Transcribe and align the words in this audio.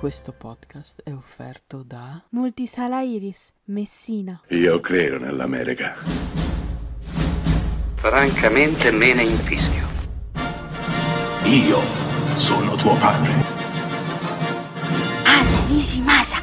Questo 0.00 0.32
podcast 0.32 1.02
è 1.04 1.12
offerto 1.12 1.82
da 1.82 2.22
Multisala 2.30 3.02
Iris, 3.02 3.52
Messina. 3.64 4.40
Io 4.48 4.80
credo 4.80 5.18
nell'America. 5.18 5.94
Francamente 7.96 8.92
me 8.92 9.12
ne 9.12 9.24
infischio. 9.24 9.86
Io 11.44 11.78
sono 12.34 12.76
tuo 12.76 12.94
padre. 12.94 13.30
Anna 15.24 15.66
Nishimasa. 15.68 16.38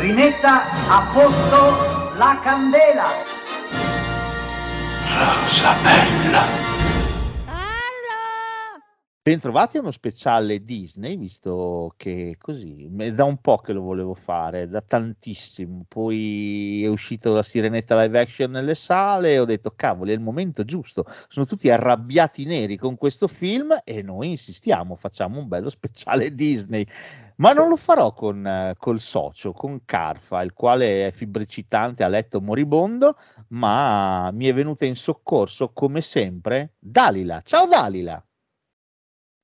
Rimetta 0.00 0.88
a 0.88 1.08
posto 1.12 2.16
la 2.16 2.40
candela. 2.42 3.06
Rosa 5.06 5.74
bella. 5.84 6.73
Bentrovati 9.26 9.78
a 9.78 9.80
uno 9.80 9.90
speciale 9.90 10.66
Disney, 10.66 11.16
visto 11.16 11.94
che 11.96 12.36
così, 12.38 12.90
da 12.90 13.24
un 13.24 13.38
po' 13.38 13.56
che 13.56 13.72
lo 13.72 13.80
volevo 13.80 14.12
fare, 14.12 14.68
da 14.68 14.82
tantissimo, 14.82 15.86
poi 15.88 16.84
è 16.84 16.88
uscito 16.88 17.32
la 17.32 17.42
Sirenetta 17.42 17.98
live 18.02 18.20
action 18.20 18.50
nelle 18.50 18.74
sale 18.74 19.32
e 19.32 19.38
ho 19.38 19.46
detto 19.46 19.72
cavoli 19.74 20.10
è 20.10 20.14
il 20.14 20.20
momento 20.20 20.62
giusto, 20.66 21.06
sono 21.28 21.46
tutti 21.46 21.70
arrabbiati 21.70 22.44
neri 22.44 22.76
con 22.76 22.98
questo 22.98 23.26
film 23.26 23.74
e 23.82 24.02
noi 24.02 24.28
insistiamo, 24.28 24.94
facciamo 24.94 25.38
un 25.38 25.48
bello 25.48 25.70
speciale 25.70 26.34
Disney, 26.34 26.86
ma 27.36 27.54
non 27.54 27.70
lo 27.70 27.76
farò 27.76 28.12
con, 28.12 28.74
col 28.76 29.00
socio, 29.00 29.52
con 29.52 29.86
Carfa, 29.86 30.42
il 30.42 30.52
quale 30.52 31.06
è 31.06 31.12
fibbricitante 31.12 32.04
a 32.04 32.08
letto 32.08 32.42
moribondo, 32.42 33.16
ma 33.48 34.30
mi 34.32 34.48
è 34.48 34.52
venuta 34.52 34.84
in 34.84 34.96
soccorso 34.96 35.72
come 35.72 36.02
sempre 36.02 36.74
Dalila, 36.78 37.40
ciao 37.42 37.66
Dalila! 37.66 38.22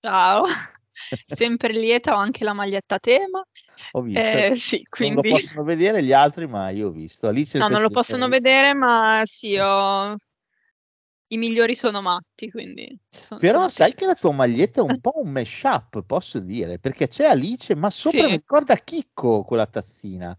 Ciao, 0.02 0.44
sempre 1.26 1.72
lieta, 1.72 2.14
ho 2.14 2.18
anche 2.18 2.44
la 2.44 2.52
maglietta 2.54 2.96
a 2.96 2.98
tema. 2.98 3.44
Ho 3.92 4.02
visto, 4.02 4.44
Eh, 4.44 4.54
sì, 4.56 4.82
non 4.98 5.14
lo 5.14 5.24
quindi 5.24 5.24
possono 5.24 5.62
vedere 5.64 6.02
gli 6.02 6.12
altri, 6.12 6.46
ma 6.46 6.70
io 6.70 6.88
ho 6.88 6.90
visto. 6.90 7.26
Alice 7.28 7.58
no, 7.58 7.68
non 7.68 7.82
lo 7.82 7.90
possono 7.90 8.28
vedere, 8.28 8.74
ma 8.74 9.22
sì, 9.24 9.56
ho... 9.56 10.16
i 11.28 11.36
migliori 11.38 11.74
sono 11.74 12.00
matti, 12.02 12.50
quindi 12.50 12.98
son- 13.18 13.42
Però 13.42 13.68
sono 13.68 13.70
sai 13.70 13.92
che 13.94 14.04
fiera. 14.04 14.06
la 14.06 14.14
tua 14.14 14.30
maglietta 14.32 14.80
è 14.80 14.84
un 14.84 14.98
po' 15.00 15.18
un 15.20 15.30
mashup, 15.30 16.02
posso 16.04 16.38
dire, 16.38 16.78
perché 16.78 17.08
c'è 17.08 17.24
Alice, 17.26 17.74
ma 17.74 17.90
sopra 17.90 18.28
Sì. 18.28 18.30
mi 18.30 18.36
ricorda 18.36 18.76
Chicco 18.76 19.42
quella 19.42 19.66
tazzina 19.66 20.36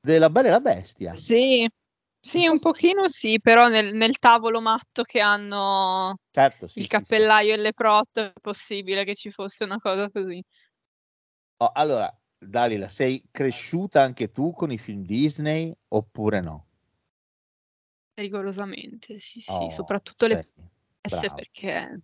della 0.00 0.28
Bella 0.30 0.48
e 0.48 0.50
la 0.50 0.60
Bestia. 0.60 1.22
Sì, 1.24 1.68
sì, 2.20 2.46
un 2.46 2.58
pochino 2.58 3.08
sì, 3.08 3.38
però 3.40 3.68
nel, 3.68 3.94
nel 3.94 4.18
tavolo 4.18 4.60
matto 4.60 5.02
che 5.02 5.20
hanno 5.20 6.18
Certo, 6.34 6.66
sì, 6.68 6.82
il 6.82 6.86
sì, 6.86 7.02
sì. 7.04 7.04
cappellaio 7.06 7.54
e 7.54 7.56
le 7.56 7.72
protte 7.72 8.32
è 8.34 8.40
possibile 8.40 9.04
che 9.04 9.14
ci 9.14 9.30
fosse 9.30 9.64
una 9.64 9.78
cosa 9.78 10.10
così. 10.10 10.42
Oh, 11.60 11.70
allora, 11.74 12.12
Dalila, 12.38 12.88
sei 12.88 13.22
cresciuta 13.32 14.00
anche 14.02 14.28
tu 14.30 14.52
con 14.52 14.70
i 14.72 14.78
film 14.78 15.02
Disney 15.04 15.72
oppure 15.88 16.40
no? 16.40 16.66
Rigorosamente, 18.16 19.16
sì, 19.18 19.40
sì, 19.40 19.70
Oh, 19.70 19.70
soprattutto 19.70 20.26
le 20.26 20.38
sei 20.38 20.44
presse 21.00 21.30
brava. 21.30 21.32
perché 21.32 22.00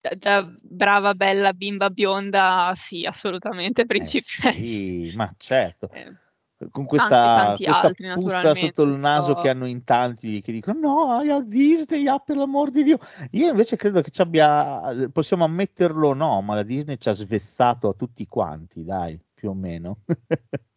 da, 0.00 0.10
da 0.14 0.42
brava, 0.62 1.14
bella 1.14 1.52
bimba 1.54 1.90
bionda, 1.90 2.72
sì, 2.76 3.04
assolutamente 3.06 3.86
Eh 3.96 4.14
principessa. 4.14 4.50
sì, 4.54 5.10
ma 5.12 5.32
certo. 5.36 5.90
Eh, 5.90 6.12
con 6.58 6.68
tanti, 6.70 6.86
questa, 6.86 7.08
tanti 7.08 7.64
questa 7.64 7.86
altri 7.86 8.12
puzza 8.14 8.54
sotto 8.54 8.82
il 8.82 8.94
naso 8.94 9.28
però- 9.28 9.42
che 9.42 9.48
hanno 9.48 9.66
in 9.66 9.84
tanti 9.84 10.40
che 10.40 10.50
dicono 10.50 10.78
no, 10.80 11.10
hai 11.12 11.30
a 11.30 11.40
Disney, 11.40 12.06
ah, 12.08 12.18
per 12.18 12.36
l'amor 12.36 12.70
di 12.70 12.82
Dio. 12.82 12.98
Io 13.32 13.48
invece 13.48 13.76
credo 13.76 14.00
che 14.00 14.10
ci 14.10 14.20
abbia, 14.20 15.08
possiamo 15.12 15.44
ammetterlo 15.44 16.08
o 16.08 16.14
no, 16.14 16.40
ma 16.42 16.56
la 16.56 16.64
Disney 16.64 16.96
ci 16.98 17.08
ha 17.08 17.12
svezzato 17.12 17.88
a 17.88 17.94
tutti 17.94 18.26
quanti, 18.26 18.84
dai, 18.84 19.20
più 19.32 19.50
o 19.50 19.54
meno. 19.54 19.98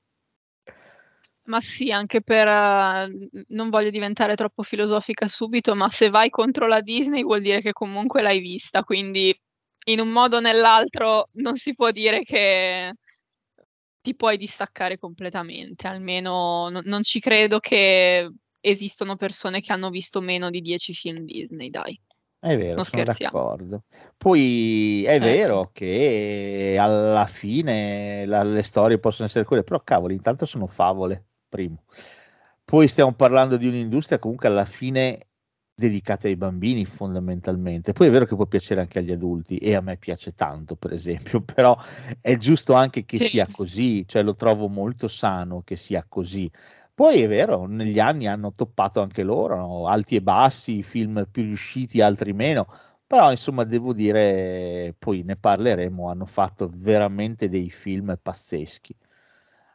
Ma 1.45 1.59
sì, 1.59 1.91
anche 1.91 2.21
per... 2.21 2.47
n- 2.47 3.29
non 3.47 3.69
voglio 3.69 3.89
diventare 3.89 4.35
troppo 4.35 4.61
filosofica 4.63 5.27
subito, 5.27 5.75
ma 5.75 5.89
se 5.89 6.09
vai 6.09 6.29
contro 6.29 6.67
la 6.67 6.81
Disney 6.81 7.23
vuol 7.23 7.41
dire 7.41 7.61
che 7.61 7.73
comunque 7.73 8.21
l'hai 8.21 8.39
vista, 8.39 8.83
quindi 8.83 9.37
in 9.85 9.99
un 9.99 10.09
modo 10.09 10.37
o 10.37 10.39
nell'altro 10.39 11.27
non 11.33 11.55
si 11.57 11.73
può 11.73 11.91
dire 11.91 12.21
che 12.21 12.93
ti 14.01 14.15
puoi 14.15 14.37
distaccare 14.37 14.97
completamente, 14.97 15.87
almeno 15.87 16.69
no- 16.69 16.81
non 16.83 17.03
ci 17.03 17.19
credo 17.19 17.59
che 17.59 18.31
esistono 18.59 19.15
persone 19.15 19.61
che 19.61 19.71
hanno 19.73 19.89
visto 19.89 20.21
meno 20.21 20.49
di 20.49 20.61
10 20.61 20.93
film 20.93 21.23
Disney, 21.23 21.69
dai. 21.69 21.99
È 22.39 22.57
vero, 22.57 22.75
Non 22.75 22.85
sono 22.85 23.03
scherziamo. 23.03 23.37
d'accordo. 23.37 23.83
Poi 24.17 25.03
è 25.05 25.15
Eh. 25.15 25.19
vero 25.19 25.69
che 25.71 26.75
alla 26.79 27.27
fine 27.27 28.25
la- 28.25 28.43
le 28.43 28.63
storie 28.63 28.97
possono 28.97 29.27
essere 29.27 29.45
quelle, 29.45 29.63
però 29.63 29.79
cavoli, 29.83 30.15
intanto 30.15 30.45
sono 30.47 30.65
favole, 30.65 31.23
primo. 31.47 31.83
Poi 32.63 32.87
stiamo 32.87 33.13
parlando 33.13 33.57
di 33.57 33.67
un'industria 33.67 34.17
comunque 34.17 34.47
alla 34.47 34.65
fine 34.65 35.19
dedicata 35.81 36.27
ai 36.27 36.35
bambini 36.35 36.85
fondamentalmente. 36.85 37.93
Poi 37.93 38.07
è 38.07 38.09
vero 38.11 38.25
che 38.25 38.35
può 38.35 38.45
piacere 38.45 38.81
anche 38.81 38.99
agli 38.99 39.11
adulti 39.11 39.57
e 39.57 39.73
a 39.75 39.81
me 39.81 39.97
piace 39.97 40.33
tanto, 40.35 40.75
per 40.75 40.93
esempio, 40.93 41.41
però 41.43 41.75
è 42.21 42.37
giusto 42.37 42.73
anche 42.73 43.03
che 43.05 43.19
Sì. 43.19 43.29
sia 43.29 43.47
così, 43.49 44.05
cioè 44.07 44.23
lo 44.23 44.35
trovo 44.35 44.67
molto 44.67 45.07
sano 45.07 45.61
che 45.63 45.75
sia 45.75 46.05
così. 46.07 46.49
Poi 46.93 47.21
è 47.21 47.27
vero, 47.27 47.65
negli 47.65 47.99
anni 47.99 48.27
hanno 48.27 48.51
toppato 48.51 49.01
anche 49.01 49.23
loro, 49.23 49.55
no? 49.55 49.87
alti 49.87 50.15
e 50.17 50.21
bassi, 50.21 50.83
film 50.83 51.27
più 51.31 51.43
riusciti, 51.43 52.01
altri 52.01 52.33
meno, 52.33 52.67
però 53.07 53.31
insomma 53.31 53.63
devo 53.63 53.93
dire, 53.93 54.93
poi 54.99 55.23
ne 55.23 55.35
parleremo, 55.35 56.09
hanno 56.09 56.25
fatto 56.25 56.69
veramente 56.73 57.49
dei 57.49 57.69
film 57.69 58.17
pazzeschi. 58.21 58.95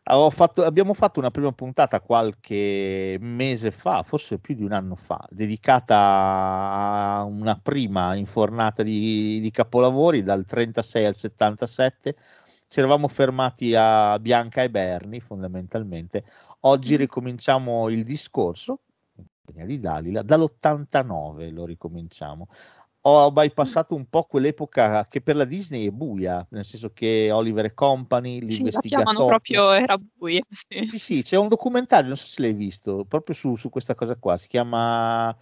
Fatto- 0.08 0.62
abbiamo 0.64 0.94
fatto 0.94 1.18
una 1.18 1.32
prima 1.32 1.50
puntata 1.50 2.00
qualche 2.00 3.16
mese 3.20 3.72
fa, 3.72 4.04
forse 4.04 4.38
più 4.38 4.54
di 4.54 4.62
un 4.62 4.70
anno 4.70 4.94
fa, 4.94 5.26
dedicata 5.30 5.96
a 5.96 7.24
una 7.24 7.58
prima 7.60 8.14
infornata 8.14 8.84
di, 8.84 9.40
di 9.40 9.50
capolavori 9.50 10.22
dal 10.22 10.44
36 10.44 11.04
al 11.04 11.16
77. 11.16 12.16
Ci 12.68 12.78
eravamo 12.78 13.08
fermati 13.08 13.74
a 13.76 14.16
Bianca 14.20 14.62
e 14.62 14.70
Berni 14.70 15.18
fondamentalmente. 15.18 16.24
Oggi 16.60 16.94
Mm. 16.94 16.98
ricominciamo 16.98 17.88
il 17.88 18.04
discorso 18.04 18.82
di 19.44 19.80
Dalila, 19.80 20.22
dall'89 20.22 21.50
lo 21.52 21.64
ricominciamo. 21.64 22.48
Ho 23.08 23.30
bypassato 23.30 23.94
un 23.94 24.06
po' 24.08 24.24
quell'epoca 24.24 25.06
che 25.06 25.20
per 25.20 25.36
la 25.36 25.44
Disney 25.44 25.86
è 25.86 25.90
buia, 25.90 26.44
nel 26.50 26.64
senso 26.64 26.90
che 26.92 27.30
Oliver 27.30 27.66
e 27.66 27.74
Company, 27.74 28.40
Sì, 28.40 28.46
l'investigatore. 28.46 29.24
proprio 29.26 29.70
era 29.72 29.96
buia, 29.96 30.42
sì. 30.50 30.84
Sì, 30.90 30.98
sì, 30.98 31.22
c'è 31.22 31.36
un 31.36 31.46
documentario, 31.48 32.08
non 32.08 32.16
so 32.16 32.26
se 32.26 32.40
l'hai 32.42 32.52
visto, 32.52 33.04
proprio 33.04 33.34
su, 33.36 33.54
su 33.54 33.70
questa 33.70 33.94
cosa 33.94 34.16
qua, 34.16 34.36
si 34.36 34.48
chiama 34.48 35.36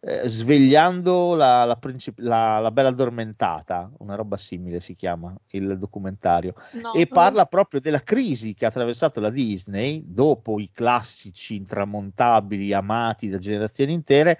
eh, 0.00 0.26
Svegliando 0.26 1.34
la, 1.34 1.64
la, 1.64 1.76
princip- 1.76 2.18
la- 2.20 2.58
la 2.58 2.70
bella 2.70 2.88
addormentata, 2.88 3.90
una 3.98 4.14
roba 4.14 4.36
simile 4.38 4.80
si 4.80 4.94
chiama 4.94 5.34
il 5.50 5.78
documentario, 5.78 6.54
No, 6.72 6.92
e 6.94 7.06
parla 7.06 7.44
proprio 7.46 7.80
della 7.80 8.00
crisi 8.02 8.54
che 8.54 8.64
ha 8.64 8.68
attraversato 8.68 9.20
la 9.20 9.30
Disney 9.30 10.02
dopo 10.06 10.58
i 10.58 10.70
classici 10.72 11.56
intramontabili 11.56 12.72
amati 12.72 13.28
da 13.28 13.38
generazioni 13.38 13.92
intere, 13.92 14.38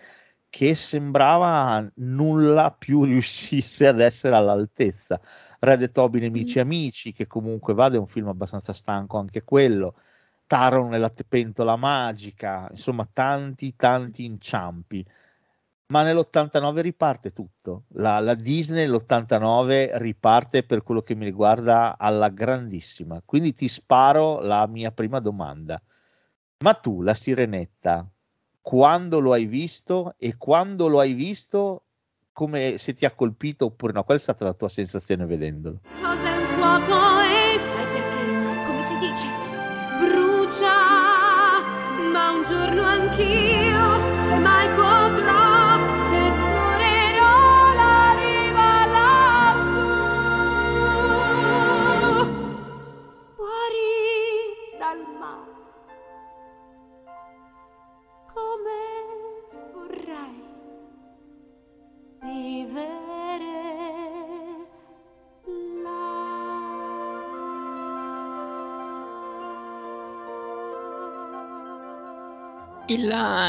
che 0.53 0.75
sembrava 0.75 1.91
nulla 1.97 2.73
più 2.73 3.05
riuscisse 3.09 3.87
ad 3.87 4.01
essere 4.01 4.37
all'altezza. 4.37 5.19
Red 5.61 5.81
e 5.81 5.91
Toby 5.91 6.21
nemici 6.21 6.59
amici, 6.59 7.13
che 7.13 7.27
comunque 7.27 7.73
vada, 7.73 7.97
è 7.97 7.99
un 7.99 8.07
film 8.07 8.29
abbastanza 8.29 8.75
stanco 8.75 9.17
anche 9.17 9.45
quello. 9.45 9.95
Taron 10.47 10.91
la 11.01 11.09
te- 11.09 11.25
pentola 11.25 11.77
magica, 11.77 12.69
insomma 12.71 13.09
tanti 13.11 13.75
tanti 13.77 14.25
inciampi. 14.27 15.07
Ma 15.87 16.03
nell'89 16.03 16.83
riparte 16.83 17.31
tutto. 17.31 17.85
La, 17.95 18.19
la 18.21 18.35
Disney 18.35 18.85
nell'89 18.85 19.93
riparte 19.95 20.65
per 20.65 20.83
quello 20.83 21.01
che 21.01 21.15
mi 21.15 21.25
riguarda 21.25 21.97
alla 21.99 22.29
grandissima. 22.29 23.23
Quindi 23.25 23.55
ti 23.55 23.69
sparo 23.69 24.41
la 24.41 24.67
mia 24.67 24.93
prima 24.93 25.19
domanda. 25.19 25.81
Ma 26.65 26.75
tu, 26.75 27.01
la 27.03 27.15
sirenetta, 27.15 28.07
quando 28.63 29.19
lo 29.19 29.33
hai 29.33 29.45
visto 29.45 30.15
e 30.19 30.37
quando 30.39 30.87
lo 30.89 31.01
hai 31.01 31.13
visto, 31.13 31.83
come 32.33 32.79
se 32.79 32.95
ti 32.95 33.05
ha 33.05 33.11
colpito 33.11 33.67
oppure 33.67 33.93
no? 33.93 34.05
Qual 34.05 34.17
è 34.17 34.21
stata 34.21 34.45
la 34.45 34.55
tua 34.55 34.69
sensazione 34.69 35.27
vedendolo? 35.27 35.81
Cos'è 36.01 36.31
un 36.31 36.47
fuoco 36.55 37.21
e 37.21 37.59
sai 37.59 37.87
perché? 37.93 38.25
Come 38.65 38.83
si 38.85 38.99
dice? 38.99 39.27
Brucia, 39.99 40.71
ma 42.13 42.31
un 42.31 42.45
giorno 42.45 42.83
anch'io, 42.83 43.92
Il, 62.25 62.79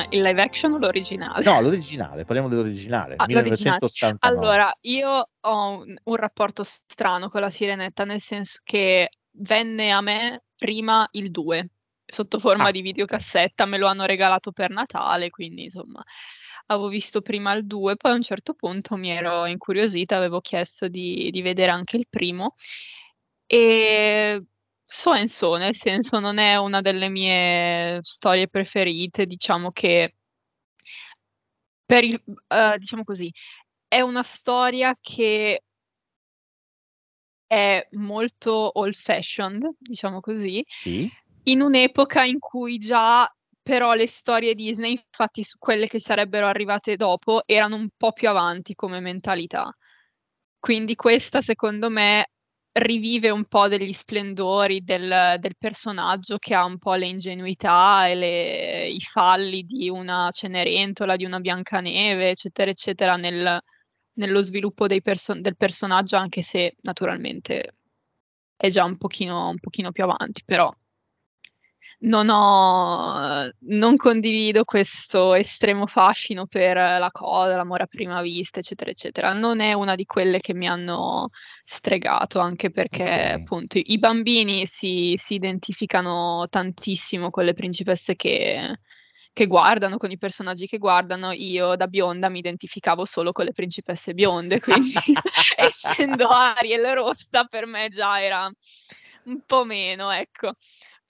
il, 0.10 0.22
live 0.22 0.42
action 0.42 0.74
o 0.74 0.78
l'originale? 0.80 1.44
No, 1.44 1.62
l'originale, 1.62 2.26
parliamo 2.26 2.50
dell'originale. 2.50 3.14
Ah, 3.18 3.26
1989. 3.28 4.18
Allora, 4.22 4.76
io 4.82 5.30
ho 5.40 5.70
un, 5.70 5.96
un, 6.04 6.16
rapporto 6.16 6.64
strano 6.64 7.30
con 7.30 7.42
la 7.42 7.52
Sirenetta, 7.52 8.06
nel 8.06 8.22
senso 8.22 8.60
che 8.64 9.12
venne 9.34 9.92
a 9.92 10.02
me 10.02 10.46
prima 10.58 11.08
il 11.12 11.30
2, 11.30 11.70
sotto 12.06 12.40
forma 12.40 12.70
ah. 12.70 12.72
di 12.72 12.82
videocassetta, 12.82 13.66
me 13.66 13.78
lo 13.78 13.86
hanno 13.86 14.06
regalato 14.06 14.52
per 14.52 14.72
Natale, 14.72 15.30
quindi 15.30 15.66
insomma 15.66 16.04
avevo 16.68 16.88
visto 16.88 17.22
prima 17.22 17.54
il 17.54 17.66
2, 17.66 17.96
poi 17.98 18.12
a 18.12 18.16
un 18.16 18.22
certo 18.22 18.54
punto 18.54 18.96
mi 18.96 19.10
ero 19.10 19.46
incuriosita, 19.46 20.16
avevo 20.16 20.42
chiesto 20.42 20.88
di, 20.88 21.30
di 21.32 21.42
vedere 21.42 21.72
anche 21.72 21.98
il 21.98 22.08
primo. 22.10 22.56
E 23.46 24.44
so 24.86 25.12
and 25.12 25.28
so, 25.28 25.56
nel 25.56 25.76
senso 25.76 26.20
non 26.20 26.38
è 26.38 26.56
una 26.56 26.82
delle 26.82 27.10
mie 27.10 28.00
storie 28.02 28.48
preferite, 28.48 29.26
diciamo 29.26 29.72
che 29.72 30.16
per 31.86 32.04
il, 32.04 32.22
eh, 32.48 32.76
diciamo 32.78 33.04
così, 33.04 33.32
è 33.88 34.02
una 34.02 34.24
storia 34.24 34.98
che 35.00 35.64
è 37.48 37.88
molto 37.92 38.80
old 38.80 38.94
fashioned, 38.94 39.76
diciamo 39.78 40.20
così, 40.20 40.64
Sì, 40.68 41.10
in 41.44 41.62
un'epoca 41.62 42.24
in 42.24 42.40
cui 42.40 42.78
già 42.78 43.32
però 43.64 43.94
le 43.94 44.08
storie 44.08 44.54
Disney, 44.56 44.92
infatti 44.92 45.44
quelle 45.58 45.88
che 45.88 46.00
sarebbero 46.00 46.48
arrivate 46.48 46.96
dopo, 46.98 47.44
erano 47.46 47.76
un 47.78 47.90
po' 47.98 48.12
più 48.12 48.30
avanti 48.30 48.76
come 48.76 49.00
mentalità. 49.00 49.74
Quindi 50.60 50.96
questa, 50.96 51.42
secondo 51.42 51.90
me, 51.90 52.28
rivive 52.74 53.30
un 53.30 53.46
po' 53.46 53.68
degli 53.68 53.94
splendori 53.94 54.82
del, 54.84 55.36
del 55.40 55.56
personaggio 55.58 56.38
che 56.38 56.56
ha 56.56 56.64
un 56.66 56.78
po' 56.80 56.94
le 56.96 57.06
ingenuità 57.08 58.08
e 58.08 58.16
le- 58.16 58.88
i 58.90 59.00
falli 59.02 59.64
di 59.64 59.90
una 59.90 60.30
Cenerentola, 60.32 61.16
di 61.16 61.26
una 61.26 61.40
Biancaneve, 61.40 62.30
eccetera, 62.32 62.72
eccetera, 62.72 63.16
nel- 63.18 63.60
nello 64.14 64.42
sviluppo 64.42 64.88
perso- 65.02 65.40
del 65.40 65.56
personaggio, 65.58 66.16
anche 66.18 66.42
se 66.42 66.76
naturalmente 66.82 67.76
è 68.56 68.70
già 68.70 68.84
un 68.86 68.98
pochino, 68.98 69.50
un 69.50 69.60
pochino 69.60 69.92
più 69.92 70.04
avanti, 70.04 70.44
però 70.46 70.74
non 72.04 72.30
ho, 72.30 73.50
non 73.70 73.96
condivido 73.96 74.64
questo 74.66 75.34
estremo 75.36 75.86
fascino 75.88 76.46
per 76.48 76.76
la 76.76 77.10
coda, 77.12 77.56
l'amore 77.56 77.84
a 77.84 77.88
prima 77.88 78.22
vista, 78.22 78.60
eccetera, 78.60 78.92
eccetera. 78.92 79.34
Non 79.34 79.62
è 79.62 79.74
una 79.74 79.96
di 79.96 80.06
quelle 80.06 80.40
che 80.40 80.54
mi 80.54 80.68
hanno 80.68 81.30
stregato, 81.64 82.40
anche 82.40 82.72
perché 82.72 83.04
Ok. 83.04 83.40
appunto 83.40 83.80
i 83.82 83.98
bambini 84.00 84.66
si, 84.66 85.14
si 85.16 85.36
identificano 85.36 86.46
tantissimo 86.50 87.30
con 87.30 87.46
le 87.46 87.54
principesse 87.54 88.16
che, 88.16 88.80
che 89.32 89.48
guardano, 89.48 89.98
con 89.98 90.12
i 90.12 90.18
personaggi 90.18 90.68
che 90.68 90.80
guardano. 90.80 91.32
Io 91.32 91.76
da 91.78 91.88
bionda 91.88 92.28
mi 92.28 92.40
identificavo 92.40 93.06
solo 93.06 93.32
con 93.32 93.46
le 93.46 93.54
principesse 93.54 94.14
bionde, 94.14 94.60
quindi 94.60 94.94
essendo 95.56 96.28
Ariel 96.28 96.86
rossa 96.96 97.46
per 97.46 97.66
me 97.66 97.88
già 97.90 98.22
era 98.22 98.52
un 99.26 99.40
po' 99.46 99.64
meno, 99.64 100.12
ecco. 100.12 100.54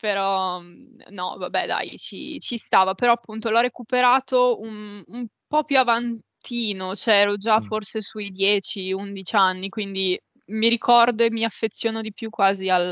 Però 0.04 0.60
mm, 0.60 1.00
no, 1.12 1.38
vabbè, 1.38 1.66
dai, 1.66 1.98
ci, 1.98 2.38
ci 2.42 2.58
stava. 2.58 2.94
Però 2.94 3.14
appunto 3.14 3.50
l'ho 3.50 3.62
recuperato 3.62 4.60
un, 4.60 5.02
un 5.08 5.26
po' 5.48 5.64
più 5.64 5.80
avantino, 5.80 6.94
cioè 6.94 7.22
ero 7.22 7.38
già 7.38 7.60
Mm. 7.62 7.62
forse 7.62 8.02
sui 8.02 8.30
10-11 8.30 9.38
anni, 9.38 9.70
quindi 9.70 10.22
mi 10.48 10.68
ricordo 10.68 11.24
e 11.24 11.32
mi 11.32 11.46
affeziono 11.46 12.02
di 12.02 12.12
più 12.12 12.30
quasi 12.30 12.68
al, 12.68 12.92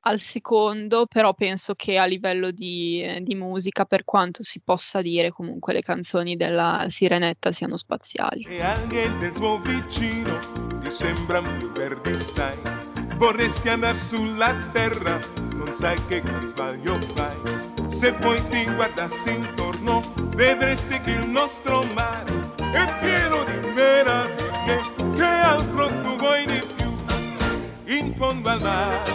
al 0.00 0.20
secondo, 0.20 1.06
però 1.06 1.32
penso 1.32 1.74
che 1.74 1.96
a 1.96 2.04
livello 2.04 2.50
di, 2.50 3.02
eh, 3.02 3.20
di 3.22 3.34
musica, 3.34 3.86
per 3.86 4.04
quanto 4.04 4.42
si 4.42 4.60
possa 4.62 5.00
dire, 5.00 5.30
comunque 5.30 5.72
le 5.72 5.80
canzoni 5.80 6.36
della 6.36 6.84
Sirenetta 6.88 7.50
siano 7.50 7.78
spaziali. 7.78 8.44
E 8.46 8.60
anche 8.60 9.10
del 9.16 9.32
tuo 9.32 9.58
vicino 9.58 10.38
ti 10.82 10.90
sembra 10.90 11.40
più 11.40 11.72
verdi, 11.72 12.12
sai. 12.18 12.97
Vorresti 13.18 13.68
andare 13.68 13.98
sulla 13.98 14.54
terra, 14.70 15.18
non 15.54 15.72
sai 15.72 15.98
che 16.06 16.22
sbaglio 16.46 16.96
fai. 17.16 17.90
Se 17.90 18.12
poi 18.12 18.40
ti 18.48 18.64
guardassi 18.72 19.34
intorno, 19.34 20.02
vedresti 20.36 21.00
che 21.00 21.10
il 21.10 21.28
nostro 21.28 21.82
mare 21.94 22.52
è 22.58 22.98
pieno 23.00 23.42
di 23.42 23.70
meraviglie. 23.74 24.80
Che 25.16 25.24
altro 25.24 25.86
tu 26.00 26.16
vuoi 26.16 26.46
di 26.46 26.62
più? 26.76 27.96
In 27.96 28.12
fondo 28.12 28.50
al 28.50 28.60
mare, 28.62 29.12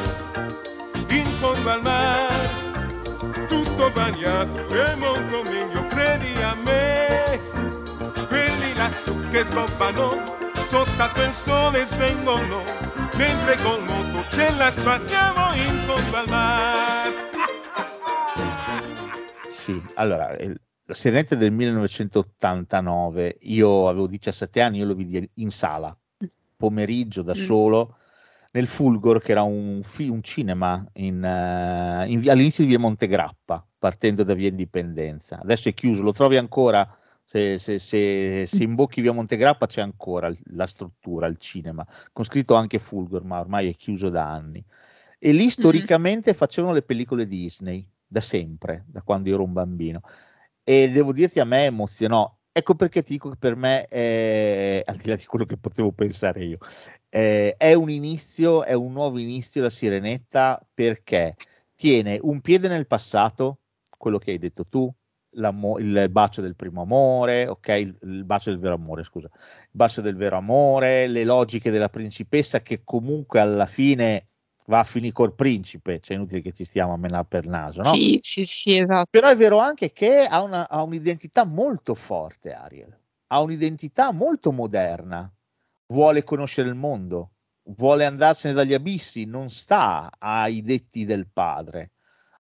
in 1.07 1.25
fondo 1.39 1.69
al 1.69 1.81
mare, 1.81 2.49
tutto 3.47 3.89
bagnato 3.91 4.67
è 4.67 4.95
molto 4.95 5.43
meglio, 5.43 5.87
credi 5.87 6.41
a 6.41 6.53
me 6.61 7.39
quelli 8.27 8.73
lassù 8.75 9.15
che 9.29 9.45
scoppano 9.45 10.21
sotto 10.57 11.09
quel 11.13 11.33
sole 11.33 11.85
svengono 11.85 13.02
mentre 13.17 13.55
col 13.61 13.83
moto 13.83 14.25
ce 14.29 14.49
la 14.57 14.69
spassiamo 14.71 15.53
in 15.55 15.79
fondo 15.85 16.17
al 16.17 16.29
mare 16.29 17.11
sì. 19.49 19.81
Allora, 19.93 20.35
il- 20.37 20.59
la 20.85 20.93
Sirenetta 20.93 21.35
del 21.35 21.51
1989, 21.51 23.37
io 23.41 23.87
avevo 23.87 24.07
17 24.07 24.59
anni, 24.61 24.79
io 24.79 24.85
lo 24.85 24.93
vidi 24.95 25.29
in 25.35 25.51
sala, 25.51 25.95
pomeriggio 26.57 27.21
da 27.21 27.31
Mm. 27.33 27.41
solo, 27.43 27.95
nel 28.51 28.67
Fulgor, 28.67 29.21
che 29.21 29.31
era 29.31 29.43
un, 29.43 29.81
fi- 29.83 30.09
un 30.09 30.21
cinema 30.21 30.85
in, 30.95 31.23
eh, 31.23 32.05
in 32.09 32.29
all'inizio 32.29 32.63
di 32.63 32.71
via 32.71 32.79
Montegrappa, 32.79 33.65
partendo 33.79 34.23
da 34.23 34.33
via 34.33 34.49
Indipendenza. 34.49 35.39
Adesso 35.41 35.69
è 35.69 35.73
chiuso, 35.73 36.01
lo 36.01 36.11
trovi 36.11 36.35
ancora, 36.35 36.85
se, 37.33 37.57
se, 37.57 37.79
se, 37.79 38.45
se 38.45 38.63
imbocchi 38.63 39.01
via 39.01 39.11
Montegrappa 39.11 39.65
c'è 39.65 39.81
ancora 39.81 40.31
la 40.51 40.67
struttura, 40.67 41.25
il 41.25 41.37
cinema, 41.37 41.85
con 42.11 42.25
scritto 42.25 42.53
anche 42.53 42.77
Fulgor, 42.77 43.23
ma 43.23 43.39
ormai 43.39 43.69
è 43.69 43.75
chiuso 43.75 44.09
da 44.09 44.29
anni. 44.29 44.63
E 45.17 45.31
lì 45.31 45.49
storicamente 45.49 46.35
facevano 46.35 46.73
le 46.73 46.83
pellicole 46.83 47.25
Disney, 47.25 47.89
da 48.05 48.21
sempre, 48.21 48.85
da 48.87 49.01
quando 49.01 49.29
ero 49.29 49.41
un 49.41 49.53
bambino. 49.53 50.01
E 50.63 50.91
devo 50.91 51.11
dirti, 51.11 51.39
a 51.39 51.45
me 51.45 51.65
emozionò. 51.65 52.31
Ecco 52.51 52.75
perché 52.75 53.01
ti 53.01 53.13
dico 53.13 53.31
che 53.31 53.37
per 53.37 53.55
me, 53.55 53.85
è, 53.85 54.83
al 54.85 54.97
di 54.97 55.09
là 55.09 55.15
di 55.15 55.25
quello 55.25 55.45
che 55.45 55.57
potevo 55.57 55.91
pensare 55.91 56.45
io, 56.45 56.59
eh, 57.09 57.55
è 57.57 57.73
un 57.73 57.89
inizio, 57.89 58.63
è 58.63 58.73
un 58.73 58.91
nuovo 58.93 59.17
inizio 59.17 59.63
la 59.63 59.71
Sirenetta 59.71 60.63
perché 60.71 61.35
tiene 61.73 62.19
un 62.21 62.41
piede 62.41 62.67
nel 62.67 62.85
passato, 62.85 63.57
quello 63.97 64.19
che 64.19 64.31
hai 64.31 64.37
detto 64.37 64.67
tu, 64.67 64.93
il 65.35 66.07
bacio 66.09 66.41
del 66.41 66.55
primo 66.55 66.81
amore, 66.81 67.47
ok, 67.47 67.67
il, 67.69 67.97
il 68.03 68.23
bacio 68.23 68.49
del 68.49 68.59
vero 68.59 68.75
amore, 68.75 69.03
scusa, 69.03 69.27
il 69.27 69.69
bacio 69.71 70.01
del 70.01 70.15
vero 70.15 70.37
amore, 70.37 71.07
le 71.07 71.23
logiche 71.23 71.71
della 71.71 71.89
principessa 71.89 72.61
che 72.61 72.81
comunque 72.83 73.39
alla 73.39 73.65
fine 73.65 74.27
va 74.67 74.79
a 74.79 74.83
finire 74.83 75.11
col 75.11 75.33
principe, 75.33 75.99
cioè 75.99 76.15
è 76.15 76.19
inutile 76.19 76.41
che 76.41 76.53
ci 76.53 76.63
stiamo 76.63 76.93
a 76.93 76.97
menare 76.97 77.25
per 77.27 77.47
naso, 77.47 77.81
no? 77.81 77.89
Sì, 77.89 78.19
sì, 78.21 78.45
sì, 78.45 78.77
esatto. 78.77 79.07
Però 79.09 79.27
è 79.27 79.35
vero 79.35 79.59
anche 79.59 79.91
che 79.91 80.25
ha, 80.25 80.41
una- 80.41 80.69
ha 80.69 80.81
un'identità 80.83 81.43
molto 81.45 81.95
forte, 81.95 82.53
Ariel. 82.53 82.95
Ha 83.27 83.41
un'identità 83.41 84.11
molto 84.11 84.51
moderna. 84.51 85.29
Vuole 85.87 86.23
conoscere 86.23 86.69
il 86.69 86.75
mondo, 86.75 87.31
vuole 87.75 88.05
andarsene 88.05 88.53
dagli 88.53 88.73
abissi, 88.73 89.25
non 89.25 89.49
sta 89.49 90.09
ai 90.17 90.61
detti 90.61 91.05
del 91.05 91.27
padre, 91.31 91.91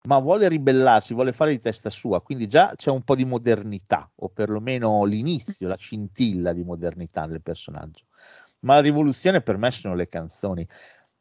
ma 0.08 0.18
vuole 0.18 0.48
ribellarsi, 0.48 1.14
vuole 1.14 1.32
fare 1.32 1.52
di 1.52 1.60
testa 1.60 1.90
sua. 1.90 2.22
Quindi 2.22 2.46
già 2.46 2.72
c'è 2.76 2.90
un 2.90 3.02
po' 3.02 3.14
di 3.14 3.24
modernità, 3.24 4.10
o 4.16 4.28
perlomeno 4.28 5.04
l'inizio, 5.04 5.68
la 5.68 5.76
scintilla 5.76 6.52
di 6.52 6.64
modernità 6.64 7.26
del 7.26 7.42
personaggio. 7.42 8.06
Ma 8.60 8.74
la 8.74 8.80
rivoluzione 8.80 9.42
per 9.42 9.56
me 9.56 9.70
sono 9.70 9.94
le 9.94 10.08
canzoni 10.08 10.66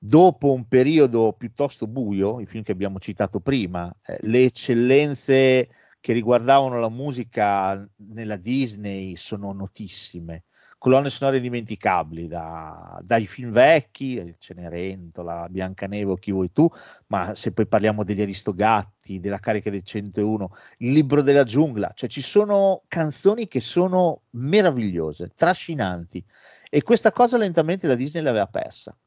dopo 0.03 0.51
un 0.51 0.67
periodo 0.67 1.33
piuttosto 1.33 1.85
buio, 1.85 2.39
i 2.39 2.47
film 2.47 2.63
che 2.63 2.71
abbiamo 2.71 2.99
citato 2.99 3.39
prima, 3.39 3.93
eh, 4.03 4.17
le 4.21 4.45
eccellenze 4.45 5.69
che 5.99 6.13
riguardavano 6.13 6.79
la 6.79 6.89
musica 6.89 7.87
nella 7.97 8.35
Disney 8.35 9.15
sono 9.15 9.53
notissime. 9.53 10.45
Colonne 10.81 11.11
sonore 11.11 11.37
indimenticabili, 11.37 12.27
da- 12.27 12.99
dai 13.03 13.27
film 13.27 13.51
vecchi, 13.51 14.15
eh, 14.15 14.35
Cenerentola, 14.39 15.47
Biancaneve 15.47 16.09
o 16.09 16.15
chi 16.15 16.31
vuoi 16.31 16.51
tu, 16.51 16.67
ma 17.05 17.35
se 17.35 17.51
poi 17.51 17.67
parliamo 17.67 18.03
degli 18.03 18.19
Aristogatti, 18.19 19.19
della 19.19 19.37
carica 19.37 19.69
del 19.69 19.83
101, 19.83 20.49
il 20.79 20.91
libro 20.91 21.21
della 21.21 21.43
giungla, 21.43 21.91
cioè 21.93 22.09
ci 22.09 22.23
sono 22.23 22.81
canzoni 22.87 23.47
che 23.47 23.59
sono 23.59 24.23
meravigliose, 24.31 25.33
trascinanti, 25.35 26.25
e 26.67 26.81
questa 26.81 27.11
cosa 27.11 27.37
lentamente 27.37 27.85
la 27.85 27.93
Disney 27.93 28.23
l'aveva 28.23 28.47
persa. 28.47 28.97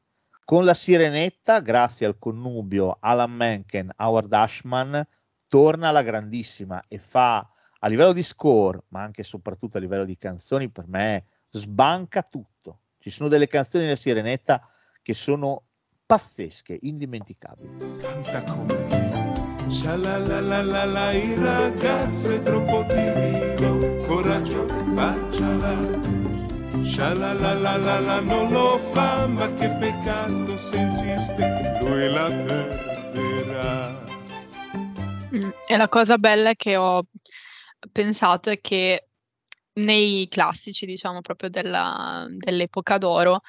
Con 0.45 0.63
la 0.63 0.73
Sirenetta, 0.73 1.59
grazie 1.59 2.05
al 2.05 2.17
connubio 2.17 2.95
Alan 3.01 3.33
Menken, 3.33 3.91
Howard 3.97 4.31
Ashman, 4.31 5.05
torna 5.49 5.89
alla 5.89 6.03
grandissima 6.03 6.81
e 6.87 6.99
fa 6.99 7.45
a 7.79 7.87
livello 7.89 8.13
di 8.13 8.23
score, 8.23 8.81
ma 8.87 9.01
anche 9.01 9.19
e 9.19 9.25
soprattutto 9.25 9.75
a 9.75 9.81
livello 9.81 10.05
di 10.05 10.15
canzoni, 10.15 10.69
per 10.69 10.87
me 10.87 11.25
sbanca 11.49 12.21
tutto. 12.23 12.81
Ci 12.99 13.09
sono 13.09 13.29
delle 13.29 13.47
canzoni 13.47 13.85
della 13.85 13.95
Sirenetta 13.95 14.69
che 15.01 15.13
sono 15.13 15.63
pazzesche, 16.05 16.77
indimenticabili. 16.81 17.97
canta 17.99 18.43
con 18.43 18.65
me 18.65 19.13
Scialalalala, 19.67 21.11
il 21.13 21.37
ragazzo 21.37 22.35
è 22.35 22.43
troppo 22.43 22.85
timido, 22.85 24.05
coraggio, 24.05 24.65
baciala. 24.65 26.03
Scialalalala, 26.83 28.19
non 28.21 28.51
lo 28.51 28.77
fa, 28.77 29.25
ma 29.25 29.51
che 29.55 29.69
peccato 29.71 30.55
se 30.55 30.77
insiste, 30.77 31.79
lui 31.81 32.13
la 32.13 32.29
perderà. 32.29 34.03
Mm, 35.35 35.49
E 35.67 35.77
la 35.77 35.89
cosa 35.89 36.17
bella 36.19 36.53
che 36.53 36.77
ho 36.77 37.07
pensato 37.91 38.51
è 38.51 38.61
che 38.61 39.07
nei 39.75 40.27
classici, 40.27 40.85
diciamo 40.85 41.21
proprio 41.21 41.49
della- 41.49 42.25
dell'epoca 42.29 42.97
d'oro, 42.97 43.41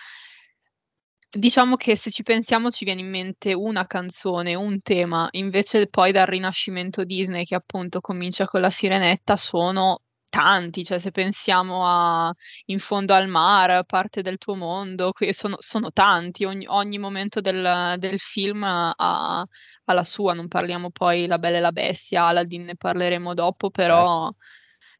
diciamo 1.30 1.76
che 1.76 1.96
se 1.96 2.10
ci 2.10 2.22
pensiamo 2.22 2.70
ci 2.70 2.84
viene 2.84 3.00
in 3.00 3.10
mente 3.10 3.52
una 3.52 3.86
canzone, 3.86 4.54
un 4.54 4.80
tema, 4.80 5.28
invece 5.32 5.88
poi 5.88 6.12
dal 6.12 6.26
Rinascimento 6.26 7.04
Disney 7.04 7.44
che 7.44 7.54
appunto 7.54 8.00
comincia 8.00 8.46
con 8.46 8.60
la 8.60 8.70
Sirenetta 8.70 9.36
sono 9.36 10.00
tanti, 10.28 10.84
cioè 10.84 10.98
se 10.98 11.10
pensiamo 11.12 11.86
a 11.86 12.32
In 12.66 12.78
fondo 12.78 13.14
al 13.14 13.28
mare, 13.28 13.84
Parte 13.84 14.22
del 14.22 14.38
tuo 14.38 14.54
mondo, 14.54 15.12
sono, 15.30 15.56
sono 15.58 15.90
tanti, 15.90 16.44
ogni, 16.44 16.66
ogni 16.68 16.98
momento 16.98 17.40
del, 17.40 17.96
del 17.98 18.18
film 18.18 18.62
ha, 18.64 18.90
ha 18.96 19.92
la 19.92 20.04
sua, 20.04 20.34
non 20.34 20.48
parliamo 20.48 20.90
poi 20.90 21.26
La 21.26 21.38
Bella 21.38 21.58
e 21.58 21.60
la 21.60 21.72
Bestia, 21.72 22.24
Aladdin 22.26 22.64
ne 22.64 22.76
parleremo 22.76 23.34
dopo, 23.34 23.70
però 23.70 24.30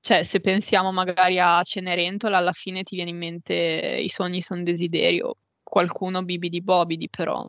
cioè, 0.07 0.23
se 0.23 0.39
pensiamo 0.39 0.93
magari 0.93 1.41
a 1.41 1.61
Cenerentola, 1.65 2.37
alla 2.37 2.53
fine 2.53 2.85
ti 2.85 2.95
viene 2.95 3.11
in 3.11 3.17
mente 3.19 3.55
I 3.55 4.09
sogni 4.09 4.41
sono 4.41 4.63
desiderio, 4.63 5.35
qualcuno 5.65 6.23
bibidi 6.23 6.63
bobidi, 6.63 7.09
però 7.09 7.45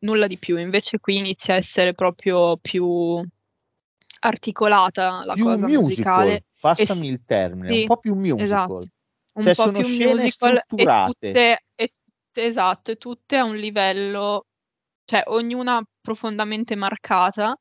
nulla 0.00 0.26
di 0.26 0.36
più. 0.36 0.56
Invece 0.58 0.98
qui 0.98 1.18
inizia 1.18 1.54
a 1.54 1.58
essere 1.58 1.94
proprio 1.94 2.56
più 2.56 3.24
articolata 4.22 5.22
la 5.24 5.34
più 5.36 5.44
cosa 5.44 5.68
musical, 5.68 6.26
musicale. 6.26 6.42
passami 6.58 7.06
E 7.06 7.10
il 7.10 7.22
termine, 7.24 7.74
sì, 7.74 7.80
un 7.82 7.84
po' 7.84 7.96
più 7.98 8.14
musical. 8.16 8.42
esatto, 8.42 8.86
un 9.34 9.44
Cioè, 9.44 9.54
po' 9.54 9.62
sono 9.62 9.72
più 9.72 9.88
musical 9.88 10.56
e 10.56 10.86
strutturate. 10.86 11.28
tutte, 11.30 11.64
e 11.76 11.92
tutte- 11.94 12.44
esatto, 12.44 12.90
e 12.90 12.96
tutte 12.96 13.36
a 13.36 13.44
un 13.44 13.54
livello, 13.54 14.46
cioè 15.04 15.22
ognuna 15.26 15.80
profondamente 16.00 16.74
marcata 16.74 17.56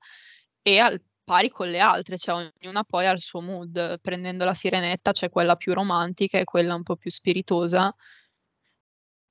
e 0.64 0.80
al 0.80 1.00
pari 1.30 1.50
con 1.50 1.70
le 1.70 1.80
altre, 1.80 2.18
cioè 2.18 2.50
ognuna 2.60 2.84
poi 2.84 3.06
ha 3.06 3.12
il 3.12 3.20
suo 3.20 3.40
mood. 3.40 4.00
Prendendo 4.02 4.46
la 4.46 4.56
Sirenetta 4.56 5.12
c'è 5.12 5.30
quella 5.30 5.56
più 5.56 5.74
romantica 5.76 6.40
e 6.40 6.44
quella 6.44 6.74
un 6.74 6.82
po' 6.82 6.96
più 6.96 7.12
spiritosa. 7.12 7.94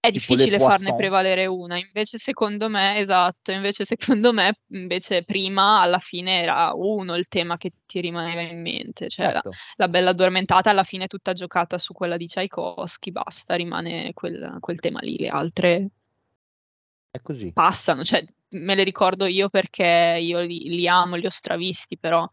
È 0.01 0.13
Tipo 0.13 0.37
difficile 0.37 0.61
farne 0.61 0.95
prevalere 0.95 1.47
una, 1.47 1.77
invece 1.77 2.19
secondo 2.19 2.69
me, 2.69 2.99
esatto, 2.99 3.51
invece 3.51 3.85
secondo 3.85 4.33
me, 4.33 4.61
invece 4.69 5.25
prima 5.25 5.81
alla 5.81 5.99
fine 5.99 6.41
era 6.41 6.71
uno 6.73 7.17
il 7.17 7.27
tema 7.27 7.57
che 7.57 7.73
ti 7.85 8.01
rimaneva 8.01 8.43
in 8.43 8.63
mente, 8.63 9.09
cioè 9.09 9.33
la, 9.33 9.33
Certo. 9.33 9.51
la 9.75 9.89
Bella 9.89 10.11
Addormentata 10.11 10.71
alla 10.71 10.85
fine 10.85 11.05
è 11.05 11.09
tutta 11.09 11.33
giocata 11.33 11.79
su 11.79 11.93
quella 11.95 12.17
di 12.17 12.27
Tchaikovsky, 12.27 13.11
basta, 13.11 13.57
rimane 13.57 14.13
quel, 14.15 14.59
quel 14.61 14.79
tema 14.79 15.01
lì, 15.01 15.19
le 15.19 15.29
altre 15.29 15.89
È 17.11 17.21
così. 17.21 17.53
passano, 17.53 18.05
cioè 18.05 18.25
me 18.51 18.75
le 18.75 18.85
ricordo 18.85 19.27
io 19.27 19.49
perché 19.49 20.19
io 20.21 20.41
li, 20.41 20.69
li 20.69 20.89
amo, 20.89 21.17
li 21.17 21.27
ho 21.27 21.31
stravisti, 21.31 21.99
però 21.99 22.29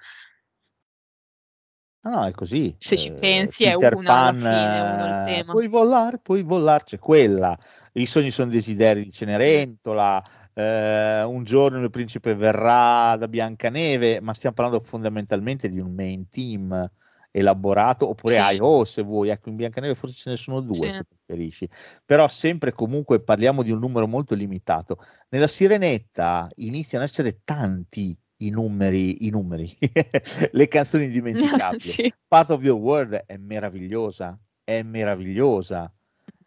No, 2.04 2.12
no, 2.12 2.26
è 2.26 2.32
così. 2.32 2.78
se 2.78 2.96
ci 2.98 3.12
Eh, 3.12 3.16
pensi 3.18 3.66
è 3.66 3.74
Peter 3.74 3.92
una 3.92 4.16
alla 4.16 4.32
Pan, 4.32 4.38
fine, 4.38 4.80
uno 4.80 5.08
eh, 5.08 5.44
puoi 5.48 5.68
volare, 5.68 6.20
puoi 6.20 6.44
volare, 6.44 6.84
c'è 6.84 7.00
quella. 7.00 7.58
I 7.94 8.06
sogni 8.06 8.30
sono 8.32 8.52
desideri 8.52 9.02
di 9.04 9.12
Cenerentola. 9.12 10.24
eh, 10.54 11.24
un 11.24 11.44
giorno 11.44 11.80
il 11.82 11.90
principe 11.90 12.36
verrà 12.36 13.16
da 13.18 13.28
Biancaneve, 13.28 14.22
ma 14.22 14.34
stiamo 14.36 14.56
parlando 14.56 14.84
fondamentalmente 14.86 15.68
di 15.68 15.80
un 15.80 15.94
main 15.96 16.30
team 16.30 16.90
elaborato, 17.38 18.08
oppure 18.08 18.36
Sì. 18.36 18.56
I.O. 18.56 18.86
se 18.86 19.02
vuoi, 19.02 19.30
ecco 19.30 19.50
in 19.50 19.58
Biancaneve 19.58 19.94
forse 19.94 20.16
ce 20.16 20.30
ne 20.30 20.38
sono 20.38 20.62
due 20.62 20.90
Sì. 20.90 20.92
se 20.92 21.04
preferisci, 21.04 21.70
però 22.06 22.28
sempre 22.30 22.72
comunque 22.72 23.20
parliamo 23.22 23.62
di 23.62 23.72
un 23.72 23.80
numero 23.80 24.08
molto 24.08 24.36
limitato. 24.36 24.98
Nella 25.30 25.48
Sirenetta 25.48 26.48
iniziano 26.56 27.04
ad 27.04 27.10
essere 27.10 27.42
tanti 27.44 28.18
i 28.38 28.50
numeri, 28.50 29.26
i 29.26 29.30
numeri, 29.30 29.78
le 30.52 30.68
canzoni 30.68 31.06
indimenticabili. 31.06 31.80
Sì. 31.92 32.14
Part 32.28 32.52
of 32.52 32.64
Your 32.64 32.80
World 32.80 33.24
è 33.26 33.38
meravigliosa, 33.38 34.38
è 34.64 34.82
meravigliosa. 34.82 35.92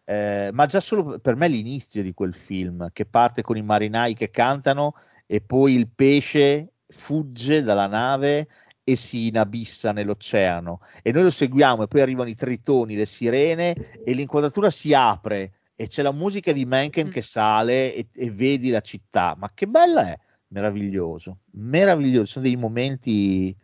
Eh, 0.04 0.48
ma 0.54 0.64
già 0.64 0.80
solo 0.80 1.18
per 1.18 1.36
me 1.36 1.48
l'inizio 1.48 2.02
di 2.02 2.14
quel 2.14 2.32
film 2.32 2.88
che 2.94 3.04
parte 3.04 3.42
con 3.42 3.58
i 3.58 3.62
marinai 3.62 4.14
che 4.14 4.30
cantano 4.30 4.94
e 5.26 5.42
poi 5.42 5.74
il 5.74 5.88
pesce 5.94 6.72
fugge 6.86 7.62
dalla 7.62 7.86
nave 7.86 8.48
e 8.88 8.96
si 8.96 9.26
inabissa 9.26 9.92
nell'oceano 9.92 10.80
e 11.02 11.12
noi 11.12 11.24
lo 11.24 11.30
seguiamo 11.30 11.82
e 11.82 11.88
poi 11.88 12.00
arrivano 12.00 12.30
i 12.30 12.34
tritoni, 12.34 12.96
le 12.96 13.04
sirene 13.04 13.74
e 14.02 14.12
l'inquadratura 14.14 14.70
si 14.70 14.94
apre 14.94 15.52
e 15.76 15.88
c'è 15.88 16.00
la 16.00 16.10
musica 16.10 16.52
di 16.52 16.64
Mencken 16.64 17.08
Mm. 17.08 17.10
che 17.10 17.20
sale 17.20 17.94
e, 17.94 18.08
e 18.14 18.30
vedi 18.30 18.70
la 18.70 18.80
città. 18.80 19.36
Ma 19.38 19.50
che 19.52 19.66
bella 19.66 20.08
è! 20.10 20.18
Meraviglioso, 20.48 21.40
meraviglioso, 21.50 22.24
sono 22.24 22.46
dei 22.46 22.56
momenti 22.56 23.54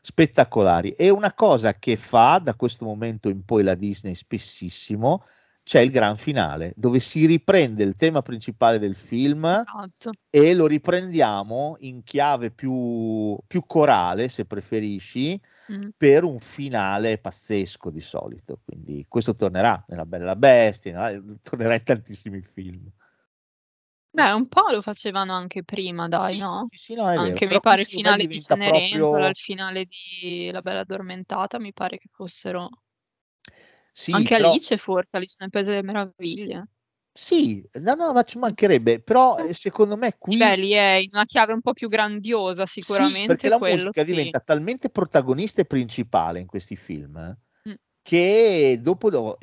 spettacolari. 0.00 0.92
E 0.92 1.10
una 1.10 1.34
cosa 1.34 1.74
che 1.74 1.96
fa 1.96 2.40
da 2.42 2.54
questo 2.54 2.86
momento 2.86 3.28
in 3.28 3.44
poi 3.44 3.62
la 3.62 3.74
Disney 3.74 4.14
spessissimo, 4.14 5.22
c'è 5.70 5.78
il 5.78 5.92
gran 5.92 6.16
finale, 6.16 6.72
dove 6.74 6.98
si 6.98 7.26
riprende 7.26 7.84
il 7.84 7.94
tema 7.94 8.22
principale 8.22 8.80
del 8.80 8.96
film 8.96 9.44
Esatto. 9.44 10.10
e 10.28 10.52
lo 10.52 10.66
riprendiamo 10.66 11.76
in 11.78 12.02
chiave 12.02 12.50
più, 12.50 13.38
più 13.46 13.64
corale, 13.66 14.26
se 14.28 14.46
preferisci, 14.46 15.40
Mm. 15.70 15.90
per 15.96 16.24
un 16.24 16.40
finale 16.40 17.18
pazzesco 17.18 17.88
di 17.90 18.00
solito. 18.00 18.58
Quindi 18.64 19.06
questo 19.06 19.32
tornerà 19.32 19.84
nella 19.86 20.04
Bella 20.04 20.24
la 20.24 20.34
Bestia, 20.34 21.22
tornerà 21.40 21.74
in 21.74 21.84
tantissimi 21.84 22.42
film. 22.42 22.90
Beh, 24.10 24.32
un 24.32 24.48
po' 24.48 24.70
lo 24.72 24.82
facevano 24.82 25.34
anche 25.34 25.62
prima, 25.62 26.08
dai, 26.08 26.34
Sì, 26.34 26.40
no? 26.40 26.66
sì, 26.72 26.94
no, 26.94 27.04
vero. 27.04 27.20
Anche 27.20 27.46
Però 27.46 27.54
mi 27.54 27.60
pare 27.60 27.82
il 27.82 27.86
finale 27.86 28.26
di 28.26 28.40
Cenerentola, 28.40 29.08
proprio- 29.10 29.28
il 29.28 29.36
finale 29.36 29.84
di 29.84 30.50
La 30.50 30.62
Bella 30.62 30.80
Addormentata, 30.80 31.60
mi 31.60 31.72
pare 31.72 31.98
che 31.98 32.08
fossero 32.10 32.68
Sì, 34.00 34.12
anche 34.12 34.36
però- 34.36 34.50
Alice 34.52 34.76
forse, 34.78 35.16
Alice 35.18 35.36
nel 35.40 35.50
Paese 35.50 35.70
delle 35.72 35.82
Meraviglie. 35.82 36.68
Sì, 37.12 37.62
no, 37.80 37.94
no, 37.96 38.12
ma 38.14 38.22
ci 38.22 38.38
mancherebbe, 38.38 39.00
però 39.02 39.36
eh, 39.36 39.52
secondo 39.52 39.96
me 39.98 40.16
qui 40.16 40.38
Beh, 40.38 40.56
lì 40.56 40.72
è 40.72 40.92
in 40.94 41.10
una 41.12 41.26
chiave 41.26 41.52
un 41.52 41.60
po' 41.60 41.74
più 41.74 41.88
grandiosa 41.90 42.64
Sì, 42.64 42.80
sicuramente 42.80 43.26
perché 43.26 43.48
la 43.50 43.58
quello 43.58 43.74
musica 43.76 44.00
sì. 44.04 44.06
diventa 44.06 44.40
talmente 44.40 44.88
protagonista 44.88 45.60
e 45.60 45.66
principale 45.66 46.40
in 46.40 46.46
questi 46.46 46.76
film 46.76 47.16
eh, 47.18 47.36
Mm. 47.68 47.74
che 48.00 48.78
dopo 48.80 49.36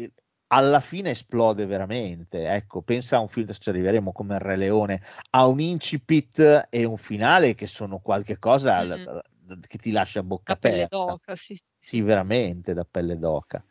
alla 0.47 0.79
fine 0.79 1.11
esplode 1.11 1.67
veramente. 1.67 2.47
Ecco, 2.49 2.81
pensa 2.81 3.17
a 3.17 3.19
un 3.19 3.27
film, 3.27 3.51
ci 3.51 3.69
arriveremo 3.69 4.11
come 4.11 4.33
il 4.35 4.39
Re 4.41 4.55
Leone, 4.55 5.01
a 5.31 5.45
un 5.45 5.59
incipit 5.59 6.67
e 6.71 6.83
un 6.83 6.97
finale 6.97 7.53
che 7.53 7.67
sono 7.67 7.99
qualche 7.99 8.39
cosa 8.39 8.83
Mm. 8.83 9.59
che 9.67 9.77
ti 9.77 9.91
lascia 9.91 10.21
a 10.21 10.23
bocca 10.23 10.53
Da 10.53 10.59
pelle 10.59 10.83
aperta. 10.83 10.97
d'oca, 10.97 11.35
sì, 11.35 11.53
sì. 11.53 11.71
Sì, 11.77 12.01
veramente 12.01 12.73
da 12.73 12.85
pelle 12.89 13.19
d'oca. 13.19 13.63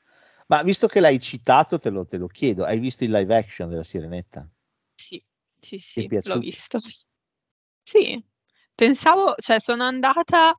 Ma 0.48 0.62
visto 0.62 0.86
che 0.86 1.00
l'hai 1.00 1.18
citato, 1.18 1.78
te 1.78 1.90
lo, 1.90 2.04
te 2.04 2.18
lo 2.18 2.28
chiedo, 2.28 2.64
hai 2.64 2.78
visto 2.78 3.04
il 3.04 3.10
live 3.10 3.34
action 3.36 3.68
della 3.68 3.82
Sirenetta? 3.82 4.48
Sì, 4.94 5.22
sì, 5.60 5.78
sì, 5.78 6.08
l'ho 6.22 6.38
visto. 6.38 6.78
Sì, 7.82 8.22
pensavo, 8.74 9.34
cioè 9.38 9.60
sono 9.60 9.84
andata 9.84 10.56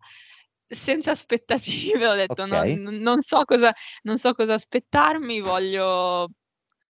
senza 0.68 1.12
aspettative, 1.12 2.08
ho 2.08 2.16
detto 2.16 2.44
Ok. 2.44 2.50
non, 2.50 2.96
non 2.96 3.22
so 3.22 3.44
cosa, 3.46 3.74
non 4.04 4.18
so 4.18 4.34
cosa 4.34 4.54
aspettarmi, 4.54 5.40
voglio 5.40 6.30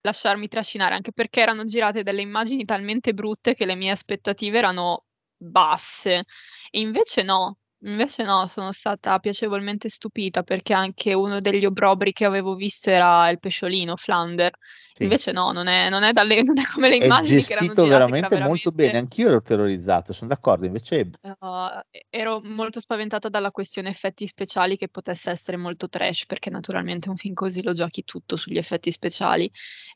lasciarmi 0.01 0.48
trascinare, 0.48 0.96
anche 0.96 1.12
perché 1.12 1.41
erano 1.41 1.63
girate 1.65 2.03
delle 2.03 2.22
immagini 2.22 2.65
talmente 2.65 3.13
brutte 3.13 3.53
che 3.53 3.65
le 3.65 3.75
mie 3.75 3.91
aspettative 3.91 4.58
erano 4.58 5.05
basse. 5.38 6.24
E 6.72 6.79
invece 6.79 7.22
no, 7.24 7.58
invece 7.81 8.24
no, 8.24 8.48
sono 8.48 8.71
stata 8.71 9.17
piacevolmente 9.19 9.89
stupita 9.89 10.43
perché 10.43 10.74
anche 10.74 11.13
uno 11.13 11.39
degli 11.39 11.65
obbrobri 11.65 12.12
che 12.12 12.25
avevo 12.25 12.55
visto 12.55 12.89
era 12.89 13.29
il 13.29 13.39
pesciolino 13.39 13.95
Flounder. 13.95 14.51
Sì. 14.91 15.03
Invece 15.03 15.31
no, 15.31 15.51
non 15.51 15.67
è, 15.67 15.89
non 15.89 16.03
è 16.03 16.12
dalle- 16.12 16.41
non 16.43 16.57
è 16.57 16.63
come 16.65 16.89
le 16.89 16.98
È 16.98 17.05
immagini 17.05 17.41
che 17.41 17.53
erano 17.53 17.67
gestito 17.67 17.88
era 17.88 18.05
veramente 18.05 18.38
molto 18.39 18.71
bene, 18.71 18.98
anch'io 18.98 19.27
ero 19.27 19.41
terrorizzato, 19.41 20.12
sono 20.13 20.29
d'accordo, 20.29 20.65
invece 20.65 21.09
Uh, 21.21 21.79
ero 22.09 22.41
molto 22.41 22.79
spaventata 22.79 23.29
dalla 23.29 23.51
questione 23.51 23.89
effetti 23.89 24.27
speciali 24.27 24.75
che 24.75 24.89
potesse 24.89 25.29
essere 25.29 25.57
molto 25.57 25.88
trash, 25.88 26.25
perché 26.25 26.50
naturalmente 26.50 27.09
un 27.09 27.15
film 27.15 27.33
così 27.33 27.62
lo 27.62 27.74
giochi 27.74 28.03
tutto 28.03 28.36
sugli 28.36 28.57
effetti 28.57 28.91
speciali. 28.91 29.50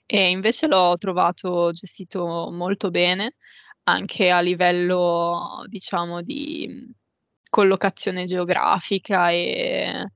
E 0.05 0.29
invece 0.29 0.67
l'ho 0.67 0.95
trovato 0.97 1.71
gestito 1.71 2.49
molto 2.51 2.89
bene, 2.89 3.35
anche 3.83 4.29
a 4.29 4.39
livello, 4.39 5.63
diciamo, 5.67 6.21
di 6.21 6.93
collocazione 7.53 8.25
geografica 8.25 9.29
e, 9.29 10.07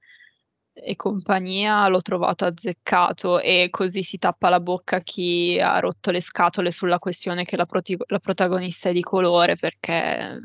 e 0.74 0.96
compagnia, 0.96 1.88
l'ho 1.88 2.02
trovato 2.02 2.46
azzeccato 2.46 3.40
e 3.40 3.68
così 3.70 4.02
si 4.02 4.18
tappa 4.18 4.50
la 4.50 4.60
bocca 4.60 4.96
a 4.96 5.02
chi 5.02 5.60
ha 5.60 5.78
rotto 5.78 6.10
le 6.10 6.20
scatole 6.20 6.72
sulla 6.72 6.98
questione 6.98 7.46
che 7.46 7.56
la, 7.56 7.68
proti- 7.68 7.96
la 8.08 8.18
protagonista 8.18 8.90
è 8.90 8.92
di 8.92 9.04
colore, 9.04 9.56
perché 9.56 10.40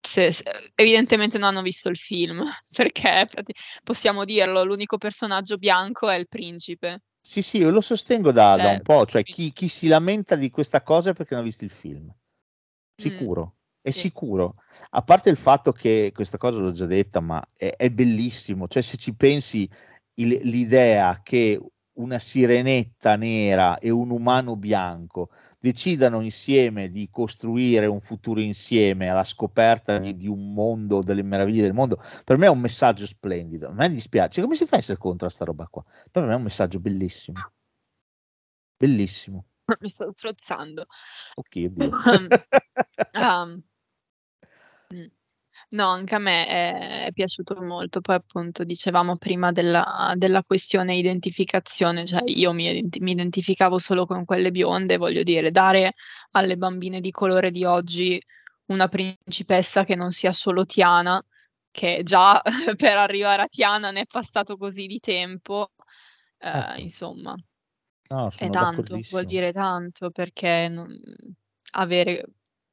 se, 0.00 0.32
se, 0.32 0.42
evidentemente 0.74 1.38
non 1.38 1.50
hanno 1.50 1.62
visto 1.62 1.88
il 1.88 1.96
film, 1.96 2.42
perché 2.74 3.28
possiamo 3.84 4.24
dirlo, 4.24 4.64
l'unico 4.64 4.98
personaggio 4.98 5.58
bianco 5.58 6.08
è 6.08 6.16
il 6.16 6.26
principe. 6.26 7.02
Sì, 7.20 7.40
sì, 7.40 7.58
io 7.58 7.70
lo 7.70 7.80
sostengo 7.80 8.32
da, 8.32 8.56
da 8.56 8.70
un 8.70 8.78
eh, 8.78 8.82
po', 8.82 9.06
cioè 9.06 9.22
chi, 9.22 9.52
chi, 9.52 9.68
si 9.68 9.86
lamenta 9.86 10.34
di 10.34 10.50
questa 10.50 10.82
cosa 10.82 11.10
è 11.10 11.14
perché 11.14 11.34
non 11.34 11.44
ha 11.44 11.46
visto 11.46 11.62
il 11.62 11.70
film. 11.70 12.06
Mm. 12.06 12.14
Sicuro, 12.96 13.44
mm, 13.44 13.61
è 13.82 13.90
sì. 13.90 14.00
sicuro. 14.00 14.54
A 14.90 15.02
parte 15.02 15.28
il 15.28 15.36
fatto 15.36 15.72
che 15.72 16.12
questa 16.14 16.38
cosa 16.38 16.58
l'ho 16.58 16.72
già 16.72 16.86
detta, 16.86 17.20
ma 17.20 17.44
è, 17.54 17.74
è 17.76 17.90
bellissimo, 17.90 18.68
cioè 18.68 18.82
se 18.82 18.96
ci 18.96 19.14
pensi 19.14 19.68
il, 20.14 20.40
l'idea 20.44 21.20
che 21.22 21.60
una 21.94 22.18
sirenetta 22.18 23.16
nera 23.16 23.78
e 23.78 23.90
un 23.90 24.10
umano 24.10 24.56
bianco 24.56 25.30
decidano 25.58 26.20
insieme 26.22 26.88
di 26.88 27.08
costruire 27.10 27.86
un 27.86 28.00
futuro 28.00 28.40
insieme 28.40 29.10
alla 29.10 29.24
scoperta 29.24 29.98
di, 29.98 30.16
di, 30.16 30.26
un 30.26 30.54
mondo, 30.54 31.02
delle 31.02 31.22
meraviglie 31.22 31.62
del 31.62 31.74
mondo, 31.74 32.02
per 32.24 32.38
me 32.38 32.46
è 32.46 32.50
un 32.50 32.60
messaggio 32.60 33.06
splendido. 33.06 33.68
A 33.68 33.72
me 33.72 33.90
dispiace, 33.90 34.40
come 34.40 34.54
si 34.54 34.64
fa 34.64 34.76
a 34.76 34.78
essere 34.78 34.98
contro 34.98 35.26
questa 35.26 35.44
roba 35.44 35.66
qua? 35.66 35.84
Per 36.10 36.24
me 36.24 36.32
è 36.32 36.36
un 36.36 36.42
messaggio 36.42 36.80
bellissimo. 36.80 37.52
Bellissimo. 38.76 39.46
Mi 39.80 39.88
sto 39.88 40.10
strozzando. 40.10 40.86
Ok, 41.34 41.58
Dio. 41.66 41.90
um, 42.06 42.28
um, 43.12 43.62
No, 45.70 45.88
anche 45.88 46.14
a 46.14 46.18
me 46.18 46.46
è, 46.46 47.04
è 47.06 47.12
piaciuto 47.12 47.60
molto. 47.62 48.00
Poi 48.00 48.16
appunto 48.16 48.64
dicevamo 48.64 49.16
prima 49.16 49.52
della, 49.52 50.12
della 50.16 50.42
questione 50.42 50.96
identificazione, 50.96 52.06
cioè 52.06 52.22
io 52.26 52.52
mi, 52.52 52.86
mi 53.00 53.12
identificavo 53.12 53.78
solo 53.78 54.06
con 54.06 54.24
quelle 54.24 54.50
bionde, 54.50 54.96
voglio 54.98 55.22
dire, 55.22 55.50
dare 55.50 55.94
alle 56.32 56.56
bambine 56.56 57.00
di 57.00 57.10
colore 57.10 57.50
di 57.50 57.64
oggi 57.64 58.22
una 58.66 58.88
principessa 58.88 59.84
che 59.84 59.94
non 59.94 60.10
sia 60.10 60.32
solo 60.32 60.64
Tiana, 60.66 61.22
che 61.70 62.00
già 62.02 62.40
per 62.76 62.96
arrivare 62.98 63.42
a 63.42 63.46
Tiana 63.48 63.90
ne 63.90 64.02
è 64.02 64.06
passato 64.06 64.56
così 64.56 64.86
di 64.86 65.00
tempo, 65.00 65.72
eh, 66.38 66.50
Certo. 66.50 66.80
insomma, 66.80 67.34
No, 68.10 68.30
è 68.30 68.36
sono 68.36 68.50
tanto, 68.50 68.82
vuol 68.82 69.24
d'accordissimo. 69.24 69.28
dire 69.28 69.52
tanto 69.52 70.10
perché 70.10 70.68
non- 70.68 70.98
avere 71.74 72.24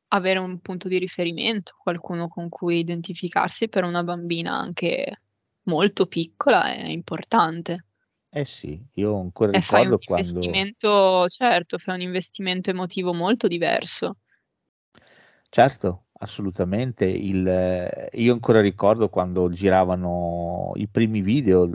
avere 0.10 0.40
un 0.40 0.60
punto 0.60 0.88
di 0.88 0.98
riferimento, 0.98 1.76
qualcuno 1.82 2.28
con 2.28 2.50
cui 2.50 2.80
identificarsi 2.80 3.68
per 3.68 3.84
una 3.84 4.04
bambina 4.04 4.54
anche 4.54 5.22
molto 5.64 6.08
piccola 6.08 6.66
è 6.66 6.88
importante. 6.88 7.86
Eh 8.32 8.46
sì, 8.46 8.80
io 8.94 9.20
ancora 9.20 9.52
E 9.52 9.62
fai 9.62 9.86
un 9.86 9.98
ricordo 9.98 10.06
quando... 10.06 10.28
investimento, 10.30 11.28
certo, 11.28 11.78
fai 11.78 11.96
un 11.96 12.02
investimento 12.02 12.70
emotivo 12.70 13.14
molto 13.14 13.48
diverso. 13.48 14.18
Certo, 15.50 16.06
assolutamente. 16.20 17.06
Il, 17.06 17.48
eh, 17.48 18.10
io 18.14 18.34
ancora 18.34 18.62
ricordo 18.62 19.10
quando 19.10 19.50
giravano 19.50 20.72
i 20.76 20.88
primi 20.88 21.22
video 21.22 21.72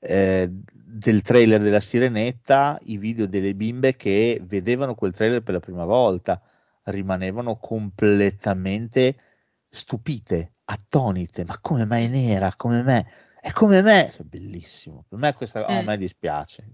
eh, 0.00 0.48
del 0.50 1.22
trailer 1.22 1.60
della 1.60 1.78
Sirenetta, 1.78 2.80
i 2.84 2.96
video 2.96 3.26
delle 3.26 3.54
bimbe 3.54 3.94
che 3.94 4.40
vedevano 4.44 4.94
quel 4.94 5.14
trailer 5.14 5.42
per 5.42 5.54
la 5.54 5.60
prima 5.60 5.84
volta 5.84 6.42
rimanevano 6.84 7.56
completamente 7.58 9.16
stupite, 9.68 10.54
attonite. 10.64 11.44
Ma 11.44 11.58
come 11.60 11.84
mai 11.84 12.04
è 12.06 12.08
nera? 12.08 12.52
Come 12.56 12.82
me? 12.82 13.06
È 13.40 13.50
come 13.52 13.82
me, 13.82 14.10
Cioè, 14.12 14.24
bellissimo. 14.24 15.04
Per 15.08 15.18
me 15.18 15.32
questa 15.34 15.66
oh, 15.66 15.78
a 15.78 15.82
Mm. 15.82 15.86
me 15.86 15.96
dispiace. 15.96 16.62
È 16.62 16.68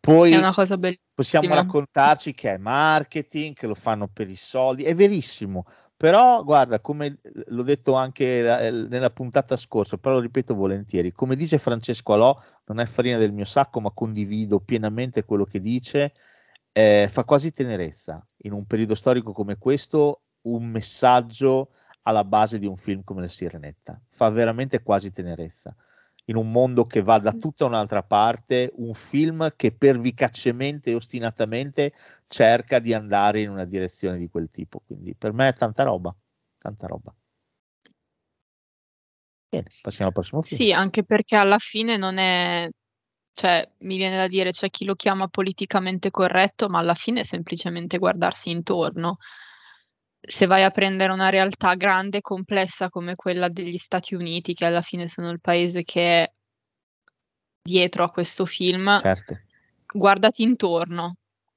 Poi 0.00 0.34
una 0.36 0.52
cosa 0.54 0.78
possiamo 1.14 1.52
raccontarci 1.54 2.32
che 2.32 2.54
è 2.54 2.56
marketing, 2.58 3.54
che 3.54 3.66
lo 3.66 3.74
fanno 3.74 4.08
per 4.08 4.28
i 4.30 4.36
soldi, 4.36 4.84
è 4.84 4.94
verissimo. 4.94 5.64
Però 5.96 6.42
guarda, 6.44 6.80
come 6.80 7.18
l'ho 7.48 7.62
detto 7.62 7.94
anche 7.94 8.40
la- 8.40 8.70
nella 8.70 9.10
puntata 9.10 9.56
scorsa, 9.56 9.98
però 9.98 10.14
lo 10.14 10.20
ripeto 10.22 10.54
volentieri, 10.54 11.12
come 11.12 11.36
dice 11.36 11.58
Francesco 11.58 12.14
Alò, 12.14 12.38
non 12.66 12.80
è 12.80 12.86
farina 12.86 13.18
del 13.18 13.32
mio 13.32 13.44
sacco, 13.44 13.80
ma 13.80 13.90
condivido 13.90 14.60
pienamente 14.60 15.24
quello 15.24 15.44
che 15.44 15.60
dice, 15.60 16.14
eh, 16.72 17.08
fa 17.10 17.24
quasi 17.24 17.52
tenerezza 17.52 18.24
in 18.42 18.52
un 18.52 18.66
periodo 18.66 18.94
storico 18.94 19.32
come 19.32 19.56
questo 19.58 20.22
un 20.42 20.66
messaggio 20.66 21.70
alla 22.02 22.24
base 22.24 22.58
di 22.58 22.66
un 22.66 22.76
film 22.76 23.02
come 23.04 23.22
La 23.22 23.28
Sirenetta. 23.28 24.00
Fa 24.08 24.30
veramente 24.30 24.82
quasi 24.82 25.10
tenerezza. 25.10 25.74
In 26.26 26.36
un 26.36 26.50
mondo 26.50 26.86
che 26.86 27.02
va 27.02 27.18
da 27.18 27.32
tutta 27.32 27.64
un'altra 27.64 28.02
parte, 28.02 28.72
un 28.76 28.94
film 28.94 29.52
che 29.56 29.72
pervicacemente 29.72 30.90
e 30.90 30.94
ostinatamente 30.94 31.92
cerca 32.28 32.78
di 32.78 32.94
andare 32.94 33.40
in 33.40 33.50
una 33.50 33.64
direzione 33.64 34.16
di 34.16 34.28
quel 34.28 34.48
tipo. 34.50 34.80
Quindi 34.86 35.14
per 35.14 35.32
me 35.32 35.48
è 35.48 35.52
tanta 35.52 35.82
roba, 35.82 36.14
tanta 36.58 36.86
roba. 36.86 37.12
Bene, 39.48 39.66
passiamo 39.82 40.06
al 40.06 40.12
prossimo 40.12 40.42
film. 40.42 40.60
Sì, 40.60 40.72
anche 40.72 41.02
perché 41.02 41.34
alla 41.34 41.58
fine 41.58 41.96
non 41.96 42.18
è, 42.18 42.70
cioè, 43.32 43.68
mi 43.80 43.96
viene 43.96 44.16
da 44.16 44.28
dire, 44.28 44.50
c'è 44.50 44.68
chi 44.70 44.84
lo 44.84 44.94
chiama 44.94 45.28
politicamente 45.28 46.10
corretto, 46.10 46.68
ma 46.68 46.78
alla 46.78 46.94
fine 46.94 47.20
è 47.20 47.24
semplicemente 47.24 47.98
guardarsi 47.98 48.50
intorno. 48.50 49.18
Se 50.20 50.46
vai 50.46 50.64
a 50.64 50.70
prendere 50.70 51.12
una 51.12 51.30
realtà 51.30 51.74
grande 51.74 52.18
e 52.18 52.20
complessa 52.20 52.90
come 52.90 53.14
quella 53.14 53.48
degli 53.48 53.78
Stati 53.78 54.14
Uniti, 54.14 54.52
che 54.52 54.66
alla 54.66 54.82
fine 54.82 55.08
sono 55.08 55.30
il 55.30 55.40
paese 55.40 55.82
che 55.84 56.22
è 56.22 56.32
dietro 57.62 58.04
a 58.04 58.10
questo 58.10 58.44
film, 58.44 58.98
Certo. 58.98 59.38
guardati 59.86 60.42
intorno, 60.42 61.16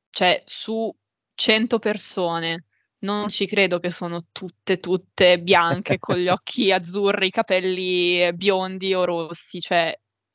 cioè 0.10 0.42
su 0.46 0.94
100 1.36 1.80
persone, 1.80 2.66
non 3.00 3.28
ci 3.28 3.46
credo 3.46 3.80
che 3.80 3.90
sono 3.90 4.28
tutte, 4.32 4.80
tutte 4.80 5.40
bianche 5.40 6.00
con 6.00 6.16
gli 6.18 6.28
occhi 6.30 6.72
azzurri, 6.72 7.28
i 7.28 7.32
capelli 7.32 8.34
biondi 8.34 8.94
o 8.94 9.04
rossi, 9.04 9.60
cioè 9.60 9.94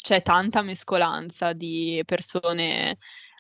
c'è 0.08 0.22
tanta 0.22 0.62
mescolanza 0.62 1.52
di 1.52 2.00
persone 2.06 2.96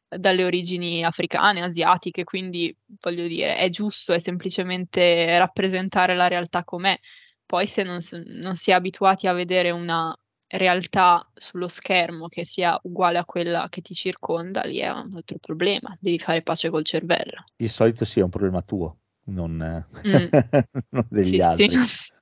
dalle 0.06 0.44
origini 0.44 1.02
africane, 1.02 1.62
asiatiche, 1.62 2.24
quindi 2.24 2.76
voglio 3.00 3.26
dire, 3.26 3.56
è 3.56 3.70
giusto, 3.70 4.12
è 4.12 4.18
semplicemente 4.18 5.38
rappresentare 5.38 6.14
la 6.14 6.28
realtà 6.28 6.64
com'è. 6.64 6.98
Poi 7.46 7.66
se 7.66 7.82
non, 7.84 8.00
non 8.26 8.56
si 8.56 8.70
è 8.70 8.74
abituati 8.74 9.26
a 9.26 9.32
vedere 9.32 9.70
una 9.70 10.14
realtà 10.46 11.26
sullo 11.34 11.68
schermo 11.68 12.28
che 12.28 12.44
sia 12.44 12.78
uguale 12.82 13.16
a 13.16 13.24
quella 13.24 13.66
che 13.70 13.80
ti 13.80 13.94
circonda, 13.94 14.60
lì 14.64 14.78
è 14.78 14.90
un 14.90 15.14
altro 15.14 15.38
problema, 15.38 15.96
devi 15.98 16.18
fare 16.18 16.42
pace 16.42 16.68
col 16.68 16.84
cervello. 16.84 17.44
Di 17.56 17.68
solito 17.68 18.04
sì, 18.04 18.20
è 18.20 18.22
un 18.22 18.28
problema 18.30 18.60
tuo, 18.60 18.98
non, 19.26 19.86
Mm. 20.04 20.28
non 20.90 21.06
degli 21.08 21.40
Sì, 21.40 21.40
altri. 21.40 21.76
sì. 21.76 22.12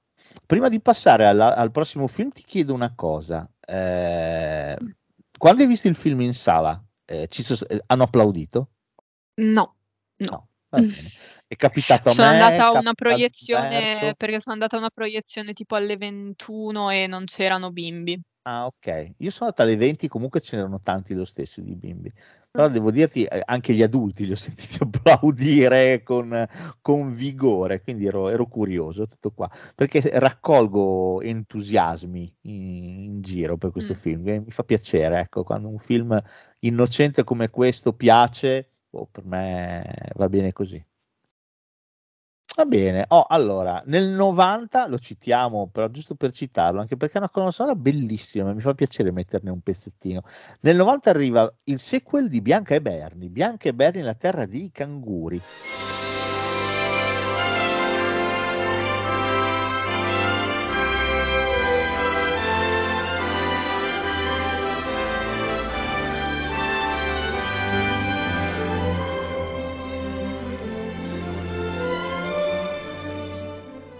Prima 0.46 0.68
di 0.68 0.80
passare 0.80 1.26
alla- 1.26 1.56
al 1.56 1.70
prossimo 1.72 2.06
film, 2.06 2.30
ti 2.30 2.42
chiedo 2.44 2.72
una 2.72 2.94
cosa. 2.94 3.48
Eh, 3.66 4.76
quando 5.36 5.62
hai 5.62 5.68
visto 5.68 5.88
il 5.88 5.96
film 5.96 6.20
in 6.20 6.34
sala, 6.34 6.82
eh, 7.04 7.28
sos- 7.30 7.66
eh, 7.68 7.82
hanno 7.86 8.04
applaudito? 8.04 8.70
No, 9.34 9.76
no. 10.16 10.48
No. 10.68 10.86
È 11.46 11.54
capitato 11.56 12.08
a 12.08 12.12
Sono 12.12 12.30
me, 12.30 12.42
andata 12.42 12.66
a 12.66 12.78
una 12.78 12.94
proiezione, 12.94 14.14
perché 14.16 14.40
sono 14.40 14.54
andata 14.54 14.76
a 14.76 14.80
una 14.80 14.90
proiezione 14.90 15.52
tipo 15.52 15.74
alle 15.76 15.96
21 15.96 16.90
e 16.90 17.06
non 17.06 17.24
c'erano 17.24 17.70
bimbi. 17.70 18.20
Ah, 18.48 18.66
ok. 18.66 19.14
Io 19.18 19.30
sono 19.32 19.48
andato 19.50 19.62
alle 19.62 19.74
20, 19.76 20.06
comunque 20.06 20.40
ce 20.40 20.54
n'erano 20.54 20.78
tanti 20.80 21.14
lo 21.14 21.24
stesso 21.24 21.60
di 21.60 21.74
bimbi. 21.74 22.12
Però 22.48 22.68
devo 22.68 22.92
dirti, 22.92 23.24
eh, 23.24 23.42
anche 23.44 23.74
gli 23.74 23.82
adulti 23.82 24.24
li 24.24 24.30
ho 24.32 24.36
sentiti 24.36 24.78
applaudire 24.84 26.04
con, 26.04 26.46
con 26.80 27.12
vigore, 27.12 27.82
quindi 27.82 28.06
ero, 28.06 28.28
ero 28.28 28.46
curioso, 28.46 29.06
tutto 29.08 29.32
qua. 29.32 29.50
Perché 29.74 30.00
raccolgo 30.20 31.20
entusiasmi 31.22 32.36
in, 32.42 32.54
in 33.02 33.20
giro 33.20 33.56
per 33.56 33.72
questo 33.72 33.94
Mm. 33.94 33.96
film, 33.96 34.28
e 34.28 34.38
mi 34.40 34.50
fa 34.52 34.62
piacere, 34.62 35.18
ecco, 35.18 35.42
quando 35.42 35.66
un 35.68 35.78
film 35.78 36.16
innocente 36.60 37.24
come 37.24 37.50
questo 37.50 37.94
piace, 37.94 38.70
oh, 38.90 39.06
per 39.06 39.24
me 39.24 39.84
va 40.14 40.28
bene 40.28 40.52
così. 40.52 40.80
Va 42.56 42.64
bene, 42.64 43.04
oh, 43.08 43.26
allora, 43.28 43.82
nel 43.84 44.06
90 44.08 44.88
lo 44.88 44.98
citiamo, 44.98 45.68
però 45.70 45.88
giusto 45.88 46.14
per 46.14 46.30
citarlo, 46.30 46.80
anche 46.80 46.96
perché 46.96 47.16
è 47.16 47.18
una 47.18 47.28
colonna 47.28 47.50
sonora 47.50 47.76
bellissima, 47.76 48.50
mi 48.54 48.60
fa 48.60 48.72
piacere 48.72 49.10
metterne 49.10 49.50
un 49.50 49.60
pezzettino. 49.60 50.22
Nel 50.60 50.76
90 50.76 51.10
arriva 51.10 51.54
il 51.64 51.78
sequel 51.78 52.28
di 52.28 52.40
Bianca 52.40 52.74
e 52.74 52.80
Bernie, 52.80 53.28
Bianca 53.28 53.68
e 53.68 53.74
Bernie, 53.74 54.02
la 54.02 54.14
terra 54.14 54.46
dei 54.46 54.70
canguri. 54.72 55.38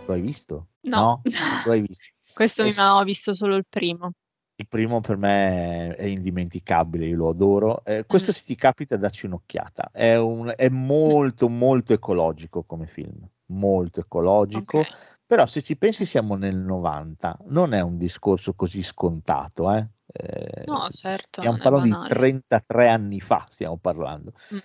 Lo 0.07 0.13
hai 0.15 0.21
visto? 0.21 0.69
No. 0.83 1.23
Lo 1.65 1.73
hai 1.73 1.81
visto? 1.83 2.07
Questo 2.33 2.63
mi 2.63 2.71
Eh, 2.71 2.75
ma 2.77 2.97
ho 2.97 3.03
visto 3.05 3.35
solo 3.35 3.57
il 3.57 3.65
primo. 3.69 4.13
Il 4.59 4.69
primo 4.69 5.01
per 5.01 5.17
me 5.19 5.95
è 5.95 6.05
indimenticabile, 6.05 7.07
io 7.07 7.17
lo 7.17 7.29
adoro. 7.29 7.85
Eh, 7.85 8.07
questo 8.07 8.31
Mm. 8.31 8.35
se 8.35 8.45
ti 8.45 8.55
capita, 8.55 8.97
dacci 8.97 9.27
un'occhiata. 9.27 9.91
È, 9.93 10.17
un- 10.17 10.53
è 10.57 10.69
molto, 10.71 11.49
molto 11.49 11.93
ecologico 11.93 12.63
come 12.65 12.87
film, 12.87 13.29
molto 13.47 14.01
ecologico. 14.01 14.79
Ok. 14.79 14.89
Però 15.27 15.45
se 15.47 15.61
ci 15.61 15.77
pensi 15.77 16.05
siamo 16.07 16.37
nel 16.37 16.57
90, 16.57 17.37
non 17.49 17.75
è 17.75 17.81
un 17.81 17.99
discorso 17.99 18.55
così 18.55 18.83
scontato, 18.83 19.71
eh? 19.73 19.87
Eh, 20.07 20.63
No, 20.67 20.89
certo, 20.89 21.41
stiamo 21.43 21.59
parlando 21.59 21.85
di 21.85 21.91
banale. 21.91 22.15
33 22.15 22.89
anni 22.89 23.21
fa, 23.21 23.45
stiamo 23.51 23.77
parlando. 23.77 24.33
Mm. 24.55 24.59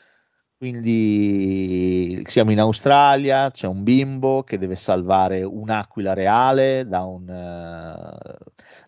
Quindi 0.62 2.22
siamo 2.28 2.52
in 2.52 2.60
Australia, 2.60 3.50
c'è 3.50 3.66
un 3.66 3.82
bimbo 3.82 4.44
che 4.44 4.60
deve 4.60 4.76
salvare 4.76 5.42
un'aquila 5.42 6.14
reale 6.14 6.86
da 6.88 7.02
un, 7.02 7.28
eh, 7.28 8.38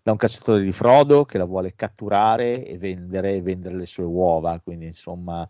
da 0.04 0.12
un 0.12 0.18
cacciatore 0.18 0.62
di 0.62 0.72
frodo 0.72 1.26
che 1.26 1.40
la 1.40 1.46
vuole 1.46 1.74
catturare 1.74 2.64
e 2.64 2.78
vendere, 2.78 3.34
e 3.38 3.42
vendere 3.42 3.76
le 3.76 3.88
sue 3.88 4.04
uova. 4.04 4.60
Quindi 4.60 4.86
insomma, 4.86 5.50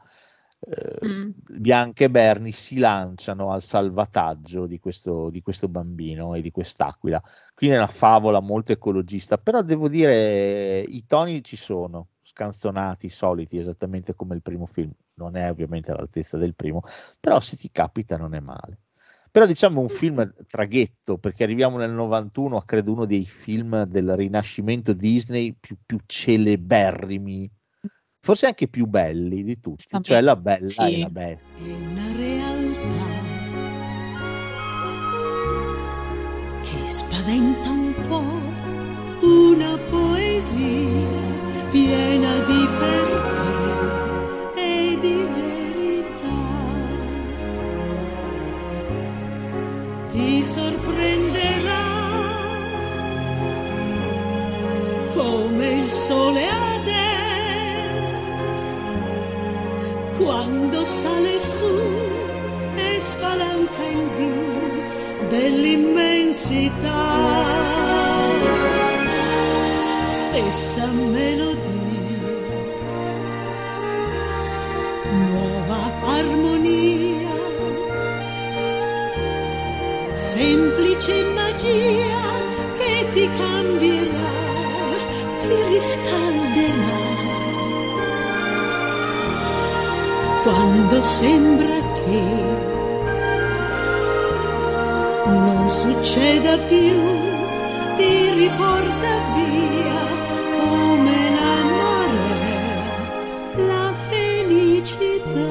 eh, 0.62 1.06
Mm. 1.06 1.32
Bianca 1.60 2.06
e 2.06 2.10
Bernie 2.10 2.54
si 2.54 2.78
lanciano 2.78 3.52
al 3.52 3.62
salvataggio 3.62 4.66
di 4.66 4.80
questo, 4.80 5.30
di 5.30 5.42
questo 5.42 5.68
bambino 5.68 6.36
e 6.36 6.42
di 6.42 6.52
quest'aquila. 6.52 7.22
Quindi 7.54 7.76
è 7.76 7.80
una 7.80 7.88
favola 7.88 8.40
molto 8.40 8.72
ecologista, 8.72 9.38
però 9.38 9.62
devo 9.62 9.90
dire 9.90 10.80
i 10.80 11.06
toni 11.06 11.44
ci 11.44 11.58
sono, 11.58 12.08
scanzonati, 12.34 13.10
soliti, 13.10 13.58
esattamente 13.60 14.16
come 14.16 14.36
il 14.36 14.42
primo 14.42 14.66
film. 14.66 14.92
Non 15.16 15.38
è 15.38 15.50
ovviamente 15.50 15.92
all'altezza 15.92 16.38
del 16.38 16.56
primo, 16.56 16.82
però 17.20 17.40
se 17.40 17.56
ti 17.56 17.70
capita 17.72 18.18
non 18.18 18.34
è 18.34 18.40
male. 18.40 18.80
Però 19.32 19.46
diciamo 19.46 19.82
un 19.82 19.90
film 19.90 20.34
traghetto, 20.48 21.18
perché 21.18 21.44
arriviamo 21.44 21.78
nel 21.78 21.92
91 21.92 22.58
a 22.58 22.66
credo 22.66 22.92
uno 22.92 23.06
dei 23.06 23.26
film 23.26 23.84
del 23.86 24.16
rinascimento 24.16 24.94
Disney 24.94 25.56
più, 25.60 25.76
più 25.84 26.00
celeberrimi, 26.06 27.50
forse 28.20 28.46
anche 28.48 28.68
più 28.68 28.86
belli 28.86 29.44
di 29.44 29.60
tutti, 29.60 29.84
Sta 29.84 30.00
cioè 30.02 30.22
La 30.22 30.36
Bella 30.36 30.70
sì. 30.70 30.82
e 30.82 31.00
la 31.00 31.10
Bestia. 31.10 31.52
È 31.56 31.74
una 31.74 32.16
realtà 32.16 33.22
che 36.62 36.88
spaventa 36.88 37.70
un 37.70 37.94
po', 38.08 39.26
una 39.26 39.78
poesia 39.90 41.43
piena 41.74 42.34
di 42.50 42.62
perché 42.80 43.54
e 44.62 44.64
di 45.02 45.18
verità. 45.38 46.42
Ti 50.12 50.30
sorprenderà 50.44 51.88
come 55.16 55.68
il 55.82 55.90
sole 55.90 56.44
ad 56.48 56.88
est 56.88 56.94
quando 60.18 60.86
sale 60.86 61.40
su 61.40 61.74
e 62.76 63.00
spalanca 63.00 63.84
il 63.98 64.06
blu 64.16 64.42
dell'immensità. 65.30 67.93
Stessa 70.06 70.86
melodia, 70.88 71.60
nuova 75.12 75.82
armonia, 76.18 77.36
semplice 80.14 81.24
magia 81.34 82.22
che 82.78 83.08
ti 83.14 83.30
cambierà, 83.38 84.34
ti 85.40 85.64
riscalderà. 85.72 87.02
Quando 90.44 91.02
sembra 91.02 91.78
che 92.04 92.22
non 95.26 95.70
succeda 95.70 96.58
più, 96.68 97.33
ti 98.44 98.50
riporta 98.50 99.34
via 99.36 100.00
come 100.52 101.30
l'amore, 101.34 102.18
la 103.56 103.94
felicità. 104.10 105.48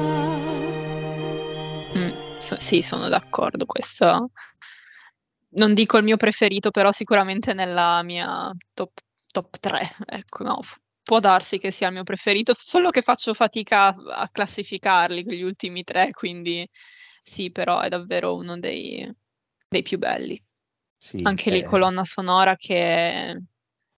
Mm, 1.97 2.37
sì, 2.37 2.83
sono 2.83 3.09
d'accordo. 3.09 3.65
Questo 3.65 4.29
non 5.55 5.73
dico 5.73 5.97
il 5.97 6.03
mio 6.03 6.17
preferito, 6.17 6.69
però 6.69 6.91
sicuramente 6.91 7.53
nella 7.53 8.03
mia 8.03 8.51
top, 8.73 8.91
top 9.31 9.57
3. 9.57 9.95
Ecco, 10.05 10.43
no, 10.43 10.59
può 11.01 11.19
darsi 11.19 11.57
che 11.57 11.71
sia 11.71 11.87
il 11.87 11.93
mio 11.93 12.03
preferito, 12.03 12.53
solo 12.55 12.91
che 12.91 13.01
faccio 13.01 13.33
fatica 13.33 13.87
a, 13.87 13.95
a 14.21 14.29
classificarli, 14.29 15.23
quegli 15.23 15.41
ultimi 15.41 15.83
tre, 15.83 16.11
quindi 16.11 16.69
sì, 17.23 17.49
però 17.51 17.79
è 17.79 17.89
davvero 17.89 18.35
uno 18.35 18.59
dei, 18.59 19.11
dei 19.67 19.81
più 19.81 19.97
belli. 19.97 20.39
Sì, 21.03 21.19
Anche 21.23 21.51
lì 21.51 21.59
eh, 21.59 21.63
colonna 21.65 22.05
sonora 22.05 22.55
che 22.55 22.75
è, 22.77 23.37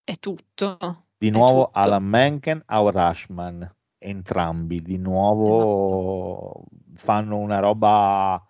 è 0.04 0.16
tutto. 0.16 1.06
Di 1.16 1.28
è 1.28 1.30
nuovo 1.30 1.66
tutto. 1.68 1.78
Alan 1.78 2.04
Menken, 2.04 2.64
Howard 2.66 2.98
Ashman, 2.98 3.76
entrambi 4.00 4.82
di 4.82 4.98
nuovo 4.98 6.66
fanno 6.96 7.38
una 7.38 7.60
roba 7.60 8.44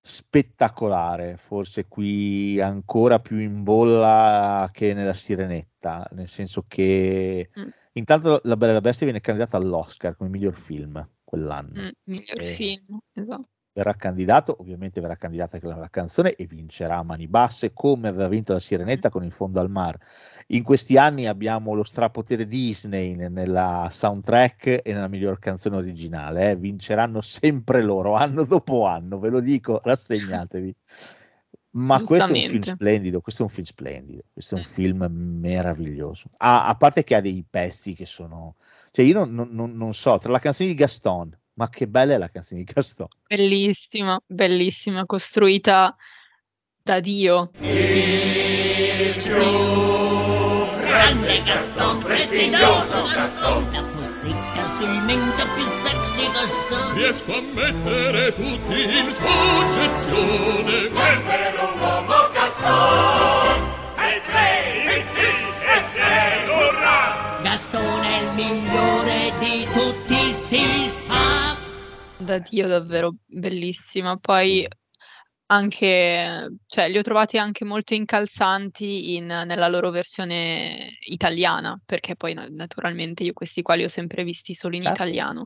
spettacolare, 0.00 1.36
forse 1.36 1.86
qui 1.86 2.60
ancora 2.60 3.20
più 3.20 3.38
in 3.38 3.62
bolla 3.62 4.68
che 4.72 4.92
nella 4.92 5.14
Sirenetta, 5.14 6.04
nel 6.14 6.26
senso 6.26 6.64
che 6.66 7.48
Mm. 7.56 7.68
intanto 7.92 8.40
La 8.42 8.56
Bella 8.56 8.72
e 8.72 8.74
la 8.74 8.80
Bestia 8.80 9.06
viene 9.06 9.20
candidata 9.20 9.56
all'Oscar 9.56 10.16
come 10.16 10.30
miglior 10.30 10.54
film 10.54 11.08
quell'anno. 11.22 11.80
Mm, 11.80 11.88
miglior 12.06 12.40
Eh, 12.40 12.54
film, 12.56 12.98
esatto. 13.12 13.48
Verrà 13.72 13.94
candidato, 13.94 14.56
ovviamente 14.60 15.00
verrà 15.00 15.16
candidata 15.16 15.56
anche 15.56 15.66
la, 15.66 15.88
canzone 15.88 16.34
e 16.34 16.46
vincerà 16.46 16.98
a 16.98 17.02
mani 17.02 17.26
basse 17.26 17.72
come 17.72 18.08
aveva 18.08 18.28
vinto 18.28 18.52
la 18.52 18.58
Sirenetta 18.58 19.08
con 19.08 19.24
Il 19.24 19.32
fondo 19.32 19.60
al 19.60 19.70
mar. 19.70 19.96
In 20.48 20.62
questi 20.62 20.98
anni 20.98 21.26
abbiamo 21.26 21.72
lo 21.74 21.84
strapotere 21.84 22.46
Disney 22.46 23.14
ne- 23.14 23.28
nella 23.28 23.88
soundtrack 23.90 24.80
e 24.84 24.92
nella 24.92 25.08
miglior 25.08 25.38
canzone 25.38 25.76
originale, 25.76 26.50
eh. 26.50 26.56
vinceranno 26.56 27.20
sempre 27.22 27.82
loro, 27.82 28.14
anno 28.14 28.44
dopo 28.44 28.86
anno, 28.86 29.18
ve 29.18 29.30
lo 29.30 29.40
dico, 29.40 29.80
rassegnatevi. 29.82 30.74
Ma 31.74 32.02
questo 32.02 32.34
è 32.34 32.42
un 32.42 32.48
film 32.50 32.62
splendido, 32.62 33.20
questo 33.22 33.42
è 33.42 33.44
un 33.46 33.50
film 33.50 33.64
splendido, 33.64 34.22
questo 34.30 34.56
è 34.56 34.58
un 34.58 34.64
Mm. 34.68 34.72
film 34.74 35.06
meraviglioso. 35.40 36.28
Ah, 36.36 36.66
a 36.66 36.74
parte 36.74 37.02
che 37.02 37.14
ha 37.14 37.22
dei 37.22 37.42
pezzi 37.48 37.94
che 37.94 38.04
sono... 38.04 38.56
Cioè 38.90 39.06
io 39.06 39.24
non- 39.24 39.48
non- 39.50 39.74
non 39.74 39.94
so, 39.94 40.18
tra 40.18 40.30
la 40.30 40.38
canzone 40.38 40.68
di 40.68 40.74
Gaston, 40.74 41.34
ma 41.54 41.68
che 41.68 41.86
bella 41.86 42.14
è 42.14 42.18
la 42.18 42.28
canzone 42.28 42.64
di 42.64 42.72
Gaston. 42.72 43.08
Bellissima, 43.26 44.20
bellissima, 44.26 45.04
costruita 45.04 45.94
da 46.82 47.00
Dio. 47.00 47.50
Grande 50.80 51.42
Gaston, 51.42 52.02
prestigioso 52.02 53.06
Gaston, 53.14 53.72
la 53.72 53.84
fossetta 53.84 54.66
sul 54.66 55.02
mento 55.04 55.44
più 55.54 55.62
sexy 55.62 56.26
Gaston. 56.32 56.94
Riesco 56.94 57.36
a 57.36 57.40
mettere 57.40 58.32
tutti 58.32 58.82
in 58.82 59.10
soggezione. 59.10 60.88
Quel 60.88 61.22
vero 61.22 61.74
uomo 61.78 62.21
Da 72.32 72.38
Dio 72.38 72.66
davvero 72.66 73.14
bellissima. 73.26 74.16
Poi 74.16 74.66
anche, 75.46 76.48
cioè, 76.66 76.88
li 76.88 76.96
ho 76.96 77.02
trovati 77.02 77.36
anche 77.36 77.64
molto 77.64 77.92
incalzanti 77.92 79.16
in- 79.16 79.26
nella 79.26 79.68
loro 79.68 79.90
versione 79.90 80.96
italiana, 81.06 81.78
perché 81.84 82.16
poi 82.16 82.32
na- 82.32 82.48
naturalmente 82.48 83.22
io 83.22 83.34
questi 83.34 83.60
qua 83.60 83.74
li 83.74 83.84
ho 83.84 83.88
sempre 83.88 84.24
visti 84.24 84.54
solo 84.54 84.76
in 84.76 84.82
Certo. 84.82 85.02
italiano. 85.02 85.44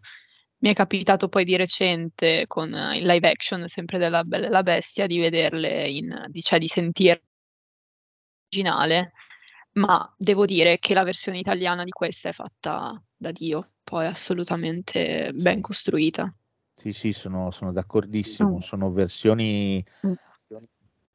Mi 0.58 0.70
è 0.70 0.74
capitato 0.74 1.28
poi 1.28 1.44
di 1.44 1.56
recente 1.56 2.44
con 2.46 2.72
eh, 2.72 2.98
il 2.98 3.04
live 3.04 3.28
action, 3.28 3.66
sempre 3.66 3.98
della 3.98 4.22
Bella 4.22 4.46
e 4.46 4.50
la 4.50 4.62
Bestia, 4.62 5.06
di 5.06 5.18
vederle 5.18 5.88
in, 5.88 6.26
di, 6.28 6.40
cioè 6.40 6.60
di 6.60 6.68
sentire 6.68 7.24
originale, 8.48 9.12
ma 9.72 10.14
devo 10.16 10.46
dire 10.46 10.78
che 10.78 10.94
la 10.94 11.02
versione 11.02 11.38
italiana 11.38 11.82
di 11.82 11.90
questa 11.90 12.28
è 12.28 12.32
fatta 12.32 13.02
da 13.16 13.32
Dio, 13.32 13.72
poi 13.82 14.06
assolutamente 14.06 15.32
ben 15.34 15.60
costruita. 15.60 16.32
Sì, 16.86 16.92
sì, 16.92 17.12
sono, 17.12 17.50
sono 17.50 17.72
d'accordissimo, 17.72 18.56
Mm. 18.56 18.60
sono 18.60 18.92
versioni 18.92 19.84
Mm. 20.06 20.12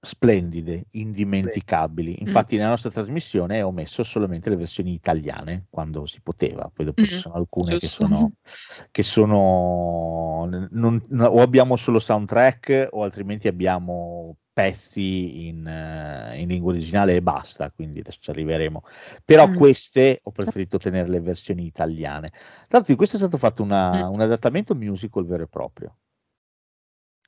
splendide, 0.01 0.87
indimenticabili. 0.91 2.17
Infatti 2.19 2.57
nella 2.57 2.69
nostra 2.69 2.89
trasmissione 2.89 3.61
ho 3.61 3.71
messo 3.71 4.03
solamente 4.03 4.49
le 4.49 4.57
versioni 4.57 4.91
italiane 4.93 5.67
quando 5.69 6.05
si 6.07 6.19
poteva, 6.21 6.69
poi 6.73 6.87
dopo 6.87 7.05
ci 7.05 7.15
Mm, 7.15 7.19
sono 7.19 7.35
alcune 7.35 7.77
che 7.77 7.87
sono, 7.87 8.31
che 8.91 9.03
sono 9.03 10.45
non- 10.71 11.01
no, 11.09 11.25
o 11.25 11.41
abbiamo 11.41 11.77
solo 11.77 11.99
soundtrack 11.99 12.89
o 12.91 13.03
altrimenti 13.03 13.47
abbiamo 13.47 14.35
pezzi 14.53 15.47
in, 15.47 15.65
eh, 15.65 16.39
in 16.39 16.47
lingua 16.49 16.71
originale 16.71 17.15
e 17.15 17.21
basta, 17.21 17.71
quindi 17.71 17.99
adesso 17.99 18.19
ci 18.21 18.29
arriveremo. 18.29 18.83
Però 19.23 19.47
Mm. 19.47 19.55
queste 19.55 20.19
ho 20.23 20.31
preferito 20.31 20.77
tenere 20.77 21.07
le 21.09 21.19
versioni 21.21 21.65
italiane. 21.65 22.29
Tra 22.29 22.39
l'altro 22.77 22.91
di 22.93 22.95
questo 22.95 23.15
è 23.15 23.19
stato 23.19 23.37
fatto 23.37 23.63
una- 23.63 24.09
Mm. 24.09 24.13
un 24.13 24.21
adattamento 24.21 24.75
musical 24.75 25.25
vero 25.25 25.43
e 25.43 25.47
proprio. 25.47 25.97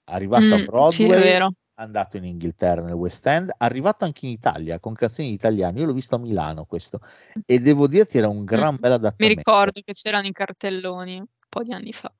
Arrivato 0.05 0.43
a 0.43 0.47
Mm, 0.47 0.49
sì, 0.49 0.63
è 0.63 0.65
Broadway. 0.67 1.47
Andato 1.75 2.17
in 2.17 2.25
Inghilterra 2.25 2.83
nel 2.83 2.93
West 2.93 3.25
End, 3.25 3.51
arrivato 3.57 4.05
anche 4.05 4.27
in 4.27 4.31
Italia 4.33 4.79
con 4.79 4.93
canzoni 4.93 5.31
italiane. 5.33 5.79
Io 5.79 5.87
l'ho 5.87 5.93
visto 5.93 6.13
a 6.15 6.19
Milano 6.19 6.65
questo 6.65 6.99
e 7.47 7.57
devo 7.59 7.87
dirti 7.87 8.19
era 8.19 8.27
un 8.27 8.43
gran 8.45 8.75
Mm. 8.75 8.77
bel 8.77 8.89
Mi 8.91 8.95
adattamento. 8.97 9.37
ricordo 9.39 9.81
che 9.83 9.93
c'erano 9.93 10.27
i 10.27 10.31
cartelloni 10.31 11.17
un 11.17 11.25
po' 11.49 11.63
di 11.63 11.73
anni 11.73 11.91
fa. 11.91 12.13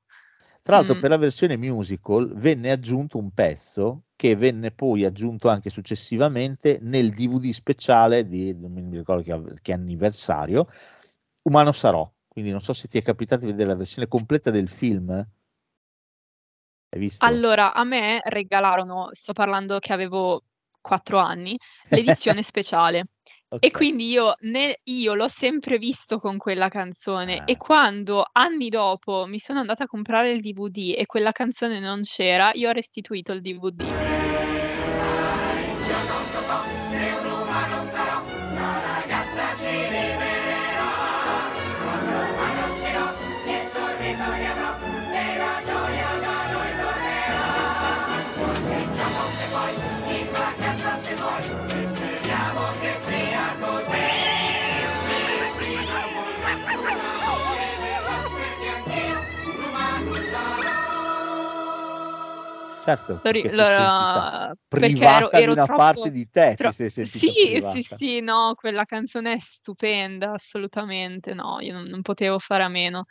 Tra 0.64 0.76
l'altro, 0.76 0.94
Mm. 0.94 1.00
per 1.00 1.10
la 1.10 1.18
versione 1.18 1.58
musical 1.58 2.32
venne 2.36 2.70
aggiunto 2.70 3.18
un 3.18 3.32
pezzo 3.32 4.04
che 4.16 4.34
venne 4.34 4.70
poi 4.70 5.04
aggiunto 5.04 5.50
anche 5.50 5.68
successivamente 5.68 6.78
nel 6.80 7.10
DVD 7.10 7.52
speciale 7.52 8.26
di 8.26 8.58
non 8.58 8.72
mi 8.72 8.96
ricordo 8.96 9.22
che, 9.22 9.60
che 9.60 9.72
anniversario, 9.74 10.66
Umano 11.42 11.72
Sarò. 11.72 12.10
Quindi 12.26 12.50
non 12.50 12.62
so 12.62 12.72
se 12.72 12.88
ti 12.88 12.96
è 12.96 13.02
capitato 13.02 13.44
di 13.44 13.50
vedere 13.50 13.68
la 13.68 13.76
versione 13.76 14.08
completa 14.08 14.50
del 14.50 14.68
film. 14.68 15.10
Hai 15.10 16.98
visto? 16.98 17.26
Allora, 17.26 17.74
a 17.74 17.84
me 17.84 18.20
regalarono, 18.24 19.10
sto 19.12 19.34
parlando 19.34 19.78
che 19.80 19.92
avevo 19.92 20.44
quattro 20.80 21.18
anni, 21.18 21.58
l'edizione 21.90 22.40
speciale. 22.42 23.08
E 23.60 23.66
Ok. 23.68 23.70
quindi 23.72 24.08
io, 24.08 24.34
ne- 24.40 24.80
io 24.84 25.14
l'ho 25.14 25.28
sempre 25.28 25.78
visto 25.78 26.18
con 26.18 26.36
quella 26.36 26.68
canzone 26.68 27.38
Ah. 27.38 27.42
e 27.46 27.56
quando 27.56 28.24
anni 28.32 28.68
dopo 28.68 29.24
mi 29.26 29.38
sono 29.38 29.60
andata 29.60 29.84
a 29.84 29.86
comprare 29.86 30.30
il 30.30 30.40
DVD 30.40 30.94
e 30.96 31.06
quella 31.06 31.32
canzone 31.32 31.78
non 31.80 32.02
c'era, 32.02 32.50
io 32.54 32.68
ho 32.68 32.72
restituito 32.72 33.32
il 33.32 33.40
DVD. 33.40 34.43
Certo, 62.84 63.18
perché 63.20 63.50
sentita 63.64 64.54
perché 64.68 65.04
ero, 65.04 65.30
ero 65.30 65.52
di 65.54 65.58
una 65.58 65.64
troppo, 65.66 65.82
parte 65.82 66.10
di 66.10 66.28
te, 66.30 66.54
tro- 66.56 66.70
ti 66.70 66.88
sei 66.90 67.06
Sì, 67.06 67.30
privata. 67.40 67.80
sì, 67.82 67.82
sì, 67.82 68.20
no, 68.20 68.54
quella 68.54 68.84
canzone 68.84 69.34
è 69.34 69.38
stupenda, 69.38 70.32
assolutamente, 70.32 71.32
no, 71.34 71.60
io 71.60 71.72
non, 71.72 71.84
non 71.84 72.02
potevo 72.02 72.38
fare 72.38 72.62
a 72.64 72.68
meno. 72.68 73.06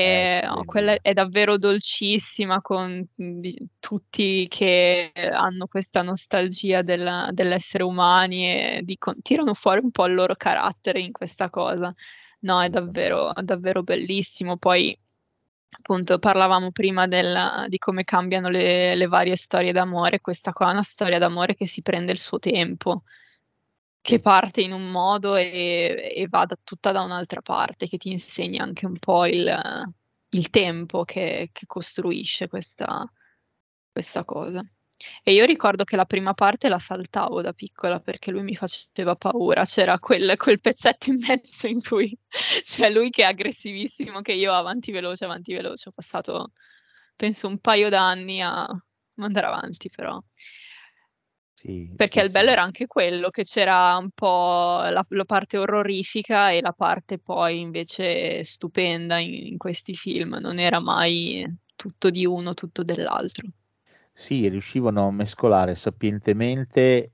Eh, 0.00 0.26
E 0.40 0.42
no, 0.44 0.64
quella 0.64 0.96
è 1.00 1.12
davvero 1.12 1.58
dolcissima 1.58 2.60
con 2.60 3.04
di- 3.14 3.56
tutti 3.80 4.46
che 4.48 5.10
hanno 5.14 5.66
questa 5.66 6.02
nostalgia 6.02 6.82
della- 6.82 7.28
dell'essere 7.32 7.82
umani 7.84 8.46
e 8.78 8.80
dicono- 8.84 9.16
tirano 9.22 9.54
fuori 9.54 9.80
un 9.82 9.90
po' 9.90 10.06
il 10.06 10.14
loro 10.14 10.34
carattere 10.36 11.00
in 11.00 11.10
questa 11.12 11.50
cosa. 11.50 11.92
No, 12.40 12.60
è 12.62 12.68
Assolutamente. 12.68 12.92
davvero, 12.92 13.32
davvero 13.42 13.82
bellissimo. 13.82 14.56
Poi, 14.56 14.96
appunto, 15.76 16.18
parlavamo 16.18 16.70
prima 16.70 17.06
del- 17.06 17.66
di 17.68 17.78
come 17.78 18.04
cambiano 18.04 18.48
le, 18.48 18.94
le 18.94 19.06
varie 19.06 19.36
storie 19.36 19.72
d'amore. 19.72 20.20
Questa 20.20 20.52
qua 20.52 20.68
è 20.68 20.72
una 20.72 20.82
storia 20.82 21.18
d'amore 21.18 21.54
che 21.54 21.66
si 21.66 21.82
prende 21.82 22.12
il 22.12 22.18
suo 22.18 22.38
tempo, 22.38 23.04
che 24.00 24.18
parte 24.20 24.60
in 24.62 24.72
un 24.72 24.90
modo 24.90 25.36
e, 25.36 26.12
e 26.16 26.26
va 26.28 26.44
da- 26.44 26.58
tutta 26.62 26.92
da 26.92 27.02
un'altra 27.02 27.40
parte, 27.42 27.86
che 27.88 27.96
ti 27.98 28.10
insegna 28.10 28.62
anche 28.64 28.86
un 28.86 28.98
po' 28.98 29.26
il, 29.26 29.50
il 30.30 30.50
tempo 30.50 31.04
che, 31.04 31.50
che 31.52 31.66
costruisce 31.66 32.48
questa, 32.48 33.10
questa 33.92 34.24
cosa. 34.24 34.64
E 35.22 35.32
io 35.32 35.44
ricordo 35.44 35.84
che 35.84 35.96
la 35.96 36.04
prima 36.04 36.34
parte 36.34 36.68
la 36.68 36.78
saltavo 36.78 37.40
da 37.42 37.52
piccola 37.52 38.00
perché 38.00 38.30
lui 38.30 38.42
mi 38.42 38.54
faceva 38.54 39.16
paura. 39.16 39.64
C'era 39.64 39.98
quel, 39.98 40.36
quel 40.36 40.60
pezzetto 40.60 41.10
in 41.10 41.18
mezzo 41.18 41.66
in 41.66 41.80
cui 41.82 42.16
c'è 42.62 42.90
lui 42.90 43.10
che 43.10 43.22
è 43.22 43.26
aggressivissimo, 43.26 44.20
che 44.20 44.32
io 44.32 44.52
avanti 44.52 44.92
veloce, 44.92 45.24
avanti 45.24 45.52
veloce. 45.54 45.88
Ho 45.88 45.92
passato, 45.92 46.52
penso, 47.16 47.46
un 47.48 47.58
paio 47.58 47.88
d'anni 47.88 48.40
a 48.42 48.66
andare 49.16 49.46
avanti, 49.46 49.90
però. 49.90 50.20
Sì, 51.54 51.92
Perché 51.94 52.20
sì, 52.20 52.26
il 52.26 52.32
bello 52.32 52.46
sì. 52.48 52.52
era 52.52 52.62
anche 52.62 52.86
quello, 52.88 53.30
che 53.30 53.44
c'era 53.44 53.96
un 53.96 54.10
po' 54.10 54.80
la, 54.82 55.06
la 55.08 55.24
parte 55.24 55.58
orrorifica 55.58 56.50
e 56.50 56.60
la 56.60 56.72
parte 56.72 57.18
poi 57.18 57.60
invece 57.60 58.42
stupenda 58.42 59.18
in, 59.18 59.32
in 59.32 59.58
questi 59.58 59.94
film. 59.94 60.38
Non 60.40 60.58
era 60.58 60.80
mai 60.80 61.46
tutto 61.76 62.10
di 62.10 62.26
uno, 62.26 62.54
tutto 62.54 62.82
dell'altro. 62.82 63.48
Sì, 64.14 64.48
riuscivano 64.48 65.06
a 65.08 65.10
mescolare 65.10 65.74
sapientemente, 65.74 67.12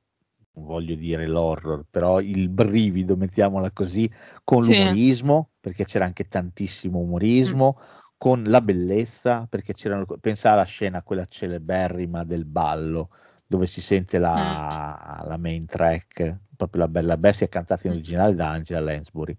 non 0.54 0.64
voglio 0.66 0.94
dire 0.96 1.26
l'horror, 1.26 1.84
però 1.88 2.20
il 2.20 2.48
brivido, 2.48 3.16
mettiamola 3.16 3.70
così, 3.72 4.10
con 4.44 4.64
Sì. 4.64 4.64
l'umorismo, 4.64 5.50
perché 5.60 5.84
c'era 5.84 6.04
anche 6.04 6.26
tantissimo 6.26 6.98
Mm. 6.98 7.02
umorismo, 7.02 7.78
con 8.16 8.42
la 8.44 8.60
bellezza, 8.60 9.46
perché 9.48 9.74
c'erano, 9.74 10.04
pensa 10.20 10.52
alla 10.52 10.64
scena, 10.64 11.02
quella 11.02 11.24
celeberrima 11.24 12.24
del 12.24 12.44
ballo, 12.44 13.10
dove 13.46 13.66
si 13.66 13.80
sente 13.80 14.18
la, 14.18 15.22
la 15.26 15.36
main 15.36 15.64
track, 15.66 16.40
proprio 16.56 16.82
la 16.82 16.88
bella 16.88 17.16
bestia 17.16 17.46
cantata 17.48 17.86
in 17.86 17.92
Mm. 17.92 17.96
originale 17.96 18.34
da 18.34 18.50
Angela 18.50 18.80
Lansbury. 18.80 19.38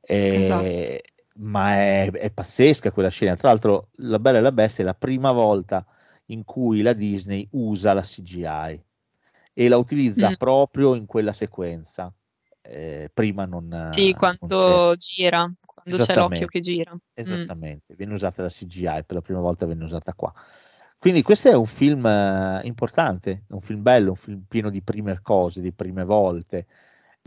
E- 0.00 0.32
Esatto. 0.38 1.02
ma 1.42 1.74
è, 1.76 2.10
è 2.10 2.30
pazzesca 2.30 2.90
quella 2.92 3.08
scena. 3.08 3.36
Tra 3.36 3.48
l'altro, 3.48 3.88
La 3.96 4.18
Bella 4.18 4.38
e 4.38 4.40
la 4.40 4.52
Bestia 4.52 4.82
è 4.84 4.86
la 4.86 4.94
prima 4.94 5.32
volta 5.32 5.84
in 6.30 6.44
cui 6.44 6.82
la 6.82 6.92
Disney 6.92 7.46
usa 7.52 7.92
la 7.92 8.02
CGI 8.02 8.82
e 9.52 9.68
la 9.68 9.76
utilizza 9.76 10.30
Mm. 10.30 10.34
proprio 10.34 10.94
in 10.94 11.06
quella 11.06 11.32
sequenza. 11.32 12.12
Eh, 12.62 13.10
prima 13.12 13.46
non, 13.46 13.90
Sì, 13.92 14.10
non 14.10 14.14
quando 14.14 14.94
gira, 14.96 15.50
quando 15.64 16.04
c'è 16.04 16.14
l'occhio 16.14 16.46
che 16.46 16.60
gira. 16.60 16.92
Mm. 16.92 16.98
Esattamente, 17.14 17.94
viene 17.94 18.12
usata 18.12 18.42
la 18.42 18.48
CGI, 18.48 19.04
per 19.04 19.14
la 19.16 19.22
prima 19.22 19.40
volta 19.40 19.66
viene 19.66 19.84
usata 19.84 20.14
qua. 20.14 20.32
Quindi 20.98 21.22
questo 21.22 21.48
è 21.48 21.54
un 21.54 21.66
film 21.66 22.04
eh, 22.04 22.60
importante, 22.64 23.44
un 23.48 23.62
film 23.62 23.80
bello, 23.82 24.10
un 24.10 24.16
film 24.16 24.44
pieno 24.46 24.68
di 24.68 24.82
prime 24.82 25.18
cose, 25.22 25.62
di 25.62 25.72
prime 25.72 26.04
volte 26.04 26.66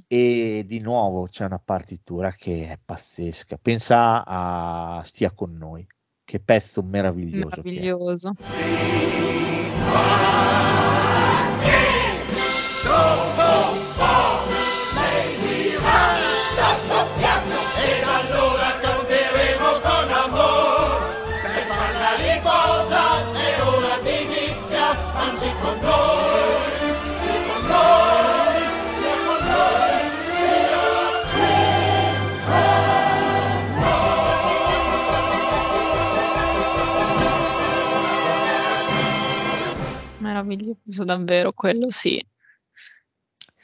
e 0.08 0.64
di 0.66 0.80
nuovo 0.80 1.26
c'è 1.26 1.46
una 1.46 1.60
partitura 1.60 2.32
che 2.32 2.70
è 2.70 2.80
pazzesca. 2.84 3.58
Pensa 3.58 4.24
a 4.26 5.02
Stia 5.04 5.32
con 5.32 5.56
noi, 5.58 5.86
che 6.24 6.40
pezzo 6.40 6.82
meraviglioso. 6.82 7.62
che 7.62 7.70
è. 7.70 7.74
Meraviglioso. 7.74 8.34
Dopo 12.84 13.43
Meraviglioso, 40.56 41.04
davvero, 41.04 41.52
quello 41.54 41.90
sì. 41.90 42.24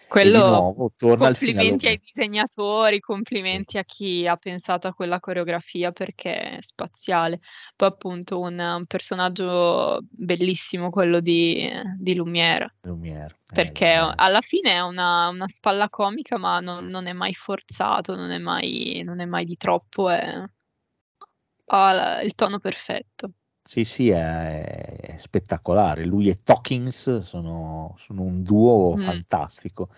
Quello, 0.10 0.48
nuovo 0.48 0.92
torna 0.98 1.28
al 1.28 1.38
complimenti 1.38 1.88
ai 1.88 1.98
disegnatori, 1.98 2.96
Sì. 2.96 3.02
complimenti 3.02 3.78
a 3.78 3.84
chi 3.84 4.26
ha 4.26 4.36
pensato 4.38 4.88
a 4.88 4.94
quella 4.94 5.20
coreografia 5.20 5.92
perché 5.92 6.34
è 6.34 6.58
spaziale. 6.62 7.42
Poi 7.76 7.90
appunto 7.90 8.40
un, 8.40 8.58
un 8.58 8.86
personaggio 8.88 10.00
bellissimo, 10.10 10.90
quello 10.90 11.20
di, 11.20 11.70
di 11.96 12.16
Lumière, 12.16 12.74
Lumière, 12.82 13.36
eh, 13.36 13.54
perché 13.54 13.86
Lumière. 13.86 14.14
alla 14.16 14.42
fine 14.42 14.72
è 14.72 14.80
una, 14.82 15.28
una 15.28 15.48
spalla 15.48 15.90
comica, 15.90 16.40
ma 16.40 16.60
non, 16.60 16.88
non 16.88 17.06
è 17.06 17.14
mai 17.14 17.36
forzato, 17.36 18.16
non 18.16 18.32
è 18.32 18.40
mai, 18.40 19.04
non 19.06 19.20
è 19.20 19.26
mai 19.26 19.46
di 19.46 19.58
troppo, 19.58 20.10
è- 20.10 20.44
ha 21.72 22.22
il 22.24 22.34
tono 22.34 22.58
perfetto. 22.58 23.32
Sì, 23.70 23.84
sì, 23.86 24.10
è, 24.10 24.64
è 24.64 25.18
spettacolare. 25.20 26.04
Lui 26.04 26.28
e 26.28 26.42
Tokins 26.42 27.20
sono, 27.20 27.96
sono 28.00 28.24
un 28.24 28.42
duo 28.42 28.96
Mm. 28.96 28.98
fantastico. 28.98 29.90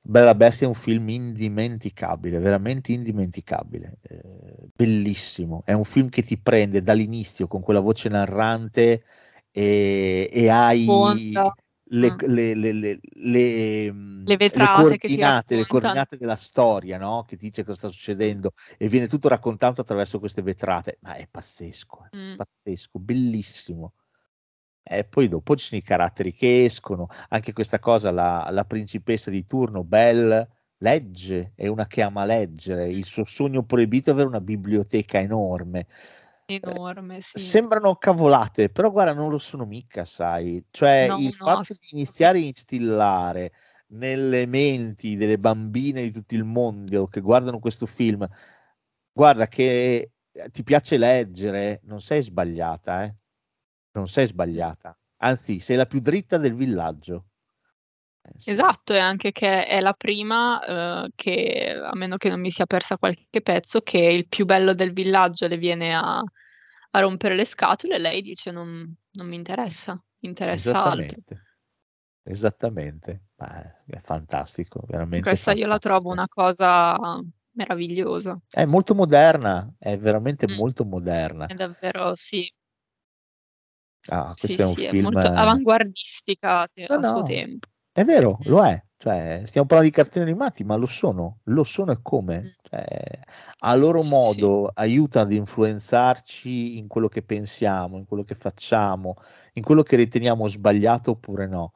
Bella 0.00 0.34
Bestia 0.34 0.66
è 0.66 0.68
un 0.68 0.74
film 0.74 1.08
indimenticabile, 1.08 2.40
veramente 2.40 2.90
indimenticabile, 2.90 3.98
eh, 4.02 4.20
bellissimo. 4.74 5.62
È 5.64 5.72
un 5.72 5.84
film 5.84 6.08
che 6.08 6.22
ti 6.22 6.36
prende 6.36 6.82
dall'inizio 6.82 7.46
con 7.46 7.60
quella 7.60 7.78
voce 7.78 8.08
narrante 8.08 9.04
e, 9.52 10.28
e 10.28 10.48
hai 10.50 10.82
Sponda. 10.82 11.54
Le, 11.92 12.12
Mm. 12.12 12.16
le- 12.26 12.54
le- 12.54 12.72
le- 12.72 13.00
le, 13.02 13.92
mm, 13.92 14.26
le 14.26 14.36
vetrate 14.36 14.82
coordinate, 14.98 15.56
le 15.56 15.66
coordinate 15.66 16.16
della 16.16 16.36
storia, 16.36 16.98
no? 16.98 17.24
Che 17.26 17.36
dice 17.36 17.64
cosa 17.64 17.78
sta 17.78 17.88
succedendo 17.88 18.52
e 18.78 18.88
viene 18.88 19.08
tutto 19.08 19.28
raccontato 19.28 19.80
attraverso 19.80 20.18
queste 20.18 20.42
vetrate. 20.42 20.98
Ma 21.00 21.14
è 21.14 21.26
pazzesco, 21.30 22.06
è 22.10 22.16
Mm. 22.16 22.36
pazzesco, 22.36 22.98
bellissimo. 22.98 23.94
E 24.82 25.04
poi 25.04 25.28
dopo 25.28 25.56
ci 25.56 25.66
sono 25.66 25.80
i 25.80 25.84
caratteri 25.84 26.32
che 26.32 26.64
escono, 26.64 27.08
anche 27.28 27.52
questa 27.52 27.78
cosa, 27.78 28.10
la, 28.10 28.48
la 28.50 28.64
principessa 28.64 29.30
di 29.30 29.44
turno, 29.44 29.84
Belle, 29.84 30.48
legge, 30.78 31.52
è 31.54 31.66
una 31.66 31.86
che 31.86 32.02
ama 32.02 32.24
leggere, 32.24 32.88
il 32.88 33.04
suo 33.04 33.24
sogno 33.24 33.62
proibito 33.64 34.10
è 34.10 34.12
avere 34.12 34.28
una 34.28 34.40
biblioteca 34.40 35.18
enorme. 35.20 35.86
Enorme, 36.54 37.20
sì. 37.20 37.38
Sembrano 37.38 37.94
cavolate, 37.96 38.70
però 38.70 38.90
guarda, 38.90 39.12
non 39.12 39.30
lo 39.30 39.38
sono 39.38 39.64
mica, 39.66 40.04
sai. 40.04 40.64
Cioè, 40.70 41.06
No, 41.08 41.18
il 41.18 41.26
no, 41.26 41.32
fatto 41.32 41.74
di 41.78 41.88
iniziare 41.92 42.38
a 42.38 42.42
instillare 42.42 43.52
nelle 43.92 44.46
menti 44.46 45.16
delle 45.16 45.38
bambine 45.38 46.02
di 46.02 46.12
tutto 46.12 46.34
il 46.34 46.44
mondo 46.44 47.06
che 47.06 47.20
guardano 47.20 47.58
questo 47.58 47.86
film, 47.86 48.26
guarda 49.12 49.46
che 49.46 50.10
eh, 50.32 50.50
ti 50.50 50.62
piace 50.62 50.96
leggere, 50.96 51.80
non 51.84 52.00
sei 52.00 52.22
sbagliata, 52.22 53.04
eh? 53.04 53.14
Non 53.92 54.08
sei 54.08 54.26
sbagliata. 54.26 54.96
Anzi, 55.18 55.60
sei 55.60 55.76
la 55.76 55.86
più 55.86 56.00
dritta 56.00 56.36
del 56.38 56.54
villaggio. 56.54 57.26
Eh. 58.22 58.52
Esatto, 58.52 58.94
e 58.94 58.98
anche 58.98 59.32
che 59.32 59.66
è 59.66 59.80
la 59.80 59.92
prima 59.92 61.04
eh, 61.04 61.10
che, 61.14 61.80
a 61.82 61.94
meno 61.94 62.16
che 62.16 62.28
non 62.28 62.40
mi 62.40 62.50
sia 62.50 62.66
persa 62.66 62.96
qualche 62.96 63.40
pezzo, 63.40 63.80
che 63.80 63.98
il 63.98 64.28
più 64.28 64.44
bello 64.44 64.74
del 64.74 64.92
villaggio 64.92 65.46
le 65.46 65.56
viene 65.56 65.94
a, 65.94 66.22
a 66.90 67.00
rompere 67.00 67.34
le 67.36 67.44
scatole 67.44 67.96
e 67.96 67.98
lei 67.98 68.22
dice 68.22 68.50
non, 68.50 68.94
non 69.12 69.26
mi 69.28 69.36
interessa, 69.36 69.92
mi 70.20 70.28
interessa 70.28 70.82
altro. 70.82 71.22
Esattamente. 71.22 71.40
Esattamente. 72.24 73.28
Beh, 73.36 73.84
è 73.86 74.00
fantastico, 74.02 74.82
veramente 74.86 75.36
Questa 75.36 75.52
io 75.52 75.66
la 75.68 75.78
trovo 75.78 76.08
fantastico. 76.08 76.10
una 76.10 76.26
cosa 76.26 76.96
meravigliosa, 77.52 78.36
È 78.48 78.64
molto 78.64 78.94
moderna, 78.94 79.74
è 79.76 79.98
veramente 79.98 80.46
Mm. 80.46 80.52
molto 80.56 80.84
moderna. 80.84 81.52
è 81.52 81.54
davvero, 81.54 82.14
sì, 82.14 82.52
Ah, 84.08 84.34
sì, 84.34 84.36
questo 84.36 84.62
è 84.62 84.66
un 84.66 84.76
sì, 84.76 84.84
è 84.84 84.92
film. 84.92 84.92
molto 84.92 85.28
avanguardistica 85.32 86.66
te- 86.72 86.84
No, 86.88 86.98
a 86.98 87.02
suo 87.02 87.22
tempo. 87.22 87.68
è 87.92 88.04
vero, 88.04 88.38
lo 88.44 88.64
è. 88.64 88.82
Cioè, 89.00 89.44
stiamo 89.46 89.66
parlando 89.66 89.90
di 89.90 89.96
cartoni 89.96 90.26
animati, 90.26 90.62
ma 90.62 90.74
lo 90.76 90.84
sono, 90.84 91.38
lo 91.44 91.64
sono 91.64 91.90
e 91.92 91.96
Mm. 91.96 92.02
come? 92.02 92.52
Cioè, 92.60 93.18
a 93.60 93.74
loro 93.74 94.02
Sì, 94.02 94.08
sì. 94.08 94.14
modo 94.14 94.70
aiutano 94.74 95.24
ad 95.24 95.32
influenzarci 95.32 96.76
in 96.76 96.86
quello 96.86 97.08
che 97.08 97.22
pensiamo, 97.22 97.96
in 97.96 98.04
quello 98.04 98.24
che 98.24 98.34
facciamo, 98.34 99.14
in 99.54 99.62
quello 99.62 99.82
che 99.82 99.96
riteniamo 99.96 100.46
sbagliato 100.48 101.12
oppure 101.12 101.46
no. 101.46 101.72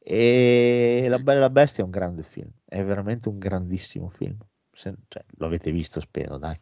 E 0.00 1.06
La 1.08 1.18
Mm. 1.18 1.22
Bella 1.22 1.40
la 1.40 1.50
Bestia 1.50 1.82
è 1.82 1.86
un 1.86 1.92
grande 1.92 2.24
film, 2.24 2.50
è 2.64 2.82
veramente 2.82 3.28
un 3.28 3.38
grandissimo 3.38 4.08
film. 4.08 4.36
Se- 4.72 4.92
cioè, 5.06 5.24
lo 5.38 5.46
avete 5.46 5.70
visto, 5.70 6.00
spero, 6.00 6.36
dai. 6.36 6.58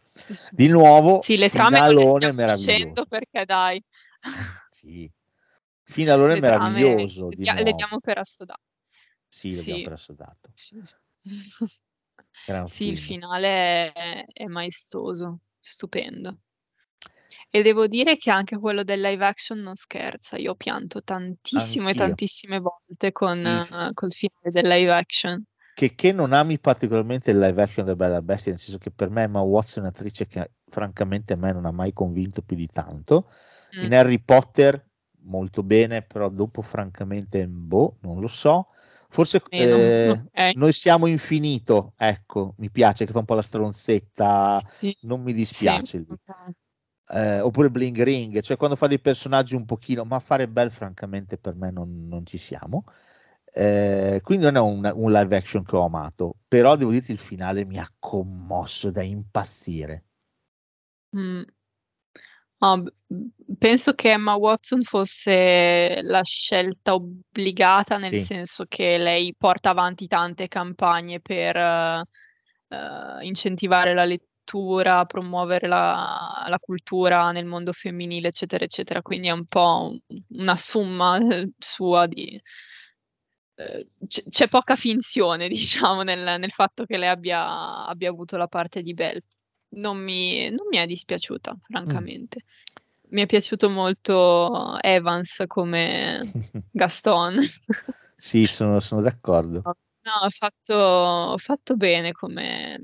Di 0.51 0.69
nuovo, 0.69 1.23
Sì, 1.23 1.39
le 1.39 1.49
trame 1.49 1.81
finalone 1.81 2.33
meraviglioso. 2.33 3.07
perché 3.09 3.45
dai, 3.47 3.83
Sì. 4.71 5.11
Finalone 5.87 6.41
meraviglioso 6.41 7.31
le, 7.31 7.37
le 7.63 7.73
diamo 7.73 8.01
per 8.01 8.19
assodate. 8.19 8.61
Sì, 9.35 9.55
l'abbiamo 9.57 9.79
Sì. 9.79 9.85
per 9.85 9.93
assodato. 9.93 10.51
Sì. 10.55 10.83
Gran 12.47 12.67
Sì, 12.69 12.89
il 12.89 12.99
finale 12.99 13.93
è, 13.93 14.25
è 14.33 14.45
maestoso, 14.47 15.41
stupendo. 15.59 16.39
E 17.51 17.63
devo 17.63 17.87
dire 17.87 18.17
che 18.17 18.31
anche 18.31 18.59
quello 18.59 18.83
del 18.85 19.01
live 19.01 19.25
action 19.25 19.59
non 19.61 19.75
scherza. 19.77 20.37
Io 20.37 20.53
ho 20.53 20.55
pianto 20.57 21.03
tantissime 21.03 21.85
e 21.85 21.89
Anch'io. 21.89 21.95
tantissime 21.95 22.59
volte 22.59 23.13
con, 23.13 23.39
Il- 23.39 23.75
eh, 23.75 23.91
col 23.95 24.13
finale 24.13 24.51
del 24.51 24.67
live 24.69 24.93
action. 24.93 25.45
Che, 25.75 25.95
che 25.97 26.13
non 26.13 26.33
ami 26.33 26.59
particolarmente 26.61 27.33
il 27.33 27.39
live 27.39 27.61
action 27.63 27.85
della 27.85 27.97
Bella 27.97 28.23
Bestia, 28.23 28.53
nel 28.53 28.61
senso 28.61 28.79
che 28.79 28.93
per 28.93 29.11
me 29.11 29.23
Emma 29.23 29.41
Watson 29.41 29.83
è 29.83 29.87
un'attrice 29.87 30.27
che 30.27 30.53
francamente 30.69 31.33
a 31.33 31.37
me 31.37 31.53
non 31.53 31.65
ha 31.65 31.73
mai 31.73 31.93
convinto 31.93 32.43
più 32.43 32.57
di 32.57 32.67
tanto. 32.67 33.29
Mm. 33.77 33.85
In 33.85 33.93
Harry 33.95 34.21
Potter 34.21 34.89
molto 35.25 35.63
bene, 35.65 36.03
però 36.03 36.29
dopo 36.29 36.63
francamente, 36.63 37.47
boh, 37.49 37.97
non 38.03 38.21
lo 38.21 38.29
so. 38.29 38.69
Forse 39.15 39.41
Meno, 39.53 39.77
eh, 39.79 40.11
ok. 40.11 40.53
noi 40.57 40.73
siamo 40.73 41.07
infinito, 41.07 41.95
ecco, 41.97 42.55
mi 42.59 42.69
piace 42.71 43.07
che 43.07 43.13
fa 43.13 43.21
un 43.21 43.25
po' 43.25 43.35
la 43.35 43.43
stronzetta, 43.43 44.61
Sì, 44.61 44.97
non 45.03 45.23
mi 45.23 45.33
sì, 45.33 45.37
dispiace 45.39 46.05
ok. 46.09 46.55
Eh, 47.07 47.41
oppure 47.41 47.71
Bling 47.71 48.03
Ring, 48.03 48.41
cioè 48.41 48.57
quando 48.57 48.77
fa 48.77 48.87
dei 48.87 48.99
personaggi 49.01 49.55
un 49.55 49.65
pochino, 49.67 50.05
ma 50.05 50.19
fare 50.21 50.49
Belle 50.49 50.71
francamente 50.71 51.37
per 51.39 51.55
me 51.55 51.71
non, 51.71 52.09
non 52.09 52.25
ci 52.27 52.39
siamo. 52.39 52.85
Eh, 53.53 54.21
quindi 54.23 54.47
non 54.47 54.57
è 54.57 54.61
un, 54.61 54.91
un 54.95 55.13
live 55.13 55.37
action 55.37 55.63
che 55.63 55.77
ho 55.77 55.85
amato, 55.85 56.37
però 56.49 56.75
devo 56.77 56.91
dirti 56.91 57.13
il 57.13 57.19
finale 57.19 57.65
mi 57.65 57.79
ha 57.79 57.89
commosso 57.99 58.91
da 58.91 59.03
impazzire. 59.03 60.05
Mm. 61.15 61.45
B- 62.79 62.89
penso 63.59 63.95
che 63.95 64.11
Emma 64.13 64.35
Watson 64.37 64.83
fosse 64.83 66.01
la 66.03 66.23
scelta 66.23 66.95
obbligata, 66.95 67.97
nel 67.99 68.15
Sì. 68.15 68.25
senso 68.25 68.65
che 68.67 68.99
lei 68.99 69.35
porta 69.37 69.71
avanti 69.71 70.07
tante 70.07 70.49
campagne 70.49 71.21
per 71.21 71.57
eh, 71.57 72.03
incentivare 73.23 73.95
la 73.95 74.05
lettura, 74.05 75.05
promuovere 75.07 75.67
la, 75.69 76.45
la 76.49 76.59
cultura 76.59 77.31
nel 77.33 77.47
mondo 77.47 77.73
femminile, 77.73 78.29
eccetera, 78.29 78.65
eccetera. 78.65 79.03
Quindi 79.03 79.29
è 79.29 79.33
un 79.33 79.47
po' 79.47 79.89
un- 80.09 80.23
una 80.39 80.57
somma 80.57 81.19
eh, 81.19 81.51
sua 81.59 82.07
di... 82.07 82.41
eh, 83.57 83.87
c'è 84.07 84.49
poca 84.49 84.77
finzione, 84.77 85.49
diciamo, 85.49 86.03
nel, 86.03 86.39
nel 86.41 86.51
fatto 86.51 86.85
che 86.85 86.99
lei 86.99 87.09
abbia, 87.09 87.87
abbia 87.87 88.11
avuto 88.11 88.37
la 88.37 88.49
parte 88.49 88.83
di 88.83 88.95
Belle. 88.95 89.23
Non 89.75 89.99
mi, 89.99 90.49
non 90.51 90.67
mi 90.71 90.77
è 90.77 90.87
dispiaciuta, 90.87 91.57
francamente. 91.63 92.45
Mi 93.11 93.23
è 93.23 93.27
piaciuto 93.27 93.69
molto 93.69 94.79
Evans 94.81 95.45
come 95.47 96.21
Gaston. 96.71 97.41
Sì, 98.17 98.47
sono, 98.47 98.81
sono 98.81 99.01
d'accordo. 99.03 99.63
No, 99.65 100.13
ha 100.21 100.29
fatto, 100.29 101.33
ha 101.33 101.39
fatto 101.39 101.77
bene 101.77 102.13
come, 102.13 102.79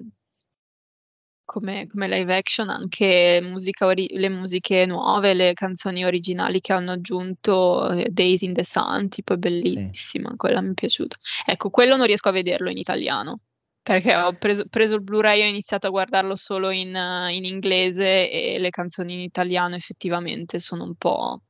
come, 1.45 1.87
come 1.89 2.09
live 2.09 2.35
action, 2.37 2.71
anche 2.71 3.41
musica 3.43 3.87
ori- 3.87 4.09
le 4.17 4.29
musiche 4.29 4.87
nuove, 4.87 5.35
le 5.35 5.53
canzoni 5.53 6.05
originali 6.05 6.61
che 6.61 6.73
hanno 6.73 6.93
aggiunto, 6.93 7.91
eh, 7.91 8.09
Days 8.11 8.43
in 8.43 8.55
the 8.55 8.65
Sun, 8.65 9.09
tipo 9.09 9.35
è 9.35 9.37
bellissima, 9.37 10.33
quella 10.37 10.61
mi 10.61 10.71
è 10.71 10.75
piaciuta. 10.75 11.17
Ecco, 11.45 11.71
quello 11.71 11.97
non 11.97 12.07
riesco 12.07 12.29
a 12.29 12.33
vederlo 12.33 12.71
in 12.71 12.79
italiano, 12.79 13.41
perché 13.83 14.15
ho 14.17 14.33
preso, 14.37 14.67
preso 14.69 14.95
il 14.97 15.03
Blu-ray 15.03 15.41
e 15.41 15.45
ho 15.47 15.49
iniziato 15.49 15.87
a 15.87 15.91
guardarlo 15.91 16.37
solo 16.37 16.71
in, 16.71 16.95
eh, 16.95 17.35
in 17.35 17.45
inglese 17.45 18.31
e 18.31 18.59
le 18.59 18.71
canzoni 18.71 19.15
in 19.15 19.21
italiano 19.21 19.75
effettivamente 19.77 20.59
sono 20.59 20.85
un 20.85 20.95
po'... 20.97 21.43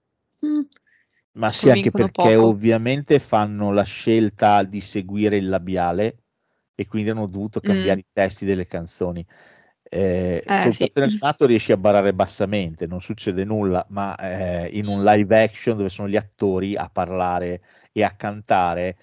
mm, 0.47 0.61
Ma 1.33 1.53
sì, 1.53 1.71
anche 1.71 1.93
perché 1.93 2.35
poco. 2.35 2.35
ovviamente 2.37 3.19
fanno 3.21 3.73
la 3.73 3.85
scelta 3.85 4.63
di 4.65 4.81
seguire 4.81 5.37
il 5.37 5.49
labiale 5.49 6.25
e 6.75 6.87
quindi 6.87 7.11
hanno 7.11 7.27
dovuto 7.27 7.61
cambiare 7.61 8.01
Mm. 8.01 8.01
i 8.01 8.07
testi 8.13 8.45
delle 8.45 8.67
canzoni. 8.67 9.25
Eh, 9.83 10.43
Eh, 10.47 10.59
col 10.59 10.73
sì. 10.73 10.89
animato 10.95 11.47
riesci 11.47 11.73
a 11.73 11.77
barare 11.77 12.13
bassamente, 12.15 12.87
non 12.87 13.01
succede 13.01 13.45
nulla, 13.45 13.85
ma 13.91 14.17
eh, 14.17 14.69
in 14.77 14.87
un 14.89 15.03
live 15.05 15.43
action 15.43 15.77
dove 15.77 15.89
sono 15.89 16.09
gli 16.09 16.17
attori 16.17 16.77
a 16.77 16.89
parlare 16.91 17.63
e 17.93 18.03
a 18.05 18.11
cantare 18.17 18.97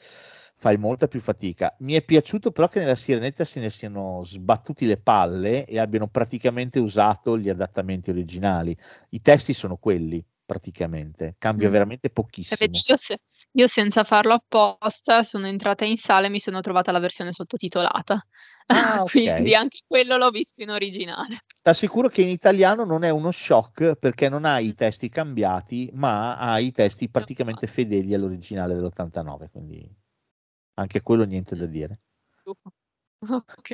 fai 0.58 0.78
molta 0.78 1.08
più 1.08 1.20
fatica. 1.22 1.76
Mi 1.80 1.94
è 1.94 2.04
piaciuto 2.04 2.52
però 2.52 2.68
che 2.68 2.80
nella 2.80 2.96
Sirenetta 2.96 3.46
se 3.46 3.60
ne 3.60 3.70
siano 3.70 4.24
sbattuti 4.26 4.86
le 4.86 4.98
palle 4.98 5.66
e 5.66 5.80
abbiano 5.80 6.08
praticamente 6.08 6.80
usato 6.80 7.38
gli 7.38 7.50
adattamenti 7.50 8.10
originali. 8.10 8.76
I 9.10 9.22
testi 9.22 9.54
sono 9.54 9.78
quelli, 9.78 10.24
praticamente, 10.46 11.36
cambia 11.38 11.70
Mm. 11.70 11.72
veramente 11.72 12.10
E 12.10 12.12
pochissimo. 12.12 12.58
vedi, 12.58 12.82
io, 12.86 12.98
se- 12.98 13.22
io 13.52 13.68
senza 13.68 14.04
farlo 14.04 14.34
apposta 14.34 15.24
sono 15.24 15.48
entrata 15.48 15.86
in 15.86 15.98
sala 15.98 16.28
e 16.28 16.30
mi 16.30 16.40
sono 16.40 16.62
trovata 16.62 16.92
la 16.92 17.00
versione 17.00 17.32
sottotitolata. 17.32 18.26
Ah, 18.70 19.04
ok. 19.04 19.12
Quindi 19.12 19.54
anche 19.56 19.80
quello 19.88 20.18
l'ho 20.18 20.30
visto 20.30 20.62
in 20.62 20.70
originale. 20.70 21.40
Sta 21.54 21.74
sicuro 21.74 22.08
che 22.08 22.22
in 22.22 22.30
italiano 22.30 22.86
non 22.86 23.04
è 23.04 23.10
uno 23.10 23.32
shock 23.32 23.96
perché 23.98 24.30
non 24.30 24.46
hai 24.46 24.68
Mm. 24.68 24.70
i 24.70 24.74
testi 24.74 25.10
cambiati, 25.10 25.90
ma 25.94 26.38
hai 26.38 26.68
i 26.68 26.72
testi 26.72 27.10
praticamente 27.10 27.68
fedeli 27.68 28.14
all'originale 28.14 28.74
dell'89, 28.74 29.50
quindi 29.50 29.94
anche 30.78 31.02
quello 31.02 31.24
niente 31.26 31.56
da 31.56 31.66
dire. 31.66 32.00
Ok. 33.30 33.72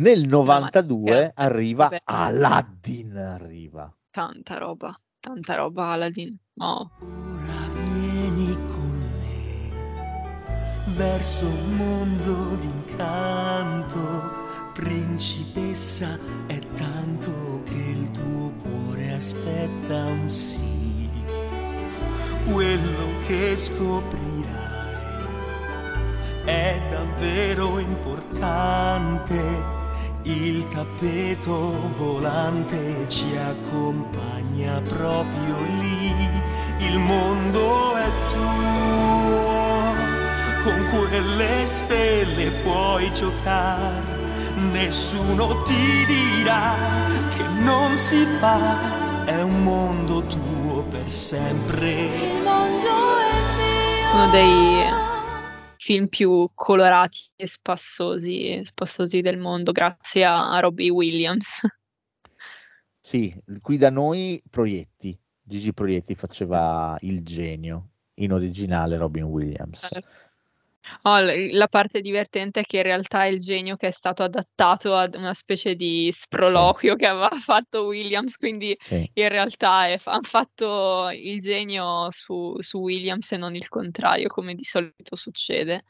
Nel 0.00 0.26
No, 0.26 0.42
ma 0.44 0.58
92 0.58 1.10
scherzo. 1.10 1.32
arriva 1.34 1.84
Vabbè. 1.84 2.00
Aladdin, 2.04 3.16
arriva. 3.16 3.98
Tanta 4.10 4.58
roba, 4.58 4.98
tanta 5.18 5.54
roba 5.56 5.92
Aladdin. 5.92 6.36
Oh. 6.58 6.90
Vieni 6.98 8.54
con 8.66 8.98
me 8.98 10.94
verso 10.94 11.46
un 11.46 11.76
mondo 11.76 12.56
d'incanto, 12.56 14.30
principessa, 14.74 16.18
è 16.46 16.58
tanto 16.74 17.62
che 17.64 17.74
il 17.74 18.10
tuo 18.10 18.52
cuore 18.62 19.12
aspetta 19.14 20.04
un 20.06 20.28
sì. 20.28 21.08
Quello 22.50 23.18
che 23.26 23.56
scoprirai 23.56 24.29
è 26.44 26.80
davvero 26.90 27.78
importante. 27.78 29.78
Il 30.22 30.68
tappeto 30.68 31.72
volante 31.96 33.08
ci 33.08 33.34
accompagna 33.36 34.82
proprio 34.82 35.56
lì 35.80 36.58
il 36.80 36.98
mondo 36.98 37.94
è 37.94 38.08
tuo, 38.32 39.94
con 40.64 40.88
quelle 40.90 41.66
stelle 41.66 42.50
puoi 42.62 43.12
giocare, 43.12 44.02
nessuno 44.72 45.62
ti 45.64 46.06
dirà 46.06 46.74
che 47.36 47.44
non 47.60 47.98
si 47.98 48.24
fa, 48.38 49.26
è 49.26 49.42
un 49.42 49.62
mondo 49.62 50.24
tuo 50.24 50.84
per 50.84 51.10
sempre. 51.10 51.90
Il 51.90 52.42
mondo 52.42 53.18
è 53.18 54.14
Uno 54.14 54.30
dei 54.30 54.82
film 55.80 56.08
più 56.08 56.50
colorati 56.54 57.30
e 57.34 57.46
spassosi, 57.46 58.60
spassosi 58.64 59.22
del 59.22 59.38
mondo, 59.38 59.72
grazie 59.72 60.26
a 60.26 60.60
Robbie 60.60 60.90
Williams. 60.90 61.60
Sì, 63.02 63.34
qui 63.62 63.78
da 63.78 63.88
noi 63.88 64.38
Proietti, 64.50 65.18
Gigi 65.40 65.72
Proietti 65.72 66.14
faceva 66.14 66.98
il 67.00 67.24
genio, 67.24 67.92
in 68.16 68.30
originale 68.30 68.98
Robin 68.98 69.22
Williams. 69.22 69.88
Certo. 69.90 70.16
Oh, 71.02 71.18
l- 71.20 71.50
la 71.52 71.68
parte 71.68 72.00
divertente 72.00 72.60
è 72.60 72.64
che 72.64 72.78
in 72.78 72.82
realtà 72.84 73.24
è 73.24 73.28
il 73.28 73.40
genio 73.40 73.76
che 73.76 73.88
è 73.88 73.90
stato 73.90 74.22
adattato 74.22 74.94
ad 74.94 75.14
una 75.14 75.34
specie 75.34 75.74
di 75.74 76.10
sproloquio 76.12 76.96
che 76.96 77.06
aveva 77.06 77.30
fatto 77.40 77.84
Williams, 77.86 78.36
quindi 78.36 78.76
Sì. 78.80 79.08
in 79.14 79.28
realtà 79.28 79.86
è- 79.86 80.00
hanno 80.04 80.22
fatto 80.22 81.10
il 81.10 81.40
genio 81.40 82.10
su, 82.10 82.56
su 82.60 82.78
Williams 82.78 83.32
e 83.32 83.36
non 83.36 83.54
il 83.56 83.68
contrario, 83.68 84.28
come 84.28 84.54
di 84.54 84.64
solito 84.64 85.16
succede. 85.16 85.84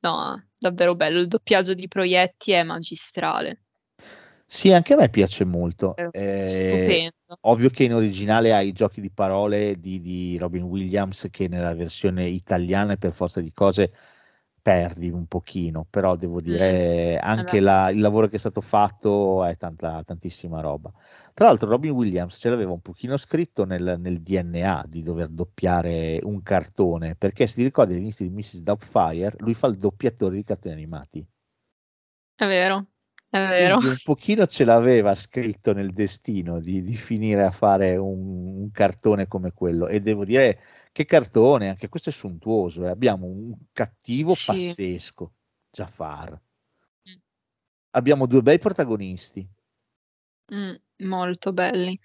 No, 0.00 0.48
davvero 0.58 0.94
bello. 0.94 1.20
Il 1.20 1.28
doppiaggio 1.28 1.74
di 1.74 1.86
Proietti 1.88 2.52
è 2.52 2.62
magistrale. 2.62 3.64
Sì, 4.46 4.72
anche 4.72 4.94
a 4.94 4.96
me 4.96 5.08
piace 5.10 5.44
molto. 5.44 5.94
Eh, 6.12 7.12
ovvio 7.42 7.70
che 7.70 7.84
in 7.84 7.94
originale 7.94 8.52
hai 8.52 8.68
i 8.68 8.72
giochi 8.72 9.00
di 9.00 9.10
parole 9.10 9.78
di, 9.78 10.00
di 10.00 10.36
Robin 10.38 10.62
Williams 10.64 11.28
che 11.30 11.46
nella 11.46 11.72
versione 11.74 12.26
italiana 12.26 12.96
per 12.96 13.12
forza 13.12 13.40
di 13.40 13.52
cose 13.52 13.92
perdi 14.60 15.10
un 15.10 15.26
pochino, 15.26 15.86
però 15.88 16.16
devo 16.16 16.40
dire 16.40 17.16
anche 17.18 17.60
la- 17.60 17.90
il 17.90 18.00
lavoro 18.00 18.28
che 18.28 18.36
è 18.36 18.38
stato 18.38 18.60
fatto 18.60 19.44
è 19.44 19.56
tanta, 19.56 20.02
tantissima 20.04 20.60
roba. 20.60 20.92
Tra 21.34 21.46
l'altro 21.46 21.68
Robin 21.68 21.90
Williams 21.92 22.36
ce 22.38 22.48
l'aveva 22.50 22.72
un 22.72 22.80
pochino 22.80 23.16
scritto 23.16 23.64
nel, 23.64 23.96
nel 23.98 24.20
DNA 24.22 24.84
di 24.86 25.02
dover 25.02 25.28
doppiare 25.28 26.18
un 26.22 26.42
cartone, 26.42 27.14
perché 27.16 27.46
se 27.46 27.54
ti 27.56 27.62
ricordi 27.62 27.94
all'inizio 27.94 28.24
di 28.26 28.30
Mrs. 28.32 28.62
Doubtfire, 28.62 29.34
lui 29.38 29.54
fa 29.54 29.66
il 29.68 29.76
doppiatore 29.76 30.36
di 30.36 30.42
cartoni 30.44 30.74
animati. 30.74 31.26
È 32.34 32.44
vero, 32.44 32.86
un 33.32 33.96
pochino 34.02 34.46
ce 34.46 34.64
l'aveva 34.64 35.14
scritto 35.14 35.72
nel 35.72 35.92
destino 35.92 36.58
di, 36.58 36.82
di 36.82 36.94
finire 36.94 37.44
a 37.44 37.52
fare 37.52 37.96
un, 37.96 38.58
un 38.62 38.70
cartone 38.72 39.28
come 39.28 39.52
quello. 39.52 39.86
E 39.86 40.00
devo 40.00 40.24
dire 40.24 40.60
che 40.90 41.04
cartone, 41.04 41.68
anche 41.68 41.88
questo 41.88 42.10
è 42.10 42.12
sontuoso. 42.12 42.84
eh. 42.86 42.90
Abbiamo 42.90 43.26
un 43.26 43.54
cattivo 43.72 44.34
Sì. 44.34 44.46
pazzesco, 44.46 45.32
Jafar. 45.70 46.40
Abbiamo 47.90 48.26
due 48.26 48.42
bei 48.42 48.58
protagonisti. 48.58 49.48
Mm, 50.54 50.74
molto 51.06 51.52
belli. 51.52 51.98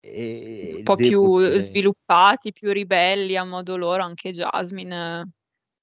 E 0.00 0.74
un 0.76 0.82
po' 0.82 0.96
più 0.96 1.38
dire- 1.38 1.60
sviluppati, 1.60 2.52
più 2.52 2.70
ribelli 2.70 3.36
a 3.36 3.44
modo 3.44 3.76
loro, 3.76 4.02
anche 4.02 4.32
Jasmine 4.32 5.30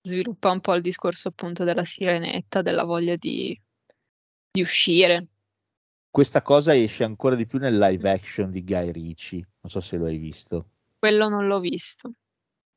sviluppa 0.02 0.52
un 0.52 0.62
po' 0.62 0.74
il 0.76 0.82
discorso 0.82 1.30
appunto 1.30 1.64
della 1.64 1.84
sirenetta, 1.86 2.62
della 2.62 2.84
voglia 2.84 3.16
di, 3.16 3.60
di 4.52 4.62
uscire. 4.62 5.28
Questa 6.10 6.42
cosa 6.42 6.76
esce 6.76 7.06
ancora 7.06 7.36
di 7.36 7.48
più 7.48 7.58
nel 7.58 7.78
live 7.78 8.10
action 8.10 8.52
di 8.52 8.64
Guy 8.64 8.92
Ritchie. 8.92 9.48
Non 9.62 9.72
so 9.72 9.80
se 9.80 9.96
lo 9.96 10.06
hai 10.06 10.18
visto. 10.18 10.72
Quello 11.00 11.30
non 11.30 11.48
l'ho 11.48 11.60
visto. 11.60 12.12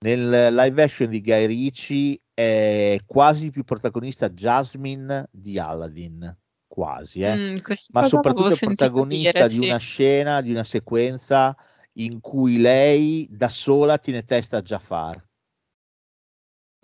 Nel 0.04 0.54
live 0.54 0.82
action 0.82 1.10
di 1.10 1.20
Guy 1.20 1.46
Ritchie 1.46 2.20
è 2.32 2.98
quasi 3.04 3.50
più 3.50 3.64
protagonista 3.64 4.30
Jasmine 4.30 5.28
di 5.32 5.58
Aladdin, 5.58 6.36
quasi, 6.66 7.20
eh. 7.20 7.34
Mm, 7.34 7.58
ma 7.90 8.06
soprattutto 8.06 8.54
è 8.54 8.58
protagonista 8.58 9.46
dire, 9.46 9.48
di 9.48 9.54
sì. 9.54 9.60
una 9.60 9.78
scena, 9.78 10.40
di 10.40 10.50
una 10.50 10.64
sequenza 10.64 11.56
in 11.94 12.20
cui 12.20 12.60
lei 12.60 13.26
da 13.30 13.48
sola 13.48 13.98
tiene 13.98 14.22
testa 14.22 14.58
a 14.58 14.62
Jafar. 14.62 15.26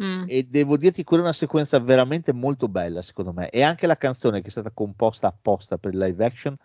Mm. 0.02 0.24
E 0.26 0.44
devo 0.44 0.76
dirti, 0.76 1.04
quella 1.04 1.22
è 1.22 1.26
una 1.26 1.34
sequenza 1.34 1.78
veramente 1.78 2.32
molto 2.32 2.68
bella, 2.68 3.02
secondo 3.02 3.32
me. 3.32 3.50
E 3.50 3.62
anche 3.62 3.86
la 3.86 3.96
canzone 3.96 4.40
che 4.40 4.48
è 4.48 4.50
stata 4.50 4.70
composta 4.70 5.26
apposta 5.26 5.78
per 5.78 5.92
il 5.92 5.98
live 5.98 6.24
action 6.24 6.56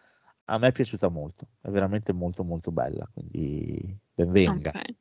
a 0.46 0.58
me 0.58 0.68
è 0.68 0.72
piaciuta 0.72 1.10
molto. 1.10 1.48
È 1.62 1.70
veramente 1.70 2.14
molto, 2.14 2.44
molto 2.44 2.72
bella. 2.72 3.10
Quindi 3.12 3.98
benvenga. 4.14 4.72
Ok. 4.74 4.96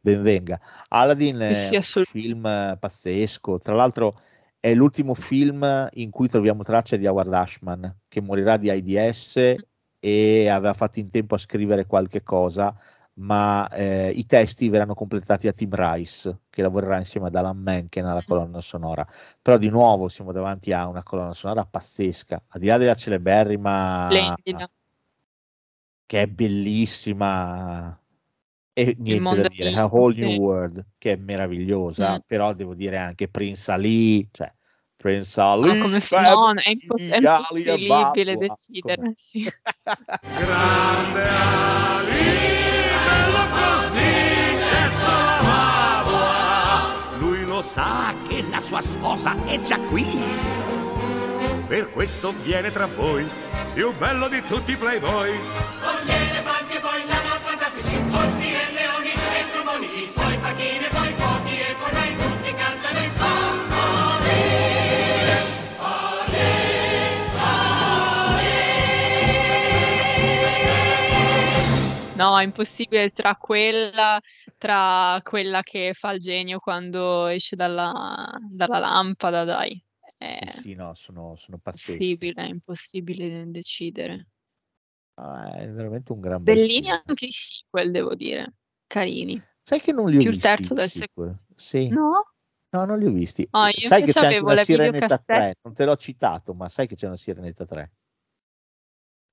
Benvenga. 0.00 0.60
Aladdin 0.88 1.38
è 1.38 1.54
sì, 1.56 1.74
un 1.74 1.80
assolut- 1.80 2.10
film 2.10 2.76
pazzesco. 2.78 3.58
Tra 3.58 3.74
l'altro, 3.74 4.20
è 4.60 4.72
l'ultimo 4.74 5.14
film 5.14 5.88
in 5.94 6.10
cui 6.10 6.28
troviamo 6.28 6.62
tracce 6.62 6.98
di 6.98 7.06
Howard 7.06 7.32
Ashman, 7.32 7.96
che 8.06 8.20
morirà 8.20 8.56
di 8.56 8.70
AIDS 8.70 9.54
e 9.98 10.48
aveva 10.48 10.74
fatto 10.74 11.00
in 11.00 11.08
tempo 11.08 11.34
a 11.34 11.38
scrivere 11.38 11.86
qualche 11.86 12.22
cosa, 12.22 12.76
ma 13.18 13.66
eh, 13.68 14.10
i 14.10 14.26
testi 14.26 14.68
verranno 14.68 14.94
completati 14.94 15.46
da 15.46 15.52
Tim 15.52 15.70
Rice, 15.74 16.40
che 16.50 16.62
lavorerà 16.62 16.98
insieme 16.98 17.28
ad 17.28 17.34
Alan 17.34 17.56
Menken 17.58 18.04
alla 18.04 18.22
colonna 18.24 18.60
sonora. 18.60 19.06
Però 19.40 19.56
di 19.56 19.68
nuovo 19.68 20.08
siamo 20.08 20.32
davanti 20.32 20.72
a 20.72 20.86
una 20.88 21.02
colonna 21.02 21.32
sonora 21.34 21.64
pazzesca, 21.64 22.42
al 22.48 22.60
di 22.60 22.66
là 22.66 22.76
della 22.76 22.94
celeberrima 22.94 24.06
Splendida. 24.10 24.70
che 26.06 26.22
è 26.22 26.26
bellissima 26.26 27.98
e 28.72 28.94
niente 28.98 29.36
da 29.36 29.48
dire, 29.48 29.72
A 29.72 29.86
Whole 29.86 30.14
sì. 30.14 30.20
New 30.20 30.38
World 30.38 30.84
che 30.98 31.12
è 31.12 31.16
meravigliosa, 31.16 32.14
Mm. 32.14 32.18
però 32.26 32.52
devo 32.52 32.74
dire 32.74 32.98
anche 32.98 33.28
Prince 33.28 33.70
Ali, 33.72 34.28
cioè 34.30 34.52
Prince 34.94 35.40
Ali, 35.40 35.68
Ma 35.68 35.78
come 35.78 36.00
fi- 36.00 36.14
no, 36.16 36.52
è, 36.54 36.68
impos- 36.70 37.08
è 37.08 37.16
impossibile 37.16 38.36
decidere. 38.36 39.12
Sì. 39.16 39.44
Grande 40.20 41.22
Ali, 41.28 42.75
c'è 44.66 44.88
solo 44.90 45.42
Maboa. 45.42 47.18
Lui 47.18 47.44
lo 47.44 47.62
sa 47.62 48.14
che 48.28 48.44
la 48.50 48.60
sua 48.60 48.80
sposa 48.80 49.34
è 49.46 49.60
già 49.60 49.78
qui. 49.78 50.04
Per 51.68 51.90
questo 51.92 52.32
viene 52.42 52.70
tra 52.70 52.86
voi, 52.86 53.28
più 53.74 53.92
bello 53.96 54.28
di 54.28 54.42
tutti 54.42 54.72
i 54.72 54.76
playboy. 54.76 55.30
Con 55.82 55.94
gli 56.04 56.10
elefanti 56.10 56.76
e 56.76 56.80
poi 56.80 57.06
lama 57.06 57.38
fantastici, 57.42 57.96
orsi 58.10 58.52
e 58.52 58.72
leoni 58.72 59.10
e 59.10 59.50
tromoni, 59.52 60.02
i 60.02 60.08
suoi 60.08 60.38
facchini 60.38 60.84
e 60.84 60.88
poi 60.88 61.14
fuochi 61.16 61.58
e 61.58 61.74
fornai 61.78 62.16
tutti 62.16 62.54
cantano 62.54 62.98
in. 62.98 63.12
No, 72.16 72.38
è 72.38 72.44
impossibile 72.44 73.10
tra 73.10 73.36
quella, 73.36 74.18
tra 74.58 75.20
quella 75.22 75.62
che 75.62 75.92
fa 75.94 76.12
il 76.12 76.20
genio 76.20 76.58
quando 76.58 77.26
esce 77.26 77.56
dalla, 77.56 78.30
dalla 78.48 78.78
lampada, 78.78 79.44
dai. 79.44 79.82
È 80.16 80.46
Sì, 80.46 80.60
sì, 80.60 80.74
no, 80.74 80.94
sono, 80.94 81.36
sono 81.36 81.58
pazzeschi. 81.58 81.92
impossibile, 81.92 82.42
è 82.42 82.48
impossibile 82.48 83.44
decidere. 83.50 84.28
Ah, 85.14 85.54
è 85.56 85.70
veramente 85.70 86.12
un 86.12 86.20
gran 86.20 86.42
bel 86.42 86.56
Bellini 86.56 86.88
film. 86.88 87.02
anche 87.06 87.26
i 87.26 87.30
sequel, 87.30 87.90
devo 87.90 88.14
dire. 88.14 88.54
Carini. 88.86 89.42
Sai 89.62 89.80
che 89.80 89.92
non 89.92 90.08
li 90.08 90.16
ho 90.16 90.20
Più 90.20 90.28
il 90.28 90.36
visti 90.36 90.46
terzo 90.46 90.72
i 90.72 90.76
del 90.76 90.88
sequel? 90.88 91.38
Sì. 91.54 91.88
No? 91.88 92.32
No, 92.68 92.84
non 92.84 92.98
li 92.98 93.06
ho 93.06 93.10
visti. 93.10 93.42
Io 93.42 93.88
sai 93.88 94.02
che 94.02 94.12
c'è 94.12 94.26
anche 94.26 94.38
una 94.38 94.54
la 94.54 94.64
Sirenetta 94.64 94.90
videocassetta. 94.90 95.38
3, 95.38 95.54
non 95.62 95.74
te 95.74 95.84
l'ho 95.84 95.96
citato, 95.96 96.54
ma 96.54 96.68
sai 96.68 96.86
che 96.86 96.94
c'è 96.94 97.06
una 97.06 97.16
Sirenetta 97.16 97.64
3? 97.64 97.92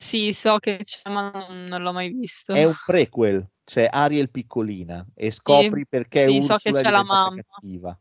Sì, 0.02 0.34
so 0.34 0.58
che 0.60 0.78
c'è, 0.84 1.10
ma 1.10 1.30
non, 1.32 1.66
non 1.66 1.82
l'ho 1.82 1.94
mai 1.94 2.10
visto. 2.10 2.54
È 2.56 2.64
un 2.66 2.76
prequel, 2.84 3.44
c'è 3.64 3.88
Ariel 3.92 4.30
piccolina 4.30 5.04
e 5.16 5.32
scopri 5.32 5.88
perché 5.88 6.28
sì, 6.28 6.42
so 6.42 6.58
Ursula 6.58 6.80
che 6.82 6.82
è 6.82 6.84
c'è 6.84 6.90
la 6.92 7.04
mamma. 7.04 7.44
cattiva. 7.44 8.00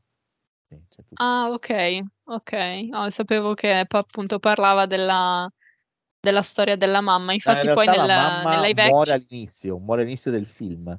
Sì. 0.69 0.79
Ah, 1.17 1.51
ok, 1.53 1.69
ok. 2.25 2.53
No, 2.91 3.11
sapevo 3.11 3.55
che 3.55 3.85
appunto 3.87 4.39
parlava 4.39 4.87
della, 4.87 5.49
della 6.21 6.43
storia 6.43 6.77
della 6.77 7.01
mamma. 7.01 7.33
No, 7.45 7.53
in 7.59 7.59
Infatti, 7.59 7.69
poi 7.71 7.89
nel, 7.89 7.99
la 7.99 8.09
mamma 8.09 8.45
nel 8.45 8.61
live 8.61 8.93
muore 8.93 9.13
all'inizio, 9.13 9.79
muore 9.79 10.03
all'inizio 10.03 10.31
del 10.31 10.47
film, 10.47 10.97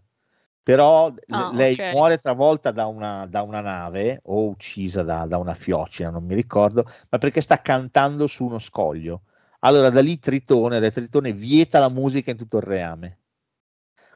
però 0.61 1.13
Ah, 1.31 1.51
lei 1.51 1.81
ok. 1.81 1.81
muore 1.87 2.17
travolta 2.17 2.71
da 2.71 2.87
una, 2.87 3.25
da 3.27 3.43
una 3.43 3.61
nave 3.61 4.19
o 4.25 4.47
uccisa 4.49 5.03
da, 5.03 5.25
da 5.25 5.37
una 5.37 5.53
fiocina, 5.53 6.09
non 6.09 6.25
mi 6.25 6.35
ricordo, 6.35 6.83
ma 7.09 7.17
perché 7.17 7.39
sta 7.39 7.61
cantando 7.61 8.27
su 8.27 8.43
uno 8.45 8.59
scoglio. 8.59 9.23
Allora 9.65 9.89
da 9.89 10.01
lì 10.01 10.19
Tritone, 10.19 10.79
da 10.79 10.89
Tritone 10.89 11.31
vieta 11.31 11.79
la 11.79 11.89
musica 11.89 12.31
in 12.31 12.37
tutto 12.37 12.57
il 12.57 12.63
reame. 12.63 13.19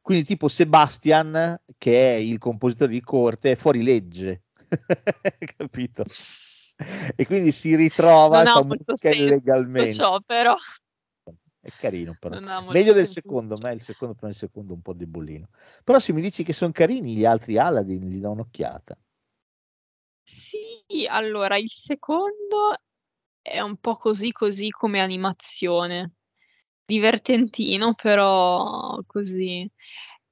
Quindi 0.02 0.26
tipo 0.26 0.48
Sebastian, 0.48 1.62
che 1.78 2.16
è 2.16 2.18
il 2.18 2.38
compositore 2.38 2.92
di 2.92 3.02
corte, 3.02 3.52
è 3.52 3.56
fuori 3.56 3.84
legge, 3.84 4.44
capito? 5.58 6.06
E 7.16 7.26
quindi 7.26 7.52
si 7.52 7.76
ritrova 7.76 8.44
Non 8.44 8.68
molto 8.68 8.94
musica 8.94 9.10
senso 9.10 9.24
illegalmente. 9.24 9.94
ciò, 9.96 10.20
però. 10.22 10.56
è 11.60 11.70
carino 11.78 12.16
però. 12.20 12.40
Meglio 12.72 12.94
del 12.94 13.08
secondo, 13.08 13.58
ma 13.58 13.72
il 13.72 13.82
secondo, 13.82 14.16
però 14.16 14.28
il 14.28 14.36
secondo 14.36 14.74
un 14.74 14.82
po' 14.82 14.94
debolino. 14.94 15.50
Però 15.84 16.00
se 16.00 16.14
mi 16.14 16.22
dici 16.22 16.44
che 16.44 16.54
sono 16.54 16.72
carini 16.72 17.16
gli 17.16 17.26
altri 17.26 17.58
Aladdin, 17.58 18.10
gli 18.10 18.20
do 18.20 18.32
un'occhiata. 18.32 18.98
Sì, 20.24 21.06
allora 21.10 21.58
il 21.58 21.70
secondo 21.70 22.76
è 23.48 23.62
un 23.62 23.78
po' 23.78 23.96
così 23.96 24.32
così 24.32 24.70
come 24.70 25.00
animazione. 25.02 26.14
Divertentino, 26.86 27.94
però 27.96 29.00
così. 29.06 29.70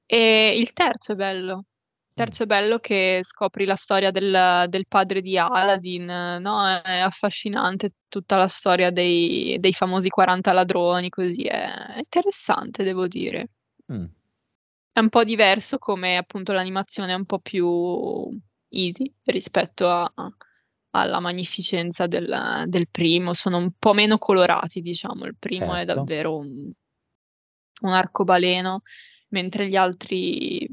E 0.06 0.58
il 0.58 0.72
terzo 0.72 1.12
è 1.12 1.14
bello. 1.16 1.64
Il 2.08 2.24
terzo 2.24 2.44
è 2.44 2.46
bello 2.46 2.78
che 2.78 3.20
scopri 3.22 3.66
la 3.66 3.76
storia 3.76 4.10
del, 4.10 4.66
del 4.68 4.86
padre 4.88 5.20
di 5.20 5.36
Aladdin, 5.36 6.06
no? 6.40 6.80
È 6.80 6.98
affascinante 6.98 7.92
tutta 8.08 8.36
la 8.36 8.48
storia 8.48 8.90
dei, 8.90 9.58
dei 9.60 9.74
famosi 9.74 10.08
40 10.08 10.52
ladroni, 10.52 11.10
così 11.10 11.42
è 11.42 11.98
interessante, 11.98 12.84
devo 12.84 13.06
dire. 13.06 13.48
Mm. 13.92 14.06
È 14.92 15.00
un 15.00 15.08
po' 15.10 15.24
diverso 15.24 15.76
come 15.76 16.16
appunto 16.16 16.54
l'animazione 16.54 17.12
è 17.12 17.16
un 17.16 17.26
po' 17.26 17.38
più 17.38 18.30
easy 18.70 19.12
rispetto 19.24 19.90
a- 19.90 20.10
alla 21.00 21.20
magnificenza 21.20 22.06
del, 22.06 22.64
del 22.66 22.88
primo, 22.88 23.34
sono 23.34 23.58
un 23.58 23.72
po' 23.78 23.92
meno 23.92 24.18
colorati, 24.18 24.80
diciamo. 24.80 25.24
Il 25.24 25.36
primo 25.38 25.74
è 25.74 25.84
Certo. 25.84 25.94
davvero 25.94 26.36
un, 26.36 26.70
un 27.80 27.92
arcobaleno, 27.92 28.82
mentre 29.28 29.68
gli 29.68 29.76
altri 29.76 30.68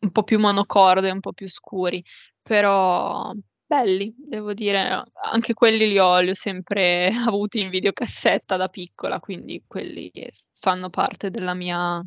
un 0.00 0.12
po' 0.12 0.22
più 0.22 0.38
monocorde, 0.38 1.10
un 1.10 1.20
po' 1.20 1.32
più 1.32 1.48
scuri, 1.48 2.04
però 2.42 3.32
belli, 3.66 4.14
devo 4.16 4.54
dire. 4.54 5.04
Anche 5.30 5.54
quelli 5.54 5.88
li 5.88 5.98
ho, 5.98 6.18
li 6.20 6.30
ho 6.30 6.34
sempre 6.34 7.10
avuti 7.26 7.60
in 7.60 7.70
videocassetta 7.70 8.56
da 8.56 8.68
piccola, 8.68 9.20
quindi 9.20 9.62
quelli 9.66 10.10
fanno 10.52 10.90
parte 10.90 11.30
della 11.30 11.54
mia, 11.54 12.02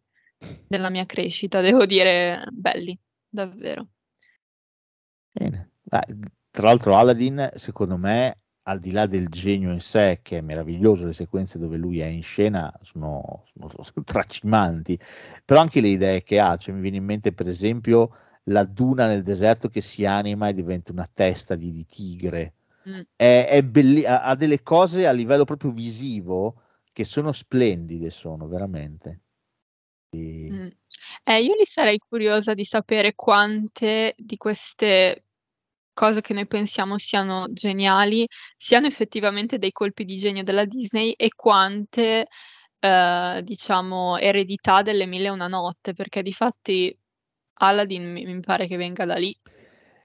della 0.68 0.89
mia 0.89 1.05
crescita, 1.05 1.62
devo 1.62 1.86
dire, 1.86 2.43
belli, 2.51 2.97
davvero. 3.30 3.88
Bene. 5.34 5.72
Ah, 5.89 6.03
tra 6.52 6.64
l'altro 6.68 6.95
Aladdin, 6.97 7.49
secondo 7.56 7.97
me, 7.97 8.39
al 8.64 8.80
di 8.80 8.91
là 8.91 9.08
del 9.08 9.28
genio 9.30 9.72
in 9.72 9.80
sé, 9.80 10.20
che 10.22 10.38
è 10.39 10.41
meraviglioso, 10.41 11.06
le 11.06 11.14
sequenze 11.14 11.58
dove 11.60 11.78
lui 11.78 11.99
è 11.99 12.06
in 12.06 12.22
scena 12.24 12.72
sono, 12.82 13.43
sono- 13.54 13.70
sono 13.70 14.04
tracimanti, 14.06 14.99
però 15.45 15.62
anche 15.62 15.82
le 15.82 15.88
idee 15.89 16.24
che 16.24 16.39
ha, 16.39 16.58
cioè 16.58 16.74
mi 16.76 16.82
viene 16.82 16.97
in 16.97 17.06
mente 17.06 17.34
per 17.34 17.47
esempio 17.47 18.16
la 18.45 18.64
duna 18.66 19.08
nel 19.08 19.24
deserto 19.24 19.68
che 19.70 19.82
si 19.82 20.06
anima 20.06 20.47
e 20.49 20.54
diventa 20.54 20.91
una 20.91 21.08
testa 21.12 21.56
di, 21.56 21.72
di 21.72 21.86
tigre. 21.86 22.54
Mm. 22.89 23.02
È, 23.16 23.47
è 23.49 23.64
belli- 23.64 24.06
ha, 24.06 24.24
ha 24.24 24.36
delle 24.36 24.62
cose 24.64 25.08
a 25.08 25.12
livello 25.12 25.43
proprio 25.45 25.72
visivo 25.72 26.62
che 26.91 27.06
sono 27.06 27.32
splendide, 27.32 28.10
sono 28.10 28.47
veramente. 28.47 29.22
E- 30.10 30.47
Mm. 30.52 30.68
Eh, 31.24 31.43
io 31.43 31.56
li 31.56 31.66
sarei 31.66 31.97
curiosa 31.99 32.54
di 32.54 32.66
sapere 32.66 33.16
quante 33.16 34.14
di 34.18 34.38
queste 34.38 35.26
cose 35.93 36.21
che 36.21 36.33
noi 36.33 36.47
pensiamo 36.47 36.97
siano 36.97 37.47
geniali 37.51 38.27
siano 38.57 38.87
effettivamente 38.87 39.57
dei 39.57 39.71
colpi 39.71 40.05
di 40.05 40.15
genio 40.15 40.43
della 40.43 40.65
Disney 40.65 41.11
e 41.11 41.29
quante, 41.35 42.27
eh, 42.79 43.41
diciamo, 43.43 44.17
eredità 44.17 44.81
delle 44.81 45.05
Mille 45.05 45.27
e 45.27 45.31
una 45.31 45.47
notte, 45.47 45.93
perché 45.93 46.21
di 46.21 46.33
fatti 46.33 46.97
Aladdin 47.55 48.11
mi, 48.11 48.25
mi 48.25 48.39
pare 48.39 48.67
che 48.67 48.77
venga 48.77 49.05
da 49.05 49.15
lì. 49.15 49.35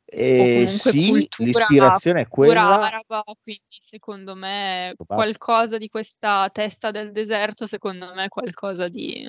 E 0.09 0.39
comunque 0.39 0.69
sì, 0.69 1.09
cultura, 1.09 1.67
l'ispirazione 1.67 2.21
è 2.21 2.29
quella. 2.29 2.87
araba, 2.87 3.25
quindi 3.43 3.77
secondo 3.77 4.37
me 4.37 4.95
qualcosa 5.05 5.79
di 5.79 5.89
questa 5.89 6.49
testa 6.53 6.93
del 6.93 7.11
deserto, 7.11 7.67
secondo 7.67 8.15
me 8.15 8.25
è 8.25 8.29
qualcosa 8.29 8.87
di... 8.87 9.29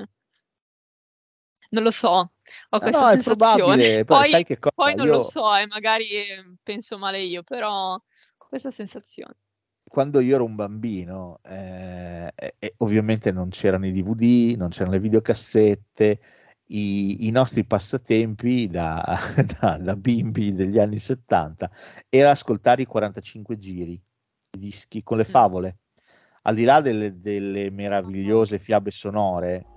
Non 1.70 1.84
lo 1.84 1.92
so, 1.92 2.10
ho 2.10 2.32
No, 2.70 2.80
questa 2.80 3.04
no, 3.04 3.10
è 3.10 3.22
sensazione. 3.22 4.06
Poi, 4.06 4.30
cosa? 4.60 4.74
poi 4.76 4.96
non 4.96 5.08
lo 5.10 5.16
Io- 5.16 5.24
so 5.24 5.56
e 5.56 5.68
magari 5.68 6.08
eh, 6.10 6.56
penso 6.64 6.98
male 6.98 7.22
io, 7.22 7.44
però 7.44 7.94
ho 7.96 8.04
questa 8.38 8.72
sensazione. 8.72 9.36
quando 9.90 10.20
io 10.20 10.36
ero 10.36 10.44
un 10.44 10.56
bambino, 10.56 11.40
eh, 11.44 12.32
e- 12.36 12.56
e 12.60 12.74
ovviamente 12.78 13.32
non 13.32 13.50
c'erano 13.50 13.86
i 13.88 13.92
DVD, 13.92 14.56
non 14.58 14.70
c'erano 14.70 14.92
le 14.94 15.00
videocassette, 15.00 16.20
i, 16.70 17.28
i 17.28 17.32
nostri 17.32 17.64
passatempi 17.66 18.68
da, 18.68 19.02
da- 19.60 19.78
da 19.78 19.96
bimbi 19.96 20.54
degli 20.54 20.78
anni 20.80 21.00
70 21.00 21.72
era 22.10 22.32
ascoltare 22.32 22.82
i 22.82 22.86
45 22.86 23.58
giri, 23.58 23.94
i 23.94 24.58
dischi 24.58 25.02
con 25.04 25.18
le 25.18 25.24
Mm. 25.28 25.30
favole. 25.30 25.78
Al 26.44 26.56
di 26.56 26.64
là 26.64 26.82
delle, 26.82 27.20
delle 27.20 27.70
meravigliose 27.72 28.60
fiabe 28.60 28.92
sonore, 28.92 29.68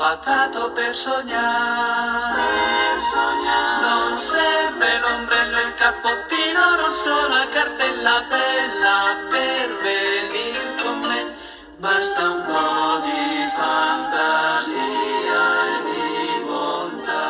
fatato 0.00 0.72
per 0.72 0.96
sognare, 0.96 2.40
per 2.40 3.02
sognare. 3.02 3.84
Non 3.84 4.16
serve 4.16 4.98
l'ombrello 4.98 5.58
il 5.60 5.74
cappottino 5.74 6.76
rosso, 6.80 7.28
la 7.28 7.46
cartella 7.52 8.24
bella 8.26 9.28
per 9.28 9.76
venire 9.82 10.82
con 10.82 11.00
me. 11.00 11.36
Basta 11.76 12.30
un 12.30 12.44
po' 12.46 13.04
di 13.04 13.44
fantasia 13.54 15.42
e 15.68 15.84
di 15.84 16.44
bontà, 16.48 17.28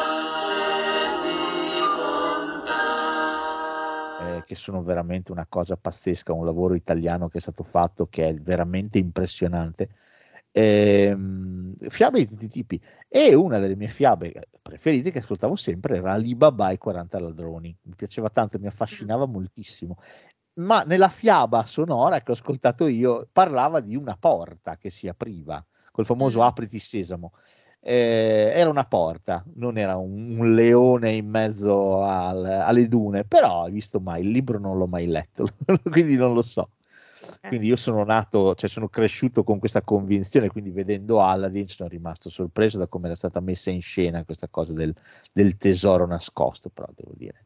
e 0.54 1.10
di 1.22 1.82
bontà. 1.98 2.86
eh, 4.36 4.44
che 4.44 4.54
sono 4.54 4.84
veramente 4.84 5.32
una 5.32 5.46
cosa 5.48 5.76
pazzesca, 5.76 6.32
un 6.32 6.44
lavoro 6.44 6.74
italiano 6.74 7.28
che 7.28 7.38
è 7.38 7.40
stato 7.40 7.64
fatto 7.64 8.06
che 8.06 8.28
è 8.28 8.34
veramente 8.34 8.98
impressionante. 8.98 9.88
Ehm, 10.52 11.74
fiabe 11.88 12.18
di 12.18 12.26
tutti 12.26 12.44
i 12.46 12.48
tipi 12.48 12.80
e 13.08 13.34
una 13.34 13.58
delle 13.58 13.76
mie 13.76 13.88
fiabe 13.88 14.32
preferite 14.60 15.10
che 15.10 15.18
ascoltavo 15.20 15.54
sempre 15.56 15.96
era 15.98 16.12
Alibaba 16.12 16.70
e 16.70 16.74
i 16.74 16.78
40 16.78 17.18
ladroni. 17.20 17.74
Mi 17.82 17.94
piaceva 17.94 18.30
tanto, 18.30 18.58
mi 18.58 18.66
affascinava 18.66 19.26
moltissimo. 19.26 19.96
Ma 20.54 20.82
nella 20.84 21.08
fiaba 21.08 21.64
sonora 21.64 22.20
che 22.22 22.30
ho 22.32 22.34
ascoltato 22.34 22.86
io 22.86 23.28
parlava 23.32 23.80
di 23.80 23.96
una 23.96 24.16
porta 24.18 24.76
che 24.76 24.90
si 24.90 25.08
apriva, 25.08 25.64
col 25.92 26.04
famoso 26.04 26.40
Mm. 26.40 26.42
apriti 26.42 26.78
sesamo. 26.78 27.32
Eh, 27.82 28.52
era 28.54 28.68
una 28.68 28.84
porta, 28.84 29.42
non 29.54 29.78
era 29.78 29.96
un, 29.96 30.38
un 30.38 30.54
leone 30.54 31.12
in 31.12 31.28
mezzo 31.28 32.02
al- 32.02 32.44
alle 32.44 32.88
dune, 32.88 33.24
però 33.24 33.64
hai 33.64 33.72
visto 33.72 34.00
mai, 34.00 34.20
il 34.22 34.30
libro 34.30 34.58
non 34.58 34.76
l'ho 34.76 34.86
mai 34.86 35.06
letto, 35.06 35.46
quindi 35.90 36.16
non 36.16 36.34
lo 36.34 36.42
so. 36.42 36.70
Quindi 37.46 37.66
io 37.66 37.76
sono 37.76 38.04
nato, 38.04 38.54
cioè 38.54 38.68
sono 38.68 38.88
cresciuto 38.88 39.42
con 39.44 39.58
questa 39.58 39.82
convinzione, 39.82 40.48
quindi 40.48 40.70
vedendo 40.70 41.20
Aladdin 41.20 41.66
sono 41.68 41.88
rimasto 41.88 42.30
sorpreso 42.30 42.78
da 42.78 42.86
come 42.86 43.06
era 43.06 43.16
stata 43.16 43.40
messa 43.40 43.70
in 43.70 43.80
scena 43.82 44.24
questa 44.24 44.48
cosa 44.48 44.72
del, 44.72 44.94
del 45.32 45.56
tesoro 45.56 46.06
nascosto, 46.06 46.68
però 46.70 46.86
devo 46.94 47.12
dire. 47.16 47.44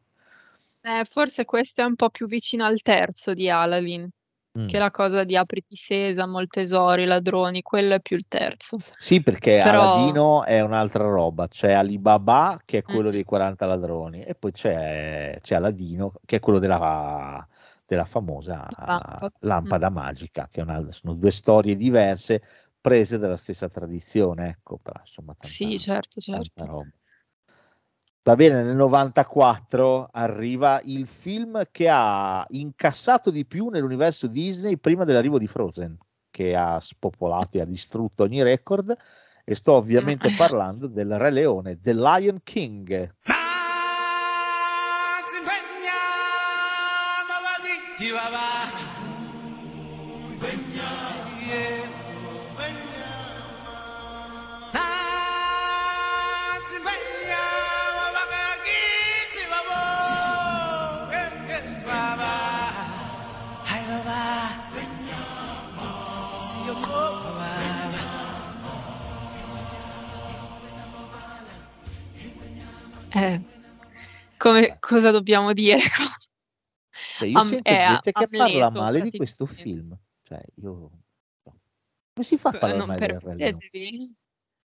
Eh, 0.81 1.03
forse 1.09 1.45
questo 1.45 1.81
è 1.81 1.85
un 1.85 1.95
po' 1.95 2.09
più 2.09 2.27
vicino 2.27 2.65
al 2.65 2.81
terzo 2.81 3.33
di 3.33 3.49
Aladdin, 3.49 4.09
Mm. 4.57 4.67
che 4.67 4.77
la 4.77 4.89
cosa 4.89 5.25
di 5.25 5.35
apriti 5.35 5.75
sesamo, 5.75 6.39
il 6.39 6.47
tesoro, 6.47 7.01
i 7.01 7.05
ladroni, 7.05 7.61
quello 7.61 7.95
è 7.95 7.99
più 7.99 8.15
il 8.15 8.23
terzo. 8.25 8.77
Sì, 8.97 9.21
perché 9.21 9.59
Però- 9.61 9.91
Aladino 9.95 10.45
è 10.45 10.61
un'altra 10.61 11.03
roba, 11.03 11.49
c'è 11.49 11.73
Alibaba 11.73 12.57
che 12.63 12.77
è 12.77 12.81
quello 12.81 13.09
Mm. 13.09 13.11
dei 13.11 13.25
40 13.25 13.65
ladroni 13.65 14.21
e 14.23 14.33
poi 14.33 14.51
c'è, 14.53 15.37
c'è 15.41 15.55
Aladino 15.55 16.13
che 16.25 16.37
è 16.37 16.39
quello 16.39 16.59
della, 16.59 17.45
della 17.85 18.05
famosa 18.05 18.67
Lampada. 18.77 19.31
lampada 19.39 19.89
magica, 19.89 20.47
che 20.49 20.61
una- 20.61 20.91
sono 20.91 21.13
due 21.13 21.31
storie 21.31 21.75
diverse 21.75 22.41
prese 22.81 23.17
dalla 23.17 23.37
stessa 23.37 23.67
tradizione, 23.67 24.49
ecco, 24.49 24.77
però 24.77 24.99
insomma 24.99 25.33
tanta, 25.33 25.47
Sì, 25.47 25.77
certo, 25.79 26.19
certo. 26.19 26.65
roba. 26.65 26.89
Va 28.23 28.35
bene, 28.35 28.63
nel 28.63 28.75
94 28.75 30.09
arriva 30.11 30.81
il 30.85 31.05
film 31.05 31.61
che 31.71 31.87
ha 31.87 32.43
incassato 32.49 33.29
di 33.29 33.45
più 33.45 33.69
nell'universo 33.69 34.25
Disney 34.25 34.77
prima 34.77 35.03
dell'arrivo 35.03 35.37
di 35.37 35.45
Frozen, 35.47 35.95
che 36.31 36.55
ha 36.55 36.79
spopolato 36.79 37.57
e 37.57 37.61
ha 37.61 37.65
distrutto 37.65 38.23
ogni 38.23 38.41
record. 38.41 38.95
E 39.43 39.53
sto 39.53 39.73
ovviamente 39.73 40.29
parlando 40.35 40.87
del 40.87 41.19
Re 41.19 41.29
Leone, 41.29 41.79
The 41.79 41.93
Lion 41.93 42.39
King. 42.43 43.15
Chihuahua. 47.97 48.49
Eh, 73.17 73.39
come, 74.37 74.77
cosa 74.81 75.11
dobbiamo 75.11 75.53
dire? 75.53 75.79
Cioè, 77.17 77.27
io 77.27 77.39
Am- 77.39 77.45
sento 77.45 77.69
è 77.69 77.85
gente 77.87 78.11
che 78.11 78.27
parla 78.27 78.65
Amleto, 78.65 78.79
male 78.79 79.01
di 79.01 79.11
questo 79.11 79.45
film. 79.45 79.97
Cioè, 80.23 80.41
io... 80.55 80.91
Come 81.43 82.27
si 82.27 82.37
fa 82.37 82.49
a 82.49 82.55
Eh, 82.55 82.59
parlare 82.59 82.79
non 82.79 82.87
male 82.87 83.07
del 83.07 83.19
Re. 83.19 84.13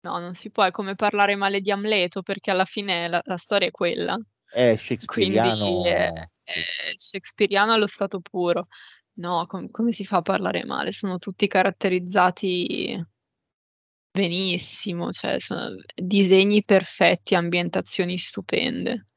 No, 0.03 0.17
non 0.17 0.33
si 0.33 0.49
può, 0.49 0.63
è 0.63 0.71
come 0.71 0.95
parlare 0.95 1.35
male 1.35 1.61
di 1.61 1.71
Amleto, 1.71 2.23
perché 2.23 2.49
alla 2.51 2.65
fine 2.65 3.07
la, 3.07 3.21
la 3.23 3.37
storia 3.37 3.67
è 3.67 3.71
quella. 3.71 4.19
È 4.49 4.75
Quindi 4.75 5.35
shakespeariano. 5.35 5.83
è, 5.85 6.29
è 6.43 6.61
shakespeariano 6.95 7.73
allo 7.73 7.87
stato 7.87 8.19
puro. 8.19 8.67
No, 9.13 9.45
com- 9.45 9.69
come 9.69 9.91
si 9.91 10.03
fa 10.05 10.17
a 10.17 10.21
parlare 10.21 10.65
male? 10.65 10.91
Sono 10.91 11.17
tutti 11.19 11.47
caratterizzati 11.47 13.03
benissimo, 14.11 15.11
cioè 15.11 15.39
sono 15.39 15.69
disegni 15.93 16.63
perfetti, 16.63 17.35
ambientazioni 17.35 18.17
stupende. 18.17 19.07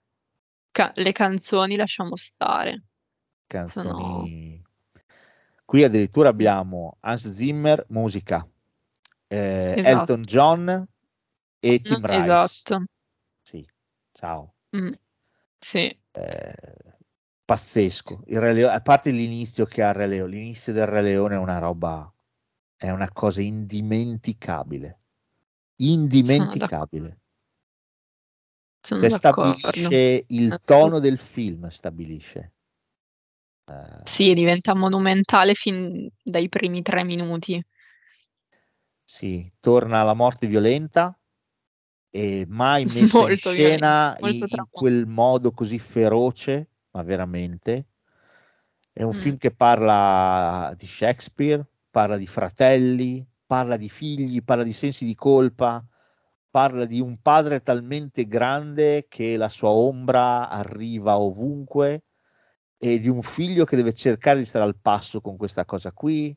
Ca- 0.71 0.93
le 0.95 1.13
canzoni 1.13 1.77
lasciamo 1.77 2.17
stare. 2.17 2.85
Canzoni. 3.55 4.63
Qui 5.65 5.85
addirittura 5.85 6.29
abbiamo 6.29 6.97
Hans 7.01 7.31
Zimmer, 7.31 7.85
musica, 7.89 8.47
eh, 9.29 9.75
Esatto. 9.77 9.89
Elton 9.89 10.21
John 10.23 10.89
e 11.61 11.81
Tim 11.81 12.01
No, 12.01 12.07
Rice. 12.07 12.33
esatto. 12.33 12.85
Sì, 13.43 13.67
ciao. 14.13 14.55
Mm, 14.77 14.91
Sì. 15.59 16.03
Eh, 16.11 16.55
pazzesco. 17.45 18.23
Leone- 18.27 18.65
a 18.65 18.81
parte 18.81 19.11
l'inizio 19.11 19.65
che 19.65 19.83
ha 19.83 19.93
Re 19.93 20.07
Leone, 20.07 20.35
l'inizio 20.35 20.73
del 20.73 20.87
Re 20.87 21.03
Leone 21.03 21.37
è 21.37 21.39
una 21.39 21.59
roba, 21.59 22.13
è 22.77 22.91
una 22.91 23.11
cosa 23.11 23.41
indimenticabile. 23.41 25.01
Indimenticabile. 25.77 27.19
Sono 28.81 29.01
Cioè, 29.01 29.11
stabilisce 29.11 30.25
il 30.29 30.61
tono 30.63 30.99
del 30.99 31.19
film, 31.19 31.69
stabilisce. 31.69 32.54
Eh, 33.69 34.05
Sì, 34.05 34.33
diventa 34.35 34.75
monumentale 34.75 35.53
fin 35.55 36.09
dai 36.23 36.49
primi 36.49 36.81
tre 36.83 37.05
minuti. 37.05 37.61
Sì, 39.03 39.51
torna 39.61 40.01
alla 40.01 40.13
morte 40.15 40.47
violenta 40.47 41.19
e 42.11 42.45
mai 42.49 42.85
messa 42.87 43.29
in 43.29 43.37
Molto 43.37 43.51
scena 43.51 44.17
violenta, 44.17 44.17
molto 44.19 44.47
in, 44.49 44.59
in 44.59 44.67
quel 44.71 45.07
modo 45.07 45.53
così 45.53 45.79
feroce, 45.79 46.69
ma 46.93 47.03
veramente. 47.03 47.89
È 48.93 49.03
un 49.03 49.13
Mm. 49.13 49.15
film 49.15 49.37
che 49.39 49.53
parla 49.55 50.73
di 50.77 50.87
Shakespeare, 50.87 51.67
parla 51.91 52.17
di 52.17 52.27
fratelli, 52.27 53.27
parla 53.47 53.77
di 53.77 53.89
figli, 53.89 54.43
parla 54.43 54.63
di 54.63 54.73
sensi 54.73 55.05
di 55.05 55.15
colpa, 55.15 55.85
parla 56.51 56.85
di 56.85 57.01
un 57.01 57.21
padre 57.21 57.61
talmente 57.63 58.27
grande 58.27 59.07
che 59.09 59.37
la 59.37 59.49
sua 59.49 59.71
ombra 59.71 60.49
arriva 60.49 61.19
ovunque 61.19 62.05
e 62.79 62.99
di 62.99 63.09
un 63.09 63.23
figlio 63.23 63.65
che 63.65 63.77
deve 63.77 63.93
cercare 63.95 64.39
di 64.39 64.45
stare 64.45 64.65
al 64.65 64.77
passo 64.77 65.21
con 65.21 65.37
questa 65.37 65.65
cosa 65.65 65.93
qui. 65.93 66.37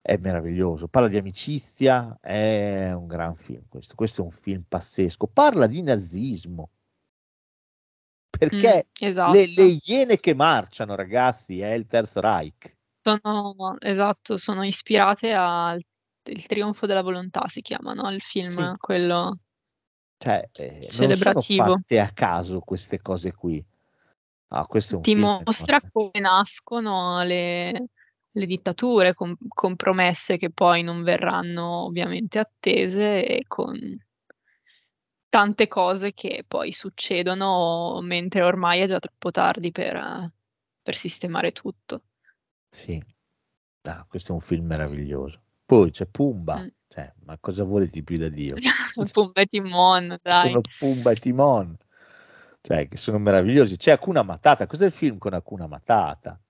È 0.00 0.16
meraviglioso, 0.16 0.88
parla 0.88 1.08
di 1.08 1.16
amicizia, 1.18 2.18
è 2.20 2.92
un 2.92 3.06
gran 3.06 3.34
film 3.36 3.62
questo, 3.68 3.94
questo 3.94 4.22
è 4.22 4.24
un 4.24 4.30
film 4.30 4.62
pazzesco, 4.66 5.26
parla 5.26 5.66
di 5.66 5.82
nazismo, 5.82 6.70
perché 8.30 8.86
Mm, 9.02 9.06
esatto. 9.06 9.32
le, 9.32 9.46
le 9.54 9.78
iene 9.84 10.18
che 10.18 10.34
marciano, 10.34 10.94
ragazzi, 10.94 11.60
è 11.60 11.72
il 11.72 11.86
Terzo 11.86 12.20
Reich. 12.20 12.76
Sono, 13.02 13.76
esatto, 13.80 14.36
sono 14.36 14.64
ispirate 14.64 15.32
al 15.32 15.80
il 16.30 16.46
trionfo 16.46 16.84
della 16.86 17.00
volontà, 17.02 17.46
si 17.48 17.62
chiama, 17.62 17.94
no? 17.94 18.10
Il 18.10 18.20
film, 18.20 18.72
Sì. 18.72 18.76
quello 18.76 19.38
Cioè, 20.18 20.48
eh, 20.52 20.78
non 20.78 21.14
sono 21.14 21.40
celebrativo. 21.40 21.64
fatte 21.64 22.00
a 22.00 22.10
caso 22.12 22.60
queste 22.60 23.00
cose 23.00 23.32
qui. 23.32 23.64
Ah, 24.50 24.66
questo 24.66 24.98
Ti 25.00 25.14
film 25.14 25.32
mostra 25.44 25.76
enorme. 25.76 25.90
come 25.92 26.20
nascono 26.20 27.22
le, 27.22 27.88
le 28.30 28.46
dittature 28.46 29.14
com- 29.14 29.36
con 29.48 29.76
promesse 29.76 30.36
che 30.36 30.50
poi 30.50 30.82
non 30.82 31.02
verranno 31.02 31.84
ovviamente 31.84 32.38
attese 32.38 33.24
e 33.24 33.44
con 33.46 33.76
tante 35.30 35.68
cose 35.68 36.12
che 36.12 36.44
poi 36.46 36.72
succedono 36.72 38.00
mentre 38.02 38.42
ormai 38.42 38.80
è 38.80 38.86
già 38.86 38.98
troppo 38.98 39.30
tardi 39.30 39.70
per, 39.72 40.32
per 40.82 40.96
sistemare 40.96 41.52
tutto. 41.52 42.02
Sì, 42.70 43.02
Ah, 43.82 44.04
questo 44.08 44.32
è 44.32 44.34
un 44.34 44.40
film 44.42 44.66
meraviglioso. 44.66 45.40
Poi 45.64 45.90
c'è 45.90 46.06
Pumba, 46.06 46.56
Mm. 46.58 46.68
cioè, 46.88 47.12
ma 47.24 47.38
cosa 47.38 47.64
volete 47.64 48.02
più 48.02 48.18
da 48.18 48.28
Dio? 48.28 48.54
Pumba 49.14 49.40
e 49.42 49.46
Timon, 49.46 50.18
dai. 50.22 50.50
sono 50.50 50.60
Pumba 50.76 51.10
e 51.12 51.16
Timon, 51.16 51.76
cioè 52.60 52.88
che 52.88 52.96
sono 52.96 53.18
meravigliosi. 53.18 53.76
C'è 53.76 53.92
Hakuna 53.92 54.22
Matata, 54.22 54.66
cos'è 54.66 54.86
il 54.86 54.92
film 54.92 55.18
con 55.18 55.34
Hakuna 55.34 55.66
Matata? 55.66 56.40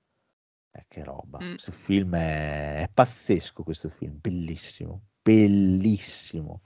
Eh, 0.70 0.84
che 0.88 1.02
roba, 1.04 1.42
Mm. 1.42 1.56
questo 1.56 1.72
film 1.72 2.14
è, 2.16 2.82
è 2.82 2.90
pazzesco, 2.92 3.62
questo 3.64 3.88
film, 3.88 4.18
bellissimo, 4.20 5.02
bellissimo. 5.22 6.62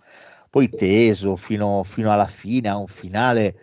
Poi 0.51 0.69
teso 0.71 1.37
fino, 1.37 1.83
fino 1.85 2.13
alla 2.13 2.27
fine, 2.27 2.69
ha 2.69 2.77
un 2.77 2.87
finale 2.89 3.57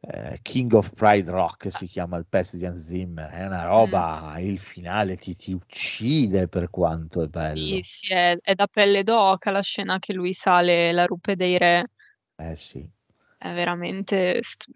eh, 0.00 0.38
King 0.42 0.72
of 0.74 0.92
Pride 0.94 1.30
Rock, 1.30 1.70
si 1.72 1.86
chiama 1.86 2.16
il 2.18 2.26
pezzo 2.26 2.56
di 2.56 2.66
Hans 2.66 2.80
Zimmer, 2.86 3.30
è 3.30 3.44
una 3.46 3.64
roba, 3.66 4.34
il 4.38 4.58
finale 4.58 5.16
ti, 5.16 5.34
ti 5.36 5.52
uccide 5.52 6.48
per 6.48 6.70
quanto 6.70 7.22
è 7.22 7.28
bello. 7.28 7.78
Sì, 7.78 7.80
sì, 7.82 8.12
è, 8.12 8.36
è 8.40 8.54
da 8.54 8.66
pelle 8.66 9.02
d'oca 9.02 9.50
la 9.50 9.60
scena 9.62 9.98
che 9.98 10.12
lui 10.12 10.32
sale 10.34 10.92
la 10.92 11.04
rupe 11.06 11.36
dei 11.36 11.56
re, 11.58 11.86
Eh 12.38 12.54
sì, 12.56 12.88
è 13.36 13.52
veramente 13.52 14.38
st- 14.42 14.70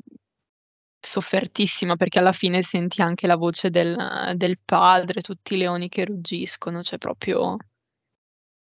soffertissima 1.00 1.96
perché 1.96 2.18
alla 2.18 2.32
fine 2.32 2.62
senti 2.62 3.00
anche 3.02 3.26
la 3.26 3.36
voce 3.36 3.70
del, 3.70 4.32
del 4.34 4.58
padre, 4.64 5.20
tutti 5.20 5.54
i 5.54 5.58
leoni 5.58 5.88
che 5.88 6.04
ruggiscono, 6.04 6.82
cioè 6.82 6.98
proprio 6.98 7.56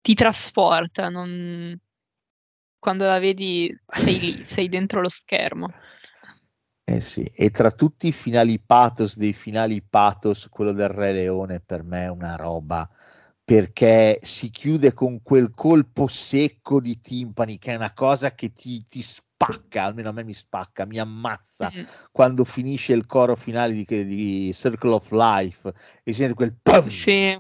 ti 0.02 0.14
trasporta, 0.14 1.10
non- 1.10 1.78
quando 2.80 3.06
la 3.06 3.20
vedi 3.20 3.74
sei 3.86 4.20
lì, 4.20 4.32
sei 4.32 4.70
dentro 4.70 5.02
lo 5.02 5.10
schermo. 5.10 5.70
Eh 6.86 7.02
sì, 7.02 7.24
e 7.36 7.52
tra 7.52 7.72
tutti 7.72 8.08
i 8.08 8.12
finali 8.12 8.60
pathos 8.60 9.16
dei 9.16 9.34
finali 9.34 9.82
pathos, 9.84 10.48
quello 10.50 10.72
del 10.72 10.88
Re 10.88 11.12
Leone 11.14 11.60
per 11.60 11.84
me 11.84 12.06
è 12.06 12.10
una 12.10 12.36
roba 12.36 12.90
perché 13.44 14.20
si 14.22 14.50
chiude 14.50 14.94
con 14.94 15.22
quel 15.22 15.52
colpo 15.54 16.08
secco 16.08 16.80
di 16.80 17.00
timpani 17.00 17.58
che 17.58 17.74
è 17.74 17.76
una 17.76 17.94
cosa 17.94 18.34
che 18.34 18.52
ti, 18.54 18.84
ti 18.84 19.02
spacca, 19.44 19.84
almeno 19.84 20.10
a 20.10 20.12
me 20.12 20.24
mi 20.26 20.34
spacca, 20.34 20.86
mi 20.86 21.00
ammazza 21.00 21.72
Mm. 21.74 21.84
quando 22.12 22.44
finisce 22.44 22.92
il 22.94 23.06
coro 23.06 23.36
finale 23.38 23.74
di, 23.74 23.86
di 23.86 24.52
Circle 24.54 24.92
of 24.92 25.12
Life 25.12 25.70
e 26.04 26.12
si 26.12 26.20
sente 26.20 26.34
quel 26.34 26.54
pum 26.62 26.88
Sì, 26.90 27.40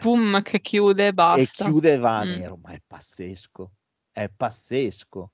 boom 0.00 0.42
che 0.42 0.60
chiude 0.60 1.06
e 1.06 1.08
e 1.08 1.12
basta. 1.12 1.64
chiude 1.64 1.94
e 1.94 1.96
va 1.98 2.22
Mm. 2.22 2.36
nero, 2.36 2.56
ma 2.62 2.70
è 2.70 2.80
pazzesco, 2.86 3.72
è 4.12 4.28
pazzesco. 4.28 5.30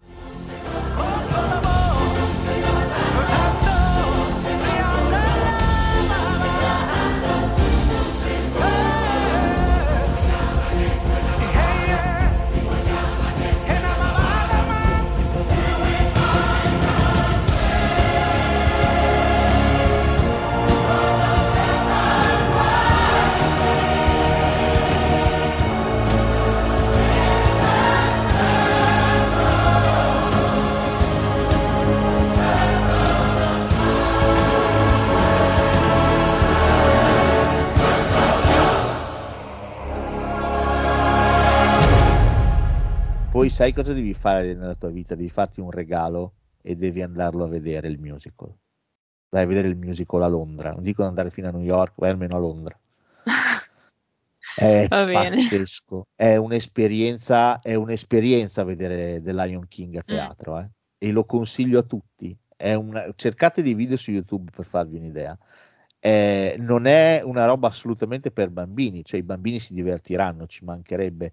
Poi 43.41 43.49
sai 43.49 43.73
cosa 43.73 43.95
devi 43.95 44.13
fare 44.13 44.53
nella 44.53 44.75
tua 44.75 44.91
vita? 44.91 45.15
Devi 45.15 45.31
farti 45.31 45.63
un 45.63 45.71
regalo 45.71 46.35
e 46.61 46.77
devi 46.77 47.01
andarlo 47.01 47.45
a 47.45 47.49
vedere 47.49 47.89
il 47.89 47.99
musical. 47.99 48.55
Vai 49.31 49.45
a 49.45 49.47
vedere 49.47 49.67
il 49.69 49.77
musical 49.77 50.23
a 50.25 50.27
Londra. 50.27 50.73
Non 50.73 50.83
dico 50.83 51.05
andare 51.05 51.31
fino 51.31 51.49
a 51.49 51.51
New 51.51 51.63
York, 51.63 51.95
vai 51.97 52.11
almeno 52.11 52.37
a 52.37 52.39
Londra. 52.39 52.79
È 54.55 54.87
pazzesco. 54.89 56.09
È 56.15 56.37
un'esperienza, 56.37 57.61
è 57.61 57.75
un'esperienza 57.77 58.63
vedere 58.63 59.23
The 59.23 59.33
Lion 59.33 59.67
King 59.69 59.97
a 59.97 60.01
Mm. 60.01 60.07
teatro, 60.07 60.59
eh. 60.59 60.69
E 60.99 61.11
lo 61.11 61.25
consiglio 61.25 61.79
a 61.79 61.83
tutti. 61.83 62.37
È 62.55 62.75
una- 62.75 63.11
cercate 63.17 63.63
dei 63.63 63.73
video 63.73 63.97
su 63.97 64.11
YouTube 64.11 64.51
per 64.55 64.67
farvi 64.67 64.99
un'idea. 64.99 65.35
Eh, 65.99 66.57
non 66.59 66.85
è 66.85 67.23
una 67.25 67.47
roba 67.47 67.69
assolutamente 67.69 68.33
per 68.33 68.51
bambini, 68.51 69.03
cioè 69.03 69.19
i 69.19 69.23
bambini 69.23 69.59
si 69.61 69.73
divertiranno, 69.73 70.47
ci 70.47 70.63
mancherebbe, 70.63 71.33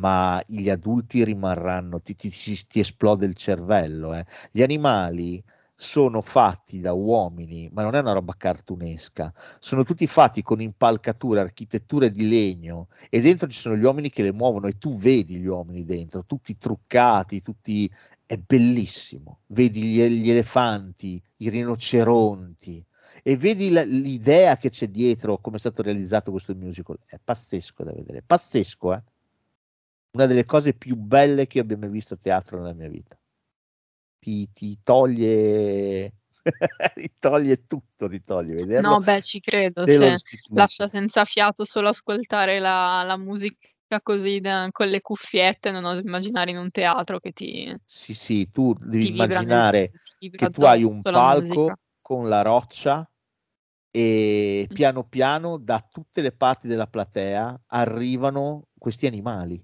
ma 0.00 0.42
gli 0.46 0.68
adulti 0.70 1.24
rimarranno, 1.24 2.00
ti, 2.00 2.14
ti- 2.14 2.30
ti- 2.30 2.80
esplode 2.80 3.26
il 3.26 3.34
cervello. 3.34 4.14
eh. 4.14 4.24
Gli 4.50 4.62
animali 4.62 5.42
sono 5.74 6.20
fatti 6.20 6.80
da 6.80 6.92
uomini, 6.92 7.70
ma 7.72 7.82
non 7.82 7.94
è 7.94 8.00
una 8.00 8.12
roba 8.12 8.34
cartunesca, 8.36 9.32
sono 9.58 9.82
tutti 9.84 10.06
fatti 10.06 10.42
con 10.42 10.60
impalcature, 10.60 11.40
architetture 11.40 12.10
di 12.10 12.28
legno 12.28 12.88
e 13.08 13.20
dentro 13.20 13.48
ci 13.48 13.58
sono 13.58 13.76
gli 13.76 13.82
uomini 13.84 14.10
che 14.10 14.22
le 14.22 14.32
muovono 14.32 14.66
e 14.66 14.76
tu 14.78 14.96
vedi 14.98 15.36
gli 15.36 15.46
uomini 15.46 15.84
dentro, 15.86 16.24
tutti 16.24 16.56
truccati, 16.56 17.40
tutti... 17.42 17.90
è 18.26 18.36
bellissimo, 18.36 19.40
vedi 19.48 19.82
gli, 19.82 20.02
gli 20.22 20.30
elefanti, 20.30 21.20
i 21.38 21.48
rinoceronti 21.48 22.84
e 23.22 23.36
vedi 23.36 23.70
la, 23.70 23.82
l'idea 23.82 24.56
che 24.56 24.70
c'è 24.70 24.88
dietro, 24.88 25.38
come 25.38 25.56
è 25.56 25.58
stato 25.58 25.82
realizzato 25.82 26.30
questo 26.30 26.54
musical, 26.54 26.98
è 27.06 27.18
pazzesco 27.22 27.82
da 27.84 27.92
vedere, 27.92 28.22
pazzesco, 28.22 28.94
eh? 28.94 29.02
Una 30.12 30.26
delle 30.26 30.44
cose 30.44 30.74
più 30.74 30.96
belle 30.96 31.46
che 31.46 31.60
abbia 31.60 31.76
mai 31.76 31.90
visto 31.90 32.14
a 32.14 32.18
teatro 32.18 32.58
nella 32.58 32.74
mia 32.74 32.88
vita 32.88 33.18
ti, 34.20 34.50
ti 34.52 34.78
toglie 34.82 36.12
toglie 37.18 37.66
tutto, 37.66 38.08
ti 38.08 38.22
toglie 38.22 38.54
vederlo. 38.54 38.90
No, 38.90 39.00
beh, 39.00 39.22
ci 39.22 39.40
credo. 39.40 39.86
Se 39.86 40.16
lascia 40.50 40.88
senza 40.88 41.24
fiato 41.24 41.64
solo 41.64 41.88
ascoltare 41.88 42.58
la, 42.58 43.02
la 43.04 43.16
musica 43.16 44.00
così 44.02 44.40
da, 44.40 44.68
con 44.70 44.88
le 44.88 45.00
cuffiette, 45.00 45.70
non 45.70 45.84
oso 45.84 46.00
immaginare 46.00 46.50
in 46.50 46.58
un 46.58 46.70
teatro 46.70 47.18
che 47.18 47.32
ti. 47.32 47.74
Sì, 47.84 48.14
sì, 48.14 48.48
tu 48.48 48.72
devi 48.74 49.08
immaginare 49.08 49.90
che 50.18 50.50
tu 50.50 50.62
hai 50.62 50.84
un 50.84 51.02
palco 51.02 51.74
con 52.00 52.28
la 52.28 52.42
roccia 52.42 53.08
e 53.92 54.68
mm. 54.70 54.74
piano 54.74 55.04
piano 55.04 55.56
da 55.58 55.84
tutte 55.90 56.22
le 56.22 56.32
parti 56.32 56.68
della 56.68 56.86
platea 56.86 57.64
arrivano 57.66 58.68
questi 58.78 59.06
animali 59.06 59.62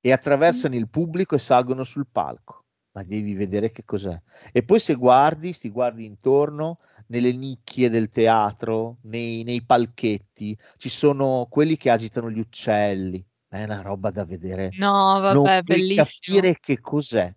e 0.00 0.12
attraversano 0.12 0.74
mm. 0.74 0.78
il 0.78 0.88
pubblico 0.88 1.34
e 1.34 1.38
salgono 1.38 1.84
sul 1.84 2.06
palco 2.10 2.64
ma 2.98 3.04
devi 3.04 3.34
vedere 3.34 3.70
che 3.70 3.84
cos'è. 3.84 4.20
E 4.50 4.64
poi 4.64 4.80
se 4.80 4.94
guardi, 4.94 5.56
ti 5.56 5.70
guardi 5.70 6.04
intorno, 6.04 6.80
nelle 7.08 7.32
nicchie 7.32 7.88
del 7.90 8.08
teatro, 8.08 8.98
nei, 9.02 9.44
nei 9.44 9.64
palchetti, 9.64 10.58
ci 10.76 10.88
sono 10.88 11.46
quelli 11.48 11.76
che 11.76 11.90
agitano 11.90 12.28
gli 12.28 12.40
uccelli. 12.40 13.24
È 13.46 13.62
una 13.62 13.82
roba 13.82 14.10
da 14.10 14.24
vedere. 14.24 14.70
No, 14.72 15.20
vabbè, 15.20 15.34
non 15.34 15.42
puoi 15.44 15.62
bellissimo. 15.62 16.04
capire 16.04 16.56
che 16.58 16.80
cos'è. 16.80 17.32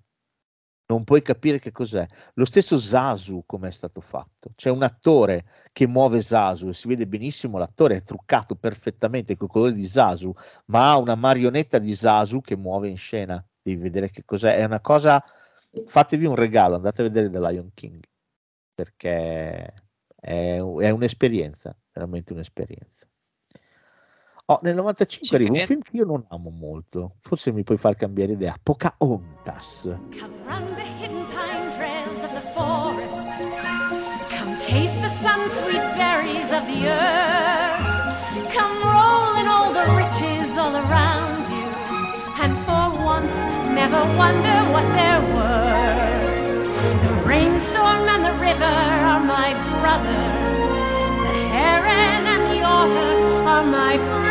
Non 0.92 1.06
puoi 1.06 1.22
capire 1.22 1.58
che 1.58 1.72
cos'è. 1.72 2.06
Lo 2.34 2.44
stesso 2.44 2.78
Zasu, 2.78 3.44
come 3.46 3.70
è 3.70 3.72
stato 3.72 4.02
fatto. 4.02 4.52
C'è 4.56 4.70
un 4.70 4.84
attore 4.84 5.46
che 5.72 5.88
muove 5.88 6.22
Zasu 6.22 6.68
e 6.68 6.74
si 6.74 6.90
vede 6.90 7.08
benissimo 7.08 7.58
l'attore, 7.58 7.96
è 7.96 8.02
truccato 8.02 8.56
perfettamente 8.56 9.38
con 9.38 9.48
i 9.48 9.52
colori 9.52 9.74
di 9.74 9.86
Zasu, 9.86 10.34
ma 10.66 10.92
ha 10.92 10.98
una 10.98 11.16
marionetta 11.16 11.80
di 11.80 11.96
Zasu 11.96 12.42
che 12.42 12.58
muove 12.58 12.90
in 12.90 12.98
scena. 12.98 13.42
Devi 13.62 13.82
vedere 13.82 14.10
che 14.10 14.26
cos'è. 14.26 14.58
È 14.58 14.66
una 14.66 14.82
cosa 14.82 15.24
fatevi 15.86 16.26
un 16.26 16.36
regalo, 16.36 16.76
andate 16.76 17.02
a 17.02 17.06
vedere 17.06 17.30
The 17.30 17.40
Lion 17.40 17.72
King, 17.74 18.04
perché 18.74 19.74
è, 20.16 20.58
è 20.58 20.90
un'esperienza, 20.90 21.74
veramente 21.94 22.34
un'esperienza. 22.34 23.08
Oh, 24.52 24.60
nel 24.64 24.76
95 24.76 25.38
arriva 25.38 25.54
un 25.54 25.66
film 25.66 25.82
che 25.82 25.96
io 25.96 26.04
non 26.04 26.26
amo 26.28 26.50
molto, 26.50 27.16
forse 27.22 27.54
mi 27.54 27.64
puoi 27.64 27.78
far 27.78 27.96
cambiare 27.96 28.34
idea, 28.34 28.54
Pocahontas. 28.62 29.98
Come 30.20 30.44
run 30.44 30.76
the 30.76 30.84
hidden 31.00 31.26
pine 31.28 31.72
trails 31.78 32.22
of 32.22 32.34
the 32.34 32.42
forest, 32.52 33.28
come 34.28 34.58
taste 34.58 35.00
the 35.00 35.08
sun 35.24 35.50
sweet 35.50 35.80
berries 35.96 36.52
of 36.52 36.66
the 36.68 36.86
earth, 36.86 38.52
come 38.54 38.76
roll 38.84 39.40
in 39.40 39.48
all 39.48 39.72
the 39.72 39.88
riches 39.96 40.58
all 40.58 40.76
around 40.76 41.48
you, 41.48 41.72
and 42.44 42.54
for 42.68 42.92
once 43.06 43.32
never 43.72 44.04
wonder 44.18 44.68
what 44.74 44.84
they're 44.92 45.24
worth. 45.32 46.28
The 47.08 47.14
rainstorm 47.26 48.06
and 48.10 48.26
the 48.26 48.34
river 48.34 48.66
are 48.66 49.24
my 49.24 49.54
brothers. 49.80 50.60
The 51.24 51.40
heron 51.56 52.28
and 52.28 52.44
the 52.52 52.64
otter 52.66 53.48
are 53.48 53.64
my 53.64 53.98
friends. 53.98 54.31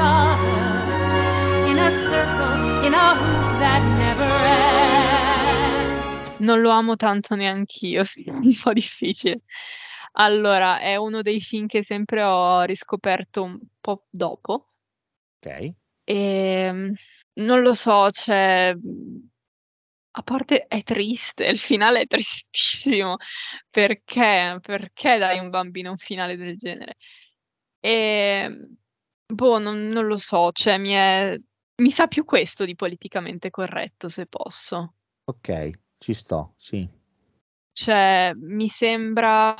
Other 0.00 1.68
in 1.70 1.78
a 1.78 1.90
circle, 1.90 2.86
in 2.86 2.94
a 2.94 3.14
hoop 3.14 3.58
that 3.60 3.82
never 3.98 4.26
ends. 4.26 6.38
Non 6.40 6.60
lo 6.60 6.70
amo 6.70 6.96
tanto 6.96 7.34
neanch'io, 7.34 8.02
sì, 8.10 8.24
è 8.24 8.30
un 8.30 8.54
po' 8.62 8.72
difficile. 8.72 9.42
Allora, 10.12 10.78
è 10.80 10.96
uno 10.96 11.22
dei 11.22 11.40
film 11.40 11.66
che 11.66 11.82
sempre 11.84 12.22
ho 12.22 12.62
riscoperto 12.62 13.42
un 13.42 13.58
po' 13.80 14.06
dopo, 14.10 14.66
Ok. 15.42 15.72
Ehm, 16.04 16.94
non 17.34 17.60
lo 17.62 17.74
so, 17.74 18.10
cioè, 18.10 18.74
a 20.12 20.22
parte 20.22 20.66
è 20.66 20.82
triste, 20.82 21.46
il 21.46 21.58
finale 21.58 22.00
è 22.02 22.06
tristissimo. 22.06 23.16
Perché? 23.70 24.58
Perché 24.60 25.18
dai 25.18 25.38
a 25.38 25.42
un 25.42 25.50
bambino 25.50 25.90
un 25.90 25.96
finale 25.98 26.36
del 26.36 26.56
genere? 26.56 26.96
Ehm, 27.80 28.76
boh, 29.30 29.58
non 29.58 29.86
non 29.86 30.06
lo 30.06 30.16
so, 30.16 30.50
cioè 30.52 30.78
mi 30.78 30.90
è 30.92 31.36
mi 31.82 31.90
sa 31.90 32.06
più 32.08 32.24
questo 32.24 32.64
di 32.64 32.74
politicamente 32.74 33.50
corretto, 33.50 34.08
se 34.08 34.26
posso. 34.26 34.94
Ok, 35.28 35.70
ci 35.98 36.12
sto, 36.14 36.54
sì. 36.56 36.88
Cioè, 37.76 38.32
mi 38.36 38.68
sembra, 38.68 39.56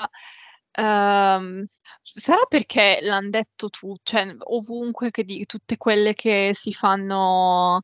uhm 0.79 1.64
Sarà 2.03 2.45
perché 2.49 2.99
l'han 3.03 3.29
detto 3.31 3.68
tu 3.68 3.95
cioè 4.03 4.35
ovunque 4.39 5.11
che 5.11 5.23
di 5.23 5.45
tutte 5.45 5.77
quelle 5.77 6.14
che 6.14 6.51
si 6.55 6.73
fanno 6.73 7.83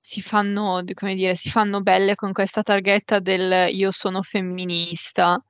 si 0.00 0.20
fanno 0.20 0.82
come 0.94 1.14
dire, 1.14 1.34
si 1.36 1.48
fanno 1.50 1.80
belle 1.80 2.14
con 2.16 2.32
questa 2.32 2.62
targhetta 2.62 3.20
del 3.20 3.68
"io 3.74 3.90
sono 3.92 4.22
femminista", 4.22 5.40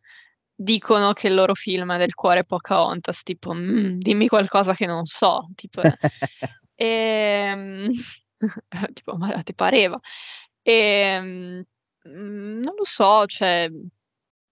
dicono 0.63 1.13
che 1.13 1.29
il 1.29 1.35
loro 1.35 1.55
film 1.55 1.93
è 1.95 1.99
del 1.99 2.15
cuore 2.15 2.45
Pocahontas, 2.45 3.23
tipo, 3.23 3.53
mhmm, 3.53 3.99
dimmi 3.99 4.29
qualcosa 4.29 4.75
che 4.75 4.87
non 4.87 5.05
so, 5.07 5.49
tipo 5.55 5.83
ehm, 6.75 7.91
tipo 8.95 9.17
ma 9.17 9.43
ti 9.43 9.55
pareva? 9.55 9.99
Ehm, 10.63 11.63
mhmm, 12.05 12.61
non 12.61 12.75
lo 12.77 12.85
so, 12.85 13.27
cioè 13.27 13.69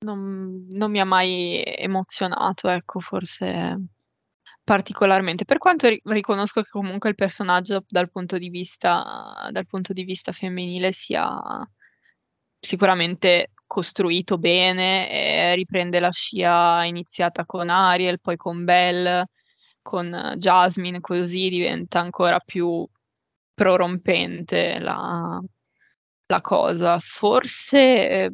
non 0.03 0.67
non 0.71 0.91
mi 0.91 1.01
ha 1.01 1.05
mai 1.05 1.63
emozionato, 1.65 2.69
ecco, 2.69 3.01
forse 3.01 3.77
particolarmente. 4.65 5.45
Per 5.45 5.59
quanto 5.59 5.89
ri 5.89 6.01
riconosco 6.05 6.63
che 6.63 6.71
comunque 6.71 7.09
il 7.11 7.15
personaggio 7.17 7.85
dal 7.89 8.11
punto 8.11 8.39
di 8.39 8.49
vista 8.51 9.49
dal 9.51 9.67
punto 9.67 9.93
di 9.93 10.05
vista 10.05 10.33
femminile 10.33 10.93
sia 10.93 11.29
sicuramente 12.59 13.51
costruito 13.71 14.37
bene 14.37 15.09
e 15.11 15.55
riprende 15.55 16.01
la 16.01 16.11
scia 16.11 16.85
iniziata 16.85 17.47
con 17.47 17.68
Ariel, 17.68 18.21
poi 18.21 18.37
con 18.37 18.64
Belle, 18.64 19.27
con 19.81 20.35
Jasmine, 20.37 21.01
così 21.01 21.49
diventa 21.49 22.01
ancora 22.01 22.41
più 22.41 22.85
prorompente 23.55 24.79
la 24.81 25.41
la 26.27 26.41
cosa. 26.41 26.99
Forse 27.01 28.33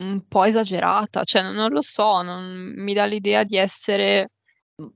un 0.00 0.26
po' 0.28 0.44
esagerata, 0.44 1.24
cioè 1.24 1.42
non 1.42 1.54
non 1.54 1.70
lo 1.72 1.82
so, 1.82 2.22
non 2.22 2.72
mi 2.76 2.94
dà 2.94 3.04
l'idea 3.04 3.42
di 3.44 3.56
essere 3.56 4.30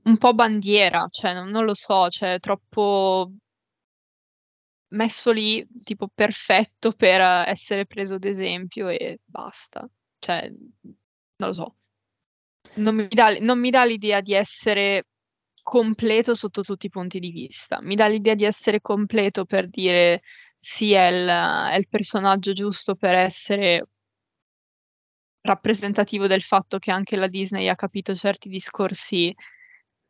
un 0.03 0.17
po' 0.17 0.33
bandiera, 0.33 1.05
cioè 1.09 1.33
non 1.33 1.49
non 1.49 1.65
lo 1.65 1.73
so, 1.73 2.07
cioè 2.09 2.39
troppo 2.39 3.31
messo 4.93 5.31
lì 5.31 5.65
tipo 5.83 6.09
perfetto 6.13 6.91
per 6.93 7.21
essere 7.47 7.85
preso 7.85 8.17
d'esempio 8.17 8.89
e 8.89 9.19
basta. 9.25 9.87
Cioè, 10.19 10.49
non 11.37 11.49
lo 11.49 11.53
so. 11.53 11.75
Non 12.75 12.95
mi 12.95 13.07
dà 13.09 13.35
non 13.39 13.59
mi 13.59 13.69
dà 13.69 13.85
l'idea 13.85 14.21
di 14.21 14.33
essere 14.33 15.05
completo 15.63 16.33
sotto 16.35 16.61
tutti 16.63 16.87
i 16.87 16.89
punti 16.89 17.19
di 17.19 17.29
vista. 17.31 17.79
Mi 17.81 17.95
dà 17.95 18.07
l'idea 18.07 18.35
di 18.35 18.45
essere 18.45 18.81
completo 18.81 19.45
per 19.45 19.69
dire: 19.69 20.21
"Sì, 20.59 20.93
è 20.93 21.07
il 21.07 21.27
è 21.27 21.75
il 21.77 21.87
personaggio 21.89 22.53
giusto 22.53 22.95
per 22.95 23.15
essere 23.15 23.85
rappresentativo 25.45 26.25
del 26.27 26.41
fatto 26.41 26.79
che 26.79 26.89
anche 26.91 27.17
la 27.17 27.27
Disney 27.27 27.67
ha 27.67 27.75
capito 27.75 28.15
certi 28.15 28.47
discorsi 28.47 29.33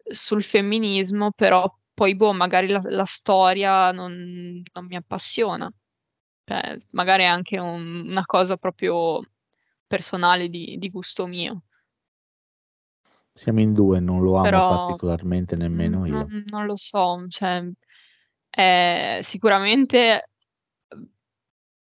sul 0.03 0.43
femminismo, 0.43 1.31
però 1.31 1.67
poi 1.93 2.15
boh, 2.15 2.33
magari 2.33 2.67
la 2.69 2.79
la 2.85 3.05
storia 3.05 3.91
non 3.91 4.61
non 4.73 4.85
mi 4.85 4.95
appassiona. 4.95 5.71
Cioè, 6.45 6.77
magari 6.91 7.23
è 7.23 7.25
anche 7.27 7.59
un 7.59 8.07
una 8.09 8.25
cosa 8.25 8.57
proprio 8.57 9.21
personale 9.87 10.49
di 10.49 10.77
di 10.79 10.89
gusto 10.89 11.27
mio. 11.27 11.63
Siamo 13.35 13.61
in 13.61 13.73
2, 13.73 13.99
non 13.99 14.21
lo 14.21 14.35
amo 14.37 14.61
Però 14.61 14.61
particolarmente 14.61 15.55
nemmeno 15.55 16.05
io. 16.05 16.29
non 16.29 16.43
non 16.47 16.65
lo 16.65 16.75
so, 16.75 17.25
cioè, 17.29 17.61
ehm, 18.51 19.19
sicuramente, 19.21 20.29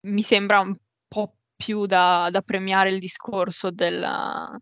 mi 0.07 0.23
sembra 0.23 0.61
un 0.61 0.77
po' 1.09 1.37
più 1.57 1.87
da 1.87 2.29
da 2.31 2.43
premiare 2.43 2.91
il 2.93 3.01
discorso 3.01 3.71
della 3.71 4.59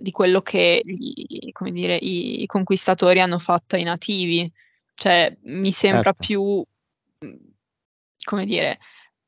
di 0.00 0.10
quello 0.10 0.40
che 0.42 0.80
gli 0.82 1.50
come 1.52 1.72
dire, 1.72 1.96
i 1.96 2.46
conquistatori 2.46 3.20
hanno 3.20 3.38
fatto 3.38 3.76
ai 3.76 3.82
nativi. 3.82 4.50
Cioè, 4.94 5.36
mi 5.42 5.72
sembra 5.72 6.12
Certo. 6.12 6.24
più 6.26 6.64
mhmm, 7.18 7.38
come 8.24 8.44
dire, 8.44 8.78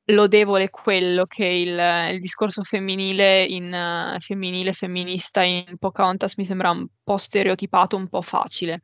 lodevole 0.07 0.71
quello 0.71 1.27
che 1.27 1.45
il, 1.45 2.13
il 2.13 2.21
discorso 2.21 2.63
femminile, 2.63 3.45
in, 3.45 3.73
uh, 3.73 4.19
femminile 4.21 4.73
femminista 4.73 5.43
in 5.43 5.77
Pocahontas 5.79 6.37
mi 6.37 6.45
sembra 6.45 6.71
un 6.71 6.87
po' 7.03 7.17
stereotipato, 7.17 7.97
un 7.97 8.09
po' 8.09 8.23
facile, 8.23 8.81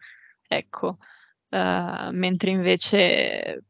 ecco, 0.46 0.98
uh, 1.50 2.10
mentre 2.10 2.50
invece 2.50 3.64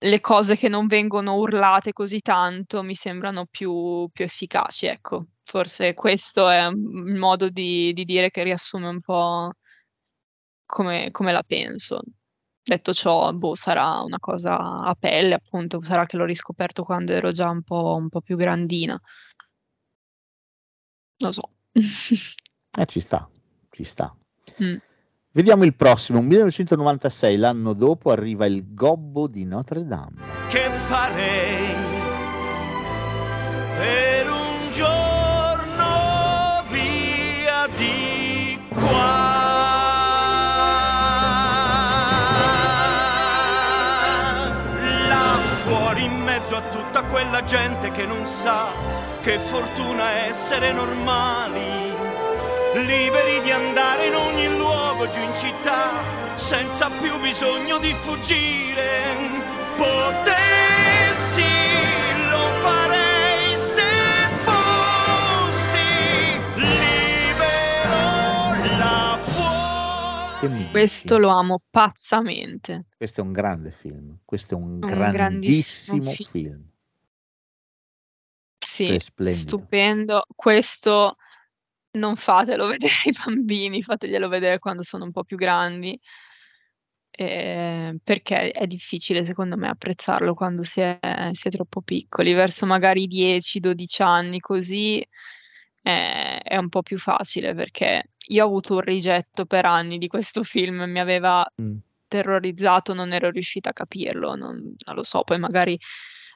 le 0.00 0.20
cose 0.20 0.56
che 0.56 0.68
non 0.68 0.86
vengono 0.86 1.36
urlate 1.36 1.92
così 1.92 2.20
tanto 2.20 2.82
mi 2.82 2.94
sembrano 2.94 3.46
più, 3.46 4.08
più 4.12 4.24
efficaci, 4.24 4.86
ecco. 4.86 5.26
Forse 5.42 5.94
questo 5.94 6.48
è 6.48 6.66
il 6.66 7.16
modo 7.16 7.48
di, 7.48 7.92
di 7.92 8.04
dire 8.04 8.30
che 8.30 8.42
riassume 8.42 8.86
un 8.88 9.00
po' 9.00 9.52
come, 10.66 11.10
come 11.10 11.32
la 11.32 11.42
penso. 11.42 12.02
Detto 12.62 12.92
ciò, 12.92 13.32
boh, 13.32 13.54
sarà 13.54 14.00
una 14.00 14.18
cosa 14.18 14.82
a 14.82 14.94
pelle, 14.94 15.34
appunto, 15.34 15.82
sarà 15.82 16.04
che 16.04 16.18
l'ho 16.18 16.26
riscoperto 16.26 16.84
quando 16.84 17.12
ero 17.14 17.32
già 17.32 17.48
un 17.48 17.62
po', 17.62 17.94
un 17.94 18.10
po 18.10 18.20
più 18.20 18.36
grandina. 18.36 19.00
Lo 21.20 21.32
so. 21.32 21.54
eh, 21.72 22.86
ci 22.86 23.00
sta, 23.00 23.28
ci 23.70 23.84
sta. 23.84 24.14
Mm. 24.62 24.76
Vediamo 25.38 25.62
il 25.62 25.76
prossimo, 25.76 26.20
1996, 26.20 27.36
l'anno 27.36 27.72
dopo 27.72 28.10
arriva 28.10 28.44
il 28.46 28.74
Gobbo 28.74 29.28
di 29.28 29.44
Notre 29.44 29.86
Dame. 29.86 30.16
Che 30.48 30.68
farei 30.68 31.76
per 33.76 34.30
un 34.32 34.70
giorno 34.72 36.64
via 36.72 37.68
di 37.76 38.58
qua? 38.74 39.26
Là 45.06 45.36
fuori 45.62 46.04
in 46.04 46.20
mezzo 46.24 46.56
a 46.56 46.62
tutta 46.62 47.02
quella 47.04 47.44
gente 47.44 47.92
che 47.92 48.06
non 48.06 48.26
sa 48.26 48.72
che 49.20 49.38
fortuna 49.38 50.26
essere 50.26 50.72
normali 50.72 51.87
liberi 52.84 53.40
di 53.42 53.50
andare 53.50 54.06
in 54.06 54.14
ogni 54.14 54.56
luogo 54.56 55.10
giù 55.10 55.20
in 55.20 55.34
città, 55.34 56.36
senza 56.36 56.88
più 56.90 57.18
bisogno 57.20 57.78
di 57.78 57.92
fuggire. 57.94 59.16
Potessi, 59.76 61.42
lo 62.30 62.44
farei 62.62 63.56
se 63.56 63.82
fossi 64.42 65.78
libero 66.56 67.96
là 68.78 69.18
fuori. 69.20 70.68
Questo 70.70 71.18
lo 71.18 71.28
amo 71.28 71.60
pazzamente. 71.70 72.86
Questo 72.96 73.20
è 73.20 73.24
un 73.24 73.32
grande 73.32 73.70
film, 73.70 74.18
questo 74.24 74.54
è 74.54 74.56
un, 74.56 74.72
Un 74.72 74.80
grandissimo, 74.80 75.12
grandissimo 75.12 76.10
film. 76.10 76.28
film. 76.30 76.70
Sì, 78.58 78.92
è 78.92 78.98
splendido. 78.98 79.40
stupendo. 79.48 80.24
Questo 80.34 81.16
non 81.92 82.16
fatelo 82.16 82.66
vedere 82.68 82.92
ai 83.06 83.12
bambini, 83.24 83.82
fateglielo 83.82 84.28
vedere 84.28 84.58
quando 84.58 84.82
sono 84.82 85.04
un 85.04 85.12
po' 85.12 85.24
più 85.24 85.36
grandi, 85.36 85.98
ehm, 87.10 87.98
perché 88.04 88.50
è 88.50 88.66
difficile 88.66 89.24
secondo 89.24 89.56
me 89.56 89.68
apprezzarlo 89.68 90.34
quando 90.34 90.62
si 90.62 90.80
è 90.80 90.98
si 91.32 91.48
è 91.48 91.50
troppo 91.50 91.80
piccoli. 91.82 92.32
Verso 92.34 92.66
magari 92.66 93.02
i 93.04 93.06
10, 93.06 93.60
12 93.60 94.02
anni 94.02 94.40
così, 94.40 95.04
ehm, 95.82 96.38
è 96.42 96.56
un 96.56 96.68
po' 96.68 96.82
più 96.82 96.98
facile 96.98 97.54
perché 97.54 98.04
io 98.28 98.44
ho 98.44 98.46
avuto 98.46 98.74
un 98.74 98.80
rigetto 98.80 99.46
per 99.46 99.64
anni 99.66 99.98
di 99.98 100.06
questo 100.08 100.42
film, 100.42 100.82
mi 100.84 101.00
aveva 101.00 101.44
Mh. 101.56 101.76
terrorizzato, 102.08 102.94
non 102.94 103.12
ero 103.12 103.30
riuscita 103.30 103.70
a 103.70 103.72
capirlo, 103.72 104.34
non 104.34 104.74
non 104.86 104.94
lo 104.96 105.02
so, 105.04 105.22
poi 105.24 105.38
magari, 105.38 105.78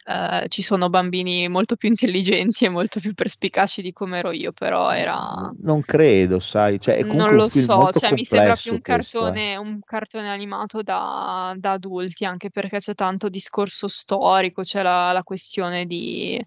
ehm, 0.05 0.49
ci 0.49 0.63
sono 0.63 0.89
bambini 0.89 1.49
molto 1.49 1.77
più 1.77 1.89
intelligenti 1.89 2.65
e 2.65 2.69
molto 2.69 3.01
più 3.01 3.15
perspicaci 3.15 3.83
di 3.83 3.93
come 3.93 4.19
ero 4.19 4.33
io, 4.33 4.53
però 4.53 4.91
era 4.91 5.53
Non 5.63 5.83
credo, 5.83 6.41
sai, 6.41 6.81
cioè 6.81 7.03
non 7.05 7.35
lo 7.35 7.49
so, 7.49 7.91
cioè 7.93 8.13
mi 8.13 8.25
sembra 8.25 8.55
più 8.55 8.73
un 8.73 8.81
questo, 8.81 9.19
eh. 9.29 9.33
cartone 9.33 9.57
un 9.57 9.81
cartone 9.85 10.29
animato 10.31 10.83
da 10.83 11.55
da 11.57 11.73
adulti, 11.73 12.25
anche 12.25 12.51
perché 12.51 12.79
c'è 12.79 12.95
tanto 12.95 13.29
discorso 13.29 13.89
storico, 13.89 14.63
c'è 14.63 14.83
la 14.83 15.13
la 15.13 15.23
questione 15.23 15.87
di 15.87 16.43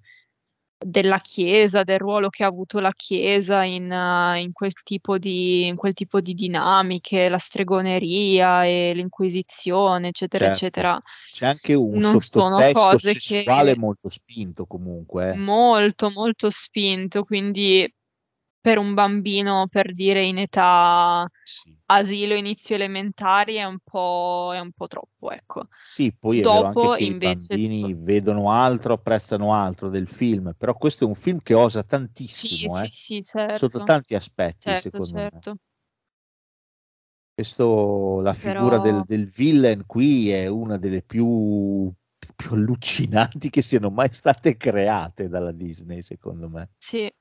della 0.77 1.19
Chiesa, 1.19 1.83
del 1.83 1.99
ruolo 1.99 2.29
che 2.29 2.43
ha 2.43 2.47
avuto 2.47 2.79
la 2.79 2.91
Chiesa 2.95 3.63
in 3.63 3.83
in 4.37 4.51
quel 4.51 4.73
tipo 4.83 5.17
di 5.17 5.65
in 5.67 5.75
quel 5.75 5.93
tipo 5.93 6.19
di 6.21 6.33
dinamiche, 6.33 7.29
la 7.29 7.37
stregoneria 7.37 8.65
e 8.65 8.93
l'Inquisizione, 8.93 10.09
eccetera, 10.09 10.45
Certo. 10.45 10.57
eccetera. 10.57 11.01
C'è 11.31 11.45
anche 11.45 11.73
un 11.73 11.99
Non 11.99 12.19
sottotesto 12.19 12.97
sessuale 12.97 13.73
che 13.73 13.79
molto 13.79 14.09
spinto 14.09 14.65
comunque, 14.65 15.29
eh. 15.31 15.35
molto, 15.35 16.09
molto 16.09 16.49
spinto, 16.49 17.23
quindi 17.23 17.91
per 18.65 18.79
un 18.79 18.95
bambino, 18.95 19.67
per 19.69 19.93
dire 19.93 20.23
in 20.25 20.39
età 20.39 21.27
asilo, 21.87 22.33
inizio 22.33 22.73
elementari 22.75 23.55
è 23.55 23.63
un 23.63 23.77
po' 23.83 24.49
è 24.55 24.59
un 24.59 24.71
po' 24.71 24.87
troppo, 24.87 25.29
ecco. 25.31 25.67
Sì, 25.87 26.13
poi 26.13 26.39
è 26.41 26.47
vero 26.47 26.65
anche 26.65 26.89
Dopo 26.89 26.91
che 26.91 27.03
i 27.05 27.13
invece 27.13 27.15
bambini 27.15 27.93
spo 27.95 27.95
vedono 27.95 28.51
altro, 28.51 28.93
apprezzano 28.95 29.53
altro 29.53 29.87
del 29.89 30.07
film, 30.07 30.53
però 30.57 30.73
questo 30.75 31.05
è 31.05 31.07
un 31.07 31.15
film 31.15 31.39
che 31.41 31.53
osa 31.53 31.83
Sì, 32.27 32.67
tantissimo, 32.67 32.69
sì, 32.69 32.83
eh, 32.83 32.91
sì, 32.91 33.21
sotto 33.49 33.81
certo. 33.81 33.81
tanti 33.81 34.15
aspetti 34.15 34.75
Certo, 34.75 34.75
secondo 34.75 35.21
me. 35.21 35.45
certo. 35.45 35.57
Questo 37.33 38.19
la 38.21 38.33
figura 38.33 38.77
del 38.79 39.03
Però 39.03 39.05
del 39.05 39.27
villain 39.29 39.85
qui 39.85 40.29
è 40.31 40.47
una 40.47 40.77
delle 40.77 41.01
più 41.01 41.91
più 42.35 42.53
allucinanti 42.53 43.49
che 43.49 43.61
siano 43.61 43.89
mai 43.89 44.11
state 44.11 44.57
create 44.57 45.27
dalla 45.29 45.51
Disney, 45.51 46.01
secondo 46.01 46.49
me. 46.49 46.69
Sì, 46.79 47.11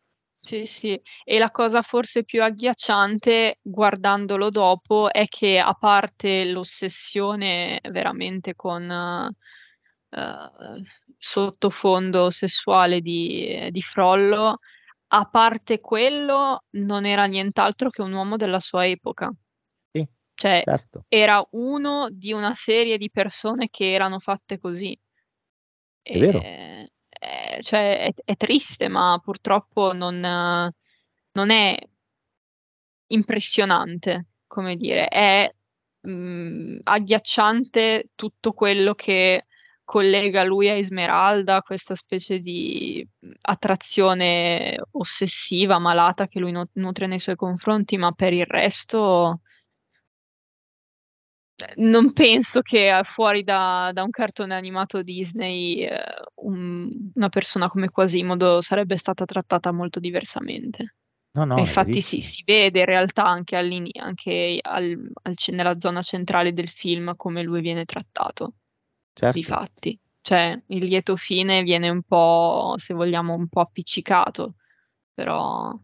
sì, 0.45 0.67
sì. 0.67 1.01
E 1.25 1.39
la 1.39 1.51
cosa 1.51 1.81
forse 1.83 2.23
più 2.25 2.43
agghiacciante, 2.43 3.59
guardandolo 3.63 4.51
dopo, 4.51 5.11
è 5.11 5.25
che 5.27 5.59
a 5.59 5.73
parte 5.75 6.45
l'ossessione 6.45 7.81
veramente 7.91 8.55
con, 8.55 8.89
uhm, 8.91 10.83
sottofondo 11.19 12.29
sessuale 12.31 13.01
di 13.01 13.69
di 13.71 13.81
Frollo, 13.83 14.59
a 15.09 15.25
parte 15.31 15.81
quello 15.81 16.65
non 16.73 17.07
era 17.07 17.25
nient'altro 17.27 17.89
che 17.91 18.03
un 18.03 18.13
uomo 18.13 18.37
della 18.37 18.61
sua 18.61 18.87
epoca. 18.87 19.33
Sì, 19.95 20.07
Cioè, 20.37 20.65
certo. 20.65 21.05
era 21.09 21.45
uno 21.53 22.09
di 22.11 22.33
una 22.33 22.55
serie 22.55 22.99
di 22.99 23.11
persone 23.11 23.69
che 23.71 23.93
erano 23.93 24.19
fatte 24.21 24.59
così. 24.59 24.97
È 26.07 26.19
vero. 26.19 26.49
Cioè 27.61 27.99
è 28.01 28.13
è 28.25 28.37
triste, 28.37 28.89
ma 28.89 29.19
purtroppo 29.23 29.93
non 29.93 30.21
non 31.37 31.51
è 31.51 31.77
impressionante, 33.11 34.27
come 34.47 34.77
dire, 34.77 35.09
è, 35.09 35.51
mhmm, 36.03 36.81
agghiacciante 36.85 38.11
tutto 38.15 38.53
quello 38.53 38.95
che 38.95 39.47
collega 39.85 40.43
lui 40.45 40.69
a 40.71 40.75
Esmeralda, 40.75 41.61
questa 41.63 41.95
specie 41.95 42.39
di, 42.41 43.07
mhmm, 43.21 43.33
attrazione 43.43 44.79
ossessiva, 44.93 45.79
malata 45.79 46.27
che 46.29 46.39
lui 46.41 46.53
nu 46.53 46.65
nutre 46.75 47.07
nei 47.07 47.19
suoi 47.19 47.37
confronti, 47.37 47.97
ma 47.99 48.13
per 48.13 48.33
il 48.33 48.47
resto 48.47 49.41
Ehm, 51.77 51.89
non 51.91 52.13
penso 52.13 52.61
che 52.61 53.01
fuori 53.05 53.43
da 53.45 53.91
da 53.93 54.03
un 54.03 54.11
cartone 54.11 54.55
animato 54.55 55.03
Disney, 55.03 55.83
ehm, 55.85 55.97
un 56.43 56.89
una 57.15 57.29
persona 57.29 57.69
come 57.69 57.89
Quasimodo 57.91 58.61
sarebbe 58.61 58.97
stata 58.97 59.25
trattata 59.25 59.73
molto 59.73 60.01
diversamente. 60.01 60.95
No, 61.33 61.45
no, 61.45 61.59
infatti 61.59 62.01
sì, 62.01 62.21
si 62.21 62.43
vede 62.45 62.81
in 62.81 62.85
realtà 62.87 63.25
anche 63.27 63.57
anche 63.57 64.59
al 64.63 65.11
al 65.23 65.35
nella 65.49 65.81
zona 65.81 66.01
centrale 66.03 66.53
del 66.53 66.69
film 66.69 67.15
come 67.17 67.43
lui 67.43 67.61
viene 67.61 67.85
trattato. 67.85 68.55
Certo. 69.13 69.39
Difatti. 69.39 69.99
Cioè, 70.21 70.63
il 70.69 70.87
lieto 70.87 71.17
fine 71.17 71.63
viene 71.63 71.91
un 71.91 72.03
po', 72.03 72.75
se 72.79 72.95
vogliamo, 72.95 73.35
un 73.35 73.47
po' 73.49 73.61
appiccicato, 73.61 74.55
però 75.13 75.77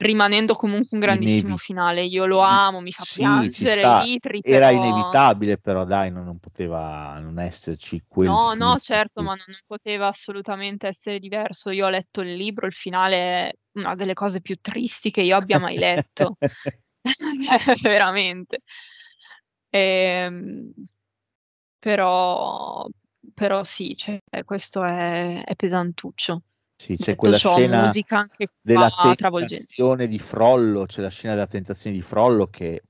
rimanendo 0.00 0.54
comunque 0.54 0.88
un 0.92 1.00
grandissimo 1.00 1.48
Inevi 1.48 1.58
finale. 1.58 2.04
Io 2.04 2.24
lo 2.26 2.40
amo, 2.40 2.80
mi 2.80 2.92
fa 2.92 3.02
Sì, 3.04 3.16
piangere 3.16 3.80
sta. 3.82 4.02
Itri, 4.02 4.40
Era 4.42 4.70
però 4.70 4.84
inevitabile, 4.84 5.58
però 5.58 5.84
dai, 5.84 6.10
no 6.10 6.22
non 6.22 6.38
poteva 6.38 7.18
non 7.20 7.38
esserci 7.38 8.02
quel 8.08 8.28
No, 8.30 8.54
no, 8.54 8.78
certo, 8.78 9.22
ma 9.22 9.34
no 9.34 9.42
non 9.46 9.58
poteva 9.66 10.06
assolutamente 10.08 10.86
essere 10.86 11.18
diverso. 11.18 11.70
Io 11.70 11.86
ho 11.86 11.88
letto 11.90 12.20
il 12.22 12.34
libro, 12.34 12.66
il 12.66 12.72
finale 12.72 13.16
è 13.48 13.52
una 13.72 13.94
delle 13.94 14.14
cose 14.14 14.40
più 14.40 14.56
tristi 14.60 15.10
che 15.10 15.22
io 15.22 15.36
abbia 15.36 15.58
mai 15.58 15.76
letto. 15.76 16.36
Veramente. 17.82 18.60
Ehm, 19.72 20.72
però 21.78 22.86
però 23.34 23.62
sì, 23.64 23.96
cioè 23.96 24.20
questo 24.44 24.84
è 24.84 25.44
è 25.44 25.54
pesantuccio. 25.56 26.42
Sì, 26.80 26.96
c'è 26.96 27.14
Detto 27.14 27.16
quella 27.16 27.38
ciò, 27.38 27.58
scena 27.58 27.82
musica 27.82 28.18
anche 28.18 28.48
della 28.60 28.90
qua 28.90 28.90
tentazione 28.90 30.06
di 30.08 30.18
Frollo, 30.18 30.86
c'è 30.86 31.02
la 31.02 31.10
scena 31.10 31.34
della 31.34 31.46
tentazione 31.46 31.94
di 31.96 32.02
Frollo 32.02 32.46
che 32.48 32.82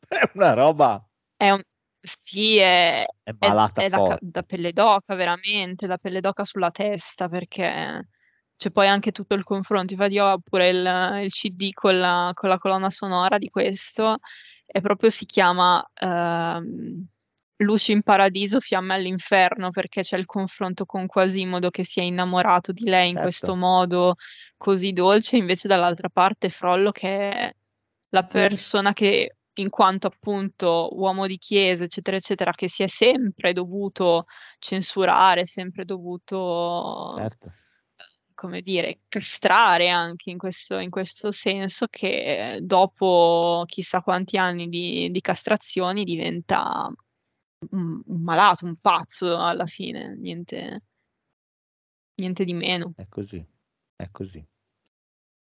è 0.08 0.30
una 0.34 0.52
roba 0.54 1.02
È 1.36 1.50
un 1.50 1.62
Sì, 2.02 2.56
è, 2.58 3.04
È 3.22 3.32
è- 3.38 3.48
malata 3.48 3.82
è 3.84 3.88
da, 3.88 4.00
ca- 4.00 4.18
forte. 4.18 4.22
da 4.22 4.42
pelle 4.42 4.72
d'oca, 4.72 5.14
veramente, 5.14 5.86
da 5.86 5.98
pelle 5.98 6.20
d'oca 6.20 6.44
sulla 6.44 6.70
testa, 6.70 7.28
perché 7.28 8.08
c'è 8.56 8.70
poi 8.70 8.86
anche 8.88 9.10
tutto 9.12 9.34
il 9.34 9.44
confronto. 9.44 9.92
Infatti, 9.94 10.14
io 10.14 10.26
ho 10.26 10.38
pure 10.40 10.68
il, 10.70 11.20
il 11.24 11.30
CD 11.30 11.72
con 11.72 11.98
la, 11.98 12.30
con 12.34 12.48
la 12.48 12.58
colonna 12.58 12.90
sonora 12.90 13.36
di 13.38 13.48
questo, 13.50 14.18
e 14.66 14.80
proprio 14.80 15.10
si 15.10 15.24
chiama 15.26 15.84
ehm, 15.94 17.06
Luci 17.60 17.92
in 17.92 18.02
paradiso, 18.02 18.58
fiamme 18.60 18.94
all'inferno, 18.94 19.70
perché 19.70 20.00
c'è 20.00 20.16
il 20.16 20.24
confronto 20.24 20.86
con 20.86 21.06
Quasimodo 21.06 21.68
che 21.68 21.84
si 21.84 22.00
è 22.00 22.02
innamorato 22.02 22.72
di 22.72 22.84
lei 22.84 23.08
in 23.08 23.14
Certo. 23.14 23.22
questo 23.22 23.54
modo 23.54 24.14
così 24.56 24.92
dolce, 24.92 25.36
invece 25.36 25.68
dall'altra 25.68 26.08
parte 26.08 26.48
Frollo 26.48 26.90
che 26.90 27.30
è 27.30 27.54
la 28.10 28.24
persona 28.24 28.92
che, 28.94 29.36
in 29.54 29.68
quanto 29.68 30.06
appunto 30.06 30.88
uomo 30.92 31.26
di 31.26 31.36
chiesa, 31.36 31.84
eccetera, 31.84 32.16
eccetera, 32.16 32.52
che 32.52 32.66
si 32.68 32.82
è 32.82 32.86
sempre 32.86 33.52
dovuto 33.52 34.24
censurare, 34.58 35.44
sempre 35.44 35.84
dovuto, 35.84 37.14
Certo. 37.16 37.52
come 38.34 38.62
dire, 38.62 39.00
castrare 39.06 39.90
anche 39.90 40.30
in 40.30 40.38
questo, 40.38 40.78
in 40.78 40.88
questo 40.88 41.30
senso, 41.30 41.86
che 41.90 42.58
dopo 42.62 43.64
chissà 43.66 44.00
quanti 44.00 44.38
anni 44.38 44.68
di, 44.68 45.10
di 45.10 45.20
castrazioni 45.20 46.04
diventa 46.04 46.90
un, 47.70 48.02
un 48.04 48.22
malato, 48.22 48.64
un 48.64 48.76
pazzo 48.76 49.38
alla 49.38 49.66
fine, 49.66 50.16
niente, 50.16 50.82
niente 52.14 52.44
di 52.44 52.54
meno. 52.54 52.92
È 52.96 53.06
così, 53.08 53.44
è 53.96 54.08
così. 54.10 54.44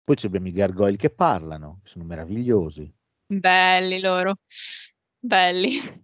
Poi 0.02 0.16
ci 0.16 0.26
abbiamo 0.26 0.48
i 0.48 0.52
gargoyle 0.52 0.96
che 0.96 1.10
parlano, 1.10 1.80
sono 1.84 2.04
meravigliosi. 2.04 2.92
Belli 3.26 4.00
loro, 4.00 4.38
belli. 5.18 6.02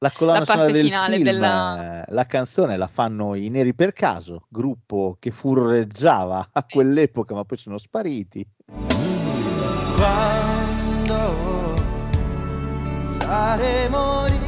La 0.00 0.12
colonna 0.12 0.40
La 0.40 0.44
sonora 0.44 0.70
del 0.70 0.84
finale 0.84 1.14
film, 1.14 1.24
della- 1.24 2.04
la 2.06 2.26
canzone 2.26 2.76
la 2.76 2.86
fanno 2.86 3.34
i 3.34 3.48
Neri 3.48 3.74
per 3.74 3.92
caso, 3.92 4.46
gruppo 4.48 5.16
che 5.18 5.30
furreggiava 5.32 6.50
a 6.52 6.64
quell'epoca, 6.64 7.34
ma 7.34 7.44
poi 7.44 7.58
sono 7.58 7.78
spariti. 7.78 8.48
Quando 9.96 11.76
saremo 13.00 14.26
ricchi 14.26 14.47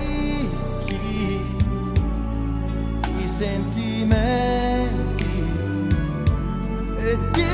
sentimenti 3.40 5.24
e 6.96 7.18
di 7.32 7.48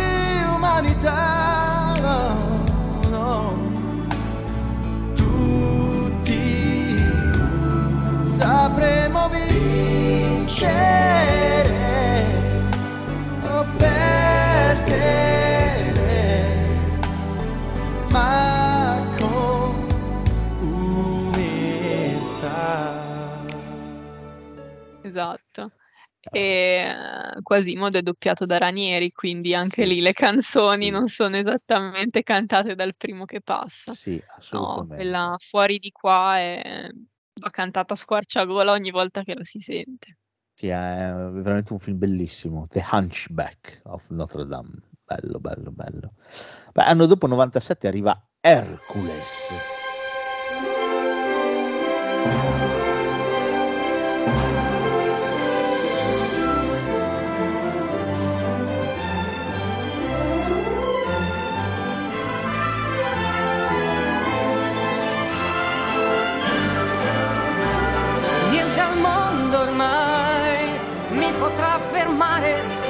umanità, 0.53 1.95
sapremo 8.21 9.29
vincere 9.29 11.26
Esatto. 25.17 25.73
E 26.31 26.41
eh, 26.41 27.43
Quasimodo 27.43 27.99
è 27.99 28.03
doppiato 28.03 28.47
da 28.47 28.59
Ranieri, 28.59 29.13
quindi 29.13 29.55
anche 29.55 29.85
lì 29.85 30.01
le 30.01 30.13
canzoni 30.13 30.87
sì. 30.87 30.91
non 30.91 31.07
sono 31.07 31.37
esattamente 31.37 32.23
cantate 32.23 32.75
dal 32.75 32.97
primo 32.97 33.25
che 33.25 33.41
passa. 33.41 33.93
Sì, 33.93 34.17
No, 34.17 34.35
assolutamente. 34.37 34.95
quella 34.97 35.37
fuori 35.39 35.79
di 35.79 35.91
qua 35.91 36.39
è... 36.39 36.89
va 37.41 37.51
cantata 37.51 37.95
a 37.95 37.97
squarciagola 37.97 38.73
ogni 38.73 38.91
volta 38.91 39.23
che 39.23 39.35
la 39.35 39.45
si 39.45 39.61
sente. 39.61 40.19
Sì, 40.55 40.69
è 40.69 41.13
veramente 41.33 41.73
un 41.73 41.79
film 41.79 41.99
bellissimo, 41.99 42.67
The 42.69 42.85
Hunchback 42.91 43.83
of 43.85 44.05
Notre 44.09 44.47
Dame. 44.47 44.83
Bello, 45.05 45.39
bello, 45.39 45.71
bello. 45.71 46.15
Beh, 46.73 46.83
anno 46.83 47.07
dopo 47.07 47.29
97 47.29 47.87
arriva 47.87 48.21
Hercules. 48.41 49.51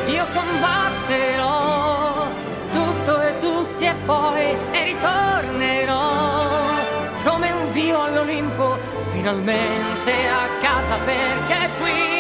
Io 0.07 0.27
combatterò 0.33 2.27
tutto 2.73 3.21
e 3.21 3.39
tutti 3.41 3.85
e 3.85 3.95
poi 4.05 4.57
e 4.71 4.85
ritornerò 4.85 6.55
come 7.25 7.51
un 7.51 7.73
dio 7.73 8.03
all'Olimpo, 8.03 8.79
finalmente 9.11 10.13
a 10.13 10.47
casa 10.61 10.97
perché 11.05 11.69
qui 11.81 12.16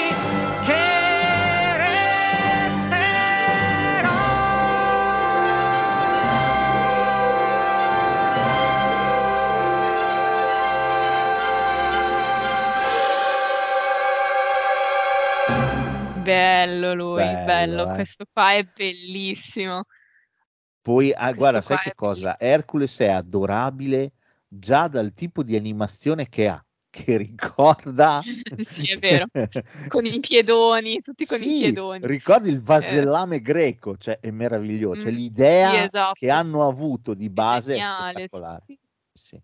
Bello 16.26 16.94
lui, 16.94 17.36
Bello, 17.36 17.44
bello, 17.44 17.88
eh. 17.90 17.94
questo 17.94 18.24
qua 18.32 18.52
è 18.54 18.64
bellissimo. 18.64 19.84
Poi, 20.80 21.12
ah, 21.12 21.32
guarda, 21.32 21.60
sai 21.62 21.78
che 21.78 21.90
è 21.90 21.94
cosa? 21.94 22.38
Hercules 22.38 22.98
è 23.00 23.08
adorabile 23.08 24.12
già 24.48 24.86
dal 24.88 25.12
tipo 25.14 25.42
di 25.42 25.56
animazione 25.56 26.28
che 26.28 26.48
ha, 26.48 26.64
che 26.90 27.16
ricorda... 27.16 28.22
Sì, 28.64 28.90
è 28.90 28.96
vero. 28.98 29.26
Con 29.86 30.04
i 30.06 30.20
piedoni, 30.20 31.00
tutti 31.00 31.26
con 31.26 31.42
i 31.42 31.46
Sì, 31.46 31.58
piedoni. 31.58 32.00
ricordi 32.00 32.48
il 32.50 32.60
vasellame 32.62 33.40
greco, 33.40 33.96
cioè 33.96 34.18
è 34.20 34.30
meraviglioso, 34.30 34.96
cioè 34.96 35.12
Mm, 35.12 35.16
l'idea 35.16 35.70
sì, 35.70 35.76
esatto. 35.76 36.14
che 36.14 36.30
hanno 36.30 36.66
avuto 36.66 37.14
di 37.14 37.28
base 37.30 37.76
è 37.76 37.80
Geniale, 37.80 38.28
spettacolare. 38.28 38.64
sì. 38.66 38.78
Sì. 39.12 39.42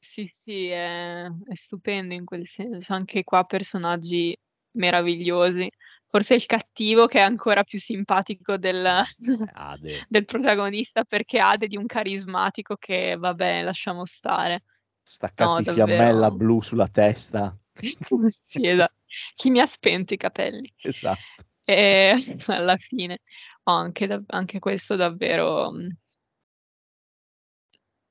Sì, 0.00 0.28
sì, 0.32 0.66
è, 0.68 1.24
è 1.26 1.54
stupendo 1.54 2.14
in 2.14 2.24
quel 2.24 2.46
senso. 2.46 2.94
Anche 2.94 3.24
qua 3.24 3.44
personaggi 3.44 4.36
meravigliosi. 4.72 5.68
Forse 6.10 6.34
il 6.34 6.46
cattivo 6.46 7.06
che 7.06 7.18
è 7.18 7.22
ancora 7.22 7.64
più 7.64 7.78
simpatico 7.78 8.56
del, 8.56 9.02
Ade. 9.54 10.06
del 10.08 10.24
protagonista 10.24 11.04
perché 11.04 11.38
Ade 11.38 11.66
di 11.66 11.76
un 11.76 11.86
carismatico 11.86 12.76
che, 12.76 13.16
vabbè, 13.18 13.62
lasciamo 13.62 14.04
stare. 14.06 14.64
Staccati 15.02 15.64
No, 15.64 15.72
fiammella 15.72 16.30
blu 16.30 16.60
sulla 16.60 16.88
testa. 16.88 17.56
Sì, 18.44 18.66
esatto. 18.66 18.94
Chi 19.34 19.50
mi 19.50 19.60
ha 19.60 19.66
spento 19.66 20.14
i 20.14 20.16
capelli? 20.16 20.72
Esatto. 20.80 21.44
E 21.64 22.14
alla 22.46 22.76
fine, 22.76 23.20
oh, 23.64 23.72
anche, 23.72 24.22
anche 24.26 24.58
questo 24.58 24.96
davvero 24.96 25.70
mm, 25.70 25.88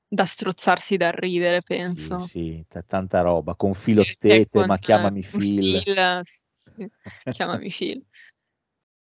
da 0.08 0.24
strozzarsi 0.24 0.96
dal 0.96 1.12
ridere, 1.12 1.62
penso. 1.62 2.18
Sì, 2.20 2.28
sì, 2.28 2.64
t- 2.66 2.84
tanta 2.86 3.20
roba, 3.20 3.54
con 3.54 3.74
filottete, 3.74 4.48
con, 4.48 4.66
ma 4.66 4.76
eh, 4.76 4.78
chiamami 4.78 5.22
con 5.22 5.38
Phil. 5.40 5.82
Phil, 5.82 6.20
sì, 6.68 6.90
chiamami 7.32 7.68
Phil. 7.70 8.04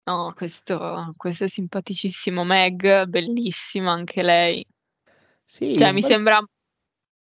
No, 0.03 0.33
questo, 0.35 1.13
questo 1.15 1.43
è 1.43 1.47
simpaticissimo. 1.47 2.43
Meg, 2.43 3.05
bellissima 3.05 3.91
anche 3.91 4.21
lei. 4.23 4.65
Sì, 5.43 5.75
Cioè, 5.75 5.89
un 5.89 5.93
mi 5.93 6.01
sembra, 6.01 6.43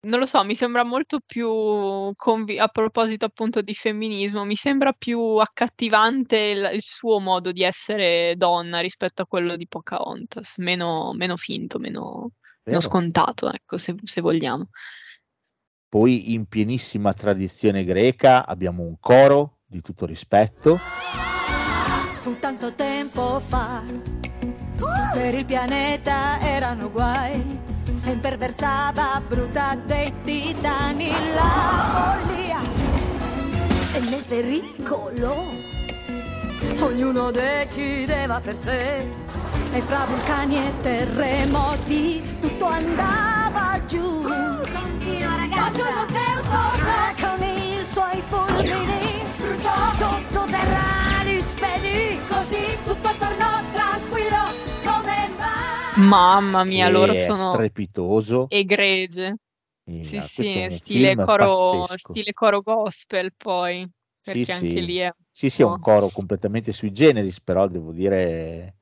non 0.07 0.19
lo 0.19 0.27
so, 0.27 0.43
mi 0.45 0.55
sembra 0.55 0.83
molto 0.83 1.21
più, 1.25 2.13
convi- 2.17 2.59
a 2.59 2.69
proposito 2.69 3.27
appunto 3.27 3.63
di 3.63 3.75
femminismo, 3.75 4.45
mi 4.45 4.57
sembra 4.57 4.93
più 4.93 5.21
accattivante 5.37 6.37
il, 6.37 6.71
il 6.75 6.83
suo 6.83 7.21
modo 7.21 7.53
di 7.53 7.63
essere 7.63 8.35
donna 8.37 8.81
rispetto 8.81 9.23
a 9.23 9.27
quello 9.27 9.57
di 9.57 9.69
Pocahontas, 9.69 10.57
meno, 10.57 11.13
meno 11.15 11.37
finto, 11.37 11.79
meno, 11.79 12.33
meno 12.65 12.81
scontato, 12.81 13.53
ecco, 13.53 13.77
se, 13.77 13.95
se 14.03 14.21
vogliamo. 14.21 14.69
Poi 15.89 16.33
in 16.33 16.47
pienissima 16.47 17.15
tradizione 17.15 17.85
greca 17.85 18.47
abbiamo 18.47 18.83
un 18.83 18.99
coro 18.99 19.54
di 19.67 19.81
tutto 19.81 20.07
rispetto. 20.07 20.79
Fu 22.21 22.39
tanto 22.39 22.75
tempo 22.75 23.41
fa, 23.47 23.83
per 25.13 25.35
il 25.35 25.45
pianeta 25.45 26.41
erano 26.41 26.91
guai, 26.91 27.61
e 28.05 28.11
imperversava 28.11 29.21
bruta 29.27 29.75
dei 29.75 30.13
titani 30.23 31.11
la 31.35 32.17
follia. 32.23 32.61
E 33.93 34.01
nel 34.11 34.25
pericolo, 34.27 35.45
ognuno 36.81 37.31
decideva 37.31 38.41
per 38.41 38.57
sé, 38.57 39.09
e 39.73 39.81
fra 39.83 40.05
vulcani 40.07 40.67
e 40.67 40.73
terremoti 40.81 42.37
tutto 42.41 42.67
andava 42.67 43.85
giù. 43.87 44.23
Continua 44.23 45.37
ragazza! 45.37 45.83
Zeus 46.09 46.43
torna 46.43 47.15
con 47.21 47.43
i 47.43 47.85
suoi 47.85 48.23
uomini 48.31 49.04
Mamma 56.09 56.65
mia, 56.65 56.89
loro 56.89 57.15
sono 57.15 57.63
strepitoso. 57.65 58.49
egregie. 58.49 59.37
Sì, 60.01 60.21
Sì, 60.21 60.21
sì, 60.21 60.67
stile 60.71 61.17
coro, 61.17 61.85
stile 61.87 62.33
coro 62.33 62.61
gospel 62.63 63.33
poi, 63.37 63.89
perché 64.23 64.53
Sì, 64.53 64.53
anche 64.53 64.81
sì. 64.81 64.81
lì 64.81 64.99
è 64.99 65.11
Sì, 65.31 65.51
sì, 65.51 65.61
è 65.63 65.65
un 65.67 65.79
coro 65.79 66.11
completamente 66.11 66.73
sui 66.73 66.93
generis, 66.93 67.41
però 67.43 67.69
devo 67.69 67.93
dire 67.93 68.77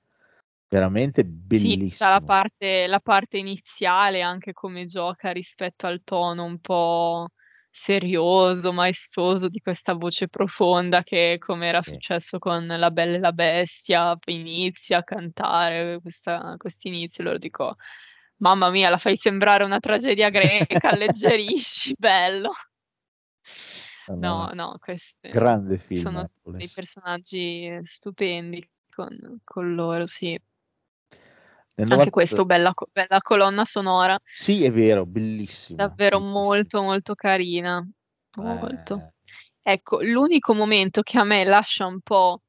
veramente 0.69 1.25
Sì, 1.55 1.79
bellissimo. 1.85 1.99
la 1.99 2.21
parte, 2.25 2.87
la 2.87 2.99
parte 3.01 3.37
iniziale, 3.39 4.23
anche 4.23 4.53
come 4.53 4.87
gioca 4.87 5.31
rispetto 5.33 5.87
al 5.87 6.03
tono 6.03 6.45
un 6.45 6.59
po' 6.61 7.29
serioso, 7.75 8.71
maestoso 8.73 9.49
di 9.49 9.59
questa 9.61 9.95
voce 9.95 10.29
profonda 10.29 11.03
che, 11.03 11.39
come 11.39 11.69
era 11.69 11.81
successo 11.81 12.39
con 12.39 12.67
La 12.67 12.91
Bella 12.91 13.17
e 13.17 13.19
la 13.19 13.33
Bestia, 13.33 14.17
inizia 14.27 14.99
a 14.99 15.03
cantare 15.03 15.99
questo 16.01 16.87
inizio, 16.89 17.25
loro 17.25 17.39
dico, 17.39 17.77
mamma 18.37 18.71
mia, 18.71 18.91
la 18.91 18.99
fai 18.99 19.17
sembrare 19.17 19.65
una 19.65 19.81
tragedia 19.81 20.29
greca, 20.29 20.91
alleggerisci, 20.91 21.95
bello. 21.99 22.51
No, 24.07 24.17
No, 24.19 24.51
no, 24.53 24.79
grande 25.19 25.79
film 25.79 26.03
sono 26.03 26.19
dei 26.21 26.31
Hercules. 26.35 26.73
personaggi 26.75 27.81
stupendi 27.85 28.71
con, 28.95 29.41
con 29.43 29.75
loro, 29.75 30.07
sì. 30.07 30.39
Nel 31.75 31.91
Anche 31.91 32.11
90 32.11 32.11
questo, 32.11 32.45
bella, 32.45 32.73
bella 32.93 33.21
colonna 33.21 33.65
sonora, 33.65 34.19
Sì, 34.25 34.65
è 34.65 34.71
vero, 34.73 35.07
bellissima, 35.07 35.87
davvero 35.87 36.19
bellissima. 36.19 36.41
molto, 36.41 36.83
molto 36.83 37.15
carina. 37.15 37.87
Molto. 38.37 38.97
Eh, 38.97 39.11
Ecco, 39.65 40.03
l'unico 40.03 40.55
momento 40.55 41.03
che 41.03 41.19
a 41.19 41.25
me 41.25 41.45
lascia 41.45 41.87
un 41.87 42.01
po', 42.01 42.43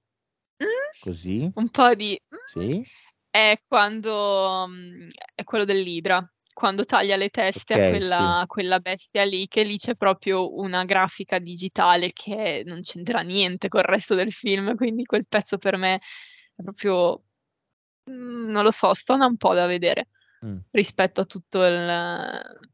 mm, 0.63 0.67
così, 0.99 1.49
un 1.55 1.69
po' 1.69 1.93
di 1.95 2.19
mm, 2.19 2.38
sì, 2.45 2.84
è 3.30 3.61
quando 3.67 4.65
mm, 4.67 5.07
è 5.36 5.43
quello 5.43 5.63
dell'idra, 5.63 6.26
quando 6.53 6.86
taglia 6.86 7.15
le 7.15 7.30
teste 7.30 7.74
a 7.74 7.78
ok, 7.78 7.84
sì. 7.84 7.89
quella, 7.89 8.39
a 8.39 8.45
quella 8.47 8.80
bestia 8.80 9.24
lì, 9.24 9.47
che 9.47 9.63
lì 9.63 9.78
c'è 9.78 9.95
proprio 9.95 10.55
una 10.57 10.84
grafica 10.86 11.39
digitale 11.39 12.11
che 12.13 12.63
non 12.65 12.82
c'entra 12.82 13.21
niente 13.21 13.67
col 13.69 13.84
resto 13.84 14.15
del 14.15 14.32
film, 14.32 14.76
quindi 14.76 15.03
quel 15.05 15.26
pezzo 15.28 15.57
per 15.57 15.78
me 15.78 15.95
è 16.55 16.61
proprio, 16.63 17.24
non 18.06 18.64
lo 18.64 18.72
so, 18.72 18.93
stona 18.93 19.26
un 19.26 19.38
po' 19.38 19.54
da 19.54 19.66
vedere 19.66 20.10
Mm. 20.45 20.58
rispetto 20.72 21.22
a 21.22 21.26
tutto 21.26 21.64
il- 21.66 22.72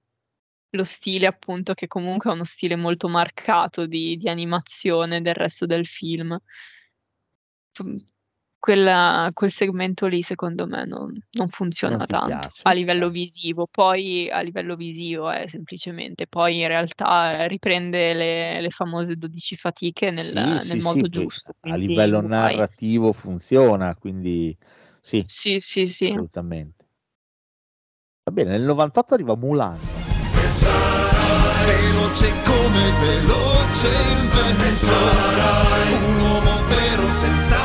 lo 0.72 0.84
stile, 0.84 1.26
appunto, 1.28 1.74
che 1.74 1.88
comunque 1.88 2.30
è 2.30 2.34
uno 2.34 2.44
stile 2.44 2.76
molto 2.76 3.08
marcato 3.08 3.86
di, 3.88 4.18
di 4.18 4.30
animazione 4.30 5.22
del 5.22 5.34
resto 5.34 5.66
del 5.66 5.86
film. 5.86 6.38
F- 7.72 8.06
quella- 8.60 9.30
quel 9.34 9.52
segmento 9.52 10.06
lì, 10.08 10.22
secondo 10.22 10.68
me, 10.68 10.86
non, 10.86 11.14
non 11.32 11.48
funziona 11.48 11.96
Non 11.96 12.06
tanto 12.06 12.28
piace, 12.28 12.62
a 12.64 12.74
livello 12.74 13.10
visivo. 13.10 13.68
Poi 13.72 14.30
a 14.30 14.42
livello 14.42 14.76
visivo 14.76 15.30
è 15.30 15.48
semplicemente, 15.48 16.28
poi 16.28 16.60
in 16.60 16.68
realtà 16.68 17.46
riprende 17.48 18.14
le, 18.14 18.62
le 18.62 18.70
famose 18.70 19.16
12 19.16 19.56
fatiche 19.56 20.12
nel, 20.12 20.26
Sì, 20.26 20.42
nel 20.42 20.62
sì, 20.62 20.80
modo 20.82 21.04
sì, 21.04 21.10
giusto. 21.10 21.54
a 21.62 21.76
livello 21.76 22.20
narrativo 22.22 23.14
funziona, 23.14 23.96
quindi 23.96 24.56
sì, 25.02 25.24
Sì, 25.28 25.60
sì, 25.60 25.86
sì. 25.86 26.06
assolutamente. 26.08 26.88
Va 28.24 28.32
bene, 28.32 28.52
nel 28.52 28.62
98 28.64 29.14
arriva 29.14 29.36
Mulan. 29.36 29.80
Veloce 31.66 32.32
come 32.44 32.92
veloce 33.00 33.88
il 33.88 34.28
vento 34.28 34.76
Sarai 34.76 35.94
un 35.94 36.20
uomo 36.22 36.52
vero 36.68 37.12
senza 37.12 37.58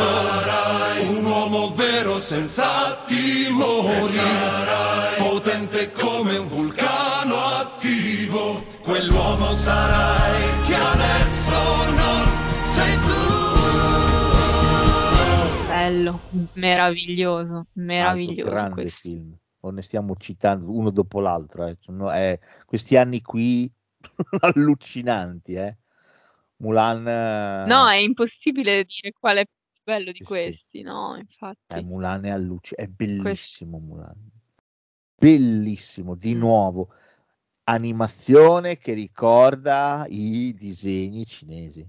Sarai 0.00 1.06
un 1.14 1.24
uomo 1.26 1.68
vero 1.74 2.18
senza 2.18 3.02
timori 3.04 4.18
potente 5.18 5.92
come 5.92 6.38
un 6.38 6.46
vulcano 6.48 7.36
attivo 7.36 8.64
quell'uomo 8.82 9.50
sarai 9.52 10.62
che 10.66 10.74
adesso 10.74 11.52
non 11.90 12.24
sei 12.70 12.96
tu 12.96 13.28
Bello, 15.68 16.20
meraviglioso, 16.54 17.56
Altro 17.56 17.68
meraviglioso 17.74 18.50
grande 18.50 18.74
questo. 18.74 19.10
film. 19.10 19.36
O 19.60 19.70
ne 19.70 19.82
stiamo 19.82 20.14
citando 20.16 20.74
uno 20.74 20.88
dopo 20.90 21.20
l'altro. 21.20 21.66
eh. 21.66 21.76
Sono- 21.80 22.10
eh, 22.12 22.40
questi 22.64 22.96
anni 22.96 23.20
qui 23.20 23.70
allucinanti. 24.40 25.52
Eh. 25.54 25.76
Mulan, 26.56 27.06
eh, 27.06 27.64
No, 27.66 27.88
è 27.88 27.96
impossibile 27.96 28.84
dire 28.84 29.12
qual 29.18 29.36
è 29.38 29.44
più 29.44 29.54
bello 29.90 30.12
di 30.12 30.20
sì, 30.24 30.24
sì. 30.24 30.24
questi, 30.24 30.82
no, 30.82 31.16
Eh, 31.16 31.20
infatti. 31.20 31.82
Mulan 31.82 32.24
è 32.24 32.30
allucinante. 32.30 32.92
È 32.92 32.96
Questo. 33.16 33.64
bellissimo 33.64 33.78
Mulan. 33.78 34.30
Bellissimo, 35.16 36.14
di 36.14 36.34
Mm. 36.34 36.38
nuovo. 36.38 36.92
Animazione 37.64 38.78
che 38.78 38.94
ricorda 38.94 40.06
i 40.08 40.54
disegni 40.56 41.24
cinesi. 41.26 41.88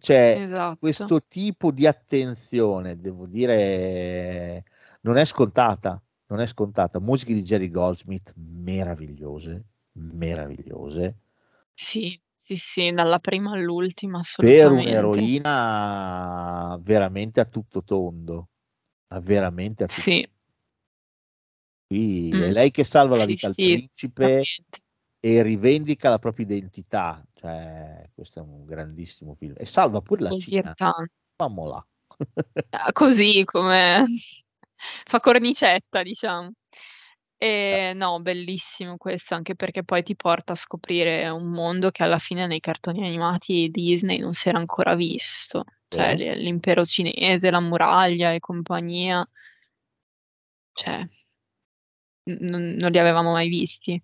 Cioè, 0.00 0.46
Esatto. 0.48 0.76
questo 0.78 1.22
tipo 1.26 1.70
di 1.70 1.86
attenzione, 1.86 2.98
devo 2.98 3.26
dire, 3.26 4.64
non 5.02 5.16
è 5.16 5.24
scontata. 5.24 6.00
Non 6.26 6.40
è 6.40 6.46
scontata. 6.46 6.98
Musiche 7.00 7.34
di 7.34 7.42
Jerry 7.42 7.68
Goldsmith 7.68 8.32
meravigliose, 8.36 9.64
meravigliose. 9.92 11.16
Sì, 11.74 12.20
sì, 12.46 12.56
sì, 12.56 12.90
dalla 12.92 13.18
prima 13.18 13.52
all'ultima, 13.52 14.18
Per 14.38 14.70
assolutamente. 14.98 15.32
un'eroina 15.32 16.78
veramente 16.82 17.40
a 17.40 17.44
tutto 17.46 17.82
tondo. 17.82 18.48
Ma 19.08 19.20
Veramente 19.20 19.84
a 19.84 19.88
tutto 19.88 20.02
Sì, 20.02 20.26
Qui 21.86 22.34
Mm. 22.34 22.42
è 22.42 22.50
lei 22.50 22.70
che 22.70 22.84
salva 22.84 23.16
la 23.16 23.24
sì, 23.24 23.26
vita 23.26 23.46
al 23.46 23.56
sì, 23.56 23.60
principe 23.60 24.50
e 25.20 25.42
rivendica 25.42 26.10
la 26.10 26.18
propria 26.18 26.46
identità. 26.46 27.24
Cioè, 27.34 28.10
questo 28.14 28.40
è 28.40 28.42
un 28.42 28.64
grandissimo 28.64 29.34
film. 29.34 29.54
E 29.56 29.66
salva 29.66 30.00
pure 30.00 30.22
la 30.22 30.32
Vuol 30.32 30.34
Cina. 30.34 30.58
dire 30.58 30.74
tanto. 30.74 31.12
Famola. 31.36 31.86
Ah, 32.72 32.92
Così 32.92 33.44
come 33.44 34.04
fa 35.06 35.20
cornicetta, 35.20 36.02
diciamo. 36.02 36.52
E 37.44 37.92
no, 37.94 38.20
bellissimo 38.20 38.96
questo, 38.96 39.34
anche 39.34 39.54
perché 39.54 39.84
poi 39.84 40.02
ti 40.02 40.16
porta 40.16 40.52
a 40.52 40.56
scoprire 40.56 41.28
un 41.28 41.50
mondo 41.50 41.90
che 41.90 42.02
alla 42.02 42.18
fine 42.18 42.46
nei 42.46 42.58
cartoni 42.58 43.04
animati 43.04 43.68
Disney 43.70 44.16
non 44.16 44.32
si 44.32 44.48
era 44.48 44.56
ancora 44.56 44.94
visto. 44.94 45.64
Cioè, 45.88 46.16
l- 46.16 46.38
l'impero 46.38 46.86
cinese, 46.86 47.50
la 47.50 47.60
muraglia 47.60 48.32
e 48.32 48.40
compagnia, 48.40 49.28
cioè, 50.72 51.06
n- 52.30 52.76
non, 52.78 52.90
li 52.90 52.98
avevamo 52.98 53.32
mai 53.32 53.48
visti. 53.48 54.00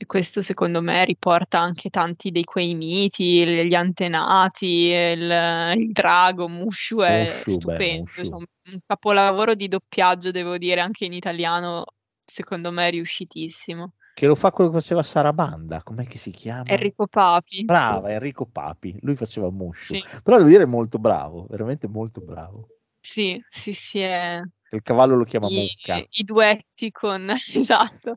E 0.00 0.06
questo 0.06 0.40
secondo 0.40 0.80
me 0.80 1.04
riporta 1.04 1.58
anche 1.60 1.90
tanti 1.90 2.30
di 2.30 2.44
quei 2.44 2.74
miti, 2.74 3.44
gli 3.66 3.74
antenati, 3.74 4.66
il, 4.66 5.74
il 5.76 5.92
drago, 5.92 6.48
Mushu 6.48 7.00
è 7.00 7.24
Mushu, 7.24 7.60
beh, 7.60 7.80
stupendo, 7.84 8.00
Mushu. 8.00 8.24
cioè, 8.24 8.34
un, 8.34 8.44
un 8.72 8.78
capolavoro 8.86 9.54
di 9.54 9.68
doppiaggio, 9.68 10.30
devo 10.30 10.56
dire, 10.56 10.80
anche 10.80 11.04
in 11.04 11.12
italiano, 11.12 11.84
secondo 12.30 12.70
me 12.70 12.88
è 12.88 12.90
riuscitissimo. 12.90 13.94
Che 14.14 14.26
lo 14.26 14.34
fa 14.34 14.50
quello 14.50 14.70
che 14.70 14.76
faceva 14.78 15.02
Sarabanda. 15.02 15.82
Com'è 15.82 16.04
che 16.06 16.18
si 16.18 16.30
chiama? 16.30 16.70
Enrico 16.70 17.06
Papi. 17.06 17.64
Brava, 17.64 18.10
Enrico 18.10 18.46
Papi. 18.46 18.98
Lui 19.02 19.16
faceva 19.16 19.50
Mushu. 19.50 19.94
Sì, 19.94 20.02
Però 20.22 20.36
devo 20.36 20.48
dire 20.48 20.66
molto 20.66 20.98
bravo, 20.98 21.46
veramente 21.48 21.88
molto 21.88 22.20
bravo. 22.20 22.68
sì, 23.00 23.42
sì, 23.48 23.72
sì, 23.72 24.00
è... 24.00 24.40
Il 24.70 24.82
cavallo 24.82 25.16
lo 25.16 25.24
chiama 25.24 25.46
I, 25.48 25.54
Mucca. 25.54 25.96
i 26.10 26.24
duetti 26.24 26.90
con, 26.90 27.30
esatto, 27.54 28.16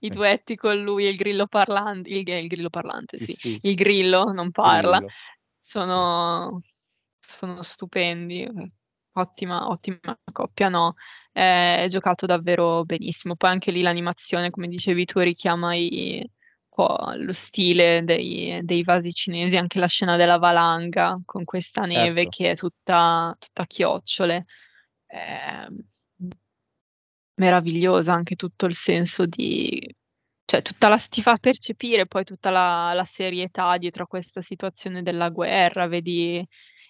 i 0.00 0.10
duetti 0.10 0.56
con 0.56 0.82
lui 0.82 1.06
e 1.06 1.10
il 1.10 1.16
grillo 1.16 1.46
parlante, 1.46 2.10
il, 2.10 2.28
il 2.28 2.46
grillo 2.48 2.68
parlante, 2.68 3.16
Sì, 3.16 3.32
sì, 3.32 3.58
il 3.62 3.74
grillo 3.74 4.24
non 4.32 4.50
parla, 4.50 4.98
Grillo. 4.98 5.12
sono, 5.58 6.60
sono 7.18 7.62
stupendi, 7.62 8.46
ottima, 9.12 9.68
ottima 9.68 10.18
coppia, 10.32 10.68
no, 10.68 10.96
è 11.42 11.86
giocato 11.88 12.24
davvero 12.26 12.84
benissimo, 12.84 13.36
poi 13.36 13.50
anche 13.50 13.70
lì 13.70 13.82
l'animazione, 13.82 14.50
come 14.50 14.68
dicevi 14.68 15.04
tu, 15.04 15.20
richiama 15.20 15.74
i- 15.74 16.26
lo 17.18 17.32
stile 17.32 18.02
dei, 18.04 18.60
dei 18.62 18.82
vasi 18.82 19.12
cinesi, 19.12 19.56
anche 19.56 19.78
la 19.78 19.86
scena 19.86 20.16
della 20.16 20.38
valanga 20.38 21.18
con 21.24 21.44
questa 21.44 21.82
neve 21.86 22.22
Certo. 22.22 22.28
che 22.30 22.50
è 22.50 22.56
tutta, 22.56 23.34
tutta 23.38 23.62
a 23.62 23.66
chiocciole, 23.66 24.44
eh, 25.06 25.68
meravigliosa 27.34 28.12
anche 28.14 28.34
tutto 28.36 28.66
il 28.66 28.74
senso 28.74 29.26
di 29.26 29.94
cioè 30.44 30.62
tutta 30.62 30.88
la 30.88 30.96
ti 30.96 31.22
fa 31.22 31.36
percepire 31.36 32.06
poi 32.06 32.24
tutta 32.24 32.50
la 32.50 32.92
la 32.94 33.04
serietà 33.04 33.76
dietro 33.78 34.04
a 34.04 34.06
questa 34.06 34.40
situazione 34.40 35.02
della 35.02 35.28
guerra, 35.30 35.86
vedi 35.88 36.46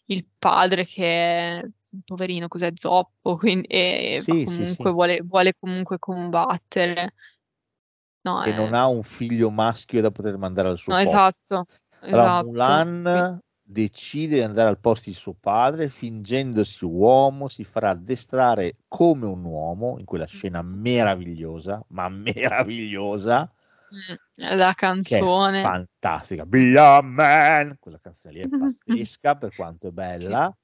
il 0.06 0.26
padre 0.38 0.84
che 0.84 1.70
poverino 2.04 2.48
cos'è 2.48 2.70
zoppo, 2.74 3.36
quindi 3.38 3.66
e 3.68 4.20
Sì, 4.22 4.40
sì, 4.40 4.44
comunque 4.44 4.64
sì. 4.64 4.94
vuole 4.94 5.20
vuole 5.22 5.54
comunque 5.58 5.98
combattere. 5.98 7.14
No, 8.24 8.42
E 8.42 8.52
non 8.52 8.74
è 8.74 8.78
ha 8.78 8.86
un 8.88 9.02
figlio 9.02 9.50
maschio 9.50 10.00
da 10.00 10.10
poter 10.10 10.36
mandare 10.36 10.68
al 10.68 10.78
suo 10.78 10.92
No, 10.92 10.98
posto. 10.98 11.08
esatto, 11.08 11.66
Allora 12.10 12.28
esatto. 12.28 12.44
Mulan 12.44 13.42
decide 13.62 14.36
di 14.36 14.42
andare 14.42 14.68
al 14.68 14.78
posto 14.78 15.10
di 15.10 15.14
suo 15.16 15.34
padre, 15.34 15.88
fingendosi 15.88 16.84
uomo, 16.84 17.48
si 17.48 17.64
farà 17.64 17.90
addestrare 17.90 18.74
come 18.88 19.26
un 19.26 19.44
uomo 19.44 19.96
in 19.98 20.04
quella 20.04 20.26
scena 20.26 20.62
meravigliosa, 20.62 21.82
ma 21.88 22.08
meravigliosa, 22.10 23.50
Mh, 23.88 24.14
la 24.56 24.72
canzone. 24.74 25.62
fantastica. 25.62 26.44
Be 26.46 26.78
a 26.78 27.00
man! 27.02 27.76
Quella 27.78 27.98
canzone 28.00 28.34
lì 28.34 28.40
è 28.40 28.48
pazzesca 28.56 29.36
per 29.36 29.52
quanto 29.54 29.88
è 29.88 29.90
bella. 29.90 30.54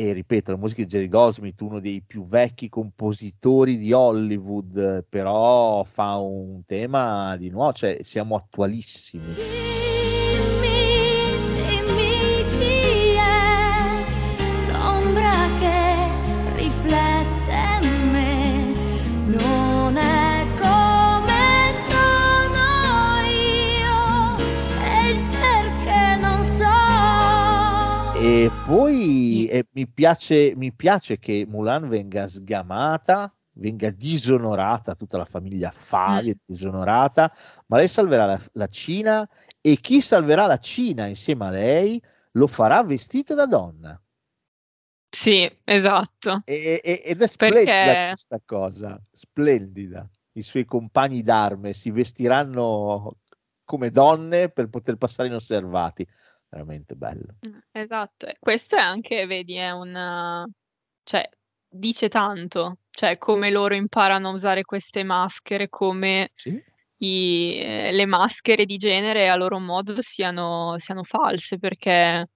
E 0.00 0.12
ripeto, 0.12 0.52
la 0.52 0.56
musica 0.56 0.82
di 0.82 0.86
Jerry 0.86 1.08
Goldsmith, 1.08 1.60
uno 1.60 1.80
dei 1.80 2.00
più 2.06 2.24
vecchi 2.28 2.68
compositori 2.68 3.76
di 3.76 3.92
Hollywood, 3.92 5.04
però 5.08 5.82
fa 5.82 6.14
un 6.18 6.62
tema 6.64 7.36
di 7.36 7.50
nuovo, 7.50 7.72
cioè 7.72 7.98
siamo 8.02 8.36
attualissimi. 8.36 9.34
Poi 28.68 29.48
eh, 29.48 29.66
mi, 29.70 29.88
piace, 29.88 30.52
mi 30.54 30.74
piace 30.74 31.18
che 31.18 31.46
Mulan 31.48 31.88
venga 31.88 32.26
sgamata, 32.26 33.34
venga 33.52 33.88
disonorata, 33.88 34.94
tutta 34.94 35.16
la 35.16 35.24
famiglia 35.24 35.70
Fali 35.70 36.32
è 36.32 36.36
disonorata, 36.44 37.32
ma 37.68 37.78
lei 37.78 37.88
salverà 37.88 38.26
la, 38.26 38.38
la 38.52 38.66
Cina 38.66 39.26
e 39.62 39.76
chi 39.76 40.02
salverà 40.02 40.44
la 40.44 40.58
Cina 40.58 41.06
insieme 41.06 41.46
a 41.46 41.50
lei 41.50 42.02
lo 42.32 42.46
farà 42.46 42.84
vestita 42.84 43.34
da 43.34 43.46
donna. 43.46 43.98
Sì, 45.16 45.50
esatto. 45.64 46.42
E- 46.44 46.82
e- 46.84 47.02
ed 47.06 47.22
è 47.22 47.26
splendida 47.26 47.70
Perché 47.72 48.06
questa 48.08 48.40
cosa, 48.44 49.00
splendida. 49.10 50.06
I 50.32 50.42
suoi 50.42 50.66
compagni 50.66 51.22
d'arme 51.22 51.72
si 51.72 51.90
vestiranno 51.90 53.16
come 53.64 53.90
donne 53.90 54.50
per 54.50 54.68
poter 54.68 54.96
passare 54.96 55.28
inosservati. 55.28 56.06
Veramente 56.52 56.94
bello. 56.96 57.38
Mh, 57.42 57.58
esatto. 57.72 58.26
E 58.26 58.36
questo 58.40 58.76
è 58.76 58.80
anche 58.80 59.26
vedi, 59.26 59.54
è 59.54 59.70
un 59.70 60.44
cioè 61.04 61.28
dice 61.70 62.08
tanto, 62.08 62.78
cioè 62.90 63.16
come 63.18 63.50
loro 63.50 63.74
imparano 63.74 64.28
a 64.30 64.32
usare 64.32 64.62
queste 64.64 65.02
maschere, 65.04 65.68
come 65.68 66.30
Sì. 66.36 66.62
i 66.98 67.56
ehm, 67.60 67.94
le 67.94 68.06
maschere 68.06 68.64
di 68.66 68.76
genere 68.76 69.28
a 69.28 69.36
loro 69.36 69.58
modo 69.60 70.00
siano 70.02 70.74
siano 70.78 71.04
false, 71.04 71.58
perché 71.58 72.28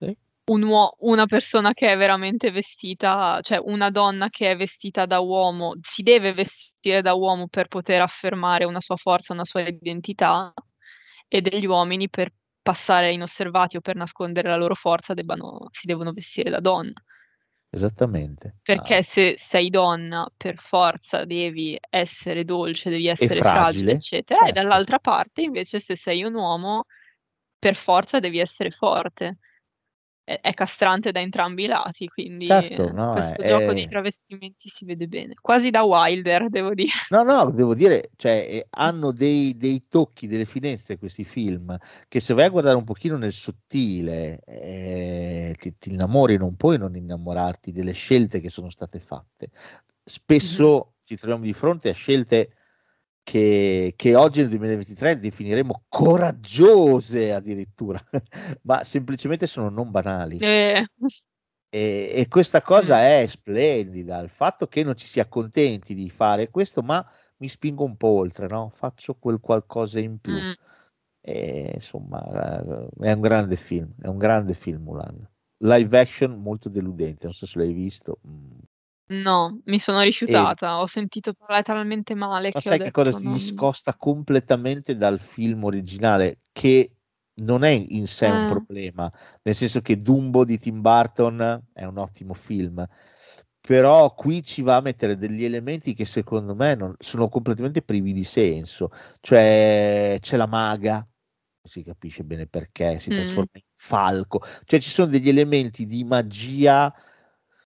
Sì. 0.00 0.16
un 0.48 0.62
uo 0.62 0.96
una 1.00 1.26
persona 1.26 1.72
che 1.72 1.86
è 1.92 1.96
veramente 1.96 2.50
vestita 2.50 3.38
cioè 3.42 3.58
una 3.62 3.90
donna 3.90 4.28
che 4.30 4.50
è 4.50 4.56
vestita 4.56 5.06
da 5.06 5.20
uomo, 5.20 5.74
si 5.80 6.02
deve 6.02 6.32
vestire 6.32 7.02
da 7.02 7.14
uomo 7.14 7.46
per 7.48 7.68
poter 7.68 8.00
affermare 8.00 8.64
una 8.64 8.80
sua 8.80 8.96
forza, 8.96 9.32
una 9.32 9.44
sua 9.44 9.60
identità, 9.68 10.52
e 11.28 11.40
degli 11.40 11.66
uomini 11.66 12.08
per 12.08 12.32
passare 12.62 13.12
inosservati 13.12 13.76
o 13.76 13.80
per 13.80 13.96
nascondere 13.96 14.48
la 14.48 14.56
loro 14.56 14.74
forza 14.74 15.14
debbano 15.14 15.68
si 15.70 15.86
devono 15.86 16.12
vestire 16.12 16.50
da 16.50 16.60
donna. 16.60 16.92
Esattamente. 17.72 18.56
Perché 18.62 18.96
Ah, 18.96 19.02
se 19.02 19.34
sei 19.36 19.70
donna 19.70 20.28
per 20.36 20.56
forza 20.58 21.24
devi 21.24 21.78
essere 21.88 22.44
dolce, 22.44 22.90
devi 22.90 23.06
essere 23.06 23.40
fragile, 23.40 23.60
fragile, 23.60 23.92
eccetera, 23.92 24.40
e 24.40 24.44
certo. 24.44 24.60
dall'altra 24.60 24.98
parte 24.98 25.42
invece 25.42 25.80
se 25.80 25.96
sei 25.96 26.22
un 26.22 26.34
uomo 26.34 26.84
per 27.58 27.74
forza 27.76 28.18
devi 28.20 28.38
essere 28.38 28.70
forte. 28.70 29.38
È 30.30 30.40
è 30.40 30.54
castrante 30.54 31.10
da 31.12 31.20
entrambi 31.20 31.64
i 31.64 31.66
lati, 31.66 32.06
quindi 32.08 32.46
Certo, 32.46 32.90
no, 32.92 33.12
questo 33.12 33.42
è- 33.42 33.46
gioco 33.48 33.72
di 33.72 33.82
è- 33.82 33.88
travestimenti 33.88 34.68
si 34.68 34.84
vede 34.84 35.06
bene. 35.08 35.34
Quasi 35.40 35.70
da 35.70 35.82
Wilder, 35.82 36.48
devo 36.48 36.72
dire. 36.74 36.90
No, 37.08 37.24
no, 37.24 37.50
devo 37.50 37.74
dire, 37.74 38.10
cioè, 38.16 38.46
eh, 38.48 38.66
hanno 38.70 39.10
dei, 39.10 39.56
dei 39.56 39.86
tocchi, 39.88 40.28
delle 40.28 40.44
finestre 40.44 40.96
questi 40.98 41.24
film, 41.24 41.76
che 42.06 42.20
se 42.20 42.34
vai 42.34 42.44
a 42.44 42.48
guardare 42.50 42.76
un 42.76 42.84
pochino 42.84 43.16
nel 43.16 43.32
sottile, 43.32 44.40
eh, 44.46 45.54
ti, 45.58 45.74
ti 45.76 45.90
innamori, 45.90 46.36
non 46.36 46.54
puoi 46.54 46.78
non 46.78 46.94
innamorarti 46.94 47.72
delle 47.72 47.92
scelte 47.92 48.40
che 48.40 48.48
sono 48.50 48.70
state 48.70 49.00
fatte. 49.00 49.50
Spesso 50.04 50.94
ci 51.04 51.16
troviamo 51.16 51.42
di 51.44 51.52
fronte 51.52 51.88
a 51.88 51.92
scelte 51.92 52.52
che, 53.22 53.94
che 53.96 54.14
oggi 54.14 54.40
nel 54.40 54.48
2023 54.48 55.18
definiremo 55.18 55.84
coraggiose 55.88 57.32
addirittura, 57.32 58.00
ma 58.62 58.84
semplicemente 58.84 59.46
sono 59.46 59.68
non 59.68 59.90
banali. 59.90 60.38
Eh, 60.38 60.84
E, 61.72 62.10
e 62.14 62.26
questa 62.28 62.62
cosa 62.62 63.06
è 63.06 63.24
splendida, 63.26 64.18
il 64.18 64.28
fatto 64.28 64.66
che 64.66 64.82
non 64.82 64.96
ci 64.96 65.06
si 65.06 65.20
accontenti 65.20 65.94
di 65.94 66.10
fare 66.10 66.50
questo, 66.50 66.82
ma 66.82 67.06
mi 67.38 67.48
spingo 67.48 67.84
un 67.84 67.96
po' 67.96 68.08
oltre, 68.08 68.48
no? 68.48 68.70
Faccio 68.74 69.14
quel 69.14 69.38
qualcosa 69.40 70.00
in 70.00 70.18
più. 70.18 70.32
mh. 70.34 70.54
E, 71.22 71.72
insomma, 71.74 72.20
è 72.98 73.12
un 73.12 73.20
grande 73.20 73.56
film, 73.56 73.92
è 74.00 74.08
un 74.08 74.18
grande 74.18 74.54
film 74.54 74.82
Mulan. 74.82 75.28
Live 75.58 75.98
action 75.98 76.40
molto 76.40 76.68
deludente, 76.68 77.24
non 77.24 77.34
so 77.34 77.46
se 77.46 77.58
l'hai 77.58 77.72
visto. 77.72 78.18
Mm. 79.12 79.22
No, 79.22 79.60
mi 79.64 79.78
sono 79.78 80.00
rifiutata. 80.02 80.78
Ho 80.80 80.86
sentito 80.86 81.32
parlare 81.34 81.62
talmente 81.62 82.14
male 82.14 82.52
Ma 82.54 82.60
sai 82.60 82.80
che 82.80 82.90
cosa 82.90 83.12
detto 83.12 83.18
si 83.18 83.28
non 83.28 83.30
discosta 83.30 83.94
completamente 83.96 84.96
dal 84.96 85.20
film 85.20 85.62
originale, 85.64 86.40
che 86.50 86.96
non 87.44 87.62
è 87.62 87.70
in 87.70 88.08
sé 88.08 88.28
un 88.30 88.44
Eh. 88.44 88.44
problema, 88.44 89.10
nel 89.42 89.54
senso 89.54 89.80
che 89.80 89.96
Dumbo 89.96 90.44
di 90.44 90.58
Tim 90.58 90.80
Burton 90.80 91.68
è 91.72 91.84
un 91.84 91.96
ottimo 91.98 92.34
film, 92.34 92.84
però 93.60 94.12
qui 94.14 94.42
ci 94.42 94.62
va 94.62 94.76
a 94.76 94.80
mettere 94.80 95.16
degli 95.16 95.44
elementi 95.44 95.94
che 95.94 96.04
secondo 96.04 96.56
me 96.56 96.74
non- 96.74 96.94
sono 96.98 97.28
completamente 97.28 97.82
privi 97.82 98.12
di 98.12 98.24
senso, 98.24 98.90
cioè 99.20 100.16
c'è 100.20 100.36
la 100.36 100.46
maga, 100.46 100.94
non 100.96 101.06
si 101.64 101.82
capisce 101.84 102.24
bene 102.24 102.46
perché, 102.48 102.98
si 102.98 103.10
Mh. 103.10 103.12
trasforma 103.12 103.50
in 103.54 103.62
falco, 103.76 104.40
cioè 104.64 104.80
ci 104.80 104.90
sono 104.90 105.08
degli 105.10 105.28
elementi 105.28 105.86
di 105.86 106.02
magia 106.04 106.92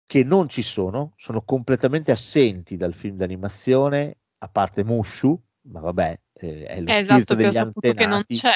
che 0.06 0.22
non 0.24 0.48
ci 0.48 0.62
sono, 0.62 1.12
sono 1.16 1.42
completamente 1.42 2.12
assenti 2.12 2.76
dal 2.76 2.94
film 2.94 3.16
d'animazione, 3.16 4.18
a 4.38 4.48
parte 4.48 4.84
Mushu, 4.84 5.40
ma 5.68 5.80
vabbè, 5.80 6.20
eh, 6.34 6.64
è 6.66 6.80
lo 6.80 6.92
esatto, 6.92 7.34
degli 7.34 7.52
saputo 7.52 7.92
che 7.92 8.06
non 8.06 8.24
antenati. 8.26 8.34
c'è. 8.34 8.54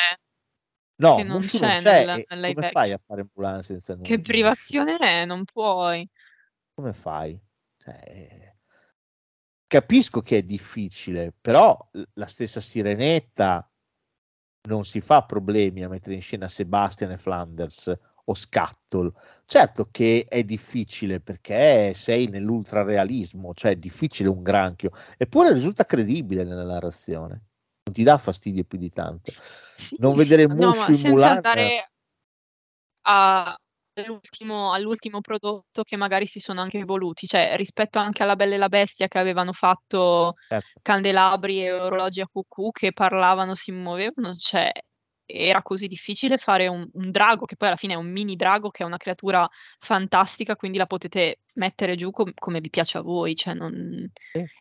No, 1.01 1.17
che 1.17 1.23
non 1.23 1.37
Mushu 1.37 1.59
c'è 1.59 1.67
non 1.67 1.77
c'è, 1.79 2.05
nel- 2.07 2.25
nel 2.29 2.41
live 2.41 2.55
come 2.55 2.71
fai 2.71 2.93
a 2.93 3.01
fare 3.05 3.27
Mulan 3.33 3.63
senza 3.63 3.95
nu- 3.95 4.03
Che 4.03 4.21
privazione 4.21 4.97
è? 4.97 5.25
Non 5.25 5.45
puoi. 5.45 6.09
Come 6.75 6.93
fai? 6.93 7.41
Cioè, 7.77 8.01
eh, 8.05 8.57
capisco 9.67 10.21
che 10.21 10.39
è 10.39 10.43
difficile, 10.43 11.33
però 11.41 11.77
la 12.15 12.27
stessa 12.27 12.61
Sirenetta 12.61 13.71
non 14.69 14.85
si 14.85 15.01
fa 15.01 15.23
problemi 15.25 15.83
a 15.83 15.89
mettere 15.89 16.15
in 16.15 16.21
scena 16.21 16.49
Sebastian 16.49 17.13
e 17.13 17.19
Flanders 17.19 17.97
o 18.31 18.35
Scatol. 18.35 19.13
Certo 19.47 19.89
che 19.91 20.27
è 20.29 20.43
difficile 20.45 21.21
perché 21.21 21.93
sei 21.95 22.27
nell'ultrarealismo, 22.29 23.55
cioè 23.55 23.73
è 23.73 23.77
difficile 23.77 24.29
un 24.29 24.43
granchio, 24.43 24.91
eppure 25.17 25.53
risulta 25.53 25.85
credibile 25.85 26.45
nella 26.45 26.65
narrazione. 26.65 27.43
Non 27.85 27.95
ti 27.95 28.03
dà 28.03 28.19
fastidio 28.19 28.65
più 28.65 28.79
di 28.79 28.91
tanto. 28.91 29.33
Sì, 29.77 29.97
Non 29.97 30.15
sì, 30.17 30.17
vedere 30.17 30.47
no, 30.55 30.75
Mushu 30.75 30.77
ma 30.77 30.93
in 30.93 30.97
senza 30.97 31.11
Mulan 31.11 31.37
andare 31.37 31.89
a- 33.03 33.57
all'ultimo, 33.95 34.73
all'ultimo 34.73 35.21
prodotto 35.21 35.83
che 35.83 35.97
magari 35.97 36.27
si 36.27 36.41
sono 36.41 36.61
anche 36.61 36.79
evoluti, 36.79 37.27
cioè 37.27 37.57
rispetto 37.57 37.99
anche 37.99 38.23
alla 38.23 38.37
Bella 38.37 38.55
e 38.55 38.59
la 38.59 38.69
Bestia 38.69 39.09
che 39.09 39.19
avevano 39.19 39.53
fatto 39.53 40.35
Certo. 40.49 40.81
candelabri 40.83 41.65
e 41.65 41.73
orologi 41.73 42.21
a 42.21 42.29
cucù 42.31 42.71
che 42.71 42.93
parlavano, 42.93 43.55
si 43.55 43.73
muovevano, 43.73 44.35
cioè 44.37 44.71
era 45.31 45.63
così 45.63 45.89
difficile 45.89 46.39
fare 46.39 46.69
un, 46.69 46.89
un 46.95 47.11
drago, 47.11 47.45
che 47.45 47.57
poi 47.57 47.69
alla 47.69 47.77
fine 47.77 47.93
è 47.93 47.97
un 47.97 48.11
mini 48.11 48.35
drago, 48.35 48.71
che 48.71 48.83
è 48.83 48.87
una 48.87 48.97
creatura 48.97 49.47
fantastica, 49.79 50.57
quindi 50.57 50.79
la 50.79 50.87
potete 50.87 51.41
mettere 51.55 51.97
giù 51.97 52.11
com- 52.11 52.33
come 52.35 52.61
vi 52.61 52.71
piace 52.71 52.97
a 52.97 53.03
voi, 53.03 53.37
cioè 53.37 53.53
non... 53.53 54.11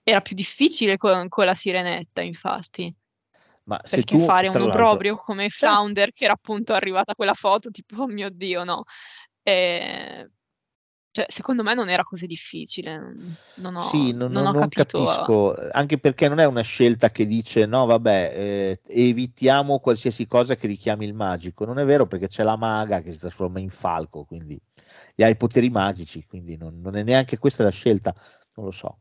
Era 0.03 0.19
più 0.19 0.35
difficile 0.35 0.97
con, 0.97 1.29
con 1.29 1.45
la 1.45 1.53
sirenetta, 1.53 2.21
infatti. 2.21 2.93
Ma 3.63 3.79
se 3.83 3.97
Perché 3.97 4.17
tu, 4.17 4.23
fare 4.25 4.49
un 4.49 4.61
obbrobrio 4.61 5.15
come 5.15 5.49
Certo. 5.49 5.75
Flounder, 5.75 6.11
che 6.11 6.25
era 6.25 6.33
appunto 6.33 6.73
arrivata 6.73 7.15
quella 7.15 7.33
foto, 7.33 7.71
tipo, 7.71 8.01
oh 8.01 8.07
mio 8.07 8.29
Dio, 8.29 8.63
no. 8.63 8.83
Eh, 9.43 10.29
Cioè, 11.17 11.25
secondo 11.29 11.63
me 11.63 11.73
non 11.73 11.89
era 11.89 12.03
così 12.03 12.27
difficile. 12.27 12.99
Non, 13.55 13.75
ho, 13.75 13.81
Sì, 13.81 14.11
non, 14.11 14.31
non 14.31 14.43
non- 14.43 14.47
ho 14.49 14.51
non 14.53 14.69
capito. 14.69 14.99
capisco, 14.99 15.55
anche 15.71 15.97
perché 15.97 16.27
non 16.27 16.37
è 16.37 16.45
una 16.45 16.61
scelta 16.61 17.09
che 17.09 17.25
dice 17.25 17.65
no, 17.65 17.87
vabbè, 17.87 18.31
eh, 18.35 18.79
evitiamo 18.87 19.79
qualsiasi 19.79 20.27
cosa 20.27 20.55
che 20.55 20.67
richiami 20.67 21.05
il 21.07 21.15
magico. 21.15 21.65
Non 21.65 21.79
è 21.79 21.85
vero 21.85 22.05
perché 22.05 22.27
c'è 22.27 22.43
la 22.43 22.55
maga 22.55 23.01
che 23.01 23.13
si 23.13 23.17
trasforma 23.17 23.59
in 23.59 23.71
falco, 23.71 24.25
quindi 24.25 24.61
e 25.15 25.23
ha 25.23 25.27
i 25.27 25.35
poteri 25.35 25.71
magici, 25.71 26.23
quindi 26.27 26.55
non, 26.55 26.79
non 26.81 26.95
è 26.95 27.01
neanche 27.01 27.39
questa 27.39 27.63
la 27.63 27.71
scelta, 27.71 28.13
non 28.57 28.65
lo 28.65 28.71
so. 28.71 28.99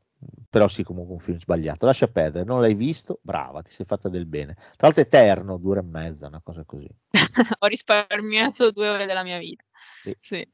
Però 0.49 0.69
sì, 0.69 0.83
comunque 0.85 1.13
un 1.13 1.21
film 1.21 1.39
sbagliato. 1.39 1.85
Lascia 1.85 2.09
perdere, 2.09 2.47
non 2.47 2.63
l'hai 2.63 2.75
visto? 2.75 3.19
Brava, 3.21 3.61
ti 3.61 3.73
sei 3.73 3.85
fatta 3.85 4.09
del 4.09 4.25
bene. 4.25 4.55
Tra 4.55 4.87
l'altro 4.89 5.03
è 5.03 5.05
eterno, 5.05 5.59
due 5.59 5.73
ore 5.73 5.81
e 5.81 5.83
mezza, 5.83 6.29
una 6.29 6.41
cosa 6.43 6.65
così. 6.65 6.89
ho 7.59 7.67
risparmiato 7.67 8.71
due 8.71 8.89
ore 8.89 9.05
della 9.05 9.23
mia 9.23 9.39
vita. 9.39 9.63
Sì. 10.03 10.17
Sì. 10.21 10.49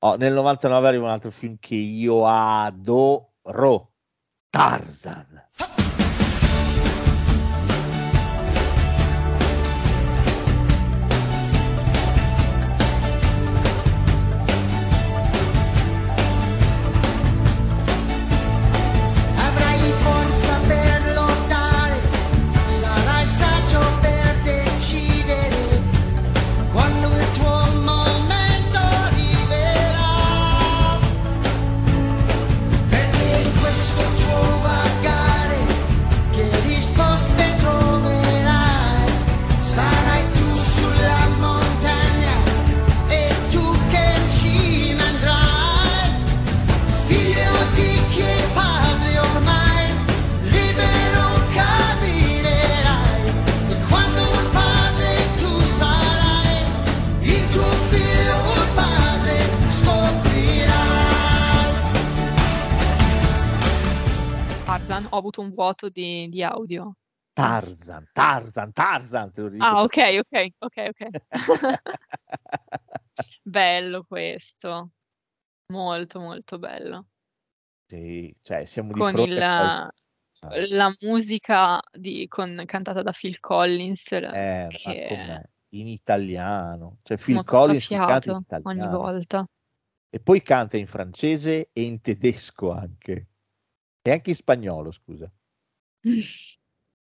Oh, 0.00 0.14
nel 0.16 0.32
99 0.32 0.86
arriva 0.86 1.04
un 1.06 1.10
altro 1.10 1.32
film 1.32 1.56
che 1.58 1.74
io 1.74 2.24
adoro, 2.24 3.94
Tarzan. 4.48 5.48
Ho 65.10 65.16
avuto 65.16 65.40
un 65.40 65.50
vuoto 65.52 65.88
di, 65.88 66.28
di 66.28 66.42
audio. 66.42 66.94
Tarzan, 67.34 68.06
Tarzan, 68.14 68.72
Tarzan. 68.72 69.32
Ah, 69.60 69.82
ok, 69.84 69.96
ok, 70.20 70.48
ok, 70.60 70.76
ok. 70.90 71.08
bello 73.44 74.04
questo. 74.04 74.90
Molto, 75.72 76.20
molto 76.20 76.58
bello. 76.58 77.06
Sì, 77.86 78.34
cioè 78.42 78.64
siamo 78.66 78.92
di 78.92 79.00
Con 79.00 79.10
fronte 79.10 79.38
il, 79.38 79.42
a 79.42 79.90
qual- 80.38 80.68
la 80.70 80.94
musica 81.00 81.80
di, 81.92 82.26
con- 82.28 82.62
cantata 82.66 83.02
da 83.02 83.12
Phil 83.12 83.40
Collins, 83.40 84.12
Eh, 84.12 84.68
ma 84.84 84.92
che? 84.92 85.42
In 85.72 85.86
italiano, 85.86 86.98
cioè 87.02 87.18
Phil 87.18 87.34
mi 87.34 87.44
Collins 87.44 87.86
canta 87.88 88.30
in 88.30 88.36
fiato 88.36 88.42
ogni 88.62 88.82
italiano 88.82 88.88
volta. 88.88 89.46
e 90.10 90.20
poi 90.20 90.42
canta 90.42 90.76
in 90.76 90.86
francese 90.86 91.70
e 91.72 91.82
in 91.82 92.00
tedesco 92.00 92.72
anche 92.72 93.26
e 94.08 94.12
anche 94.12 94.30
in 94.30 94.36
spagnolo, 94.36 94.90
scusa. 94.90 95.30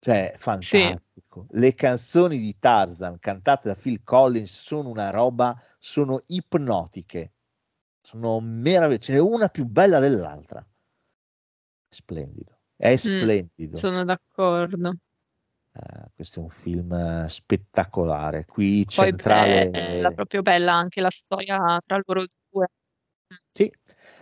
Cioè, 0.02 0.32
fantastico. 0.38 1.46
Le 1.50 1.74
canzoni 1.74 2.38
di 2.38 2.58
Tarzan 2.58 3.18
cantate 3.18 3.68
da 3.68 3.74
Phil 3.74 4.02
Collins 4.02 4.58
sono 4.62 4.88
una 4.88 5.10
roba, 5.10 5.54
sono 5.78 6.22
ipnotiche, 6.28 7.32
sono 8.00 8.40
meravigliose. 8.40 9.02
Ce 9.02 9.12
n'è 9.12 9.18
una 9.20 9.48
più 9.48 9.66
bella 9.66 9.98
dell'altra. 9.98 10.66
Splendido, 11.90 12.60
è 12.76 12.96
splendido. 12.96 13.76
Mm, 13.76 13.80
Sono 13.80 14.04
d'accordo. 14.04 14.96
Eh, 15.72 16.10
questo 16.14 16.40
è 16.40 16.42
un 16.44 16.48
film 16.48 16.92
eh, 16.94 17.28
spettacolare. 17.28 18.46
Qui 18.46 18.86
Poi 18.86 19.06
centrale. 19.06 19.70
è, 19.70 19.70
è 19.70 20.00
la- 20.00 20.12
proprio 20.12 20.40
bella 20.40 20.72
anche 20.72 21.02
la 21.02 21.10
storia 21.10 21.78
tra 21.84 22.00
loro 22.06 22.24
due. 22.48 22.68
Sì, 23.52 23.70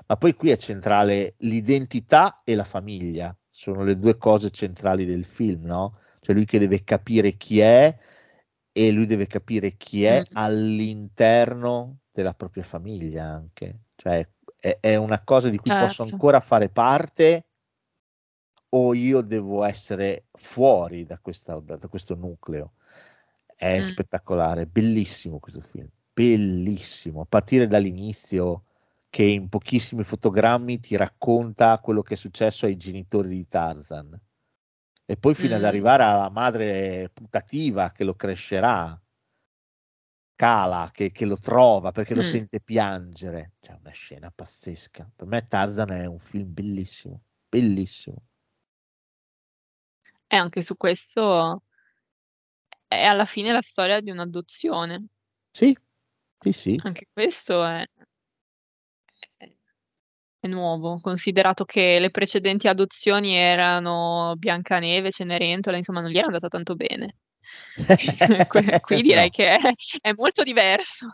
ma 0.09 0.16
poi 0.16 0.35
qui 0.35 0.51
è 0.51 0.56
centrale 0.56 1.35
l'identità 1.39 2.40
e 2.44 2.55
la 2.55 2.64
famiglia, 2.64 3.36
sono 3.51 3.82
le 3.85 3.94
due 3.97 4.16
cose 4.16 4.51
centrali 4.51 5.05
del 5.05 5.24
film, 5.24 5.66
no? 5.66 5.98
Cioè 6.20 6.35
lui 6.35 6.47
che 6.47 6.59
deve 6.59 6.82
capire 6.82 7.36
chi 7.36 7.60
è 7.60 7.97
e 8.72 8.90
lui 8.90 9.06
deve 9.06 9.26
capire 9.26 9.76
chi 9.76 10.05
è 10.05 10.20
Mm. 10.20 10.32
all'interno 10.32 11.98
della 12.10 12.32
propria 12.35 12.62
famiglia 12.62 13.24
anche. 13.24 13.80
Cioè 13.97 14.26
è, 14.59 14.78
è 14.80 14.97
una 14.97 15.22
cosa 15.22 15.51
di 15.51 15.59
cui 15.59 15.74
posso 15.74 16.02
Certo. 16.02 16.02
ancora 16.02 16.40
fare 16.40 16.68
parte 16.70 17.44
o 18.70 18.94
io 18.94 19.20
devo 19.22 19.64
essere 19.64 20.26
fuori 20.32 21.05
da, 21.05 21.18
questa- 21.18 21.59
da 21.60 21.89
questo 21.89 22.14
nucleo. 22.14 22.74
È 23.55 23.80
Mm. 23.80 23.82
spettacolare, 23.82 24.66
bellissimo 24.66 25.39
questo 25.39 25.60
film, 25.60 25.89
bellissimo, 26.12 27.22
a 27.22 27.26
partire 27.26 27.66
dall'inizio 27.66 28.64
che 29.10 29.22
in 29.24 29.48
pochissimi 29.48 30.02
fotogrammi 30.05 30.80
ti 30.80 30.97
racconta 30.97 31.78
quello 31.80 32.02
che 32.02 32.14
è 32.14 32.16
successo 32.16 32.66
ai 32.66 32.76
genitori 32.76 33.28
di 33.28 33.47
Tarzan 33.47 34.18
e 35.06 35.16
poi 35.16 35.35
fino 35.35 35.55
ad 35.56 35.62
Mm. 35.62 35.64
arrivare 35.64 36.02
alla 36.05 36.30
madre 36.30 37.10
putativa 37.12 37.90
che 37.93 38.05
lo 38.05 38.14
crescerà, 38.14 39.01
Kala 40.36 40.89
che, 40.93 41.10
che 41.10 41.26
lo 41.26 41.36
trova 41.36 41.90
perché 41.90 42.14
lo 42.14 42.20
Mm. 42.20 42.24
sente 42.24 42.60
piangere. 42.60 43.55
C'è 43.60 43.72
una 43.78 43.90
scena 43.90 44.30
pazzesca. 44.30 45.10
Per 45.16 45.26
me 45.26 45.43
Tarzan 45.44 45.90
è 45.90 46.06
un 46.06 46.18
film 46.20 46.52
bellissimo, 46.52 47.22
bellissimo. 47.48 48.22
E 50.28 50.36
anche 50.36 50.62
su 50.62 50.76
questo 50.76 51.62
è 52.86 53.02
alla 53.02 53.24
fine 53.24 53.52
la 53.52 53.62
storia 53.62 54.01
di 54.01 54.10
un'adozione. 54.10 55.06
Sì, 55.51 55.76
sì, 56.39 56.52
sì. 56.52 56.80
Anche 56.82 57.06
questo 57.12 57.64
è- 57.64 57.85
è 60.40 60.47
nuovo, 60.48 61.01
considerato 61.01 61.65
che 61.65 61.98
le 61.98 62.10
precedenti 62.10 62.69
adozioni 62.69 63.35
erano 63.35 64.35
Biancaneve, 64.36 65.10
Cenerentola, 65.10 65.77
insomma 65.77 66.01
non 66.01 66.10
gli 66.10 66.16
era 66.16 66.27
andata 66.27 66.48
tanto 66.48 66.74
bene. 66.74 67.16
Qui 68.81 69.02
direi 69.02 69.28
No. 69.28 69.31
che 69.31 69.56
è, 69.56 69.60
è 70.01 70.12
molto 70.16 70.43
diverso. 70.43 71.09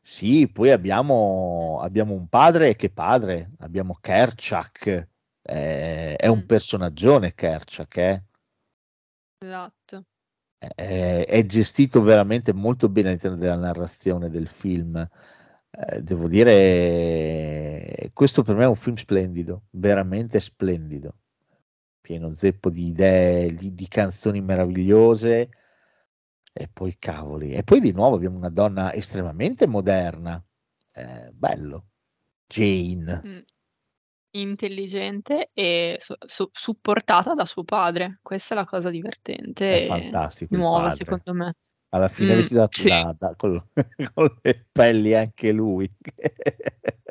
Sì, 0.00 0.48
poi 0.50 0.70
abbiamo, 0.70 1.78
abbiamo 1.82 2.14
un 2.14 2.28
padre 2.28 2.76
che 2.76 2.90
padre, 2.90 3.50
abbiamo 3.58 3.98
Kerchak, 4.00 5.08
eh, 5.42 6.16
è 6.16 6.26
un 6.28 6.44
Mm. 6.44 6.46
personaggione 6.46 7.34
Kerchak, 7.34 7.96
eh. 7.96 8.24
Esatto. 9.40 10.04
è, 10.58 11.24
è 11.26 11.44
gestito 11.46 12.02
veramente 12.02 12.52
molto 12.52 12.88
bene 12.88 13.08
all'interno 13.08 13.36
della 13.36 13.56
narrazione 13.56 14.28
del 14.30 14.48
film. 14.48 15.06
Eh, 15.78 16.02
devo 16.02 16.26
dire, 16.26 18.10
questo 18.14 18.42
per 18.42 18.56
me 18.56 18.64
è 18.64 18.68
un 18.68 18.76
film 18.76 18.96
splendido, 18.96 19.64
veramente 19.72 20.40
splendido, 20.40 21.18
pieno 22.00 22.32
zeppo 22.32 22.70
di 22.70 22.86
idee, 22.86 23.52
di, 23.54 23.74
di 23.74 23.86
canzoni 23.86 24.40
meravigliose. 24.40 25.50
E 26.58 26.68
poi 26.72 26.96
cavoli, 26.98 27.52
e 27.52 27.62
poi 27.62 27.80
di 27.80 27.92
nuovo 27.92 28.16
abbiamo 28.16 28.38
una 28.38 28.48
donna 28.48 28.90
estremamente 28.94 29.66
moderna, 29.66 30.42
eh, 30.92 31.30
bello, 31.34 31.88
Jane. 32.46 33.22
Mm. 33.26 33.38
Intelligente 34.30 35.50
e 35.52 35.98
su- 35.98 36.48
supportata 36.50 37.34
da 37.34 37.44
suo 37.44 37.64
padre. 37.64 38.20
Questa 38.22 38.54
è 38.54 38.56
la 38.56 38.64
cosa 38.64 38.88
divertente 38.88 39.84
È 39.84 39.86
fantastico 39.86 40.56
nuova, 40.56 40.90
secondo 40.90 41.34
me. 41.34 41.54
Alla 41.96 42.08
fine 42.08 42.34
Mm, 42.34 42.36
vestito 42.36 42.60
da, 42.60 42.68
sì. 42.70 43.06
da- 43.18 43.34
con, 43.36 43.70
con 44.14 44.38
le 44.42 44.66
pelli 44.72 45.14
anche 45.14 45.52
lui. 45.52 45.90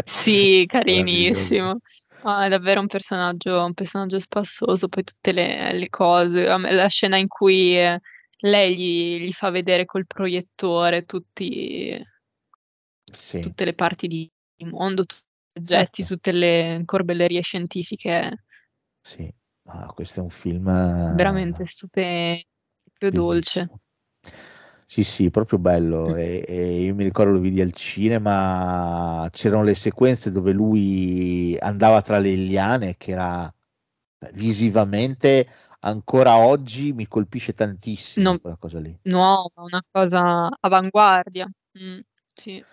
Sì, 0.03 0.65
carinissimo. 0.67 1.79
Ma 2.19 2.45
è 2.45 2.49
davvero 2.49 2.79
un 2.79 2.87
personaggio, 2.87 3.63
un 3.63 3.73
personaggio 3.73 4.19
spassoso. 4.19 4.87
Poi 4.87 5.03
tutte 5.03 5.31
le, 5.31 5.73
le 5.73 5.89
cose, 5.89 6.43
la 6.45 6.87
scena 6.87 7.17
in 7.17 7.27
cui 7.27 7.77
eh, 7.77 7.99
lei 8.39 8.75
gli, 8.75 9.25
gli 9.27 9.31
fa 9.31 9.49
vedere 9.51 9.85
col 9.85 10.05
proiettore 10.07 11.05
tutti, 11.05 11.99
Sì, 13.13 13.39
tutte 13.39 13.65
le 13.65 13.73
parti 13.73 14.07
di, 14.07 14.29
mondo, 14.65 15.05
tutti 15.05 15.21
gli 15.53 15.59
oggetti, 15.59 16.03
Certo. 16.03 16.15
tutte 16.15 16.31
le 16.33 16.81
corbellerie 16.85 17.41
scientifiche, 17.41 18.43
sì. 19.01 19.31
Ah, 19.67 19.91
questo 19.93 20.19
è 20.19 20.23
un 20.23 20.29
film 20.29 20.67
veramente 21.07 21.65
stupendo, 21.65 22.43
proprio 22.83 23.11
dolce. 23.11 23.69
Sì, 24.87 25.03
sì, 25.03 25.29
proprio 25.31 25.57
bello. 25.59 26.15
E, 26.15 26.43
e 26.47 26.81
io 26.83 26.93
mi 26.95 27.03
ricordo 27.03 27.33
lo 27.33 27.39
vidi 27.39 27.59
al 27.61 27.71
cinema, 27.73 29.27
c'erano 29.31 29.63
le 29.63 29.73
sequenze 29.75 30.31
dove 30.31 30.51
lui 30.53 31.57
andava 31.59 32.01
tra 32.01 32.17
le 32.19 32.35
liane, 32.35 32.95
che 32.97 33.11
era 33.11 33.51
visivamente 34.33 35.47
ancora 35.81 36.37
oggi 36.37 36.93
mi 36.93 37.07
colpisce 37.07 37.53
tantissimo 37.53 38.23
No. 38.33 38.39
quella 38.39 38.57
cosa 38.57 38.79
lì. 38.79 38.97
Nuova, 39.03 39.61
una 39.63 39.83
cosa 39.91 40.49
avanguardia. 40.59 41.47
Mm, 41.79 41.99
sì. 42.33 42.63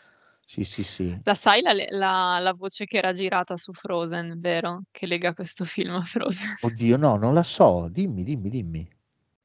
Sì, 0.46 0.64
sì, 0.64 0.82
sì. 0.84 1.18
La 1.24 1.34
sai 1.34 1.62
la, 1.62 1.72
la- 1.90 2.38
la 2.40 2.52
voce 2.52 2.84
che 2.84 2.98
era 2.98 3.12
girata 3.12 3.56
su 3.56 3.72
Frozen, 3.72 4.38
vero? 4.40 4.82
Che 4.90 5.06
lega 5.06 5.34
questo 5.34 5.64
film 5.64 5.94
a 5.94 6.02
Frozen. 6.04 6.50
Oddio, 6.64 6.96
no, 6.96 7.16
non 7.18 7.34
la 7.34 7.42
so. 7.42 7.88
Dimmi, 7.88 8.24
dimmi, 8.24 8.48
dimmi. 8.48 8.88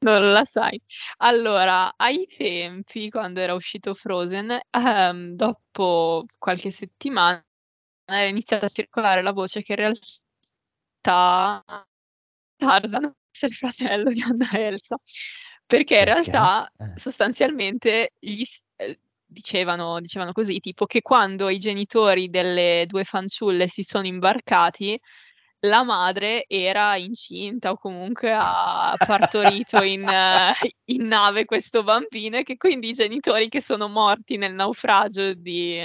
Non 0.02 0.30
la 0.32 0.44
sai. 0.44 0.80
Allora, 1.18 1.92
ai 1.96 2.24
tempi, 2.26 3.10
quando 3.10 3.40
era 3.40 3.54
uscito 3.54 3.94
Frozen, 3.94 4.56
ehm, 4.70 5.34
dopo 5.34 6.24
qualche 6.38 6.70
settimana 6.70 7.44
era 8.04 8.28
iniziata 8.28 8.66
a 8.66 8.68
circolare 8.68 9.22
la 9.22 9.32
voce 9.32 9.62
che 9.62 9.72
in 9.72 9.78
realtà 9.78 11.64
Tarzan 12.56 13.14
fosse 13.32 13.46
il 13.46 13.52
fratello 13.54 14.10
di 14.10 14.22
Anna 14.22 14.48
Elsa, 14.52 14.96
perché 15.66 15.98
in 15.98 16.04
Perché? 16.04 16.30
realtà 16.30 16.72
Eh. 16.78 16.92
sostanzialmente 16.94 18.12
gli 18.18 18.42
eh, 18.76 19.00
dicevano, 19.26 20.00
dicevano 20.00 20.32
così, 20.32 20.60
tipo 20.60 20.86
che 20.86 21.02
quando 21.02 21.48
i 21.48 21.58
genitori 21.58 22.28
delle 22.30 22.84
due 22.86 23.04
fanciulle 23.04 23.68
si 23.68 23.82
sono 23.82 24.06
imbarcati, 24.06 24.98
la 25.60 25.82
madre 25.82 26.44
era 26.46 26.96
incinta 26.96 27.70
o 27.70 27.76
comunque 27.76 28.32
ha 28.32 28.94
partorito 29.04 29.82
in, 29.82 30.06
eh, 30.06 30.52
in 30.86 31.06
nave 31.06 31.44
questo 31.44 31.82
bambino 31.82 32.36
e 32.36 32.42
che 32.44 32.56
quindi 32.56 32.90
i 32.90 32.92
genitori 32.92 33.48
che 33.48 33.60
sono 33.60 33.88
morti 33.88 34.36
nel 34.36 34.54
naufragio 34.54 35.34
di, 35.34 35.80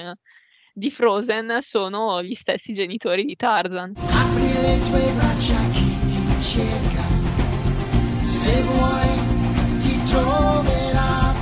di 0.74 0.91
Frozen 0.91 1.58
sono 1.62 2.22
gli 2.22 2.36
stessi 2.36 2.74
genitori 2.74 3.26
di 3.26 3.36
Tarzan. 3.36 3.94
Apri 3.95 4.54
le 4.62 4.80
tue 4.90 5.12
braccia 5.14 5.58
chi 5.72 6.00
ti 6.08 6.41
cerca. 6.41 7.02
Se 8.24 8.62
vuoi 8.64 9.80
ti 9.80 10.04
troverà. 10.04 11.34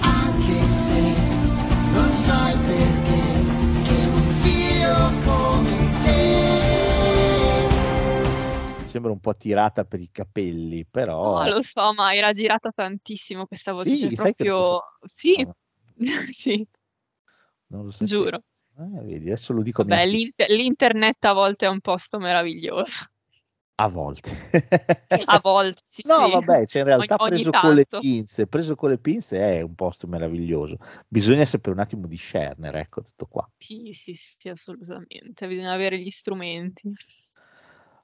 Anche 0.00 0.68
se 0.68 1.00
non 1.92 2.10
sai 2.12 2.56
perché. 2.66 3.09
Sembra 8.90 9.12
un 9.12 9.20
po' 9.20 9.36
tirata 9.36 9.84
per 9.84 10.00
i 10.00 10.10
capelli, 10.10 10.84
però 10.84 11.44
No, 11.44 11.46
lo 11.48 11.62
so, 11.62 11.92
ma 11.92 12.14
era 12.14 12.32
girata 12.32 12.70
tantissimo 12.72 13.46
questa 13.46 13.72
voce, 13.72 13.94
Sì, 13.94 14.08
cioè 14.16 14.16
proprio... 14.16 14.82
Sì, 15.06 15.34
Ah, 15.46 15.54
sì, 16.30 16.66
non 17.68 17.84
lo 17.84 17.90
sapevo. 17.90 18.24
giuro. 18.24 18.42
Eh, 18.78 19.00
vedi, 19.04 19.26
adesso 19.26 19.52
lo 19.52 19.62
dico 19.62 19.84
Beh, 19.84 20.06
figlia. 20.06 20.06
l'int- 20.06 20.46
l'internet 20.48 21.24
a 21.24 21.32
volte 21.32 21.66
è 21.66 21.68
un 21.68 21.80
posto 21.80 22.18
meraviglioso. 22.18 22.98
A 23.76 23.88
volte. 23.88 24.30
A 25.26 25.38
volte, 25.40 25.82
sì, 25.84 26.02
No, 26.06 26.16
sì. 26.16 26.30
vabbè, 26.30 26.66
cioè 26.66 26.80
in 26.82 26.86
realtà 26.88 27.16
Ogni- 27.18 27.24
ogni 27.24 27.30
preso 27.30 27.52
con 27.52 27.74
le 27.74 27.86
pinze, 27.86 28.46
preso 28.46 28.74
con 28.74 28.90
le 28.90 28.98
pinze 28.98 29.38
è 29.38 29.60
un 29.60 29.74
posto 29.74 30.06
meraviglioso. 30.06 30.76
Bisogna 31.06 31.44
sapere 31.44 31.74
un 31.74 31.80
attimo 31.80 32.06
discernere, 32.06 32.80
ecco, 32.80 33.02
tutto 33.02 33.26
qua. 33.26 33.48
Sì, 33.56 33.92
sì, 33.92 34.14
sì, 34.14 34.48
assolutamente. 34.48 35.46
Bisogna 35.46 35.72
avere 35.72 35.98
gli 36.00 36.10
strumenti. 36.10 36.90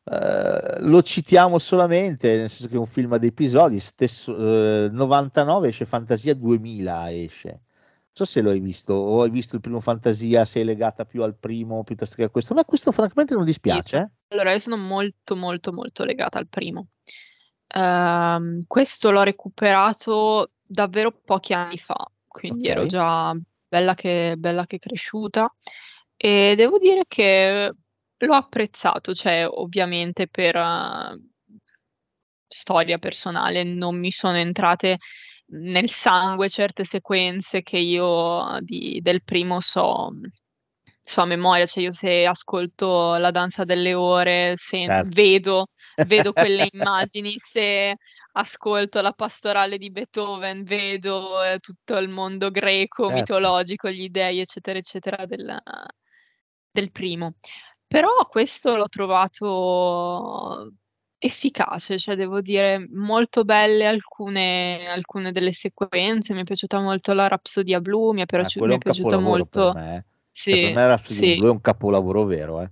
Eh, 0.09 0.81
lo 0.83 1.03
citiamo 1.03 1.59
solamente, 1.59 2.37
nel 2.37 2.49
senso 2.49 2.69
che 2.69 2.77
è 2.77 2.79
un 2.79 2.87
film 2.87 3.13
ad 3.13 3.25
episodi, 3.25 3.81
stesso, 3.81 4.85
eh, 4.87 4.89
99 4.91 5.69
esce 5.69 5.85
Fantasia 5.85 6.35
2000 6.35 7.11
esce. 7.13 7.49
Non 7.51 7.61
so 8.13 8.25
se 8.25 8.41
lo 8.41 8.51
hai 8.51 8.61
visto 8.61 8.95
o 8.95 9.23
hai 9.23 9.31
visto 9.31 9.57
il 9.57 9.61
primo 9.63 9.81
Fantasia, 9.81 10.45
sei 10.45 10.65
legata 10.65 11.05
più 11.05 11.23
al 11.23 11.37
primo 11.37 11.83
piuttosto 11.85 12.15
che 12.17 12.25
a 12.25 12.31
questo. 12.31 12.55
Ma 12.55 12.65
questo 12.65 12.93
francamente 12.93 13.35
non 13.35 13.45
dispiace. 13.45 13.97
eh? 13.97 14.11
Allora, 14.29 14.53
io 14.53 14.59
sono 14.59 14.77
molto, 14.77 15.37
molto, 15.37 15.73
molto 15.73 16.05
legata 16.05 16.39
al 16.39 16.49
primo. 16.49 16.89
Ehm, 17.69 18.65
questo 18.67 19.11
l'ho 19.11 19.23
recuperato 19.23 20.53
davvero 20.63 21.13
pochi 21.13 21.53
anni 21.53 21.79
fa, 21.79 22.11
quindi 22.27 22.69
ero 22.69 22.85
Ok. 22.85 22.87
già 22.87 23.35
bella 23.69 23.95
che, 23.95 24.35
bella 24.39 24.67
che 24.67 24.79
cresciuta 24.79 25.53
e 26.17 26.55
devo 26.57 26.79
dire 26.79 27.05
che 27.09 27.73
l'ho 28.19 28.35
apprezzato, 28.35 29.15
cioè 29.15 29.47
ovviamente 29.47 30.29
per 30.29 30.57
eh, 30.57 31.19
storia 32.49 32.99
personale 32.99 33.65
non 33.65 33.99
mi 33.99 34.11
sono 34.11 34.37
entrate 34.37 34.99
nel 35.49 35.89
sangue 35.91 36.49
certe 36.49 36.85
sequenze 36.85 37.63
che 37.63 37.79
io 37.79 38.59
di- 38.61 39.01
del 39.03 39.23
primo 39.23 39.61
so, 39.61 40.11
so 41.01 41.21
a 41.21 41.25
memoria, 41.25 41.67
cioè 41.67 41.85
io 41.85 41.93
se 41.93 42.27
ascolto 42.27 43.15
la 43.17 43.31
danza 43.31 43.65
delle 43.65 43.95
ore, 43.95 44.53
se 44.57 44.87
Certo. 44.87 45.11
vedo, 45.15 45.67
vedo 46.07 46.33
quelle 46.33 46.69
immagini, 46.73 47.35
se 47.37 47.95
ascolto 48.33 49.01
la 49.01 49.13
pastorale 49.13 49.79
di 49.79 49.91
Beethoven, 49.91 50.65
vedo 50.65 51.43
eh, 51.43 51.59
tutto 51.59 51.97
il 51.97 52.09
mondo 52.09 52.51
greco, 52.51 53.05
Certo. 53.05 53.15
mitologico, 53.15 53.89
gli 53.89 54.09
dei, 54.09 54.41
eccetera, 54.41 54.79
eccetera, 54.79 55.25
del, 55.27 55.59
del 56.73 56.91
primo. 56.91 57.35
Però 57.89 58.09
questo 58.29 58.77
l'ho 58.77 58.89
trovato 58.89 60.73
efficace, 61.19 61.99
cioè 61.99 62.15
devo 62.17 62.41
dire 62.41 62.87
molto 62.91 63.45
belle 63.45 63.87
alcune, 63.87 64.87
alcune 64.89 65.33
delle 65.33 65.53
sequenze, 65.53 66.35
mi 66.35 66.41
è 66.41 66.45
piaciuta 66.45 66.79
molto 66.81 67.13
la 67.13 67.29
Rapsodia 67.29 67.81
blu, 67.81 68.13
mi 68.13 68.19
è, 68.21 68.23
Eh, 68.23 68.27
piaciu- 68.27 68.59
quello 68.59 68.75
mi 68.75 68.81
è 68.81 68.83
capolavoro 68.83 69.23
molto... 69.23 69.73
per 69.73 69.83
me. 69.83 69.97
eh. 69.97 70.05
Sì, 70.31 70.51
Cioè, 70.51 70.61
per 70.61 70.75
me 70.75 70.87
Rhapsody 70.87 71.21
in 71.21 71.31
sì. 71.31 71.37
Blue 71.37 71.49
è 71.49 71.53
un 71.53 71.61
capolavoro 71.61 72.25
vero, 72.25 72.61
eh. 72.61 72.71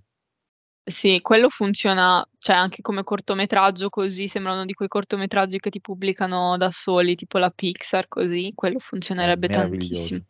Sì, 0.86 1.20
quello 1.22 1.48
funziona, 1.48 2.22
cioè 2.36 2.56
anche 2.56 2.82
come 2.82 3.02
cortometraggio 3.04 3.88
così, 3.88 4.28
sembrano 4.28 4.66
di 4.66 4.74
quei 4.74 4.88
cortometraggi 4.88 5.58
che 5.58 5.70
ti 5.70 5.80
pubblicano 5.80 6.58
da 6.58 6.70
soli, 6.70 7.14
tipo 7.14 7.38
la 7.38 7.48
Pixar, 7.48 8.06
così, 8.06 8.52
quello 8.54 8.78
funzionerebbe 8.80 9.48
tantissimo. 9.48 10.20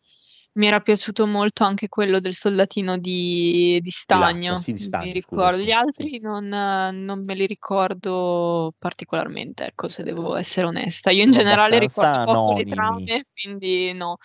Mi 0.57 0.67
era 0.67 0.79
piaciuto 0.79 1.27
molto 1.27 1.65
anche 1.65 1.89
quello 1.89 2.21
del 2.21 2.33
soldatino 2.33 2.97
di, 2.97 3.77
di 3.81 3.89
Stagno, 3.89 4.55
sì, 4.55 4.71
di 4.71 4.79
Stagno, 4.79 5.07
mi 5.07 5.11
scusa, 5.17 5.49
ricordo. 5.51 5.57
sì, 5.57 5.61
Gli 5.61 5.71
altri 5.71 6.17
non, 6.21 6.47
non 6.47 7.25
me 7.25 7.35
li 7.35 7.45
ricordo 7.45 8.73
particolarmente, 8.79 9.65
ecco, 9.65 9.89
se 9.89 10.03
devo 10.03 10.33
essere 10.37 10.67
onesta. 10.67 11.11
Io 11.11 11.23
in 11.23 11.31
sono 11.31 11.31
generale 11.31 11.77
ricordo 11.77 12.19
poco 12.19 12.53
le 12.53 12.63
trame, 12.63 13.25
quindi 13.33 13.91
no. 13.91 14.15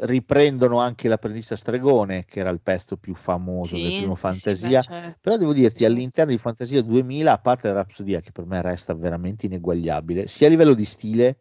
Riprendono 0.00 0.80
anche 0.80 1.06
l'apprendista 1.06 1.54
stregone, 1.54 2.24
che 2.24 2.40
era 2.40 2.50
il 2.50 2.60
pezzo 2.60 2.96
più 2.96 3.14
famoso 3.14 3.78
del 3.78 3.94
Sì, 3.94 3.94
primo 3.94 4.16
sì, 4.16 4.30
sì, 4.30 4.52
Fantasia. 4.56 4.56
beh, 4.56 4.78
certo. 4.78 5.20
Però 5.20 5.36
devo 5.36 5.52
dirti, 5.52 5.84
all'interno 5.84 6.32
di 6.32 6.38
Fantasia 6.38 6.82
2000, 6.82 7.32
a 7.34 7.38
parte 7.38 7.68
la 7.68 7.74
Rapsodia, 7.74 8.20
che 8.20 8.32
per 8.32 8.46
me 8.46 8.60
resta 8.62 8.94
veramente 8.94 9.46
ineguagliabile, 9.46 10.26
sia 10.26 10.48
a 10.48 10.50
livello 10.50 10.74
di 10.74 10.84
stile, 10.84 11.38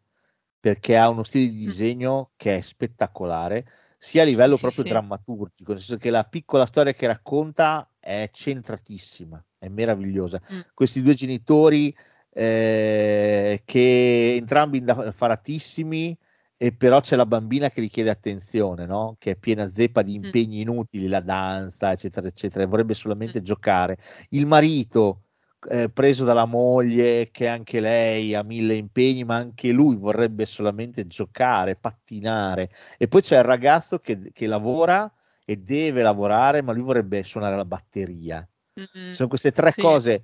perché 0.59 0.95
ha 0.95 1.09
uno 1.09 1.23
stile 1.23 1.49
di 1.51 1.57
Mm. 1.65 1.75
disegno 1.75 2.33
che 2.35 2.57
è 2.57 2.61
spettacolare, 2.61 3.65
sia 3.97 4.21
a 4.23 4.25
livello 4.25 4.55
Sì, 4.55 4.61
proprio 4.61 4.83
sì. 4.83 4.89
drammaturgico, 4.89 5.71
nel 5.71 5.81
senso 5.81 5.97
che 5.97 6.09
la 6.09 6.23
piccola 6.23 6.65
storia 6.65 6.93
che 6.93 7.07
racconta 7.07 7.89
è 7.99 8.29
centratissima, 8.31 9.43
è 9.57 9.67
meravigliosa. 9.67 10.39
Mm. 10.53 10.59
Questi 10.73 11.01
due 11.01 11.13
genitori 11.13 11.95
eh, 12.31 13.61
che 13.65 14.35
entrambi 14.35 14.77
indaffaratissimi 14.79 16.17
e 16.57 16.71
però 16.73 17.01
c'è 17.01 17.15
la 17.17 17.25
bambina 17.25 17.69
che 17.69 17.81
richiede 17.81 18.09
attenzione, 18.09 18.85
no? 18.85 19.15
Che 19.19 19.31
è 19.31 19.35
piena 19.35 19.67
zeppa 19.67 20.01
di 20.03 20.13
Mm. 20.23 20.23
impegni 20.23 20.61
inutili, 20.61 21.07
la 21.07 21.19
danza, 21.21 21.91
eccetera, 21.91 22.27
eccetera, 22.27 22.63
e 22.63 22.67
vorrebbe 22.67 22.93
solamente 22.93 23.41
giocare. 23.41 23.97
Il 24.29 24.45
marito 24.45 25.24
eh, 25.69 25.89
preso 25.89 26.23
dalla 26.25 26.45
moglie, 26.45 27.29
che 27.31 27.47
anche 27.47 27.79
lei 27.79 28.33
ha 28.35 28.43
mille 28.43 28.75
impegni, 28.75 29.23
ma 29.23 29.35
anche 29.35 29.71
lui 29.71 29.95
vorrebbe 29.95 30.45
solamente 30.45 31.07
giocare, 31.07 31.75
pattinare. 31.75 32.69
E 32.97 33.07
poi 33.07 33.21
c'è 33.21 33.37
il 33.37 33.43
ragazzo 33.43 33.99
che, 33.99 34.31
che 34.31 34.47
lavora 34.47 35.11
e 35.43 35.57
deve 35.57 36.01
lavorare, 36.01 36.61
ma 36.61 36.73
lui 36.73 36.83
vorrebbe 36.83 37.23
suonare 37.23 37.55
la 37.55 37.65
batteria. 37.65 38.47
Mm, 38.79 39.11
Sono 39.11 39.29
queste 39.29 39.51
tre 39.51 39.71
sì. 39.71 39.81
cose, 39.81 40.23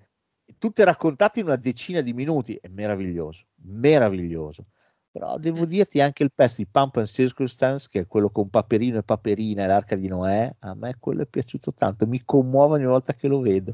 tutte 0.58 0.84
raccontate 0.84 1.40
in 1.40 1.46
una 1.46 1.56
decina 1.56 2.02
di 2.02 2.14
minuti, 2.14 2.58
è 2.62 2.68
meraviglioso, 2.68 3.46
meraviglioso. 3.64 4.66
Però 5.12 5.38
devo 5.38 5.66
Mm. 5.66 5.70
dirti 5.70 6.00
anche 6.00 6.24
il 6.24 6.32
pezzo 6.34 6.56
di 6.58 6.68
Pump 6.68 6.96
and 6.96 7.08
Circumstance, 7.08 7.88
che 7.90 8.02
è 8.02 8.08
quello 8.08 8.30
con 8.30 8.50
Paperino 8.50 9.00
e 9.00 9.04
Paperina 9.04 9.64
e 9.64 9.68
l'arca 9.68 9.96
di 9.98 10.08
Noè, 10.08 10.56
a 10.60 10.74
me 10.74 10.96
quello 11.00 11.24
è 11.24 11.26
piaciuto 11.26 11.74
tanto, 11.74 12.08
mi 12.08 12.22
commuove 12.24 12.76
ogni 12.76 12.86
volta 12.86 13.14
che 13.14 13.28
lo 13.28 13.42
vedo. 13.42 13.74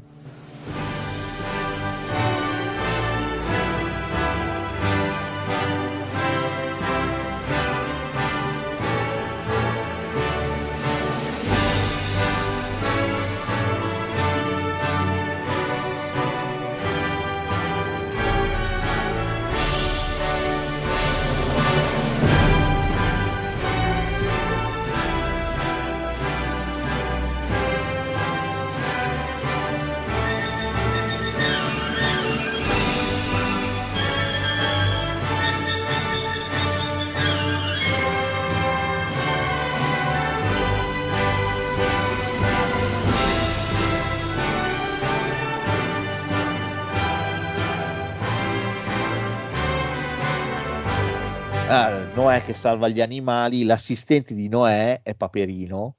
Che 52.48 52.54
salva 52.54 52.88
gli 52.88 53.02
animali, 53.02 53.64
l'assistente 53.64 54.32
di 54.32 54.48
Noè 54.48 55.02
è 55.02 55.14
Paperino, 55.14 55.96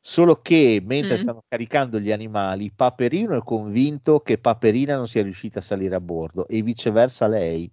solo 0.00 0.40
che 0.40 0.80
mentre 0.82 1.16
Mm. 1.16 1.20
stanno 1.20 1.44
caricando 1.46 2.00
gli 2.00 2.10
animali, 2.10 2.72
Paperino 2.72 3.36
è 3.36 3.42
convinto 3.42 4.20
che 4.20 4.38
Paperina 4.38 4.96
non 4.96 5.06
sia 5.06 5.22
riuscita 5.22 5.58
a 5.58 5.62
salire 5.62 5.94
a 5.96 6.00
bordo 6.00 6.46
e 6.48 6.62
viceversa 6.62 7.26
lei. 7.28 7.70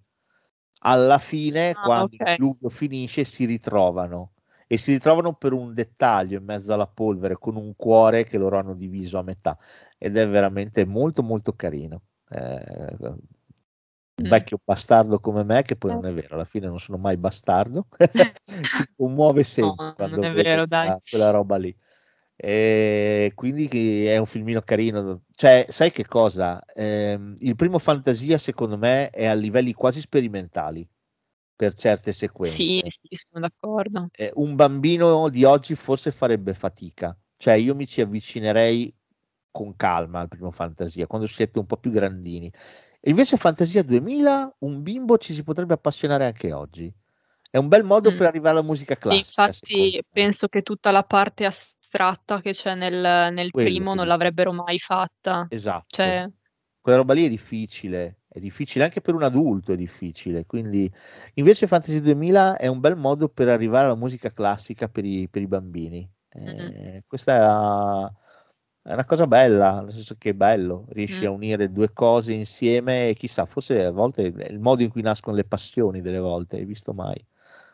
Alla 0.80 1.18
fine, 1.20 1.76
Ah, 1.76 1.84
quando 1.84 2.06
ok. 2.06 2.16
il 2.16 2.28
diluvio 2.36 2.70
finisce, 2.70 3.24
si 3.24 3.46
ritrovano 3.46 4.34
e 4.68 4.78
si 4.78 4.92
ritrovano 4.92 5.34
per 5.36 5.54
un 5.54 5.74
dettaglio 5.74 6.38
in 6.38 6.44
mezzo 6.44 6.74
alla 6.74 6.88
polvere 6.88 7.38
con 7.38 7.56
un 7.56 7.76
cuore 7.78 8.26
che 8.26 8.38
loro 8.38 8.58
hanno 8.60 8.74
diviso 8.76 9.18
a 9.18 9.24
metà 9.24 9.58
ed 9.98 10.18
è 10.18 10.28
veramente 10.28 10.86
molto 10.86 11.24
molto 11.24 11.54
carino. 11.54 12.02
Eh, 12.30 12.96
un 14.20 14.26
Mm. 14.26 14.30
vecchio 14.30 14.60
bastardo 14.64 15.20
come 15.20 15.44
me, 15.44 15.62
che 15.62 15.76
poi 15.76 15.92
non 15.92 16.06
è 16.06 16.14
vero, 16.14 16.36
alla 16.36 16.46
fine 16.46 16.68
non 16.68 16.80
sono 16.80 16.98
mai 16.98 17.18
bastardo, 17.18 17.88
si 18.68 18.86
commuove 18.96 19.44
sempre 19.44 19.86
No, 19.86 19.94
quando 19.94 20.22
non 20.22 20.26
è 20.32 20.34
vede 20.34 20.44
vero, 20.44 20.66
dai. 20.66 20.96
quella, 21.10 21.30
roba 21.32 21.58
lì. 21.58 21.76
E 22.36 23.32
quindi 23.36 23.68
è 24.06 24.18
un 24.18 24.26
filmino 24.26 24.62
carino. 24.62 25.24
Cioè, 25.32 25.66
sai 25.70 25.92
che 25.92 26.06
cosa? 26.06 26.64
Ehm, 26.74 27.36
il 27.40 27.56
primo 27.56 27.80
Fantasia, 27.80 28.38
secondo 28.38 28.78
me, 28.78 29.10
è 29.10 29.26
a 29.26 29.34
livelli 29.34 29.74
quasi 29.74 30.00
sperimentali 30.00 30.88
per 31.56 31.74
certe 31.74 32.12
sequenze. 32.12 32.64
Sì, 32.64 32.84
sì, 32.88 33.08
sono 33.12 33.42
d'accordo. 33.48 34.10
Eh, 34.12 34.32
un 34.36 34.56
bambino 34.56 35.30
di 35.30 35.44
oggi 35.44 35.76
forse 35.76 36.12
farebbe 36.12 36.54
fatica. 36.54 37.16
Cioè, 37.38 37.54
io 37.56 37.76
mi 37.76 37.86
ci 37.86 38.02
avvicinerei 38.02 38.94
con 39.52 39.76
calma 39.76 40.20
al 40.22 40.28
primo 40.28 40.52
Fantasia, 40.52 41.08
quando 41.08 41.28
siete 41.28 41.60
un 41.60 41.66
po' 41.66 41.78
più 41.78 41.92
grandini. 41.92 42.52
Invece 43.08 43.38
Fantasia 43.38 43.84
2000, 43.84 44.56
un 44.60 44.82
bimbo 44.84 45.18
ci 45.18 45.34
si 45.34 45.44
potrebbe 45.44 45.74
appassionare 45.74 46.26
anche 46.26 46.52
oggi. 46.52 46.94
È 47.50 47.58
un 47.58 47.70
bel 47.70 47.84
modo 47.84 48.12
Mm. 48.12 48.18
per 48.18 48.28
arrivare 48.28 48.58
alla 48.58 48.66
musica 48.68 48.96
classica. 48.96 49.46
infatti 49.46 50.04
penso 50.12 50.48
che 50.48 50.62
tutta 50.62 50.92
la 50.92 51.04
parte 51.04 51.46
astratta 51.46 52.42
che 52.42 52.52
c'è 52.52 52.76
nel, 52.76 53.32
nel 53.34 53.52
Quello 53.52 53.70
primo 53.70 53.94
non 53.94 54.08
l'avrebbero 54.08 54.52
mai 54.52 54.78
fatta. 54.78 55.48
Esatto. 55.50 55.86
Cioè, 55.88 56.30
Quella 56.82 56.98
roba 57.00 57.14
lì 57.14 57.26
è 57.26 57.30
difficile, 57.30 58.22
è 58.28 58.40
difficile 58.40 58.84
anche 58.86 59.02
per 59.02 59.14
un 59.14 59.24
adulto, 59.24 59.72
è 59.74 59.76
difficile. 59.78 60.46
Quindi 60.46 60.90
invece 61.36 61.68
Fantasy 61.68 62.02
2000 62.02 62.58
è 62.58 62.68
un 62.68 62.80
bel 62.80 62.96
modo 62.98 63.30
per 63.30 63.48
arrivare 63.48 63.86
alla 63.86 63.96
musica 63.96 64.30
classica 64.32 64.88
per 64.90 65.04
i, 65.06 65.28
per 65.30 65.42
i 65.42 65.48
bambini. 65.48 66.10
Eh, 66.30 67.04
Questa 67.08 67.34
è, 67.34 67.38
a- 67.40 68.14
è 68.88 68.94
una 68.94 69.06
cosa 69.06 69.28
bella, 69.28 69.82
nel 69.82 69.94
senso 69.94 70.16
che 70.18 70.30
è 70.32 70.34
bello, 70.34 70.86
riesci 70.90 71.24
Mm. 71.24 71.28
a 71.28 71.32
unire 71.32 71.72
due 71.72 71.92
cose 71.94 72.34
insieme 72.34 73.10
e 73.10 73.14
chissà, 73.16 73.46
forse 73.46 73.84
a 73.84 73.92
volte 73.92 74.32
è 74.34 74.50
il 74.52 74.60
modo 74.60 74.84
in 74.84 74.90
cui 74.90 75.02
nascono 75.02 75.36
le 75.36 75.44
passioni 75.44 76.02
delle 76.02 76.20
volte, 76.20 76.58
hai 76.58 76.66
visto 76.66 76.94
mai? 76.94 77.24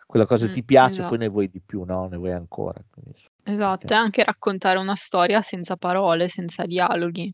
Quella 0.05 0.25
cosa 0.25 0.45
Mm, 0.45 0.53
ti 0.53 0.63
piace, 0.63 0.91
esatto. 0.93 1.09
poi 1.09 1.17
ne 1.19 1.27
vuoi 1.27 1.49
di 1.49 1.61
più, 1.61 1.83
no? 1.83 2.07
Ne 2.07 2.17
vuoi 2.17 2.31
ancora. 2.31 2.83
Quindi, 2.89 3.13
esatto, 3.43 3.93
e 3.93 3.95
anche 3.95 4.23
raccontare 4.23 4.79
una 4.79 4.95
storia 4.95 5.41
senza 5.41 5.75
parole, 5.75 6.27
senza 6.27 6.65
dialoghi. 6.65 7.33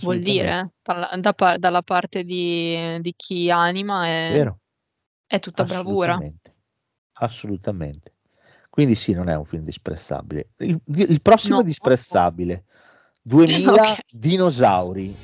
Vuol 0.00 0.18
assolutamente. 0.18 0.72
dire, 0.82 1.20
da 1.20 1.32
pa- 1.32 1.56
dalla 1.56 1.82
parte 1.82 2.22
di, 2.22 2.98
di 3.00 3.12
chi 3.16 3.50
anima 3.50 4.06
è, 4.06 4.44
è 5.26 5.38
tutta 5.38 5.64
bravura. 5.64 6.12
Assolutamente. 6.14 6.54
Assolutamente. 7.12 8.12
Quindi 8.70 8.94
sì, 8.96 9.12
non 9.12 9.28
è 9.28 9.36
un 9.36 9.44
film 9.44 9.62
disprezzabile. 9.62 10.48
Il, 10.58 10.80
il 10.86 11.22
prossimo 11.22 11.56
No. 11.56 11.62
è 11.62 11.64
disprezzabile. 11.64 12.64
2000 13.26 13.72
Ok. 13.72 13.98
dinosauri. 14.12 15.14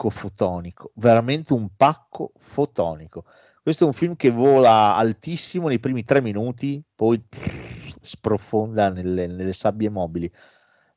Pacco 0.00 0.08
fotonico, 0.08 0.92
veramente 0.94 1.52
un 1.52 1.68
pacco 1.76 2.32
fotonico. 2.38 3.24
Questo 3.62 3.84
è 3.84 3.86
un 3.86 3.92
film 3.92 4.16
che 4.16 4.30
vola 4.30 4.96
altissimo 4.96 5.68
nei 5.68 5.78
primi 5.78 6.02
tre 6.04 6.22
minuti, 6.22 6.82
poi 6.94 7.22
sprofonda 8.00 8.88
nelle, 8.88 9.26
nelle 9.26 9.52
sabbie 9.52 9.90
mobili. 9.90 10.32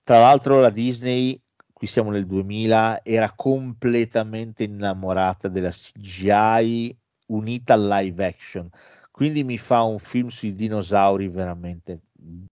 Tra 0.01 0.19
l'altro 0.19 0.61
la 0.61 0.69
Disney, 0.69 1.39
qui 1.73 1.85
siamo 1.85 2.11
nel 2.11 2.25
2000, 2.25 3.03
era 3.03 3.29
completamente 3.35 4.63
innamorata 4.63 5.49
della 5.49 5.71
CGI 5.71 6.97
unita 7.27 7.73
al 7.73 7.85
live 7.85 8.25
action. 8.25 8.69
Quindi 9.11 9.43
mi 9.43 9.57
fa 9.57 9.81
un 9.81 9.99
film 9.99 10.29
sui 10.29 10.55
dinosauri 10.55 11.27
veramente, 11.27 12.03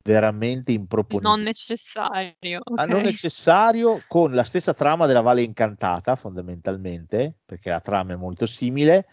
veramente 0.02 0.72
improponibile. 0.72 1.30
Non 1.30 1.42
necessario. 1.42 2.60
Ah, 2.74 2.86
non 2.86 2.98
ok. 2.98 3.04
necessario 3.04 4.02
con 4.06 4.34
la 4.34 4.44
stessa 4.44 4.72
trama 4.72 5.06
della 5.06 5.20
Valle 5.20 5.42
Incantata, 5.42 6.16
fondamentalmente, 6.16 7.38
perché 7.44 7.70
la 7.70 7.80
trama 7.80 8.12
è 8.12 8.16
molto 8.16 8.46
simile. 8.46 9.06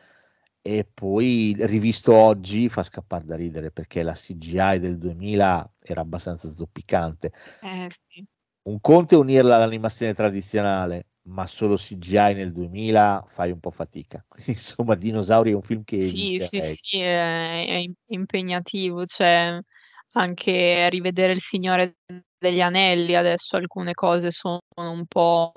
E 0.61 0.83
poi 0.91 1.55
rivisto 1.59 2.15
oggi 2.15 2.69
fa 2.69 2.81
scappare 2.81 3.23
da 3.23 3.35
ridere 3.35 3.71
perché 3.71 4.01
la 4.01 4.13
CGI 4.13 4.79
del 4.79 4.97
2000 4.97 5.71
era 5.83 6.01
abbastanza 6.01 6.49
zoppicante. 6.49 7.31
Eh 7.61 7.87
sì. 7.91 8.25
Un 8.63 8.79
conto 8.81 9.13
è 9.13 9.17
unirla 9.17 9.57
all'animazione 9.57 10.13
tradizionale, 10.13 11.09
ma 11.27 11.45
solo 11.45 11.75
CGI 11.77 12.33
nel 12.33 12.51
2000 12.51 13.23
fai 13.27 13.51
un 13.51 13.59
po' 13.59 13.69
fatica. 13.69 14.25
Insomma, 14.47 14.95
Dinosauri 14.95 15.51
è 15.51 15.53
un 15.55 15.61
film 15.61 15.83
che 15.83 16.01
Sì, 16.01 16.37
sì, 16.39 16.61
sì, 16.61 16.97
è, 16.97 17.65
è 17.67 17.75
im- 17.75 17.93
impegnativo, 18.07 19.05
cioè 19.05 19.59
anche 20.19 20.89
rivedere 20.89 21.33
Il 21.33 21.41
Signore 21.41 21.97
degli 22.37 22.61
Anelli 22.61 23.15
adesso 23.15 23.55
alcune 23.55 23.93
cose 23.93 24.31
sono 24.31 24.59
un 24.75 25.05
po', 25.05 25.51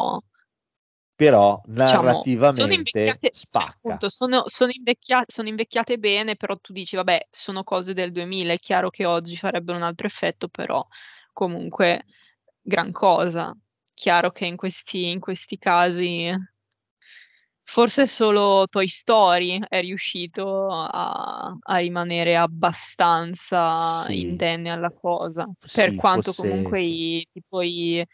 Però 1.14 1.60
diciamo, 1.64 1.88
sono 1.88 2.02
narrativamente 2.04 2.74
invecchiate, 2.74 3.30
cioè, 3.32 3.34
spacca. 3.34 3.70
appunto, 3.74 4.08
sono, 4.08 4.42
sono 4.46 4.70
invecchia- 4.72 5.24
sono 5.26 5.48
invecchiate 5.48 5.98
bene, 5.98 6.36
però 6.36 6.56
tu 6.56 6.72
dici, 6.72 6.96
vabbè, 6.96 7.26
sono 7.30 7.64
cose 7.64 7.92
del 7.92 8.12
2000, 8.12 8.52
è 8.52 8.58
chiaro 8.58 8.88
che 8.88 9.04
oggi 9.04 9.36
farebbero 9.36 9.76
un 9.76 9.84
altro 9.84 10.06
effetto, 10.06 10.48
però 10.48 10.84
comunque 11.32 12.04
gran 12.60 12.92
cosa. 12.92 13.52
Chiaro 13.92 14.30
che 14.30 14.46
in 14.46 14.56
questi, 14.56 15.08
in 15.08 15.18
questi 15.18 15.58
casi 15.58 16.32
Forse 17.70 18.06
solo 18.06 18.66
Toy 18.66 18.88
Story 18.88 19.60
è 19.68 19.80
riuscito 19.82 20.68
a, 20.72 21.54
a 21.60 21.76
rimanere 21.76 22.34
abbastanza 22.34 24.04
Sì. 24.06 24.22
indenne 24.22 24.70
alla 24.70 24.90
cosa, 24.90 25.46
per 25.70 25.90
Sì, 25.90 25.94
quanto 25.94 26.32
forse 26.32 26.48
comunque 26.48 26.78
sì. 26.80 27.16
i, 27.18 27.26
tipo 27.30 27.60
i- 27.60 28.04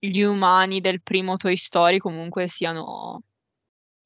gli 0.00 0.20
umani 0.22 0.80
del 0.80 1.00
primo 1.00 1.36
Toy 1.36 1.56
Story 1.56 1.98
comunque 1.98 2.48
siano 2.48 3.22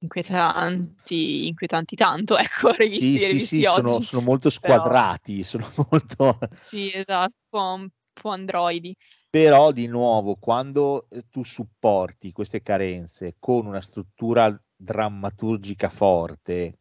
inquietanti, 0.00 1.46
inquietanti 1.46 1.96
tanto, 1.96 2.36
ecco, 2.38 2.70
rivisti, 2.72 3.18
Sì, 3.18 3.18
sì, 3.18 3.26
rivisti 3.28 3.56
sì, 3.56 3.62
sono, 3.64 3.94
oggi. 3.94 4.04
sono 4.04 4.22
molto 4.22 4.50
Però- 4.60 4.74
squadrati, 4.74 5.42
sono 5.42 5.64
molto... 5.90 6.38
Sì, 6.52 6.90
esatto, 6.92 7.32
un 7.32 7.48
po', 7.48 7.58
un 7.82 7.88
po' 8.12 8.28
androidi. 8.28 8.94
Però 9.30 9.72
di 9.72 9.86
nuovo, 9.86 10.36
quando 10.36 11.06
eh, 11.08 11.24
tu 11.30 11.42
supporti 11.42 12.32
queste 12.32 12.60
carenze 12.60 13.36
con 13.38 13.64
una 13.66 13.80
struttura 13.80 14.54
drammaturgica 14.82 15.88
forte, 15.88 16.78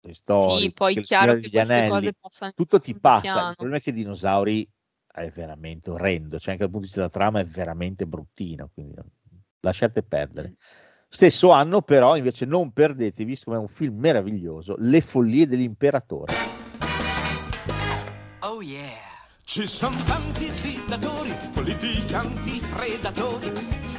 le 0.00 0.14
storie, 0.14 0.66
Sì, 0.66 0.72
poi 0.72 1.00
chiaro 1.00 1.38
che 1.38 1.58
Anelli, 1.58 1.88
cose 1.88 2.14
passano 2.20 2.52
in 2.56 2.64
tutto 2.64 2.78
ti 2.78 2.94
passa. 2.94 3.20
piano. 3.20 3.48
Il 3.50 3.56
problema 3.56 3.78
è 3.78 3.82
che 3.82 3.92
dinosauri 3.92 4.68
è 5.06 5.28
veramente 5.30 5.90
orrendo, 5.90 6.38
cioè 6.38 6.52
anche 6.52 6.64
dal 6.64 6.70
punto 6.70 6.86
di 6.86 6.92
vista 6.92 7.00
della 7.00 7.12
trama 7.12 7.40
è 7.40 7.44
veramente 7.44 8.06
bruttino, 8.06 8.70
quindi 8.72 8.94
lasciate 9.60 10.02
perdere. 10.02 10.54
Stesso 11.08 11.50
anno, 11.50 11.80
però, 11.80 12.16
invece, 12.16 12.44
non 12.44 12.72
perdetevi, 12.72 13.24
visto 13.24 13.44
come 13.46 13.56
è 13.58 13.60
un 13.60 13.68
film 13.68 13.98
meraviglioso, 13.98 14.74
Le 14.78 15.00
follie 15.00 15.46
dell'imperatore. 15.46 16.34
Oh 18.40 18.60
yeah. 18.60 19.12
Ci 19.44 19.66
sono 19.66 19.96
tanti 20.04 20.50
dittatori, 20.60 21.32
politicanti, 21.52 22.60
predatori, 22.74 23.52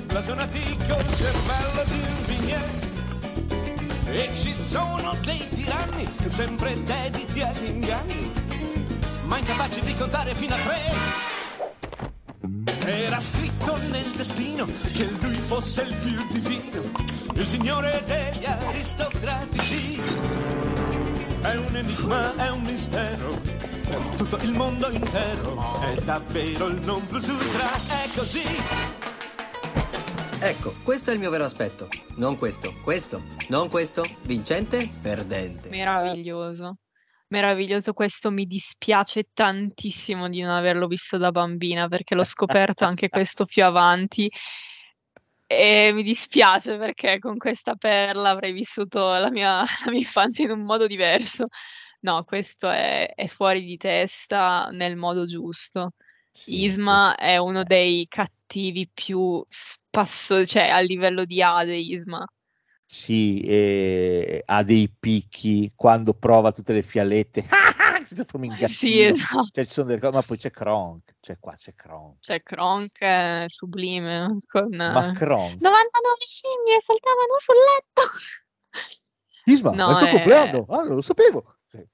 blasonati 0.05 0.75
col 0.75 1.15
cervello 1.15 1.83
di 1.85 1.99
un 1.99 2.25
vignè. 2.25 2.84
E 4.15 4.29
ci 4.33 4.55
sono 4.55 5.13
dei 5.25 5.45
tiranni, 5.49 6.09
sempre 6.23 6.81
dediti 6.85 7.41
agli 7.41 7.65
inganni, 7.65 8.31
ma 9.25 9.39
incapaci 9.39 9.81
di 9.81 9.93
contare 9.93 10.33
fino 10.33 10.55
a 10.55 10.57
tre. 10.57 10.79
Era 12.85 13.19
scritto 13.19 13.75
nel 13.89 14.09
destino 14.15 14.67
che 14.93 15.09
lui 15.19 15.33
fosse 15.33 15.81
il 15.81 15.95
più 15.95 16.27
divino, 16.29 16.81
il 17.33 17.45
signore 17.45 18.01
degli 18.05 18.45
aristocratici. 18.45 20.01
È 21.41 21.55
un 21.57 21.75
enigma, 21.75 22.37
è 22.37 22.51
un 22.51 22.61
mistero, 22.61 23.41
per 23.85 23.99
tutto 24.15 24.37
il 24.37 24.53
mondo 24.53 24.89
intero. 24.91 25.81
È 25.81 25.93
davvero 26.03 26.67
il 26.67 26.79
non 26.85 27.05
plus 27.05 27.27
ultra, 27.27 27.69
è 27.85 28.07
così. 28.15 29.04
Ecco, 30.45 30.75
questo 30.83 31.09
è 31.09 31.13
il 31.13 31.19
mio 31.19 31.31
vero 31.31 31.43
aspetto. 31.43 31.87
Non 32.17 32.37
questo, 32.37 32.71
questo, 32.83 33.23
non 33.47 33.67
questo. 33.67 34.05
Vincente, 34.27 34.87
perdente. 35.01 35.69
Meraviglioso. 35.69 36.77
Meraviglioso, 37.29 37.93
questo 37.93 38.29
mi 38.29 38.45
dispiace 38.45 39.29
tantissimo 39.33 40.29
di 40.29 40.41
non 40.41 40.51
averlo 40.51 40.85
visto 40.85 41.17
da 41.17 41.31
bambina 41.31 41.87
perché 41.87 42.13
l'ho 42.13 42.23
scoperto 42.23 42.85
anche 42.85 43.09
questo 43.09 43.45
più 43.45 43.63
avanti 43.63 44.31
e 45.47 45.89
mi 45.91 46.03
dispiace 46.03 46.77
perché 46.77 47.17
con 47.17 47.37
questa 47.37 47.73
perla 47.73 48.29
avrei 48.29 48.51
vissuto 48.51 49.17
la 49.17 49.31
mia, 49.31 49.61
la 49.83 49.89
mia 49.89 49.97
infanzia 49.97 50.45
in 50.45 50.51
un 50.51 50.61
modo 50.61 50.85
diverso. 50.85 51.47
No, 52.01 52.23
questo 52.23 52.69
è, 52.69 53.11
è 53.15 53.25
fuori 53.25 53.63
di 53.63 53.77
testa 53.77 54.67
nel 54.69 54.95
modo 54.95 55.25
giusto. 55.25 55.93
Isma 56.45 57.15
è 57.15 57.37
uno 57.37 57.63
dei 57.63 58.05
cattivi 58.07 58.34
più 58.93 59.43
spasso, 59.47 60.45
cioè 60.45 60.67
a 60.69 60.79
livello 60.79 61.25
di 61.25 61.41
Ade, 61.41 61.75
Isma. 61.75 62.25
Sì, 62.87 63.41
e 63.41 64.43
ha 64.45 64.63
dei 64.63 64.89
picchi 64.97 65.71
quando 65.75 66.13
prova 66.13 66.51
tutte 66.51 66.73
le 66.73 66.81
fialette. 66.81 67.45
Sì, 68.67 69.01
esatto. 69.01 69.49
Cioè, 69.51 69.65
ci 69.65 69.71
sono 69.71 69.87
delle 69.87 69.99
cose, 69.99 70.13
ma 70.13 70.21
poi 70.21 70.37
c'è 70.37 70.51
Kronk, 70.51 71.15
cioè 71.19 71.39
qua 71.39 71.55
c'è 71.55 71.73
Kronk. 71.73 72.17
Cioè, 72.19 72.43
Kronk 72.43 72.99
è 72.99 73.45
sublime 73.47 74.37
con 74.47 74.69
Ma 74.69 75.09
eh, 75.09 75.13
Kronk, 75.13 75.59
99 75.61 76.25
scimmie 76.25 76.79
saltavano 76.81 77.37
sul 77.39 77.55
letto. 77.55 78.01
Isma, 79.51 79.71
No, 79.71 79.87
è 79.87 79.91
il 79.91 79.97
tuo 79.97 80.07
è- 80.07 80.11
compleanno? 80.11 80.65
Ah, 80.69 80.83
non 80.83 80.95
lo 80.95 81.01
sapevo. 81.01 81.57
Cioè, 81.67 81.85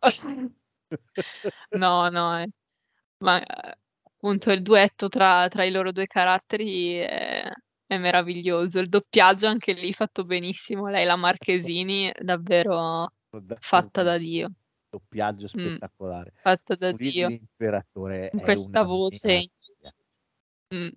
No, 1.70 2.08
no, 2.08 2.38
eh. 2.40 2.48
ma 3.18 3.42
eh, 3.42 3.78
appunto 4.20 4.50
il 4.50 4.62
duetto 4.62 5.08
tra, 5.08 5.46
tra 5.48 5.64
i 5.64 5.70
loro 5.70 5.92
due 5.92 6.06
caratteri 6.06 6.94
è, 6.96 7.48
è 7.86 7.96
meraviglioso. 7.96 8.80
Il 8.80 8.88
doppiaggio 8.88 9.46
anche 9.46 9.72
lì 9.72 9.92
fatto 9.92 10.24
benissimo. 10.24 10.88
Lei, 10.88 11.06
la 11.06 11.16
Marchesini, 11.16 12.12
davvero 12.20 13.08
fatta 13.60 14.02
da 14.02 14.18
Dio. 14.18 14.50
doppiaggio 14.90 15.46
Mm, 15.56 15.66
spettacolare. 15.66 16.32
fatta 16.34 16.74
da 16.74 16.92
Dio. 16.92 17.28
dell'imperatore 17.28 18.30
Con 18.30 18.40
è 18.40 18.42
questa 18.42 18.82
voce. 18.82 19.50
Mm, 20.74 20.88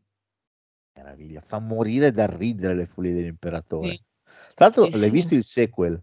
meraviglia, 0.96 1.40
fa 1.42 1.60
morire 1.60 2.12
dal 2.12 2.28
ridere 2.28 2.76
le 2.76 2.86
follie 2.86 3.14
dell'imperatore. 3.14 3.94
Sì. 3.94 4.02
Tra 4.56 4.66
l'altro, 4.66 4.86
Sì, 4.86 4.92
l'hai 4.92 5.10
sì. 5.10 5.12
visto 5.12 5.36
il 5.36 5.44
sequel? 5.44 6.02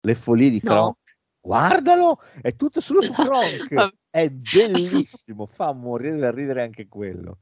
Le 0.00 0.14
follie 0.14 0.50
di 0.50 0.60
No. 0.62 0.70
Kronk? 0.72 0.96
Guardalo, 1.40 2.18
è 2.42 2.54
tutto 2.54 2.80
solo 2.80 3.00
su 3.00 3.12
Kronk. 3.14 3.92
È 4.10 4.28
bellissimo, 4.28 5.46
fa 5.46 5.72
morire 5.72 6.16
da 6.18 6.30
ridere 6.30 6.62
anche 6.62 6.86
quello. 6.88 7.38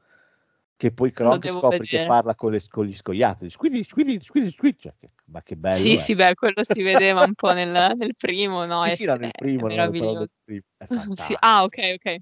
Che 0.76 0.92
poi 0.92 1.10
Kronk 1.10 1.48
scopre 1.48 1.78
che 1.78 1.84
vedere. 1.86 2.06
parla 2.06 2.34
con, 2.36 2.52
le, 2.52 2.60
con 2.68 2.84
gli 2.84 2.94
scoiattoli. 2.94 3.50
Squidi, 3.50 3.82
squidi, 3.82 4.20
squidi, 4.22 4.50
squidi. 4.52 4.78
Cioè, 4.78 4.94
che- 4.96 5.10
ma 5.26 5.42
che 5.42 5.56
bello! 5.56 5.82
Sì, 5.82 5.92
è. 5.94 5.96
sì, 5.96 6.14
beh, 6.14 6.34
quello 6.34 6.62
si 6.62 6.82
vedeva 6.82 7.24
un 7.24 7.34
po' 7.34 7.52
nel, 7.52 7.96
nel 7.96 8.14
primo, 8.16 8.64
no? 8.64 8.82
Sì, 8.82 8.90
è, 8.90 8.94
sì, 8.94 9.04
no, 9.06 9.14
nel 9.14 9.30
è 9.32 9.38
primo, 9.38 9.66
avevo 9.66 9.90
parlato 9.92 9.96
meraviglioso. 9.96 10.28
primo. 10.44 10.62
È 10.76 10.84
Sì, 11.16 11.36
ah, 11.40 11.64
ok, 11.64 11.78
ok. 11.96 12.16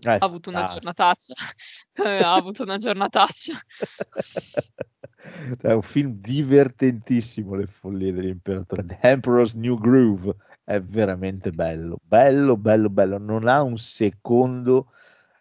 È 0.00 0.08
Ha 0.18 0.24
avuto 0.24 0.50
una 0.50 0.60
fantastico. 0.60 0.64
giornataccia. 0.64 1.34
Ha 1.94 2.34
avuto 2.34 2.62
una 2.62 2.76
giornataccia. 2.76 3.54
È 5.60 5.72
un 5.72 5.82
film 5.82 6.12
divertentissimo, 6.20 7.54
Le 7.54 7.66
follie 7.66 8.12
dell'imperatore. 8.12 8.84
The 8.84 8.98
Emperor's 9.00 9.54
New 9.54 9.78
Groove 9.78 10.34
è 10.64 10.80
veramente 10.80 11.50
bello, 11.52 11.98
bello, 12.02 12.56
bello, 12.56 12.90
bello. 12.90 13.18
Non 13.18 13.46
ha 13.48 13.62
un 13.62 13.76
secondo 13.78 14.90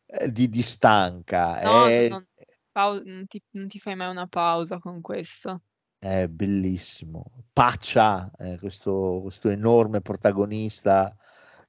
eh, 0.05 0.31
di, 0.31 0.47
di 0.49 0.61
stanca. 0.61 1.61
No, 1.61 1.85
è, 1.87 2.07
non, 2.09 2.25
pau- 2.71 3.01
non 3.03 3.25
ti, 3.27 3.41
non 3.51 3.67
ti 3.67 3.79
fai 3.79 3.95
mai 3.95 4.09
una 4.09 4.27
pausa 4.27 4.79
con 4.79 5.01
questo. 5.01 5.61
è 5.97 6.27
bellissimo. 6.27 7.25
Paccia, 7.53 8.29
eh, 8.37 8.57
questo, 8.59 9.19
questo 9.21 9.49
enorme 9.49 10.01
protagonista 10.01 11.15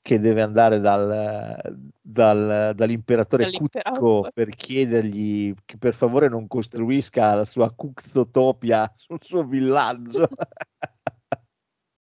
che 0.05 0.19
deve 0.21 0.43
andare 0.43 0.81
dal, 0.81 1.59
dal- 1.99 2.75
dall'imperatore 2.75 3.45
Dall'imperatore. 3.45 4.33
per 4.35 4.51
chiedergli 4.51 5.55
che 5.65 5.79
per 5.79 5.95
favore 5.95 6.29
non 6.29 6.47
costruisca 6.47 7.33
la 7.35 7.47
sua 7.47 7.73
Cuxotopia 7.75 8.93
sul 8.95 9.17
suo 9.23 9.45
villaggio. 9.45 10.29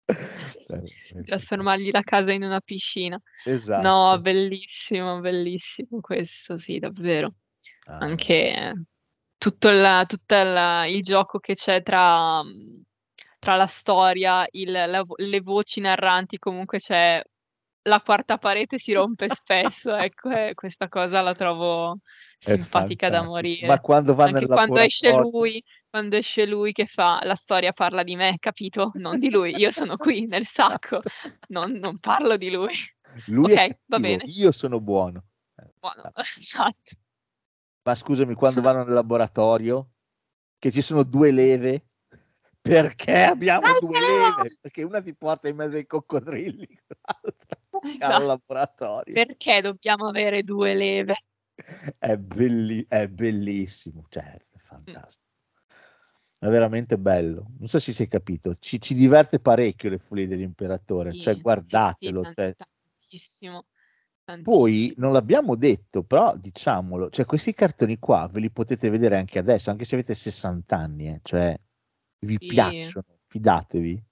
Eh, 0.05 1.23
Trasformargli 1.23 1.91
la 1.91 2.01
casa 2.01 2.31
in 2.31 2.43
una 2.43 2.59
piscina. 2.59 3.19
Esatto. 3.45 3.87
No, 3.87 4.19
bellissimo, 4.19 5.19
bellissimo 5.19 5.99
questo, 6.01 6.57
sì, 6.57 6.79
davvero. 6.79 7.35
Ah, 7.85 7.97
Anche 7.99 8.33
eh, 8.55 8.73
tutto 9.37 9.69
il, 9.69 10.03
tutto 10.07 10.35
il- 10.35 10.95
il 10.95 11.01
gioco 11.03 11.37
che 11.39 11.53
c'è 11.53 11.83
tra, 11.83 12.41
tra 13.39 13.55
la 13.55 13.67
storia, 13.67 14.45
il- 14.51 14.71
la 14.71 15.03
le 15.15 15.41
voci 15.41 15.79
narranti, 15.79 16.39
comunque 16.39 16.79
c'è 16.79 17.21
la 17.83 18.01
quarta 18.01 18.37
parete 18.37 18.77
si 18.77 18.93
rompe 18.93 19.27
spesso, 19.29 19.95
ecco, 19.95 20.29
questa 20.53 20.87
cosa 20.87 21.21
la 21.21 21.35
trovo 21.35 21.99
simpatica 22.37 23.09
da 23.09 23.23
morire. 23.23 23.67
Ma 23.67 23.79
quando 23.79 24.15
va 24.15 24.25
Anche 24.25 24.39
nel 24.39 24.47
quando 24.47 24.79
esce 24.79 25.11
lui, 25.11 25.63
quando 25.89 26.15
esce 26.15 26.45
lui 26.45 26.71
che 26.71 26.85
fa 26.85 27.21
la 27.23 27.35
storia 27.35 27.71
parla 27.71 28.03
di 28.03 28.15
me, 28.15 28.35
capito? 28.39 28.91
Non 28.95 29.19
di 29.19 29.29
lui, 29.29 29.55
io 29.55 29.71
sono 29.71 29.95
qui 29.97 30.25
nel 30.25 30.45
sacco, 30.45 30.99
non, 31.49 31.71
non 31.73 31.99
parlo 31.99 32.37
di 32.37 32.49
lui. 32.49 32.73
Lui 33.27 33.51
ok, 33.51 33.57
è 33.57 33.67
va 33.67 33.97
cattivo, 33.97 33.99
bene. 33.99 34.23
io 34.25 34.51
sono 34.51 34.79
buono. 34.79 35.25
Buono, 35.79 36.11
esatto. 36.39 36.91
Ma 37.83 37.95
scusami, 37.95 38.33
quando 38.33 38.61
vanno 38.61 38.83
nel 38.83 38.93
laboratorio, 38.93 39.89
che 40.57 40.71
ci 40.71 40.81
sono 40.81 41.03
due 41.03 41.31
leve, 41.31 41.87
perché 42.61 43.23
abbiamo 43.23 43.77
due 43.79 43.99
leve? 43.99 44.55
Perché 44.61 44.83
una 44.83 45.01
ti 45.01 45.13
porta 45.13 45.49
in 45.49 45.57
mezzo 45.57 45.75
ai 45.75 45.85
coccodrilli, 45.85 46.67
l'altra 47.03 47.62
al 47.83 47.95
Esatto. 47.95 48.25
laboratorio. 48.25 49.13
Perché 49.13 49.61
dobbiamo 49.61 50.07
avere 50.07 50.43
due 50.43 50.73
leve? 50.73 51.15
È, 51.99 52.17
belli- 52.17 52.85
è 52.87 53.07
bellissimo, 53.07 54.05
cioè, 54.09 54.23
è 54.23 54.37
Mm. 54.55 54.57
fantastico. 54.57 55.21
È 56.39 56.47
veramente 56.49 56.97
bello. 56.97 57.45
Non 57.59 57.67
so 57.67 57.79
se 57.79 57.93
si 57.93 58.03
è 58.03 58.07
capito, 58.07 58.55
ci, 58.59 58.79
ci 58.81 58.93
diverte 58.95 59.39
parecchio 59.39 59.89
le 59.89 59.97
follie 59.97 60.27
dell'imperatore, 60.27 61.11
Sì, 61.11 61.19
cioè 61.21 61.33
sì, 61.33 61.39
sì, 61.39 61.41
guardatelo. 61.43 62.21
tan- 62.21 62.33
cioè, 62.33 62.55
tantissimo. 62.57 63.65
Poi 64.41 64.93
non 64.97 65.13
l'abbiamo 65.13 65.55
detto, 65.55 66.03
però 66.03 66.35
diciamolo, 66.35 67.09
cioè 67.09 67.23
questi 67.25 67.53
cartoni 67.53 67.97
qua 67.99 68.27
ve 68.31 68.39
li 68.41 68.51
potete 68.51 68.89
vedere 68.89 69.15
anche 69.17 69.39
adesso, 69.39 69.69
anche 69.69 69.85
se 69.85 69.95
avete 69.95 70.15
60 70.15 70.77
anni, 70.77 71.07
eh, 71.09 71.19
cioè 71.23 71.57
vi 72.19 72.37
Sì. 72.39 72.45
piacciono, 72.47 73.05
fidatevi. 73.27 74.03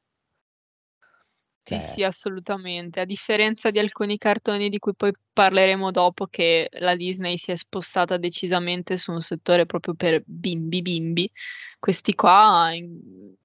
Sì, 1.63 1.79
Cioè, 1.79 1.79
sì, 1.79 2.03
assolutamente. 2.03 2.99
A 2.99 3.05
differenza 3.05 3.69
di 3.71 3.79
alcuni 3.79 4.17
cartoni 4.17 4.69
di 4.69 4.79
cui 4.79 4.93
poi 4.95 5.13
parleremo 5.33 5.91
dopo, 5.91 6.25
che 6.27 6.67
la 6.79 6.95
Disney 6.95 7.37
si 7.37 7.51
è 7.51 7.55
spostata 7.55 8.17
decisamente 8.17 8.97
su 8.97 9.11
un 9.11 9.21
settore 9.21 9.65
proprio 9.65 9.93
per 9.93 10.21
bimbi 10.25 10.81
bimbi, 10.81 11.31
questi 11.79 12.13
qua 12.15 12.71
in- 12.73 13.35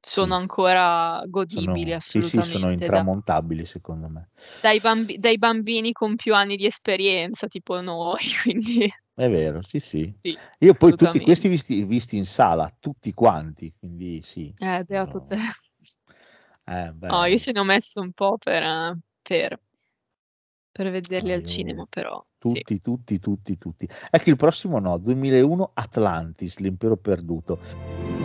sono 0.00 0.34
ancora 0.36 1.22
godibili 1.26 1.92
sono, 1.92 1.98
sì, 2.00 2.22
sì, 2.22 2.42
sono 2.42 2.70
assolutamente 2.70 2.88
da- 2.88 2.98
intramontabili 3.00 3.64
secondo 3.64 4.08
me. 4.08 4.28
dai, 4.60 4.80
bambi- 4.80 5.18
dai 5.18 5.38
bambini 5.38 5.92
con 5.92 6.16
più 6.16 6.34
anni 6.34 6.56
di 6.56 6.66
esperienza, 6.66 7.46
tipo 7.48 7.80
noi, 7.80 8.18
quindi 8.42 8.90
è 9.14 9.28
vero, 9.28 9.62
sì, 9.62 9.80
sì. 9.80 10.12
Sì, 10.20 10.30
Io 10.60 10.74
poi 10.74 10.94
tutti 10.94 11.20
assolutamente. 11.20 11.24
questi 11.24 11.48
visti, 11.48 11.84
visti 11.84 12.16
in 12.16 12.24
sala, 12.24 12.74
tutti 12.80 13.12
quanti, 13.12 13.72
quindi 13.78 14.20
sì. 14.22 14.52
Eh, 14.60 14.84
beato 14.84 15.20
te. 15.26 15.36
Eh, 16.68 16.92
No, 17.00 17.24
io 17.24 17.38
ce 17.38 17.52
ne 17.52 17.60
ho 17.60 17.64
messo 17.64 18.00
un 18.00 18.12
po' 18.12 18.36
per, 18.36 18.62
eh, 18.62 18.98
per, 19.22 19.58
per 20.70 20.90
vederli 20.90 21.30
no, 21.30 21.34
al 21.34 21.44
cinema, 21.44 21.86
però 21.88 22.22
sì. 22.38 22.52
tutti, 22.52 22.80
tutti, 22.80 23.18
tutti, 23.18 23.56
tutti. 23.56 23.88
Ecco, 24.10 24.28
il 24.28 24.36
prossimo 24.36 24.78
no, 24.78 24.98
2001 24.98 25.70
Atlantis, 25.74 26.58
l'impero 26.58 26.96
perduto. 26.96 28.17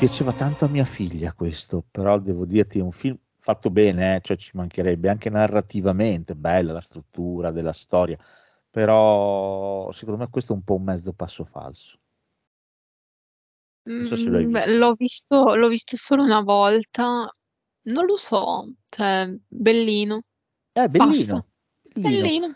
Piaceva 0.00 0.32
tanto 0.32 0.64
a 0.64 0.68
mia 0.68 0.84
figlia 0.84 1.32
questo, 1.34 1.84
però 1.90 2.18
devo 2.18 2.44
dirti, 2.46 2.78
è 2.78 2.82
un 2.82 2.90
film 2.92 3.16
fatto 3.38 3.70
bene, 3.70 4.16
eh, 4.16 4.20
cioè 4.20 4.36
ci 4.36 4.50
mancherebbe 4.54 5.08
anche 5.08 5.30
narrativamente, 5.30 6.34
bella 6.34 6.72
la 6.72 6.80
struttura 6.80 7.50
della 7.50 7.72
storia, 7.72 8.18
però 8.70 9.90
secondo 9.92 10.18
me 10.20 10.30
questo 10.30 10.52
è 10.54 10.56
un 10.56 10.62
po' 10.64 10.74
un 10.76 10.84
mezzo 10.84 11.12
passo 11.12 11.44
falso. 11.44 11.98
Non 13.98 14.04
so 14.06 14.16
se 14.16 14.30
l'hai 14.30 14.44
Mm, 14.44 14.52
beh, 14.52 14.66
visto. 14.66 14.78
l'ho 14.78 14.94
visto, 14.94 15.54
l'ho 15.54 15.68
visto 15.68 15.96
solo 15.96 16.22
una 16.22 16.40
volta, 16.42 17.30
non 17.88 18.04
lo 18.06 18.16
so, 18.16 18.72
cioè, 18.88 19.26
bellino, 19.48 20.22
È 20.72 20.88
basta, 20.90 21.42
bellino, 21.42 21.46
bellino. 21.94 22.54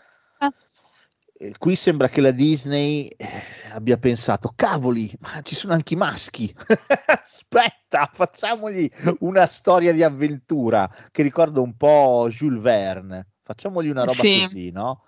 Eh, 1.37 1.53
Qui 1.57 1.75
sembra 1.75 2.07
che 2.07 2.21
la 2.21 2.31
Disney 2.31 3.07
eh, 3.07 3.27
abbia 3.73 3.97
pensato, 3.97 4.53
cavoli, 4.55 5.11
ma 5.19 5.41
ci 5.41 5.53
sono 5.55 5.73
anche 5.73 5.93
i 5.93 5.97
maschi. 5.97 6.53
Aspetta, 7.07 8.09
facciamogli 8.13 8.89
una 9.19 9.45
storia 9.45 9.91
di 9.91 10.01
avventura 10.03 10.89
che 11.11 11.23
ricorda 11.23 11.59
un 11.59 11.75
po' 11.75 12.27
Jules 12.29 12.61
Verne. 12.61 13.27
Facciamogli 13.43 13.89
una 13.89 14.03
roba 14.03 14.13
Sì. 14.13 14.41
così, 14.41 14.71
no? 14.71 15.03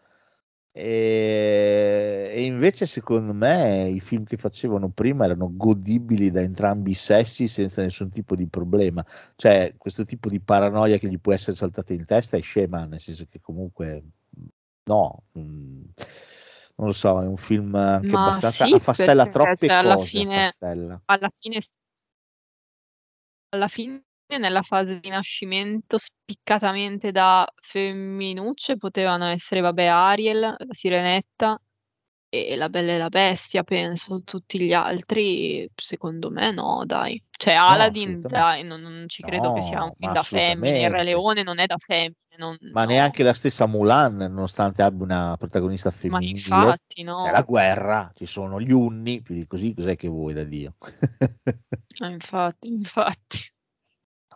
E, 0.72 2.30
e 2.36 2.44
invece, 2.44 2.86
secondo 2.86 3.34
me, 3.34 3.90
i 3.90 4.00
film 4.00 4.26
che 4.26 4.38
facevano 4.38 4.90
prima 4.90 5.26
erano 5.26 5.50
godibili 5.56 6.30
da 6.30 6.42
entrambi 6.42 6.92
i 6.92 6.94
sessi 6.94 7.48
senza 7.48 7.82
nessun 7.82 8.10
tipo 8.12 8.36
di 8.36 8.48
problema. 8.48 9.04
Cioè, 9.36 9.74
questo 9.78 10.04
tipo 10.06 10.30
di 10.30 10.40
paranoia 10.40 10.98
che 10.98 11.08
gli 11.10 11.20
può 11.20 11.34
essere 11.34 11.56
saltata 11.56 11.94
in 11.94 12.06
testa 12.06 12.38
è 12.38 12.42
scema, 12.42 12.86
nel 12.86 13.00
senso 13.00 13.26
che 13.26 13.40
comunque 13.40 14.04
no, 14.88 15.24
mm, 15.38 15.84
non 16.78 16.88
lo 16.88 16.94
so, 16.94 17.22
è 17.22 17.26
un 17.26 17.38
film 17.38 17.76
anche 17.76 18.16
Ma 18.16 18.16
abbastanza 18.16 18.66
sì, 18.66 18.70
affastella 18.70 19.28
troppe 19.28 19.68
cioè, 19.68 19.76
alla 19.76 19.98
cose, 19.98 20.20
fine, 20.20 20.22
affastella. 20.22 21.02
alla 21.06 21.30
fine, 21.40 21.60
alla 23.50 23.68
fine, 23.68 24.04
nella 24.40 24.62
fase 24.62 25.00
di 25.00 25.10
nascimento, 25.10 25.98
spiccatamente 25.98 27.12
da 27.12 27.46
femminucce, 27.62 28.78
potevano 28.78 29.28
essere, 29.28 29.62
vabbè, 29.62 29.86
Ariel, 29.86 30.40
la 30.40 30.56
Sirenetta 30.74 31.60
e 32.30 32.56
la 32.58 32.70
Bella 32.70 32.94
e 32.94 32.98
la 32.98 33.10
Bestia, 33.10 33.64
penso, 33.64 34.22
tutti 34.24 34.60
gli 34.60 34.74
altri, 34.74 35.70
secondo 35.76 36.30
me, 36.30 36.52
no, 36.52 36.84
dai. 36.86 37.24
Cioè, 37.32 37.54
No, 37.66 37.74
Aladdin, 37.74 37.90
assolutamente. 37.90 38.28
dai, 38.28 38.64
non, 38.64 38.82
non 38.82 39.08
ci 39.08 39.24
credo 39.24 39.50
che 39.52 39.62
sia 39.62 39.84
un 39.84 39.92
No, 39.98 39.98
film 39.98 40.12
da 40.12 40.24
femmine, 40.24 40.82
il 40.82 40.90
Re. 40.90 41.04
Leone 41.04 41.44
non 41.44 41.60
è 41.60 41.66
da 41.66 41.78
femmine, 41.78 42.16
non- 42.38 42.58
Ma 42.72 42.84
no. 42.84 42.90
neanche 42.92 43.24
la 43.24 43.34
stessa 43.34 43.66
Mulan, 43.68 44.16
nonostante 44.18 44.82
abbia 44.82 45.04
una 45.04 45.36
protagonista 45.38 45.90
Ma 45.90 45.98
femminile, 45.98 46.30
infatti, 46.30 46.96
c'è 46.96 47.04
no. 47.04 47.30
la 47.32 47.42
guerra, 47.42 48.12
ci 48.16 48.26
sono 48.26 48.60
gli 48.60 48.72
unni, 48.72 49.22
più 49.22 49.36
di 49.36 49.46
così, 49.48 49.74
cos'è 49.74 49.96
che 49.96 50.08
vuoi 50.08 50.34
da 50.34 50.44
Dio? 50.44 50.76
Eh, 52.00 52.12
Infatti, 52.12 52.68
infatti. 52.68 53.40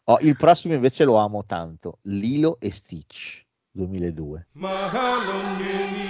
Oh, 0.06 0.18
il 0.22 0.36
prossimo 0.36 0.73
invece 0.73 1.03
lo 1.03 1.18
amo 1.18 1.45
tanto, 1.45 1.99
Lilo 2.03 2.57
e 2.60 2.72
Stitch, 2.72 3.45
2002. 3.69 4.48
Mahalonenia 4.53 6.02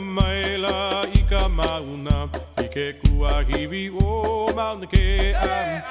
Ke 0.00 0.06
pua 0.06 0.12
mai 0.16 0.56
la 0.56 1.04
i 1.12 1.20
ka 1.30 1.48
mauna 1.48 2.28
I 2.56 2.68
ke 2.74 2.84
kua 3.00 3.44
hiwi 3.48 3.90
o 4.02 4.48
mauna 4.56 4.86
ke 4.86 5.34
am. 5.36 5.82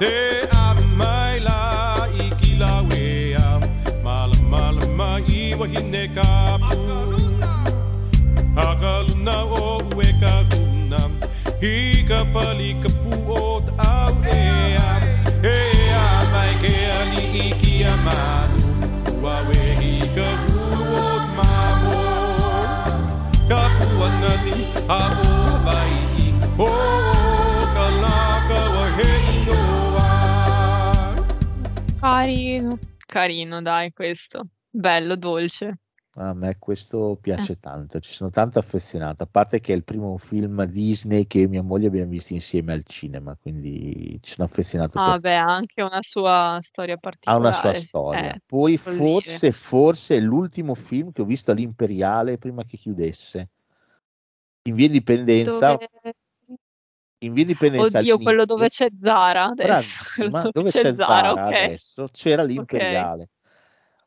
Te 0.00 0.12
am 0.60 0.96
mai 0.96 1.38
la 1.46 2.08
i 2.24 2.30
ki 2.40 2.56
la 2.56 2.80
wea 2.88 3.60
Mala 4.04 4.40
mala 4.52 4.88
mai 5.00 5.20
i 5.28 5.52
wahine 5.60 6.08
ka 6.16 6.56
pu 6.64 6.80
Akaluna 8.56 9.36
o 9.60 9.78
ue 9.96 10.08
ka 10.22 10.34
huna 10.50 11.02
I 11.60 12.02
pali 12.32 12.72
ka 12.82 12.90
pu 13.02 13.12
o 13.36 13.60
ta 13.66 13.72
au 13.92 14.14
e 14.24 14.76
a 14.88 14.90
E 15.44 15.56
a 16.02 16.06
mai 16.32 16.52
ke 16.62 16.74
ali 17.00 17.24
i 17.44 17.48
ki 17.60 17.74
a 17.84 17.94
we 19.48 19.60
i 19.92 19.98
ka 20.16 20.47
Carino, 32.00 32.78
carino, 33.06 33.60
dai, 33.60 33.92
questo. 33.92 34.46
Bello, 34.70 35.14
dolce. 35.16 35.80
A 36.14 36.32
me 36.32 36.56
questo 36.58 37.18
piace 37.20 37.58
tanto, 37.60 38.00
ci 38.00 38.12
sono 38.12 38.30
tanto 38.30 38.58
affezionato, 38.58 39.24
a 39.24 39.28
parte 39.30 39.60
che 39.60 39.74
è 39.74 39.76
il 39.76 39.84
primo 39.84 40.16
film 40.16 40.64
Disney 40.64 41.26
che 41.26 41.46
mia 41.46 41.62
moglie 41.62 41.88
abbiamo 41.88 42.10
visto 42.10 42.32
insieme 42.32 42.72
al 42.72 42.82
cinema, 42.84 43.36
quindi 43.38 44.18
ci 44.22 44.32
sono 44.32 44.48
affezionato 44.48 44.98
Ah, 44.98 45.12
per- 45.12 45.20
beh, 45.20 45.36
ha 45.36 45.44
anche 45.54 45.82
una 45.82 45.98
sua 46.00 46.56
storia 46.60 46.94
ha 46.94 46.98
particolare. 46.98 47.40
una 47.42 47.52
sua 47.52 47.74
storia. 47.74 48.34
Eh, 48.34 48.40
Poi 48.46 48.78
forse, 48.78 49.38
dire. 49.38 49.52
forse 49.52 50.16
è 50.16 50.20
l'ultimo 50.20 50.74
film 50.74 51.12
che 51.12 51.20
ho 51.20 51.26
visto 51.26 51.50
all'Imperiale 51.50 52.38
prima 52.38 52.64
che 52.64 52.78
chiudesse. 52.78 53.50
In 54.68 54.74
via 54.74 54.86
Indipendenza, 54.86 55.70
Dove... 55.72 55.88
in 57.20 57.32
via 57.32 57.42
Indipendenza 57.42 57.98
Oddio, 57.98 58.18
quello 58.18 58.44
dove 58.44 58.68
c'è 58.68 58.88
Zara 59.00 59.44
adesso. 59.46 60.04
quello 60.14 60.30
Bravissima, 60.30 60.42
dove 60.42 60.52
dove 60.52 60.70
c'è 60.70 60.80
c'è 60.82 60.94
Zara, 60.94 61.32
Zara 61.32 61.46
ok. 61.46 61.64
adesso 61.64 62.08
c'era 62.12 62.42
l'Imperiale, 62.42 63.28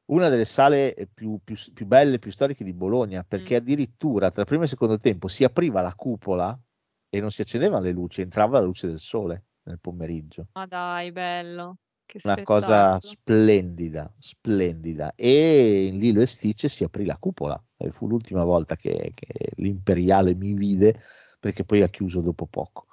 una 0.06 0.30
delle 0.30 0.46
sale 0.46 0.94
eh, 0.94 1.08
più, 1.08 1.40
più- 1.44 1.56
più 1.74 1.86
belle, 1.88 2.20
più 2.20 2.32
storiche 2.32 2.64
di 2.64 2.74
Bologna, 2.74 3.24
perché 3.24 3.56
Mm. 3.56 3.58
addirittura 3.58 4.30
tra 4.30 4.46
primo 4.46 4.64
e 4.64 4.68
secondo 4.68 4.98
tempo 4.98 5.28
si 5.28 5.44
apriva 5.44 5.82
la 5.82 5.96
cupola 5.96 6.58
e 7.10 7.20
non 7.20 7.32
si 7.32 7.42
accendevano 7.42 7.84
le 7.84 7.92
luci, 7.92 8.22
entrava 8.22 8.60
la 8.60 8.66
luce 8.66 8.88
del 8.88 9.00
sole 9.00 9.46
nel 9.64 9.80
pomeriggio. 9.80 10.46
Ma 10.54 10.66
dai, 10.68 11.12
bello. 11.12 11.78
Una 12.24 12.44
cosa 12.44 13.00
splendida, 13.00 14.14
splendida. 14.20 15.14
E 15.16 15.86
in 15.86 16.00
Lilo 16.00 16.22
e 16.22 16.28
Stitch 16.28 16.70
si 16.70 16.84
aprì 16.84 17.06
la 17.06 17.18
cupola. 17.18 17.62
E 17.78 17.92
fu 17.92 18.08
l'ultima 18.08 18.44
volta 18.44 18.76
che, 18.76 19.12
che 19.14 19.52
l'Imperiale 19.56 20.36
mi 20.36 20.54
vide, 20.54 21.02
perché 21.40 21.64
poi 21.64 21.82
ha 21.82 21.88
chiuso 21.88 22.22
dopo 22.22 22.46
poco. 22.46 22.88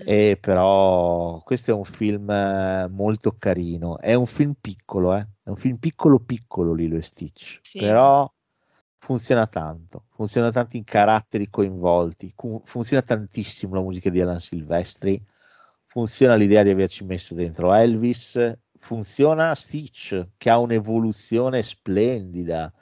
Mm. 0.00 0.04
E 0.06 0.38
però 0.40 1.40
questo 1.42 1.70
è 1.70 1.74
un 1.74 1.84
film 1.84 2.30
eh, 2.30 2.88
molto 2.88 3.34
carino. 3.38 3.98
È 3.98 4.14
un 4.14 4.26
film 4.26 4.54
piccolo, 4.60 5.14
eh? 5.14 5.26
È 5.42 5.48
un 5.50 5.56
film 5.56 5.76
piccolo 5.76 6.18
piccolo 6.18 6.72
Lilo 6.72 6.96
e 6.96 7.02
Stitch. 7.02 7.58
Sì. 7.62 7.78
Però 7.78 8.30
funziona 8.98 9.46
tanto. 9.46 10.06
Funziona 10.10 10.50
tanto 10.50 10.76
in 10.76 10.84
caratteri 10.84 11.50
coinvolti. 11.50 12.34
funziona 12.64 13.02
tantissimo 13.02 13.74
la 13.74 13.82
musica 13.82 14.08
di 14.08 14.20
Alan 14.20 14.40
Silvestri. 14.40 15.22
Funziona 15.92 16.34
l'idea 16.36 16.62
di 16.62 16.70
averci 16.70 17.04
messo 17.04 17.34
dentro 17.34 17.72
Elvis. 17.74 18.40
funziona 18.78 19.54
Stitch, 19.54 20.28
che 20.38 20.50
ha 20.50 20.58
un'evoluzione 20.58 21.62
splendida. 21.62 22.72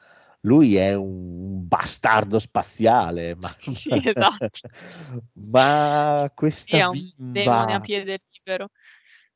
Lui 0.42 0.76
è 0.76 0.94
un 0.94 1.66
bastardo 1.66 2.38
spaziale, 2.38 3.34
ma, 3.34 3.50
Sì, 3.58 4.00
esatto. 4.02 4.68
ma 5.50 6.30
questa 6.34 6.76
Sì, 6.76 6.76
è 6.76 6.84
un 6.84 7.02
demone 7.32 7.74
a 7.74 7.80
bimba, 7.80 7.80
piede 7.80 8.20
libero. 8.30 8.68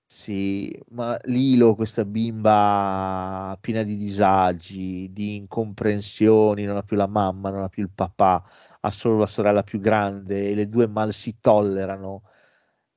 sì, 0.07 0.71
ma 0.91 1.17
Lilo, 1.25 1.75
questa 1.75 2.05
bimba 2.05 3.57
piena 3.61 3.83
di 3.83 3.97
disagi, 3.97 5.11
di 5.13 5.37
incomprensioni, 5.37 6.65
non 6.65 6.77
ha 6.77 6.83
più 6.83 6.97
la 6.97 7.07
mamma, 7.09 7.51
non 7.51 7.63
ha 7.63 7.69
più 7.69 7.83
il 7.83 7.91
papà, 7.91 8.45
ha 8.81 8.91
solo 8.93 9.19
la 9.19 9.27
sorella 9.27 9.63
più 9.65 9.81
grande 9.81 10.49
e 10.51 10.55
le 10.55 10.69
due 10.69 10.87
mal 10.87 11.13
si 11.13 11.39
tollerano 11.41 12.23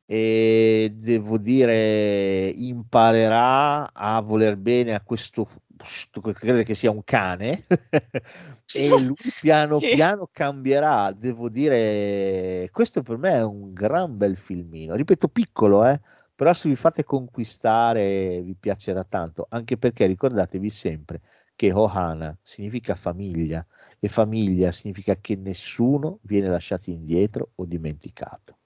e 0.10 0.94
devo 0.96 1.38
dire 1.38 2.48
imparerà 2.56 3.92
a 3.94 4.22
voler 4.22 4.56
bene 4.58 4.94
a 4.96 5.02
questo 5.02 5.48
crede 6.34 6.64
che 6.64 6.76
sia 6.76 6.92
un 6.92 7.04
cane 7.04 7.66
e 8.72 9.00
lui 9.00 9.16
piano 9.38 9.82
Sì. 9.82 9.90
piano 9.90 10.30
cambierà. 10.32 11.12
Devo 11.12 11.50
dire 11.50 12.70
questo 12.72 13.04
per 13.04 13.18
me 13.18 13.32
è 13.34 13.44
un 13.44 13.74
gran 13.74 14.18
bel 14.18 14.38
filmino. 14.38 14.96
Ripeto 14.96 15.28
piccolo 15.28 15.86
eh 15.86 16.00
però 16.36 16.54
se 16.54 16.70
vi 16.70 16.76
fate 16.76 17.04
conquistare 17.04 18.42
vi 18.44 18.56
piacerà 18.56 19.04
tanto. 19.04 19.46
Anche 19.50 19.78
perché 19.78 20.06
ricordatevi 20.06 20.70
sempre 20.70 21.22
che 21.56 21.74
Ohana 21.74 22.38
significa 22.44 22.96
famiglia 22.96 23.66
e 24.00 24.08
famiglia 24.08 24.72
significa 24.72 25.16
che 25.20 25.36
nessuno 25.36 26.20
viene 26.24 26.48
lasciato 26.50 26.90
indietro 26.92 27.52
o 27.56 27.66
dimenticato 27.66 28.58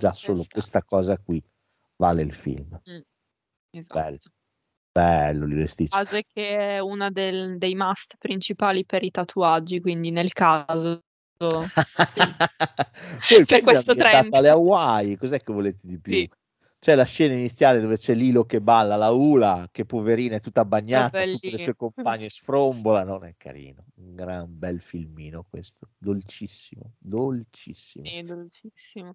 già 0.00 0.14
solo 0.14 0.46
questa 0.48 0.82
cosa 0.82 1.18
qui 1.18 1.42
vale 1.96 2.22
il 2.22 2.32
film. 2.32 2.80
Mm, 2.90 3.00
esatto. 3.70 4.30
Bello, 4.92 5.46
bello 5.46 5.66
Stitch. 5.66 5.94
Base 5.94 6.24
che 6.24 6.76
è 6.76 6.78
una 6.78 7.10
del- 7.10 7.58
dei 7.58 7.74
must 7.74 8.16
principali 8.18 8.86
per 8.86 9.04
i 9.04 9.10
tatuaggi, 9.10 9.80
quindi 9.80 10.10
nel 10.10 10.32
caso 10.32 11.02
Poi 13.28 13.44
per 13.46 13.58
è 13.60 13.62
questo 13.62 13.94
trend. 13.94 14.34
alle 14.34 14.48
Hawaii, 14.50 15.16
cos'è 15.16 15.40
che 15.40 15.52
volete 15.52 15.80
di 15.82 15.98
più? 15.98 16.12
Sì. 16.12 16.30
C'è 16.78 16.94
la 16.94 17.04
scena 17.04 17.34
iniziale 17.34 17.80
dove 17.80 17.98
c'è 17.98 18.14
Lilo 18.14 18.44
che 18.44 18.62
balla, 18.62 18.96
la 18.96 19.10
Ula 19.10 19.68
che 19.70 19.84
poverina 19.84 20.36
è 20.36 20.40
tutta 20.40 20.64
bagnata, 20.64 21.18
Vabbè, 21.18 21.30
tutte 21.32 21.50
le 21.50 21.58
sue 21.58 21.76
compagne 21.76 22.30
sfrombolano, 22.30 23.20
è 23.20 23.34
carino, 23.36 23.84
un 23.96 24.14
gran 24.14 24.58
bel 24.58 24.80
filmino 24.80 25.44
questo, 25.48 25.90
dolcissimo, 25.98 26.94
dolcissimo. 26.98 28.06
Sì, 28.06 28.22
dolcissimo. 28.22 29.14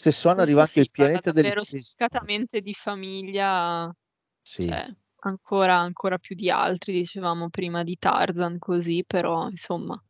Stesso 0.00 0.28
anno 0.28 0.42
arriva 0.42 0.60
anche 0.60 0.78
il 0.78 0.92
pianeta 0.92 1.32
delle 1.32 1.52
spiccatamente 1.64 2.60
di 2.60 2.72
famiglia, 2.72 3.92
Sì. 4.40 4.68
cioè, 4.68 4.86
ancora, 5.22 5.76
ancora 5.76 6.18
più 6.18 6.36
di 6.36 6.48
altri, 6.50 6.92
dicevamo 6.92 7.48
prima 7.50 7.82
di 7.82 7.96
Tarzan, 7.98 8.58
così, 8.58 9.02
però 9.04 9.48
insomma, 9.48 10.00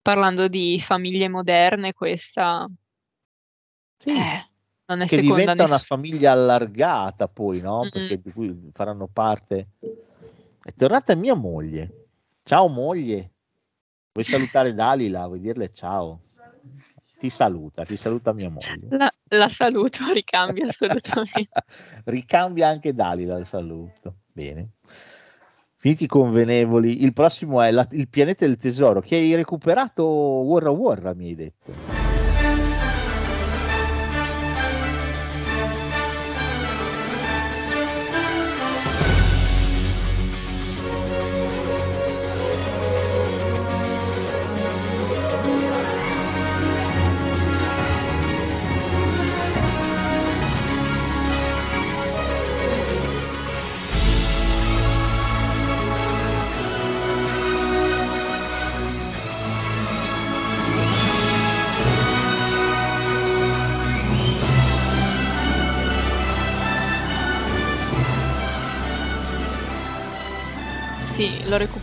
parlando 0.00 0.46
di 0.46 0.78
famiglie 0.80 1.28
moderne, 1.28 1.92
questa 1.92 2.68
Sì. 3.96 4.10
eh, 4.10 4.48
non 4.86 5.00
è 5.00 5.06
che 5.06 5.20
diventa 5.20 5.64
una 5.64 5.72
nessuno. 5.72 6.00
famiglia 6.00 6.30
allargata 6.30 7.26
poi, 7.26 7.60
no? 7.60 7.80
Mm-mm. 7.80 7.90
Perché 7.90 8.20
di 8.20 8.30
cui 8.30 8.70
faranno 8.72 9.08
parte. 9.08 9.70
È 10.62 10.72
tornata 10.72 11.16
mia 11.16 11.34
moglie. 11.34 12.06
Ciao 12.44 12.68
moglie. 12.68 13.32
Vuoi 14.12 14.24
salutare 14.24 14.72
Dalila? 14.72 15.26
Vuoi 15.26 15.40
dirle 15.40 15.72
ciao? 15.72 16.20
Ti 17.20 17.28
saluta, 17.28 17.84
ti 17.84 17.98
saluta 17.98 18.32
mia 18.32 18.48
moglie. 18.48 18.88
La, 18.96 19.12
la 19.28 19.48
saluto, 19.50 19.98
ricambio 20.12 20.66
assolutamente. 20.66 21.50
Ricambia 22.04 22.68
anche 22.68 22.94
Dalila 22.94 23.36
il 23.36 23.44
saluto. 23.44 24.20
Bene. 24.32 24.70
Finiti 25.76 26.04
i 26.04 26.06
convenevoli, 26.06 27.02
il 27.02 27.12
prossimo 27.12 27.60
è 27.60 27.70
la- 27.70 27.86
il 27.92 28.08
pianeta 28.08 28.46
del 28.46 28.56
tesoro 28.56 29.00
che 29.00 29.16
hai 29.16 29.34
recuperato 29.34 30.04
Warra 30.06 30.70
Warra, 30.70 31.14
mi 31.14 31.26
hai 31.28 31.34
detto. 31.34 32.09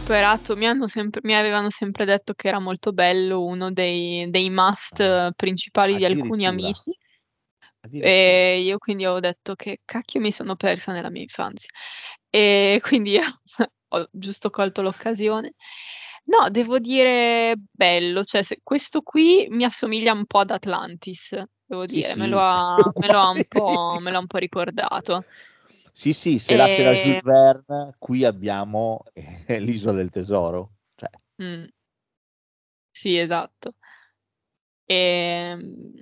Recuperato. 0.07 0.55
Mi 0.55 0.65
hanno 0.67 0.87
sempre, 0.87 1.19
mi 1.23 1.35
avevano 1.35 1.69
sempre 1.69 2.05
detto 2.05 2.33
che 2.33 2.47
era 2.47 2.59
molto 2.59 2.93
bello, 2.93 3.43
uno 3.43 3.71
dei, 3.71 4.29
dei 4.29 4.49
must 4.49 4.99
eh, 5.01 5.31
principali 5.35 5.97
di 5.97 6.05
alcuni 6.05 6.45
amici. 6.45 6.91
E 7.99 8.61
io 8.63 8.77
quindi 8.77 9.05
ho 9.05 9.19
detto 9.19 9.55
che 9.55 9.81
cacchio 9.83 10.19
mi 10.21 10.31
sono 10.31 10.55
persa 10.55 10.91
nella 10.93 11.09
mia 11.09 11.21
infanzia. 11.23 11.69
E 12.29 12.79
quindi 12.83 13.17
ho 13.89 14.07
giusto 14.11 14.49
colto 14.49 14.81
l'occasione. 14.81 15.53
No, 16.25 16.49
devo 16.49 16.79
dire 16.79 17.55
bello, 17.71 18.23
cioè 18.23 18.43
se- 18.43 18.59
questo 18.63 19.01
qui 19.01 19.47
mi 19.49 19.63
assomiglia 19.63 20.11
un 20.11 20.25
po' 20.25 20.39
ad 20.39 20.51
Atlantis, 20.51 21.31
devo 21.65 21.85
Sì, 21.85 22.01
dire, 22.01 22.15
me 22.15 22.25
sì. 22.25 22.29
lo 22.29 22.39
ha, 22.41 22.91
me 22.97 23.07
lo 23.09 23.19
ha 23.19 23.29
un 23.29 23.43
po', 23.47 23.97
me 24.01 24.11
l'ha 24.11 24.19
un 24.19 24.27
po' 24.27 24.37
ricordato. 24.37 25.23
Sì, 25.97 26.13
sì, 26.13 26.37
se 26.37 26.55
là 26.55 26.67
c'era 26.67 26.91
E- 26.91 26.93
Jules 26.93 27.23
Verne, 27.23 27.95
qui 27.97 28.23
abbiamo 28.23 29.03
eh, 29.13 29.57
l'isola 29.59 29.93
del 29.93 30.11
tesoro. 30.11 30.73
Cioè, 30.95 31.09
Mm. 31.41 31.65
Sì, 32.91 33.17
esatto. 33.17 33.73
Ehm, 34.89 36.01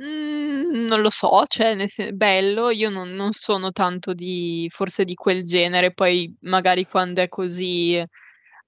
mm, 0.00 0.86
non 0.86 1.00
lo 1.00 1.10
so, 1.10 1.42
cioè, 1.46 1.86
sen- 1.86 2.16
bello, 2.16 2.70
io 2.70 2.90
non, 2.90 3.10
non 3.10 3.32
sono 3.32 3.70
tanto 3.72 4.12
di, 4.14 4.66
forse 4.70 5.04
di 5.04 5.14
quel 5.14 5.42
genere, 5.42 5.92
poi 5.92 6.34
magari 6.42 6.84
quando 6.86 7.20
è 7.22 7.28
così 7.28 8.02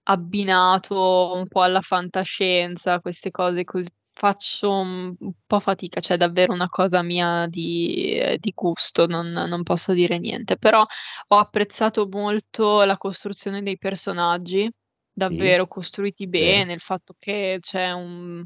abbinato 0.05 1.33
un 1.35 1.47
po' 1.49 1.63
alla 1.63 1.81
fantascienza, 1.83 3.01
queste 3.01 3.31
cose 3.31 3.65
così, 3.65 3.89
faccio 4.19 4.73
un, 4.73 5.15
po' 5.47 5.61
fatica, 5.61 6.01
cioè 6.01 6.17
è 6.17 6.19
davvero 6.19 6.53
una 6.53 6.67
cosa 6.67 7.03
mia 7.03 7.47
di, 7.49 8.37
di 8.39 8.53
gusto, 8.53 9.07
non, 9.07 9.29
non 9.29 9.63
posso 9.63 9.93
dire 9.93 10.19
niente, 10.19 10.57
però 10.57 10.85
ho 11.29 11.37
apprezzato 11.37 12.09
molto 12.11 12.83
la 12.83 12.97
costruzione 12.97 13.63
dei 13.63 13.79
personaggi, 13.79 14.69
davvero 15.13 15.69
costruiti 15.69 16.27
bene, 16.27 16.73
il 16.73 16.81
fatto 16.81 17.15
che 17.17 17.59
c'è 17.61 17.93
un, 17.93 18.45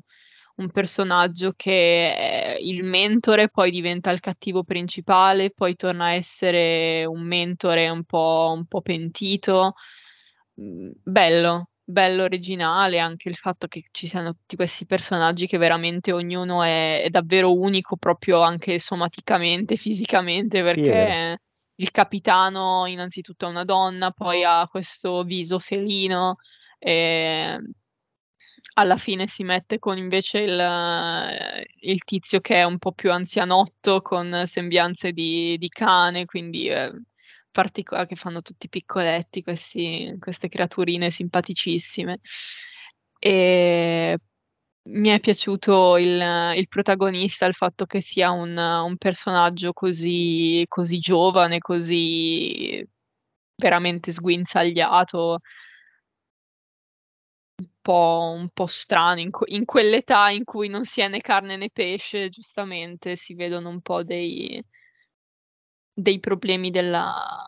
un 0.56 0.70
personaggio 0.70 1.54
che 1.56 2.14
è 2.14 2.56
il 2.60 2.84
mentore, 2.84 3.48
poi 3.48 3.70
diventa 3.70 4.10
il 4.10 4.20
cattivo 4.20 4.64
principale, 4.64 5.52
poi 5.52 5.74
torna 5.74 6.06
a 6.06 6.14
essere 6.14 7.06
un 7.06 7.22
mentore 7.22 7.88
un 7.88 8.04
po', 8.04 8.52
un 8.54 8.66
po' 8.66 8.82
pentito. 8.82 9.72
Mm, 10.60 10.90
Bello, 11.02 11.71
bello 11.84 12.22
originale, 12.24 12.98
anche 12.98 13.28
il 13.28 13.36
fatto 13.36 13.66
che 13.66 13.84
ci 13.90 14.06
siano 14.06 14.32
tutti 14.32 14.56
questi 14.56 14.86
personaggi 14.86 15.46
che 15.46 15.58
veramente 15.58 16.12
ognuno 16.12 16.62
è, 16.62 17.02
è 17.02 17.10
davvero 17.10 17.54
unico, 17.54 17.96
proprio 17.96 18.40
anche 18.40 18.78
somaticamente, 18.78 19.76
fisicamente, 19.76 20.62
perché 20.62 21.38
il 21.74 21.90
capitano 21.90 22.86
innanzitutto 22.86 23.46
è 23.46 23.48
una 23.48 23.64
donna, 23.64 24.10
poi 24.12 24.44
ha 24.44 24.66
questo 24.70 25.22
viso 25.24 25.58
felino, 25.58 26.36
e 26.78 27.58
alla 28.74 28.96
fine 28.96 29.26
si 29.26 29.42
mette 29.44 29.78
con 29.78 29.98
invece 29.98 30.38
il, 30.38 31.64
il 31.80 32.04
tizio 32.04 32.40
che 32.40 32.56
è 32.56 32.62
un 32.62 32.78
po' 32.78 32.92
più 32.92 33.12
anzianotto, 33.12 34.00
con 34.00 34.42
sembianze 34.46 35.12
di, 35.12 35.56
di 35.58 35.68
cane, 35.68 36.24
quindi 36.24 36.68
eh, 36.68 36.90
particolare 37.52 38.08
che 38.08 38.16
fanno 38.16 38.42
tutti 38.42 38.68
piccoletti, 38.68 39.42
questi- 39.42 40.16
queste 40.18 40.48
creaturine 40.48 41.10
simpaticissime. 41.10 42.20
E 43.18 44.18
mi 44.84 45.08
è 45.10 45.20
piaciuto 45.20 45.96
il, 45.96 46.20
il 46.56 46.68
protagonista, 46.68 47.46
il 47.46 47.54
fatto 47.54 47.86
che 47.86 48.00
sia 48.00 48.30
un, 48.32 48.56
un 48.56 48.96
personaggio 48.96 49.72
così, 49.72 50.64
così 50.68 50.98
giovane, 50.98 51.58
così 51.58 52.84
veramente 53.56 54.10
sguinzagliato, 54.12 55.38
un 57.56 57.68
po', 57.80 58.32
un 58.36 58.48
po' 58.50 58.66
strano, 58.66 59.20
in, 59.20 59.30
in 59.46 59.64
quell'età 59.64 60.30
in 60.30 60.44
cui 60.44 60.68
non 60.68 60.84
si 60.84 61.00
è 61.00 61.08
né 61.08 61.20
carne 61.20 61.56
né 61.56 61.70
pesce, 61.70 62.28
giustamente 62.28 63.16
si 63.16 63.34
vedono 63.34 63.68
un 63.68 63.80
po' 63.80 64.02
dei, 64.02 64.62
dei 65.92 66.18
problemi 66.20 66.70
della 66.70 67.46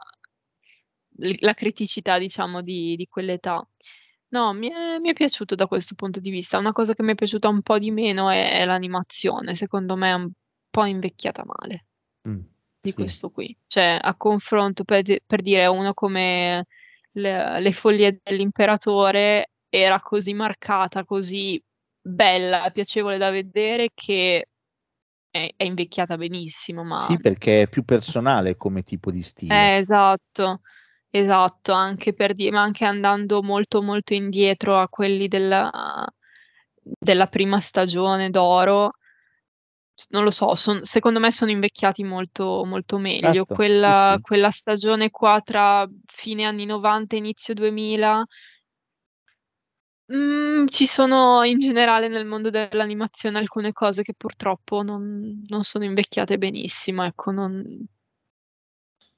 la 1.41 1.55
criticità, 1.55 2.19
diciamo, 2.19 2.63
di, 2.63 2.97
di 2.97 3.07
quell'età. 3.07 3.67
No, 4.29 4.53
mi 4.53 4.71
è, 4.71 4.99
mi 4.99 5.11
è 5.11 5.13
piaciuto 5.13 5.55
da 5.55 5.67
questo 5.67 5.95
punto 5.95 6.21
di 6.21 6.31
vista. 6.31 6.59
Una 6.59 6.73
cosa 6.73 6.95
che 6.95 7.03
mi 7.03 7.13
è 7.13 7.15
piaciuta 7.15 7.49
un 7.49 7.63
po' 7.63 7.79
di 7.79 7.91
meno 7.91 8.31
è, 8.31 8.51
è 8.51 8.65
l'animazione, 8.65 9.55
secondo 9.55 9.97
me 9.97 10.11
è 10.11 10.15
un 10.15 10.31
po' 10.71 10.85
invecchiata 10.85 11.45
male 11.45 11.87
Mm, 12.27 12.41
di 12.81 12.91
sì. 12.91 12.95
questo 12.95 13.31
qui. 13.31 13.57
Cioè, 13.67 13.99
a 14.01 14.17
confronto, 14.17 14.85
per, 14.85 15.03
per 15.27 15.43
dire, 15.43 15.67
uno 15.67 15.93
come 15.95 16.67
le, 17.13 17.61
le 17.61 17.73
follie 17.73 18.19
dell'imperatore 18.23 19.51
era 19.69 20.01
così 20.01 20.33
marcata, 20.33 21.05
così 21.05 21.63
bella, 22.01 22.71
piacevole 22.73 23.19
da 23.19 23.31
vedere 23.31 23.91
che 23.95 24.49
è, 25.35 25.53
è 25.57 25.65
invecchiata 25.65 26.17
benissimo, 26.17 26.85
ma... 26.85 27.05
Sì, 27.07 27.17
perché 27.17 27.63
è 27.63 27.69
più 27.69 27.85
personale 27.85 28.55
come 28.57 28.85
tipo 28.85 29.11
di 29.11 29.23
stile. 29.25 29.55
Eh, 29.55 29.77
esatto, 29.79 30.61
esatto, 31.11 31.73
anche 31.73 32.15
per 32.15 32.35
dire, 32.35 32.53
ma 32.53 32.63
anche 32.63 32.85
andando 32.85 33.43
molto 33.43 33.83
molto 33.83 34.15
indietro 34.15 34.79
a 34.79 34.89
quelli 34.89 35.27
della, 35.27 36.07
della 36.81 37.27
prima 37.27 37.59
stagione 37.61 38.31
d'oro, 38.31 38.93
non 40.11 40.25
lo 40.25 40.31
so, 40.31 40.55
son- 40.55 40.85
secondo 40.85 41.21
me 41.21 41.31
sono 41.31 41.51
invecchiati 41.51 42.03
molto, 42.05 42.65
molto 42.65 42.99
meglio. 42.99 43.45
Certo, 43.45 43.55
sì, 43.55 43.57
Quella, 43.57 44.17
sì. 44.17 44.21
quella 44.21 44.51
stagione 44.51 45.11
qua 45.11 45.41
tra 45.43 45.87
fine 46.07 46.45
anni 46.45 46.65
90 46.65 47.15
e 47.17 47.19
inizio 47.19 47.55
2000, 47.55 48.25
mm, 50.13 50.67
ci 50.69 50.87
sono 50.87 51.43
in 51.45 51.59
generale 51.59 52.09
nel 52.09 52.25
mondo 52.25 52.51
dell'animazione 52.51 53.39
alcune 53.39 53.73
cose 53.73 54.03
che 54.03 54.15
purtroppo 54.15 54.83
non, 54.83 55.45
non 55.47 55.63
sono 55.65 55.85
invecchiate 55.85 56.39
benissimo, 56.39 57.05
ecco, 57.05 57.31
non, 57.31 57.63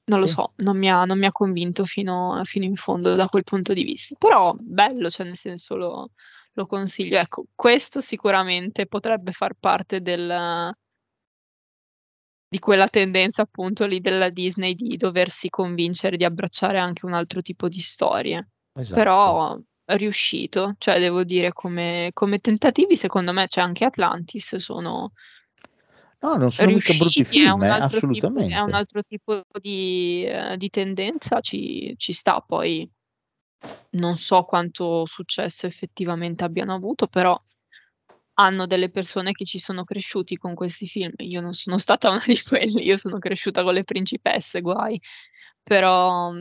non 0.05 0.19
lo 0.19 0.27
Sì. 0.27 0.33
so, 0.33 0.53
non 0.57 0.77
mi 0.77 0.89
ha, 0.89 1.03
non 1.03 1.19
mi 1.19 1.25
ha 1.25 1.31
convinto 1.31 1.83
fino, 1.85 2.41
fino 2.45 2.65
in 2.65 2.75
fondo 2.75 3.15
da 3.15 3.27
quel 3.27 3.43
punto 3.43 3.73
di 3.73 3.83
vista. 3.83 4.15
Però 4.17 4.55
bello, 4.57 5.09
cioè 5.09 5.25
nel 5.25 5.35
senso 5.35 5.75
lo, 5.75 6.11
lo 6.53 6.65
consiglio. 6.65 7.17
Ecco, 7.19 7.45
questo 7.53 7.99
sicuramente 7.99 8.87
potrebbe 8.87 9.31
far 9.31 9.53
parte 9.59 10.01
del, 10.01 10.73
di 12.49 12.59
quella 12.59 12.87
tendenza 12.87 13.41
appunto 13.41 13.85
lì 13.85 13.99
della 13.99 14.29
Disney 14.29 14.73
di 14.73 14.95
doversi 14.95 15.49
convincere 15.49 16.15
di 16.15 16.23
abbracciare 16.23 16.79
anche 16.79 17.05
un 17.05 17.13
altro 17.13 17.41
tipo 17.41 17.67
di 17.67 17.79
storie. 17.79 18.47
Esatto. 18.73 18.95
Però 18.95 19.57
riuscito, 19.95 20.75
cioè 20.77 20.99
devo 20.99 21.23
dire 21.23 21.53
come, 21.53 22.11
come 22.13 22.39
tentativi 22.39 22.97
secondo 22.97 23.31
me 23.31 23.47
c'è 23.47 23.61
anche 23.61 23.85
Atlantis, 23.85 24.55
sono 24.57 25.13
No, 26.19 26.35
non 26.35 26.51
sono 26.51 26.71
mica 26.71 26.93
brutti 26.93 27.21
riusciti, 27.21 27.43
è 27.43 27.49
un 27.49 27.59
film, 27.59 27.63
eh, 27.63 27.69
altro 27.69 27.99
tipo, 27.99 28.27
è 28.27 28.29
un 28.29 28.41
assolutamente. 28.41 28.75
altro 28.75 29.03
tipo 29.03 29.43
di, 29.61 30.25
eh, 30.25 30.57
di 30.57 30.69
tendenza, 30.69 31.41
ci, 31.41 31.93
ci 31.97 32.11
sta. 32.11 32.41
Poi 32.41 32.89
non 33.91 34.17
so 34.17 34.43
quanto 34.43 35.05
successo 35.05 35.67
effettivamente 35.67 36.43
abbiano 36.43 36.73
avuto, 36.73 37.05
però 37.07 37.39
hanno 38.39 38.65
delle 38.65 38.89
persone 38.89 39.31
che 39.31 39.45
ci 39.45 39.59
sono 39.59 39.83
cresciuti 39.83 40.37
con 40.37 40.55
questi 40.55 40.87
film. 40.87 41.13
Io 41.17 41.39
non 41.39 41.53
sono 41.53 41.77
stata 41.77 42.09
una 42.11 42.23
di 42.25 42.41
quelli, 42.41 42.83
io 42.83 42.97
sono 42.97 43.19
cresciuta 43.19 43.61
con 43.63 43.75
le 43.75 43.83
principesse, 43.83 44.61
guai. 44.61 44.99
Però 45.61 46.31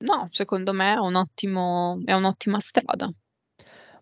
no, 0.00 0.28
secondo 0.32 0.72
me 0.72 0.94
è 0.94 0.96
un 0.98 1.14
ottimo, 1.16 2.00
è 2.04 2.12
un'ottima 2.12 2.58
strada. 2.60 3.10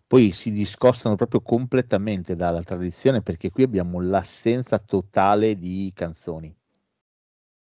Poi 0.07 0.31
si 0.31 0.51
discostano 0.51 1.15
proprio 1.15 1.41
completamente 1.41 2.35
dalla 2.35 2.63
tradizione 2.63 3.21
perché 3.21 3.51
qui 3.51 3.61
abbiamo 3.61 4.01
l'assenza 4.01 4.79
totale 4.79 5.53
di 5.55 5.91
canzoni. 5.93 6.55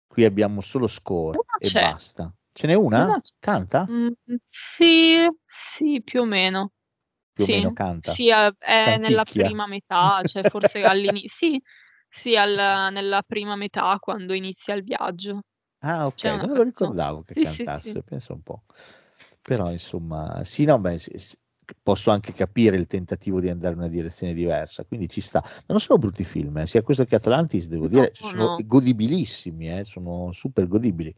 Qui 0.08 0.24
abbiamo 0.24 0.62
solo 0.62 0.88
score 0.88 1.42
Una 1.42 1.58
e 1.58 1.70
c'è. 1.70 1.94
basta. 1.94 2.34
Ce 2.54 2.68
n'è 2.68 2.74
una? 2.74 3.14
Una. 3.14 3.22
Canta? 3.40 3.92
Mm, 3.92 4.10
sì, 4.40 5.28
sì, 5.46 6.02
più 6.04 6.22
o 6.22 6.26
meno. 6.26 6.72
Più 7.32 7.44
o 7.44 7.48
Sì, 7.48 7.56
meno 7.56 7.72
canta. 7.72 8.20
sì, 8.20 8.30
è, 8.30 8.52
è 8.60 8.98
nella 8.98 9.26
Canticchia. 9.26 9.26
prima 9.26 9.68
metà, 9.68 10.22
cioè 10.26 10.44
forse 10.46 10.86
all'inizio, 10.86 11.30
sì, 11.50 11.62
sì, 12.08 12.36
al- 12.38 12.92
nella 12.94 13.24
prima 13.24 13.56
metà 13.56 13.98
quando 14.00 14.34
inizia 14.34 14.76
il 14.76 14.84
viaggio. 14.84 15.42
Ah, 15.86 16.06
ok, 16.08 16.24
non 16.40 16.48
me 16.50 16.56
lo 16.56 16.64
ricordavo 16.64 17.24
che 17.24 17.36
Sì, 17.36 17.46
sì, 17.46 17.68
cantasse, 17.68 18.02
sì. 18.02 18.04
penso 18.04 18.34
un 18.34 18.42
po'. 18.42 18.64
Però 19.42 19.70
insomma, 19.70 20.42
sì, 20.46 20.64
no, 20.64 20.80
beh, 20.80 20.98
sì, 20.98 21.12
sì, 21.18 21.36
posso 21.82 22.10
anche 22.12 22.32
capire 22.32 22.78
il 22.78 22.86
tentativo 22.86 23.42
di 23.42 23.50
andare 23.50 23.74
in 23.74 23.80
una 23.80 23.90
direzione 23.90 24.34
diversa, 24.34 24.86
quindi 24.86 25.10
ci 25.10 25.20
sta. 25.20 25.42
Ma 25.44 25.64
non 25.68 25.80
sono 25.82 26.00
brutti 26.00 26.24
film, 26.24 26.58
eh, 26.60 26.68
sia 26.68 26.82
questo 26.84 27.04
che 27.04 27.16
Atlantis, 27.16 27.68
devo 27.68 27.90
dire, 27.90 28.12
No, 28.20 28.30
sono 28.30 28.54
no. 28.54 28.54
godibilissimi, 28.56 29.78
eh, 29.80 29.84
sono 29.84 30.32
super 30.32 30.68
godibili. 30.68 31.14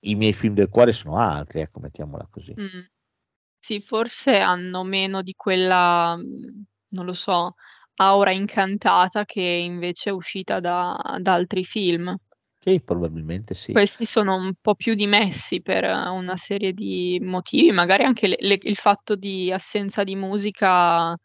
I 0.00 0.14
miei 0.14 0.32
film 0.32 0.54
del 0.54 0.68
cuore 0.68 0.92
sono 0.92 1.16
altri, 1.16 1.60
ecco, 1.60 1.80
mettiamola 1.80 2.26
così. 2.30 2.58
Mm. 2.60 2.80
Sì, 3.60 3.80
forse 3.80 4.38
hanno 4.38 4.84
meno 4.84 5.22
di 5.22 5.34
quella, 5.34 6.16
mm, 6.16 6.62
non 6.90 7.04
lo 7.06 7.12
so, 7.14 7.54
aura 7.96 8.32
incantata 8.32 9.24
che 9.24 9.42
invece 9.42 10.10
è 10.10 10.12
uscita 10.12 10.60
da, 10.60 10.96
da 11.20 11.34
altri 11.34 11.64
film. 11.64 12.16
Sì, 12.60 12.80
probabilmente 12.80 13.54
sì. 13.54 13.72
Questi 13.72 14.04
sono 14.04 14.34
un 14.34 14.52
po' 14.60 14.74
più 14.74 14.94
dimessi 14.94 15.62
per 15.62 15.84
eh, 15.84 16.08
una 16.08 16.36
serie 16.36 16.72
di 16.72 17.18
motivi, 17.22 17.70
magari 17.70 18.02
anche 18.02 18.26
le- 18.26 18.36
le- 18.40 18.58
il 18.60 18.76
fatto 18.76 19.14
di 19.14 19.52
assenza 19.52 20.02
di 20.02 20.16
musica 20.16 21.16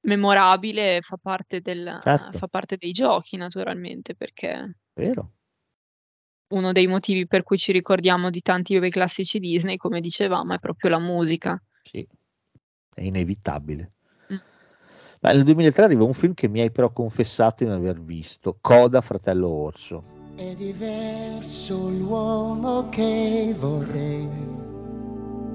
memorabile 0.00 1.00
fa 1.02 1.16
parte, 1.20 1.60
del, 1.60 1.98
Certo. 2.02 2.38
fa 2.38 2.46
parte 2.48 2.76
dei 2.78 2.92
giochi, 2.92 3.36
naturalmente, 3.36 4.14
perché 4.14 4.76
Vero? 4.94 5.32
uno 6.48 6.72
dei 6.72 6.86
motivi 6.86 7.26
per 7.26 7.42
cui 7.42 7.58
ci 7.58 7.72
ricordiamo 7.72 8.30
di 8.30 8.40
tanti 8.40 8.78
bei 8.78 8.90
classici 8.90 9.38
Disney, 9.40 9.76
come 9.76 10.00
dicevamo, 10.00 10.54
è 10.54 10.58
proprio 10.58 10.90
la 10.90 11.00
musica. 11.00 11.60
Sì, 11.82 12.06
è 12.94 13.02
inevitabile. 13.02 13.90
Mm. 14.32 14.36
Ma 15.20 15.32
nel 15.32 15.42
2003 15.44 15.84
arriva 15.84 16.04
un 16.04 16.14
film 16.14 16.34
che 16.34 16.48
mi 16.48 16.60
hai 16.60 16.70
però 16.70 16.90
confessato 16.90 17.64
di 17.64 17.70
non 17.70 17.78
aver 17.78 18.00
visto, 18.00 18.56
Coda 18.60 19.00
Fratello 19.00 19.48
Orso. 19.48 20.15
È 20.36 20.54
diverso 20.54 21.88
l'uomo 21.88 22.90
che 22.90 23.56
vorrei. 23.58 24.28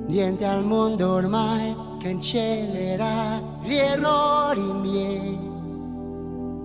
Niente 0.07 0.43
al 0.43 0.65
mondo 0.65 1.11
ormai 1.11 1.75
cancellerà 1.99 3.39
gli 3.61 3.75
errori 3.75 4.73
miei. 4.73 5.39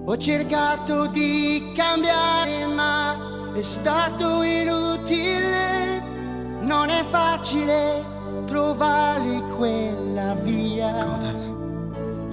Ho 0.06 0.16
cercato 0.16 1.08
di 1.08 1.72
cambiare 1.74 2.64
ma 2.64 3.52
è 3.52 3.60
stato 3.60 4.40
inutile. 4.40 6.00
Non 6.62 6.88
è 6.88 7.04
facile 7.04 8.02
trovare 8.46 9.42
quella 9.58 10.32
via. 10.36 11.04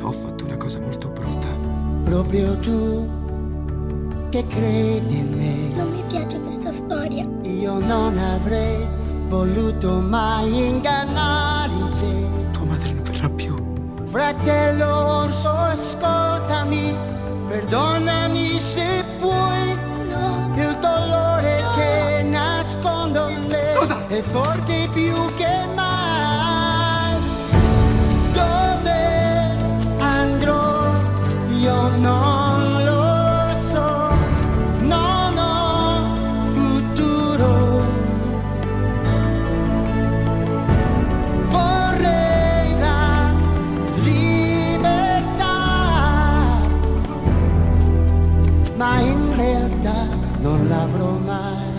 Ho 0.01 0.11
fatto 0.13 0.45
una 0.45 0.55
cosa 0.55 0.79
molto 0.79 1.09
brutta. 1.09 1.49
Proprio 2.05 2.57
tu 2.59 3.21
che 4.33 4.47
credi 4.47 5.19
in 5.19 5.37
me. 5.37 5.75
Non 5.75 5.91
mi 5.91 6.01
piace 6.07 6.39
questa 6.41 6.71
storia. 6.71 7.23
Io 7.43 7.77
non 7.77 8.17
avrei 8.17 8.83
voluto 9.27 9.99
mai 9.99 10.69
ingannare 10.69 11.73
te. 11.99 12.51
Tua 12.51 12.65
madre 12.65 12.93
non 12.93 13.03
verrà 13.03 13.29
più. 13.29 13.55
Fratello 14.05 15.19
orso, 15.21 15.49
ascoltami, 15.49 16.97
perdonami 17.47 18.59
se 18.59 19.03
puoi. 19.19 19.81
Il 20.55 20.77
dolore 20.81 21.61
che 21.75 22.23
nascondo 22.23 23.27
in 23.27 23.45
me 23.49 23.73
è 24.07 24.21
forte 24.21 24.87
più 24.93 25.13
che 25.35 25.62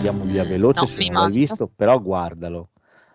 Andiamo 0.05 0.29
via 0.31 0.43
veloce 0.45 0.81
No, 0.81 0.85
se 0.85 1.01
non 1.01 1.17
l'hai 1.17 1.31
manca. 1.31 1.39
visto, 1.39 1.67
però 1.67 1.99
guardalo. 1.99 2.69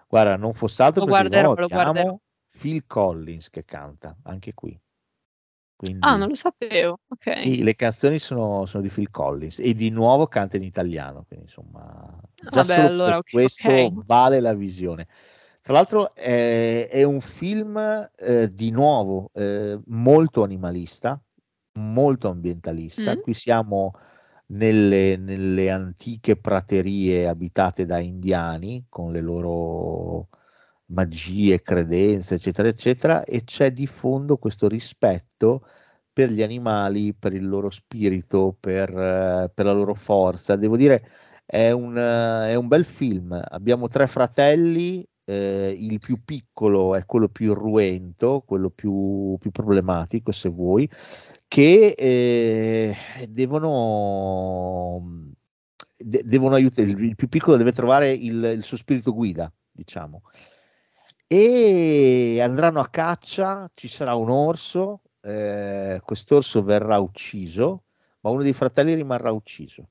Guarda, 0.08 0.36
non 0.36 0.54
fosse 0.54 0.82
altro 0.82 1.02
Lo 1.02 1.06
perché 1.06 1.20
guarderò, 1.20 1.54
lo 1.54 1.68
guarderò. 1.68 2.16
Phil 2.58 2.84
Collins 2.86 3.48
che 3.48 3.64
canta, 3.64 4.16
anche 4.24 4.54
qui. 4.54 4.78
Quindi, 5.76 6.02
Ah, 6.02 6.16
non 6.16 6.28
lo 6.28 6.34
sapevo, 6.34 6.98
ok. 7.08 7.26
sì, 7.36 7.62
le 7.62 7.74
canzoni 7.74 8.18
sono, 8.18 8.66
sono 8.66 8.82
di 8.82 8.88
Phil 8.88 9.10
Collins 9.10 9.60
e 9.60 9.72
di 9.72 9.90
nuovo 9.90 10.26
canta 10.26 10.56
in 10.56 10.64
italiano, 10.64 11.24
quindi 11.26 11.46
insomma, 11.46 12.20
già 12.34 12.64
Vabbè, 12.64 12.74
allora, 12.80 13.16
per 13.16 13.18
ok, 13.18 13.30
questo 13.30 13.70
ok. 13.70 14.04
vale 14.04 14.40
la 14.40 14.52
visione. 14.54 15.06
Tra 15.62 15.74
l'altro 15.74 16.14
è, 16.14 16.88
è 16.90 17.02
un 17.04 17.20
film 17.20 17.76
eh, 18.16 18.48
di 18.48 18.70
nuovo 18.70 19.30
eh, 19.34 19.78
molto 19.86 20.42
animalista, 20.42 21.22
molto 21.74 22.28
ambientalista. 22.28 23.12
Mm. 23.12 23.20
Qui 23.20 23.34
siamo 23.34 23.92
nelle, 24.51 25.16
nelle 25.16 25.70
antiche 25.70 26.36
praterie 26.36 27.28
abitate 27.28 27.86
da 27.86 27.98
indiani 27.98 28.86
con 28.89 29.12
le 29.12 29.20
loro 29.20 30.28
magie, 30.86 31.62
credenze, 31.62 32.35
eccetera, 32.36 32.68
eccetera, 32.68 33.24
e 33.24 33.44
c'è 33.44 33.72
di 33.72 33.86
fondo 33.86 34.36
questo 34.39 34.68
rispetto 34.68 35.64
per 36.12 36.31
gli 36.31 36.43
animali, 36.43 37.14
per 37.14 37.32
il 37.35 37.48
loro 37.48 37.70
spirito, 37.70 38.56
per, 38.59 38.90
eh, 38.90 39.51
per 39.55 39.64
la 39.64 39.72
loro 39.72 39.94
forza. 39.94 40.56
Devo 40.56 40.77
dire, 40.77 41.05
è 41.47 41.70
un, 41.70 41.94
è 41.97 42.55
un 42.55 42.68
bel 42.68 42.85
film. 42.85 43.40
Abbiamo 43.48 43.89
tre 43.89 44.06
fratelli, 44.06 45.06
eh, 45.24 45.77
il 45.78 46.01
più 46.01 46.24
piccolo 46.24 46.97
è 46.97 47.05
quello 47.06 47.28
più 47.28 47.52
irruento, 47.52 48.43
quello 48.44 48.70
più, 48.70 49.36
più 49.39 49.51
problematico, 49.51 50.32
se 50.32 50.48
vuoi, 50.48 50.89
che 51.51 51.94
eh, 51.98 52.97
devono, 53.28 55.02
de- 55.98 56.22
devono 56.22 56.55
aiutare. 56.55 56.89
Il, 56.89 57.16
più 57.16 57.28
piccolo 57.28 57.56
deve 57.56 57.72
trovare 57.72 58.12
il, 58.12 58.44
il 58.44 58.62
suo 58.62 58.77
spirito 58.77 59.12
guida, 59.12 59.52
diciamo 59.68 60.22
e 61.32 62.40
andranno 62.43 62.81
a 62.81 62.89
caccia, 62.89 63.70
ci 63.74 63.86
sarà 63.86 64.16
un 64.16 64.31
orso, 64.31 65.02
eh, 65.20 66.01
quest'orso 66.05 66.60
verrà 66.64 66.98
ucciso, 66.98 67.85
ma 68.22 68.31
uno 68.31 68.43
dei 68.43 68.52
fratelli 68.52 68.94
rimarrà 68.94 69.31
ucciso. 69.31 69.89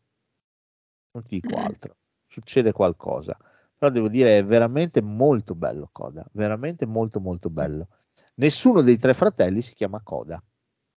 Non 1.11 1.23
ti 1.23 1.39
dico 1.39 1.57
mm. 1.57 1.63
altro, 1.63 1.95
succede 2.27 2.73
qualcosa. 2.73 3.37
Però 3.77 3.89
devo 3.89 4.09
dire 4.09 4.39
è 4.39 4.43
veramente 4.43 5.01
molto 5.01 5.55
bello 5.55 5.87
Coda, 5.93 6.27
veramente 6.33 6.85
molto 6.85 7.21
molto 7.21 7.49
bello. 7.49 7.87
Nessuno 8.35 8.81
dei 8.81 8.97
tre 8.97 9.13
fratelli 9.13 9.61
si 9.61 9.73
chiama 9.75 10.01
Coda. 10.03 10.43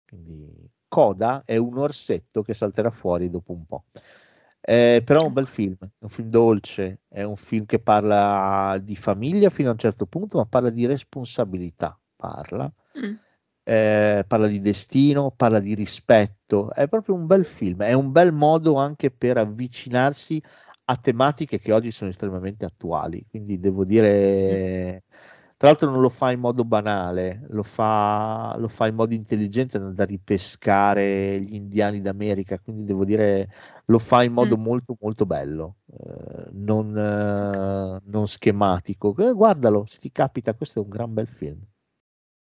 Quindi 0.09 0.69
Coda 0.87 1.43
è 1.45 1.55
un 1.55 1.77
orsetto 1.77 2.41
che 2.41 2.55
salterà 2.55 2.89
fuori 2.89 3.29
dopo 3.29 3.53
un 3.53 3.65
po'. 3.65 3.85
Eh, 4.59 5.01
però 5.05 5.21
è 5.21 5.25
un 5.25 5.33
bel 5.33 5.47
film, 5.47 5.77
è 5.79 6.03
un 6.03 6.09
film 6.09 6.29
dolce, 6.29 7.01
è 7.07 7.23
un 7.23 7.37
film 7.37 7.65
che 7.65 7.79
parla 7.79 8.77
di 8.81 8.95
famiglia 8.95 9.49
fino 9.49 9.69
a 9.69 9.73
un 9.73 9.77
certo 9.77 10.05
punto, 10.05 10.37
ma 10.37 10.45
parla 10.45 10.69
di 10.69 10.85
responsabilità, 10.85 11.97
parla, 12.15 12.71
mm. 12.99 13.13
eh, 13.63 14.25
parla 14.27 14.47
di 14.47 14.59
destino, 14.59 15.31
parla 15.31 15.59
di 15.59 15.75
rispetto, 15.75 16.73
è 16.73 16.87
proprio 16.87 17.15
un 17.15 17.25
bel 17.25 17.45
film, 17.45 17.83
è 17.83 17.93
un 17.93 18.11
bel 18.11 18.33
modo 18.33 18.75
anche 18.75 19.11
per 19.11 19.37
avvicinarsi 19.37 20.41
a 20.85 20.97
tematiche 20.97 21.59
che 21.59 21.71
oggi 21.71 21.91
sono 21.91 22.09
estremamente 22.09 22.65
attuali, 22.65 23.25
quindi 23.29 23.59
devo 23.59 23.85
dire... 23.85 25.03
Mm 25.05 25.28
tra 25.59 25.67
l'altro 25.67 25.89
non 25.89 25.99
lo 25.99 26.07
fa 26.07 26.31
in 26.31 26.39
modo 26.39 26.63
banale, 26.63 27.45
lo 27.49 27.63
fa, 27.63 28.55
lo 28.57 28.69
fa 28.69 28.87
in 28.87 28.95
modo 28.95 29.13
intelligente 29.13 29.75
andando 29.75 30.01
a 30.01 30.05
ripescare 30.05 31.37
gli 31.41 31.53
indiani 31.53 31.99
d'America, 31.99 32.59
quindi 32.59 32.85
devo 32.85 33.03
dire 33.03 33.53
lo 33.87 33.99
fa 33.99 34.23
in 34.23 34.31
modo 34.31 34.57
mm. 34.57 34.61
molto 34.61 34.95
molto 35.01 35.25
bello, 35.25 35.79
eh, 35.91 36.45
non, 36.53 36.97
eh, 36.97 37.99
non, 38.09 38.27
schematico. 38.29 39.13
Eh, 39.17 39.33
guardalo, 39.33 39.85
se 39.85 39.97
ti 39.97 40.13
capita, 40.13 40.53
questo 40.53 40.79
è 40.79 40.83
un 40.83 40.87
gran 40.87 41.13
bel 41.13 41.27
film. 41.27 41.59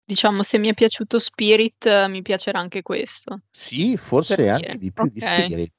Diciamo, 0.05 0.43
se 0.43 0.59
mi 0.59 0.67
è 0.67 0.75
piaciuto 0.75 1.21
Spirit, 1.21 2.07
mi 2.09 2.21
piacerà 2.21 2.59
anche 2.59 2.83
questo. 2.83 3.43
Sì, 3.49 3.97
forse 3.97 4.49
anche 4.49 4.77
di 4.77 4.91
più 4.91 5.05
okay. 5.05 5.37
di 5.37 5.45
Spirit. 5.45 5.73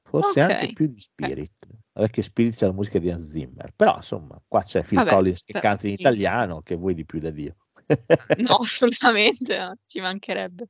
Forse 0.00 0.42
okay. 0.42 0.54
anche 0.54 0.72
più 0.72 0.86
di 0.86 0.98
Spirit. 0.98 1.52
Okay 1.66 1.78
che 2.08 2.22
Spirit 2.22 2.60
la 2.62 2.72
musica 2.72 2.98
di 2.98 3.10
Hans 3.10 3.28
Zimmer, 3.28 3.72
però 3.74 3.96
insomma 3.96 4.40
qua 4.46 4.62
c'è 4.62 4.82
Phil 4.82 4.98
Vabbè, 4.98 5.10
Collins 5.10 5.42
che 5.44 5.58
canta 5.58 5.86
in 5.86 5.94
italiano, 5.94 6.62
che 6.62 6.74
vuoi 6.74 6.94
di 6.94 7.04
più 7.04 7.18
da 7.18 7.30
Dio. 7.30 7.56
no, 8.38 8.56
assolutamente, 8.56 9.58
no, 9.58 9.74
ci 9.86 10.00
mancherebbe. 10.00 10.68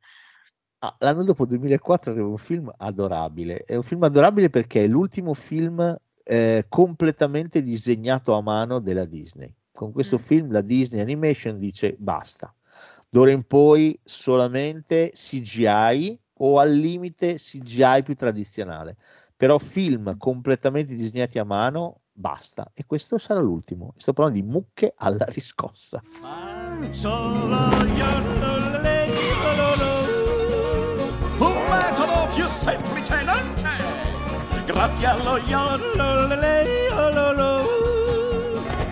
Ah, 0.82 0.97
l'anno 1.01 1.24
dopo 1.24 1.44
2004 1.44 2.12
arriva 2.12 2.27
un 2.27 2.39
film 2.39 2.73
adorabile, 2.74 3.59
è 3.59 3.77
un 3.77 3.82
film 3.82 4.02
adorabile 4.02 4.48
perché 4.48 4.85
è 4.85 4.86
l'ultimo 4.86 5.35
film 5.35 5.94
eh, 6.24 6.65
completamente 6.69 7.62
disegnato 7.62 8.35
a 8.35 8.40
mano 8.40 8.78
della 8.78 9.05
Disney. 9.05 9.55
Con 9.73 9.93
questo 9.93 10.16
mm. 10.16 10.23
film 10.23 10.52
la 10.52 10.62
Disney 10.62 11.01
Animation 11.01 11.59
dice 11.59 11.97
basta, 11.98 12.55
d'ora 13.09 13.31
in 13.31 13.43
poi 13.43 13.98
solamente 14.02 15.11
CGI 15.12 16.19
o 16.43 16.59
al 16.59 16.73
limite 16.73 17.35
CGI 17.35 18.02
più 18.02 18.15
tradizionale 18.15 18.97
però 19.41 19.59
film 19.59 20.19
completamente 20.19 20.93
disegnati 20.95 21.39
a 21.39 21.45
mano 21.45 22.03
basta. 22.12 22.71
E 22.75 22.85
questo 22.85 23.17
sarà 23.17 23.41
l'ultimo. 23.41 23.95
Sto 23.97 24.12
parlando 24.12 24.39
di 24.39 24.47
mucche 24.47 24.93
alla 24.99 25.25
riscossa. 25.29 26.03
Un 26.19 26.91
metodo 31.71 32.29
più 32.35 32.47
semplice 32.49 33.23
non 33.23 33.55
c'è. 33.55 33.79
Grazie 34.67 35.07
allo 35.07 35.39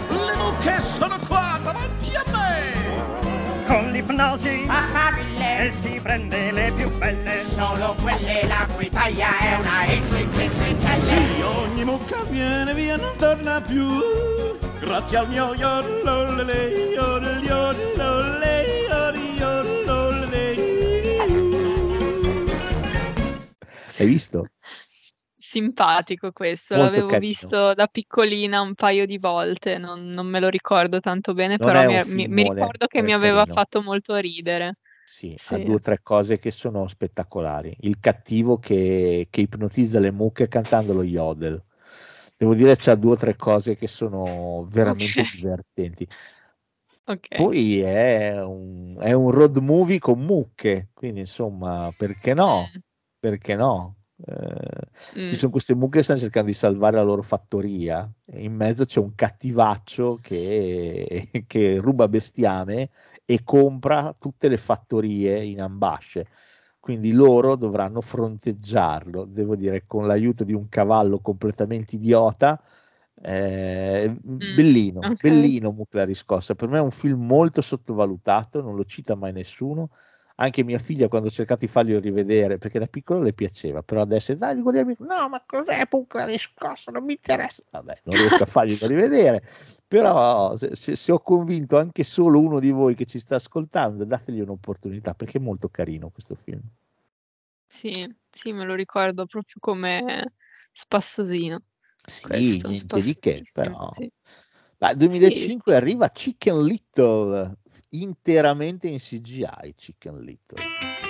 le 0.08 0.36
mucche 0.38 0.80
sono 0.80 1.18
qua 1.26 1.60
davanti 1.62 2.14
a 2.14 2.24
me. 2.32 3.66
Con 3.66 3.90
l'ipnosi. 3.90 4.64
Affabile 4.66 5.27
e 5.58 5.72
si 5.72 5.98
prende 6.00 6.52
le 6.52 6.72
più 6.76 6.88
belle 6.98 7.42
solo 7.42 7.96
quelle 8.00 8.46
la 8.46 8.64
cui 8.72 8.88
taglia 8.88 9.36
è 9.38 9.56
una 9.56 9.86
XXXL 9.86 11.02
sì 11.02 11.42
ogni 11.42 11.84
mucca 11.84 12.22
viene 12.30 12.72
via 12.74 12.96
non 12.96 13.16
torna 13.16 13.60
più 13.60 13.84
grazie 14.78 15.16
al 15.16 15.28
mio 15.28 15.54
yorlolele 15.54 16.94
yorlolele 16.94 18.86
yorlolele 18.86 18.86
hai 23.98 24.06
visto? 24.06 24.46
simpatico 25.36 26.30
questo, 26.30 26.76
Molto 26.76 26.90
l'avevo 26.90 27.08
carino. 27.08 27.26
visto 27.26 27.74
da 27.74 27.86
piccolina 27.86 28.60
un 28.60 28.74
paio 28.74 29.06
di 29.06 29.16
volte, 29.18 29.78
non, 29.78 30.04
non 30.08 30.26
me 30.26 30.40
lo 30.40 30.48
ricordo 30.48 31.00
tanto 31.00 31.32
bene, 31.32 31.56
non 31.58 31.66
però 31.66 31.88
mi, 31.88 32.02
mi, 32.14 32.28
mi, 32.28 32.42
ricordo 32.42 32.86
che 32.86 33.00
mi 33.00 33.12
aveva 33.12 33.38
carino. 33.38 33.54
fatto 33.54 33.82
molto 33.82 34.14
ridere. 34.16 34.76
Sì, 35.10 35.34
sì, 35.38 35.54
ha 35.54 35.58
due 35.58 35.76
o 35.76 35.78
tre 35.80 36.00
cose 36.02 36.38
che 36.38 36.50
sono 36.50 36.86
spettacolari. 36.86 37.74
Il 37.80 37.98
cattivo 37.98 38.58
che, 38.58 39.26
che 39.30 39.40
ipnotizza 39.40 39.98
le 39.98 40.12
mucche 40.12 40.48
cantando 40.48 40.92
lo 40.92 41.02
yodel. 41.02 41.64
Devo 42.36 42.54
dire 42.54 42.76
c'ha 42.76 42.94
due 42.94 43.12
o 43.12 43.16
tre 43.16 43.34
cose 43.34 43.74
che 43.74 43.88
sono 43.88 44.68
veramente 44.70 45.20
okay. 45.20 45.34
divertenti. 45.34 46.06
Okay. 47.04 47.38
Poi 47.38 47.80
è 47.80 48.38
un, 48.44 48.98
è 49.00 49.12
un 49.12 49.30
road 49.30 49.56
movie 49.56 49.98
con 49.98 50.20
mucche, 50.20 50.90
quindi 50.92 51.20
insomma, 51.20 51.90
perché 51.96 52.34
no? 52.34 52.68
Mm. 52.70 52.80
Perché 53.18 53.56
no? 53.56 53.96
Eh, 54.26 55.20
mm. 55.20 55.26
Ci 55.26 55.36
sono 55.36 55.50
queste 55.50 55.74
mucche 55.74 55.98
che 55.98 56.04
stanno 56.04 56.20
cercando 56.20 56.48
di 56.48 56.54
salvare 56.54 56.96
la 56.96 57.02
loro 57.02 57.22
fattoria 57.22 58.08
e 58.26 58.42
in 58.42 58.54
mezzo 58.54 58.84
c'è 58.84 59.00
un 59.00 59.14
cattivaccio 59.14 60.18
che, 60.20 61.30
che 61.46 61.78
ruba 61.78 62.08
bestiame 62.08 62.90
e 63.30 63.44
compra 63.44 64.14
tutte 64.18 64.48
le 64.48 64.56
fattorie 64.56 65.44
in 65.44 65.60
ambasce. 65.60 66.28
Quindi 66.80 67.12
loro 67.12 67.56
dovranno 67.56 68.00
fronteggiarlo, 68.00 69.26
devo 69.26 69.54
dire, 69.54 69.84
con 69.86 70.06
l'aiuto 70.06 70.44
di 70.44 70.54
un 70.54 70.70
cavallo 70.70 71.20
completamente 71.20 71.96
idiota. 71.96 72.58
Eh, 73.20 74.08
mm, 74.08 74.38
bellino, 74.54 75.00
okay. 75.00 75.16
bellino 75.20 75.72
Mucla 75.72 76.06
riscossa. 76.06 76.54
Per 76.54 76.68
me 76.68 76.78
è 76.78 76.80
un 76.80 76.90
film 76.90 77.26
molto 77.26 77.60
sottovalutato, 77.60 78.62
non 78.62 78.74
lo 78.74 78.84
cita 78.86 79.14
mai 79.14 79.32
nessuno 79.32 79.90
anche 80.40 80.64
mia 80.64 80.78
figlia 80.78 81.08
quando 81.08 81.28
ho 81.28 81.30
cercato 81.30 81.60
di 81.60 81.70
farglielo 81.70 82.00
rivedere 82.00 82.58
perché 82.58 82.78
da 82.78 82.86
piccolo 82.86 83.22
le 83.22 83.32
piaceva 83.32 83.82
però 83.82 84.02
adesso 84.02 84.34
dai 84.36 84.54
ricordiamo 84.54 84.94
no 84.98 85.28
ma 85.28 85.42
cos'è 85.44 85.86
Pucca 85.88 86.24
riscossa 86.24 86.92
non 86.92 87.04
mi 87.04 87.14
interessa 87.14 87.62
vabbè 87.70 87.94
non 88.04 88.18
riesco 88.18 88.44
a 88.44 88.46
farglielo 88.46 88.86
rivedere 88.86 89.42
però 89.88 90.56
se, 90.56 90.96
se, 90.96 91.12
ho 91.12 91.20
convinto 91.20 91.78
anche 91.78 92.04
solo 92.04 92.38
uno 92.38 92.60
di 92.60 92.70
voi 92.70 92.94
che 92.94 93.06
ci 93.06 93.18
sta 93.18 93.36
ascoltando 93.36 94.04
dategli 94.04 94.40
un'opportunità 94.40 95.14
perché 95.14 95.38
è 95.38 95.40
molto 95.40 95.68
carino 95.68 96.10
questo 96.10 96.34
film 96.34 96.60
sì, 97.66 97.90
sì 98.28 98.52
me 98.52 98.64
lo 98.64 98.74
ricordo 98.74 99.26
proprio 99.26 99.56
come 99.58 100.34
spassosino 100.72 101.62
sì, 102.04 102.22
questo, 102.22 102.68
niente 102.68 103.00
di 103.00 103.18
che 103.18 103.42
però 103.52 103.90
sì. 103.92 104.10
Ma 104.78 104.94
2005 104.94 105.72
sì, 105.72 105.76
arriva 105.76 106.08
Chicken 106.08 106.62
Little, 106.62 107.58
interamente 107.90 108.86
in 108.86 108.98
CGI 108.98 109.74
Chicken 109.74 110.20
Little. 110.20 111.07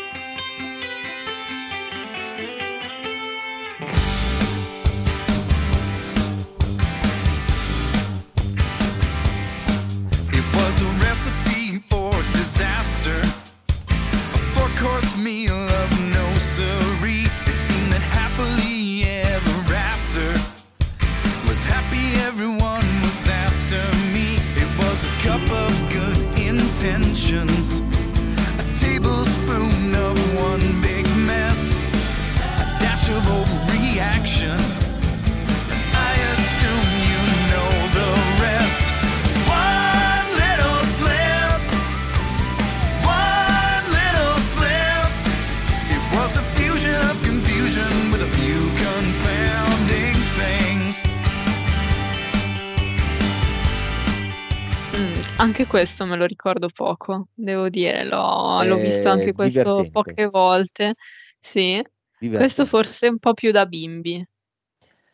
Was 10.69 10.83
a 10.83 10.87
recipe 11.09 11.79
for 11.79 12.13
disaster, 12.35 13.21
a 13.89 14.39
four-course 14.53 15.17
meal 15.17 15.55
of 15.55 16.08
questo 55.69 56.05
me 56.07 56.17
lo 56.17 56.25
ricordo 56.25 56.69
poco, 56.69 57.29
devo 57.35 57.69
dire, 57.69 58.05
l'ho, 58.05 58.63
l'ho 58.63 58.77
visto 58.77 59.09
anche 59.09 59.33
questo 59.33 59.75
divertente. 59.75 59.91
poche 59.91 60.27
volte. 60.27 60.95
Sì, 61.39 61.85
questo 62.19 62.65
forse 62.65 63.07
un 63.07 63.19
po' 63.19 63.35
più 63.35 63.53
da 63.53 63.65
bimbi, 63.67 64.27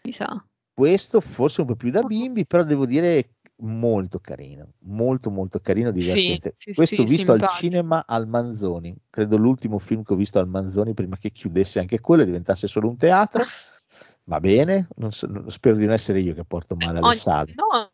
mi 0.03 0.13
sa. 0.13 0.43
Questo 0.73 1.21
forse 1.21 1.61
un 1.61 1.67
po' 1.67 1.77
più 1.77 1.91
da 1.91 2.03
bimbi, 2.03 2.47
però 2.47 2.65
devo 2.65 2.87
dire 2.87 3.35
molto 3.59 4.19
carino, 4.19 4.73
molto 4.81 5.31
molto 5.31 5.61
carino, 5.61 5.93
divertente. 5.93 6.53
sì, 6.57 6.73
Questo 6.73 7.07
sì, 7.07 7.09
visto 7.09 7.33
al 7.33 7.39
simpatico. 7.39 7.61
cinema 7.61 8.05
al 8.07 8.27
Manzoni, 8.27 8.97
credo 9.11 9.37
l'ultimo 9.37 9.79
film 9.79 10.03
che 10.03 10.13
ho 10.15 10.17
visto 10.17 10.39
al 10.39 10.49
Manzoni 10.49 10.95
prima 10.95 11.17
che 11.17 11.31
chiudesse 11.31 11.79
anche 11.79 12.01
quello 12.01 12.23
e 12.23 12.27
diventasse 12.27 12.67
solo 12.67 12.89
un 12.89 12.97
teatro. 12.97 13.45
Va 14.25 14.41
bene, 14.41 14.89
non 14.97 15.13
so- 15.13 15.49
spero 15.51 15.77
di 15.77 15.85
non 15.85 15.93
essere 15.95 16.19
io 16.19 16.35
che 16.35 16.45
porto 16.45 16.75
male 16.75 16.99
alle 16.99 17.07
Ogni- 17.09 17.17
sale. 17.17 17.55
no, 17.55 17.93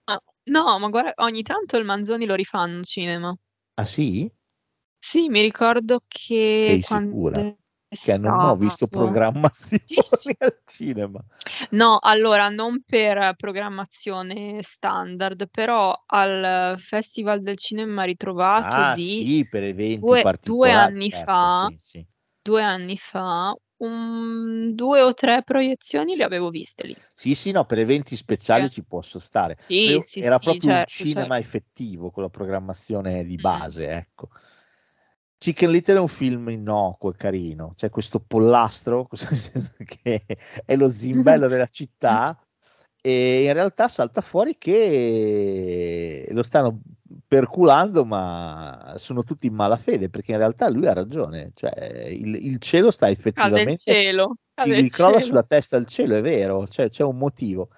no, 0.50 0.78
ma 0.78 0.88
guarda, 0.88 1.12
ogni 1.16 1.42
tanto 1.42 1.76
il 1.76 1.84
Manzoni 1.84 2.26
lo 2.26 2.34
rifanno 2.34 2.76
in 2.78 2.84
cinema. 2.84 3.34
Ah 3.74 3.86
sì? 3.86 4.30
Sì, 5.02 5.28
mi 5.28 5.40
ricordo 5.40 6.00
che 6.06 6.58
Sei 6.62 6.80
quando 6.82 7.10
sicura? 7.14 7.56
Che 7.88 8.18
non 8.18 8.38
ho 8.40 8.56
visto 8.56 8.86
Sì, 9.84 9.96
sì. 10.00 10.34
al 10.38 10.60
cinema. 10.66 11.20
No, 11.70 11.98
allora 12.00 12.48
non 12.48 12.82
per 12.84 13.34
programmazione 13.36 14.62
standard, 14.62 15.48
però 15.50 16.00
al 16.06 16.78
Festival 16.78 17.42
del 17.42 17.56
Cinema 17.56 18.04
Ritrovato 18.04 18.80
Ah 18.80 18.94
di 18.94 18.98
sì, 19.00 19.46
per 19.48 19.64
eventi 19.64 20.00
due, 20.00 20.20
due 20.20 20.22
particolari. 20.22 20.92
anni 20.92 21.10
certo, 21.10 21.24
fa, 21.24 21.72
sì. 21.82 22.06
due 22.42 22.62
anni 22.62 22.96
fa, 22.96 23.54
un- 23.80 24.74
due 24.74 25.02
o 25.02 25.12
tre 25.14 25.42
proiezioni 25.42 26.16
le 26.16 26.24
avevo 26.24 26.50
viste 26.50 26.86
lì. 26.86 26.96
Sì, 27.14 27.34
sì, 27.34 27.50
no, 27.52 27.64
per 27.66 27.78
eventi 27.78 28.16
speciali 28.16 28.68
Sì. 28.68 28.70
ci 28.70 28.82
posso 28.82 29.18
stare. 29.18 29.56
Sì, 29.58 29.74
Io- 29.90 30.00
sì, 30.02 30.22
era 30.22 30.36
sì, 30.36 30.44
proprio 30.44 30.70
un 30.70 30.76
certo, 30.76 30.86
cinema 30.86 31.34
certo. 31.34 31.38
effettivo 31.38 32.10
con 32.10 32.22
la 32.22 32.30
programmazione 32.30 33.22
Mm. 33.22 33.26
di 33.26 33.38
base, 33.38 33.88
ecco. 33.90 34.28
Chicken 35.38 35.70
Little 35.70 35.96
è 35.96 36.00
un 36.00 36.08
film 36.08 36.48
innocuo 36.50 37.10
e 37.10 37.16
carino, 37.16 37.72
c'è 37.74 37.88
questo 37.88 38.20
pollastro 38.20 39.08
che 39.84 40.24
è 40.66 40.76
lo 40.76 40.90
zimbello 40.90 41.48
della 41.48 41.66
città 41.70 42.38
e 43.00 43.44
in 43.44 43.52
realtà 43.52 43.88
salta 43.88 44.20
fuori 44.20 44.56
che 44.58 46.26
lo 46.30 46.42
stanno 46.42 46.80
perculando, 47.26 48.04
ma 48.04 48.94
sono 48.96 49.22
tutti 49.22 49.46
in 49.46 49.54
malafede 49.54 50.08
perché 50.10 50.32
in 50.32 50.38
realtà 50.38 50.68
lui 50.68 50.86
ha 50.86 50.92
ragione, 50.92 51.52
cioè 51.54 52.06
il, 52.08 52.34
il 52.34 52.58
cielo 52.58 52.90
sta 52.90 53.06
Cade 53.06 53.12
il 53.12 53.18
effettivamente 53.18 53.76
cielo, 53.76 54.36
cade 54.54 54.76
gli 54.76 54.84
il 54.84 54.90
crolla 54.90 55.20
cielo. 55.20 55.26
sulla 55.26 55.42
testa 55.42 55.76
il 55.76 55.86
cielo, 55.86 56.16
è 56.16 56.22
vero, 56.22 56.66
cioè, 56.66 56.88
c'è 56.90 57.02
un 57.04 57.16
motivo. 57.18 57.70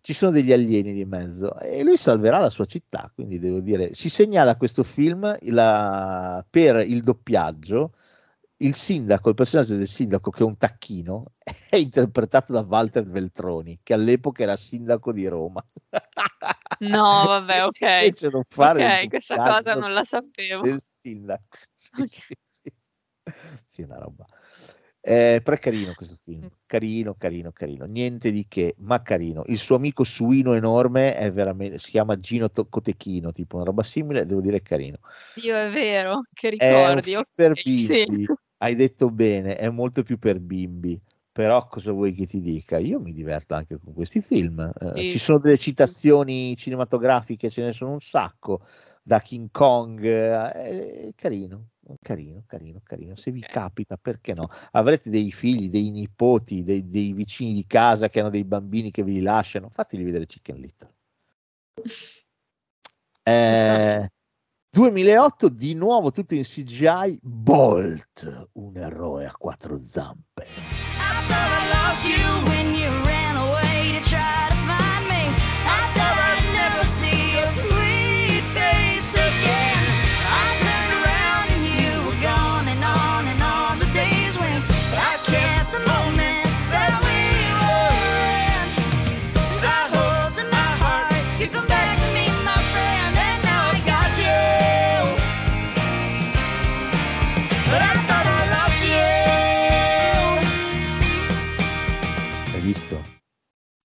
Ci 0.00 0.12
sono 0.12 0.30
degli 0.30 0.52
alieni 0.52 0.92
di 0.92 1.04
mezzo 1.04 1.58
e 1.58 1.82
lui 1.82 1.96
salverà 1.96 2.38
la 2.38 2.50
sua 2.50 2.64
città, 2.64 3.10
quindi 3.12 3.40
devo 3.40 3.58
dire, 3.60 3.92
si 3.94 4.08
segnala 4.08 4.56
questo 4.56 4.84
film 4.84 5.36
la- 5.50 6.44
per 6.48 6.76
il 6.86 7.02
doppiaggio, 7.02 7.92
il 8.58 8.74
sindaco, 8.74 9.28
il 9.28 9.34
personaggio 9.34 9.76
del 9.76 9.86
sindaco 9.86 10.30
che 10.30 10.42
è 10.42 10.46
un 10.46 10.56
tacchino, 10.56 11.24
è 11.70 11.76
interpretato 11.76 12.52
da 12.52 12.60
Walter 12.60 13.06
Veltroni, 13.06 13.80
che 13.82 13.92
all'epoca 13.92 14.42
era 14.42 14.56
sindaco 14.56 15.12
di 15.12 15.26
Roma. 15.26 15.64
No, 16.80 17.24
vabbè, 17.26 17.64
ok. 17.66 17.78
Fecero 17.78 18.42
fare 18.48 18.82
il 18.82 18.86
Ok, 18.86 19.08
questa 19.08 19.36
cosa 19.36 19.74
non 19.74 19.92
la 19.92 20.04
sapevo. 20.04 20.62
del 20.62 20.80
sindaco. 20.80 21.56
Sì, 21.74 21.90
sì, 22.08 22.34
sì. 22.50 22.72
Sì, 23.66 23.82
una 23.82 23.98
roba. 23.98 24.24
Eh, 25.00 25.40
però 25.42 25.56
è 25.56 25.60
carino 25.60 25.94
questo 25.94 26.16
film, 26.16 26.48
carino, 26.66 27.14
carino, 27.14 27.52
carino, 27.52 27.84
niente 27.84 28.32
di 28.32 28.46
che, 28.48 28.74
ma 28.78 29.02
carino. 29.02 29.44
Il 29.46 29.58
suo 29.58 29.76
amico 29.76 30.02
suino 30.02 30.54
enorme 30.54 31.14
è 31.14 31.30
veramente, 31.30 31.78
si 31.78 31.90
chiama 31.90 32.18
Gino 32.18 32.48
Cotechino, 32.50 33.30
tipo 33.30 33.56
una 33.56 33.64
roba 33.66 33.84
simile, 33.84 34.26
devo 34.26 34.40
dire 34.40 34.56
è 34.56 34.62
carino. 34.62 34.98
Dio, 35.34 35.56
è 35.56 35.70
vero, 35.70 36.22
che 36.34 36.48
È 36.56 36.74
un 36.74 37.00
ricordi. 37.00 37.02
film 37.02 37.20
ok, 37.20 37.26
per 37.34 37.58
sì. 37.62 38.26
Hai 38.58 38.74
detto 38.74 39.10
bene, 39.10 39.56
è 39.56 39.68
molto 39.68 40.02
più 40.02 40.18
per 40.18 40.40
bimbi. 40.40 41.00
Però 41.36 41.66
cosa 41.66 41.92
vuoi 41.92 42.14
che 42.14 42.24
ti 42.24 42.40
dica? 42.40 42.78
Io 42.78 42.98
mi 42.98 43.12
diverto 43.12 43.52
anche 43.52 43.78
con 43.78 43.92
questi 43.92 44.22
film. 44.22 44.72
Eh, 44.94 45.10
ci 45.10 45.18
sono 45.18 45.38
delle 45.38 45.58
citazioni 45.58 46.56
cinematografiche, 46.56 47.50
ce 47.50 47.62
ne 47.62 47.72
sono 47.72 47.92
un 47.92 48.00
sacco, 48.00 48.62
da 49.02 49.20
King 49.20 49.50
Kong, 49.50 50.02
eh, 50.02 51.08
è 51.08 51.12
carino, 51.14 51.72
carino, 52.00 52.42
carino, 52.46 52.80
carino. 52.82 53.16
Se 53.16 53.30
vi 53.32 53.40
capita, 53.40 53.98
perché 53.98 54.32
no? 54.32 54.48
Avrete 54.70 55.10
dei 55.10 55.30
figli, 55.30 55.68
dei 55.68 55.90
nipoti, 55.90 56.62
dei, 56.62 56.88
dei 56.88 57.12
vicini 57.12 57.52
di 57.52 57.66
casa 57.66 58.08
che 58.08 58.20
hanno 58.20 58.30
dei 58.30 58.44
bambini 58.44 58.90
che 58.90 59.02
vi 59.02 59.20
lasciano, 59.20 59.68
fateli 59.68 60.04
vedere 60.04 60.24
Chicken 60.24 60.56
Little. 60.56 60.94
Eh, 63.22 64.10
2008 64.76 65.48
di 65.48 65.72
nuovo 65.72 66.10
tutto 66.10 66.34
in 66.34 66.42
CGI 66.42 67.18
Bolt 67.22 68.50
un 68.52 68.76
eroe 68.76 69.24
a 69.24 69.32
quattro 69.34 69.80
zampe 69.80 70.44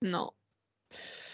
No. 0.06 0.36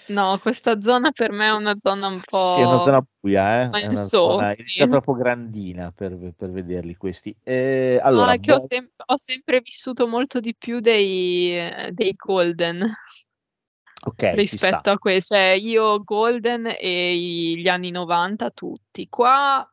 No, 0.09 0.37
questa 0.41 0.79
zona 0.79 1.11
per 1.11 1.31
me 1.31 1.47
è 1.47 1.51
una 1.51 1.77
zona 1.77 2.07
un 2.07 2.21
po'... 2.23 2.53
Sì, 2.55 2.61
è 2.61 2.65
una 2.65 2.79
zona 2.79 3.05
buia, 3.19 3.63
eh? 3.63 3.69
Ma 3.69 3.79
È 3.79 3.87
una 3.87 3.99
so, 4.01 4.07
zona 4.31 4.53
sì. 4.53 4.61
inizia 4.61 4.87
proprio 4.87 5.15
grandina 5.15 5.91
per, 5.91 6.17
per 6.35 6.49
vederli 6.51 6.95
questi. 6.95 7.35
Eh, 7.43 7.99
allora, 8.01 8.27
No, 8.27 8.31
è 8.31 8.39
che 8.39 8.53
ho, 8.53 8.59
sem- 8.59 8.89
ho 9.05 9.17
sempre 9.17 9.59
vissuto 9.59 10.07
molto 10.07 10.39
di 10.39 10.55
più 10.55 10.79
dei, 10.79 11.91
dei 11.91 12.13
Golden 12.15 12.83
ok, 14.05 14.15
ci 14.15 14.25
sta. 14.25 14.33
rispetto 14.67 14.91
a 14.91 14.97
questo. 14.97 15.35
Cioè, 15.35 15.47
io 15.59 16.01
Golden 16.03 16.73
e 16.79 17.15
gli 17.57 17.67
anni 17.67 17.91
90 17.91 18.49
tutti. 18.51 19.09
Qua 19.09 19.69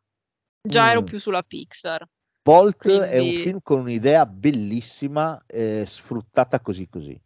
già 0.66 0.90
ero 0.90 1.02
Mm. 1.02 1.04
più 1.04 1.20
sulla 1.20 1.42
Pixar. 1.42 2.08
Bolt 2.42 2.88
è 2.88 3.18
un 3.18 3.24
Quindi- 3.28 3.36
film 3.40 3.58
con 3.62 3.78
un'idea 3.80 4.26
bellissima, 4.26 5.40
eh, 5.46 5.84
sfruttata 5.86 6.60
così 6.60 6.88
così. 6.88 7.18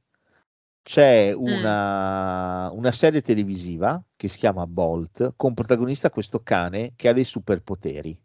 C'è 0.88 1.32
Mm. 1.44 1.44
una, 1.44 2.70
una 2.72 2.92
serie 2.92 3.20
televisiva 3.20 4.02
che 4.16 4.26
si 4.26 4.38
chiama 4.38 4.66
Bolt, 4.66 5.34
con 5.36 5.52
protagonista 5.52 6.08
questo 6.08 6.42
cane 6.42 6.94
che 6.96 7.08
ha 7.08 7.12
dei 7.12 7.24
superpoteri. 7.24 8.18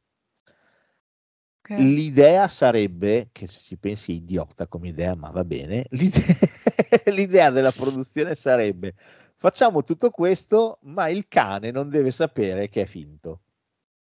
Ok. 1.60 1.70
L'idea 1.78 2.48
sarebbe, 2.48 3.30
che 3.32 3.48
se 3.48 3.60
ci 3.62 3.78
pensi 3.78 4.12
è 4.12 4.16
idiota 4.16 4.68
come 4.68 4.90
idea, 4.90 5.16
ma 5.16 5.30
va 5.32 5.44
bene, 5.44 5.86
l'idea, 5.92 6.36
l'idea 7.06 7.50
della 7.50 7.72
produzione 7.72 8.36
sarebbe 8.36 8.94
facciamo 9.36 9.82
tutto 9.82 10.10
questo, 10.12 10.78
ma 10.84 11.10
il 11.10 11.28
cane 11.28 11.72
non 11.72 11.90
deve 11.90 12.12
sapere 12.12 12.70
che 12.70 12.82
è 12.84 12.86
finto. 12.86 13.42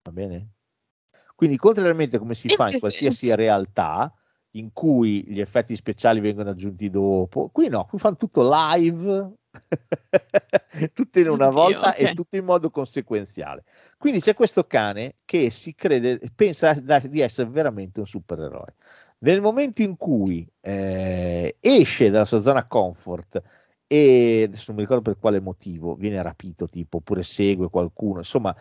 Va 0.02 0.12
bene? 0.12 0.52
Quindi, 1.34 1.56
contrariamente 1.56 2.16
a 2.16 2.18
come 2.20 2.34
si 2.34 2.48
In 2.48 2.56
fa 2.56 2.68
in 2.68 2.76
qualsiasi 2.76 3.34
senso? 3.34 3.34
realtà, 3.34 4.12
in 4.58 4.72
cui 4.72 5.24
gli 5.26 5.40
effetti 5.40 5.76
speciali 5.76 6.20
vengono 6.20 6.50
aggiunti 6.50 6.90
dopo, 6.90 7.48
qui 7.52 7.68
no, 7.68 7.84
qui 7.84 7.98
fanno 7.98 8.16
tutto 8.16 8.48
live, 8.48 9.32
tutto 10.92 11.18
in 11.18 11.28
una 11.28 11.50
volta 11.50 11.90
ok. 11.90 12.00
e 12.00 12.14
tutto 12.14 12.36
in 12.36 12.44
modo 12.44 12.70
conseguenziale. 12.70 13.64
Quindi 13.96 14.20
c'è 14.20 14.34
questo 14.34 14.64
cane 14.64 15.14
che 15.24 15.50
si 15.50 15.74
crede, 15.74 16.20
pensa 16.34 16.74
di 16.74 17.20
essere 17.20 17.48
veramente 17.48 18.00
un 18.00 18.06
supereroe. 18.06 18.74
Nel 19.18 19.40
momento 19.40 19.82
in 19.82 19.96
cui 19.96 20.46
eh, 20.60 21.56
esce 21.60 22.10
dalla 22.10 22.24
sua 22.24 22.40
zona 22.40 22.66
comfort 22.66 23.42
e 23.86 24.42
adesso 24.46 24.64
non 24.68 24.76
mi 24.76 24.82
ricordo 24.82 25.02
per 25.02 25.18
quale 25.18 25.40
motivo 25.40 25.94
viene 25.94 26.20
rapito, 26.20 26.68
tipo, 26.68 26.98
oppure 26.98 27.22
segue 27.22 27.70
qualcuno, 27.70 28.18
insomma, 28.18 28.54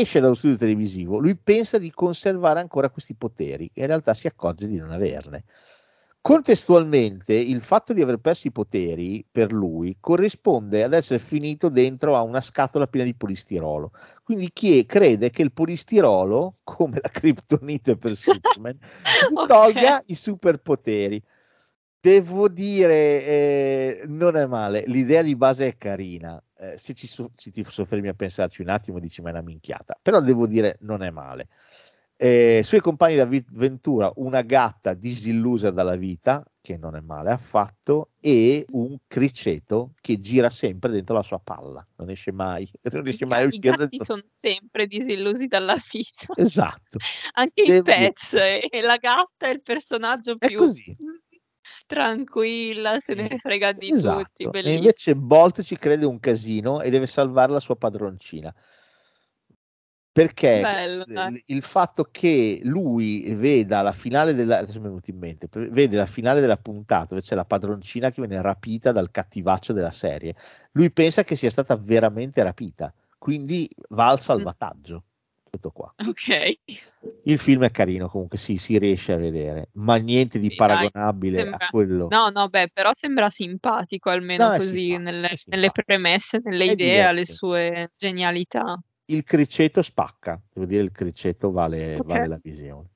esce 0.00 0.20
dallo 0.20 0.34
studio 0.34 0.56
televisivo, 0.56 1.18
lui 1.18 1.36
pensa 1.36 1.78
di 1.78 1.90
conservare 1.90 2.60
ancora 2.60 2.90
questi 2.90 3.14
poteri, 3.14 3.70
e 3.72 3.82
in 3.82 3.86
realtà 3.86 4.14
si 4.14 4.26
accorge 4.26 4.66
di 4.66 4.76
non 4.76 4.90
averne. 4.90 5.44
Contestualmente, 6.22 7.34
il 7.34 7.60
fatto 7.60 7.92
di 7.92 8.00
aver 8.00 8.18
perso 8.18 8.46
i 8.46 8.52
poteri 8.52 9.26
per 9.28 9.52
lui 9.52 9.96
corrisponde 9.98 10.84
ad 10.84 10.92
essere 10.92 11.18
finito 11.18 11.68
dentro 11.68 12.14
a 12.14 12.22
una 12.22 12.40
scatola 12.40 12.86
piena 12.86 13.06
di 13.06 13.16
polistirolo. 13.16 13.90
Quindi 14.22 14.50
chi 14.52 14.86
crede 14.86 15.30
che 15.30 15.42
il 15.42 15.52
polistirolo, 15.52 16.58
come 16.62 17.00
la 17.02 17.08
criptonite 17.08 17.96
per 17.96 18.14
Superman, 18.14 18.78
gli 19.28 19.32
Ok. 19.34 19.48
tolga 19.48 20.00
i 20.06 20.14
superpoteri. 20.14 21.20
Devo 22.02 22.48
dire, 22.48 23.24
eh, 23.24 24.02
non 24.08 24.36
è 24.36 24.44
male. 24.46 24.82
L'idea 24.88 25.22
di 25.22 25.36
base 25.36 25.68
è 25.68 25.76
carina. 25.76 26.42
Eh, 26.58 26.76
se 26.76 26.94
ci, 26.94 27.06
so- 27.06 27.30
ci 27.36 27.52
ti 27.52 27.64
soffermi 27.64 28.08
a 28.08 28.12
pensarci 28.12 28.60
un 28.60 28.70
attimo, 28.70 28.98
dici 28.98 29.22
ma 29.22 29.28
è 29.28 29.32
una 29.32 29.42
minchiata. 29.42 29.96
Però 30.02 30.20
devo 30.20 30.48
dire, 30.48 30.78
non 30.80 31.04
è 31.04 31.10
male. 31.10 31.46
Eh, 32.16 32.62
suoi 32.64 32.80
compagni 32.80 33.14
d'avventura, 33.14 34.10
una 34.16 34.42
gatta 34.42 34.94
disillusa 34.94 35.70
dalla 35.70 35.94
vita, 35.94 36.44
che 36.60 36.76
non 36.76 36.96
è 36.96 37.00
male 37.00 37.30
affatto, 37.30 38.10
e 38.20 38.66
un 38.72 38.96
criceto 39.06 39.92
che 40.00 40.18
gira 40.18 40.50
sempre 40.50 40.90
dentro 40.90 41.14
la 41.14 41.22
sua 41.22 41.38
palla, 41.38 41.86
non 41.98 42.10
esce 42.10 42.32
mai. 42.32 42.68
Non 42.92 43.02
riesce 43.04 43.26
mai 43.26 43.44
a 43.44 43.46
I 43.46 43.58
gatti 43.60 43.78
dentro- 43.78 44.04
sono 44.04 44.22
sempre 44.32 44.88
disillusi 44.88 45.46
dalla 45.46 45.76
vita. 45.92 46.34
Esatto. 46.34 46.98
Anche 47.34 47.62
Devo 47.62 47.76
in 47.76 47.82
Pets 47.84 48.32
e 48.34 48.66
e 48.68 48.80
la 48.80 48.96
gatta 48.96 49.46
è 49.46 49.50
il 49.50 49.62
personaggio 49.62 50.34
È 50.36 50.46
più 50.48 50.58
così. 50.58 50.96
Tranquilla, 51.86 52.98
se 52.98 53.14
ne 53.14 53.38
frega 53.38 53.72
di 53.72 53.90
Esatto. 53.90 54.18
tutti, 54.18 54.44
E 54.44 54.48
bellissimo. 54.48 54.78
invece 54.78 55.16
Bolt 55.16 55.62
ci 55.62 55.76
crede 55.76 56.06
un 56.06 56.20
casino 56.20 56.80
e 56.80 56.90
deve 56.90 57.06
salvare 57.06 57.52
la 57.52 57.60
sua 57.60 57.76
padroncina. 57.76 58.54
Perché 60.12 60.60
Bello, 60.60 61.04
il 61.46 61.62
fatto 61.62 62.08
che 62.10 62.60
lui 62.64 63.32
veda 63.34 63.80
la 63.80 63.92
finale 63.92 64.34
della, 64.34 64.62
mente, 65.14 65.48
vede 65.70 65.96
la 65.96 66.04
finale 66.04 66.42
della 66.42 66.58
puntata 66.58 67.06
dove 67.14 67.22
c'è 67.22 67.34
la 67.34 67.46
padroncina 67.46 68.10
che 68.10 68.20
viene 68.20 68.42
rapita 68.42 68.92
dal 68.92 69.10
cattivaccio 69.10 69.72
della 69.72 69.90
serie, 69.90 70.34
lui 70.72 70.92
pensa 70.92 71.24
che 71.24 71.34
sia 71.34 71.48
stata 71.48 71.76
veramente 71.76 72.42
rapita, 72.42 72.92
quindi 73.16 73.66
va 73.88 74.04
Mm. 74.04 74.08
al 74.08 74.20
salvataggio. 74.20 75.04
Tutto 75.52 75.70
qua. 75.70 75.94
Ok. 75.98 76.54
Il 77.24 77.36
film 77.38 77.62
è 77.64 77.70
carino, 77.70 78.08
comunque 78.08 78.38
sì, 78.38 78.56
si 78.56 78.78
riesce 78.78 79.12
a 79.12 79.16
vedere, 79.16 79.68
ma 79.72 79.96
niente 79.96 80.38
di 80.38 80.48
Sì, 80.48 80.54
dai, 80.56 80.56
paragonabile 80.56 81.36
sembra- 81.42 81.66
a 81.66 81.68
quello. 81.68 82.06
No, 82.08 82.30
no, 82.30 82.48
beh, 82.48 82.70
però 82.72 82.94
sembra 82.94 83.28
simpatico 83.28 84.08
almeno 84.08 84.46
No, 84.48 84.56
così 84.56 84.72
simpatico, 84.72 85.02
nelle, 85.02 85.36
nelle 85.44 85.70
premesse, 85.70 86.40
nelle 86.42 86.64
È 86.64 86.70
idee, 86.70 87.02
alle 87.02 87.26
sue 87.26 87.92
genialità. 87.98 88.80
il 89.06 89.24
criceto 89.24 89.82
spacca, 89.82 90.40
devo 90.50 90.64
dire 90.64 90.82
il 90.84 90.90
criceto 90.90 91.50
vale, 91.50 91.96
Ok. 91.96 92.04
vale 92.06 92.26
la 92.28 92.38
visione. 92.42 92.88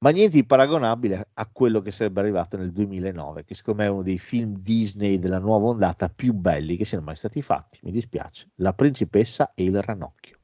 Ma 0.00 0.10
niente 0.10 0.36
di 0.36 0.44
paragonabile 0.44 1.16
a- 1.16 1.26
a 1.32 1.48
quello 1.50 1.80
che 1.80 1.90
sarebbe 1.90 2.20
arrivato 2.20 2.58
nel 2.58 2.70
2009, 2.70 3.44
che 3.44 3.54
secondo 3.54 3.80
me 3.80 3.88
è 3.88 3.90
uno 3.90 4.02
dei 4.02 4.18
film 4.18 4.58
Disney 4.58 5.18
della 5.18 5.38
nuova 5.38 5.68
ondata 5.68 6.10
più 6.10 6.34
belli 6.34 6.76
che 6.76 6.84
siano 6.84 7.04
mai 7.04 7.16
stati 7.16 7.40
fatti. 7.40 7.78
Mi 7.82 7.92
dispiace. 7.92 8.50
La 8.56 8.74
principessa 8.74 9.52
e 9.54 9.64
il 9.64 9.80
ranocchio. 9.80 10.40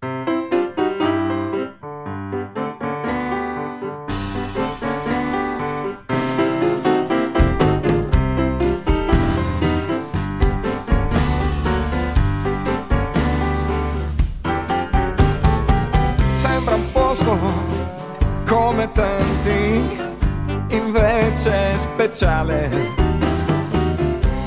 Speciale. 22.01 22.71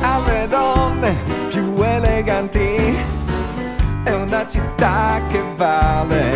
Alle 0.01 0.47
donne 0.47 1.15
più 1.49 1.75
eleganti, 1.83 2.97
è 4.03 4.11
una 4.11 4.47
città 4.47 5.21
che 5.29 5.39
vale. 5.55 6.31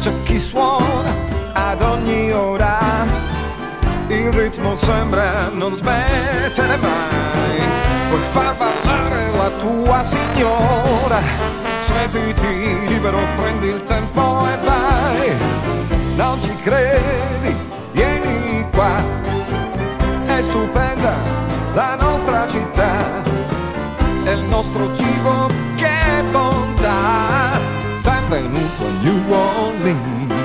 C'è 0.00 0.12
chi 0.24 0.38
suona 0.38 1.14
ad 1.54 1.80
ogni 1.80 2.30
ora, 2.30 3.06
il 4.08 4.30
ritmo 4.32 4.74
sembra 4.74 5.48
non 5.50 5.74
smettere 5.74 6.76
mai. 6.76 7.58
Puoi 8.10 8.22
far 8.32 8.54
ballare 8.54 9.30
la 9.34 9.50
tua 9.58 10.04
signora, 10.04 11.20
sentiti 11.78 12.86
libero, 12.86 13.20
prendi 13.34 13.68
il 13.68 13.82
tempo 13.82 14.46
e 14.46 14.58
vai. 14.62 15.32
Non 16.16 16.38
ci 16.38 16.54
credi, 16.56 17.47
è 20.38 20.42
stupenda 20.42 21.16
la 21.74 21.96
nostra 21.96 22.46
città, 22.46 23.24
è 24.24 24.30
il 24.30 24.44
nostro 24.44 24.94
cibo 24.94 25.48
che 25.76 26.22
bontà. 26.30 27.58
Benvenuto 28.04 28.84
a 28.84 28.90
New 29.02 29.32
Orleans. 29.32 30.38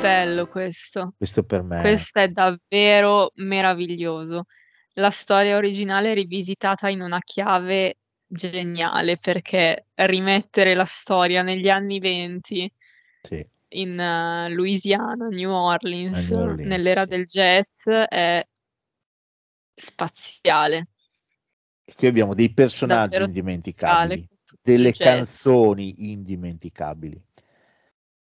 Bello 0.00 0.46
questo. 0.46 1.12
Questo 1.18 1.42
per 1.42 1.62
me. 1.62 1.82
Questo 1.82 2.20
è 2.20 2.28
davvero 2.28 3.32
meraviglioso. 3.34 4.46
La 4.94 5.10
storia 5.10 5.58
originale 5.58 6.14
rivisitata 6.14 6.88
in 6.88 7.02
una 7.02 7.18
chiave 7.18 7.98
geniale 8.26 9.18
perché 9.18 9.88
rimettere 9.92 10.72
la 10.72 10.86
storia 10.86 11.42
negli 11.42 11.68
anni 11.68 11.98
20 11.98 12.72
Sì. 13.20 13.46
In 13.76 13.98
eh, 13.98 14.48
Louisiana, 14.50 15.28
New 15.28 15.50
Orleans, 15.50 16.30
New 16.30 16.40
Orleans, 16.40 16.68
nell'era 16.68 17.02
sì. 17.02 17.08
del 17.08 17.24
jazz 17.24 17.88
è 17.88 18.46
spaziale. 19.74 20.88
E 21.84 21.94
qui 21.94 22.06
abbiamo 22.06 22.34
dei 22.34 22.52
personaggi 22.52 23.10
Davvero 23.10 23.26
indimenticabili, 23.26 24.28
delle 24.62 24.92
canzoni 24.92 26.10
indimenticabili. 26.10 27.22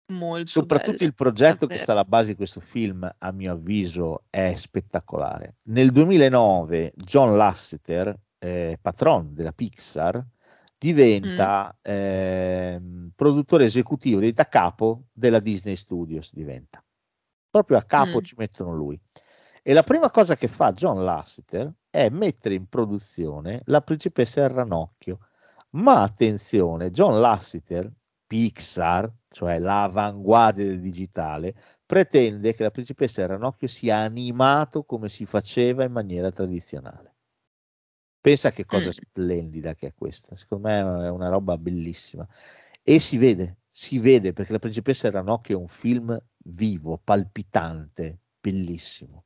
Molto 0.06 0.50
Soprattutto 0.50 0.98
belle, 0.98 1.06
il 1.06 1.14
progetto 1.14 1.60
che 1.60 1.60
davvero. 1.60 1.82
sta 1.82 1.92
alla 1.92 2.04
base 2.04 2.30
di 2.30 2.36
questo 2.36 2.60
film, 2.60 3.10
a 3.18 3.32
mio 3.32 3.52
avviso, 3.52 4.24
è 4.28 4.54
spettacolare. 4.54 5.56
Nel 5.68 5.92
2009 5.92 6.92
John 6.94 7.36
Lasseter, 7.36 8.14
eh, 8.38 8.78
patron 8.82 9.32
della 9.32 9.52
Pixar, 9.52 10.22
diventa 10.78 11.76
ehm, 11.82 13.12
produttore 13.14 13.64
esecutivo, 13.64 14.20
diventa 14.20 14.44
capo 14.48 15.04
della 15.12 15.40
Disney 15.40 15.76
Studios, 15.76 16.32
diventa. 16.32 16.84
Proprio 17.50 17.76
a 17.78 17.82
capo 17.84 18.20
Mm. 18.20 18.22
ci 18.22 18.34
mettono 18.36 18.74
lui. 18.74 19.00
E 19.62 19.72
la 19.72 19.82
prima 19.82 20.10
cosa 20.10 20.36
che 20.36 20.48
fa 20.48 20.72
John 20.72 21.04
Lasseter 21.04 21.72
è 21.90 22.08
mettere 22.10 22.54
in 22.54 22.66
produzione 22.68 23.62
La 23.66 23.80
principessa 23.80 24.42
e 24.42 24.44
il 24.44 24.50
ranocchio. 24.50 25.18
Ma 25.70 26.02
attenzione, 26.02 26.90
John 26.90 27.20
Lasseter, 27.20 27.90
Pixar, 28.26 29.12
cioè 29.28 29.58
l'avanguardia 29.58 30.64
del 30.66 30.80
digitale, 30.80 31.54
pretende 31.86 32.54
che 32.54 32.62
La 32.62 32.70
principessa 32.70 33.20
e 33.20 33.24
il 33.24 33.30
ranocchio 33.30 33.68
sia 33.68 33.98
animato 33.98 34.84
come 34.84 35.08
si 35.08 35.26
faceva 35.26 35.84
in 35.84 35.92
maniera 35.92 36.30
tradizionale. 36.30 37.13
Pensa 38.24 38.50
che 38.52 38.64
cosa 38.64 38.88
Mm. 38.88 38.92
splendida 38.92 39.74
che 39.74 39.88
è 39.88 39.94
questa. 39.94 40.34
Secondo 40.36 40.68
me 40.68 40.78
è 40.78 41.10
una 41.10 41.28
roba 41.28 41.58
bellissima. 41.58 42.26
E 42.82 42.98
si 42.98 43.18
vede, 43.18 43.58
si 43.70 43.98
vede 43.98 44.32
perché 44.32 44.52
La 44.52 44.58
principessa 44.58 45.10
ranocchio 45.10 45.58
è 45.58 45.60
un 45.60 45.68
film 45.68 46.18
vivo, 46.44 46.98
palpitante, 47.02 48.20
bellissimo. 48.40 49.24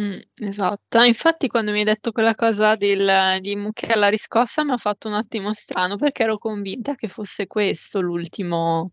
Mm, 0.00 0.18
esatto. 0.36 0.98
Ah, 0.98 1.06
infatti 1.06 1.48
quando 1.48 1.72
mi 1.72 1.78
hai 1.80 1.84
detto 1.84 2.12
quella 2.12 2.34
cosa 2.34 2.74
del, 2.76 3.38
di 3.40 3.54
Mucche 3.56 3.92
alla 3.92 4.08
riscossa 4.08 4.64
mi 4.64 4.70
ha 4.72 4.76
fatto 4.78 5.08
un 5.08 5.14
attimo 5.14 5.52
strano 5.52 5.96
perché 5.96 6.22
ero 6.22 6.38
convinta 6.38 6.94
che 6.94 7.08
fosse 7.08 7.46
questo 7.48 8.00
l'ultimo, 8.00 8.92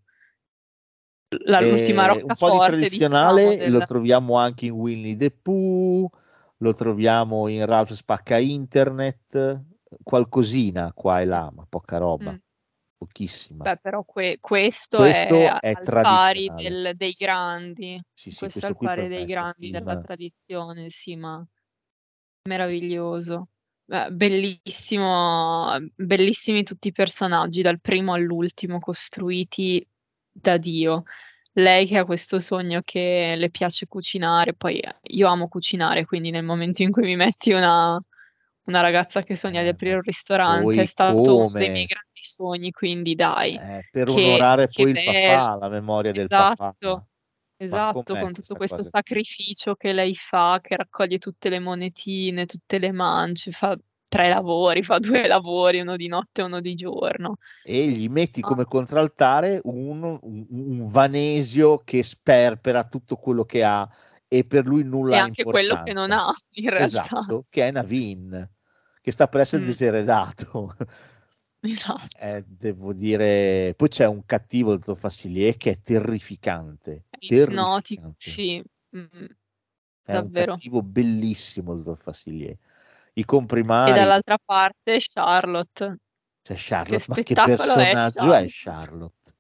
la- 1.45 1.61
l'ultima 1.61 2.07
Eh, 2.07 2.22
un 2.22 2.36
po' 2.36 2.49
di 2.49 2.60
roccaforte, 2.60 2.61
tradizionale 2.61 2.90
diciamo, 2.90 3.56
lo 3.69 3.82
del... 3.82 3.84
troviamo 3.84 4.38
anche 4.38 4.65
in 4.65 4.72
Winnie 4.73 5.15
the 5.15 5.32
Pooh, 5.32 6.10
lo 6.65 6.73
troviamo 6.73 7.47
in 7.47 7.63
Ralph 7.65 7.91
Spacca 7.91 8.37
Internet, 8.39 9.63
qualcosina 10.01 10.91
qua 10.93 11.21
e 11.21 11.25
là, 11.25 11.51
ma 11.53 11.63
poca 11.69 11.97
roba, 11.97 12.31
Mm. 12.31 12.35
pochissima. 12.97 13.63
Beh, 13.63 13.77
però 13.77 14.03
que- 14.03 14.39
questo, 14.41 14.97
Questo 14.97 15.35
è, 15.35 15.59
è 15.59 15.73
al 15.75 15.85
pari 16.01 16.51
del- 16.55 16.93
dei 16.95 17.13
grandi, 17.13 18.01
Sì, 18.11 18.31
sì, 18.31 18.39
questo 18.39 18.59
è 18.59 18.61
questo 18.61 18.67
al 18.67 18.75
qui 18.75 18.87
per 18.87 18.95
pari 18.95 19.07
dei 19.09 19.25
grandi 19.25 19.67
film- 19.67 19.71
della 19.71 20.01
tradizione, 20.01 20.89
sì, 20.89 21.15
ma 21.15 21.45
meraviglioso. 22.49 23.49
Bellissimo, 24.11 25.77
bellissimi 25.93 26.63
tutti 26.63 26.87
i 26.87 26.91
personaggi, 26.91 27.61
dal 27.61 27.79
primo 27.79 28.13
all'ultimo, 28.13 28.79
costruiti 28.79 29.87
da 30.31 30.57
Dio. 30.57 31.03
Lei 31.57 31.88
che 31.88 31.98
ha 31.98 32.06
questo 32.06 32.40
sogno 32.40 32.82
che 32.84 33.34
le 33.38 33.49
piace 33.49 33.88
cucinare, 33.88 34.53
poi 34.53 34.82
io 35.03 35.27
amo 35.30 35.48
cucinare, 35.48 36.03
quindi 36.06 36.30
nel 36.30 36.44
momento 36.44 36.82
in 36.84 36.91
cui 36.91 37.03
mi 37.03 37.15
metti 37.15 37.53
una, 37.53 37.98
una 38.65 38.82
ragazza 38.82 39.22
che 39.22 39.36
sogna 39.38 39.61
di 39.61 39.69
aprire 39.69 39.95
un 39.95 40.02
ristorante, 40.02 40.64
poi 40.64 40.77
è 40.82 40.86
stato 40.86 41.22
uno 41.22 41.45
come? 41.48 41.60
dei 41.60 41.69
miei 41.69 41.86
grandi 41.86 42.22
sogni, 42.22 42.72
quindi 42.72 43.15
dai, 43.15 43.56
Eh, 43.57 43.88
per 43.90 44.07
che, 44.10 44.11
onorare 44.11 44.68
che 44.68 44.82
poi 44.82 44.91
il 44.91 45.02
papà, 45.02 45.56
la 45.56 45.69
memoria 45.69 46.11
del 46.11 46.27
papà. 46.27 46.76
Esatto, 46.77 47.07
esatto, 47.57 48.18
con 48.18 48.34
tutto 48.34 48.56
questo 48.56 48.77
cosa? 48.77 48.90
sacrificio 48.90 49.76
che 49.76 49.94
lei 49.94 50.14
fa, 50.14 50.60
che 50.61 50.76
raccoglie 50.76 51.19
tutte 51.19 51.48
le 51.49 51.60
monetine, 51.60 52.45
tutte 52.45 52.80
le 52.80 52.91
mance, 52.91 53.52
fa 53.53 53.77
tre 54.07 54.30
lavori, 54.30 54.84
fa 54.84 54.99
due 54.99 55.27
lavori, 55.27 55.80
uno 55.80 55.95
di 55.95 56.07
notte 56.07 56.41
e 56.41 56.44
uno 56.45 56.60
di 56.61 56.73
giorno. 56.76 57.38
E 57.64 57.88
gli 57.88 58.07
metti 58.10 58.41
Ah. 58.41 58.48
come 58.48 58.65
contraltare 58.65 59.60
un, 59.64 60.03
un- 60.22 60.45
un 60.49 60.88
vanesio 60.88 61.80
che 61.84 62.03
sperpera 62.03 62.86
tutto 62.86 63.15
quello 63.15 63.44
che 63.45 63.64
ha 63.64 63.88
e 64.27 64.44
per 64.45 64.65
lui 64.65 64.84
nulla 64.84 65.15
E 65.15 65.19
ha 65.19 65.23
anche 65.23 65.44
quello 65.44 65.82
che 65.84 65.94
non 65.94 66.11
importanza. 66.11 66.30
ha, 66.30 66.34
in 66.53 66.69
realtà. 66.69 67.02
Esatto, 67.02 67.44
che 67.49 67.68
è 67.68 67.72
Navin, 67.72 68.49
che 69.02 69.11
sta 69.11 69.27
per 69.27 69.41
essere 69.41 69.64
Mm. 69.64 69.65
diseredato. 69.65 70.76
Esatto. 71.61 72.18
Eh, 72.19 72.44
devo 72.48 72.94
dire, 72.94 73.73
poi 73.76 73.88
c'è 73.90 74.06
un 74.06 74.23
cattivo 74.26 74.72
il 74.73 74.80
dottor 74.80 74.98
Fassilier 74.99 75.57
che 75.57 75.72
è 75.72 75.77
terrificante. 75.80 77.06
Terrificante. 77.19 78.15
sì. 78.18 78.64
mm, 78.95 79.26
È 80.03 80.11
davvero. 80.11 80.53
un 80.53 80.57
cattivo 80.57 80.82
bellissimo 80.84 81.73
il 81.73 81.80
dottor 81.84 81.98
Fassilier. 82.02 82.57
I 83.17 83.23
E 83.23 83.25
comprimari, 83.25 83.91
dall'altra 83.93 84.37
parte 84.43 84.97
Charlotte. 84.99 85.97
c'è 86.41 86.53
Charlotte, 86.57 87.05
ma 87.07 87.15
che 87.21 87.35
spettacolo 87.35 87.75
è 87.75 87.91
personaggio 87.91 88.33
è 88.33 88.45
Charlotte? 88.47 89.33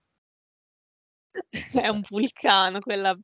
È 1.83 1.87
un 1.89 2.01
vulcano 2.07 2.79
quella, 2.79 3.17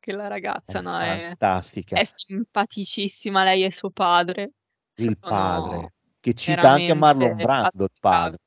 quella 0.00 0.26
ragazza, 0.26 0.78
È 0.78 0.82
no? 0.82 0.98
È, 0.98 1.36
fantastica. 1.38 1.96
è 1.96 2.04
simpaticissima, 2.04 3.44
lei 3.44 3.64
e 3.64 3.70
suo 3.70 3.90
padre. 3.90 4.52
il 4.96 5.18
padre, 5.18 5.92
che 6.20 6.34
cita 6.34 6.70
anche 6.70 6.94
Marlon 6.94 7.36
Brando, 7.36 7.84
il 7.84 7.92
padre, 8.00 8.38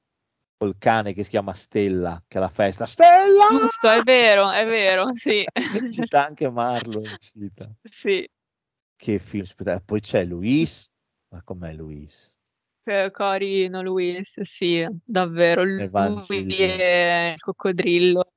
col 0.57 0.75
cane 0.77 1.13
che 1.13 1.23
si 1.23 1.29
chiama 1.29 1.53
Stella, 1.53 2.21
che 2.27 2.37
è 2.37 2.41
la 2.41 2.49
festa. 2.49 2.85
Stella! 2.85 3.47
Giusto, 3.49 3.89
è 3.89 4.01
vero, 4.01 4.49
è 4.51 4.65
vero, 4.65 5.13
sì. 5.15 5.45
cita 5.91 6.25
anche 6.25 6.49
Marlon, 6.49 7.15
cita. 7.19 7.71
Sì, 7.83 8.27
Che 8.95 9.19
film. 9.19 9.45
Poi 9.85 9.99
c'è 9.99 10.23
Luis, 10.25 10.90
ma 11.31 11.41
com'è 11.43 11.73
Luis? 11.73 12.33
eh, 12.85 13.11
Corino 13.11 13.81
Luis, 13.81 14.39
sì, 14.41 14.85
davvero. 15.03 15.63
Lui 15.63 16.55
è 16.63 17.33
il 17.33 17.39
coccodrillo. 17.41 18.31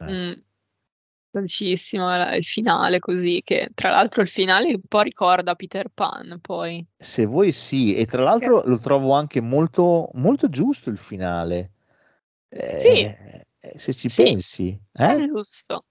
Eh, 0.00 0.18
Mm, 0.26 0.32
dolcissimo 1.30 2.34
il 2.36 2.44
finale 2.44 2.98
così, 2.98 3.42
che 3.44 3.70
tra 3.74 3.90
l'altro 3.90 4.22
il 4.22 4.28
finale 4.28 4.74
un 4.74 4.82
po' 4.88 5.00
ricorda 5.02 5.54
Peter 5.54 5.88
Pan, 5.90 6.38
poi. 6.40 6.86
Se 6.98 7.26
vuoi 7.26 7.52
sì, 7.52 7.94
e 7.96 8.06
tra 8.06 8.22
l'altro 8.22 8.62
lo 8.64 8.78
trovo 8.78 9.12
anche 9.12 9.40
molto, 9.40 10.08
molto 10.14 10.48
giusto 10.48 10.88
il 10.90 10.98
finale. 10.98 11.72
Eh, 12.48 13.44
eh, 13.58 13.78
se 13.78 13.92
ci 13.94 14.08
Sì. 14.08 14.22
pensi, 14.22 14.78
È 15.04 15.16
eh? 15.16 15.26
giusto. 15.26 15.86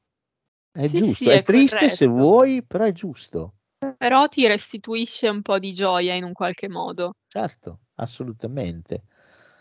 È 0.69 0.89
Sì, 0.89 1.01
giusto, 1.01 1.29
sì, 1.29 1.29
è 1.29 1.39
è 1.39 1.43
triste 1.43 1.89
se 1.89 2.05
vuoi, 2.07 2.61
però 2.61 2.83
è 2.83 2.91
giusto. 2.91 3.59
Però 4.01 4.27
ti 4.27 4.47
restituisce 4.47 5.29
un 5.29 5.43
po' 5.43 5.59
di 5.59 5.73
gioia 5.73 6.15
in 6.15 6.23
un 6.23 6.33
qualche 6.33 6.67
modo. 6.67 7.17
Certo, 7.27 7.81
assolutamente. 7.97 9.03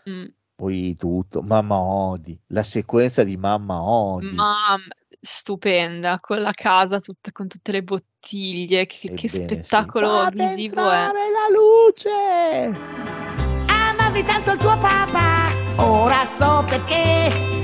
Mm. 0.09 0.25
Poi 0.55 0.95
tutto, 0.95 1.43
Mamma 1.43 1.79
Odi, 1.79 2.35
la 2.47 2.63
sequenza 2.63 3.23
di 3.23 3.37
Mamma 3.37 3.83
Odi. 3.83 4.33
Ma 4.33 4.79
stupenda, 5.19 6.17
con 6.19 6.41
la 6.41 6.53
casa 6.53 6.99
tutta, 6.99 7.31
con 7.31 7.47
tutte 7.47 7.71
le 7.71 7.83
bottiglie, 7.83 8.87
che, 8.87 9.13
che 9.13 9.27
Ebbene 9.27 9.29
sì. 9.29 9.43
spettacolo 9.43 10.07
Fate 10.07 10.55
visivo 10.55 10.89
è. 10.89 11.05
la 11.05 11.47
luce! 11.53 12.79
Amavi 13.67 14.23
tanto 14.23 14.53
il 14.53 14.57
tuo 14.57 14.75
papà, 14.75 15.51
ora 15.83 16.25
so 16.25 16.65
perché. 16.67 17.60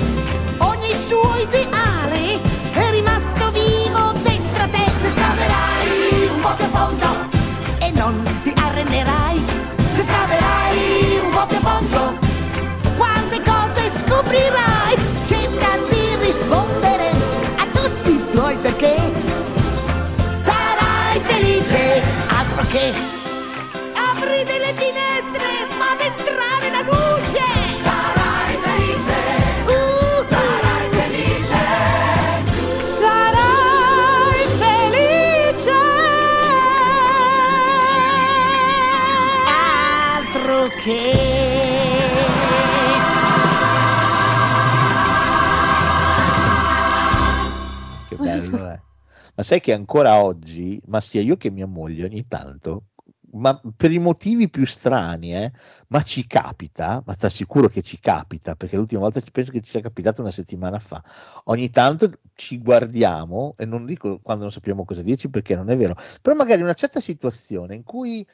Sai 49.48 49.62
che 49.62 49.72
ancora 49.72 50.22
oggi, 50.22 50.78
ma 50.88 51.00
sia 51.00 51.22
io 51.22 51.38
che 51.38 51.50
mia 51.50 51.66
moglie 51.68 52.04
ogni 52.04 52.28
tanto, 52.28 52.88
ma 53.32 53.58
per 53.78 53.94
i 53.94 53.98
motivi 53.98 54.50
più 54.50 54.66
strani, 54.66 55.34
eh, 55.34 55.54
ma 55.88 56.02
ci 56.02 56.28
capita, 56.28 57.02
ma 57.06 57.14
ti 57.16 57.28
assicuro 57.28 57.70
che 57.70 57.82
ci 57.82 57.98
capita, 57.98 58.56
perché 58.58 58.76
l'ultima 58.76 59.00
volta 59.02 59.22
ci 59.22 59.32
penso 59.32 59.52
che 59.54 59.62
ci 59.62 59.70
sia 59.70 59.80
capitato 59.80 60.20
una 60.20 60.32
settimana 60.32 60.80
fa. 60.80 61.02
Ogni 61.46 61.70
tanto 61.70 62.12
ci 62.36 62.58
guardiamo, 62.60 63.54
e 63.56 63.64
non 63.64 63.86
dico 63.86 64.20
quando 64.22 64.44
non 64.44 64.52
sappiamo 64.52 64.84
cosa 64.84 65.02
dirci 65.02 65.30
perché 65.30 65.56
non 65.56 65.70
è 65.70 65.78
vero, 65.78 65.96
però 66.22 66.36
magari 66.36 66.62
una 66.62 66.74
certa 66.74 67.00
situazione 67.00 67.74
in 67.76 67.84
cui 67.84 68.28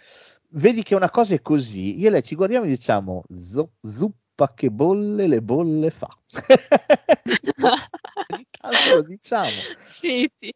vedi 0.50 0.82
che 0.82 0.96
una 0.96 1.12
cosa 1.12 1.36
è 1.36 1.42
così, 1.42 2.00
io 2.00 2.08
e 2.08 2.10
lei 2.12 2.24
ci 2.24 2.34
guardiamo 2.34 2.66
e 2.66 2.70
diciamo 2.70 3.24
"Zo- 3.30 3.74
zuppa 3.84 4.52
che 4.56 4.72
bolle 4.72 5.28
le 5.28 5.44
bolle 5.44 5.92
fa. 5.92 6.10
Ogni 8.34 8.48
tanto 8.50 8.96
lo 8.96 9.04
diciamo. 9.04 9.50
Sì, 10.00 10.28
sì. 10.40 10.52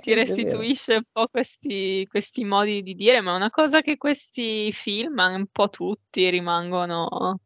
Ti 0.00 0.12
è 0.12 0.14
vero. 0.14 0.20
restituisce 0.20 0.94
un 0.94 1.02
po' 1.10 1.26
questi, 1.28 2.06
questi 2.08 2.44
modi 2.44 2.82
di 2.82 2.94
dire, 2.94 3.20
ma 3.20 3.32
è 3.32 3.36
una 3.36 3.50
cosa 3.50 3.80
che 3.80 3.96
questi 3.96 4.70
film, 4.72 5.18
un 5.18 5.46
po' 5.50 5.68
tutti, 5.68 6.28
rimangono, 6.30 7.40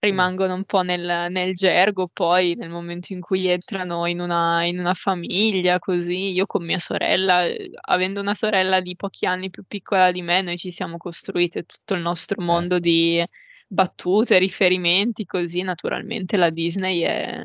rimangono 0.00 0.54
un 0.54 0.64
po' 0.64 0.82
nel, 0.82 1.30
nel 1.30 1.54
gergo, 1.54 2.08
poi 2.12 2.54
nel 2.54 2.70
momento 2.70 3.12
in 3.12 3.20
cui 3.20 3.46
entrano 3.48 4.06
in 4.06 4.20
una, 4.20 4.64
in 4.64 4.78
una 4.78 4.94
famiglia, 4.94 5.78
così, 5.78 6.32
io 6.32 6.46
con 6.46 6.64
mia 6.64 6.78
sorella, 6.78 7.44
eh, 7.44 7.70
avendo 7.88 8.20
una 8.20 8.34
sorella 8.34 8.80
di 8.80 8.94
pochi 8.96 9.26
anni 9.26 9.50
più 9.50 9.64
piccola 9.66 10.10
di 10.10 10.22
me, 10.22 10.42
noi 10.42 10.56
ci 10.56 10.70
siamo 10.70 10.96
costruite 10.98 11.64
tutto 11.64 11.94
il 11.94 12.00
nostro 12.02 12.40
mondo 12.42 12.78
di 12.78 13.24
battute, 13.66 14.38
riferimenti, 14.38 15.24
così 15.24 15.62
naturalmente 15.62 16.36
la 16.36 16.50
Disney 16.50 17.00
è, 17.00 17.42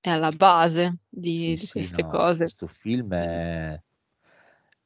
è 0.00 0.10
alla 0.10 0.32
base 0.32 0.98
di, 1.08 1.56
di 1.56 1.66
Sì, 1.66 1.68
queste 1.68 2.02
no, 2.02 2.06
cose. 2.06 2.44
Questo 2.44 2.66
film 2.66 3.12
è, 3.14 3.80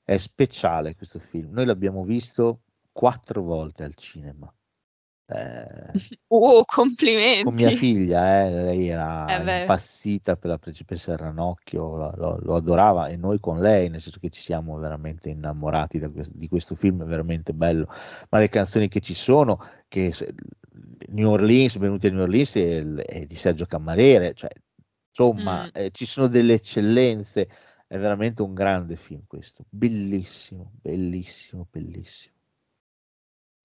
è 0.02 0.16
speciale, 0.18 0.94
questo 0.94 1.18
film. 1.18 1.52
Noi 1.52 1.66
l'abbiamo 1.66 2.04
visto 2.04 2.62
quattro 2.92 3.42
volte 3.42 3.84
al 3.84 3.94
cinema. 3.94 4.52
Eh, 5.26 5.94
Oh, 6.28 6.64
con 7.38 7.54
mia 7.54 7.70
complimenti! 7.70 7.72
figlia, 7.72 8.46
eh, 8.46 8.50
lei 8.50 8.88
era 8.88 9.40
Eh 9.40 9.42
impazzita 9.42 10.36
per 10.36 10.50
la 10.50 10.58
principessa 10.58 11.16
Ranocchio, 11.16 11.96
lo, 11.96 12.12
lo- 12.16 12.38
lo 12.40 12.54
adorava 12.56 13.08
e 13.08 13.16
noi 13.16 13.38
con 13.40 13.60
lei, 13.60 13.88
nel 13.90 14.00
senso 14.00 14.18
che 14.20 14.30
ci 14.30 14.40
siamo 14.40 14.78
veramente 14.78 15.30
innamorati 15.30 15.98
da 15.98 16.10
quest- 16.10 16.32
di 16.34 16.48
questo 16.48 16.74
film, 16.76 17.02
è 17.02 17.06
veramente 17.06 17.52
bello. 17.54 17.86
Ma 18.30 18.38
le 18.38 18.48
canzoni 18.48 18.88
che 18.88 19.00
ci 19.00 19.14
sono, 19.14 19.58
che 19.88 20.12
New 21.08 21.30
Orleans, 21.30 21.78
Venuti 21.78 22.06
a 22.06 22.10
New 22.10 22.22
Orleans, 22.22 22.54
è, 22.56 22.82
è 22.82 23.26
di 23.26 23.34
Sergio 23.36 23.66
Cammarere, 23.66 24.34
cioè, 24.34 24.50
insomma, 25.14 25.66
Mm. 25.66 25.70
eh, 25.72 25.90
ci 25.92 26.06
sono 26.06 26.26
delle 26.28 26.54
eccellenze. 26.54 27.48
È 27.86 27.98
veramente 27.98 28.42
un 28.42 28.54
grande 28.54 28.96
film 28.96 29.22
questo, 29.26 29.64
bellissimo, 29.68 30.72
bellissimo, 30.82 31.66
bellissimo. 31.70 32.32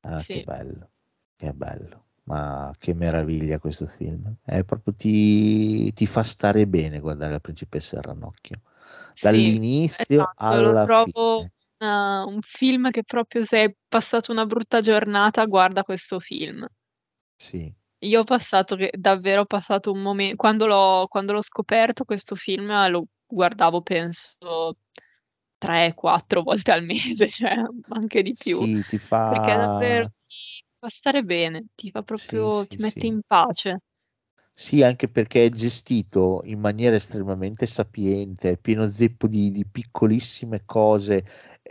Ah, 0.03 0.25
che 0.25 0.39
Sì. 0.39 0.41
bello, 0.41 0.89
che 1.35 1.53
bello. 1.53 2.05
Ma 2.23 2.71
che 2.77 2.93
meraviglia 2.93 3.59
questo 3.59 3.87
film. 3.87 4.35
È 4.43 4.63
proprio 4.63 4.93
ti, 4.93 5.91
ti 5.93 6.05
fa 6.05 6.23
stare 6.23 6.67
bene 6.67 6.99
guardare 6.99 7.31
la 7.31 7.39
principessa 7.39 7.99
Ranocchio. 8.01 8.61
Sì, 9.13 9.59
Dall'inizio 9.97 10.31
esatto, 10.35 10.61
lo 10.61 10.75
alla 10.75 10.87
fine. 10.87 11.51
una- 11.81 12.23
un 12.25 12.41
film 12.41 12.89
che 12.91 13.03
proprio 13.03 13.43
se 13.43 13.57
hai 13.59 13.75
passato 13.87 14.31
una 14.31 14.45
brutta 14.45 14.81
giornata, 14.81 15.45
guarda 15.45 15.83
questo 15.83 16.19
film. 16.19 16.65
Sì, 17.39 17.73
Io 18.03 18.21
ho 18.21 18.23
passato 18.23 18.77
davvero 18.97 19.41
ho 19.41 19.45
passato 19.45 19.91
un 19.91 20.01
momento 20.01 20.37
quando 20.37 20.65
l'ho 20.65 21.05
quando 21.09 21.33
l'ho 21.33 21.41
scoperto 21.41 22.05
questo 22.05 22.33
film 22.35 22.87
lo 22.89 23.07
guardavo 23.27 23.81
penso 23.81 24.77
3, 25.57 25.93
4 25.95 26.41
volte 26.41 26.71
al 26.71 26.83
mese, 26.85 27.27
cioè 27.29 27.55
anche 27.89 28.21
di 28.21 28.35
più, 28.37 28.65
sì, 28.65 28.83
ti 28.85 28.97
perché 29.25 29.55
davvero 29.55 30.05
fa... 30.05 30.11
ti 30.27 30.63
fa 30.79 30.87
stare 30.89 31.23
bene, 31.23 31.65
ti 31.75 31.91
fa 31.91 32.01
Sì, 32.17 32.49
proprio 32.49 32.65
ti 32.67 32.77
sì, 32.77 32.79
mette 32.79 33.05
sì. 33.05 33.07
in 33.07 33.19
pace. 33.27 33.79
Sì, 34.61 34.83
anche 34.83 35.07
perché 35.07 35.45
è 35.45 35.49
gestito 35.49 36.41
in 36.43 36.59
maniera 36.59 36.97
estremamente 36.97 37.65
sapiente, 37.65 38.51
è 38.51 38.57
pieno 38.57 38.89
zeppo 38.89 39.25
di, 39.25 39.51
di 39.51 39.65
piccolissime 39.65 40.63
cose. 40.65 41.23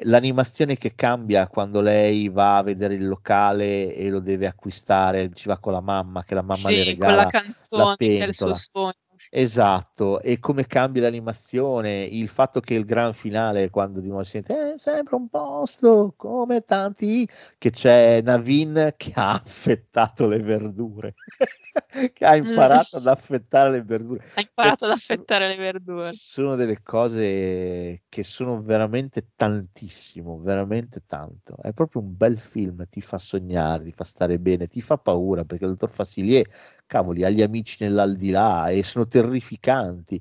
L'animazione 0.04 0.74
che 0.78 0.94
cambia 0.94 1.48
quando 1.48 1.82
lei 1.82 2.30
va 2.30 2.56
a 2.56 2.62
vedere 2.62 2.94
il 2.94 3.06
locale 3.06 3.94
e 3.94 4.08
lo 4.08 4.20
deve 4.20 4.46
acquistare, 4.46 5.30
ci 5.34 5.48
va 5.48 5.58
con 5.58 5.74
la 5.74 5.82
mamma, 5.82 6.24
che 6.24 6.34
la 6.34 6.40
mamma 6.40 6.70
le 6.70 6.82
Sì, 6.82 6.96
con 6.96 7.14
la 7.14 7.16
regala 7.16 7.22
la 7.24 7.26
canzone 7.26 7.96
è 7.98 8.24
il 8.24 8.34
suo 8.34 8.54
sogno. 8.54 9.07
Esatto, 9.30 10.20
e 10.22 10.38
come 10.38 10.66
cambia 10.66 11.02
l'animazione, 11.02 12.02
il 12.04 12.28
fatto 12.28 12.60
che 12.60 12.74
il 12.74 12.84
gran 12.86 13.12
finale, 13.12 13.68
quando 13.68 14.00
di 14.00 14.08
nuovo 14.08 14.24
si 14.24 14.30
sente, 14.32 14.74
è 14.74 14.78
sempre 14.78 15.16
un 15.16 15.28
posto, 15.28 16.14
come 16.16 16.60
tanti, 16.62 17.28
che 17.58 17.70
c'è 17.70 18.22
Navin 18.22 18.94
che 18.96 19.12
ha 19.14 19.32
affettato 19.34 20.26
le 20.26 20.40
verdure, 20.40 21.16
che 22.14 22.24
ha 22.24 22.36
imparato 22.36 22.96
ad 22.96 23.06
affettare 23.06 23.70
le 23.70 23.82
verdure. 23.82 24.24
Ha 24.34 24.40
imparato 24.40 24.86
ad 24.86 24.92
ci 24.92 24.98
sono- 24.98 25.26
affettare 25.26 25.48
le 25.48 25.56
verdure. 25.56 26.18
sono 26.20 26.54
delle 26.56 26.82
cose 26.82 28.04
che 28.08 28.24
sono 28.24 28.62
veramente 28.62 29.32
tantissimo, 29.36 30.40
veramente 30.40 31.02
tanto. 31.06 31.56
È 31.60 31.72
proprio 31.72 32.00
un 32.02 32.16
bel 32.16 32.38
film, 32.38 32.86
ti 32.88 33.00
fa 33.02 33.18
sognare, 33.18 33.84
ti 33.84 33.92
fa 33.92 34.04
stare 34.04 34.38
bene, 34.38 34.68
ti 34.68 34.80
fa 34.80 34.96
paura 34.98 35.44
perché 35.44 35.64
il 35.64 35.70
dottor 35.72 35.90
Facilier, 35.90 36.48
cavoli, 36.88 37.22
ha 37.22 37.28
gli 37.30 37.42
amici 37.42 37.84
nell'aldilà 37.84 38.70
e 38.70 38.82
sono 38.82 39.06
terrificanti. 39.06 40.20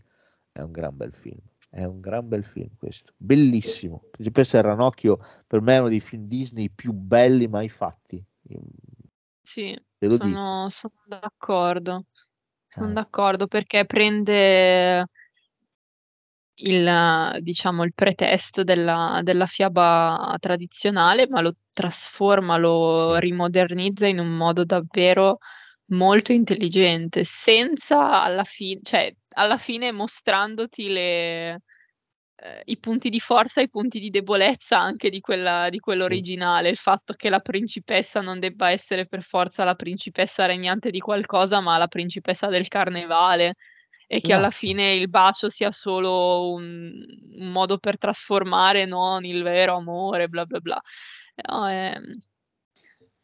È 0.51 0.61
un 0.61 0.71
gran 0.71 0.95
bel 0.95 1.13
film. 1.13 1.39
È 1.69 1.83
un 1.83 1.99
gran 1.99 2.27
bel 2.27 2.43
film 2.43 2.69
questo, 2.77 3.13
bellissimo. 3.17 4.05
Principessa 4.11 4.57
e 4.57 4.61
il 4.61 4.67
Ranocchio 4.67 5.19
per 5.45 5.61
me 5.61 5.75
è 5.75 5.79
uno 5.79 5.89
dei 5.89 5.99
film 5.99 6.27
Disney 6.27 6.69
più 6.69 6.91
belli 6.93 7.47
mai 7.47 7.69
fatti. 7.69 8.23
Sì, 9.41 9.77
sono, 9.99 10.69
sono 10.69 10.93
d'accordo. 11.05 12.05
Sono 12.67 12.89
Eh. 12.89 12.93
d'accordo 12.93 13.47
perché 13.47 13.85
prende 13.85 15.05
il, 16.59 17.37
diciamo, 17.41 17.83
il 17.83 17.93
pretesto 17.93 18.63
della, 18.63 19.19
della 19.23 19.45
fiaba 19.45 20.35
tradizionale, 20.39 21.27
ma 21.27 21.41
lo 21.41 21.53
trasforma, 21.71 22.57
lo 22.57 23.17
rimodernizza 23.17 24.07
in 24.07 24.19
un 24.19 24.35
modo 24.35 24.63
davvero 24.63 25.37
molto 25.87 26.31
intelligente, 26.31 27.23
senza 27.23 28.21
alla 28.23 28.43
fine, 28.43 28.79
cioè 28.83 29.13
alla 29.35 29.57
fine 29.57 29.91
mostrandoti 29.91 30.89
le, 30.89 31.49
eh, 32.35 32.61
i 32.65 32.77
punti 32.79 33.09
di 33.09 33.19
forza 33.19 33.61
e 33.61 33.65
i 33.65 33.69
punti 33.69 33.99
di 33.99 34.09
debolezza 34.09 34.79
anche 34.79 35.09
di 35.09 35.19
quella, 35.21 35.69
di 35.69 35.79
quell'originale, 35.79 36.69
il 36.69 36.77
fatto 36.77 37.13
che 37.13 37.29
la 37.29 37.39
principessa 37.39 38.21
non 38.21 38.39
debba 38.39 38.69
essere 38.71 39.07
per 39.07 39.23
forza 39.23 39.63
la 39.63 39.75
principessa 39.75 40.45
regnante 40.45 40.91
di 40.91 40.99
qualcosa, 40.99 41.59
ma 41.61 41.77
la 41.77 41.87
principessa 41.87 42.47
del 42.47 42.67
carnevale 42.67 43.55
e 44.07 44.21
che 44.21 44.33
alla 44.33 44.47
Esatto. 44.47 44.55
fine 44.55 44.93
il 44.93 45.09
bacio 45.09 45.49
sia 45.49 45.71
solo 45.71 46.51
un, 46.53 46.91
un 47.39 47.51
modo 47.51 47.77
per 47.77 47.97
trasformare 47.97 48.85
non 48.85 49.25
il 49.25 49.43
vero 49.43 49.75
amore, 49.75 50.27
bla 50.27 50.45
bla 50.45 50.59
bla. 50.59 50.81
No, 51.49 51.67
è 51.67 51.97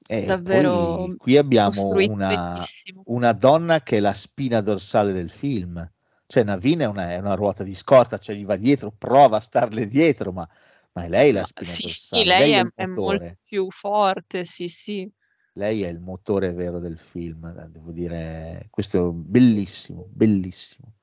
E 0.08 0.26
davvero 0.26 1.14
qui 1.18 1.38
abbiamo 1.38 1.88
una, 1.88 2.60
una 3.06 3.34
donna 3.34 3.82
che 3.82 3.98
è 3.98 4.00
la 4.00 4.14
spina 4.14 4.62
dorsale 4.62 5.14
del 5.14 5.30
film. 5.30 5.90
Cioè, 6.26 6.44
Navin 6.44 6.80
è 6.80 6.86
una, 6.86 7.12
è 7.12 7.18
una 7.20 7.36
ruota 7.36 7.64
di 7.64 7.76
scorta, 7.76 8.18
cioè 8.18 8.36
gli 8.36 8.46
va 8.46 8.56
dietro, 8.56 8.92
prova 8.92 9.38
a 9.38 9.40
starle 9.40 9.88
dietro, 9.88 10.32
ma, 10.32 10.48
ma 10.94 11.04
è 11.04 11.10
lei 11.10 11.32
la 11.32 11.44
spina 11.46 11.72
Sì, 11.72 11.88
dorsale. 11.88 12.24
sì, 12.24 12.28
lei 12.28 12.52
è, 12.54 12.60
il 12.60 12.72
è 12.76 12.86
motore. 12.86 13.18
molto 13.20 13.36
più 13.44 13.72
forte, 13.72 14.44
sì, 14.44 14.68
sì. 14.68 15.10
Lei 15.56 15.84
è 15.84 15.88
il 15.88 16.00
motore 16.00 16.52
vero 16.52 16.80
del 16.80 16.98
film, 16.98 17.46
eh, 17.46 17.70
devo 17.70 17.92
dire, 17.92 18.68
questo 18.72 19.10
è 19.10 19.12
bellissimo, 19.14 20.08
bellissimo. 20.10 20.94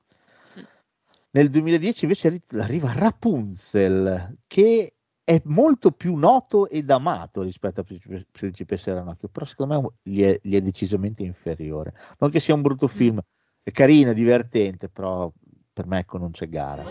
Nel 1.31 1.49
2010 1.49 2.03
invece 2.03 2.27
arri- 2.27 2.41
arriva 2.59 2.91
Rapunzel, 2.91 4.33
che 4.47 4.95
è 5.23 5.41
molto 5.45 5.91
più 5.91 6.15
noto 6.15 6.67
ed 6.67 6.89
amato 6.89 7.41
rispetto 7.41 7.81
a 7.81 7.83
Principe- 7.83 8.25
Principessa 8.31 8.91
e 8.91 8.93
Ranocchio, 8.95 9.29
però 9.29 9.45
secondo 9.45 9.81
me 9.81 9.89
gli 10.01 10.23
è, 10.23 10.39
gli 10.41 10.55
è 10.55 10.61
decisamente 10.61 11.23
inferiore. 11.23 11.93
Non 12.19 12.29
che 12.29 12.39
sia 12.39 12.53
un 12.53 12.61
brutto 12.61 12.87
film, 12.87 13.19
è 13.63 13.71
carino, 13.71 14.11
è 14.11 14.13
divertente, 14.13 14.89
però 14.89 15.31
per 15.73 15.85
me 15.85 15.99
ecco 15.99 16.17
non 16.17 16.31
c'è 16.31 16.49
gara. 16.49 16.83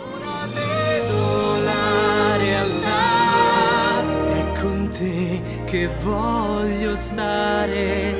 la 1.62 2.36
realtà 2.36 4.32
è 4.32 4.60
con 4.60 4.88
te 4.90 5.40
che 5.66 5.88
voglio 6.02 6.96
stare 6.96 8.14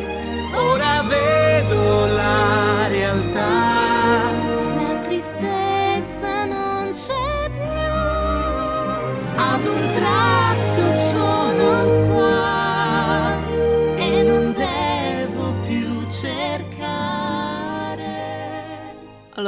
ora 0.55 1.03
vedo 1.03 2.07
la 2.07 2.87
realtà 2.89 3.60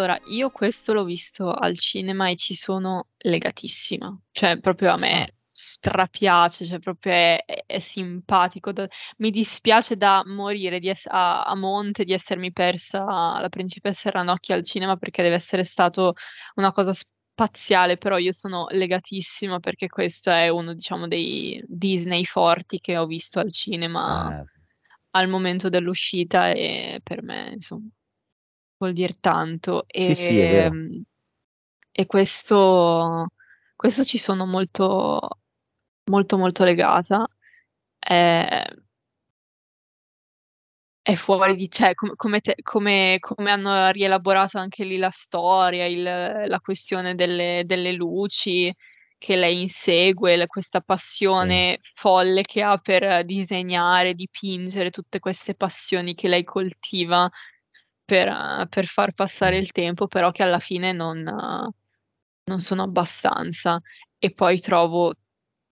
Allora, 0.02 0.18
io 0.24 0.50
questo 0.50 0.92
l'ho 0.92 1.04
visto 1.04 1.52
al 1.52 1.78
cinema 1.78 2.28
e 2.28 2.34
ci 2.36 2.54
sono 2.54 3.10
legatissima, 3.18 4.16
cioè 4.32 4.58
proprio 4.58 4.90
a 4.92 4.96
me 4.96 5.36
strapiace, 5.48 6.64
cioè 6.64 6.80
proprio 6.80 7.12
è, 7.12 7.44
è- 7.66 7.78
simpatico. 7.78 8.72
da- 8.72 8.88
mi 9.18 9.30
dispiace 9.30 9.96
da 9.96 10.22
morire 10.26 10.80
di 10.80 10.88
ess- 10.88 11.06
a, 11.08 11.42
a 11.44 11.54
monte 11.54 12.02
di 12.04 12.12
essermi 12.12 12.50
persa 12.52 13.04
la 13.40 13.48
principessa 13.48 14.10
Ranocchio 14.10 14.56
al 14.56 14.64
cinema 14.64 14.96
perché 14.96 15.22
deve 15.22 15.36
essere 15.36 15.62
stato 15.62 16.14
una 16.56 16.72
cosa 16.72 16.92
spaziale, 16.92 17.96
però 17.96 18.18
io 18.18 18.32
sono 18.32 18.66
legatissima 18.70 19.60
perché 19.60 19.86
questo 19.88 20.30
è 20.32 20.48
uno, 20.48 20.74
diciamo, 20.74 21.06
dei 21.06 21.62
Disney 21.66 22.24
forti 22.24 22.80
che 22.80 22.96
ho 22.96 23.06
visto 23.06 23.38
al 23.38 23.52
cinema 23.52 24.28
Eh, 24.30 24.44
al 25.14 25.28
momento 25.28 25.68
dell'uscita 25.68 26.50
e 26.50 27.00
per 27.04 27.22
me, 27.22 27.50
insomma, 27.52 27.86
vuol 28.82 28.92
dire 28.94 29.16
tanto. 29.20 29.84
Sì, 29.88 30.14
sì, 30.14 30.38
è 30.38 30.48
vero. 30.48 30.74
E, 30.74 31.02
e 31.92 32.06
questo, 32.06 33.28
questo 33.76 34.04
ci 34.04 34.18
sono 34.18 34.46
molto, 34.46 35.20
molto, 36.10 36.36
molto 36.36 36.64
legata. 36.64 37.26
È, 37.98 38.64
è 41.02 41.14
fuori 41.14 41.56
di, 41.56 41.68
cioè, 41.70 41.94
com- 41.94 42.14
come, 42.16 42.40
te- 42.40 42.56
come- 42.62 43.18
come 43.20 43.50
hanno 43.50 43.90
rielaborato 43.90 44.58
anche 44.58 44.84
lì 44.84 44.96
la 44.98 45.10
storia, 45.10 45.86
il- 45.86 46.02
la 46.02 46.60
questione 46.60 47.14
delle, 47.14 47.62
delle 47.66 47.92
luci 47.92 48.72
che 49.18 49.36
lei 49.36 49.60
insegue, 49.62 50.36
la- 50.36 50.46
questa 50.46 50.80
passione 50.80 51.78
folle 51.94 52.42
che 52.42 52.62
ha 52.62 52.76
per 52.78 53.24
disegnare, 53.24 54.14
dipingere, 54.14 54.90
tutte 54.90 55.18
queste 55.20 55.54
passioni 55.54 56.14
che 56.14 56.28
lei 56.28 56.44
coltiva 56.44 57.28
per, 58.12 58.28
eh, 58.28 58.66
per 58.68 58.84
far 58.86 59.14
passare 59.14 59.56
il 59.56 59.72
tempo, 59.72 60.06
però 60.06 60.30
che 60.32 60.42
alla 60.42 60.58
fine 60.58 60.92
non, 60.92 61.26
eh, 61.26 61.72
non 62.44 62.60
sono 62.60 62.82
abbastanza. 62.82 63.80
E 64.18 64.32
poi 64.32 64.60
trovo 64.60 65.14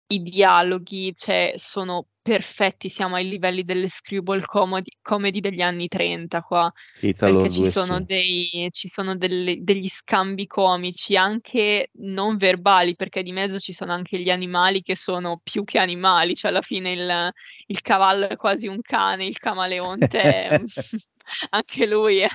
i 0.08 0.22
dialoghi, 0.22 1.12
cioè, 1.14 1.52
sono 1.56 2.08
perfetti, 2.22 2.88
siamo 2.88 3.16
ai 3.16 3.28
livelli 3.28 3.64
delle 3.64 3.88
screwball 3.88 4.42
comedy, 4.44 4.90
comedy 5.02 5.40
degli 5.40 5.60
anni 5.60 5.88
30 5.88 6.40
qua, 6.42 6.70
Sì, 6.92 7.14
perché 7.22 7.48
ci 7.50 7.64
sono, 7.64 8.00
dei, 8.00 8.68
ci 8.70 8.88
sono 8.88 9.16
delle- 9.16 9.58
degli 9.62 9.88
scambi 9.88 10.46
comici, 10.46 11.16
anche 11.16 11.90
non 11.94 12.36
verbali, 12.36 12.94
perché 12.96 13.22
di 13.22 13.32
mezzo 13.32 13.58
ci 13.58 13.72
sono 13.72 13.92
anche 13.92 14.18
gli 14.20 14.30
animali 14.30 14.82
che 14.82 14.96
sono 14.96 15.40
più 15.42 15.64
che 15.64 15.78
animali, 15.78 16.34
cioè 16.36 16.50
alla 16.50 16.62
fine 16.62 16.92
il, 16.92 17.30
il 17.66 17.80
cavallo 17.80 18.28
è 18.28 18.36
quasi 18.36 18.66
un 18.68 18.80
cane, 18.80 19.24
il 19.24 19.38
camaleonte 19.38 20.20
è, 20.20 20.60
anche 21.50 21.86
lui 21.86 22.18
è, 22.18 22.28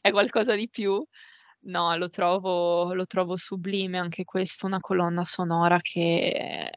è 0.00 0.10
qualcosa 0.10 0.54
di 0.54 0.68
più. 0.68 1.02
No, 1.62 1.94
lo 1.96 2.08
trovo, 2.08 2.94
lo 2.94 3.06
trovo 3.06 3.36
sublime 3.36 3.98
anche 3.98 4.24
questo, 4.24 4.64
una 4.66 4.80
colonna 4.80 5.24
sonora 5.26 5.78
che, 5.80 6.70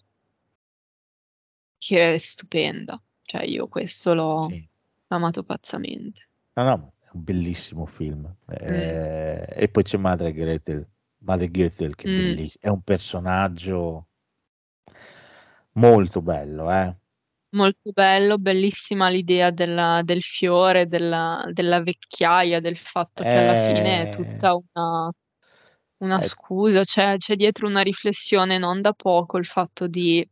che 1.86 2.14
è 2.14 2.18
stupenda. 2.18 3.02
Cioè 3.24 3.44
io 3.44 3.68
questo 3.68 4.14
l'ho 4.14 4.50
amato 5.08 5.44
pazzamente. 5.44 6.30
No, 6.56 6.64
no, 6.64 6.94
è 7.02 7.10
un 7.14 7.24
bellissimo 7.24 7.86
film. 7.86 8.34
Eh, 8.48 9.46
E 9.50 9.70
poi 9.70 9.84
c'è 9.84 9.98
Madre 9.98 10.32
Gretel, 10.34 10.88
Madre 11.20 11.50
Gretel 11.50 11.96
che 11.96 12.08
è 12.08 12.10
Mm. 12.10 12.46
è 12.60 12.68
un 12.70 12.82
personaggio 12.82 14.08
molto 15.74 16.22
bello, 16.22 16.72
eh. 16.72 16.96
Molto 17.50 17.92
bello, 17.92 18.38
bellissima 18.40 19.10
l'idea 19.10 19.52
della- 19.52 20.02
del 20.04 20.24
fiore, 20.24 20.88
della, 20.88 21.46
della 21.52 21.82
vecchiaia, 21.84 22.60
del 22.60 22.78
fatto 22.78 23.22
che 23.24 23.30
alla 23.30 23.54
fine 23.54 24.02
è 24.04 24.08
Eh. 24.08 24.10
tutta 24.10 24.56
una, 24.56 25.12
una 25.98 26.18
Eh. 26.18 26.22
scusa, 26.24 26.84
c'è, 26.84 27.18
c'è 27.18 27.36
dietro 27.36 27.68
una 27.68 27.82
riflessione 27.82 28.58
non 28.58 28.82
da 28.82 28.94
poco 28.94 29.38
il 29.38 29.46
fatto 29.46 29.88
di 29.88 30.28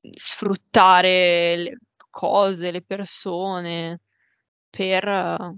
sfruttare 0.00 1.56
le 1.56 1.78
cose, 2.10 2.70
le 2.70 2.82
persone 2.82 4.00
per 4.68 5.06
eh, 5.08 5.54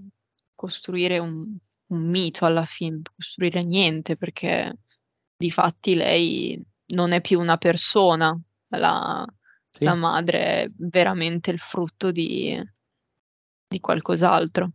costruire 0.55 1.19
un, 1.19 1.55
un 1.87 2.09
mito 2.09 2.45
alla 2.45 2.65
fine, 2.65 3.01
costruire 3.15 3.63
niente, 3.63 4.17
perché 4.17 4.77
di 5.35 5.51
fatti 5.51 5.95
lei 5.95 6.61
non 6.93 7.11
è 7.13 7.21
più 7.21 7.39
una 7.39 7.57
persona, 7.57 8.37
la, 8.69 9.25
Sì. 9.73 9.85
la 9.85 9.95
madre 9.95 10.63
è 10.63 10.67
veramente 10.77 11.51
il 11.51 11.59
frutto 11.59 12.11
di, 12.11 12.59
di 13.67 13.79
qualcos'altro. 13.79 14.71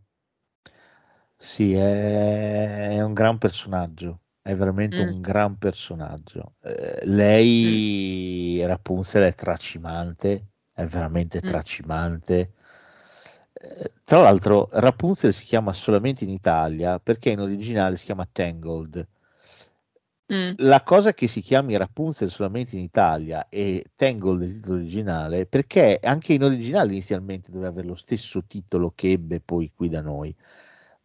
Sì, 1.39 1.73
è, 1.73 2.89
è 2.89 3.01
un 3.01 3.13
gran 3.13 3.37
personaggio, 3.37 4.21
è 4.47 4.55
veramente 4.55 5.03
Mm. 5.03 5.07
un 5.09 5.21
gran 5.21 5.57
personaggio. 5.57 6.53
Eh, 6.61 7.01
lei, 7.05 8.63
Rapunzel, 8.65 9.23
è 9.23 9.33
tracimante, 9.35 10.47
è 10.73 10.85
veramente 10.85 11.39
Mm. 11.39 11.41
tracimante. 11.41 12.53
Eh, 13.53 13.91
Tra 14.03 14.21
l'altro, 14.21 14.69
Rapunzel 14.71 15.33
si 15.33 15.43
chiama 15.43 15.73
solamente 15.73 16.23
in 16.23 16.29
Italia 16.29 16.99
perché 16.99 17.31
in 17.31 17.39
originale 17.41 17.97
si 17.97 18.05
chiama 18.05 18.27
Tangled. 18.31 19.05
Mm. 20.33 20.53
La 20.57 20.83
cosa 20.83 21.13
che 21.13 21.27
si 21.27 21.41
chiami 21.41 21.77
Rapunzel 21.77 22.29
solamente 22.29 22.75
in 22.75 22.81
Italia 22.81 23.47
e 23.49 23.85
Tangled 23.95 24.41
il 24.41 24.55
titolo 24.55 24.75
originale, 24.75 25.45
perché 25.45 25.99
anche 26.01 26.33
in 26.33 26.43
originale 26.43 26.91
inizialmente 26.91 27.49
doveva 27.51 27.69
avere 27.69 27.87
lo 27.87 27.95
stesso 27.95 28.43
titolo 28.45 28.91
che 28.95 29.11
ebbe 29.11 29.39
poi 29.39 29.71
qui 29.73 29.87
da 29.89 30.01
noi, 30.01 30.35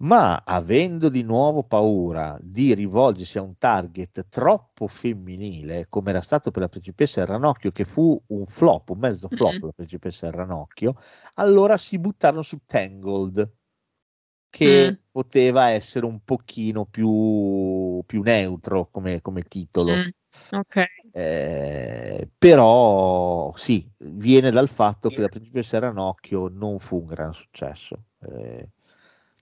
ma 0.02 0.42
avendo 0.44 1.08
di 1.08 1.22
nuovo 1.22 1.62
paura 1.64 2.36
di 2.40 2.74
rivolgersi 2.74 3.38
a 3.38 3.42
un 3.42 3.56
target 3.58 4.26
troppo 4.28 4.88
femminile, 4.88 5.86
come 5.88 6.10
era 6.10 6.20
stato 6.20 6.50
per 6.50 6.62
la 6.62 6.68
principessa 6.68 7.24
Ranocchio, 7.24 7.70
che 7.72 7.84
fu 7.84 8.20
un 8.28 8.46
flop, 8.46 8.90
un 8.90 8.98
mezzo 8.98 9.28
flop 9.28 9.62
Mm. 9.62 9.66
la 9.66 9.72
principessa 9.72 10.30
Ranocchio, 10.30 10.94
allora 11.34 11.76
si 11.78 11.98
buttarono 11.98 12.42
su 12.42 12.60
Tangled, 12.66 13.52
che 14.50 14.90
Mm. 14.90 14.94
poteva 15.10 15.68
essere 15.70 16.06
un 16.06 16.20
pochino 16.24 16.84
più, 16.86 18.02
più 18.06 18.22
neutro 18.22 18.88
come, 18.90 19.20
come 19.22 19.42
titolo. 19.42 19.94
Mm. 19.96 20.08
Ok. 20.58 20.76
Eh, 21.14 22.28
però 22.38 23.52
sì, 23.56 23.90
viene 23.98 24.50
dal 24.50 24.68
fatto 24.68 25.10
che 25.10 25.20
la 25.20 25.28
principessa 25.28 25.78
Ranocchio 25.78 26.48
non 26.48 26.78
fu 26.78 26.98
un 27.00 27.06
gran 27.06 27.32
successo. 27.34 28.04
Eh, 28.20 28.68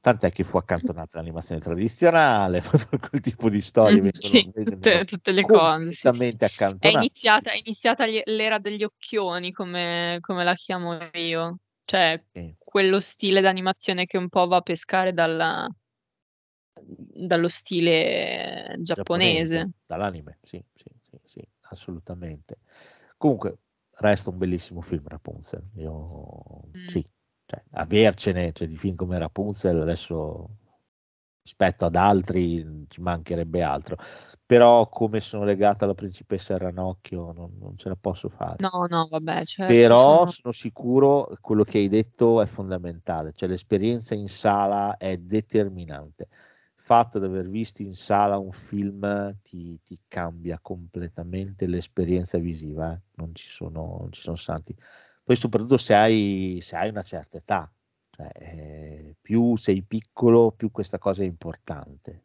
tant'è 0.00 0.30
che 0.32 0.44
fu 0.44 0.56
accantonata 0.56 1.18
l'animazione 1.18 1.60
tradizionale, 1.60 2.62
quel 3.10 3.20
tipo 3.20 3.48
di 3.48 3.60
storie 3.60 4.00
Mm, 4.00 4.08
vengono, 4.12 4.40
sì, 4.40 4.50
tutte, 4.62 5.04
tutte 5.04 5.32
le 5.32 5.44
cose. 5.44 5.92
sì, 5.92 6.12
sì. 6.12 6.38
È 6.78 6.88
iniziata, 6.88 7.50
è 7.52 7.56
iniziata 7.56 8.04
l'era 8.06 8.58
degli 8.58 8.84
occhioni, 8.84 9.52
come, 9.52 10.18
come 10.20 10.44
la 10.44 10.54
chiamo 10.54 10.98
io. 11.12 11.58
Cioè, 11.84 12.22
Sì. 12.34 12.56
quello 12.58 13.00
stile 13.00 13.40
d'animazione 13.40 14.06
che 14.06 14.16
un 14.18 14.28
po' 14.28 14.46
va 14.46 14.56
a 14.58 14.60
pescare 14.62 15.12
dalla- 15.12 15.68
dallo 17.28 17.48
stile 17.48 18.74
giapponese. 18.80 19.70
dall'anime, 19.86 20.38
sì, 20.42 20.62
sì, 20.74 20.88
sì, 21.02 21.18
sì, 21.24 21.48
assolutamente. 21.70 22.58
Comunque, 23.16 23.58
resta 23.98 24.30
un 24.30 24.38
bellissimo 24.38 24.80
film 24.80 25.06
Rapunzel. 25.08 25.62
Io 25.74 26.62
Mm. 26.74 26.80
sì, 26.84 27.04
cioè, 27.50 27.62
avercene 27.72 28.52
cioè, 28.52 28.68
di 28.68 28.76
film 28.76 28.94
come 28.94 29.18
Rapunzel 29.18 29.80
adesso 29.80 30.48
rispetto 31.42 31.84
ad 31.84 31.96
altri 31.96 32.86
ci 32.88 33.00
mancherebbe 33.00 33.62
altro. 33.62 33.96
Però 34.46 34.88
come 34.88 35.18
sono 35.20 35.42
legato 35.42 35.82
alla 35.82 35.94
principessa 35.94 36.56
Ranocchio 36.56 37.32
non, 37.32 37.56
non 37.58 37.76
ce 37.76 37.88
la 37.88 37.96
posso 37.96 38.28
fare. 38.28 38.56
No, 38.60 38.86
no, 38.88 39.08
vabbè, 39.10 39.44
certo. 39.44 39.72
Però 39.72 40.18
sono- 40.18 40.30
sono 40.30 40.52
sicuro 40.52 41.28
quello 41.40 41.64
che 41.64 41.78
hai 41.78 41.88
detto 41.88 42.40
è 42.40 42.46
fondamentale, 42.46 43.32
cioè 43.34 43.48
l'esperienza 43.48 44.14
in 44.14 44.28
sala 44.28 44.96
è 44.96 45.16
determinante. 45.16 46.28
Il 46.76 46.84
fatto 46.84 47.18
di 47.18 47.24
aver 47.24 47.48
visto 47.48 47.82
in 47.82 47.94
sala 47.94 48.38
un 48.38 48.52
film 48.52 49.36
ti, 49.42 49.80
ti 49.82 50.00
cambia 50.06 50.58
completamente 50.60 51.66
l'esperienza 51.66 52.38
visiva, 52.38 52.92
eh. 52.92 53.00
Non 53.16 53.34
ci 53.34 53.48
sono, 53.48 53.96
non 54.00 54.12
ci 54.12 54.20
sono 54.20 54.36
santi. 54.36 54.74
Poi 55.30 55.38
soprattutto 55.38 55.76
se 55.76 55.94
hai, 55.94 56.58
se 56.60 56.74
hai 56.74 56.88
una 56.88 57.04
certa 57.04 57.36
età, 57.36 57.72
cioè, 58.10 58.28
eh, 58.34 59.16
più 59.20 59.56
sei 59.56 59.80
piccolo, 59.84 60.50
più 60.50 60.72
questa 60.72 60.98
cosa 60.98 61.22
è 61.22 61.26
importante. 61.26 62.24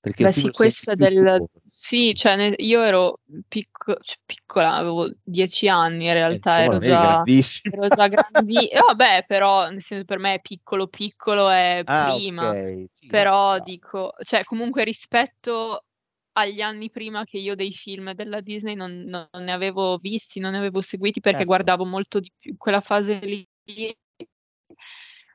Perché 0.00 0.24
Beh, 0.24 0.32
sì, 0.32 0.50
questo 0.50 0.92
è 0.92 0.96
del... 0.96 1.46
Sì, 1.66 2.14
cioè 2.14 2.36
ne- 2.36 2.54
io 2.58 2.82
ero 2.82 3.20
picco- 3.48 3.96
cioè, 4.02 4.18
piccola, 4.26 4.74
avevo 4.74 5.10
dieci 5.22 5.66
anni 5.68 6.06
in 6.06 6.12
Eh, 6.12 6.12
realtà, 6.12 6.36
insomma, 6.36 6.74
ero 6.74 6.78
già, 6.78 7.28
ero 7.68 7.88
già 7.90 8.06
grandi... 8.08 8.68
eh, 8.68 8.82
vabbè, 8.86 9.24
però, 9.26 9.68
nel 9.68 9.80
senso, 9.80 10.04
per 10.04 10.18
me 10.18 10.40
piccolo 10.42 10.88
piccolo 10.88 11.48
è 11.48 11.84
Ah, 11.86 12.14
prima, 12.14 12.54
ok. 12.54 12.88
Sì, 12.92 13.06
però 13.06 13.58
no. 13.58 13.64
dico, 13.64 14.12
cioè 14.22 14.44
comunque 14.44 14.84
rispetto 14.84 15.86
agli 16.32 16.60
anni 16.60 16.90
prima 16.90 17.24
che 17.24 17.38
io 17.38 17.54
dei 17.54 17.72
film 17.72 18.12
della 18.14 18.40
Disney 18.40 18.74
non, 18.74 19.04
non 19.06 19.28
ne 19.44 19.52
avevo 19.52 19.98
visti, 19.98 20.40
non 20.40 20.52
ne 20.52 20.58
avevo 20.58 20.80
seguiti 20.80 21.20
perché 21.20 21.38
Certo. 21.38 21.52
guardavo 21.52 21.84
molto 21.84 22.20
di 22.20 22.32
più 22.38 22.56
quella 22.56 22.80
fase 22.80 23.18
lì. 23.20 23.46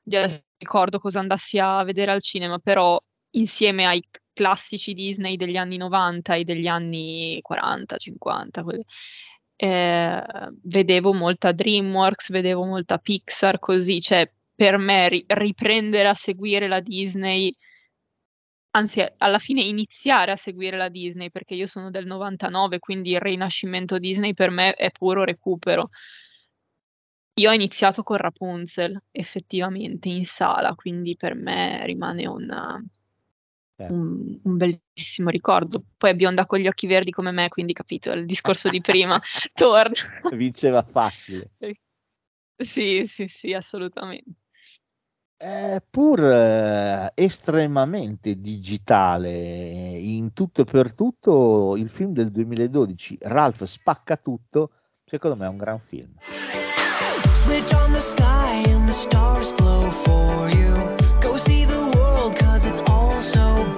Già 0.04 0.28
ricordo 0.58 1.00
cosa 1.00 1.20
andassi 1.20 1.58
a 1.60 1.84
vedere 1.84 2.12
al 2.12 2.22
cinema, 2.22 2.60
però 2.60 3.02
insieme 3.32 3.86
ai 3.86 4.04
classici 4.34 4.94
Disney 4.94 5.36
degli 5.36 5.58
anni 5.58 5.78
90 5.78 6.36
e 6.36 6.44
degli 6.44 6.68
anni 6.68 7.40
40, 7.42 7.98
50, 7.98 8.64
quelli- 8.64 8.86
eh, 9.56 10.24
vedevo 10.64 11.14
molta 11.14 11.52
DreamWorks, 11.52 12.30
vedevo 12.32 12.66
molta 12.66 12.98
Pixar, 12.98 13.60
così, 13.60 14.02
cioè 14.02 14.30
per 14.54 14.78
me 14.78 15.10
ri- 15.10 15.26
riprendere 15.28 16.08
a 16.08 16.14
seguire 16.14 16.68
la 16.68 16.80
Disney, 16.82 17.56
anzi 18.76 19.04
alla 19.18 19.40
fine 19.40 19.62
iniziare 19.62 20.32
a 20.32 20.36
seguire 20.36 20.78
la 20.78 20.90
Disney, 20.90 21.32
perché 21.32 21.56
io 21.56 21.68
sono 21.68 21.90
del 21.90 22.06
99, 22.06 22.80
quindi 22.80 23.12
il 23.12 23.20
rinascimento 23.20 23.98
Disney 23.98 24.34
per 24.34 24.50
me 24.50 24.74
è 24.74 24.92
puro 24.92 25.24
recupero. 25.24 25.90
Io 27.38 27.50
ho 27.50 27.54
iniziato 27.54 28.04
con 28.04 28.18
Rapunzel, 28.18 29.02
effettivamente, 29.12 30.10
in 30.10 30.24
sala, 30.24 30.74
quindi 30.76 31.16
per 31.18 31.36
me 31.36 31.86
rimane 31.86 32.28
una- 32.28 32.82
Certo. 33.78 33.94
un, 33.94 34.40
un 34.44 34.56
bellissimo 34.58 35.30
ricordo. 35.30 35.84
Poi 35.98 36.12
è 36.12 36.16
bionda 36.16 36.46
con 36.46 36.60
gli 36.60 36.68
occhi 36.68 36.88
verdi 36.88 37.12
come 37.12 37.32
me, 37.32 37.50
quindi 37.50 37.74
capito, 37.74 38.12
il 38.12 38.26
discorso 38.26 38.70
di 38.70 38.80
prima 38.80 39.20
torna. 39.54 39.96
Vinceva 40.32 40.82
facile. 40.82 41.52
Sì, 42.58 43.04
sì, 43.06 43.28
sì, 43.28 43.54
assolutamente. 43.54 44.32
È 45.38 45.84
pur 45.90 46.24
eh, 46.24 47.12
estremamente 47.14 48.40
digitale 48.40 49.30
in 49.30 50.32
tutto 50.32 50.62
e 50.62 50.64
per 50.64 50.94
tutto 50.94 51.76
il 51.76 51.90
film 51.90 52.14
del 52.14 52.32
2012 52.32 53.18
Ralph 53.24 53.66
spacca 53.66 54.16
tutto 54.16 54.72
secondo 55.04 55.36
me 55.36 55.46
è 55.46 55.50
un 55.50 55.58
gran 55.58 55.80
film 55.80 56.14
Switch 57.44 57.74
on 57.74 57.92
the 57.92 58.00
sky 58.00 58.64
and 58.72 58.88
the 58.88 58.94
stars 58.94 59.52
glow 59.52 59.90
for 59.92 60.50
you. 60.50 60.74
Go 61.20 61.36
see 61.38 61.66
the 61.66 61.92
world 61.96 62.36
cause 62.38 62.66
it's 62.66 62.82
all 62.90 63.20
so 63.22 63.75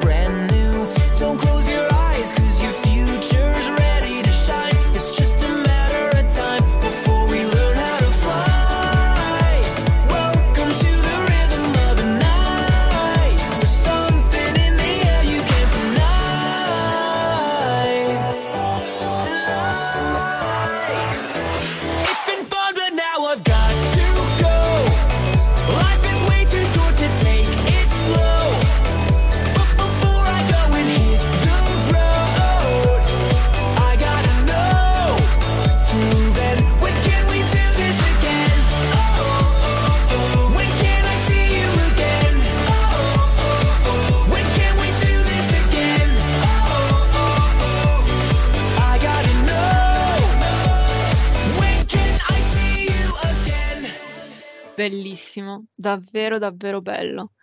Bellissimo, 55.38 55.66
davvero, 55.75 56.38
davvero 56.40 56.82
bello. 56.82 57.33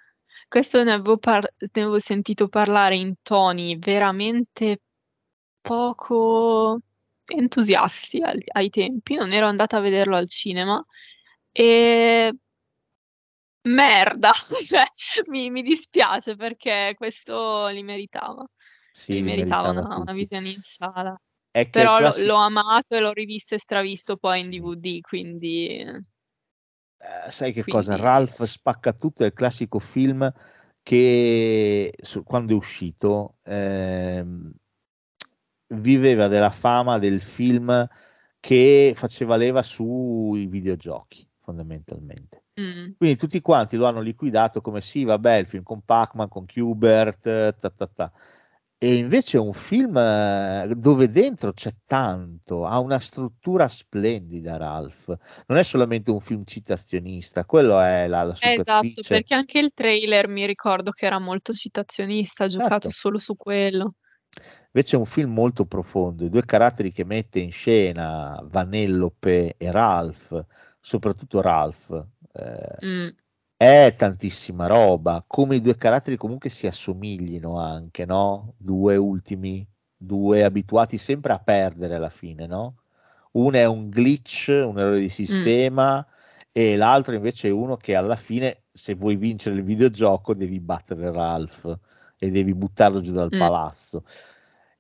Questo 0.49 0.83
ne 0.83 0.93
avevo, 0.93 1.17
par- 1.19 1.53
ne 1.59 1.83
avevo 1.83 1.99
sentito 1.99 2.49
parlare 2.49 2.97
in 2.97 3.15
toni 3.23 3.77
veramente 3.79 4.81
poco 5.61 6.81
entusiasti 7.27 8.21
al- 8.23 8.43
ai 8.53 8.71
tempi. 8.71 9.15
Non 9.15 9.33
ero 9.33 9.47
andata 9.47 9.77
a 9.79 9.81
vederlo 9.81 10.17
al 10.17 10.29
cinema 10.29 10.85
e 11.53 12.35
merda, 13.63 14.33
cioè, 14.65 14.85
mi, 15.27 15.51
mi 15.51 15.63
dispiace 15.63 16.37
perché 16.37 16.95
questo 16.97 17.69
li 17.69 17.83
meritava. 17.83 18.45
sì, 18.93 19.15
Li 19.15 19.23
meritava 19.23 19.69
meritava 19.69 19.71
una, 19.71 19.97
una 19.99 20.13
visione 20.13 20.49
in 20.51 20.61
sala. 20.61 21.19
Però 21.71 21.99
classico- 21.99 22.27
l'ho 22.27 22.37
amato 22.37 22.95
e 22.95 23.01
l'ho 23.01 23.13
rivisto 23.13 23.55
e 23.55 23.59
stravisto 23.59 24.17
poi 24.17 24.41
in. 24.41 24.49
DVD, 24.51 25.01
quindi 25.01 25.85
Eh, 27.05 27.31
sai 27.31 27.53
che 27.53 27.65
cosa? 27.65 27.93
quindi- 27.93 28.03
Ralph 28.03 28.43
spacca 28.45 28.93
tutto 28.95 29.23
è 29.23 29.27
il 29.27 29.33
classico 29.35 29.79
film 29.79 30.33
che 30.83 31.93
su- 32.03 32.23
quando 32.25 32.53
è 32.53 32.57
uscito 32.57 33.37
ehm, 33.45 34.53
viveva 35.69 36.29
della 36.29 36.51
fama 36.51 36.99
del 36.99 37.21
film 37.21 37.87
che 38.41 38.93
faceva 38.95 39.37
leva 39.37 39.63
sui 39.63 40.47
videogiochi, 40.47 41.27
fondamentalmente. 41.41 42.45
Mm. 42.61 42.93
Quindi 42.97 43.17
tutti 43.17 43.41
quanti 43.41 43.77
lo 43.77 43.87
hanno 43.87 44.01
liquidato 44.01 44.61
come 44.61 44.81
sì, 44.81 45.05
vabbè, 45.05 45.37
il 45.37 45.47
film 45.47 45.63
con 45.63 45.81
Pac-Man, 45.83 46.29
con 46.29 46.45
Qbert, 46.45 47.57
ta, 47.57 47.71
ta, 47.71 47.87
ta. 47.87 48.13
E 48.85 48.97
invece 48.97 49.39
è 49.39 49.41
un 49.41 49.55
film 49.55 49.97
eh, 49.97 50.75
dove 50.77 51.09
dentro 51.09 51.53
c'è 51.55 51.73
tanto, 51.87 52.67
ha 52.67 52.79
una 52.81 52.99
struttura 52.99 53.67
splendida, 53.69 54.59
Ralph. 54.59 55.07
Non 55.47 55.57
è 55.59 55.63
solamente 55.63 56.11
un 56.11 56.21
film 56.21 56.45
citazionista, 56.45 57.47
quello 57.47 57.81
è 57.81 58.07
la, 58.07 58.25
la 58.25 58.35
Esatto, 58.39 59.03
superficie. 59.03 59.09
perché 59.09 59.35
anche 59.35 59.59
il 59.59 59.73
trailer 59.73 60.29
mi 60.29 60.47
ricordo 60.47 60.91
che 60.93 61.07
era 61.07 61.19
molto 61.19 61.53
citazionista, 61.53 62.45
ha 62.45 62.47
giocato 62.49 62.89
Certo. 62.89 62.91
solo 62.91 63.19
su 63.19 63.37
quello. 63.37 63.95
Invece 64.73 64.97
è 64.97 64.99
un 64.99 65.07
film 65.07 65.33
molto 65.33 65.67
profondo, 65.67 66.25
i 66.25 66.29
due 66.31 66.45
caratteri 66.45 66.91
che 66.91 67.05
mette 67.05 67.39
in 67.39 67.53
scena 67.53 68.41
Vanellope 68.45 69.57
e 69.57 69.71
Ralph, 69.71 70.45
soprattutto 70.81 71.41
Ralph, 71.41 72.07
eh, 72.33 72.83
Mm. 72.83 73.17
È 73.65 73.95
tantissima 73.97 74.67
roba, 74.67 75.25
come 75.27 75.57
i 75.57 75.61
due 75.61 75.77
caratteri 75.77 76.17
comunque 76.17 76.51
si 76.51 76.67
assomiglino 76.67 77.59
anche, 77.59 78.05
no? 78.05 78.55
Due 78.59 78.97
ultimi, 78.97 79.67
due 79.97 80.45
abituati 80.45 80.99
sempre 80.99 81.33
a 81.33 81.39
perdere 81.39 81.95
alla 81.97 82.09
fine, 82.11 82.47
no? 82.47 82.77
Uno 83.33 83.57
è 83.57 83.65
un 83.67 83.89
glitch, 83.91 84.49
un 84.49 84.79
errore 84.79 85.01
di 85.01 85.09
sistema, 85.09 86.07
e 86.53 86.77
l'altro 86.77 87.15
invece 87.15 87.49
è 87.49 87.51
uno 87.53 87.77
che 87.77 87.95
alla 87.97 88.17
fine, 88.17 88.65
se 88.73 88.95
vuoi 88.95 89.17
vincere 89.17 89.57
il 89.57 89.65
videogioco, 89.65 90.35
devi 90.35 90.61
battere 90.61 91.11
Ralph 91.11 91.79
e 92.19 92.31
devi 92.31 92.55
buttarlo 92.55 93.01
giù 93.01 93.13
dal 93.13 93.33
Mm. 93.35 93.39
palazzo. 93.39 94.05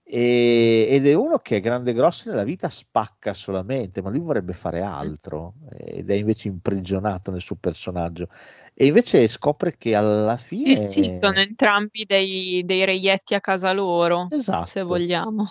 E- 0.06 0.86
ed 0.90 1.06
è 1.06 1.14
uno 1.14 1.38
che 1.38 1.56
è 1.56 1.60
grande 1.60 1.90
e 1.92 1.94
grosso 1.94 2.28
nella 2.30 2.44
vita, 2.44 2.68
spacca 2.68 3.32
solamente, 3.34 4.02
ma 4.02 4.10
lui 4.10 4.20
vorrebbe 4.20 4.52
fare 4.52 4.80
altro 4.82 5.54
ed 5.76 6.10
è 6.10 6.14
invece 6.14 6.48
imprigionato 6.48 7.30
nel 7.30 7.40
suo 7.40 7.56
personaggio. 7.56 8.28
E 8.74 8.86
invece 8.86 9.26
scopre 9.28 9.76
che 9.76 9.94
alla 9.94 10.36
fine 10.36 10.74
Sì, 10.74 10.76
sì, 10.76 11.08
sono 11.10 11.38
entrambi 11.38 12.04
dei, 12.06 12.62
dei 12.64 12.84
reietti 12.84 13.34
a 13.34 13.40
casa 13.40 13.72
loro, 13.72 14.32
se 14.62 14.82
Esatto. 14.82 14.82
vogliamo. 14.82 15.46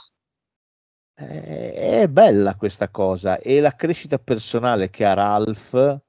è, 1.16 2.02
è 2.02 2.08
bella 2.08 2.56
questa 2.56 2.90
cosa 2.90 3.38
e 3.40 3.60
la 3.60 3.76
crescita 3.76 4.18
personale 4.20 4.90
che 4.90 5.06
ha 5.06 5.14
Ralph 5.14 6.02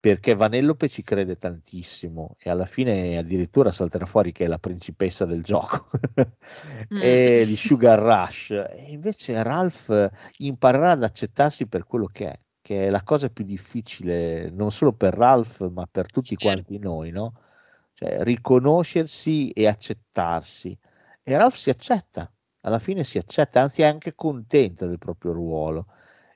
perché 0.00 0.34
Vanellope 0.34 0.88
ci 0.88 1.02
crede 1.02 1.36
tantissimo 1.36 2.36
e 2.38 2.48
alla 2.48 2.64
fine 2.64 3.18
addirittura 3.18 3.70
salterà 3.70 4.06
fuori 4.06 4.32
che 4.32 4.46
è 4.46 4.48
la 4.48 4.58
principessa 4.58 5.26
del 5.26 5.42
gioco. 5.42 5.86
E 6.88 7.44
di 7.46 7.56
Sugar 7.56 7.98
Rush. 8.00 8.50
E 8.50 8.86
invece 8.88 9.42
Ralph 9.42 10.10
imparerà 10.38 10.92
ad 10.92 11.02
accettarsi 11.04 11.66
per 11.66 11.84
quello 11.84 12.06
che 12.06 12.30
è 12.30 12.40
che 12.62 12.86
è 12.86 12.90
la 12.90 13.02
cosa 13.02 13.30
più 13.30 13.44
difficile 13.44 14.50
non 14.50 14.70
solo 14.70 14.92
per 14.92 15.14
Ralph 15.14 15.68
ma 15.70 15.86
per 15.90 16.10
tutti 16.10 16.36
quanti 16.36 16.78
noi 16.78 17.10
no? 17.10 17.32
cioè 17.92 18.22
riconoscersi 18.22 19.50
e 19.50 19.66
accettarsi. 19.66 20.76
E 21.22 21.36
Ralph 21.36 21.56
si 21.56 21.68
accetta. 21.68 22.32
Alla 22.62 22.78
fine 22.78 23.04
si 23.04 23.18
accetta 23.18 23.60
anzi 23.60 23.82
è 23.82 23.84
anche 23.84 24.14
contenta 24.14 24.86
del 24.86 24.98
proprio 24.98 25.32
ruolo 25.32 25.86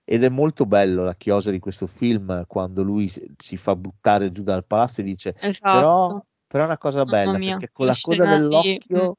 ed 0.05 0.23
è 0.23 0.29
molto 0.29 0.67
bello 0.67 1.03
la 1.03 1.15
chiosa 1.15 1.51
di 1.51 1.59
questo 1.59 1.87
film 1.87 2.47
quando 2.47 2.83
lui 2.83 3.11
si- 3.39 3.57
fa 3.57 3.75
buttare 3.75 4.31
giù 4.33 4.43
dal 4.43 4.67
palazzo 4.67 5.01
e 5.01 5.05
dice 5.05 5.33
però, 5.33 5.49
Esatto. 5.49 6.27
però 6.47 6.63
è 6.65 6.67
una 6.67 6.79
cosa 6.79 7.05
bella 7.05 7.39
mia, 7.39 7.53
perché 7.57 7.73
con 7.73 7.87
la 7.87 7.97
coda 8.01 8.17
scena 8.25 8.37
di- 8.37 8.43
dell'occhio 8.43 9.09
mm. 9.09 9.13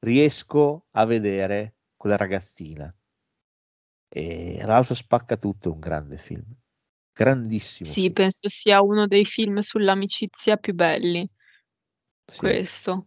riesco 0.00 0.86
a 0.90 1.04
vedere 1.04 1.76
quella 1.96 2.16
ragazzina 2.16 2.92
e 4.08 4.58
Ralph 4.62 4.92
spacca 4.92 5.36
tutto 5.36 5.68
è 5.68 5.72
un 5.72 5.78
grande 5.80 6.16
film 6.16 6.44
grandissimo 7.12 7.88
Sì, 7.90 8.10
penso 8.10 8.48
sia 8.48 8.82
uno 8.82 9.06
dei 9.06 9.24
film 9.24 9.58
sull'amicizia 9.58 10.56
più 10.58 10.74
belli. 10.74 11.28
Questo. 12.36 13.06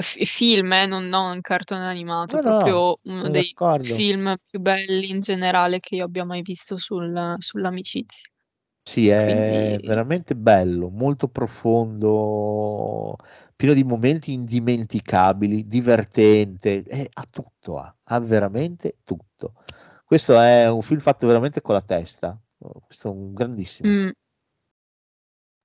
Fi- 0.00 0.24
film, 0.24 0.72
eh, 0.72 0.86
non, 0.86 1.06
non 1.08 1.32
un 1.32 1.40
cartone 1.40 1.86
animato, 1.86 2.36
No, 2.36 2.42
no, 2.42 2.56
proprio 2.56 2.98
uno 3.04 3.28
dei 3.28 3.52
d'accordo. 3.52 3.94
film 3.94 4.36
più 4.48 4.60
belli 4.60 5.10
in 5.10 5.20
generale 5.20 5.80
che 5.80 5.96
io 5.96 6.04
abbia 6.04 6.24
mai 6.24 6.42
visto 6.42 6.76
sul- 6.78 7.34
sull'amicizia. 7.38 8.28
Sì, 8.82 9.08
è 9.08 9.24
Quindi- 9.24 9.86
veramente 9.86 10.34
bello, 10.34 10.88
molto 10.88 11.28
profondo, 11.28 13.16
pieno 13.54 13.74
di 13.74 13.84
momenti 13.84 14.32
indimenticabili, 14.32 15.66
divertente, 15.66 16.82
eh, 16.84 17.08
ha 17.12 17.24
tutto, 17.30 17.78
ha, 17.78 17.94
ha 18.04 18.18
veramente 18.20 18.96
tutto. 19.04 19.52
Questo 20.06 20.40
è 20.40 20.70
un 20.70 20.80
film 20.80 21.00
fatto 21.00 21.26
veramente 21.26 21.60
con 21.60 21.74
la 21.74 21.82
testa, 21.82 22.38
questo 22.56 23.08
è 23.08 23.12
un 23.12 23.34
grandissimo. 23.34 23.88
Mm. 23.88 24.08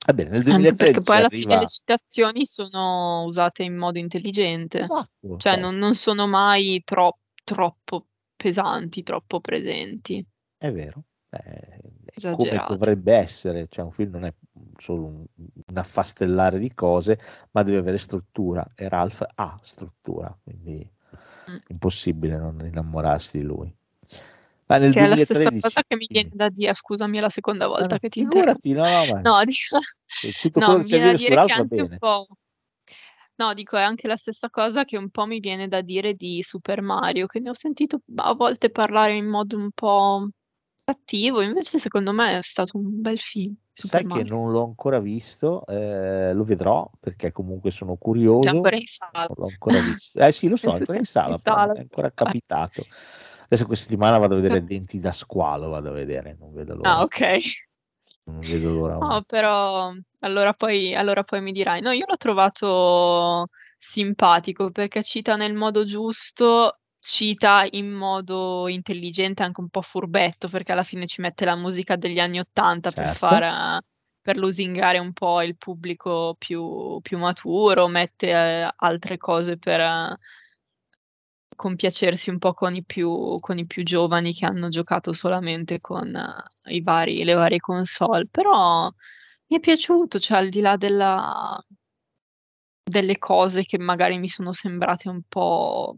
Va 0.05 0.13
bene, 0.13 0.29
nel 0.29 0.39
Anche 0.39 0.51
2013 0.51 0.91
perché 0.91 1.01
poi 1.01 1.17
alla 1.17 1.29
fine 1.29 1.43
arriva... 1.45 1.59
le 1.61 1.67
citazioni 1.67 2.45
sono 2.45 3.23
usate 3.23 3.63
in 3.63 3.77
modo 3.77 3.99
intelligente, 3.99 4.79
Esatto, 4.79 5.37
cioè 5.37 5.37
cioè, 5.37 5.57
non, 5.57 5.77
non 5.77 5.95
sono 5.95 6.27
mai 6.27 6.81
tro- 6.83 7.19
troppo 7.43 8.07
pesanti, 8.35 9.03
troppo 9.03 9.39
presenti. 9.39 10.25
È 10.57 10.71
vero, 10.71 11.03
è, 11.29 11.79
come 12.21 12.63
dovrebbe 12.67 13.13
essere, 13.13 13.67
cioè 13.69 13.85
un 13.85 13.91
film 13.91 14.11
non 14.11 14.25
è 14.25 14.33
solo 14.77 15.05
un, 15.05 15.25
un 15.67 15.77
affastellare 15.77 16.59
di 16.59 16.73
cose, 16.73 17.19
ma 17.51 17.63
deve 17.63 17.77
avere 17.77 17.97
struttura 17.97 18.65
e 18.75 18.89
Ralph 18.89 19.25
ha 19.35 19.59
struttura, 19.63 20.37
quindi 20.43 20.91
Mm. 21.49 21.57
impossibile 21.69 22.37
non 22.37 22.59
innamorarsi 22.65 23.39
di 23.39 23.43
lui. 23.43 23.73
Ma 24.65 24.77
nel 24.77 24.91
Che 24.93 24.99
è 24.99 25.07
la 25.07 25.15
stessa 25.15 25.49
2013, 25.49 25.61
cosa 25.61 25.83
che 25.87 25.95
mi 25.95 26.07
viene 26.09 26.29
da 26.33 26.49
dire, 26.49 26.73
scusami, 26.73 27.17
è 27.17 27.21
la 27.21 27.29
seconda 27.29 27.67
volta 27.67 27.87
no, 27.93 27.97
che 27.99 28.09
ti 28.09 28.19
interrompo. 28.19 28.59
figurati, 28.61 28.95
no, 28.97 29.05
no, 29.05 29.13
ma 29.13 29.19
No, 29.21 29.43
dico, 29.43 29.77
eh, 30.23 30.31
tutto 30.41 30.59
no, 30.59 30.65
quello 30.65 30.79
mi 30.79 30.85
che 30.85 30.89
c'è 30.89 31.01
da 31.01 31.01
viene 31.01 31.11
da 31.11 31.17
dire 31.17 31.17
su 31.17 31.23
dire 31.23 31.35
Ralph 31.35 31.47
che 31.47 31.53
va 31.53 31.59
anche 31.61 31.81
un 31.81 31.87
bene. 31.87 31.97
po'. 31.97 32.27
No, 33.35 33.53
dico, 33.55 33.77
è 33.77 33.81
anche 33.81 34.07
la 34.07 34.15
stessa 34.15 34.49
cosa 34.49 34.85
che 34.85 34.95
un 34.95 35.09
po' 35.09 35.25
mi 35.25 35.39
viene 35.39 35.67
da 35.67 35.81
dire 35.81 36.13
di 36.13 36.41
Super 36.43 36.81
Mario, 36.81 37.25
che 37.25 37.39
ne 37.39 37.49
ho 37.49 37.55
sentito 37.55 38.01
a 38.15 38.33
volte 38.33 38.69
parlare 38.69 39.15
in 39.15 39.25
modo 39.25 39.57
un 39.57 39.71
po' 39.71 40.29
cattivo, 40.85 41.41
invece 41.41 41.79
secondo 41.79 42.11
me 42.11 42.37
è 42.37 42.43
stato 42.43 42.77
un 42.77 43.01
bel 43.01 43.19
film. 43.19 43.55
Super 43.75 44.01
Sai 44.01 44.07
che 44.07 44.23
Mario. 44.23 44.35
non 44.35 44.51
l'ho 44.51 44.63
ancora 44.65 44.99
visto, 44.99 45.65
eh, 45.65 46.31
lo 46.33 46.43
vedrò 46.43 46.87
perché 46.99 47.31
comunque 47.31 47.71
sono 47.71 47.93
C'è 47.93 47.99
curioso. 47.99 48.49
ancora 48.49 48.75
in 48.75 48.85
sala. 48.85 49.25
Non 49.27 49.35
l'ho 49.35 49.45
ancora 49.47 49.79
visto. 49.79 50.19
Eh 50.19 50.31
sì, 50.31 50.47
lo 50.47 50.55
so, 50.57 50.69
è 50.69 50.73
ancora 50.75 50.99
in 50.99 51.05
sala, 51.05 51.33
in 51.33 51.39
sala. 51.39 51.73
è 51.73 51.79
ancora 51.79 52.11
capitato. 52.11 52.85
Adesso 53.53 53.67
questa 53.67 53.85
settimana 53.85 54.17
vado 54.17 54.33
a 54.33 54.37
vedere 54.37 54.61
No. 54.61 54.65
Denti 54.65 54.99
da 54.99 55.11
squalo, 55.11 55.69
vado 55.69 55.89
a 55.89 55.93
vedere, 55.93 56.35
non 56.39 56.51
vedo 56.55 56.73
l'ora. 56.73 56.89
Ah, 56.89 57.01
ok. 57.03 57.39
Non 58.23 58.39
vedo 58.39 58.71
l'ora. 58.71 58.97
No, 58.97 59.21
però 59.27 59.93
allora 60.21 60.53
poi, 60.53 60.95
allora 60.95 61.23
poi 61.23 61.39
mi 61.41 61.51
dirai, 61.51 61.79
no, 61.79 61.91
io 61.91 62.05
l'ho 62.07 62.17
trovato 62.17 63.49
simpatico 63.77 64.71
perché 64.71 65.03
cita 65.03 65.35
nel 65.35 65.53
modo 65.53 65.83
giusto, 65.85 66.79
cita 66.99 67.67
in 67.69 67.91
modo 67.91 68.67
intelligente, 68.67 69.43
anche 69.43 69.61
un 69.61 69.69
po' 69.69 69.83
furbetto, 69.83 70.47
perché 70.47 70.71
alla 70.71 70.81
fine 70.81 71.05
ci 71.05 71.21
mette 71.21 71.45
la 71.45 71.55
musica 71.55 71.95
degli 71.95 72.17
anni 72.17 72.39
Ottanta 72.39 72.89
per 72.89 73.05
Certo. 73.05 73.19
far, 73.19 73.43
eh, 73.43 73.81
per 74.19 74.37
lusingare 74.37 74.97
un 74.97 75.13
po' 75.13 75.43
il 75.43 75.57
pubblico 75.57 76.35
più, 76.39 76.99
più 77.03 77.19
maturo, 77.19 77.87
mette 77.87 78.29
eh, 78.29 78.73
altre 78.77 79.17
cose 79.17 79.59
per 79.59 79.79
eh, 79.79 80.17
compiacersi 81.55 82.29
un 82.29 82.39
po' 82.39 82.53
con 82.53 82.75
i 82.75 82.83
più, 82.83 83.37
con 83.39 83.57
i 83.57 83.65
più 83.65 83.83
giovani 83.83 84.33
che 84.33 84.45
hanno 84.45 84.69
giocato 84.69 85.13
solamente 85.13 85.79
con 85.79 86.15
eh, 86.15 86.73
i 86.73 86.81
vari, 86.81 87.23
le 87.23 87.33
varie 87.33 87.59
console, 87.59 88.27
però 88.29 88.91
mi 89.47 89.57
è 89.57 89.59
piaciuto, 89.59 90.19
cioè 90.19 90.37
al 90.37 90.49
di 90.49 90.61
là 90.61 90.77
della, 90.77 91.63
delle 92.83 93.17
cose 93.17 93.63
che 93.63 93.77
magari 93.77 94.17
mi 94.17 94.27
sono 94.27 94.51
sembrate 94.51 95.09
un 95.09 95.21
po' 95.27 95.95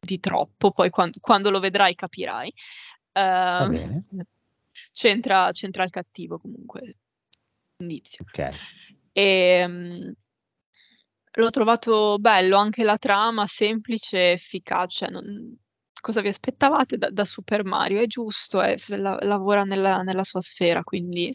di 0.00 0.18
troppo, 0.18 0.72
poi 0.72 0.90
quando, 0.90 1.18
quando 1.20 1.50
lo 1.50 1.60
vedrai 1.60 1.94
capirai. 1.94 2.52
Ehm, 3.12 3.68
bene, 3.68 4.04
c'entra, 4.92 5.50
c'entra 5.52 5.84
il 5.84 5.90
cattivo 5.90 6.38
comunque, 6.38 6.96
indizio. 7.78 8.24
ok. 8.24 8.48
E, 9.12 9.64
mm, 9.66 10.10
l'ho 11.32 11.50
trovato 11.50 12.18
bello, 12.18 12.56
anche 12.56 12.82
la 12.84 12.98
trama 12.98 13.46
semplice 13.46 14.16
e 14.18 14.32
efficace. 14.32 15.08
non- 15.08 15.56
cosa 16.00 16.20
vi 16.22 16.28
aspettavate 16.28 16.96
da, 16.96 17.10
da 17.10 17.24
Super 17.24 17.64
Mario? 17.64 18.00
È 18.00 18.06
giusto, 18.06 18.60
è- 18.60 18.76
la- 18.88 19.18
lavora 19.22 19.64
nella, 19.64 20.02
nella 20.02 20.24
sua 20.24 20.40
sfera, 20.40 20.82
quindi 20.82 21.34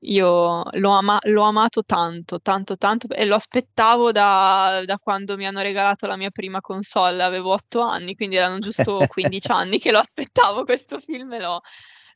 io 0.00 0.62
l'ho, 0.72 0.90
ama- 0.90 1.18
l'ho 1.24 1.42
amato 1.42 1.82
tanto, 1.84 2.40
tanto, 2.40 2.76
tanto 2.76 3.08
e 3.08 3.24
lo 3.26 3.34
aspettavo 3.34 4.12
da, 4.12 4.82
da 4.84 4.98
quando 4.98 5.36
mi 5.36 5.46
hanno 5.46 5.60
regalato 5.62 6.06
la 6.06 6.16
mia 6.16 6.30
prima 6.30 6.60
console, 6.60 7.22
avevo 7.22 7.52
otto 7.52 7.80
anni, 7.80 8.14
quindi 8.14 8.36
erano 8.36 8.58
giusto 8.60 9.06
15 9.08 9.50
anni 9.50 9.78
che 9.78 9.90
lo 9.90 9.98
aspettavo 9.98 10.64
questo 10.64 11.00
film 11.00 11.32
e 11.32 11.38
l'ho, 11.40 11.60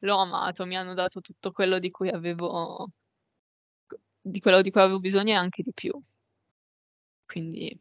l'ho 0.01 0.17
amato, 0.19 0.65
mi 0.67 0.77
hanno 0.77 0.95
dato 0.95 1.21
tutto 1.21 1.51
quello 1.53 1.79
di 1.81 1.91
cui 1.91 2.09
avevo, 2.11 2.89
di 4.23 4.41
quello 4.41 4.63
di 4.63 4.71
cui 4.71 4.81
avevo 4.81 5.01
bisogno 5.01 5.33
e 5.33 5.37
anche 5.37 5.63
di 5.63 5.73
più. 5.75 5.93
Quindi 7.31 7.81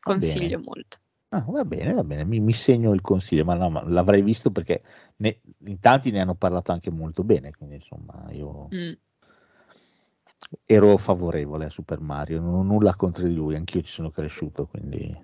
consiglio 0.00 0.58
molto. 0.58 0.98
Ah, 1.28 1.44
va 1.46 1.64
bene, 1.64 1.92
va 1.92 2.02
bene, 2.02 2.24
mi, 2.24 2.40
mi 2.40 2.52
segno 2.52 2.92
il 2.92 3.00
consiglio, 3.00 3.44
ma, 3.44 3.54
no, 3.54 3.70
ma 3.70 3.86
l'avrei 3.86 4.22
visto 4.22 4.50
perché 4.50 4.82
ne- 5.16 5.40
in 5.66 5.78
tanti 5.78 6.10
ne 6.10 6.20
hanno 6.20 6.34
parlato 6.34 6.72
anche 6.72 6.90
molto 6.90 7.22
bene, 7.22 7.52
quindi 7.52 7.76
insomma 7.76 8.26
io 8.32 8.68
Mm. 8.74 8.92
ero 10.64 10.96
favorevole 10.96 11.66
a 11.66 11.70
Super 11.70 12.00
Mario, 12.00 12.40
non 12.40 12.54
ho 12.54 12.62
nulla 12.62 12.94
contro 12.96 13.26
di 13.26 13.34
lui, 13.34 13.54
anch'io 13.54 13.82
ci 13.82 13.92
sono 13.92 14.10
cresciuto, 14.10 14.66
quindi 14.66 15.14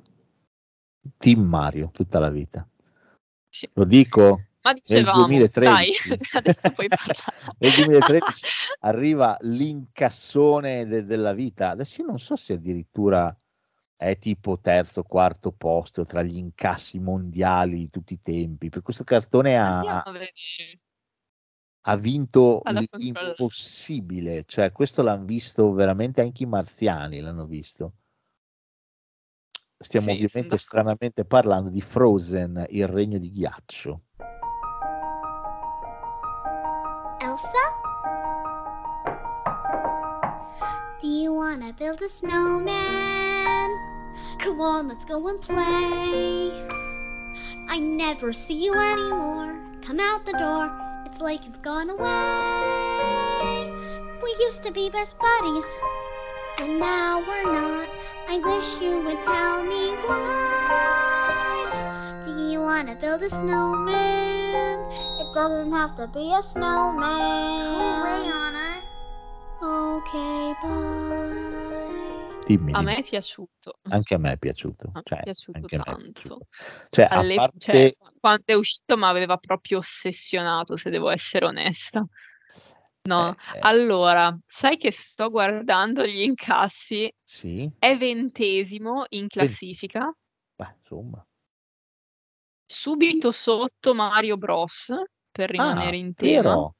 Team 1.16 1.40
Mario 1.40 1.90
tutta 1.92 2.18
la 2.18 2.30
vita. 2.30 2.68
Sì. 3.48 3.68
Lo 3.72 3.84
dico, 3.84 4.42
Ma 4.62 4.72
nel 4.72 4.80
dicevamo, 4.82 5.26
2013, 5.26 6.08
dai, 6.08 6.18
adesso 6.32 6.70
puoi 6.72 6.88
parlare. 6.88 7.18
nel 7.58 7.72
2013 7.72 8.44
arriva 8.80 9.36
l'incassone 9.40 10.86
de- 10.86 11.04
della 11.04 11.32
vita, 11.32 11.70
adesso 11.70 12.02
io 12.02 12.06
non 12.08 12.18
so 12.18 12.36
se 12.36 12.54
addirittura 12.54 13.34
è 14.05 14.18
tipo 14.18 14.58
terzo, 14.60 15.02
quarto 15.02 15.50
posto 15.50 16.05
tra 16.05 16.23
gli 16.23 16.36
incassi 16.36 16.99
mondiali 16.99 17.78
di 17.78 17.89
tutti 17.89 18.12
i 18.15 18.20
tempi, 18.20 18.68
per 18.68 18.83
questo 18.83 19.02
cartone 19.02 19.58
ha, 19.58 20.02
ha 21.86 21.97
vinto 21.97 22.60
l'impossibile, 22.97 24.44
cioè 24.47 24.73
questo 24.73 25.02
l'hanno 25.02 25.24
visto 25.24 25.73
veramente 25.73 26.20
anche 26.20 26.42
i 26.42 26.47
marziani, 26.47 27.20
l'hanno 27.20 27.47
visto. 27.47 27.94
Stiamo 29.76 30.15
Sì, 30.15 30.24
ovviamente 30.24 30.57
stranamente 30.58 31.24
parlando 31.24 31.70
di 31.70 31.81
Frozen, 31.81 32.66
il 32.70 32.86
regno 32.86 33.18
di 33.18 33.31
ghiaccio. 33.31 34.02
Elsa? 37.18 37.83
Do 41.00 41.07
you 41.07 41.34
wanna 41.34 41.73
build 41.73 42.00
a 42.02 42.08
snowman? 42.08 43.33
Come 44.44 44.60
on, 44.60 44.89
let's 44.89 45.06
go 45.06 45.26
and 45.28 45.40
play. 45.40 46.52
I 47.66 47.78
never 47.78 48.34
see 48.34 48.62
you 48.62 48.74
anymore. 48.74 49.58
Come 49.81 49.98
out 49.98 50.26
the 50.26 50.32
door, 50.32 50.70
it's 51.06 51.23
like 51.23 51.47
you've 51.47 51.62
gone 51.62 51.89
away. 51.89 53.73
We 54.23 54.36
used 54.44 54.62
to 54.64 54.70
be 54.70 54.90
best 54.90 55.16
buddies, 55.18 55.64
and 56.58 56.78
now 56.78 57.20
we're 57.20 57.44
not. 57.44 57.89
I 58.28 58.36
wish 58.36 58.82
you 58.82 59.00
would 59.00 59.23
tell 59.23 59.64
me 59.64 59.94
why. 60.05 61.70
Do 62.23 62.36
you 62.50 62.60
wanna 62.60 62.97
build 62.97 63.23
a 63.23 63.31
snowman? 63.31 64.78
It 65.20 65.32
doesn't 65.32 65.73
have 65.73 65.97
to 65.97 66.06
be 66.06 66.34
a 66.34 66.42
snowman. 66.42 67.00
Go 67.00 68.02
away, 68.02 68.28
Anna. 68.28 68.82
Okay, 69.62 70.55
bye. 70.62 71.53
Dimmi, 72.47 72.73
A 72.73 72.82
me 72.82 72.97
è 72.98 73.02
piaciuto. 73.02 73.78
Anche 73.89 74.14
a 74.14 74.18
me 74.18 74.32
è 74.32 74.39
piaciuto, 74.39 74.89
A 74.89 74.90
me 74.97 75.02
cioè, 75.05 75.18
è 75.18 75.23
piaciuto 75.23 75.60
me 75.60 75.66
è 75.66 75.70
tanto. 75.82 76.02
piaciuto. 76.12 76.47
Cioè, 76.90 77.05
a 77.05 77.18
All'epo- 77.18 77.40
parte 77.40 77.58
cioè, 77.58 77.94
quando 78.20 78.42
è 78.44 78.52
uscito 78.55 78.97
mi 78.97 79.05
aveva 79.05 79.36
proprio 79.39 79.78
ossessionato, 79.78 80.76
se 80.76 80.90
devo 80.90 81.08
essere 81.10 81.47
onesta. 81.47 82.06
No, 83.06 83.34
eh, 83.55 83.58
allora, 83.60 84.36
sai 84.47 84.76
che 84.78 84.90
sto 84.90 85.28
guardando 85.28 86.06
gli 86.06 86.20
incassi, 86.23 87.12
sì, 87.23 87.70
è 87.78 87.97
ventesimo 87.97 89.05
in 89.10 89.28
classifica, 89.28 90.10
beh, 90.56 90.74
insomma. 90.81 91.26
subito 92.66 93.31
sotto 93.31 93.94
Mario 93.94 94.36
Bros, 94.39 94.92
per 95.31 95.50
rimanere 95.50 95.97
Ah, 95.97 96.00
in 96.00 96.14
tema, 96.14 96.42
vero? 96.42 96.74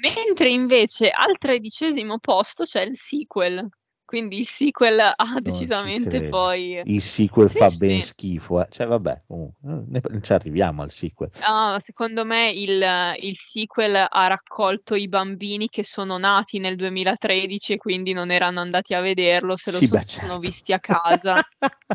mentre 0.00 0.50
invece 0.50 1.10
al 1.10 1.36
tredicesimo 1.38 2.18
posto 2.20 2.62
c'è 2.64 2.82
il 2.82 2.96
sequel, 2.96 3.68
quindi 4.08 4.38
il 4.38 4.46
sequel 4.46 4.98
ha 5.00 5.40
decisamente 5.42 6.26
poi... 6.30 6.80
Il 6.86 7.02
sequel 7.02 7.50
fa 7.50 7.70
sì. 7.70 7.76
ben 7.76 8.00
schifo, 8.00 8.62
eh. 8.62 8.66
Cioè, 8.70 8.86
vabbè, 8.86 9.22
eh, 9.28 9.52
ne, 9.60 10.00
ci 10.22 10.32
arriviamo 10.32 10.80
al 10.80 10.90
sequel. 10.90 11.28
Ah, 11.42 11.76
secondo 11.78 12.24
me 12.24 12.50
il, 12.50 12.82
il 13.20 13.36
sequel 13.36 13.94
ha 13.94 14.26
raccolto 14.26 14.94
i 14.94 15.08
bambini 15.08 15.68
che 15.68 15.84
sono 15.84 16.16
nati 16.16 16.58
nel 16.58 16.76
2013 16.76 17.74
e 17.74 17.76
quindi 17.76 18.14
non 18.14 18.30
erano 18.30 18.60
andati 18.60 18.94
a 18.94 19.02
vederlo, 19.02 19.54
se 19.56 19.70
lo 19.70 19.78
Sì, 19.78 19.86
so- 19.86 19.92
beh, 19.92 20.04
sono 20.06 20.38
certo. 20.38 20.38
visti 20.38 20.72
a 20.72 20.78
casa. 20.78 21.38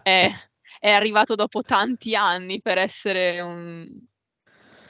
è, 0.03 0.29
è 0.79 0.91
arrivato 0.91 1.33
dopo 1.33 1.63
tanti 1.63 2.15
anni 2.15 2.61
per 2.61 2.77
essere 2.77 3.41
un, 3.41 3.85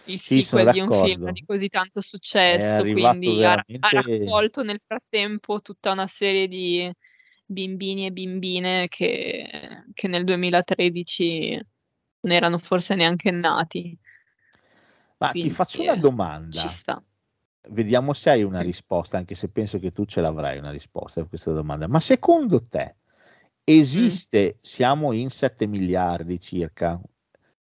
il 0.05 0.19
Sì, 0.19 0.43
sono 0.43 0.63
sequel 0.63 0.73
di 0.73 0.79
un 0.81 0.91
film 0.91 1.31
di 1.31 1.43
così 1.45 1.69
tanto 1.69 2.01
successo, 2.01 2.83
quindi 2.83 3.43
ha, 3.43 3.51
ha 3.51 3.89
veramente... 3.89 3.89
raccolto 3.89 4.63
nel 4.63 4.81
frattempo 4.85 5.61
tutta 5.61 5.91
una 5.91 6.07
serie 6.07 6.47
di 6.47 6.91
bimbini 7.45 8.05
e 8.05 8.11
bimbine 8.11 8.87
che, 8.87 9.85
che 9.93 10.07
nel 10.07 10.23
2013 10.23 11.59
non 12.21 12.33
erano 12.33 12.57
forse 12.57 12.95
neanche 12.95 13.31
nati. 13.31 13.97
Ma 15.17 15.27
ti 15.29 15.31
Quindi, 15.39 15.49
faccio 15.49 15.81
una 15.83 15.93
eh, 15.93 15.99
domanda. 15.99 16.61
Ci 16.61 16.67
sta. 16.67 17.03
Vediamo 17.69 18.13
se 18.13 18.29
hai 18.29 18.43
una 18.43 18.59
Mm. 18.59 18.65
risposta, 18.65 19.17
anche 19.17 19.35
se 19.35 19.49
penso 19.49 19.79
che 19.79 19.91
tu 19.91 20.05
ce 20.05 20.19
l'avrai 20.19 20.57
una 20.57 20.71
risposta 20.71 21.21
a 21.21 21.25
questa 21.25 21.51
domanda. 21.53 21.87
Ma 21.87 21.99
secondo 21.99 22.61
te 22.61 22.95
esiste, 23.63 24.57
siamo 24.61 25.13
in 25.13 25.29
7 25.29 25.65
miliardi 25.65 26.39
circa, 26.41 26.99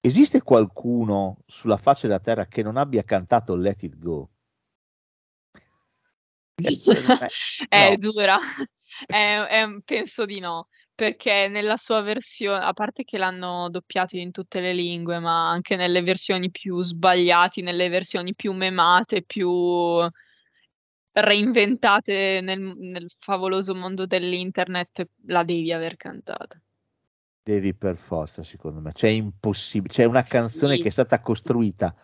esiste 0.01 0.41
qualcuno 0.41 1.37
sulla 1.45 1.77
faccia 1.77 2.07
della 2.07 2.19
Terra 2.19 2.45
che 2.47 2.63
non 2.63 2.75
abbia 2.75 3.01
cantato 3.03 3.55
Let 3.55 3.83
It 3.83 3.97
Go? 3.97 4.29
È 7.69 7.95
No. 7.95 7.97
dura, 7.97 8.37
È- 9.05 9.39
è- 9.49 9.65
penso 9.83 10.25
di 10.25 10.39
no, 10.39 10.67
perché 10.95 11.47
nella 11.47 11.77
sua 11.77 12.01
versione, 12.01 12.63
a 12.63 12.73
parte 12.73 13.03
che 13.03 13.17
l'hanno 13.17 13.69
doppiato 13.69 14.17
in 14.17 14.31
tutte 14.31 14.59
le 14.61 14.73
lingue, 14.73 15.19
ma 15.19 15.49
anche 15.49 15.75
nelle 15.75 16.01
versioni 16.01 16.49
più 16.51 16.81
sbagliate, 16.81 17.61
nelle 17.61 17.89
versioni 17.89 18.33
più 18.35 18.53
memate, 18.53 19.23
più 19.23 19.49
reinventate 21.13 22.39
nel, 22.41 22.59
nel 22.59 23.11
favoloso 23.17 23.75
mondo 23.75 24.05
dell'internet, 24.05 25.07
la 25.25 25.43
devi 25.43 25.71
aver 25.73 25.95
cantata. 25.97 26.61
Devi 27.41 27.73
per 27.73 27.95
forza, 27.95 28.43
secondo 28.43 28.79
me. 28.81 28.91
C'è 28.91 29.07
impossibile. 29.07 29.93
C'è 29.93 30.03
una 30.03 30.21
canzone 30.21 30.75
Sì. 30.75 30.81
che 30.81 30.89
è 30.89 30.91
stata 30.91 31.21
costruita 31.21 31.95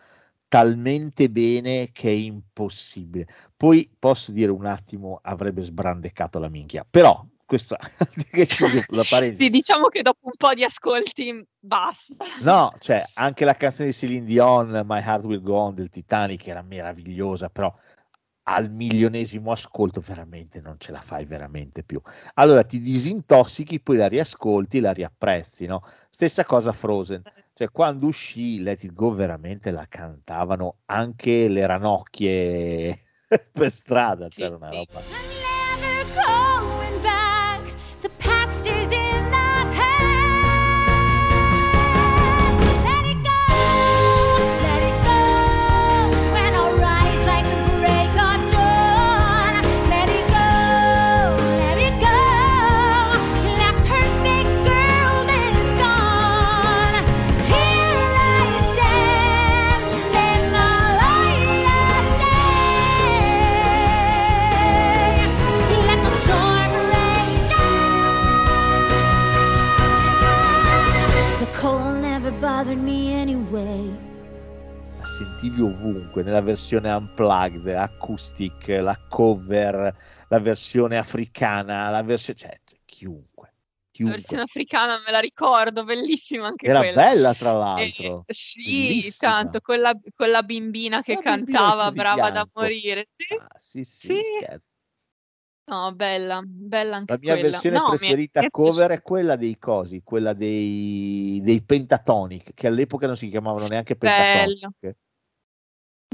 talmente 0.54 1.28
bene 1.30 1.90
che 1.90 2.10
è 2.10 2.12
impossibile. 2.12 3.26
Poi 3.56 3.90
posso 3.98 4.30
dire 4.30 4.52
un 4.52 4.66
attimo, 4.66 5.18
avrebbe 5.20 5.62
sbrandecato 5.62 6.38
la 6.38 6.48
minchia. 6.48 6.86
Però, 6.88 7.26
chiudo 7.44 7.76
la 8.90 9.02
parentesi. 9.02 9.46
Sì, 9.46 9.50
diciamo 9.50 9.88
che 9.88 10.02
dopo 10.02 10.20
un 10.22 10.36
po' 10.36 10.54
di 10.54 10.62
ascolti 10.62 11.44
basta. 11.58 12.24
No, 12.42 12.72
cioè, 12.78 13.04
anche 13.14 13.44
la 13.44 13.56
canzone 13.56 13.88
di 13.88 13.94
Celine 13.94 14.24
Dion, 14.24 14.82
My 14.86 15.00
Heart 15.00 15.24
Will 15.24 15.42
Go 15.42 15.56
On 15.56 15.74
del 15.74 15.88
Titanic 15.88 16.46
era 16.46 16.62
meravigliosa, 16.62 17.48
però 17.48 17.74
al 18.44 18.70
milionesimo 18.70 19.50
ascolto 19.50 20.00
veramente 20.06 20.60
non 20.60 20.76
ce 20.78 20.92
la 20.92 21.00
fai 21.00 21.24
veramente 21.24 21.82
più. 21.82 22.00
Allora 22.34 22.62
ti 22.62 22.78
disintossichi, 22.78 23.80
poi 23.80 23.96
la 23.96 24.06
riascolti, 24.06 24.78
la 24.78 24.92
riapprezzi, 24.92 25.66
no? 25.66 25.82
Stessa 26.10 26.44
cosa 26.44 26.70
Frozen, 26.70 27.22
cioè 27.54 27.70
quando 27.70 28.06
uscì 28.06 28.60
Let 28.60 28.82
It 28.82 28.92
Go 28.92 29.12
veramente 29.12 29.70
la 29.70 29.86
cantavano 29.88 30.78
anche 30.86 31.48
le 31.48 31.64
ranocchie 31.66 33.00
per 33.52 33.70
strada, 33.70 34.28
c'era 34.28 34.56
una 34.56 34.70
roba. 34.70 35.00
Never 35.80 36.06
going 36.14 37.00
back. 37.00 37.74
The 38.00 38.10
past 38.18 38.66
is 38.66 38.93
la 75.54 75.60
sentivi 75.60 75.60
ovunque, 75.60 76.22
nella 76.22 76.40
versione 76.40 76.92
unplugged, 76.92 77.66
acoustic, 77.68 78.66
la 78.68 78.98
cover, 79.08 79.96
la 80.28 80.38
versione 80.40 80.98
africana, 80.98 81.88
la 81.90 82.02
versione, 82.02 82.38
cioè, 82.38 82.60
cioè, 82.64 82.78
chiunque, 82.84 83.46
La 83.46 83.52
chiunque. 83.92 84.16
versione 84.16 84.42
africana 84.42 85.02
me 85.04 85.10
la 85.10 85.20
ricordo, 85.20 85.84
bellissima 85.84 86.46
anche 86.48 86.68
Era 86.68 86.78
quella. 86.80 87.04
bella 87.04 87.34
tra 87.34 87.52
Eh, 87.52 87.56
l'altro, 87.56 88.24
sì, 88.28 88.86
bellissima. 88.86 89.32
tanto, 89.32 89.60
con 89.60 89.78
la, 89.78 89.94
con 90.16 90.30
la 90.30 90.42
bimbina 90.42 91.02
che 91.02 91.14
La 91.14 91.20
cantava, 91.20 91.90
di 91.90 91.96
brava 91.96 92.30
da 92.30 92.46
morire. 92.52 93.08
Sì, 93.16 93.34
Ah, 93.36 93.48
sì, 93.58 93.84
sì, 93.84 94.06
sì. 94.06 94.46
No, 95.66 95.94
bella, 95.94 96.42
bella 96.44 96.96
anche 96.96 97.14
La 97.14 97.18
mia 97.18 97.32
quella. 97.34 97.50
versione 97.50 97.78
No, 97.78 97.88
preferita 97.88 98.40
mi 98.40 98.46
è 98.46 98.50
cover 98.50 98.90
è 98.90 99.02
quella 99.02 99.36
dei 99.36 99.58
cosi, 99.58 100.02
quella 100.02 100.34
dei, 100.34 101.40
dei 101.42 101.62
Pentatonic, 101.62 102.52
che 102.54 102.66
all'epoca 102.66 103.06
non 103.06 103.16
si 103.16 103.28
chiamavano 103.28 103.66
neanche 103.66 103.96
Bello. 103.96 104.72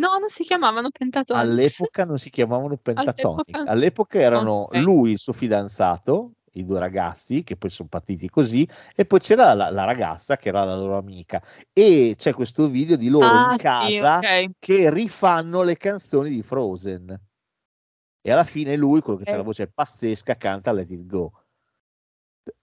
No, 0.00 0.18
non 0.18 0.28
si 0.28 0.44
chiamavano 0.44 0.90
Pentatonics. 0.90 1.40
All'epoca 1.50 2.04
non 2.04 2.18
si 2.18 2.30
chiamavano 2.30 2.76
Pentatonic. 2.76 3.48
All'epoca- 3.48 3.70
All'epoca 3.70 4.18
erano 4.18 4.62
Ok. 4.62 4.74
lui, 4.76 5.10
il 5.12 5.18
suo 5.18 5.32
fidanzato, 5.32 6.32
i 6.52 6.64
due 6.64 6.78
ragazzi, 6.78 7.44
che 7.44 7.56
poi 7.56 7.70
sono 7.70 7.88
partiti 7.88 8.28
così, 8.28 8.66
e 8.96 9.04
poi 9.04 9.20
c'era 9.20 9.52
la, 9.54 9.70
la 9.70 9.84
ragazza 9.84 10.36
che 10.36 10.48
era 10.48 10.64
la 10.64 10.74
loro 10.76 10.96
amica. 10.96 11.42
E 11.72 12.14
c'è 12.16 12.32
questo 12.32 12.68
video 12.68 12.96
di 12.96 13.08
loro 13.08 13.36
Ah, 13.36 13.50
in 13.52 13.56
sì, 13.58 13.62
casa 13.62 14.18
ok. 14.18 14.50
che 14.58 14.90
rifanno 14.90 15.62
le 15.62 15.76
canzoni 15.76 16.30
di 16.30 16.42
Frozen. 16.42 17.20
E 18.22 18.30
alla 18.32 18.44
fine 18.44 18.76
lui, 18.76 19.00
quello 19.00 19.18
che 19.18 19.24
c'ha 19.24 19.32
Ok. 19.32 19.36
la 19.36 19.42
voce 19.44 19.66
pazzesca, 19.68 20.36
canta 20.36 20.72
Let 20.72 20.90
It 20.90 21.06
Go. 21.06 21.32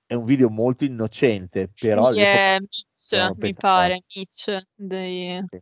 È 0.06 0.14
un 0.14 0.26
video 0.26 0.50
molto 0.50 0.86
innocente, 0.86 1.70
però 1.78 2.12
Sì, 2.12 2.20
è 2.20 2.58
Mitch, 2.60 3.38
mi 3.38 3.54
pare, 3.54 4.04
Mitch 4.16 4.60
dei, 4.76 5.42
Sì, 5.50 5.60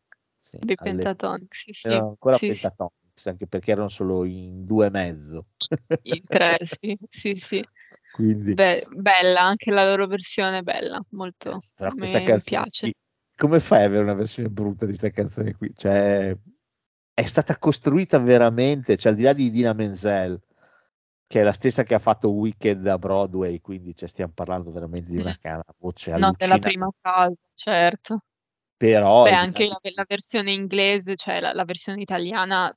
dei 0.59 0.75
all'epoca. 0.77 1.15
Pentatonics. 1.15 1.59
Sì, 1.63 1.71
sì. 1.73 1.87
Erano 1.87 2.09
ancora 2.09 2.37
Sì, 2.37 2.53
sì, 2.53 2.61
Pentatonics, 2.61 3.25
anche 3.27 3.47
perché 3.47 3.71
erano 3.71 3.87
solo 3.89 4.25
in 4.25 4.65
due 4.65 4.87
e 4.87 4.89
mezzo. 4.89 5.45
in 6.03 6.21
tre, 6.27 6.57
sì, 6.61 6.97
sì, 7.09 7.35
sì. 7.35 7.65
Quindi, 8.11 8.53
Be- 8.53 8.85
bella, 8.91 9.41
anche 9.41 9.71
la 9.71 9.83
loro 9.85 10.07
versione 10.07 10.59
è 10.59 10.61
bella, 10.61 11.01
molto. 11.11 11.61
però 11.75 11.91
mi, 11.95 12.11
canzone 12.11 12.41
piace. 12.41 12.93
come 13.35 13.59
fai 13.59 13.79
ad 13.79 13.85
avere 13.87 14.03
una 14.03 14.13
versione 14.13 14.49
brutta 14.49 14.85
di 14.85 14.97
questa 14.97 15.09
canzone 15.09 15.55
qui? 15.55 15.71
Cioè, 15.75 16.35
è 17.13 17.23
stata 17.23 17.57
costruita 17.57 18.19
veramente, 18.19 18.97
cioè 18.97 19.11
al 19.11 19.17
di 19.17 19.23
là 19.23 19.33
di 19.33 19.49
Dina 19.49 19.73
Menzel, 19.73 20.39
che 21.27 21.41
è 21.41 21.43
la 21.43 21.53
stessa 21.53 21.83
che 21.83 21.95
ha 21.95 21.99
fatto 21.99 22.31
Wicked 22.31 22.85
a 22.87 22.97
Broadway, 22.97 23.59
quindi 23.61 23.95
cioè, 23.95 24.07
stiamo 24.07 24.31
parlando 24.33 24.71
veramente 24.71 25.09
di 25.09 25.17
una, 25.17 25.31
Mm. 25.31 25.53
una 25.53 25.63
voce 25.77 26.11
No, 26.11 26.17
della 26.37 26.57
allucinante. 26.57 26.69
prima 26.69 26.89
casa, 27.01 27.35
certo. 27.53 28.19
Però 28.91 29.23
Beh, 29.23 29.31
anche 29.31 29.67
la, 29.67 29.79
la 29.81 30.05
versione 30.07 30.51
inglese, 30.51 31.15
cioè 31.15 31.39
la, 31.39 31.53
la 31.53 31.63
versione 31.65 32.01
italiana, 32.01 32.75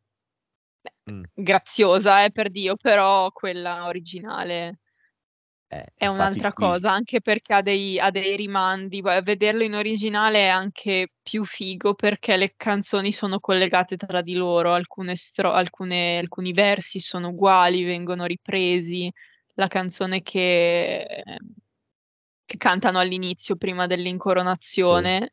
beh, 0.81 1.13
Mm. 1.13 1.23
graziosa, 1.35 2.25
eh, 2.25 2.31
per 2.31 2.51
Dio, 2.51 2.77
però 2.77 3.31
quella 3.33 3.87
originale 3.87 4.81
eh, 5.71 5.85
è 5.95 6.07
un'altra 6.07 6.53
qui- 6.53 6.67
cosa, 6.67 6.93
anche 6.93 7.21
perché 7.21 7.55
ha 7.55 7.63
dei, 7.63 7.99
ha 7.99 8.11
dei 8.11 8.37
rimandi. 8.37 9.01
Guarda, 9.01 9.23
Vederlo 9.23 9.63
in 9.63 9.75
originale 9.75 10.47
è 10.47 10.49
anche 10.49 11.09
più 11.23 11.45
figo 11.45 11.95
perché 11.95 12.37
le 12.37 12.55
canzoni 12.57 13.13
sono 13.13 13.41
collegate 13.41 13.97
tra 13.97 14.21
di 14.23 14.35
loro, 14.35 14.73
alcune 14.75 15.17
stro- 15.17 15.53
alcune- 15.53 16.19
alcuni 16.19 16.53
versi 16.53 17.01
sono 17.01 17.29
uguali, 17.29 17.85
vengono 17.85 18.25
ripresi. 18.27 19.11
La 19.55 19.67
canzone 19.67 20.23
che, 20.23 21.23
che 22.45 22.57
cantano 22.57 22.99
all'inizio, 22.99 23.57
prima 23.57 23.87
dell'incoronazione, 23.87 25.33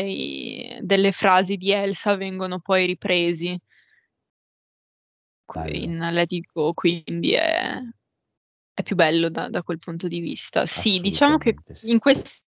dei- 0.00 0.78
delle 0.80 1.12
frasi 1.12 1.56
di 1.56 1.70
Elsa 1.70 2.16
vengono 2.16 2.60
poi 2.60 2.86
ripresi 2.86 3.60
Bello. 5.52 5.76
in 5.76 5.98
Let 5.98 6.32
It 6.32 6.50
Go, 6.50 6.72
quindi 6.72 7.32
è, 7.32 7.78
è 8.72 8.82
più 8.82 8.96
bello 8.96 9.28
da, 9.28 9.50
da 9.50 9.62
quel 9.62 9.76
punto 9.76 10.08
di 10.08 10.20
vista. 10.20 10.64
Sì, 10.64 11.00
diciamo 11.00 11.36
che 11.36 11.54
in 11.82 11.98
questa 11.98 12.40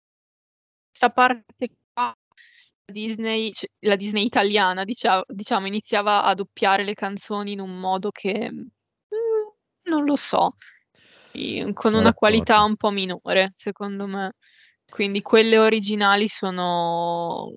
parte 1.13 1.71
qua 1.93 2.17
Disney, 2.83 3.53
cioè, 3.53 3.69
la 3.81 3.97
Disney 3.97 4.25
italiana, 4.25 4.85
dicia- 4.85 5.25
diciamo, 5.27 5.67
iniziava 5.67 6.25
a 6.25 6.33
doppiare 6.33 6.83
le 6.83 6.95
canzoni 6.95 7.53
in 7.53 7.61
un 7.61 7.79
modo 7.79 8.11
che 8.11 8.51
mm, 8.51 8.67
non 9.91 10.05
lo 10.05 10.17
so, 10.17 10.55
con 11.75 11.93
una 11.93 12.15
qualità 12.15 12.63
un 12.63 12.77
po' 12.77 12.91
minore, 12.91 13.51
secondo 13.53 14.07
me. 14.07 14.33
Quindi 14.95 15.23
quelle 15.23 15.59
originali 15.59 16.29
sono 16.29 17.51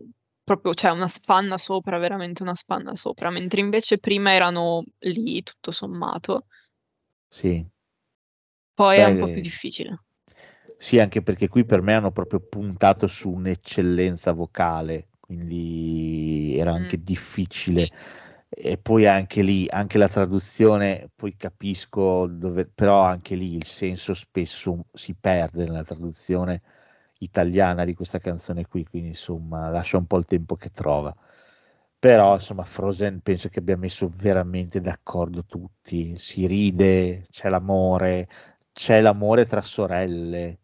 proprio, 0.44 0.74
cioè 0.74 0.90
una 0.90 1.08
spanna 1.08 1.60
sopra, 1.60 2.00
veramente 2.00 2.42
una 2.42 2.56
spanna 2.56 2.96
sopra, 2.96 3.30
mentre 3.30 3.62
invece 3.62 4.00
prima 4.00 4.34
erano 4.34 4.84
lì 5.02 5.44
tutto 5.44 5.72
sommato. 5.72 6.48
Sì. 7.30 7.66
Poi 8.76 9.00
è 9.00 9.04
un 9.04 9.18
po' 9.18 9.28
Beh, 9.28 9.28
più 9.28 9.42
difficile. 9.42 10.04
Sì, 10.78 11.00
anche 11.00 11.22
perché 11.24 11.48
qui 11.48 11.66
per 11.66 11.82
me 11.82 11.94
hanno 11.96 12.12
proprio 12.12 12.40
puntato 12.40 13.08
su 13.08 13.32
un'eccellenza 13.32 14.32
vocale, 14.34 15.10
quindi 15.20 16.56
era 16.58 16.72
anche 16.74 16.98
Mm. 16.98 17.02
difficile. 17.02 17.90
E 18.50 18.78
poi 18.78 19.06
anche 19.08 19.42
lì, 19.42 19.66
anche 19.70 19.98
la 19.98 20.08
traduzione, 20.08 21.10
poi 21.16 21.36
capisco 21.36 22.28
dove, 22.28 22.66
però 22.68 23.02
anche 23.04 23.36
lì 23.36 23.56
il 23.56 23.66
senso 23.66 24.14
spesso 24.14 24.86
si 24.94 25.16
perde 25.16 25.66
nella 25.66 25.84
traduzione 25.84 26.62
italiana 27.20 27.86
di 27.86 27.94
questa 27.94 28.20
canzone 28.20 28.66
qui, 28.68 28.86
quindi 28.86 29.10
insomma 29.10 29.70
lascia 29.70 29.98
un 29.98 30.06
po' 30.08 30.18
il 30.18 30.26
tempo 30.26 30.56
che 30.56 30.70
trova. 30.70 31.16
Però 32.00 32.34
insomma 32.36 32.64
Frozen 32.64 33.22
penso 33.22 33.50
che 33.50 33.60
abbia 33.60 33.78
messo 33.78 34.10
veramente 34.16 34.82
d'accordo 34.82 35.44
tutti, 35.46 36.18
si 36.18 36.46
ride, 36.48 37.24
c'è 37.30 37.50
l'amore, 37.50 38.28
c'è 38.72 39.02
l'amore 39.02 39.46
tra 39.46 39.62
sorelle. 39.62 40.60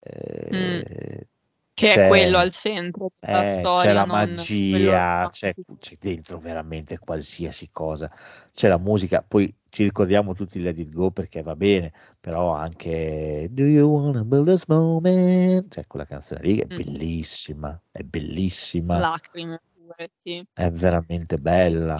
eh, 0.00 1.28
Che 1.76 1.86
c'è- 1.88 2.04
è 2.06 2.08
quello 2.08 2.38
al 2.38 2.50
centro 2.52 3.10
della 3.20 3.40
eh, 3.42 3.44
c'è 3.44 3.58
storia, 3.58 3.92
la 3.92 4.04
non 4.06 4.08
quello 4.08 4.36
magia, 4.36 5.28
c'è, 5.30 5.54
c'è 5.78 5.96
dentro 6.00 6.38
veramente 6.38 6.98
qualsiasi 6.98 7.68
cosa, 7.70 8.10
c'è 8.54 8.68
la 8.68 8.78
musica, 8.78 9.22
poi 9.22 9.54
ci 9.68 9.82
ricordiamo 9.82 10.32
tutti 10.32 10.58
Let 10.60 10.78
It 10.78 10.88
Go 10.90 11.10
perché 11.10 11.42
va 11.42 11.54
bene, 11.54 11.92
però 12.18 12.54
anche 12.54 13.48
Do 13.50 13.62
You 13.64 13.90
Wanna 13.90 14.24
Build 14.24 14.48
a 14.48 14.56
Snowman? 14.56 15.66
Cioè 15.68 15.86
quella 15.86 16.06
canzone 16.06 16.40
lì 16.42 16.58
è 16.60 16.64
Mm. 16.64 16.76
bellissima, 16.76 17.78
è 17.90 18.02
bellissima, 18.02 18.98
lacrime 18.98 19.60
pure, 19.74 20.08
sì. 20.10 20.42
è 20.54 20.70
veramente 20.70 21.36
bella. 21.38 21.96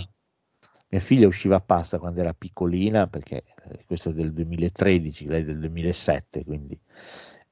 Mia 0.89 1.01
figlia 1.01 1.27
usciva 1.27 1.61
passa 1.61 1.99
quando 1.99 2.21
era 2.21 2.33
piccolina, 2.33 3.09
perché 3.09 3.43
eh, 3.69 3.85
questo 3.85 4.11
è 4.11 4.13
del 4.15 4.33
2013, 4.33 5.27
lei 5.27 5.43
è 5.43 5.45
del 5.45 5.59
2007, 5.59 6.45
quindi 6.45 6.79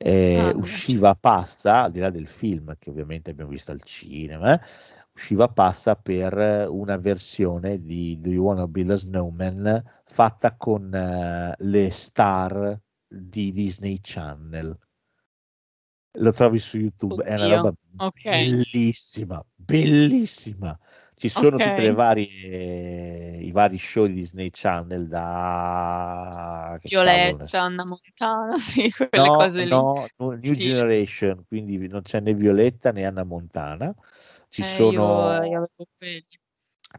eh, 0.05 0.53
Ah, 0.53 0.55
usciva 0.55 1.15
passa, 1.15 1.85
al 1.85 1.93
di 1.93 1.99
là 2.01 2.11
del 2.11 2.27
film 2.27 2.75
che 2.79 2.91
ovviamente 2.91 3.31
abbiamo 3.31 3.51
visto 3.51 3.73
al 3.73 3.83
cinema, 3.83 4.55
eh, 4.61 4.65
usciva 5.15 5.49
passa 5.49 5.97
per 5.97 6.67
una 6.69 6.97
versione 6.99 7.81
di 7.83 8.19
Do 8.21 8.31
You 8.31 8.45
Wanna 8.45 8.67
Build 8.69 8.91
a 8.91 8.97
Snowman 8.97 9.83
fatta 10.05 10.57
con 10.57 10.93
eh, 10.95 11.55
le 11.59 11.91
star 11.91 12.81
di 13.07 13.53
Disney 13.53 13.99
Channel. 14.03 14.79
Lo 16.19 16.33
trovi 16.33 16.59
su 16.59 16.79
YouTube, 16.79 17.25
è 17.25 17.35
una 17.35 17.47
Oddio, 17.47 17.49
roba 17.49 17.73
ok. 17.97 18.23
bellissima, 18.23 19.45
bellissima. 19.55 20.79
Ci 21.19 21.29
sono 21.29 21.61
tutte 21.61 21.81
le 21.81 21.91
Ok. 21.91 21.95
varie, 21.95 23.37
i 23.41 23.51
vari 23.53 23.79
show 23.79 24.07
di 24.07 24.15
Disney 24.15 24.51
Channel 24.51 25.07
da 25.07 26.77
Violetta. 26.83 27.63
Anna 27.63 27.85
Montana, 27.85 28.57
sì, 28.59 28.91
quelle 28.91 29.31
No, 29.31 29.31
cose 29.31 29.65
lì. 29.65 29.87
no, 30.19 30.37
New 30.43 30.55
Sì. 30.55 30.55
Generation, 30.55 31.45
quindi 31.47 31.87
non 31.87 32.03
c'è 32.03 32.21
né 32.21 32.35
Violetta 32.35 32.91
né 32.91 33.05
Anna 33.05 33.23
Montana. 33.25 33.95
Ci 34.49 34.63
Eh, 34.63 34.65
sono 34.65 34.91
io, 34.91 35.43
io 35.45 35.69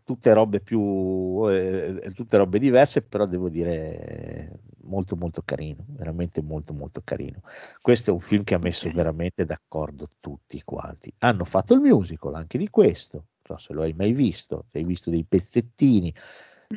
tutte 0.03 0.33
robe 0.33 0.59
più, 0.61 1.45
eh, 1.49 2.11
tutte 2.13 2.37
robe 2.37 2.59
diverse, 2.59 3.01
però 3.01 3.25
devo 3.25 3.49
dire 3.49 4.59
molto 4.83 5.15
molto 5.15 5.41
carino, 5.43 5.83
veramente 5.89 6.41
molto 6.41 6.73
molto 6.73 7.01
carino. 7.03 7.41
Questo 7.81 8.11
è 8.11 8.13
un 8.13 8.19
film 8.19 8.43
che 8.43 8.53
ha 8.55 8.59
messo 8.59 8.89
veramente 8.91 9.45
d'accordo 9.45 10.07
tutti 10.19 10.61
quanti. 10.63 11.13
Hanno 11.19 11.43
fatto 11.45 11.73
il 11.73 11.79
musical 11.81 12.35
anche 12.35 12.57
di 12.57 12.69
questo, 12.69 13.27
non 13.47 13.57
so 13.59 13.65
se 13.67 13.73
lo 13.73 13.81
hai 13.83 13.93
mai 13.93 14.11
visto, 14.13 14.65
se 14.71 14.79
hai 14.79 14.85
visto 14.85 15.09
dei 15.09 15.23
pezzettini. 15.25 16.13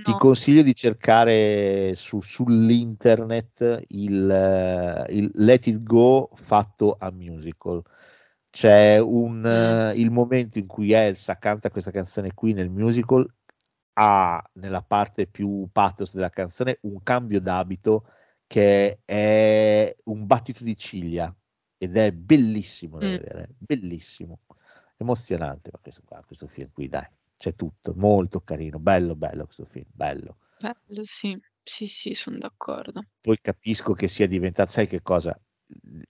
Ti 0.03 0.13
No. 0.13 0.17
consiglio 0.17 0.63
di 0.63 0.75
cercare 0.75 1.95
su- 1.97 2.21
sull'internet 2.21 3.85
il, 3.89 5.07
il 5.11 5.31
Let 5.35 5.67
It 5.67 5.83
Go 5.83 6.31
fatto 6.35 6.97
a 6.99 7.11
musical. 7.11 7.83
C'è 8.51 8.99
un, 8.99 9.45
eh, 9.45 9.93
il 10.01 10.11
momento 10.11 10.59
in 10.59 10.67
cui 10.67 10.93
Elsa 10.93 11.37
canta 11.39 11.71
questa 11.71 11.91
canzone 11.91 12.33
qui 12.35 12.53
nel 12.53 12.71
musical, 12.71 13.27
ha 13.95 14.43
nella 14.55 14.83
parte 14.83 15.27
più 15.27 15.69
pathos 15.73 16.15
della 16.15 16.31
canzone 16.31 16.79
un 16.83 17.03
cambio 17.03 17.41
d'abito 17.41 18.05
che 18.47 19.01
è 19.05 19.95
un 20.05 20.27
battito 20.27 20.65
di 20.65 20.77
ciglia 20.77 21.35
ed 21.77 21.97
è 21.97 22.13
bellissimo 22.13 22.99
da 22.99 23.07
Mm. 23.07 23.11
vedere, 23.11 23.49
bellissimo, 23.59 24.41
emozionante. 24.99 25.71
Ma 25.73 25.79
questo, 25.81 26.03
qua, 26.05 26.23
questo 26.27 26.47
film 26.47 26.71
qui, 26.73 26.89
dai, 26.89 27.07
c'è 27.37 27.55
tutto, 27.55 27.95
molto 27.97 28.41
carino, 28.41 28.79
bello, 28.79 29.15
bello 29.15 29.45
questo 29.45 29.65
film, 29.65 29.87
bello. 29.89 30.37
Bello, 30.61 31.03
sì, 31.05 31.39
sì, 31.63 31.87
sì, 31.87 32.15
sono 32.15 32.39
d'accordo. 32.39 33.03
Poi 33.21 33.39
capisco 33.41 33.93
che 33.93 34.09
sia 34.09 34.27
diventato, 34.27 34.71
sai 34.71 34.87
che 34.87 35.03
cosa? 35.03 35.39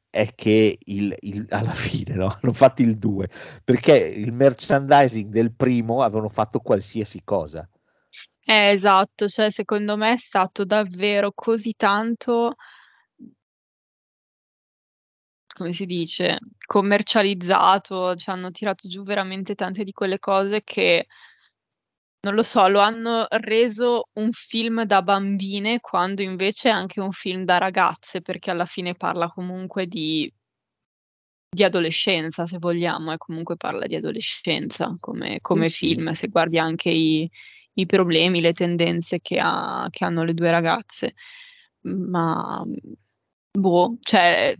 È 0.08 0.34
che 0.34 0.78
il, 0.84 1.14
il- 1.20 1.46
alla 1.50 1.70
fine 1.70 2.14
no? 2.14 2.26
hanno 2.40 2.52
fatto 2.52 2.82
il 2.82 2.96
2 2.96 3.28
perché 3.64 3.96
il 3.96 4.32
merchandising 4.32 5.30
del 5.30 5.52
primo 5.52 6.02
avevano 6.02 6.28
fatto 6.28 6.60
qualsiasi 6.60 7.22
cosa. 7.24 7.68
Eh, 8.44 8.70
esatto, 8.70 9.28
cioè 9.28 9.50
secondo 9.50 9.96
me 9.96 10.12
è 10.12 10.16
stato 10.16 10.64
davvero 10.64 11.32
così 11.34 11.74
tanto 11.76 12.54
come 15.58 15.72
si 15.74 15.86
dice, 15.86 16.38
commercializzato, 16.66 18.14
cioè 18.16 18.34
hanno 18.34 18.50
tirato 18.50 18.88
giù 18.88 19.02
veramente 19.02 19.54
tante 19.54 19.84
di 19.84 19.92
quelle 19.92 20.18
cose 20.18 20.62
che, 20.64 21.06
non 22.20 22.34
lo 22.34 22.42
so, 22.42 22.68
lo 22.68 22.80
hanno 22.80 23.26
reso 23.30 24.08
un 24.14 24.30
film 24.32 24.84
da 24.84 25.02
bambine, 25.02 25.80
quando 25.80 26.22
invece 26.22 26.68
è 26.68 26.72
anche 26.72 27.00
un 27.00 27.12
film 27.12 27.44
da 27.44 27.58
ragazze, 27.58 28.22
perché 28.22 28.50
alla 28.50 28.64
fine 28.66 28.94
parla 28.94 29.28
comunque 29.30 29.86
di 29.86 30.30
di 31.50 31.64
adolescenza, 31.64 32.44
se 32.46 32.58
vogliamo, 32.58 33.10
e 33.12 33.16
comunque 33.16 33.56
parla 33.56 33.86
di 33.86 33.94
adolescenza 33.96 34.94
come 35.00 35.38
come 35.40 35.68
Sì, 35.70 35.74
sì. 35.76 35.94
film, 35.94 36.10
se 36.12 36.28
guardi 36.28 36.58
anche 36.58 36.90
i 36.90 37.28
i 37.78 37.86
problemi, 37.86 38.40
le 38.40 38.52
tendenze 38.52 39.20
che 39.20 39.38
ha 39.40 39.86
che 39.88 40.04
hanno 40.04 40.24
le 40.24 40.34
2 40.34 40.50
ragazze. 40.50 41.14
Ma, 41.82 42.60
boh, 43.52 43.96
cioè, 44.00 44.54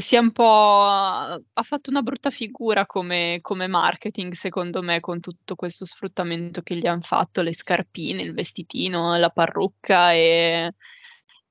si 0.00 0.16
è 0.16 0.18
un 0.18 0.32
po' 0.32 0.82
ha 0.84 1.62
fatto 1.62 1.90
una 1.90 2.02
brutta 2.02 2.30
figura 2.30 2.86
come 2.86 3.38
come 3.40 3.66
marketing 3.66 4.32
secondo 4.32 4.82
me, 4.82 5.00
con 5.00 5.20
tutto 5.20 5.54
questo 5.54 5.84
sfruttamento 5.84 6.62
che 6.62 6.76
gli 6.76 6.86
han 6.86 7.02
fatto, 7.02 7.42
le 7.42 7.54
scarpine, 7.54 8.22
il 8.22 8.34
vestitino, 8.34 9.16
la 9.16 9.30
parrucca 9.30 10.12
e 10.12 10.72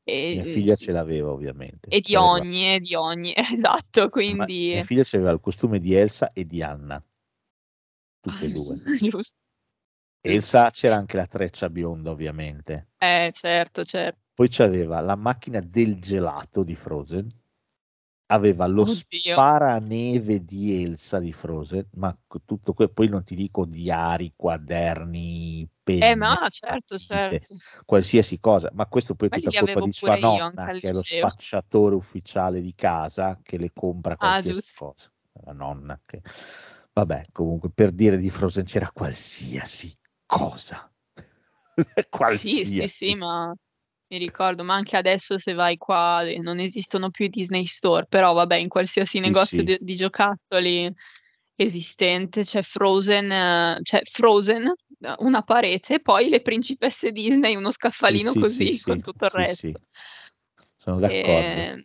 Mia 0.05 0.43
e 0.43 0.43
figlia 0.43 0.75
ce 0.75 0.91
l'aveva 0.91 1.31
ovviamente. 1.31 1.89
e 1.89 1.99
di 1.99 2.13
C'aveva 2.13 2.31
ogni, 2.31 2.75
e 2.75 2.79
di 2.79 2.93
ogni, 2.93 3.33
esatto, 3.35 4.01
ma 4.01 4.09
quindi 4.09 4.73
mia 4.73 4.83
figlia 4.83 5.03
c'aveva 5.03 5.31
il 5.31 5.39
costume 5.39 5.79
di 5.79 5.95
Elsa 5.95 6.29
e 6.31 6.45
di 6.45 6.61
Anna, 6.61 7.03
tutte 8.19 8.45
e 8.45 8.51
2. 8.51 8.83
Gius 9.01 9.35
Elsa 10.21 10.69
c'era 10.71 10.95
anche 10.95 11.17
la 11.17 11.25
treccia 11.25 11.69
bionda 11.69 12.11
ovviamente. 12.11 12.89
Eh, 12.97 13.31
certo, 13.33 13.83
cer 13.83 14.15
Poi 14.33 14.47
c'aveva 14.49 14.99
la 14.99 15.15
macchina 15.15 15.59
del 15.59 15.99
gelato 15.99 16.63
di 16.63 16.75
Frozen, 16.75 17.27
aveva 18.27 18.65
lo 18.67 18.85
Oddio. 18.85 19.45
sparaneve 19.45 20.43
di 20.45 20.83
Elsa 20.83 21.19
di 21.19 21.31
Frozen, 21.33 21.89
ma 21.93 22.17
tutto 22.43 22.73
que 22.73 22.89
poi 22.89 23.07
non 23.09 23.23
ti 23.23 23.35
dico 23.35 23.65
diari, 23.65 24.33
quaderni, 24.35 25.67
penne, 25.83 26.01
Eh, 26.01 26.15
ma 26.15 26.47
certo, 26.49 26.97
certo. 26.97 27.61
qualsiasi 27.85 28.39
cosa, 28.39 28.69
ma 28.73 28.87
questo 28.87 29.15
poi 29.15 29.29
è 29.29 29.31
tutta 29.31 29.53
colpa 29.53 29.81
di 29.81 29.91
sua 29.91 30.15
nonna, 30.15 30.71
che 30.75 30.89
è 30.89 30.91
lo 30.93 31.03
spacciatore 31.03 31.95
ufficiale 31.95 32.61
di 32.61 32.73
casa, 32.75 33.39
che 33.43 33.57
le 33.57 33.71
compra 33.73 34.17
Ah, 34.19 34.41
qualsiasi 34.41 34.61
giusto. 34.61 34.73
cosa. 34.73 35.09
La 35.43 35.51
nonna 35.53 35.99
che 36.05 36.21
vabbè, 36.93 37.23
comunque 37.33 37.69
per 37.71 37.91
dire 37.91 38.17
di 38.17 38.29
Frozen 38.29 38.63
c'era 38.65 38.89
qualsiasi 38.91 39.95
cosa. 40.25 40.89
Sì, 42.27 42.65
sì, 42.65 42.87
Qualsiasi. 42.87 42.87
sì, 42.87 43.13
ma 43.15 43.53
mi 44.07 44.17
ricordo, 44.17 44.63
ma 44.63 44.75
anche 44.75 44.97
adesso 44.97 45.37
se 45.37 45.53
vai 45.53 45.77
qua, 45.77 46.21
ehm, 46.23 46.41
non 46.41 46.59
esistono 46.59 47.09
più 47.09 47.25
i 47.25 47.29
Disney 47.29 47.65
Store, 47.65 48.05
però 48.07 48.33
vabbè 48.33 48.55
in 48.55 48.69
qualsiasi 48.69 49.19
negozio 49.19 49.59
sì. 49.59 49.63
di 49.63 49.77
di 49.81 49.95
giocattoli 49.95 50.91
esistente 51.57 52.43
c'è 52.43 52.61
Frozen 52.63 53.79
c'è 53.81 54.01
Frozen, 54.03 54.63
uhm, 54.99 55.15
una 55.19 55.41
parete, 55.43 56.01
poi 56.01 56.29
le 56.29 56.41
principesse 56.41 57.11
Disney, 57.11 57.55
uno 57.55 57.71
scaffalino 57.71 58.31
sì, 58.31 58.39
così 58.39 58.71
sì, 58.71 58.81
con 58.81 59.01
tutto 59.01 59.25
il 59.25 59.31
resto. 59.31 59.79
Sono 60.77 60.99
d'accordo. 60.99 61.61
Ehm 61.61 61.83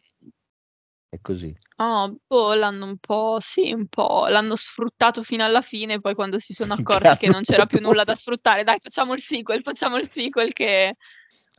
È 1.09 1.21
così. 1.21 1.55
Oh, 1.79 2.15
boh, 2.27 2.53
l'hanno 2.55 2.85
un 2.85 2.99
po' 2.99 3.39
sì, 3.41 3.73
un 3.73 3.87
po' 3.89 4.27
l'hanno 4.29 4.55
sfruttato 4.55 5.23
fino 5.23 5.45
alla 5.45 5.63
fine, 5.63 5.99
poi 5.99 6.15
quando 6.15 6.39
si 6.39 6.53
sono 6.53 6.75
accorti 6.75 7.17
che 7.17 7.29
non 7.29 7.43
c'era 7.43 7.65
più 7.65 7.81
nulla 7.81 8.05
da 8.05 8.13
potuto. 8.13 8.15
sfruttare: 8.15 8.65
"Dai 8.65 8.79
facciamo 8.79 9.15
il 9.15 9.21
sequel, 9.23 9.63
facciamo 9.63 9.97
il 9.97 10.07
sequel", 10.07 10.53
che 10.53 10.97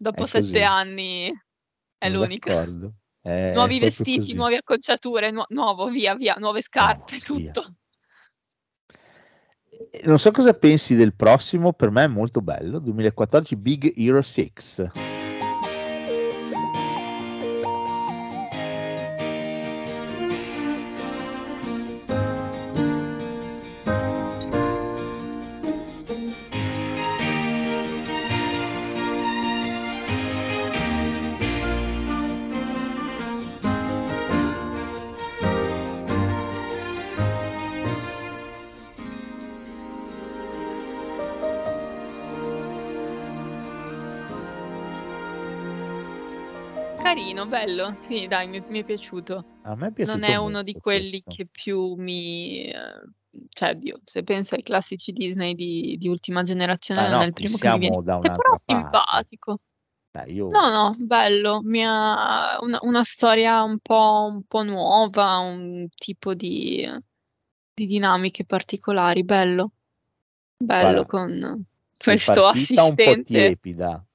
dopo 0.01 0.23
È 0.23 0.27
7 0.27 0.45
così. 0.45 0.61
anni 0.63 1.27
è 1.97 2.07
Sono 2.09 2.19
l'unica. 2.19 2.65
È 3.21 3.51
Nuovi 3.53 3.77
vestiti, 3.77 4.17
così. 4.17 4.33
nuove 4.33 4.57
acconciature, 4.57 5.29
nuo 5.29 5.45
nuovo, 5.49 5.87
via, 5.89 6.15
via, 6.15 6.33
nuove 6.39 6.61
scarpe, 6.63 7.17
via. 7.17 7.51
tutto. 7.51 7.75
E 9.91 10.01
non 10.05 10.17
so 10.17 10.31
cosa 10.31 10.55
pensi 10.55 10.95
del 10.95 11.13
prossimo, 11.13 11.71
per 11.71 11.91
me 11.91 12.05
è 12.05 12.07
molto 12.07 12.41
bello, 12.41 12.79
2014 12.79 13.55
Big 13.57 13.93
Hero 13.95 14.23
6. 14.23 14.51
Bello, 47.51 47.95
sì 47.99 48.27
dai, 48.27 48.47
mi 48.47 48.57
è 48.59 48.63
mi 48.69 48.79
è 48.79 48.83
piaciuto. 48.85 49.45
A 49.63 49.75
me 49.75 49.87
è 49.87 49.91
Non 49.91 49.93
piaciuto 49.93 50.25
è 50.25 50.35
uno 50.37 50.63
di 50.63 50.73
quelli 50.73 51.21
questo. 51.21 51.31
che 51.35 51.47
più 51.51 51.93
mi 51.95 52.65
ehm, 52.71 53.13
cioè 53.49 53.69
oddio, 53.71 53.99
se 54.05 54.23
penso 54.23 54.55
ai 54.55 54.63
classici 54.63 55.11
Disney 55.11 55.53
di 55.53 55.97
di 55.97 56.07
ultima 56.07 56.43
generazione 56.43 57.01
Ah 57.01 57.09
non 57.09 57.17
è 57.17 57.19
no, 57.19 57.25
il 57.27 57.33
qui 57.33 57.43
primo 57.43 57.57
che 57.57 57.69
mi 57.69 57.79
viene 57.79 58.03
da 58.03 58.19
mente, 58.19 58.37
però 58.37 58.55
simpatico. 58.55 59.59
Dai, 60.11 60.33
io 60.33 60.49
No, 60.49 60.69
no, 60.69 60.95
bello, 60.97 61.61
mi 61.63 61.83
ha 61.85 62.57
una 62.61 62.79
una 62.81 63.03
storia 63.03 63.61
un 63.63 63.79
po' 63.79 64.27
un 64.29 64.43
po' 64.43 64.63
nuova, 64.63 65.37
un 65.37 65.87
tipo 65.89 66.33
di 66.33 66.89
di 67.73 67.85
dinamiche 67.85 68.43
particolari, 68.45 69.23
bello. 69.23 69.71
Bello 70.57 71.03
guarda, 71.03 71.05
con 71.05 71.65
questo 71.97 72.31
partita 72.41 72.83
un 72.83 72.95
po' 72.95 73.03
assistente. 73.03 73.23
tiepida, 73.23 74.05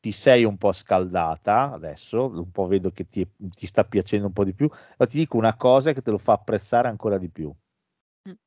ti 0.00 0.12
sei 0.12 0.44
un 0.44 0.56
po' 0.56 0.72
scaldata 0.72 1.72
adesso, 1.72 2.26
un 2.28 2.50
po' 2.50 2.66
vedo 2.66 2.90
che 2.90 3.08
ti 3.08 3.22
è 3.22 3.28
ti 3.54 3.66
sta 3.66 3.84
piacendo 3.84 4.26
un 4.28 4.32
po' 4.32 4.44
di 4.44 4.54
più, 4.54 4.68
ma 4.96 5.06
ti 5.06 5.18
dico 5.18 5.36
una 5.36 5.56
cosa 5.56 5.92
che 5.92 6.02
te 6.02 6.10
lo 6.12 6.18
fa 6.18 6.34
apprezzare 6.34 6.88
ancora 6.88 7.18
di 7.18 7.28
più. 7.30 7.52
Mh. 8.26 8.38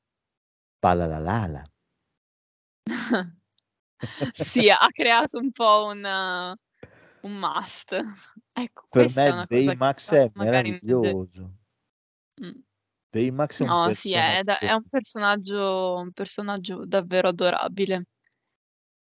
Palalalala. 0.83 1.63
Sì, 4.33 4.69
ha 4.69 4.88
creato 4.91 5.38
un 5.39 5.51
po' 5.51 5.85
un 5.85 6.03
un 7.23 7.39
must. 7.39 7.93
Ecco, 8.53 8.88
Per 8.93 9.07
è 9.07 9.07
me 9.09 9.31
una 9.31 9.47
Baymax 9.49 10.11
è 10.11 10.30
ge 10.33 10.35
meraviglioso. 10.35 11.55
Mh. 12.39 12.61
Baymax 13.13 13.59
è 13.59 13.63
un 13.65 13.77
No, 13.77 13.91
sì, 13.93 14.13
è 14.13 14.41
è 14.43 14.73
un 14.73 14.83
personaggio 14.89 15.95
un 15.97 16.11
personaggio 16.13 16.85
davvero 16.85 17.30
adorabile. 17.30 18.05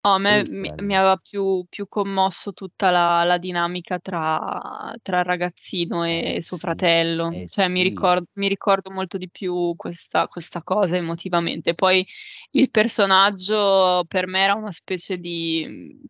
No, 0.06 0.12
a 0.16 0.18
me 0.18 0.44
mi 0.46 0.70
mi 0.80 0.94
aveva 0.94 1.16
più 1.16 1.64
più 1.66 1.88
commosso 1.88 2.52
tutta 2.52 2.90
la 2.90 3.24
la 3.24 3.38
dinamica 3.38 3.98
tra 3.98 4.92
tra 5.00 5.20
il 5.20 5.24
ragazzino 5.24 6.04
Eh 6.10 6.36
e 6.36 6.42
suo 6.42 6.58
sì, 6.58 6.58
fratello. 6.58 7.38
eh 7.38 7.48
Cioè 7.48 7.68
mi 7.68 7.82
sì. 7.82 7.82
ricord 7.82 8.26
mi 8.34 8.46
ricordo 8.48 8.90
molto 8.90 9.16
di 9.16 9.30
più 9.30 9.74
questa 9.76 10.28
questa 10.28 10.62
cosa 10.62 10.96
emotivamente. 10.96 11.72
Poi 11.74 12.06
il 12.50 12.70
personaggio 12.70 14.04
per 14.06 14.26
me 14.26 14.42
era 14.42 14.52
una 14.54 14.72
specie 14.72 15.16
di, 15.16 15.64
mhmm, 15.66 16.04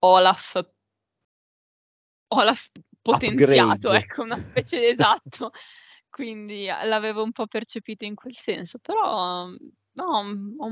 Olaf 0.00 0.60
Olaf 2.32 2.70
potenziato, 3.02 3.92
Upgrade. 3.92 3.92
ecco, 3.92 4.22
una 4.22 4.38
specie 4.38 4.88
esatto. 4.88 5.50
Quindi 6.08 6.66
l'avevo 6.66 7.22
un 7.22 7.32
po' 7.32 7.46
percepito 7.46 8.04
in 8.04 8.14
quel 8.14 8.34
senso, 8.36 8.78
però, 8.78 9.46
mhmm, 9.46 9.56
no, 9.94 10.04
ho 10.58 10.70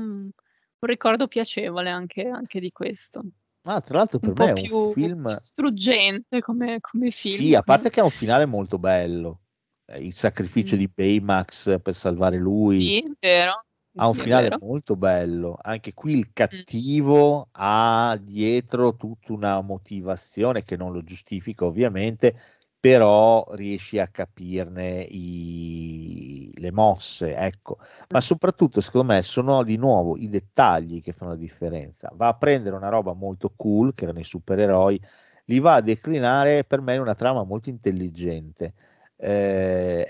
un 0.83 0.89
un 0.89 0.89
ricordo 0.89 1.27
piacevole 1.27 1.89
anche 1.89 2.27
anche 2.27 2.59
di 2.59 2.71
questo. 2.71 3.21
Ah, 3.65 3.79
tra 3.79 3.97
l'altro 3.99 4.19
Un 4.21 4.31
per 4.31 4.35
me 4.35 4.47
po' 4.47 4.49
è 4.49 4.51
un 4.51 4.67
più 4.67 4.77
film 4.91 5.39
struggente 5.39 6.41
come 6.41 6.79
come 6.81 7.11
film 7.11 7.45
Sì, 7.45 7.53
a 7.55 7.61
parte 7.63 7.89
che 7.89 7.99
ha 7.99 8.03
un 8.03 8.09
finale 8.09 8.45
molto 8.45 8.77
bello. 8.79 9.41
Ehm, 9.85 10.03
il 10.03 10.13
sacrificio 10.15 10.75
Mh. 10.75 10.79
di 10.79 10.87
Baymax 10.87 11.79
per 11.81 11.93
salvare 11.95 12.37
lui 12.37 12.93
Sì, 12.93 13.03
vero. 13.19 13.63
Ha 13.99 14.07
un 14.07 14.15
finale 14.15 14.49
vero. 14.49 14.57
molto 14.59 14.95
bello. 14.95 15.55
Anche 15.61 15.93
qui 15.93 16.17
il 16.17 16.33
Mh. 16.51 16.63
cattivo 16.63 17.49
ha 17.51 18.17
dietro 18.19 18.95
tutta 18.95 19.33
una 19.33 19.61
motivazione 19.61 20.63
che 20.63 20.75
non 20.75 20.91
lo 20.91 21.03
giustifica 21.03 21.65
ovviamente, 21.65 22.35
però 22.83 23.45
riesci 23.51 23.97
a 23.97 24.09
capirne 24.09 25.07
i 25.09 26.51
le 26.55 26.71
mosse, 26.73 27.33
ecco. 27.33 27.77
Ma 28.09 28.19
soprattutto 28.19 28.81
secondo 28.81 29.13
me 29.13 29.21
sono 29.21 29.63
di 29.63 29.77
nuovo 29.77 30.17
i 30.17 30.27
dettagli 30.27 31.01
che 31.01 31.13
fanno 31.13 31.31
la 31.31 31.37
differenza. 31.37 32.11
Va 32.13 32.27
a 32.27 32.35
prendere 32.35 32.75
una 32.75 32.89
roba 32.89 33.13
molto 33.13 33.53
cool, 33.55 33.93
che 33.93 34.03
erano 34.03 34.19
i 34.19 34.25
supereroi, 34.25 34.99
li 35.45 35.59
va 35.61 35.75
a 35.75 35.81
declinare 35.81 36.65
per 36.65 36.81
me 36.81 36.95
in 36.95 36.99
una 36.99 37.13
trama 37.13 37.45
molto 37.45 37.69
intelligente. 37.69 38.73
Ehm, 39.15 40.03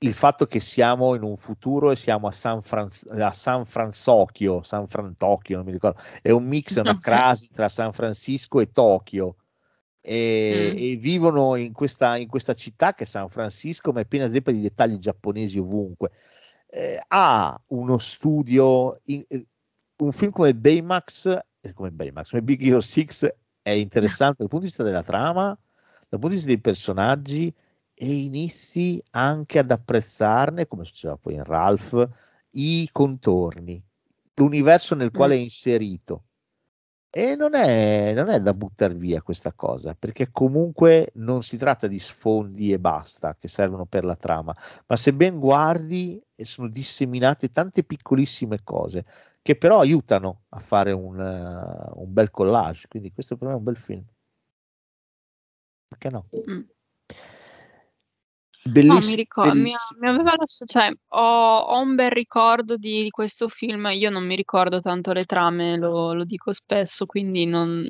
il 0.00 0.14
fatto 0.14 0.46
che 0.46 0.60
siamo 0.60 1.16
in 1.16 1.24
un 1.24 1.36
futuro 1.36 1.90
e 1.90 1.96
siamo 1.96 2.28
a 2.28 2.32
San, 2.32 2.62
Franz- 2.62 3.08
a 3.08 3.32
San 3.32 3.66
Franzocchio, 3.66 4.62
San 4.62 4.86
Frantocchio, 4.86 5.56
non 5.56 5.66
mi 5.66 5.72
ricordo, 5.72 6.00
è 6.22 6.30
un 6.30 6.46
mix, 6.46 6.76
una 6.76 6.96
crasi 7.00 7.48
tra 7.50 7.68
San 7.68 7.92
Francisco 7.92 8.60
e 8.60 8.70
Tokyo. 8.70 9.34
E, 10.10 10.72
Mm. 10.72 10.76
e 10.78 10.96
vivono 10.96 11.54
in 11.56 11.72
questa, 11.72 12.16
in 12.16 12.28
questa 12.28 12.54
città 12.54 12.94
che 12.94 13.04
è 13.04 13.06
San 13.06 13.28
Francisco, 13.28 13.92
ma 13.92 14.00
è 14.00 14.06
piena 14.06 14.30
zeppa 14.30 14.50
di 14.50 14.62
dettagli 14.62 14.96
giapponesi 14.96 15.58
ovunque. 15.58 16.12
Eh, 16.70 16.98
ha 17.08 17.60
uno 17.68 17.98
studio, 17.98 19.00
in- 19.04 19.22
eh, 19.28 19.46
un 19.98 20.12
film 20.12 20.30
come 20.30 20.54
Baymax, 20.54 21.38
eh, 21.60 21.72
come 21.74 21.90
Baymax, 21.90 22.30
come 22.30 22.42
Big 22.42 22.62
Hero 22.62 22.80
6 22.80 23.08
è 23.60 23.70
interessante 23.70 24.36
dal 24.38 24.48
punto 24.48 24.60
di 24.64 24.66
vista 24.66 24.82
della 24.82 25.02
trama, 25.02 25.44
dal 26.08 26.18
punto 26.18 26.28
di 26.28 26.34
vista 26.34 26.48
dei 26.48 26.60
personaggi 26.60 27.52
e 27.92 28.06
inizi 28.10 29.02
anche 29.10 29.58
ad 29.58 29.70
apprezzarne, 29.70 30.66
come 30.66 30.84
succedeva 30.84 31.18
poi 31.20 31.34
in 31.34 31.44
Ralph, 31.44 32.08
i 32.52 32.88
contorni, 32.92 33.82
l'universo 34.34 34.94
nel 34.94 35.10
quale 35.10 35.34
è 35.34 35.38
inserito. 35.38 36.22
E 37.10 37.34
non 37.34 37.54
è, 37.54 38.12
non 38.14 38.28
è 38.28 38.38
da 38.38 38.52
buttare 38.52 38.94
via 38.94 39.22
questa 39.22 39.52
cosa, 39.54 39.94
perché 39.98 40.30
comunque 40.30 41.10
non 41.14 41.42
si 41.42 41.56
tratta 41.56 41.86
di 41.86 41.98
sfondi 41.98 42.70
e 42.72 42.78
basta 42.78 43.34
che 43.38 43.48
servono 43.48 43.86
per 43.86 44.04
la 44.04 44.14
trama, 44.14 44.54
ma 44.86 44.96
se 44.96 45.14
ben 45.14 45.38
guardi 45.38 46.22
eh, 46.34 46.44
sono 46.44 46.68
disseminate 46.68 47.48
tante 47.48 47.82
piccolissime 47.82 48.62
cose 48.62 49.06
che 49.40 49.56
però 49.56 49.80
aiutano 49.80 50.42
a 50.50 50.58
fare 50.58 50.92
un, 50.92 51.18
eh, 51.18 51.92
un 51.94 52.12
bel 52.12 52.30
collage. 52.30 52.86
Quindi 52.88 53.12
questo 53.12 53.36
per 53.38 53.48
me 53.48 53.54
è 53.54 53.56
un 53.56 53.64
bel 53.64 53.76
film. 53.76 54.04
Perché 55.88 56.10
no? 56.10 56.28
Mm. 56.36 56.60
No, 58.70 58.94
Belliss- 58.94 59.08
mi 59.08 59.16
ricordo, 59.16 59.54
mi, 59.54 59.62
bellissimo. 59.62 60.00
mi 60.00 60.08
aveva 60.08 60.34
lasciato, 60.36 60.72
cioè, 60.72 60.90
ho, 61.08 61.58
ho 61.58 61.80
un 61.80 61.94
bel 61.94 62.10
ricordo 62.10 62.76
di, 62.76 63.02
di 63.02 63.10
questo 63.10 63.48
film, 63.48 63.86
io 63.92 64.10
non 64.10 64.26
mi 64.26 64.36
ricordo 64.36 64.80
tanto 64.80 65.12
le 65.12 65.24
trame, 65.24 65.76
lo, 65.76 66.12
lo 66.12 66.24
dico 66.24 66.52
spesso, 66.52 67.06
quindi 67.06 67.44
non, 67.46 67.84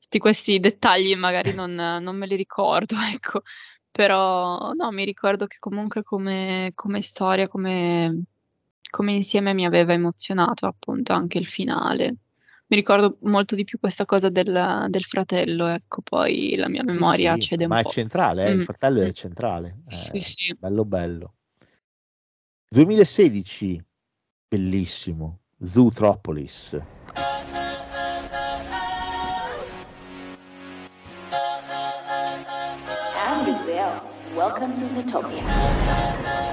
tutti 0.00 0.18
questi 0.18 0.60
dettagli 0.60 1.14
magari 1.16 1.52
non, 1.52 1.74
non 1.74 2.16
me 2.16 2.26
li 2.26 2.36
ricordo, 2.36 2.96
ecco, 3.12 3.42
però 3.90 4.72
no, 4.72 4.90
mi 4.90 5.04
ricordo 5.04 5.46
che 5.46 5.56
comunque 5.58 6.02
come, 6.02 6.72
come 6.74 7.00
storia, 7.00 7.48
come, 7.48 8.24
come 8.90 9.12
insieme 9.12 9.54
mi 9.54 9.64
aveva 9.64 9.92
emozionato 9.92 10.66
appunto 10.66 11.12
anche 11.12 11.38
il 11.38 11.46
finale. 11.46 12.16
Mi 12.74 12.80
ricordo 12.80 13.18
molto 13.20 13.54
di 13.54 13.62
più 13.62 13.78
questa 13.78 14.04
cosa 14.04 14.30
del, 14.30 14.86
del 14.88 15.04
fratello, 15.04 15.68
ecco, 15.68 16.02
poi 16.02 16.56
la 16.56 16.68
mia 16.68 16.82
Sì, 16.84 16.94
memoria 16.94 17.34
sì, 17.36 17.42
cede 17.42 17.62
un 17.66 17.70
ma 17.70 17.78
è 17.78 17.82
po'. 17.84 17.90
centrale, 17.90 18.46
eh, 18.46 18.50
il 18.50 18.56
Mm, 18.58 18.62
fratello 18.62 19.00
mm. 19.00 19.04
è 19.04 19.12
centrale. 19.12 19.78
Sì, 19.86 20.16
eh, 20.16 20.20
sì. 20.20 20.56
Bello 20.58 20.84
bello. 20.84 21.34
2016, 22.70 23.80
bellissimo, 24.48 25.42
Zootropolis. 25.60 26.80
I'm 33.14 33.44
Gazelle. 33.46 34.02
Welcome 34.34 34.74
to 34.74 34.88
Zootopia. 34.88 36.43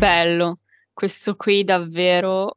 Bello, 0.00 0.60
questo 0.94 1.36
qui 1.36 1.62
davvero 1.62 2.56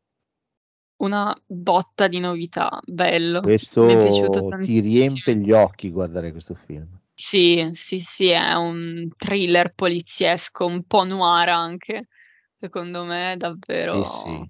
una 1.01 1.35
botta 1.45 2.07
di 2.07 2.19
novità, 2.19 2.79
bello, 2.85 3.41
mi 3.41 3.93
è 3.93 3.97
piaciuto 3.97 4.39
Questo 4.43 4.57
ti 4.61 4.79
riempie 4.79 5.35
gli 5.35 5.51
occhi 5.51 5.89
guardare 5.91 6.31
questo 6.31 6.55
film. 6.55 6.87
Sì, 7.13 7.69
sì, 7.73 7.99
sì, 7.99 8.29
è 8.29 8.53
un 8.53 9.07
thriller 9.17 9.73
poliziesco, 9.73 10.65
un 10.65 10.83
po' 10.83 11.03
noir 11.03 11.49
anche, 11.49 12.07
secondo 12.59 13.03
me, 13.03 13.35
Sì, 13.35 13.37
davvero, 13.37 14.03
sì. 14.03 14.49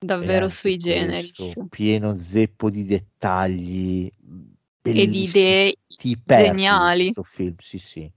davvero 0.06 0.44
anche 0.44 0.56
sui 0.58 0.76
generis. 0.76 1.54
questo, 1.54 1.66
pieno 1.68 2.14
zeppo 2.14 2.70
di 2.70 2.84
dettagli, 2.84 4.10
E 4.82 5.06
di 5.08 5.22
idee 5.22 5.76
Ti 5.96 6.20
geniali. 6.24 7.04
questo 7.04 7.22
film, 7.22 7.54
sì, 7.58 7.78
sì. 7.78 8.12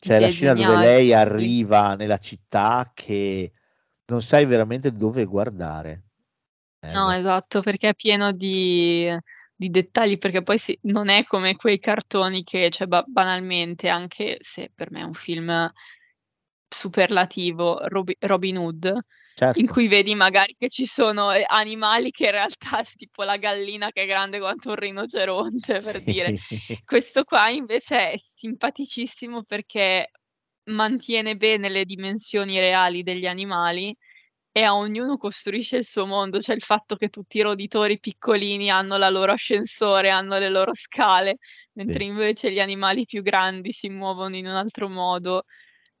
C'è 0.00 0.18
la 0.18 0.28
scena 0.28 0.54
dove 0.54 0.74
geniali, 0.74 0.76
lei 0.76 1.12
arriva 1.12 1.94
nella 1.94 2.18
città 2.18 2.90
che 2.94 3.52
non 4.06 4.22
sai 4.22 4.44
veramente 4.46 4.92
dove 4.92 5.24
guardare. 5.26 6.04
Eh, 6.80 6.88
No, 6.92 7.10
esatto, 7.12 7.60
perché 7.62 7.90
è 7.90 7.94
pieno 7.94 8.32
di, 8.32 9.08
di 9.54 9.70
dettagli, 9.70 10.18
perché 10.18 10.42
poi 10.42 10.58
sì, 10.58 10.76
non 10.82 11.08
è 11.08 11.24
come 11.24 11.54
quei 11.56 11.78
cartoni 11.78 12.42
che, 12.42 12.68
cioè, 12.70 12.86
ba- 12.88 13.04
banalmente, 13.06 13.88
anche 13.88 14.38
se 14.40 14.72
per 14.74 14.90
me 14.90 15.00
è 15.00 15.02
un 15.04 15.14
film 15.14 15.70
superlativo, 16.68 17.78
Robi- 17.88 18.16
Robin 18.20 18.56
Hood, 18.58 18.98
certo. 19.40 19.58
in 19.60 19.66
cui 19.66 19.88
vedi 19.88 20.14
magari 20.14 20.54
che 20.58 20.68
ci 20.68 20.84
sono 20.84 21.32
eh, 21.32 21.44
animali 21.46 22.10
che 22.10 22.26
in 22.26 22.32
realtà, 22.32 22.82
tipo 22.96 23.22
la 23.22 23.36
gallina 23.36 23.90
che 23.90 24.02
è 24.02 24.06
grande 24.06 24.38
quanto 24.38 24.70
un 24.70 24.76
rinoceronte, 24.76 25.78
per 25.80 26.02
dire. 26.02 26.34
Questo 26.84 27.24
qua 27.24 27.48
invece 27.48 28.12
è 28.12 28.16
simpaticissimo 28.16 29.44
perché 29.44 30.10
mantiene 30.70 31.36
bene 31.36 31.68
le 31.68 31.84
dimensioni 31.84 32.58
reali 32.60 33.02
degli 33.02 33.26
animali 33.26 33.96
e 34.52 34.62
a 34.62 34.74
ognuno 34.76 35.16
costruisce 35.16 35.78
il 35.78 35.84
suo 35.86 36.06
mondo. 36.06 36.38
C'è 36.38 36.54
il 36.54 36.62
fatto 36.62 36.96
che 36.96 37.08
tutti 37.08 37.38
i 37.38 37.42
roditori 37.42 37.98
piccolini 37.98 38.68
hanno 38.68 38.96
la 38.98 39.08
loro 39.08 39.32
ascensore, 39.32 40.10
hanno 40.10 40.38
le 40.38 40.48
loro 40.50 40.74
scale, 40.74 41.36
mentre 41.74 42.00
Sì. 42.04 42.10
invece 42.10 42.52
gli 42.52 42.60
animali 42.60 43.04
più 43.04 43.22
grandi 43.22 43.72
si 43.72 43.88
muovono 43.88 44.36
in 44.36 44.46
un 44.46 44.54
altro 44.56 44.88
modo. 44.88 45.44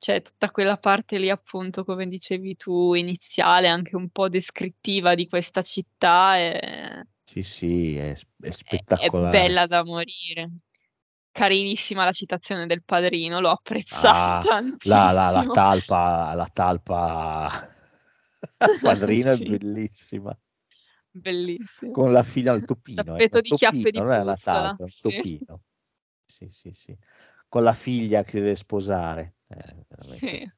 C'è 0.00 0.20
tutta 0.22 0.50
quella 0.50 0.78
parte 0.78 1.18
lì, 1.18 1.30
appunto, 1.30 1.84
come 1.84 2.08
dicevi 2.08 2.56
tu, 2.56 2.94
iniziale, 2.94 3.68
anche 3.68 3.94
un 3.96 4.08
po' 4.10 4.28
descrittiva 4.28 5.14
di 5.14 5.28
questa 5.28 5.62
città, 5.62 6.38
e 6.38 7.04
Sì, 7.24 7.42
sì, 7.42 7.96
è, 7.96 8.14
è 8.40 8.50
è 8.94 9.10
spettacolare. 9.10 9.10
bella 9.10 9.66
da 9.66 9.84
morire. 9.84 10.50
Carinissima 11.32 12.04
la 12.04 12.12
citazione 12.12 12.66
del 12.66 12.82
padrino, 12.84 13.40
l'ho 13.40 13.50
apprezzata 13.50 14.08
Ah, 14.08 14.46
la, 14.84 15.12
la- 15.12 15.30
la 15.30 15.44
talpa, 15.44 16.32
la 16.34 16.46
talpa 16.46 17.48
padrino 18.80 19.32
è 19.32 19.36
Sì. 19.36 19.52
bellissima. 19.52 20.36
Bellissimo. 21.14 21.96
Con 21.96 22.12
la 22.12 22.22
figlia 22.22 22.52
al 22.52 22.64
topino, 22.64 23.16
ecco, 23.16 23.36
Tappeto 23.36 23.38
un 23.38 23.42
di 23.42 23.52
chiappe 23.52 23.90
topino, 23.90 23.90
di 23.90 24.04
non 24.04 24.12
è 24.12 24.24
puzzola, 24.24 24.38
talpa, 24.38 24.84
è 24.84 24.88
sì. 24.88 25.00
topino. 25.00 25.62
Sì, 26.24 26.48
sì, 26.50 26.72
sì. 26.72 26.96
Con 27.48 27.62
la 27.64 27.74
figlia 27.74 28.22
che 28.22 28.40
deve 28.40 28.54
sposare. 28.56 29.34
Eh. 29.50 29.84
Sì, 29.98 30.50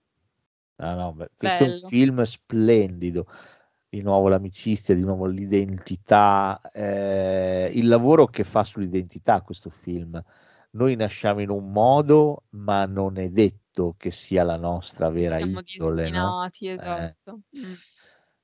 No, 0.82 0.94
no, 0.94 1.12
beh, 1.12 1.30
questo 1.36 1.64
è 1.64 1.68
un 1.68 1.80
film 1.88 2.22
splendido. 2.22 3.26
Di 3.88 4.00
nuovo 4.00 4.28
l'amicizia, 4.28 4.94
di 4.94 5.02
nuovo 5.02 5.26
l'identità, 5.26 6.60
eh, 6.72 7.70
il 7.74 7.86
lavoro 7.86 8.26
che 8.26 8.42
fa 8.42 8.64
sull'identità 8.64 9.42
questo 9.42 9.70
film. 9.70 10.20
Noi 10.70 10.96
nasciamo 10.96 11.40
in 11.40 11.50
un 11.50 11.70
modo, 11.70 12.44
ma 12.50 12.86
non 12.86 13.18
è 13.18 13.28
detto 13.28 13.94
che 13.98 14.10
sia 14.10 14.42
la 14.42 14.56
nostra 14.56 15.10
vera 15.10 15.36
Siamo 15.36 15.60
indole, 15.64 16.08
no? 16.08 16.48
Eh, 16.50 16.72
esatto. 16.72 17.40
Mm. 17.56 17.72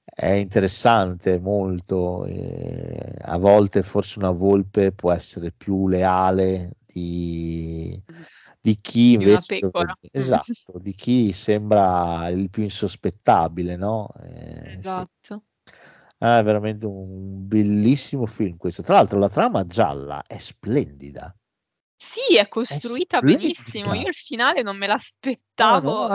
è 0.04 0.30
interessante 0.32 1.40
molto. 1.40 2.26
eh, 2.26 3.16
a 3.22 3.38
volte 3.38 3.82
forse 3.82 4.18
una 4.18 4.30
volpe 4.30 4.92
può 4.92 5.12
essere 5.12 5.50
più 5.50 5.88
leale 5.88 6.72
di, 6.84 8.00
di 8.68 8.78
chi 8.80 9.12
invece 9.12 9.60
pecora. 9.60 9.96
esatto, 10.12 10.78
di 10.78 10.94
chi 10.94 11.32
sembra 11.32 12.28
il 12.28 12.50
più 12.50 12.62
insospettabile, 12.62 13.76
no? 13.76 14.08
Eh, 14.20 14.70
sì. 14.70 14.76
Esatto. 14.76 15.42
Ah, 16.18 16.38
è 16.38 16.42
veramente 16.42 16.84
un 16.84 17.46
bellissimo 17.46 18.26
film 18.26 18.56
questo. 18.56 18.82
Tra 18.82 18.94
l'altro 18.94 19.18
la 19.18 19.28
trama 19.28 19.64
gialla 19.66 20.22
è 20.26 20.36
splendida. 20.36 21.34
Sì, 22.00 22.36
è 22.36 22.46
costruita 22.48 23.22
splendida. 23.22 23.22
benissimo. 23.22 23.92
Io 23.94 24.08
il 24.08 24.14
finale 24.14 24.62
non 24.62 24.76
me 24.78 24.86
No, 25.58 25.78
l'aspettavo 25.78 25.80
no, 25.80 26.06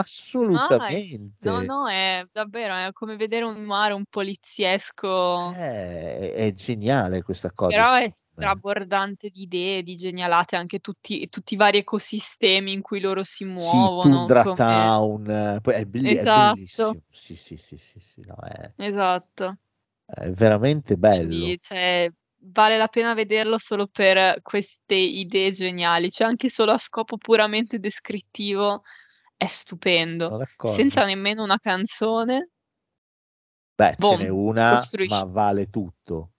mai. 0.46 0.96
assolutamente. 0.98 1.28
No, 1.38 1.60
no, 1.60 1.88
è 1.88 2.26
davvero, 2.32 2.74
è 2.74 2.90
come 2.92 3.16
vedere 3.16 3.44
un 3.44 3.62
noir 3.64 3.92
un 3.92 4.04
poliziesco, 4.06 5.58
È, 5.58 6.32
è 6.34 6.52
geniale 6.54 7.22
questa 7.22 7.52
cosa. 7.52 7.82
però 7.82 7.94
è 7.94 8.08
strabordante 8.08 9.30
di 9.30 9.42
idee, 9.42 9.82
di 9.82 9.94
genialate, 9.96 10.56
anche 10.56 10.78
tutti, 10.80 11.28
tutti 11.28 11.54
i 11.54 11.56
vari 11.56 11.78
ecosistemi 11.78 12.72
in 12.72 12.80
cui 12.82 13.00
loro 13.00 13.22
si 13.24 13.44
Sì, 13.56 13.88
muovono. 13.88 13.98
Tundra 13.98 14.44
come- 14.44 14.54
Town, 14.56 15.28
eh, 15.30 15.60
è, 15.60 15.86
è 16.20 16.26
Esatto. 16.26 16.26
bellissimo. 16.26 17.02
Sì, 17.10 17.34
sì, 17.36 17.56
sì, 17.56 17.76
sì, 17.76 17.98
sì, 18.00 18.20
no, 18.22 18.36
è, 18.36 18.72
Esatto. 18.78 19.58
è 20.06 20.30
veramente 20.30 20.96
bello. 20.96 21.54
Quindi, 21.54 21.58
cioè, 21.58 22.10
vale 22.46 22.76
la 22.76 22.88
pena 22.88 23.14
vederlo 23.14 23.58
solo 23.58 23.86
per 23.86 24.40
queste 24.42 24.94
idee 24.94 25.50
geniali, 25.50 26.10
cioè 26.10 26.26
anche 26.26 26.48
solo 26.48 26.72
a 26.72 26.78
scopo 26.78 27.16
puramente 27.16 27.78
descrittivo 27.78 28.82
è 29.36 29.46
stupendo, 29.46 30.38
senza 30.56 31.04
nemmeno 31.04 31.42
una 31.42 31.58
canzone. 31.58 32.50
Beh, 33.76 33.94
ce 33.98 34.00
Boom, 34.00 34.16
n'è 34.16 34.28
una, 34.28 34.70
costruisci- 34.76 35.08
ma 35.10 35.24
vale 35.24 35.66
tutto. 35.68 36.30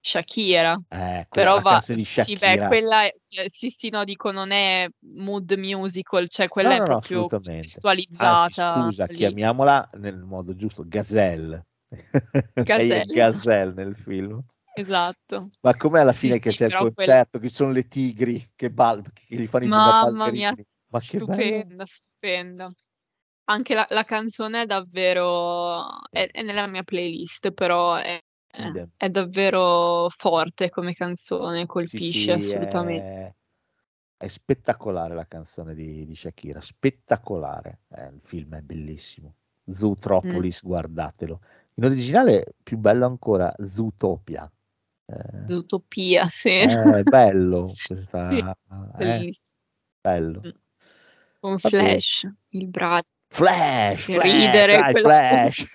Shakira. 0.00 0.80
Eh, 0.90 1.26
Però 1.30 1.60
va, 1.60 1.78
di 1.94 2.04
sì, 2.04 2.36
beh, 2.36 2.58
Shakira. 2.58 2.66
quella 2.66 3.04
è, 3.04 3.14
cioè, 3.28 3.48
sì, 3.48 3.68
sì, 3.70 3.90
no, 3.90 4.04
dico, 4.04 4.30
non 4.30 4.50
è 4.50 4.88
mood 5.00 5.52
musical, 5.52 6.28
cioè 6.28 6.48
quella 6.48 6.70
No, 6.70 6.76
è 6.76 6.78
no, 6.78 6.86
no, 6.86 6.96
proprio 6.96 6.96
assolutamente. 6.96 7.80
contestualizzata 7.80 8.18
Anzi, 8.20 8.52
scusa, 8.52 9.06
lì. 9.06 9.16
chiamiamola 9.16 9.88
nel 9.98 10.18
modo 10.18 10.54
giusto, 10.56 10.84
Gazelle. 10.86 11.66
È 12.52 12.62
Gazelle. 12.64 13.12
Gazelle 13.12 13.72
nel 13.72 13.94
film. 13.96 14.42
Esatto. 14.80 15.50
Ma 15.60 15.76
com'è 15.76 16.00
alla 16.00 16.12
Sì, 16.12 16.28
fine 16.28 16.38
che 16.38 16.50
sì, 16.50 16.56
c'è 16.56 16.64
il 16.66 16.70
però 16.72 16.90
quella- 16.92 17.12
concerto, 17.12 17.38
che 17.38 17.48
sono 17.48 17.72
le 17.72 17.88
tigri 17.88 18.50
che, 18.54 18.70
ball- 18.70 19.02
che 19.12 19.34
gli 19.36 19.46
fanno 19.46 19.64
i 19.64 19.68
Mamma 19.68 20.30
mia? 20.30 20.54
Ma 20.90 21.00
stupenda, 21.00 21.84
stupenda. 21.84 22.70
Anche 23.44 23.74
la, 23.74 23.86
la 23.90 24.04
canzone 24.04 24.62
è 24.62 24.66
davvero, 24.66 25.84
è, 26.10 26.28
è 26.30 26.42
nella 26.42 26.66
mia 26.66 26.82
playlist, 26.82 27.50
però 27.52 27.96
è, 27.96 28.18
è- 28.46 29.08
davvero 29.08 30.08
forte 30.10 30.70
come 30.70 30.92
canzone, 30.92 31.60
Sì, 31.60 31.66
colpisce 31.66 32.32
sì, 32.32 32.32
assolutamente. 32.32 33.06
è, 33.06 33.34
è 34.18 34.28
spettacolare 34.28 35.14
la 35.14 35.26
canzone 35.26 35.74
di, 35.74 36.04
di 36.06 36.14
Shakira, 36.14 36.60
spettacolare. 36.60 37.80
Eh, 37.88 38.06
il 38.08 38.20
film 38.22 38.54
è 38.56 38.60
bellissimo. 38.60 39.34
Zootropolis, 39.66 40.62
Mm. 40.62 40.66
guardatelo. 40.66 41.40
In 41.74 41.84
originale 41.84 42.54
più 42.62 42.76
bello 42.78 43.06
ancora 43.06 43.52
Zootopia. 43.64 44.50
Eh, 45.10 45.52
Utopia, 45.54 46.28
sì. 46.28 46.48
è 46.58 47.02
bello, 47.04 47.72
questa, 47.86 48.28
Sì, 48.28 48.38
eh, 48.38 48.44
bellissimo. 48.96 49.60
bello. 50.00 50.40
Mm. 50.46 50.50
Con 51.40 51.56
Va 51.56 51.70
bene. 51.70 51.88
Flash, 51.92 52.28
il 52.50 52.66
braccio. 52.68 53.08
Flash, 53.28 54.04
Flash, 54.04 54.22
ridere, 54.22 54.72
dai, 54.78 54.92
quella- 54.92 55.08
Flash. 55.18 55.66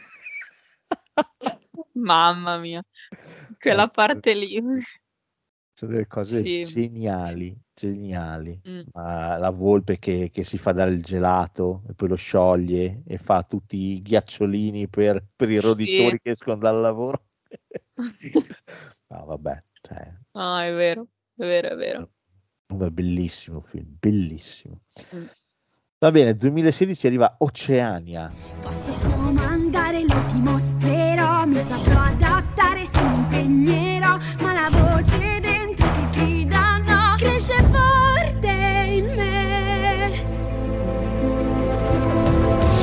Mamma 1.95 2.57
mia, 2.57 2.83
quella 3.59 3.83
Eh, 3.83 3.87
sì. 3.87 3.93
parte 3.95 4.33
lì. 4.35 4.61
Sono 5.75 5.91
delle 5.91 6.05
cose 6.07 6.43
Sì. 6.43 6.61
geniali, 6.61 7.57
geniali. 7.73 8.59
Mm. 8.67 8.81
Ma 8.93 9.37
la 9.37 9.49
volpe 9.49 9.97
che, 9.97 10.29
che 10.31 10.43
si 10.43 10.57
fa 10.59 10.71
dare 10.71 10.91
il 10.91 11.01
gelato 11.01 11.81
e 11.89 11.93
poi 11.93 12.09
lo 12.09 12.15
scioglie 12.15 13.01
e 13.07 13.17
fa 13.17 13.41
tutti 13.43 13.77
i 13.77 14.01
ghiacciolini 14.01 14.87
per, 14.87 15.25
per 15.35 15.49
i 15.49 15.59
Sì. 15.59 15.61
roditori 15.61 16.19
che 16.21 16.31
escono 16.31 16.57
dal 16.57 16.79
lavoro. 16.79 17.25
No, 19.13 19.25
vabbè, 19.25 19.63
cioè, 19.73 20.11
No, 20.31 20.59
è 20.59 20.73
vero, 20.73 21.03
è 21.37 21.45
vero, 21.45 21.67
è 21.69 21.75
vero. 21.75 22.09
è 22.67 22.89
bellissimo 22.89 23.61
film, 23.61 23.95
bellissimo. 23.99 24.79
Mm. 25.15 25.25
Va 25.99 26.09
bene, 26.11 26.33
2016 26.33 27.05
arriva 27.07 27.35
Oceania. 27.37 28.33
Posso 28.61 28.91
comandare, 28.93 30.03
lo 30.05 30.19
dimostrerò. 30.31 31.45
Mi 31.45 31.59
saprò 31.59 31.99
adattare 32.01 32.85
se 32.85 33.01
mi 33.03 33.13
impegnerò. 33.13 34.17
Ma 34.41 34.53
la 34.53 34.69
voce 34.71 35.39
dentro 35.39 35.89
che 35.91 36.09
grida 36.09 36.77
no 36.79 37.15
cresce 37.17 37.61
forte 37.71 38.47
in 38.49 39.05
me. 39.15 40.25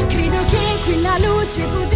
Credo 0.08 0.38
che 0.48 0.82
quella 0.86 1.18
luce 1.18 1.64
potrà 1.66 1.89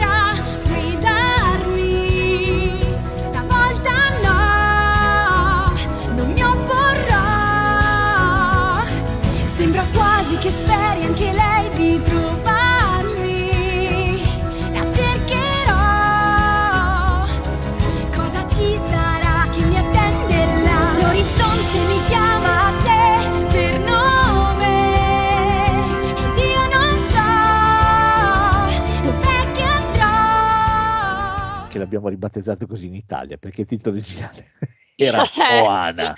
l'abbiamo 31.95 32.09
ribattezzato 32.09 32.67
così 32.67 32.87
in 32.87 32.95
Italia 32.95 33.37
perché 33.37 33.63
il 33.63 33.67
titolo 33.67 33.97
originale 33.97 34.47
era. 34.97 35.25
Moana. 35.35 36.15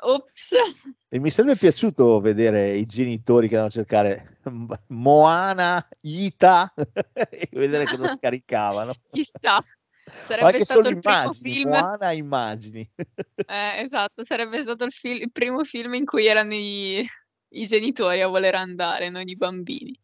Ops. 0.00 0.54
E 1.08 1.20
mi 1.20 1.30
sarebbe 1.30 1.56
piaciuto 1.56 2.20
vedere 2.20 2.74
i 2.74 2.84
genitori 2.84 3.48
che 3.48 3.56
andavano 3.56 3.68
a 3.68 3.86
cercare 3.86 4.40
Moana, 4.88 5.88
Ita 6.00 6.74
e 7.30 7.48
vedere 7.52 7.84
cosa 7.84 8.12
scaricavano. 8.12 8.92
Chissà, 9.12 9.62
sarebbe 10.04 10.46
anche 10.46 10.64
stato 10.64 10.88
il 10.88 10.98
primo 10.98 11.14
immagini, 11.14 11.54
film. 11.54 11.70
Moana 11.70 12.10
immagini. 12.10 12.90
Eh, 13.36 13.80
esatto, 13.82 14.24
sarebbe 14.24 14.60
stato 14.60 14.84
il, 14.84 14.92
fil- 14.92 15.22
il 15.22 15.32
primo 15.32 15.62
film 15.64 15.94
in 15.94 16.04
cui 16.04 16.26
erano 16.26 16.54
i, 16.54 17.08
i 17.50 17.66
genitori 17.66 18.20
a 18.20 18.26
voler 18.26 18.56
andare, 18.56 19.08
non 19.08 19.26
i 19.28 19.36
bambini. 19.36 19.98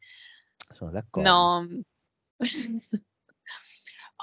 Sono 0.70 0.92
d'accordo. 0.92 1.28
No. 1.28 1.66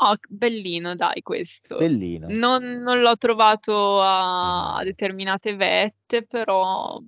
Oh, 0.02 0.16
bellino, 0.30 0.96
dai, 0.96 1.22
questo. 1.22 1.78
Bellino. 1.78 2.28
Non, 2.30 2.64
non 2.64 3.00
l'ho 3.02 3.18
trovato 3.18 4.02
a, 4.02 4.76
a 4.76 4.84
determinate 4.84 5.56
vette, 5.56 6.26
però 6.26 7.00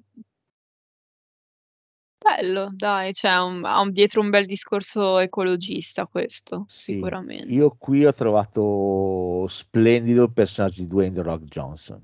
bello, 2.18 2.70
dai, 2.74 3.12
c'è 3.12 3.36
un, 3.40 3.66
ha 3.66 3.80
un- 3.82 3.92
dietro 3.92 4.22
un 4.22 4.30
bel 4.30 4.46
discorso 4.46 5.18
ecologista 5.20 6.06
questo, 6.06 6.66
Sì, 6.68 6.94
sicuramente. 6.94 7.52
Io 7.54 7.76
qui 7.78 8.06
ho 8.06 8.14
trovato 8.14 9.46
splendido 9.48 10.24
il 10.24 10.32
personaggio 10.32 10.82
di 10.82 10.88
Dwayne 10.88 11.14
The 11.14 11.22
Rock 11.22 11.44
Johnson. 11.44 12.02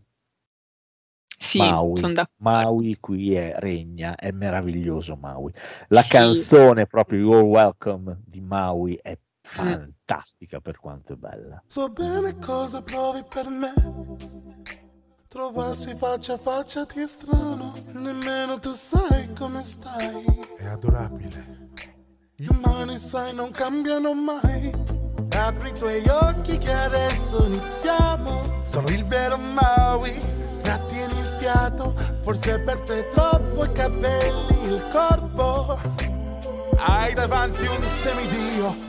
Sì, 1.39 1.59
Maui. 1.59 1.99
son 1.99 2.13
d'accordo. 2.13 2.41
Maui 2.41 2.97
qui 2.99 3.33
è, 3.33 3.53
regna, 3.59 4.15
è 4.15 4.31
meraviglioso 4.31 5.15
Maui. 5.15 5.51
La 5.89 6.01
Sì. 6.01 6.09
canzone 6.09 6.85
proprio 6.87 7.19
You're 7.19 7.43
Welcome 7.45 8.21
di 8.25 8.41
Maui 8.41 8.97
è 9.01 9.17
Mm. 9.17 9.26
Fantastica 9.47 10.59
per 10.59 10.77
quanto 10.77 11.13
è 11.13 11.15
bella. 11.15 11.61
So 11.65 11.89
bene 11.89 12.37
cosa 12.37 12.81
provi 12.81 13.23
per 13.27 13.47
me. 13.47 13.73
Trovarsi 15.27 15.93
faccia 15.95 16.33
a 16.33 16.37
faccia 16.37 16.85
ti 16.85 17.01
è 17.01 17.07
strano. 17.07 17.73
Nemmeno 17.93 18.59
tu 18.59 18.71
sai 18.71 19.33
come 19.33 19.63
stai. 19.63 20.23
È 20.57 20.65
adorabile. 20.65 21.71
Gli 22.35 22.47
umani, 22.47 22.97
sai, 22.97 23.33
non 23.33 23.51
cambiano 23.51 24.13
mai. 24.13 24.71
Apri 25.29 25.69
i 25.69 25.73
tuoi 25.73 26.07
occhi 26.07 26.57
che 26.57 26.71
adesso 26.71 27.45
iniziamo. 27.45 28.63
Sono 28.63 28.87
il 28.89 29.05
vero 29.05 29.37
Maui. 29.37 30.17
Trattieni 30.61 31.19
il 31.19 31.29
fiato. 31.39 31.95
Forse 32.23 32.59
per 32.59 32.81
te 32.81 33.09
troppo 33.09 33.65
i 33.65 33.71
capelli, 33.71 34.61
il 34.63 34.83
corpo. 34.91 35.77
Hai 36.77 37.13
davanti 37.13 37.65
un 37.65 37.83
semidio. 37.83 38.86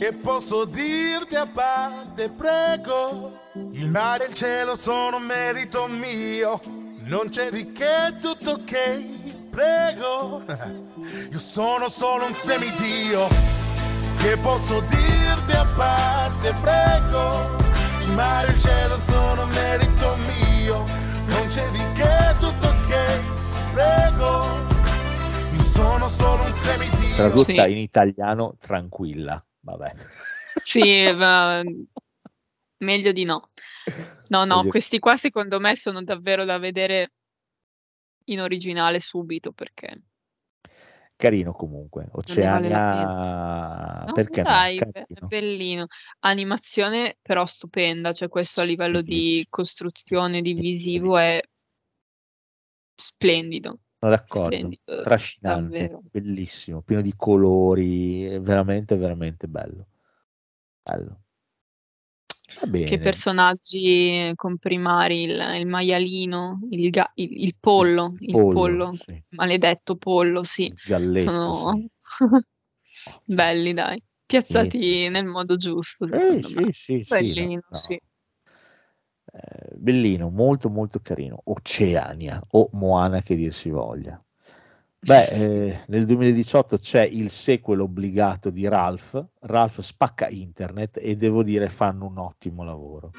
Che 0.00 0.14
posso 0.14 0.64
dirti 0.64 1.34
a 1.36 1.44
parte, 1.46 2.30
prego? 2.30 3.38
Il 3.72 3.90
mare 3.90 4.24
e 4.24 4.28
il 4.28 4.34
cielo 4.34 4.74
sono 4.74 5.18
merito 5.18 5.88
mio. 5.88 6.58
Non 7.00 7.28
c'è 7.28 7.50
di 7.50 7.70
che, 7.72 8.16
tutto 8.18 8.52
ok, 8.52 9.50
prego. 9.50 10.42
Io 11.30 11.38
sono 11.38 11.90
solo 11.90 12.24
un 12.24 12.32
semidio. 12.32 13.28
Che 14.16 14.38
posso 14.38 14.80
dirti 14.80 15.52
a 15.52 15.66
parte, 15.76 16.54
prego. 16.62 17.56
Il 18.00 18.12
mare 18.12 18.46
e 18.46 18.52
il 18.52 18.58
cielo 18.58 18.98
sono 18.98 19.44
merito 19.48 20.16
mio, 20.16 20.82
non 21.26 21.46
c'è 21.48 21.68
di 21.72 21.84
che, 21.92 22.34
tutto 22.38 22.74
che, 22.88 23.20
prego. 23.74 24.46
Io 25.52 25.62
sono 25.62 26.08
solo 26.08 26.42
un 26.44 26.52
semidio. 26.52 27.16
Tradotta 27.16 27.64
Sì. 27.66 27.72
in 27.72 27.76
italiano, 27.76 28.54
tranquilla. 28.58 29.44
Vabbè. 29.60 29.94
Sì, 30.62 31.12
ma 31.14 31.62
meglio 32.78 33.12
di 33.12 33.24
no. 33.24 33.50
No, 34.28 34.44
no, 34.44 34.56
Meglio- 34.56 34.70
questi 34.70 34.98
qua 34.98 35.16
secondo 35.16 35.58
me 35.60 35.76
sono 35.76 36.02
davvero 36.02 36.44
da 36.44 36.58
vedere 36.58 37.12
in 38.24 38.40
originale 38.40 39.00
subito 39.00 39.52
perché 39.52 40.04
Carino 41.20 41.52
comunque. 41.52 42.08
Oceania. 42.12 44.04
No, 44.06 44.12
perché 44.14 44.40
dai, 44.40 44.76
no? 44.76 44.90
Carino. 44.90 45.26
bellino. 45.26 45.86
Animazione 46.20 47.18
però 47.20 47.44
stupenda, 47.44 48.14
cioè 48.14 48.28
questo 48.28 48.62
a 48.62 48.64
livello 48.64 49.02
di 49.02 49.46
costruzione, 49.50 50.40
di 50.40 50.54
visivo 50.54 51.18
è 51.18 51.42
splendido. 52.94 53.80
Sono 54.00 54.12
d'accordo, 54.12 54.76
Splendido, 54.78 54.94
trascinante, 55.00 55.88
davvero. 55.88 56.02
bellissimo, 56.10 56.82
pieno 56.82 57.02
di 57.02 57.14
colori, 57.16 58.24
è 58.24 58.40
veramente, 58.40 58.96
veramente 58.96 59.46
bello. 59.46 59.86
Bello. 60.82 61.22
Che 62.82 62.98
personaggi 62.98 64.32
comprimari, 64.34 65.22
il, 65.22 65.38
il 65.60 65.66
maialino, 65.66 66.60
il, 66.70 66.90
ga- 66.90 67.10
il- 67.14 67.42
il 67.44 67.56
pollo, 67.58 68.14
il 68.20 68.42
pollo, 68.48 68.48
pollo, 68.48 68.92
sì. 68.92 69.22
maledetto 69.30 69.96
pollo, 69.96 70.42
sì, 70.42 70.72
il 70.72 70.78
galletto, 70.82 71.52
sono 71.52 71.72
sì. 71.72 71.88
belli, 73.24 73.72
dai, 73.74 74.02
piazzati 74.26 75.08
nel 75.08 75.26
modo 75.26 75.56
giusto, 75.56 76.06
Sì, 76.08 76.08
secondo 76.08 76.48
sì, 76.48 76.62
me. 76.62 76.72
sì, 76.72 77.04
sì, 77.04 77.32
Bellino, 77.32 77.62
no, 77.68 77.80
sì. 77.86 77.98
Eh, 79.32 79.76
bellino, 79.76 80.28
molto 80.30 80.68
molto 80.68 81.00
carino. 81.00 81.40
Oceania 81.44 82.40
o 82.50 82.68
Moana 82.72 83.22
che 83.22 83.36
dir 83.36 83.52
si 83.52 83.70
voglia. 83.70 84.18
Beh, 84.98 85.28
eh, 85.30 85.80
nel 85.86 86.04
2018 86.04 86.78
c'è 86.78 87.04
il 87.04 87.30
sequel 87.30 87.80
obbligato 87.80 88.50
di 88.50 88.66
Ralph. 88.66 89.24
Ralph 89.40 89.80
spacca 89.80 90.28
internet 90.28 90.98
e 91.00 91.16
devo 91.16 91.42
dire 91.42 91.68
fanno 91.68 92.06
un 92.06 92.18
ottimo 92.18 92.64
lavoro. 92.64 93.12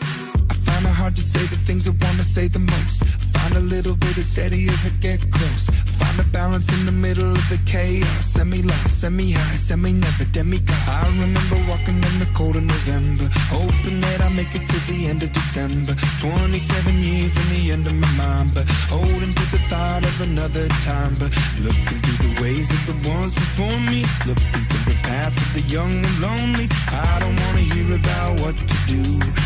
Hard 1.01 1.15
to 1.15 1.23
say 1.23 1.43
the 1.47 1.57
things 1.57 1.88
I 1.88 1.93
wanna 2.05 2.21
say 2.21 2.47
the 2.47 2.59
most. 2.59 3.03
Find 3.33 3.55
a 3.55 3.59
little 3.59 3.95
bit 3.95 4.15
of 4.17 4.23
steady 4.23 4.69
as 4.69 4.85
I 4.85 4.91
get 5.01 5.19
close. 5.31 5.65
Find 5.97 6.19
a 6.19 6.23
balance 6.30 6.69
in 6.77 6.85
the 6.85 6.91
middle 6.91 7.33
of 7.33 7.49
the 7.49 7.57
chaos. 7.65 8.25
Semi 8.35 8.61
lost, 8.61 9.01
semi 9.01 9.31
high, 9.31 9.57
semi 9.57 9.93
never 9.93 10.25
demigod. 10.25 10.77
I 10.88 11.07
remember 11.09 11.57
walking 11.67 11.97
in 12.09 12.15
the 12.21 12.30
cold 12.35 12.55
of 12.55 12.65
November, 12.65 13.25
hoping 13.49 13.99
that 13.99 14.21
I 14.21 14.30
make 14.30 14.53
it 14.53 14.69
to 14.69 14.80
the 14.91 15.07
end 15.07 15.23
of 15.23 15.33
December. 15.33 15.95
27 16.21 16.93
years 17.01 17.33
in 17.41 17.47
the 17.55 17.71
end 17.73 17.88
of 17.88 17.95
my 17.95 18.11
mind, 18.21 18.51
but 18.53 18.69
holding 18.93 19.33
to 19.33 19.45
the 19.49 19.61
thought 19.69 20.03
of 20.05 20.21
another 20.21 20.67
time. 20.85 21.15
But 21.17 21.33
looking 21.65 21.97
through 22.03 22.30
the 22.30 22.33
ways 22.43 22.69
of 22.69 22.81
the 22.85 23.09
ones 23.09 23.33
before 23.33 23.80
me, 23.89 24.05
looking 24.30 24.63
through 24.69 24.93
the 24.93 24.99
path 25.01 25.33
of 25.33 25.49
the 25.57 25.65
young 25.65 25.93
and 26.05 26.17
lonely. 26.21 26.69
I 26.93 27.17
don't 27.21 27.38
wanna 27.41 27.65
hear 27.73 27.95
about 27.95 28.39
what 28.41 28.53
to 28.53 28.77
do. 28.85 29.01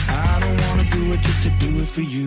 I 0.10 0.40
don't 0.44 0.60
wanna 0.68 0.86
do 0.92 1.14
it 1.14 1.22
just 1.22 1.45
to 1.46 1.52
do 1.62 1.70
it 1.78 1.86
for 1.86 2.02
you. 2.02 2.26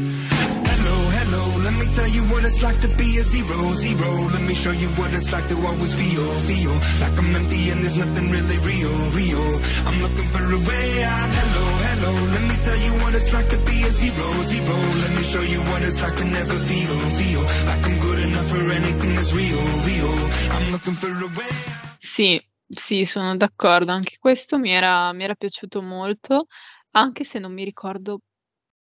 Hello, 0.70 0.96
hello, 1.18 1.42
let 1.66 1.74
me 1.74 1.86
tell 1.90 2.06
you 2.06 2.22
what 2.30 2.44
it's 2.46 2.62
like 2.62 2.78
to 2.86 2.90
be 2.94 3.18
a 3.18 3.22
zero, 3.26 3.58
zero. 3.74 4.10
Let 4.30 4.42
me 4.46 4.54
show 4.54 4.70
you 4.70 4.86
what 4.94 5.10
it's 5.12 5.32
like 5.34 5.46
to 5.50 5.56
always 5.58 5.92
feel, 5.98 6.26
feel 6.46 6.74
like 7.02 7.18
I'm 7.18 7.34
empty 7.34 7.70
and 7.74 7.82
there's 7.82 7.98
nothing 7.98 8.30
really 8.30 8.58
real, 8.62 8.94
real. 9.18 9.46
I'm 9.90 9.98
looking 10.06 10.28
for 10.30 10.44
a 10.46 10.60
way 10.70 10.88
out. 11.02 11.28
Hello, 11.34 11.66
hello, 11.88 12.12
let 12.30 12.44
me 12.46 12.56
tell 12.62 12.80
you 12.86 12.92
what 13.02 13.12
it's 13.18 13.30
like 13.34 13.48
to 13.50 13.58
be 13.66 13.76
a 13.82 13.90
zero, 13.90 14.26
zero. 14.46 14.76
Let 15.02 15.12
me 15.18 15.22
show 15.26 15.42
you 15.42 15.60
what 15.66 15.82
it's 15.82 15.98
like 15.98 16.14
to 16.14 16.26
never 16.38 16.58
feel, 16.70 16.94
feel 17.18 17.42
like 17.66 17.82
I'm 17.90 17.96
good 17.98 18.20
enough 18.22 18.48
for 18.54 18.62
anything 18.70 19.12
that's 19.18 19.32
real, 19.34 19.64
real. 19.82 20.14
I'm 20.54 20.66
looking 20.70 20.94
for 20.94 21.10
a 21.10 21.28
way 21.34 21.50
out. 21.74 21.98
Sì, 21.98 22.38
sì, 22.70 23.04
sono 23.04 23.36
d'accordo, 23.36 23.90
anche 23.90 24.16
questo 24.20 24.58
mi 24.58 24.70
era, 24.70 25.12
mi 25.12 25.24
era 25.24 25.34
piaciuto 25.34 25.82
molto, 25.82 26.46
anche 26.92 27.24
se 27.24 27.40
non 27.40 27.52
mi 27.52 27.64
ricordo 27.64 28.20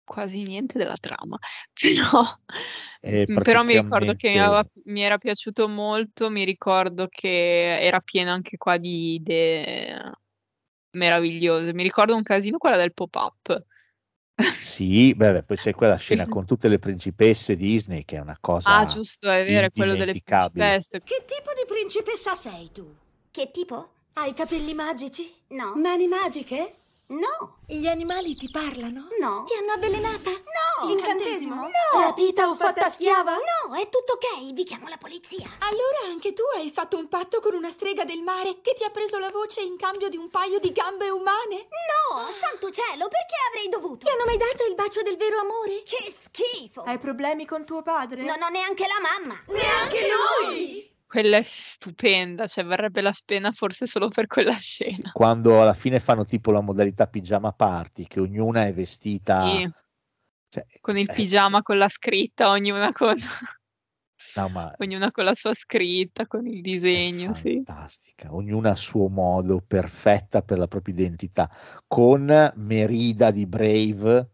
quasi 0.06 0.42
niente 0.44 0.78
della 0.78 0.96
trama, 0.96 1.36
però, 1.74 2.22
mm, 3.30 3.36
però 3.42 3.62
mi 3.62 3.74
ricordo 3.74 4.14
che 4.14 4.28
mi, 4.30 4.38
aveva- 4.38 4.66
mi 4.84 5.02
era 5.02 5.18
piaciuto 5.18 5.68
molto, 5.68 6.30
mi 6.30 6.44
ricordo 6.44 7.08
che 7.08 7.78
era 7.80 8.00
pieno 8.00 8.30
anche 8.32 8.56
qua 8.56 8.76
di 8.78 9.14
idee 9.14 10.12
meravigliose, 10.92 11.74
mi 11.74 11.82
ricordo 11.82 12.14
un 12.14 12.22
casino 12.22 12.58
quella 12.58 12.76
del 12.76 12.94
pop-up. 12.94 13.64
sì, 14.52 15.14
beh, 15.14 15.32
beh, 15.32 15.42
poi 15.44 15.56
c'è 15.56 15.72
quella 15.74 15.96
scena 15.96 16.26
con 16.28 16.44
tutte 16.46 16.68
le 16.68 16.78
principesse 16.78 17.56
Disney 17.56 18.04
che 18.04 18.16
è 18.16 18.20
una 18.20 18.36
cosa 18.40 18.74
Ah, 18.74 18.84
giusto, 18.84 19.30
è 19.30 19.44
vero, 19.44 19.66
è 19.66 19.70
quello 19.72 19.94
delle 19.96 20.16
indimenticabile. 20.16 20.22
principesse. 20.22 21.00
Che 21.00 21.24
tipo 21.26 21.52
di 21.54 21.64
principessa 21.66 22.34
sei 22.34 22.70
tu? 22.72 22.94
Che 23.30 23.50
tipo? 23.50 23.92
Hai 24.14 24.34
capelli 24.34 24.74
magici? 24.74 25.32
No. 25.48 25.74
Mani 25.76 26.06
magiche? 26.08 26.66
No. 27.08 27.58
Gli 27.66 27.86
animali 27.86 28.34
ti 28.34 28.50
parlano? 28.50 29.08
No. 29.20 29.44
Ti 29.44 29.54
hanno 29.54 29.72
avvelenata? 29.72 30.30
No. 30.30 30.88
Incantesimo? 30.90 31.54
No. 31.54 32.00
Rapita 32.00 32.48
o 32.48 32.54
fatta 32.54 32.90
schiava? 32.90 33.32
No, 33.32 33.74
è 33.76 33.88
tutto 33.88 34.14
ok, 34.14 34.52
vi 34.52 34.64
chiamo 34.64 34.88
la 34.88 34.96
polizia. 34.96 35.48
Allora 35.60 36.10
anche 36.10 36.32
tu 36.32 36.42
hai 36.56 36.70
fatto 36.70 36.98
un 36.98 37.08
patto 37.08 37.40
con 37.40 37.54
una 37.54 37.70
strega 37.70 38.04
del 38.04 38.22
mare 38.22 38.60
che 38.60 38.74
ti 38.74 38.82
ha 38.84 38.90
preso 38.90 39.18
la 39.18 39.30
voce 39.30 39.60
in 39.62 39.76
cambio 39.76 40.08
di 40.08 40.16
un 40.16 40.30
paio 40.30 40.58
di 40.58 40.72
gambe 40.72 41.08
umane? 41.10 41.68
No, 42.10 42.28
santo 42.30 42.70
cielo, 42.70 43.08
perché 43.08 43.34
avrei 43.50 43.68
dovuto? 43.68 44.06
Ti 44.06 44.12
hanno 44.12 44.24
mai 44.24 44.36
dato 44.36 44.64
il 44.66 44.74
bacio 44.74 45.02
del 45.02 45.16
vero 45.16 45.38
amore? 45.38 45.82
Che 45.84 46.10
schifo. 46.10 46.82
Hai 46.82 46.98
problemi 46.98 47.46
con 47.46 47.64
tuo 47.64 47.82
padre? 47.82 48.22
Non 48.22 48.42
ho 48.42 48.48
neanche 48.48 48.84
la 48.86 49.00
mamma. 49.00 49.42
Neanche 49.46 50.08
noi! 50.08 50.94
Quella 51.16 51.38
è 51.38 51.42
stupenda, 51.42 52.46
cioè 52.46 52.62
varrebbe 52.62 53.00
la 53.00 53.14
pena 53.24 53.50
forse 53.50 53.86
solo 53.86 54.08
per 54.08 54.26
quella 54.26 54.52
scena. 54.52 55.12
Quando 55.12 55.62
alla 55.62 55.72
fine 55.72 55.98
fanno 55.98 56.26
tipo 56.26 56.50
la 56.50 56.60
modalità 56.60 57.06
pigiama 57.06 57.52
party, 57.52 58.04
che 58.04 58.20
ognuna 58.20 58.66
è 58.66 58.74
vestita, 58.74 59.46
Sì, 59.46 59.70
cioè, 60.50 60.66
con 60.78 60.98
il 60.98 61.08
eh, 61.08 61.14
pigiama, 61.14 61.62
con 61.62 61.78
la 61.78 61.88
scritta, 61.88 62.50
ognuna 62.50 62.92
con, 62.92 63.14
no, 64.34 64.48
ma 64.50 64.74
ognuna 64.76 65.10
con 65.10 65.24
la 65.24 65.34
sua 65.34 65.54
scritta, 65.54 66.26
con 66.26 66.46
il 66.46 66.60
disegno, 66.60 67.32
sì. 67.32 67.62
fantastica, 67.64 68.34
ognuna 68.34 68.72
a 68.72 68.76
suo 68.76 69.08
modo, 69.08 69.64
perfetta 69.66 70.42
per 70.42 70.58
la 70.58 70.68
propria 70.68 70.92
identità, 70.92 71.50
con 71.86 72.52
Merida 72.56 73.30
di 73.30 73.46
Brave 73.46 74.32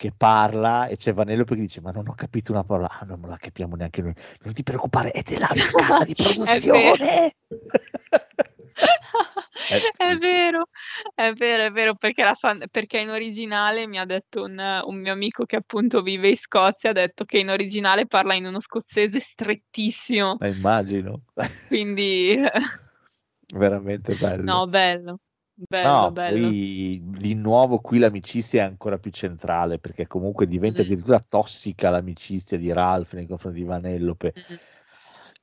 che 0.00 0.12
parla 0.16 0.86
e 0.86 0.96
c'è 0.96 1.12
Vanellope 1.12 1.54
che 1.54 1.60
dice 1.60 1.82
ma 1.82 1.90
non 1.90 2.08
ho 2.08 2.14
capito 2.14 2.52
una 2.52 2.64
parola, 2.64 2.88
ah 2.88 3.04
non 3.04 3.20
la 3.26 3.36
capiamo 3.36 3.76
neanche 3.76 4.00
noi, 4.00 4.14
non 4.40 4.54
ti 4.54 4.62
preoccupare, 4.62 5.10
è 5.10 5.20
della 5.20 5.48
casa 5.76 6.04
di 6.04 6.14
produzione. 6.14 7.34
Eh, 9.72 9.92
È 9.94 10.16
vero, 10.16 10.68
è 11.14 11.32
vero, 11.34 11.64
è 11.66 11.70
vero, 11.70 11.94
perché, 11.94 12.24
la 12.24 12.32
fan- 12.34 12.64
perché 12.70 12.98
in 12.98 13.10
originale 13.10 13.86
mi 13.86 13.98
ha 13.98 14.06
detto 14.06 14.44
un, 14.44 14.58
un 14.58 14.96
mio 14.96 15.12
amico 15.12 15.44
che 15.44 15.56
appunto 15.56 16.00
vive 16.00 16.30
in 16.30 16.36
Scozia, 16.36 16.90
ha 16.90 16.92
detto 16.94 17.24
che 17.24 17.38
in 17.38 17.50
originale 17.50 18.06
parla 18.06 18.34
in 18.34 18.46
uno 18.46 18.58
scozzese 18.58 19.20
strettissimo, 19.20 20.38
Eh, 20.40 20.48
immagino, 20.48 21.24
quindi 21.68 22.36
veramente 23.54 24.14
bello. 24.14 24.42
no, 24.44 24.66
bello, 24.66 25.18
bello, 25.68 25.86
No, 25.86 26.10
bello. 26.10 26.48
poi 26.48 27.00
di 27.04 27.34
nuovo 27.34 27.78
qui 27.80 27.98
l'amicizia 27.98 28.62
è 28.64 28.66
ancora 28.66 28.98
più 28.98 29.10
centrale 29.10 29.78
perché 29.78 30.06
comunque 30.06 30.46
diventa 30.46 30.82
Mm. 30.82 30.84
addirittura 30.84 31.20
tossica 31.20 31.88
l'amicizia 31.90 32.58
di 32.58 32.70
Ralph 32.72 33.14
nei 33.14 33.26
confronti 33.26 33.60
di 33.60 33.64
Vanellope 33.64 34.34
Mm. 34.36 34.56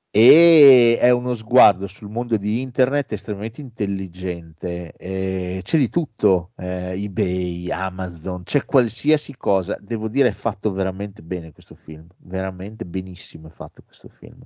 e 0.09 0.97
è 0.99 1.09
uno 1.11 1.33
sguardo 1.35 1.85
sul 1.87 2.09
mondo 2.09 2.37
di 2.37 2.61
internet 2.61 3.11
estremamente 3.13 3.61
intelligente. 3.61 4.91
eh, 4.93 5.59
c'è 5.63 5.77
di 5.77 5.89
tutto, 5.89 6.51
eh, 6.55 6.93
eBay, 7.03 7.69
Amazon, 7.69 8.43
c'è 8.43 8.65
qualsiasi 8.65 9.35
cosa. 9.35 9.75
Devo 9.79 10.07
dire, 10.07 10.29
è 10.29 10.31
fatto 10.31 10.71
veramente 10.71 11.21
bene 11.21 11.51
questo 11.51 11.75
film, 11.75 12.07
veramente 12.17 12.85
benissimo 12.85 13.47
è 13.47 13.51
fatto 13.51 13.83
questo 13.83 14.09
film. 14.09 14.41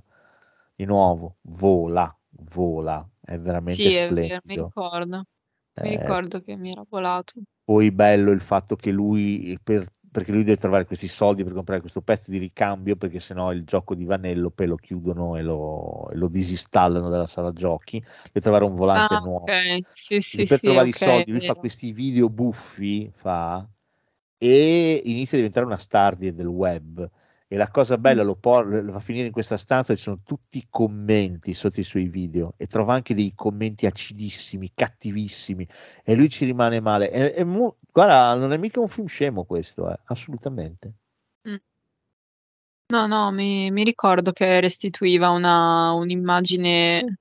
Di 0.74 0.84
nuovo, 0.84 1.38
vola, 1.42 2.14
vola, 2.30 3.08
è 3.20 3.38
veramente 3.38 3.88
Sì, 3.88 3.94
è 3.94 4.12
vero, 4.12 4.40
mi 4.44 4.54
splendido. 4.54 4.66
ricordo, 4.66 5.24
mi 5.80 5.88
Eh, 5.88 5.90
ricordo 5.90 6.40
che 6.40 6.56
mi 6.56 6.70
era 6.70 6.84
volato. 6.88 7.40
poi 7.64 7.90
bello 7.92 8.30
il 8.32 8.40
fatto 8.40 8.76
che 8.76 8.90
lui, 8.90 9.58
per- 9.62 9.86
perché 10.10 10.32
lui 10.32 10.44
deve 10.44 10.58
trovare 10.60 10.84
questi 10.84 11.08
soldi 11.08 11.44
per 11.44 11.52
comprare 11.54 11.80
questo 11.80 12.02
pezzo 12.02 12.30
di 12.30 12.38
ricambio, 12.38 12.96
perché 12.96 13.20
sennò 13.20 13.52
il 13.52 13.64
gioco 13.64 13.94
di 13.94 14.04
Vanellope 14.04 14.66
lo 14.66 14.76
chiudono 14.76 15.36
e 15.36 15.42
lo, 15.42 16.08
e 16.10 16.16
lo 16.16 16.28
disinstallano 16.28 17.08
dalla 17.08 17.26
sala 17.26 17.52
giochi, 17.52 17.98
deve 18.00 18.40
trovare 18.40 18.64
un 18.64 18.74
volante 18.74 19.16
Ah, 19.16 19.18
nuovo. 19.18 19.48
ok, 19.48 19.80
sì, 19.90 20.20
sì, 20.20 20.46
per 20.46 20.60
sì, 20.60 20.60
trovare 20.60 20.88
ok, 20.88 20.90
i 20.90 20.92
soldi, 20.92 21.30
lui 21.30 21.40
fa 21.40 21.54
questi 21.56 21.92
video 21.92 22.28
buffi, 22.30 23.10
fa, 23.14 23.66
e 24.38 25.00
inizia 25.04 25.34
a 25.38 25.40
diventare 25.40 25.66
una 25.66 25.76
star 25.78 26.16
del 26.16 26.46
web. 26.46 27.08
E 27.52 27.56
la 27.58 27.68
cosa 27.70 27.98
bella 27.98 28.22
lo, 28.22 28.34
por- 28.34 28.66
lo 28.82 28.92
fa 28.92 29.00
finire 29.00 29.26
in 29.26 29.32
questa 29.32 29.58
stanza, 29.58 29.94
ci 29.94 30.00
sono 30.00 30.20
tutti 30.24 30.56
i 30.56 30.66
commenti 30.70 31.52
sotto 31.52 31.80
i 31.80 31.84
suoi 31.84 32.08
video 32.08 32.54
e 32.56 32.66
trova 32.66 32.94
anche 32.94 33.14
dei 33.14 33.34
commenti 33.34 33.84
acidissimi, 33.84 34.70
cattivissimi 34.74 35.68
e 36.02 36.14
lui 36.14 36.30
ci 36.30 36.46
rimane 36.46 36.80
male. 36.80 37.10
È- 37.10 37.34
è 37.34 37.44
mu- 37.44 37.76
guarda, 37.92 38.34
non 38.36 38.54
è 38.54 38.56
mica 38.56 38.80
un 38.80 38.88
film 38.88 39.06
scemo 39.06 39.44
questo, 39.44 39.90
eh, 39.90 39.98
assolutamente. 40.06 40.94
No, 42.86 43.06
no, 43.06 43.30
mi, 43.32 43.70
mi 43.70 43.84
ricordo 43.84 44.32
che 44.32 44.60
restituiva 44.60 45.28
una, 45.28 45.92
un'immagine 45.92 47.18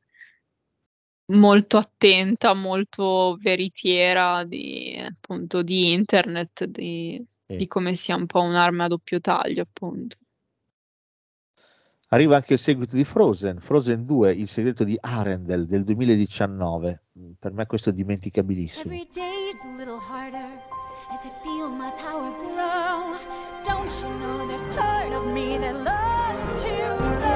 molto 1.34 1.78
attenta, 1.78 2.54
molto 2.54 3.38
veritiera 3.42 4.44
di, 4.46 4.96
appunto, 4.98 5.62
di 5.62 5.92
internet, 5.92 6.64
di. 6.66 7.26
Di 7.56 7.68
come 7.68 7.96
sia 7.96 8.16
un 8.16 8.26
po' 8.26 8.42
un'arma 8.42 8.86
a 8.86 8.88
doppio 8.88 9.20
taglio, 9.20 9.62
appunto. 9.62 10.18
Arriva 12.10 12.36
anche 12.36 12.54
il 12.54 12.60
seguito 12.60 12.96
di 12.98 13.06
Frozen, 13.06 13.60
Frozen 13.62 14.06
2, 14.06 14.34
Il 14.34 14.50
segreto 14.50 14.84
di 14.84 14.98
Arendelle 15.00 15.66
del 15.66 15.86
2019. 15.86 17.04
Per 17.40 17.54
me 17.54 17.66
questo 17.66 17.90
è 17.90 17.94
dimenticabilissimo. 17.94 18.84
Every 18.84 19.08
day's 19.14 19.64
a 19.64 19.78
little 19.78 19.98
harder 19.98 20.60
as 21.10 21.24
I 21.24 21.30
feel 21.42 21.70
my 21.70 21.90
power 22.02 22.30
grow. 22.36 23.16
Don't 23.64 23.92
you 24.02 24.10
know 24.20 24.46
there's 24.48 24.68
part 24.76 25.14
of 25.14 25.26
me 25.32 25.58
that 25.58 25.76
loves 25.76 26.64
to 26.64 26.70
go 27.22 27.31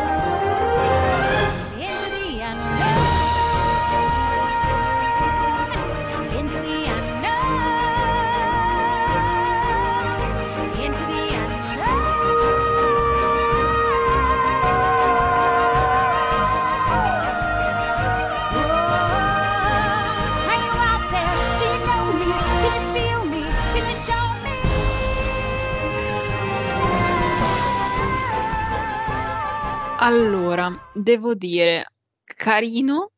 Allora, 30.06 30.72
devo 30.92 31.34
dire, 31.34 31.86
carino, 32.24 33.12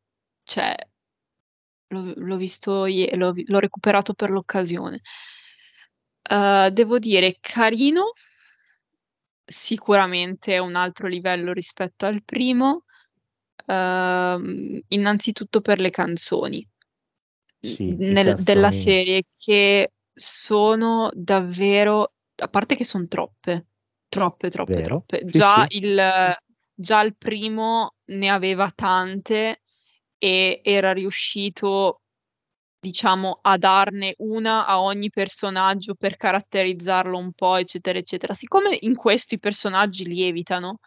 cioè, 0.43 0.73
l'ho, 1.89 2.13
l'ho 2.15 2.37
visto, 2.37 2.85
ie- 2.85 3.15
l'ho, 3.15 3.31
vi- 3.31 3.45
l'ho 3.47 3.59
recuperato 3.59 4.13
per 4.13 4.29
l'occasione. 4.29 5.01
Eh, 6.29 6.69
devo 6.71 6.99
dire, 6.99 7.37
carino, 7.39 8.11
sicuramente 9.45 10.53
è 10.53 10.57
un 10.59 10.75
altro 10.75 11.07
livello 11.07 11.53
rispetto 11.53 12.05
al 12.05 12.23
primo, 12.23 12.83
ehm, 13.65 14.81
innanzitutto 14.89 15.61
per 15.61 15.79
le 15.79 15.89
canzoni 15.89 16.67
Sì, 17.61 17.95
nel- 17.97 18.35
della 18.43 18.71
canzoni. 18.71 18.71
serie 18.71 19.23
che 19.37 19.91
sono 20.13 21.09
davvero, 21.13 22.13
a 22.35 22.47
parte 22.47 22.75
che 22.75 22.85
sono 22.85 23.07
troppe, 23.07 23.67
troppe, 24.09 24.49
troppe, 24.49 24.73
Vero? 24.73 24.81
troppe. 24.81 25.21
Sì, 25.25 25.31
Già 25.31 25.65
sì. 25.65 25.77
il, 25.77 26.35
già 26.79 27.01
il 27.01 27.15
primo 27.17 27.95
ne 28.05 28.29
aveva 28.29 28.71
tante 28.73 29.63
e 30.19 30.61
era 30.63 30.93
riuscito, 30.93 32.01
diciamo, 32.79 33.39
a 33.41 33.57
darne 33.57 34.13
una 34.19 34.65
a 34.67 34.81
ogni 34.81 35.09
personaggio 35.09 35.95
per 35.95 36.17
caratterizzarlo 36.17 37.17
un 37.17 37.33
po', 37.33 37.55
eccetera, 37.57 37.97
eccetera. 37.99 38.33
Siccome 38.33 38.77
in 38.81 38.95
questo 38.95 39.35
i 39.35 39.39
personaggi 39.39 40.05
lievitano, 40.05 40.79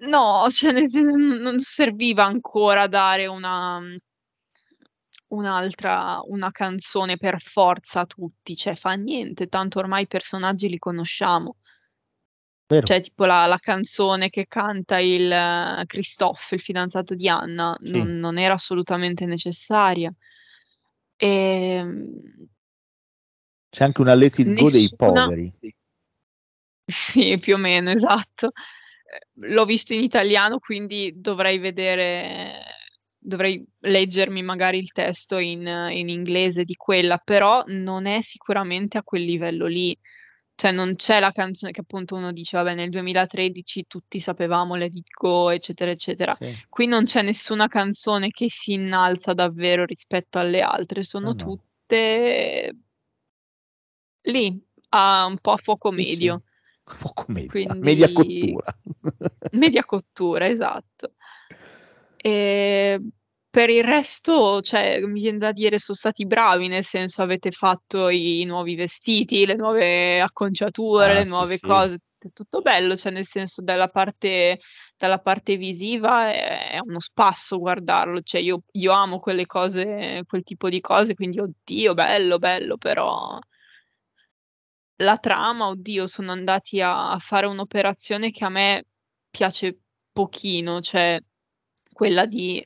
no, 0.00 0.46
cioè 0.50 0.72
nel 0.72 0.88
senso 0.88 1.16
non 1.20 1.58
serviva 1.58 2.24
ancora 2.24 2.86
dare 2.86 3.26
una 3.26 3.80
un'altra 5.28 6.20
una 6.26 6.50
canzone 6.50 7.16
per 7.16 7.40
forza 7.40 8.00
a 8.00 8.06
tutti, 8.06 8.56
cioè 8.56 8.74
fa 8.76 8.92
niente, 8.94 9.46
tanto 9.48 9.78
ormai 9.78 10.02
i 10.02 10.06
personaggi 10.06 10.68
li 10.68 10.78
conosciamo. 10.78 11.56
Vero. 12.70 12.86
Cioè, 12.86 13.00
tipo 13.00 13.24
la, 13.24 13.46
la 13.46 13.58
canzone 13.58 14.30
che 14.30 14.46
canta 14.46 15.00
il 15.00 15.28
eh, 15.28 15.82
Christophe, 15.86 16.54
il 16.54 16.60
fidanzato 16.60 17.16
di 17.16 17.28
Anna, 17.28 17.76
Sì. 17.80 17.90
non, 17.90 18.18
non 18.20 18.38
era 18.38 18.54
assolutamente 18.54 19.26
necessaria. 19.26 20.14
E, 21.16 21.84
C'è 23.68 23.84
anche 23.84 24.00
una 24.00 24.14
Let 24.14 24.38
It 24.38 24.52
Go 24.54 24.70
dei 24.70 24.82
Nessuna- 24.82 25.24
poveri. 25.24 25.52
Sì, 26.84 27.36
più 27.40 27.54
o 27.54 27.58
meno, 27.58 27.90
esatto. 27.90 28.52
Eh, 28.52 29.48
L'ho 29.52 29.64
visto 29.64 29.92
in 29.92 30.02
italiano, 30.04 30.60
quindi 30.60 31.12
dovrei 31.16 31.58
vedere, 31.58 32.62
dovrei 33.18 33.66
leggermi 33.80 34.42
magari 34.42 34.78
il 34.78 34.92
testo 34.92 35.38
in, 35.38 35.66
in 35.90 36.08
inglese 36.08 36.62
di 36.64 36.74
quella, 36.76 37.18
però 37.18 37.64
non 37.66 38.06
è 38.06 38.20
sicuramente 38.20 38.96
a 38.96 39.02
quel 39.02 39.24
livello 39.24 39.66
lì. 39.66 39.96
Cioè 40.60 40.72
non 40.72 40.94
c'è 40.94 41.20
la 41.20 41.32
canzone 41.32 41.72
che 41.72 41.80
appunto 41.80 42.16
uno 42.16 42.32
dice, 42.32 42.58
vabbè, 42.58 42.74
nel 42.74 42.90
2013 42.90 43.86
tutti 43.88 44.20
sapevamo 44.20 44.74
Let 44.74 44.94
It 44.94 45.08
Go, 45.18 45.48
eccetera, 45.48 45.90
eccetera. 45.90 46.34
Sì. 46.34 46.54
Qui 46.68 46.84
non 46.86 47.04
c'è 47.04 47.22
nessuna 47.22 47.66
canzone 47.66 48.28
che 48.28 48.50
si 48.50 48.74
innalza 48.74 49.32
davvero 49.32 49.86
rispetto 49.86 50.38
alle 50.38 50.60
altre, 50.60 51.02
sono 51.02 51.28
No, 51.28 51.32
no. 51.32 51.44
tutte 51.44 52.76
lì, 54.24 54.62
a 54.90 55.24
un 55.24 55.38
po' 55.38 55.52
a 55.52 55.56
fuoco 55.56 55.88
Sì, 55.92 55.96
medio. 55.96 56.42
sì. 56.84 56.96
Fuoco 56.98 57.24
medio, 57.28 57.48
Quindi- 57.48 57.78
media 57.78 58.12
cottura. 58.12 58.78
Media 59.52 59.84
cottura, 59.86 60.46
esatto. 60.46 61.14
E 62.22 63.00
per 63.50 63.68
il 63.70 63.82
resto, 63.84 64.60
cioè, 64.62 65.00
mi 65.00 65.20
viene 65.22 65.38
da 65.38 65.52
dire, 65.52 65.78
sono 65.78 65.96
stati 65.98 66.24
bravi, 66.26 66.68
nel 66.68 66.84
senso 66.84 67.22
avete 67.22 67.50
fatto 67.50 68.08
i 68.08 68.44
nuovi 68.44 68.76
vestiti, 68.76 69.44
le 69.46 69.54
nuove 69.56 70.20
acconciature, 70.20 71.12
Ah, 71.12 71.14
le 71.14 71.24
sì, 71.24 71.28
nuove 71.28 71.56
sì. 71.56 71.60
cose, 71.60 71.96
è 72.18 72.28
tutto 72.32 72.60
bello, 72.60 72.96
cioè 72.96 73.10
nel 73.12 73.26
senso 73.26 73.60
dalla 73.62 73.88
parte, 73.88 74.60
dalla 74.96 75.18
parte 75.18 75.56
visiva 75.56 76.30
è, 76.32 76.70
è 76.72 76.78
uno 76.80 77.00
spasso 77.00 77.58
guardarlo, 77.58 78.20
cioè 78.22 78.40
io, 78.40 78.62
io 78.72 78.92
amo 78.92 79.18
quelle 79.18 79.46
cose, 79.46 80.22
quel 80.26 80.42
tipo 80.44 80.68
di 80.68 80.80
cose, 80.80 81.14
quindi 81.14 81.40
oddio, 81.40 81.94
bello, 81.94 82.38
bello, 82.38 82.76
però 82.76 83.36
la 85.02 85.16
trama, 85.18 85.68
oddio, 85.68 86.06
sono 86.06 86.32
andati 86.32 86.80
a, 86.80 87.10
a 87.12 87.18
fare 87.18 87.46
un'operazione 87.46 88.30
che 88.30 88.44
a 88.44 88.48
me 88.50 88.84
piace 89.30 89.78
pochino, 90.12 90.80
cioè 90.80 91.18
quella 91.92 92.26
di, 92.26 92.64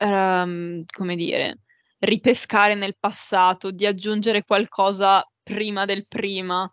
ehm, 0.00 0.84
come 0.92 1.16
dire, 1.16 1.60
ripescare 2.00 2.74
nel 2.74 2.96
passato, 2.98 3.70
di 3.70 3.86
aggiungere 3.86 4.44
qualcosa 4.44 5.24
prima 5.42 5.84
del 5.84 6.06
prima 6.08 6.70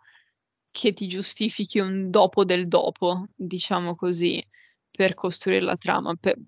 che 0.70 0.92
ti 0.92 1.08
giustifichi 1.08 1.78
un 1.80 2.10
dopo 2.10 2.44
del 2.44 2.68
dopo, 2.68 3.26
diciamo 3.34 3.94
così, 3.96 4.42
per 4.90 5.14
costruire 5.14 5.62
la 5.64 5.76
trama. 5.76 6.14
Per- 6.16 6.38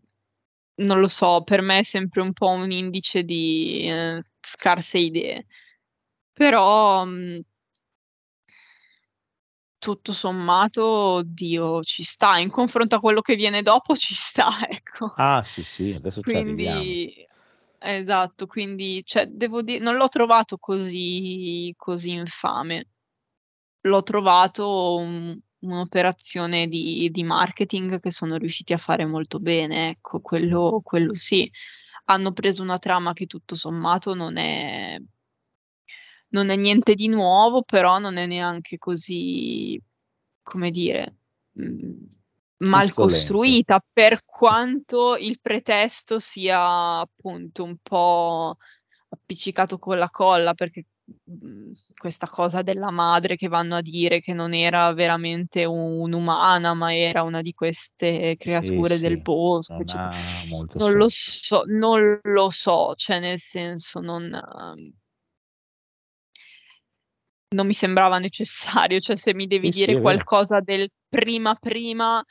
non 0.76 1.00
lo 1.00 1.08
so, 1.08 1.42
per 1.44 1.60
me 1.62 1.80
è 1.80 1.82
sempre 1.82 2.20
un 2.22 2.32
po' 2.32 2.48
un 2.48 2.70
indice 2.72 3.22
di 3.24 3.82
eh, 3.88 4.22
scarse 4.40 4.98
idee. 4.98 5.46
Però 6.32 7.04
mh, 7.04 7.40
tutto 9.80 10.12
sommato, 10.12 10.84
oddio, 10.84 11.82
ci 11.82 12.04
sta. 12.04 12.38
In 12.38 12.50
confronto 12.50 12.94
a 12.94 13.00
quello 13.00 13.20
che 13.20 13.34
viene 13.34 13.62
dopo, 13.62 13.96
ci 13.96 14.14
sta, 14.14 14.48
ecco. 14.68 15.12
Ah, 15.16 15.42
sì, 15.42 15.64
sì, 15.64 15.92
adesso 15.92 16.22
ci 16.22 16.36
arriviamo. 16.36 16.82
Quindi, 16.82 17.26
esatto, 17.78 18.46
quindi, 18.46 19.02
cioè, 19.04 19.26
devo 19.26 19.62
dire, 19.62 19.82
non 19.82 19.96
l'ho 19.96 20.08
trovato 20.08 20.58
così, 20.58 21.74
così 21.76 22.10
infame. 22.12 22.86
L'ho 23.82 24.02
trovato 24.02 24.96
un- 24.96 25.38
un'operazione 25.60 26.66
di, 26.68 27.08
di 27.10 27.22
marketing 27.22 28.00
che 28.00 28.10
sono 28.10 28.36
riusciti 28.36 28.72
a 28.72 28.78
fare 28.78 29.04
molto 29.06 29.38
bene, 29.40 29.90
ecco, 29.90 30.20
quello, 30.20 30.80
quello 30.84 31.14
sì. 31.14 31.50
Hanno 32.04 32.32
preso 32.32 32.62
una 32.62 32.78
trama 32.78 33.12
che 33.12 33.26
tutto 33.26 33.54
sommato 33.54 34.14
non 34.14 34.36
è, 34.36 34.98
non 36.30 36.50
è 36.50 36.56
niente 36.56 36.94
di 36.94 37.08
nuovo, 37.08 37.62
però 37.62 37.98
non 37.98 38.16
è 38.16 38.26
neanche 38.26 38.78
così, 38.78 39.80
come 40.42 40.70
dire, 40.70 41.16
mh, 41.52 41.92
mal 42.58 42.84
Insolente. 42.84 42.94
costruita, 42.94 43.80
per 43.92 44.24
quanto 44.24 45.16
il 45.16 45.38
pretesto 45.40 46.18
sia 46.18 47.00
appunto 47.00 47.64
un 47.64 47.76
po' 47.82 48.56
appiccicato 49.08 49.78
con 49.78 49.98
la 49.98 50.10
colla, 50.10 50.54
perché 50.54 50.86
mh, 51.24 51.72
questa 51.96 52.28
cosa 52.28 52.62
della 52.62 52.90
madre 52.90 53.36
che 53.36 53.48
vanno 53.48 53.76
a 53.76 53.80
dire 53.80 54.20
che 54.20 54.32
non 54.32 54.54
era 54.54 54.92
veramente 54.92 55.64
un'umana, 55.64 56.74
ma 56.74 56.94
era 56.94 57.22
una 57.22 57.42
di 57.42 57.52
queste 57.52 58.36
creature 58.38 58.94
sì, 58.94 59.00
del 59.00 59.20
bosco, 59.20 59.82
non 59.82 60.08
Non 60.74 60.92
lo 60.92 61.06
so, 61.08 61.62
non 61.66 62.20
lo 62.22 62.50
so, 62.50 62.94
cioè 62.94 63.18
nel 63.20 63.38
senso 63.38 64.00
non... 64.00 64.30
non 67.54 67.66
mi 67.66 67.74
sembrava 67.74 68.18
necessario, 68.18 69.00
cioè 69.00 69.16
se 69.16 69.34
mi 69.34 69.46
devi 69.46 69.70
Sì, 69.70 69.72
sì, 69.72 69.72
dire 69.72 69.94
vero. 69.94 70.00
qualcosa 70.00 70.60
del 70.60 70.88
prima 71.08 71.54
prima, 71.56 72.24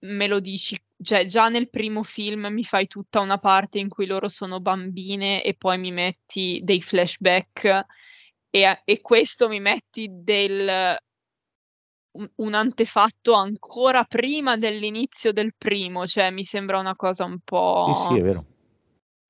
me 0.00 0.26
lo 0.26 0.40
dici, 0.40 0.78
cioè 1.02 1.24
già 1.26 1.48
nel 1.48 1.68
primo 1.70 2.02
film 2.02 2.46
mi 2.46 2.64
fai 2.64 2.86
tutta 2.86 3.20
una 3.20 3.38
parte 3.38 3.78
in 3.78 3.88
cui 3.88 4.06
loro 4.06 4.28
sono 4.28 4.60
bambine 4.60 5.42
e 5.42 5.54
poi 5.54 5.78
mi 5.78 5.92
metti 5.92 6.60
dei 6.62 6.80
flashback 6.82 7.84
e, 8.50 8.82
e 8.84 9.00
questo 9.00 9.48
mi 9.48 9.60
metti 9.60 10.08
del 10.10 10.98
un, 12.12 12.30
un 12.36 12.54
antefatto 12.54 13.34
ancora 13.34 14.04
prima 14.04 14.56
dell'inizio 14.56 15.32
del 15.32 15.54
primo, 15.56 16.06
cioè 16.06 16.30
mi 16.30 16.44
sembra 16.44 16.78
una 16.78 16.96
cosa 16.96 17.24
un 17.24 17.38
Sì, 17.76 17.92
po' 17.92 17.94
sì, 17.94 18.16
è 18.16 18.22
vero. 18.22 18.44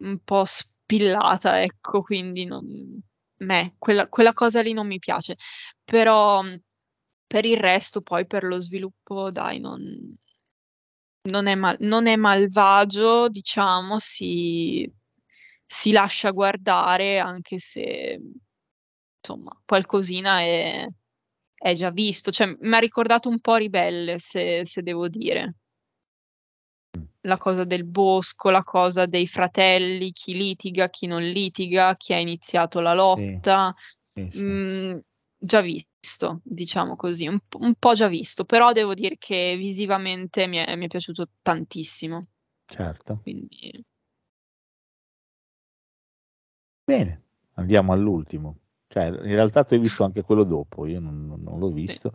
un 0.03 0.19
po' 0.23 0.45
spillata, 0.45 1.63
ecco, 1.63 2.03
quindi 2.03 2.45
non, 2.45 2.65
me, 3.43 3.75
quella, 3.79 4.09
quella 4.09 4.33
cosa 4.33 4.61
lì 4.63 4.73
non 4.73 4.87
mi 4.87 4.99
piace. 4.99 5.37
Però 5.85 6.43
mh, 6.43 6.63
per 7.27 7.45
il 7.45 7.57
resto, 7.59 8.03
poi 8.03 8.27
per 8.27 8.45
lo 8.45 8.61
sviluppo, 8.61 9.31
dai, 9.31 9.59
non, 9.61 9.81
non 11.31 11.47
è, 11.47 11.55
mal- 11.55 11.77
non 11.81 12.07
è 12.07 12.17
malvagio, 12.17 13.29
diciamo, 13.29 13.99
si, 13.99 14.91
si 15.67 15.93
lascia 15.93 16.31
guardare, 16.31 17.19
anche 17.19 17.59
se, 17.59 18.21
insomma, 19.19 19.59
qualcosina 19.65 20.41
è, 20.41 20.87
è 21.55 21.75
già 21.75 21.91
visto. 21.91 22.31
Cioè, 22.31 22.57
mi 22.61 22.75
ha 22.75 22.79
ricordato 22.79 23.29
un 23.29 23.41
po' 23.41 23.57
Ribelle, 23.57 24.19
se, 24.19 24.65
se 24.65 24.83
devo 24.83 25.09
dire 25.09 25.57
la 27.23 27.37
cosa 27.37 27.65
del 27.65 27.85
bosco, 27.85 28.51
la 28.51 28.63
cosa 28.65 29.07
dei 29.07 29.27
fratelli, 29.27 30.13
chi 30.13 30.35
litiga, 30.35 30.89
chi 30.91 31.07
non 31.07 31.23
litiga, 31.23 31.97
chi 31.97 32.13
ha 32.15 32.19
iniziato 32.21 32.81
la 32.81 32.95
lotta. 32.95 33.75
Sì, 34.13 34.29
sì. 34.31 34.43
Mm, 34.43 34.99
già 35.39 35.61
visto, 35.61 36.41
diciamo 36.45 36.97
così, 36.97 37.27
un, 37.27 37.39
po'- 37.47 37.59
un 37.61 37.75
po' 37.75 37.95
già 37.95 38.09
visto, 38.09 38.45
però 38.45 38.73
devo 38.73 38.95
dire 38.95 39.17
che 39.19 39.57
visivamente 39.57 40.47
mi 40.47 40.59
è, 40.59 40.75
mi 40.77 40.85
è 40.87 40.89
piaciuto 40.89 41.29
tantissimo. 41.43 42.27
Certo. 42.67 43.21
Quindi 43.23 43.85
Bene, 46.85 47.23
andiamo 47.55 47.93
all'ultimo. 47.93 48.57
Cioè, 48.93 49.07
in 49.07 49.33
realtà 49.33 49.65
tu 49.65 49.73
hai 49.73 49.81
visto 49.81 50.05
anche 50.05 50.21
quello 50.23 50.45
dopo, 50.45 50.85
io 50.85 51.01
non, 51.01 51.25
non- 51.27 51.41
non 51.43 51.59
l'ho 51.59 51.71
visto. 51.71 52.13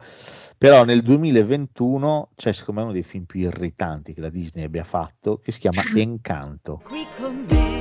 Però 0.59 0.83
nel 0.83 1.01
2021 1.01 2.29
c'è 2.35 2.53
secondo 2.53 2.81
me 2.81 2.85
uno 2.85 2.93
dei 2.93 3.01
film 3.01 3.23
più 3.23 3.39
irritanti 3.39 4.13
che 4.13 4.21
la 4.21 4.29
Disney 4.29 4.63
abbia 4.63 4.83
fatto, 4.83 5.39
che 5.39 5.51
si 5.51 5.59
chiama 5.59 5.81
Encanto. 5.95 6.81
Qui 6.83 7.07
con 7.17 7.45
me 7.49 7.76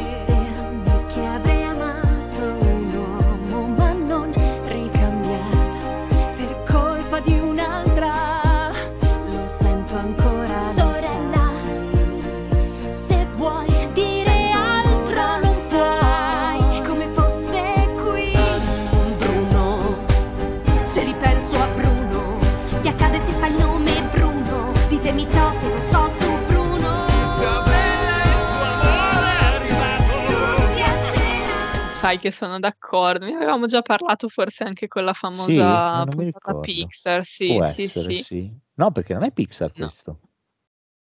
sai 32.07 32.19
che 32.19 32.31
sono 32.31 32.59
d'accordo. 32.59 33.27
Ne 33.27 33.35
avevamo 33.35 33.67
già 33.67 33.83
parlato 33.83 34.29
forse 34.29 34.65
anche 34.65 34.87
con 34.89 35.05
la 35.05 35.13
Sì, 35.29 35.59
famosa 35.61 36.05
mi 36.05 36.33
puntata. 36.33 36.57
Pixar, 36.61 37.25
sì, 37.25 37.59
Può 37.59 37.63
sì, 37.63 37.87
essere, 37.87 37.89
sì. 37.89 38.25
sì. 38.25 38.53
No, 38.75 38.91
perché 38.93 39.15
non 39.15 39.25
è 39.25 39.33
Pixar 39.33 39.73
questo. 39.73 40.21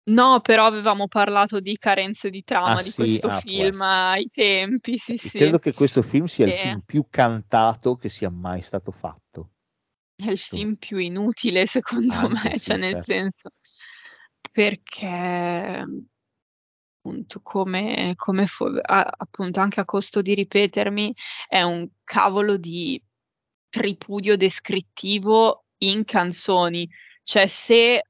No, 0.09 0.39
però 0.39 0.65
avevamo 0.65 1.07
parlato 1.07 1.59
di 1.59 1.75
carenze 1.77 2.29
di 2.29 2.41
trama 2.43 2.77
Ah, 2.77 2.81
di 2.81 2.91
sì? 2.91 2.93
questo 2.93 3.29
Ah, 3.29 3.41
film 3.41 3.81
ai 3.81 4.29
tempi, 4.31 4.95
sì, 4.97 5.17
sì. 5.17 5.37
Credo 5.37 5.59
che 5.59 5.73
questo 5.73 6.01
film 6.01 6.25
sia 6.25 6.47
il 6.47 6.53
E- 6.53 6.55
film 6.55 6.79
più 6.79 7.05
cantato 7.09 7.97
che 7.97 8.09
sia 8.09 8.31
mai 8.31 8.63
stato 8.63 8.91
fatto. 8.91 9.51
È 10.15 10.29
il 10.29 10.37
film 10.37 10.75
più 10.75 10.97
inutile 10.97 11.65
secondo 11.65 12.13
Anche, 12.15 12.27
me, 12.29 12.59
sì, 12.59 12.59
cioè 12.59 12.77
nel 12.77 12.91
certo. 12.91 13.03
senso 13.03 13.51
perché 14.51 15.85
appunto 17.07 17.39
come, 17.41 18.13
come 18.15 18.45
fo- 18.47 18.79
a- 18.81 19.13
appunto 19.17 19.59
anche 19.59 19.79
a 19.79 19.85
costo 19.85 20.21
di 20.21 20.33
ripetermi 20.35 21.13
è 21.47 21.61
un 21.61 21.87
cavolo 22.03 22.57
di 22.57 23.01
tripudio 23.69 24.35
descrittivo 24.35 25.65
in 25.79 26.03
canzoni, 26.03 26.87
cioè 27.23 27.47
se 27.47 28.03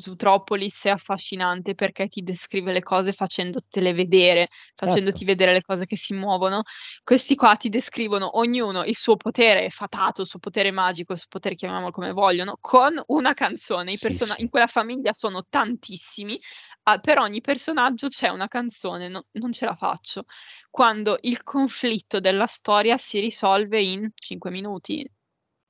Zootropolis 0.00 0.84
è 0.86 0.90
affascinante 0.90 1.74
perché 1.74 2.08
ti 2.08 2.22
descrive 2.22 2.72
le 2.72 2.82
cose 2.82 3.12
facendotele 3.12 3.92
vedere, 3.92 4.48
facendoti 4.74 5.18
Certo. 5.18 5.32
vedere 5.32 5.52
le 5.52 5.60
cose 5.60 5.86
che 5.86 5.96
si 5.96 6.14
muovono. 6.14 6.62
Questi 7.04 7.34
qua 7.36 7.54
ti 7.56 7.68
descrivono 7.68 8.38
ognuno 8.38 8.84
il 8.84 8.96
suo 8.96 9.16
potere 9.16 9.70
fatato, 9.70 10.22
il 10.22 10.26
suo 10.26 10.38
potere 10.38 10.70
magico, 10.70 11.12
il 11.12 11.18
suo 11.18 11.28
potere 11.28 11.54
chiamiamolo 11.54 11.90
come 11.92 12.12
vogliono, 12.12 12.56
con 12.60 13.00
una 13.08 13.34
canzone. 13.34 13.92
I 13.92 13.96
Sì, 13.96 14.08
sì. 14.34 14.42
In 14.42 14.48
quella 14.48 14.66
famiglia 14.66 15.12
sono 15.12 15.44
tantissimi, 15.48 16.40
ah, 16.84 16.98
per 16.98 17.18
ogni 17.18 17.40
personaggio 17.40 18.08
c'è 18.08 18.28
una 18.28 18.48
canzone, 18.48 19.08
no- 19.08 19.26
non 19.32 19.52
ce 19.52 19.64
la 19.66 19.76
faccio. 19.76 20.24
Quando 20.70 21.18
il 21.22 21.42
conflitto 21.42 22.20
della 22.20 22.46
storia 22.46 22.96
si 22.96 23.20
risolve 23.20 23.80
in 23.82 24.10
5 24.14 24.50
minuti, 24.50 25.08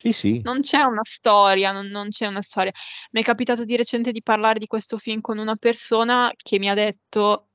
Sì, 0.02 0.12
sì. 0.12 0.40
non 0.42 0.60
c'è 0.60 0.82
una 0.82 1.04
storia, 1.04 1.72
non, 1.72 1.86
non 1.88 2.08
c'è 2.10 2.26
una 2.26 2.40
storia. 2.42 2.72
Mi 3.12 3.20
è 3.20 3.24
capitato 3.24 3.64
di 3.64 3.76
recente 3.76 4.12
di 4.12 4.22
parlare 4.22 4.58
di 4.58 4.66
questo 4.66 4.98
film 4.98 5.20
con 5.20 5.38
una 5.38 5.56
persona 5.56 6.32
che 6.36 6.58
mi 6.58 6.68
ha 6.70 6.74
detto: 6.74 7.50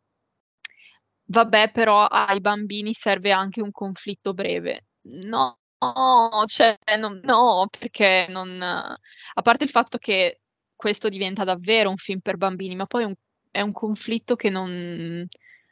Vabbè, 1.27 1.71
però 1.71 2.05
ai 2.05 2.39
bambini 2.39 2.93
serve 2.93 3.31
anche 3.31 3.61
un 3.61 3.71
conflitto 3.71 4.33
breve. 4.33 4.87
No, 5.07 5.57
cioè, 6.45 6.77
non- 6.97 7.19
no, 7.23 7.67
perché 7.77 8.27
non. 8.29 8.61
A 8.61 9.41
parte 9.41 9.63
il 9.63 9.69
fatto 9.69 9.97
che 9.97 10.41
questo 10.75 11.09
diventa 11.09 11.43
davvero 11.43 11.89
un 11.89 11.97
film 11.97 12.19
per 12.19 12.37
bambini, 12.37 12.75
ma 12.75 12.85
poi 12.85 13.03
un, 13.05 13.13
è 13.51 13.61
un 13.61 13.71
conflitto 13.71 14.35
che 14.35 14.49
non, 14.49 15.25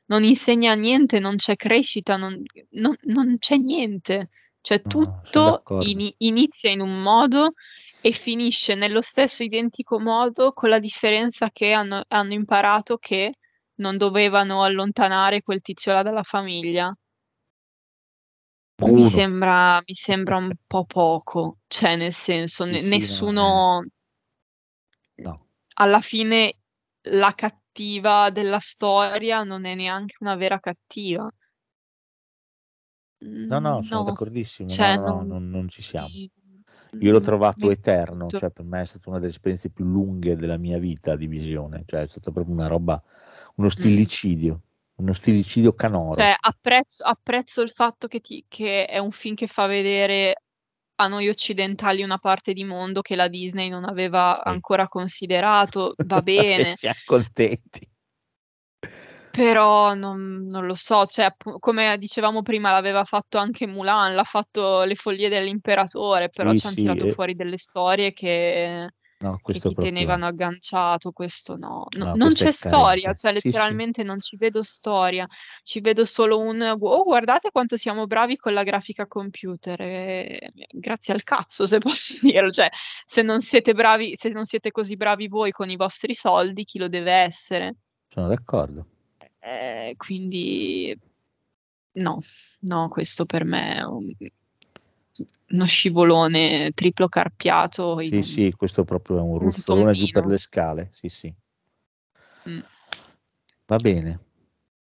non 0.05 0.23
insegna 0.23 0.73
niente, 0.75 1.19
non 1.19 1.35
c'è 1.35 1.55
crescita, 1.55 2.15
non, 2.17 2.41
non- 2.71 2.95
non 3.03 3.37
c'è 3.37 3.57
niente. 3.57 4.29
Cioè, 4.63 4.81
No, 4.85 4.89
tutto 4.89 5.43
d'accordo. 5.43 5.83
ini- 5.89 6.15
inizia 6.19 6.69
in 6.71 6.79
un 6.79 7.01
modo 7.01 7.51
e 8.01 8.11
finisce 8.13 8.75
nello 8.75 9.01
stesso 9.01 9.43
identico 9.43 9.99
modo, 9.99 10.53
con 10.53 10.69
la 10.69 10.79
differenza 10.79 11.49
che 11.51 11.73
hanno, 11.73 12.03
hanno 12.07 12.33
imparato 12.33 12.97
che 12.97 13.33
non 13.75 13.97
dovevano 13.97 14.63
allontanare 14.63 15.41
quel 15.41 15.59
tizio 15.61 15.91
là 15.91 16.01
dalla 16.01 16.23
famiglia. 16.23 16.95
Mi 18.81 19.09
sembra, 19.09 19.81
mi 19.85 19.93
sembra 19.93 20.37
un 20.37 20.49
po' 20.65 20.85
poco, 20.85 21.57
cioè 21.67 21.95
nel 21.97 22.13
senso, 22.13 22.63
Sì, 22.63 22.71
ne- 22.71 22.77
sì, 22.79 22.85
no, 22.85 22.97
nessuno, 22.97 23.85
No. 25.17 25.35
alla 25.75 26.01
fine 26.01 26.57
la 27.07 27.33
cattiva 27.33 28.29
della 28.29 28.59
storia 28.59 29.43
non 29.43 29.65
è 29.65 29.75
neanche 29.75 30.15
una 30.19 30.35
vera 30.35 30.59
cattiva. 30.59 31.29
No, 33.49 33.59
no, 33.59 33.81
sono 33.83 34.03
No, 34.03 34.03
d'accordissimo. 34.03 34.69
no, 34.69 34.75
cioè 34.75 34.95
no, 34.95 35.01
no, 35.01 35.17
non- 35.17 35.27
non, 35.27 35.49
non 35.49 35.69
ci 35.69 35.81
siamo. 35.81 36.09
Io 36.99 37.11
l'ho 37.11 37.19
mm, 37.19 37.23
trovato 37.23 37.69
eterno, 37.69 38.29
cioè 38.29 38.49
per 38.51 38.65
me 38.65 38.81
è 38.81 38.85
stata 38.85 39.09
una 39.09 39.19
delle 39.19 39.31
esperienze 39.31 39.69
più 39.69 39.85
lunghe 39.85 40.35
della 40.35 40.57
mia 40.57 40.77
vita 40.79 41.15
di 41.15 41.27
visione, 41.27 41.83
cioè 41.85 42.01
è 42.01 42.07
stata 42.07 42.31
proprio 42.31 42.53
una 42.53 42.67
roba, 42.67 43.01
uno 43.55 43.69
stillicidio, 43.69 44.61
uno 44.95 45.13
stillicidio 45.13 45.73
canoro. 45.73 46.15
Cioè, 46.15 46.35
apprezzo, 46.39 47.03
apprezzo 47.03 47.61
il 47.61 47.69
fatto 47.69 48.07
che, 48.07 48.19
ti- 48.19 48.45
che 48.47 48.85
è 48.85 48.97
un 48.99 49.11
film 49.11 49.35
che 49.35 49.47
fa 49.47 49.65
vedere 49.67 50.35
a 50.95 51.07
noi 51.07 51.27
occidentali 51.27 52.03
una 52.03 52.19
parte 52.19 52.53
di 52.53 52.63
mondo 52.63 53.01
che 53.01 53.15
la 53.15 53.27
Disney 53.27 53.67
non 53.69 53.83
aveva 53.83 54.43
ancora 54.43 54.87
considerato, 54.87 55.95
va 56.05 56.21
bene, 56.21 56.75
Siamo 56.77 56.99
contenti. 57.05 57.87
Però 59.35 59.95
non, 59.95 60.43
non 60.47 60.67
lo 60.67 60.75
so, 60.75 61.07
cioè, 61.07 61.33
come 61.57 61.97
dicevamo 61.97 62.43
prima, 62.43 62.69
l'aveva 62.69 63.03
fatto 63.03 63.39
anche 63.39 63.65
Mulan, 63.65 64.13
l'ha 64.13 64.23
fatto 64.23 64.83
Le 64.83 64.93
follie 64.93 65.27
dell'imperatore, 65.27 66.29
però 66.29 66.51
Sì, 66.51 66.59
ci 66.59 66.65
hanno 66.67 66.75
sì, 66.75 66.81
tirato 66.83 67.05
e- 67.07 67.13
fuori 67.13 67.33
delle 67.33 67.57
storie 67.57 68.13
che, 68.13 68.89
No, 69.23 69.37
che 69.41 69.53
ti 69.53 69.59
proprio- 69.59 69.85
tenevano 69.85 70.27
agganciato, 70.27 71.11
questo 71.11 71.55
no. 71.55 71.87
No- 71.97 72.05
No, 72.05 72.13
non 72.15 72.33
c'è 72.33 72.51
storia, 72.51 73.11
cioè 73.13 73.31
Sì, 73.33 73.39
sì. 73.39 73.45
letteralmente 73.47 74.03
non 74.03 74.19
ci 74.19 74.37
vedo 74.37 74.61
storia, 74.61 75.25
ci 75.63 75.79
vedo 75.79 76.05
solo 76.05 76.37
un 76.37 76.61
oh, 76.79 77.03
guardate 77.03 77.49
quanto 77.49 77.75
siamo 77.75 78.05
bravi 78.05 78.35
con 78.37 78.53
la 78.53 78.61
grafica 78.61 79.07
computer. 79.07 79.81
e- 79.81 80.51
grazie 80.69 81.11
al 81.15 81.23
cazzo, 81.23 81.65
se 81.65 81.79
posso 81.97 82.17
dirlo. 82.21 82.51
Cioè, 82.51 82.69
se 83.03 83.23
non 83.23 83.39
siete 83.39 83.73
bravi, 83.73 84.15
se 84.15 84.29
non 84.29 84.45
siete 84.45 84.69
così 84.69 84.95
bravi 84.95 85.27
voi 85.27 85.49
con 85.51 85.71
i 85.71 85.75
vostri 85.75 86.13
soldi, 86.13 86.65
chi 86.65 86.77
lo 86.77 86.87
deve 86.87 87.13
essere? 87.13 87.77
Sono 88.09 88.27
d'accordo. 88.27 88.85
Eh, 89.45 89.95
quindi 89.97 90.97
no, 91.93 92.21
no, 92.59 92.87
questo 92.87 93.25
per 93.25 93.43
me 93.43 93.75
è 93.75 93.81
un- 93.83 94.13
uno 95.49 95.65
scivolone 95.65 96.71
triplo 96.73 97.09
carpiato. 97.09 97.99
in 97.99 98.07
Sì, 98.07 98.15
un- 98.15 98.23
sì, 98.23 98.53
questo 98.55 98.85
proprio 98.85 99.17
è 99.17 99.21
un 99.21 99.37
ruzzolone 99.37 99.93
giù 99.93 100.07
per 100.09 100.25
le 100.27 100.37
scale. 100.37 100.89
Sì, 100.93 101.09
sì. 101.09 101.33
Mm. 102.47 102.59
Va 103.65 103.77
bene. 103.77 104.19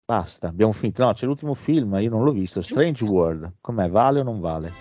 Basta, 0.04 0.48
abbiamo 0.48 0.72
finito. 0.72 1.04
No, 1.04 1.12
c'è 1.12 1.26
l'ultimo 1.26 1.54
film, 1.54 1.94
io 2.00 2.10
non 2.10 2.22
l'ho 2.22 2.32
visto. 2.32 2.62
Strange 2.62 3.04
World. 3.04 3.54
Com'è? 3.60 3.88
Vale 3.88 4.20
o 4.20 4.22
non 4.22 4.38
vale? 4.40 4.72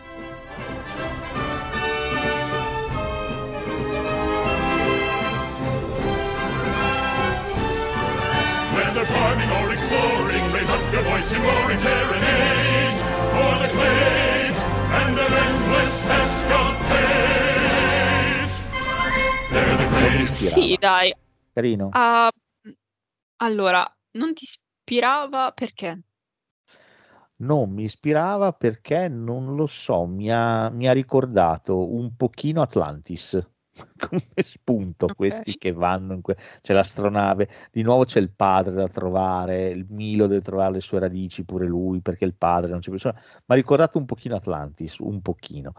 Whether 8.74 9.06
farming 9.06 9.50
in 11.34 11.42
roaring 11.42 11.80
serenades 11.80 13.02
for 13.32 13.58
the 13.62 13.70
glades 13.72 14.62
and 15.00 15.16
their 15.16 15.32
endless 15.32 16.04
escapades. 16.10 17.32
They're 19.50 19.78
the 19.78 19.88
glades. 19.88 20.48
Sì, 20.52 20.76
dai. 20.80 21.14
Carino. 21.54 21.90
Ah, 21.92 22.30
allora, 23.38 23.86
non 24.12 24.34
ti 24.34 24.44
ispirava 24.44 25.52
perché? 25.52 26.02
Non 27.38 27.72
mi 27.72 27.84
ispirava 27.84 28.52
perché 28.52 29.08
non 29.08 29.56
lo 29.56 29.66
so, 29.66 30.06
mi 30.06 30.32
ha, 30.32 30.70
mi 30.70 30.88
ha 30.88 30.92
ricordato 30.92 31.92
un 31.92 32.16
pochino 32.16 32.62
Atlantis 32.62 33.40
come 33.98 34.22
spunto. 34.38 35.08
Questi 35.16 35.58
che 35.58 35.72
vanno 35.72 36.14
in 36.14 36.22
que- 36.22 36.36
c'è 36.62 36.74
l'astronave, 36.74 37.48
di 37.72 37.82
nuovo 37.82 38.06
c'è 38.06 38.20
il 38.20 38.32
padre 38.32 38.74
da 38.74 38.88
trovare, 38.88 39.70
il 39.70 39.86
Milo 39.90 40.28
deve 40.28 40.42
trovare 40.42 40.74
le 40.74 40.82
sue 40.82 41.00
radici 41.00 41.44
pure 41.44 41.66
lui 41.68 42.02
perché 42.02 42.26
il 42.26 42.34
padre 42.36 42.72
non 42.72 42.80
c'è 42.80 42.92
più. 42.92 43.00
Mi 43.10 43.14
ha 43.48 43.54
ricordato 43.56 43.98
un 43.98 44.06
pochino 44.06 44.36
Atlantis, 44.36 44.98
un 45.00 45.22
pochino. 45.22 45.74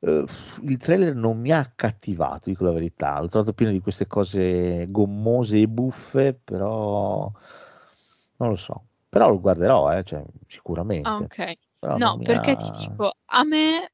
Eh, 0.00 0.24
il 0.62 0.76
trailer 0.76 1.14
non 1.14 1.38
mi 1.40 1.50
ha 1.52 1.58
accattivato, 1.58 2.50
dico 2.50 2.64
la 2.64 2.72
verità. 2.72 3.18
L'ho 3.20 3.28
trovato 3.28 3.52
pieno 3.52 3.72
di 3.72 3.80
queste 3.80 4.06
cose 4.06 4.86
gommose 4.90 5.58
e 5.58 5.68
buffe, 5.68 6.34
però 6.34 7.30
non 8.38 8.48
lo 8.50 8.56
so. 8.56 8.84
Però 9.08 9.28
lo 9.28 9.40
guarderò, 9.40 9.96
eh, 9.96 10.02
cioè, 10.04 10.22
sicuramente. 10.46 11.08
Ah, 11.08 11.16
ok. 11.16 11.52
Però 11.78 11.96
No, 11.96 12.18
perché 12.18 12.50
ha- 12.50 12.56
ti 12.56 12.70
dico, 12.70 13.12
a 13.26 13.44
me 13.44 13.92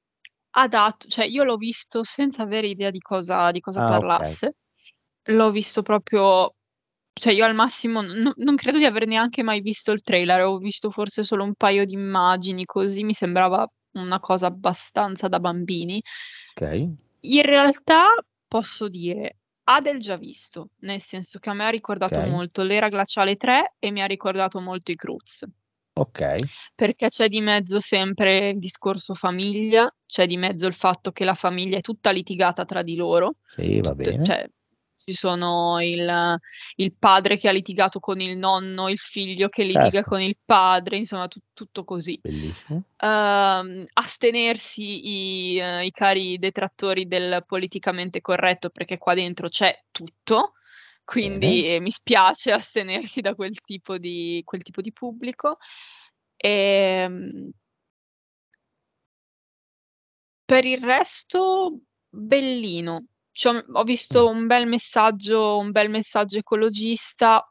ha 0.55 0.69
dato, 0.69 1.09
cioè 1.09 1.25
io 1.27 1.45
l'ho 1.45 1.57
visto 1.57 2.03
senza 2.05 2.43
avere 2.43 2.67
idea 2.69 2.91
di 2.91 3.01
cosa, 3.01 3.51
di 3.51 3.61
cosa 3.61 3.81
Ah, 3.81 3.89
parlasse. 4.01 4.57
L'ho 5.27 5.51
visto 5.51 5.83
proprio, 5.83 6.55
cioè 7.13 7.33
io 7.33 7.45
al 7.45 7.55
massimo 7.55 8.01
n- 8.03 8.33
non 8.37 8.57
credo 8.57 8.79
di 8.79 8.85
aver 8.85 9.07
neanche 9.07 9.43
mai 9.43 9.61
visto 9.61 9.93
il 9.93 10.03
trailer, 10.03 10.43
ho 10.45 10.59
visto 10.59 10.91
forse 10.91 11.23
solo 11.25 11.45
un 11.45 11.55
paio 11.55 11.85
di 11.85 11.95
immagini, 11.95 12.65
così 12.65 13.05
mi 13.05 13.15
sembrava 13.15 13.67
una 13.93 14.21
cosa 14.21 14.47
abbastanza 14.47 15.29
da 15.29 15.39
bambini. 15.41 16.03
Ok. 16.57 16.63
In 17.25 17.43
realtà 17.43 18.15
posso 18.47 18.89
dire, 18.89 19.39
ha 19.65 19.81
del 19.81 19.99
già 20.01 20.17
visto, 20.17 20.71
nel 20.81 21.01
senso 21.01 21.39
che 21.39 21.51
a 21.51 21.55
me 21.55 21.65
ha 21.67 21.71
ricordato 21.71 22.21
Ok. 22.21 22.27
molto 22.29 22.63
l'Era 22.63 22.89
Glaciale 22.89 23.37
3 23.37 23.75
e 23.79 23.91
mi 23.91 24.03
ha 24.03 24.07
ricordato 24.07 24.61
molto 24.61 24.91
i 24.93 24.97
Cruz 24.97 25.45
Ok. 25.95 26.39
perché 26.75 27.09
c'è 27.09 27.29
di 27.29 27.41
mezzo 27.41 27.79
sempre 27.79 28.49
il 28.51 28.59
discorso 28.59 29.15
famiglia, 29.15 29.93
c'è 30.07 30.27
di 30.27 30.37
mezzo 30.39 30.67
il 30.67 30.75
fatto 30.75 31.13
che 31.13 31.25
la 31.25 31.35
famiglia 31.35 31.77
è 31.79 31.81
tutta 31.83 32.11
litigata 32.11 32.65
tra 32.65 32.83
di 32.83 32.95
loro, 32.97 33.37
Sì, 33.55 33.81
va 33.81 33.89
Tut- 33.91 33.97
bene. 33.97 34.25
cioè 34.25 34.49
ci 35.05 35.13
sono 35.15 35.83
il, 35.83 36.37
il 36.77 36.95
padre 36.97 37.37
che 37.37 37.49
ha 37.49 37.53
litigato 37.53 37.99
con 37.99 38.21
il 38.21 38.39
nonno, 38.39 38.89
il 38.89 38.99
figlio 38.99 39.49
che 39.49 39.65
litiga 39.65 39.91
Certo. 39.91 40.11
con 40.11 40.21
il 40.21 40.37
padre, 40.45 40.97
insomma 40.97 41.27
tut- 41.29 41.43
tutto 41.53 41.85
così. 41.85 42.19
Bellissimo. 42.23 42.85
Ehm, 42.99 43.85
astenersi 43.95 45.09
i, 45.55 45.59
eh, 45.59 45.85
i 45.85 45.91
cari 45.91 46.39
detrattori 46.39 47.07
del 47.09 47.43
politicamente 47.47 48.21
corretto 48.21 48.71
perché 48.71 48.97
qua 48.97 49.15
dentro 49.15 49.49
c'è 49.49 49.77
tutto, 49.91 50.53
quindi 51.05 51.75
eh, 51.75 51.81
mi 51.81 51.91
spiace 51.91 52.53
astenersi 52.53 53.21
da 53.21 53.35
quel 53.35 53.61
tipo 53.61 53.99
di, 53.99 54.43
quel 54.45 54.63
tipo 54.63 54.81
di 54.81 54.93
pubblico. 54.93 55.59
Ehm, 56.37 57.51
per 60.45 60.65
il 60.65 60.83
resto, 60.83 61.81
bellino. 62.09 63.07
Cioè, 63.31 63.65
ho 63.73 63.83
visto 63.85 64.29
un 64.29 64.47
bel 64.47 64.67
messaggio, 64.67 65.57
un 65.57 65.71
bel 65.71 65.89
messaggio 65.89 66.39
ecologista, 66.39 67.43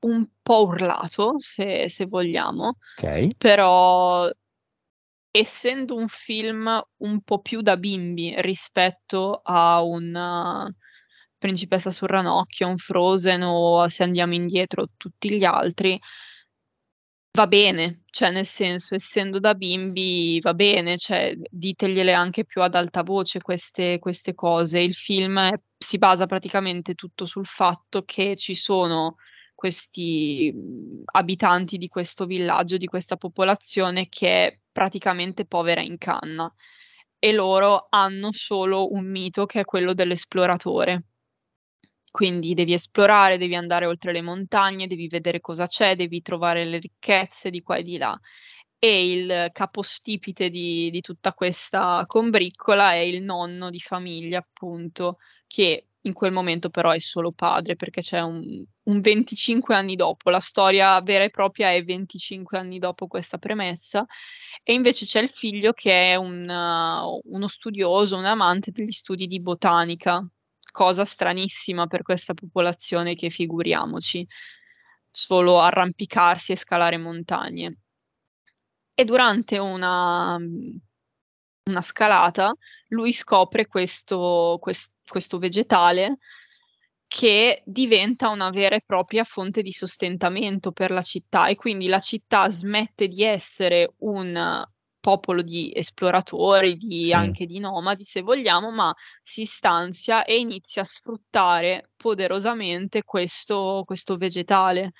un 0.00 0.28
po' 0.42 0.66
urlato, 0.66 1.36
se, 1.38 1.88
se 1.88 2.06
vogliamo, 2.06 2.76
Ok. 3.02 3.36
però 3.38 4.30
essendo 5.30 5.96
un 5.96 6.08
film 6.08 6.82
un 6.98 7.20
po' 7.22 7.40
più 7.40 7.62
da 7.62 7.78
bimbi 7.78 8.34
rispetto 8.38 9.40
a 9.42 9.82
un 9.82 10.70
Principessa 11.42 11.90
sul 11.90 12.06
ranocchio, 12.06 12.68
un 12.68 12.78
Frozen 12.78 13.42
o 13.42 13.88
se 13.88 14.04
andiamo 14.04 14.32
indietro 14.34 14.86
tutti 14.96 15.28
gli 15.28 15.44
altri, 15.44 15.98
va 17.32 17.46
bene, 17.48 18.02
cioè 18.10 18.30
nel 18.30 18.46
senso, 18.46 18.94
essendo 18.94 19.40
da 19.40 19.54
bimbi 19.54 20.38
va 20.40 20.54
bene, 20.54 20.98
cioè 20.98 21.34
ditegliele 21.50 22.12
anche 22.12 22.44
più 22.44 22.62
ad 22.62 22.76
alta 22.76 23.02
voce 23.02 23.40
queste, 23.40 23.98
queste 23.98 24.34
cose. 24.34 24.78
Il 24.78 24.94
film 24.94 25.38
è- 25.40 25.60
si 25.76 25.98
basa 25.98 26.26
praticamente 26.26 26.94
tutto 26.94 27.26
sul 27.26 27.46
fatto 27.46 28.04
che 28.04 28.36
ci 28.36 28.54
sono 28.54 29.16
questi 29.54 30.52
abitanti 31.12 31.76
di 31.76 31.88
questo 31.88 32.24
villaggio, 32.24 32.76
di 32.76 32.86
questa 32.86 33.16
popolazione 33.16 34.08
che 34.08 34.46
è 34.46 34.58
praticamente 34.70 35.44
povera 35.44 35.80
in 35.80 35.98
canna 35.98 36.52
e 37.18 37.32
loro 37.32 37.86
hanno 37.90 38.30
solo 38.32 38.92
un 38.92 39.06
mito 39.10 39.46
che 39.46 39.60
è 39.60 39.64
quello 39.64 39.92
dell'esploratore. 39.94 41.04
Quindi 42.12 42.52
devi 42.52 42.74
esplorare, 42.74 43.38
devi 43.38 43.54
andare 43.54 43.86
oltre 43.86 44.12
le 44.12 44.20
montagne, 44.20 44.86
devi 44.86 45.08
vedere 45.08 45.40
cosa 45.40 45.66
c'è, 45.66 45.96
devi 45.96 46.20
trovare 46.20 46.64
le 46.66 46.78
ricchezze 46.78 47.48
di 47.48 47.62
qua 47.62 47.76
e 47.76 47.82
di 47.82 47.96
là. 47.96 48.16
E 48.78 49.10
il 49.12 49.48
capostipite 49.50 50.50
di, 50.50 50.90
di 50.90 51.00
tutta 51.00 51.32
questa 51.32 52.04
combriccola 52.06 52.92
è 52.92 52.98
il 52.98 53.22
nonno 53.22 53.70
di 53.70 53.80
famiglia, 53.80 54.40
appunto, 54.40 55.18
che 55.46 55.86
in 56.02 56.12
quel 56.12 56.32
momento 56.32 56.68
però 56.68 56.90
è 56.90 56.98
solo 56.98 57.32
padre, 57.32 57.76
perché 57.76 58.02
c'è 58.02 58.20
un, 58.20 58.62
un 58.82 59.00
25 59.00 59.74
anni 59.74 59.96
dopo, 59.96 60.28
la 60.28 60.40
storia 60.40 61.00
vera 61.00 61.24
e 61.24 61.30
propria 61.30 61.72
è 61.72 61.82
25 61.82 62.58
anni 62.58 62.78
dopo 62.78 63.06
questa 63.06 63.38
premessa, 63.38 64.04
e 64.62 64.74
invece 64.74 65.06
c'è 65.06 65.22
il 65.22 65.30
figlio 65.30 65.72
che 65.72 66.10
è 66.12 66.16
un, 66.16 66.46
uno 67.24 67.48
studioso, 67.48 68.16
un 68.16 68.26
amante 68.26 68.70
degli 68.70 68.90
studi 68.90 69.26
di 69.26 69.40
botanica, 69.40 70.22
cosa 70.72 71.04
stranissima 71.04 71.86
per 71.86 72.02
questa 72.02 72.34
popolazione 72.34 73.14
che 73.14 73.30
figuriamoci, 73.30 74.26
solo 75.08 75.60
arrampicarsi 75.60 76.50
e 76.50 76.56
scalare 76.56 76.96
montagne. 76.96 77.76
E 78.94 79.04
durante 79.04 79.58
una, 79.58 80.36
una 80.36 81.82
scalata 81.82 82.52
lui 82.88 83.12
scopre 83.12 83.66
questo, 83.66 84.58
quest- 84.60 84.94
questo 85.06 85.38
vegetale 85.38 86.18
che 87.06 87.62
diventa 87.66 88.30
una 88.30 88.50
vera 88.50 88.74
e 88.74 88.82
propria 88.84 89.22
fonte 89.22 89.60
di 89.60 89.70
sostentamento 89.70 90.72
per 90.72 90.90
la 90.90 91.02
città 91.02 91.46
e 91.48 91.56
quindi 91.56 91.86
la 91.86 92.00
città 92.00 92.48
smette 92.48 93.06
di 93.06 93.22
essere 93.22 93.94
un 93.98 94.64
popolo 95.02 95.42
di 95.42 95.72
esploratori, 95.74 96.76
di, 96.76 97.06
Sì. 97.06 97.12
anche 97.12 97.44
di 97.44 97.58
nomadi 97.58 98.04
se 98.04 98.22
vogliamo, 98.22 98.70
ma 98.70 98.94
si 99.20 99.44
stanzia 99.44 100.24
e 100.24 100.38
inizia 100.38 100.82
a 100.82 100.84
sfruttare 100.84 101.90
poderosamente 101.96 103.02
questo, 103.02 103.82
questo 103.84 104.14
vegetale 104.14 104.92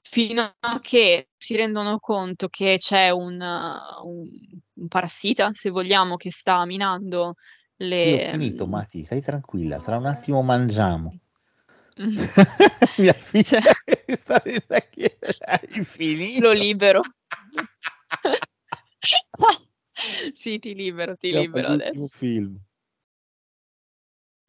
fino 0.00 0.54
a 0.60 0.80
che 0.80 1.28
si 1.36 1.56
rendono 1.56 1.98
conto 1.98 2.48
che 2.48 2.76
c'è 2.78 3.10
un, 3.10 3.32
un, 3.32 4.28
un 4.74 4.88
parassita, 4.88 5.50
se 5.52 5.70
vogliamo, 5.70 6.16
che 6.16 6.30
sta 6.30 6.64
minando 6.64 7.34
Sì, 7.76 7.84
ho 7.84 7.88
le... 7.88 8.28
finito, 8.30 8.66
Mati, 8.68 9.04
stai 9.04 9.20
tranquilla, 9.20 9.78
tra 9.78 9.98
un 9.98 10.06
attimo 10.06 10.40
mangiamo. 10.42 11.18
Mm. 12.00 12.16
Mia 12.98 13.12
figlia 13.12 13.60
Cioè, 13.60 13.60
sta 14.14 14.40
lo 16.38 16.52
libero. 16.52 17.00
Sì, 20.32 20.60
ti 20.60 20.74
libero, 20.74 21.16
ti 21.16 21.28
Siamo 21.30 21.44
libero 21.44 21.68
adesso. 21.68 22.06
film. 22.06 22.56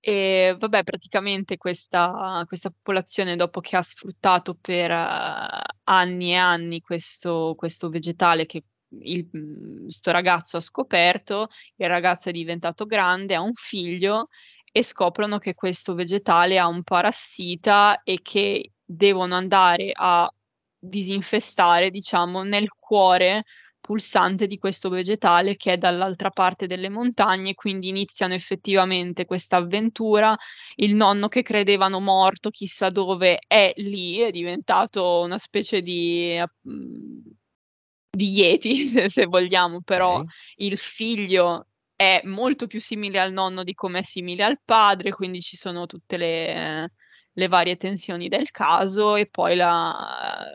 E 0.02 0.56
vabbè, 0.58 0.84
praticamente 0.84 1.58
questa, 1.58 2.44
questa 2.48 2.70
popolazione, 2.70 3.36
dopo 3.36 3.60
che 3.60 3.76
ha 3.76 3.82
sfruttato 3.82 4.56
per 4.56 4.92
eh, 4.92 5.62
anni 5.84 6.32
e 6.32 6.36
anni 6.36 6.82
questo, 6.82 7.54
questo 7.58 7.90
vegetale 7.90 8.46
che 8.46 8.64
il, 9.02 9.28
mm, 9.36 9.88
sto 9.88 10.12
ragazzo 10.12 10.58
ha 10.58 10.62
scoperto, 10.62 11.50
il 11.76 11.88
ragazzo 11.88 12.30
è 12.30 12.32
diventato 12.32 12.86
grande, 12.86 13.36
ha 13.36 13.42
un 13.42 13.54
figlio 13.56 14.30
e 14.72 14.84
scoprono 14.84 15.38
che 15.38 15.54
questo 15.54 15.96
vegetale 15.96 16.58
ha 16.58 16.68
un 16.68 16.84
parassita 16.84 18.02
e 18.04 18.20
che 18.22 18.72
devono 18.86 19.36
andare 19.36 19.92
a 19.94 20.32
disinfestare, 20.78 21.90
diciamo, 21.92 22.44
nel 22.44 22.70
cuore 22.70 23.44
pulsante 23.90 24.46
di 24.46 24.60
questo 24.60 24.88
vegetale 24.90 25.56
che 25.56 25.74
è 25.74 25.78
dall'altra 25.78 26.30
parte 26.30 26.68
delle 26.68 26.90
montagne, 26.90 27.56
quindi 27.56 27.88
iniziano 27.88 28.36
effettivamente 28.36 29.26
questa 29.26 29.58
avventura. 29.58 30.38
Il 30.76 30.94
nonno 30.94 31.28
che 31.28 31.42
credevano 31.42 32.00
morto 32.00 32.52
chissà 32.52 32.92
dove 32.92 33.40
è 33.48 33.74
lì, 33.78 34.20
è 34.20 34.30
diventato 34.30 35.22
una 35.22 35.40
specie 35.40 35.82
di, 35.82 36.40
di 36.62 38.30
Yeti, 38.30 38.76
se, 38.86 39.10
se 39.10 39.26
vogliamo, 39.26 39.82
però 39.82 40.24
il 40.58 40.78
figlio 40.78 41.70
è 41.96 42.22
molto 42.26 42.68
più 42.68 42.80
simile 42.80 43.20
al 43.20 43.32
nonno 43.32 43.64
di 43.64 43.74
come 43.74 44.00
è 44.00 44.04
simile 44.04 44.44
al 44.44 44.60
padre, 44.64 45.12
quindi 45.12 45.42
ci 45.42 45.58
sono 45.58 45.88
tutte 45.88 46.16
le, 46.16 46.92
le 47.34 47.48
varie 47.48 47.76
tensioni 47.76 48.28
del 48.28 48.52
caso 48.52 49.16
e 49.16 49.26
poi 49.26 49.56
la, 49.56 50.48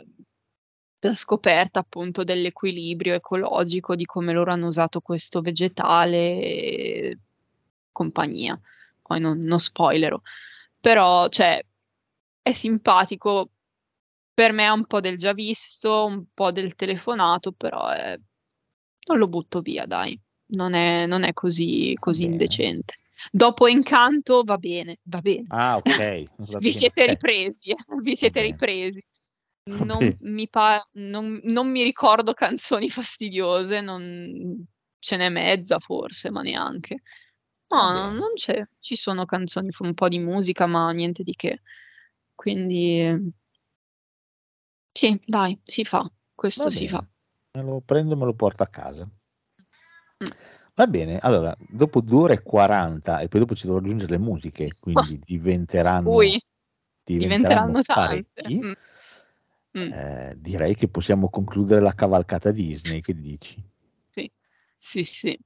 la 1.08 1.14
scoperta 1.14 1.80
appunto 1.80 2.24
dell'equilibrio 2.24 3.14
ecologico, 3.14 3.94
di 3.94 4.04
come 4.04 4.32
loro 4.32 4.52
hanno 4.52 4.68
usato 4.68 5.00
questo 5.00 5.40
vegetale 5.40 6.16
e 6.18 7.18
compagnia. 7.92 8.58
Poi 9.02 9.20
non, 9.20 9.40
non 9.40 9.60
spoilerò. 9.60 10.20
Però, 10.80 11.28
cioè, 11.28 11.64
è 12.42 12.52
simpatico. 12.52 13.50
Per 14.34 14.52
me 14.52 14.64
è 14.64 14.68
un 14.68 14.86
po' 14.86 15.00
del 15.00 15.16
già 15.16 15.32
visto, 15.32 16.06
un 16.06 16.24
po' 16.34 16.50
del 16.50 16.74
telefonato, 16.74 17.52
però 17.52 17.88
è... 17.88 18.18
non 19.06 19.18
lo 19.18 19.28
butto 19.28 19.60
via, 19.60 19.86
dai. 19.86 20.18
Non 20.46 20.74
è, 20.74 21.06
non 21.06 21.22
è 21.22 21.32
così, 21.32 21.96
così 21.98 22.24
indecente. 22.24 22.94
Dopo 23.30 23.68
Incanto 23.68 24.42
va 24.42 24.58
bene, 24.58 24.98
va 25.04 25.20
bene. 25.20 25.46
Ah, 25.48 25.76
ok. 25.76 26.24
Vi 26.58 26.72
siete 26.72 27.06
ripresi, 27.06 27.70
eh, 27.70 27.76
vi 28.02 28.16
siete 28.16 28.42
ripresi. 28.42 29.02
Non 29.66 30.14
mi, 30.20 30.48
pa- 30.48 30.86
non, 30.94 31.40
non 31.44 31.70
mi 31.70 31.82
ricordo 31.82 32.34
canzoni 32.34 32.90
fastidiose, 32.90 33.80
non 33.80 34.62
ce 34.98 35.16
n'è 35.16 35.30
mezza 35.30 35.78
forse, 35.78 36.30
ma 36.30 36.42
neanche. 36.42 37.00
No, 37.68 37.90
no, 37.90 38.12
non 38.12 38.34
c'è. 38.34 38.62
Ci 38.78 38.94
sono 38.94 39.24
canzoni, 39.24 39.70
un 39.78 39.94
po' 39.94 40.08
di 40.08 40.18
musica, 40.18 40.66
ma 40.66 40.90
niente 40.92 41.22
di 41.22 41.32
che. 41.34 41.62
Quindi 42.34 43.32
sì, 44.92 45.18
dai, 45.24 45.58
si 45.62 45.84
fa. 45.84 46.08
Questo 46.34 46.68
si 46.68 46.86
fa. 46.86 47.04
Me 47.54 47.62
lo 47.62 47.80
prendo 47.80 48.12
e 48.12 48.16
me 48.16 48.26
lo 48.26 48.34
porto 48.34 48.62
a 48.62 48.66
casa. 48.66 49.08
Va 50.76 50.86
bene, 50.88 51.18
allora, 51.18 51.54
dopo 51.68 52.00
2 52.00 52.22
ore 52.22 52.34
e 52.34 52.42
40 52.42 53.20
e 53.20 53.28
poi 53.28 53.40
dopo 53.40 53.54
ci 53.54 53.66
dovrò 53.66 53.80
aggiungere 53.80 54.12
le 54.12 54.18
musiche, 54.18 54.72
quindi 54.80 55.18
diventeranno, 55.24 56.10
Ui, 56.10 56.40
diventeranno 57.04 57.80
diventeranno 57.80 57.82
tante. 57.82 58.42
Mm. 58.52 58.72
Mm. 59.74 59.94
Eh, 59.94 60.34
direi 60.38 60.74
che 60.74 60.88
possiamo 60.88 61.28
concludere 61.30 61.80
la 61.80 61.94
cavalcata 61.94 62.50
Disney, 62.50 63.00
che 63.00 63.14
dici? 63.14 63.62
Sì, 64.14 64.30
sì, 64.78 65.04
sì. 65.04 65.38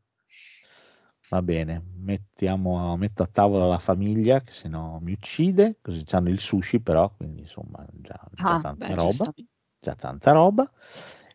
Va 1.30 1.42
bene, 1.42 1.82
mettiamo, 1.96 2.96
metto 2.96 3.22
a 3.22 3.26
tavola 3.26 3.66
la 3.66 3.78
famiglia, 3.78 4.40
che 4.40 4.50
se 4.52 4.66
no 4.66 4.98
mi 5.02 5.12
uccide, 5.12 5.76
così 5.82 6.02
hanno 6.12 6.30
il 6.30 6.38
sushi 6.40 6.80
però, 6.80 7.12
quindi 7.14 7.42
insomma 7.42 7.84
già, 7.92 8.18
già 8.42 8.54
Ah, 8.54 8.56
tanta 8.56 8.94
beh, 8.94 8.94
roba, 8.94 9.30
già 9.78 9.94
tanta 9.94 10.32
roba. 10.32 10.70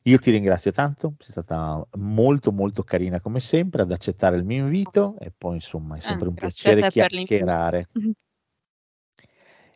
Io 0.05 0.17
ti 0.17 0.31
ringrazio 0.31 0.71
tanto, 0.71 1.13
sei 1.19 1.31
stata 1.31 1.87
molto 1.97 2.51
molto 2.51 2.81
carina 2.83 3.21
come 3.21 3.39
sempre 3.39 3.83
ad 3.83 3.91
accettare 3.91 4.35
il 4.37 4.43
mio 4.45 4.63
invito 4.65 5.15
e 5.19 5.31
poi 5.31 5.55
insomma 5.55 5.95
è 5.97 5.99
sempre 5.99 6.27
Eh, 6.27 6.27
un 6.27 6.37
piacere 6.37 6.85
chiacchierare. 6.87 7.89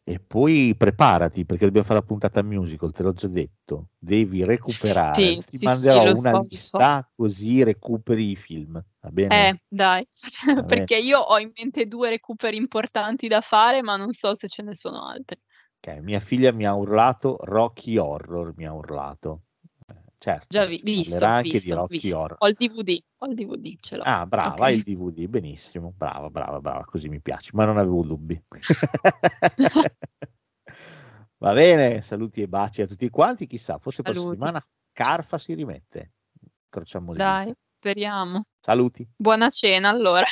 E 0.09 0.19
poi 0.21 0.73
preparati 0.77 1.45
perché 1.45 1.65
dobbiamo 1.65 1.85
fare 1.85 1.99
la 1.99 2.05
puntata 2.05 2.41
musical, 2.41 2.91
te 2.93 3.03
l'ho 3.03 3.11
già 3.11 3.27
detto, 3.27 3.89
devi 3.97 4.43
recuperare, 4.45 5.35
Sì, 5.35 5.43
ti 5.43 5.57
sì, 5.57 5.67
manderò 5.67 6.05
sì, 6.13 6.13
una 6.13 6.31
so, 6.31 6.37
lo 6.49 6.57
so. 6.57 6.87
lista 6.87 7.07
così 7.13 7.61
recuperi 7.63 8.31
i 8.31 8.35
film, 8.37 8.81
va 9.01 9.09
bene? 9.11 9.49
Eh, 9.49 9.59
dai, 9.67 10.07
perché 10.65 10.95
io 10.97 11.19
ho 11.19 11.37
in 11.39 11.51
mente 11.55 11.85
due 11.85 12.09
recuperi 12.09 12.55
importanti 12.57 13.27
da 13.27 13.41
fare, 13.41 13.81
ma 13.81 13.95
non 13.97 14.13
so 14.13 14.33
se 14.35 14.47
ce 14.47 14.61
ne 14.63 14.73
sono 14.75 15.05
altri. 15.05 15.37
Ok, 15.79 16.01
mia 16.03 16.19
figlia 16.19 16.51
mi 16.51 16.65
ha 16.67 16.75
urlato 16.75 17.35
Rocky 17.41 17.97
Horror, 17.97 18.53
mi 18.57 18.67
ha 18.67 18.73
urlato. 18.73 19.45
Certo, 20.27 20.47
Già 20.49 20.65
vi- 20.65 20.81
visto, 20.83 21.23
anche 21.23 21.43
di 21.47 21.53
visto, 21.53 21.73
Rocky 21.75 21.97
visto. 21.99 22.17
Horror. 22.19 22.35
Ho 22.39 22.47
il 22.49 22.55
DVD, 22.57 23.01
ho 23.19 23.25
il 23.27 23.33
DVD, 23.35 23.75
ce 23.79 23.95
l'ho. 23.95 24.03
Ah, 24.03 24.25
brava, 24.25 24.55
Ok. 24.55 24.59
hai 24.61 24.75
il 24.75 24.83
DVD, 24.83 25.25
benissimo, 25.27 25.93
brava, 25.95 26.29
brava, 26.29 26.59
brava, 26.59 26.83
così 26.83 27.07
mi 27.07 27.21
piace, 27.21 27.51
ma 27.53 27.63
non 27.63 27.77
avevo 27.77 28.01
dubbi. 28.03 28.43
Va 31.39 31.53
bene, 31.53 32.01
saluti 32.01 32.41
e 32.41 32.47
baci 32.49 32.81
a 32.81 32.87
tutti 32.87 33.09
quanti, 33.09 33.47
chissà, 33.47 33.77
forse 33.77 34.01
prossima 34.01 34.25
Saluti. 34.25 34.39
settimana 34.41 34.67
Carfa 34.91 35.37
si 35.37 35.53
rimette. 35.53 36.11
Incrociamo 36.65 37.11
le 37.13 37.17
Dai, 37.17 37.45
dita. 37.45 37.57
speriamo. 37.77 38.43
Saluti. 38.59 39.07
Buona 39.15 39.49
cena 39.49 39.87
allora. 39.89 40.25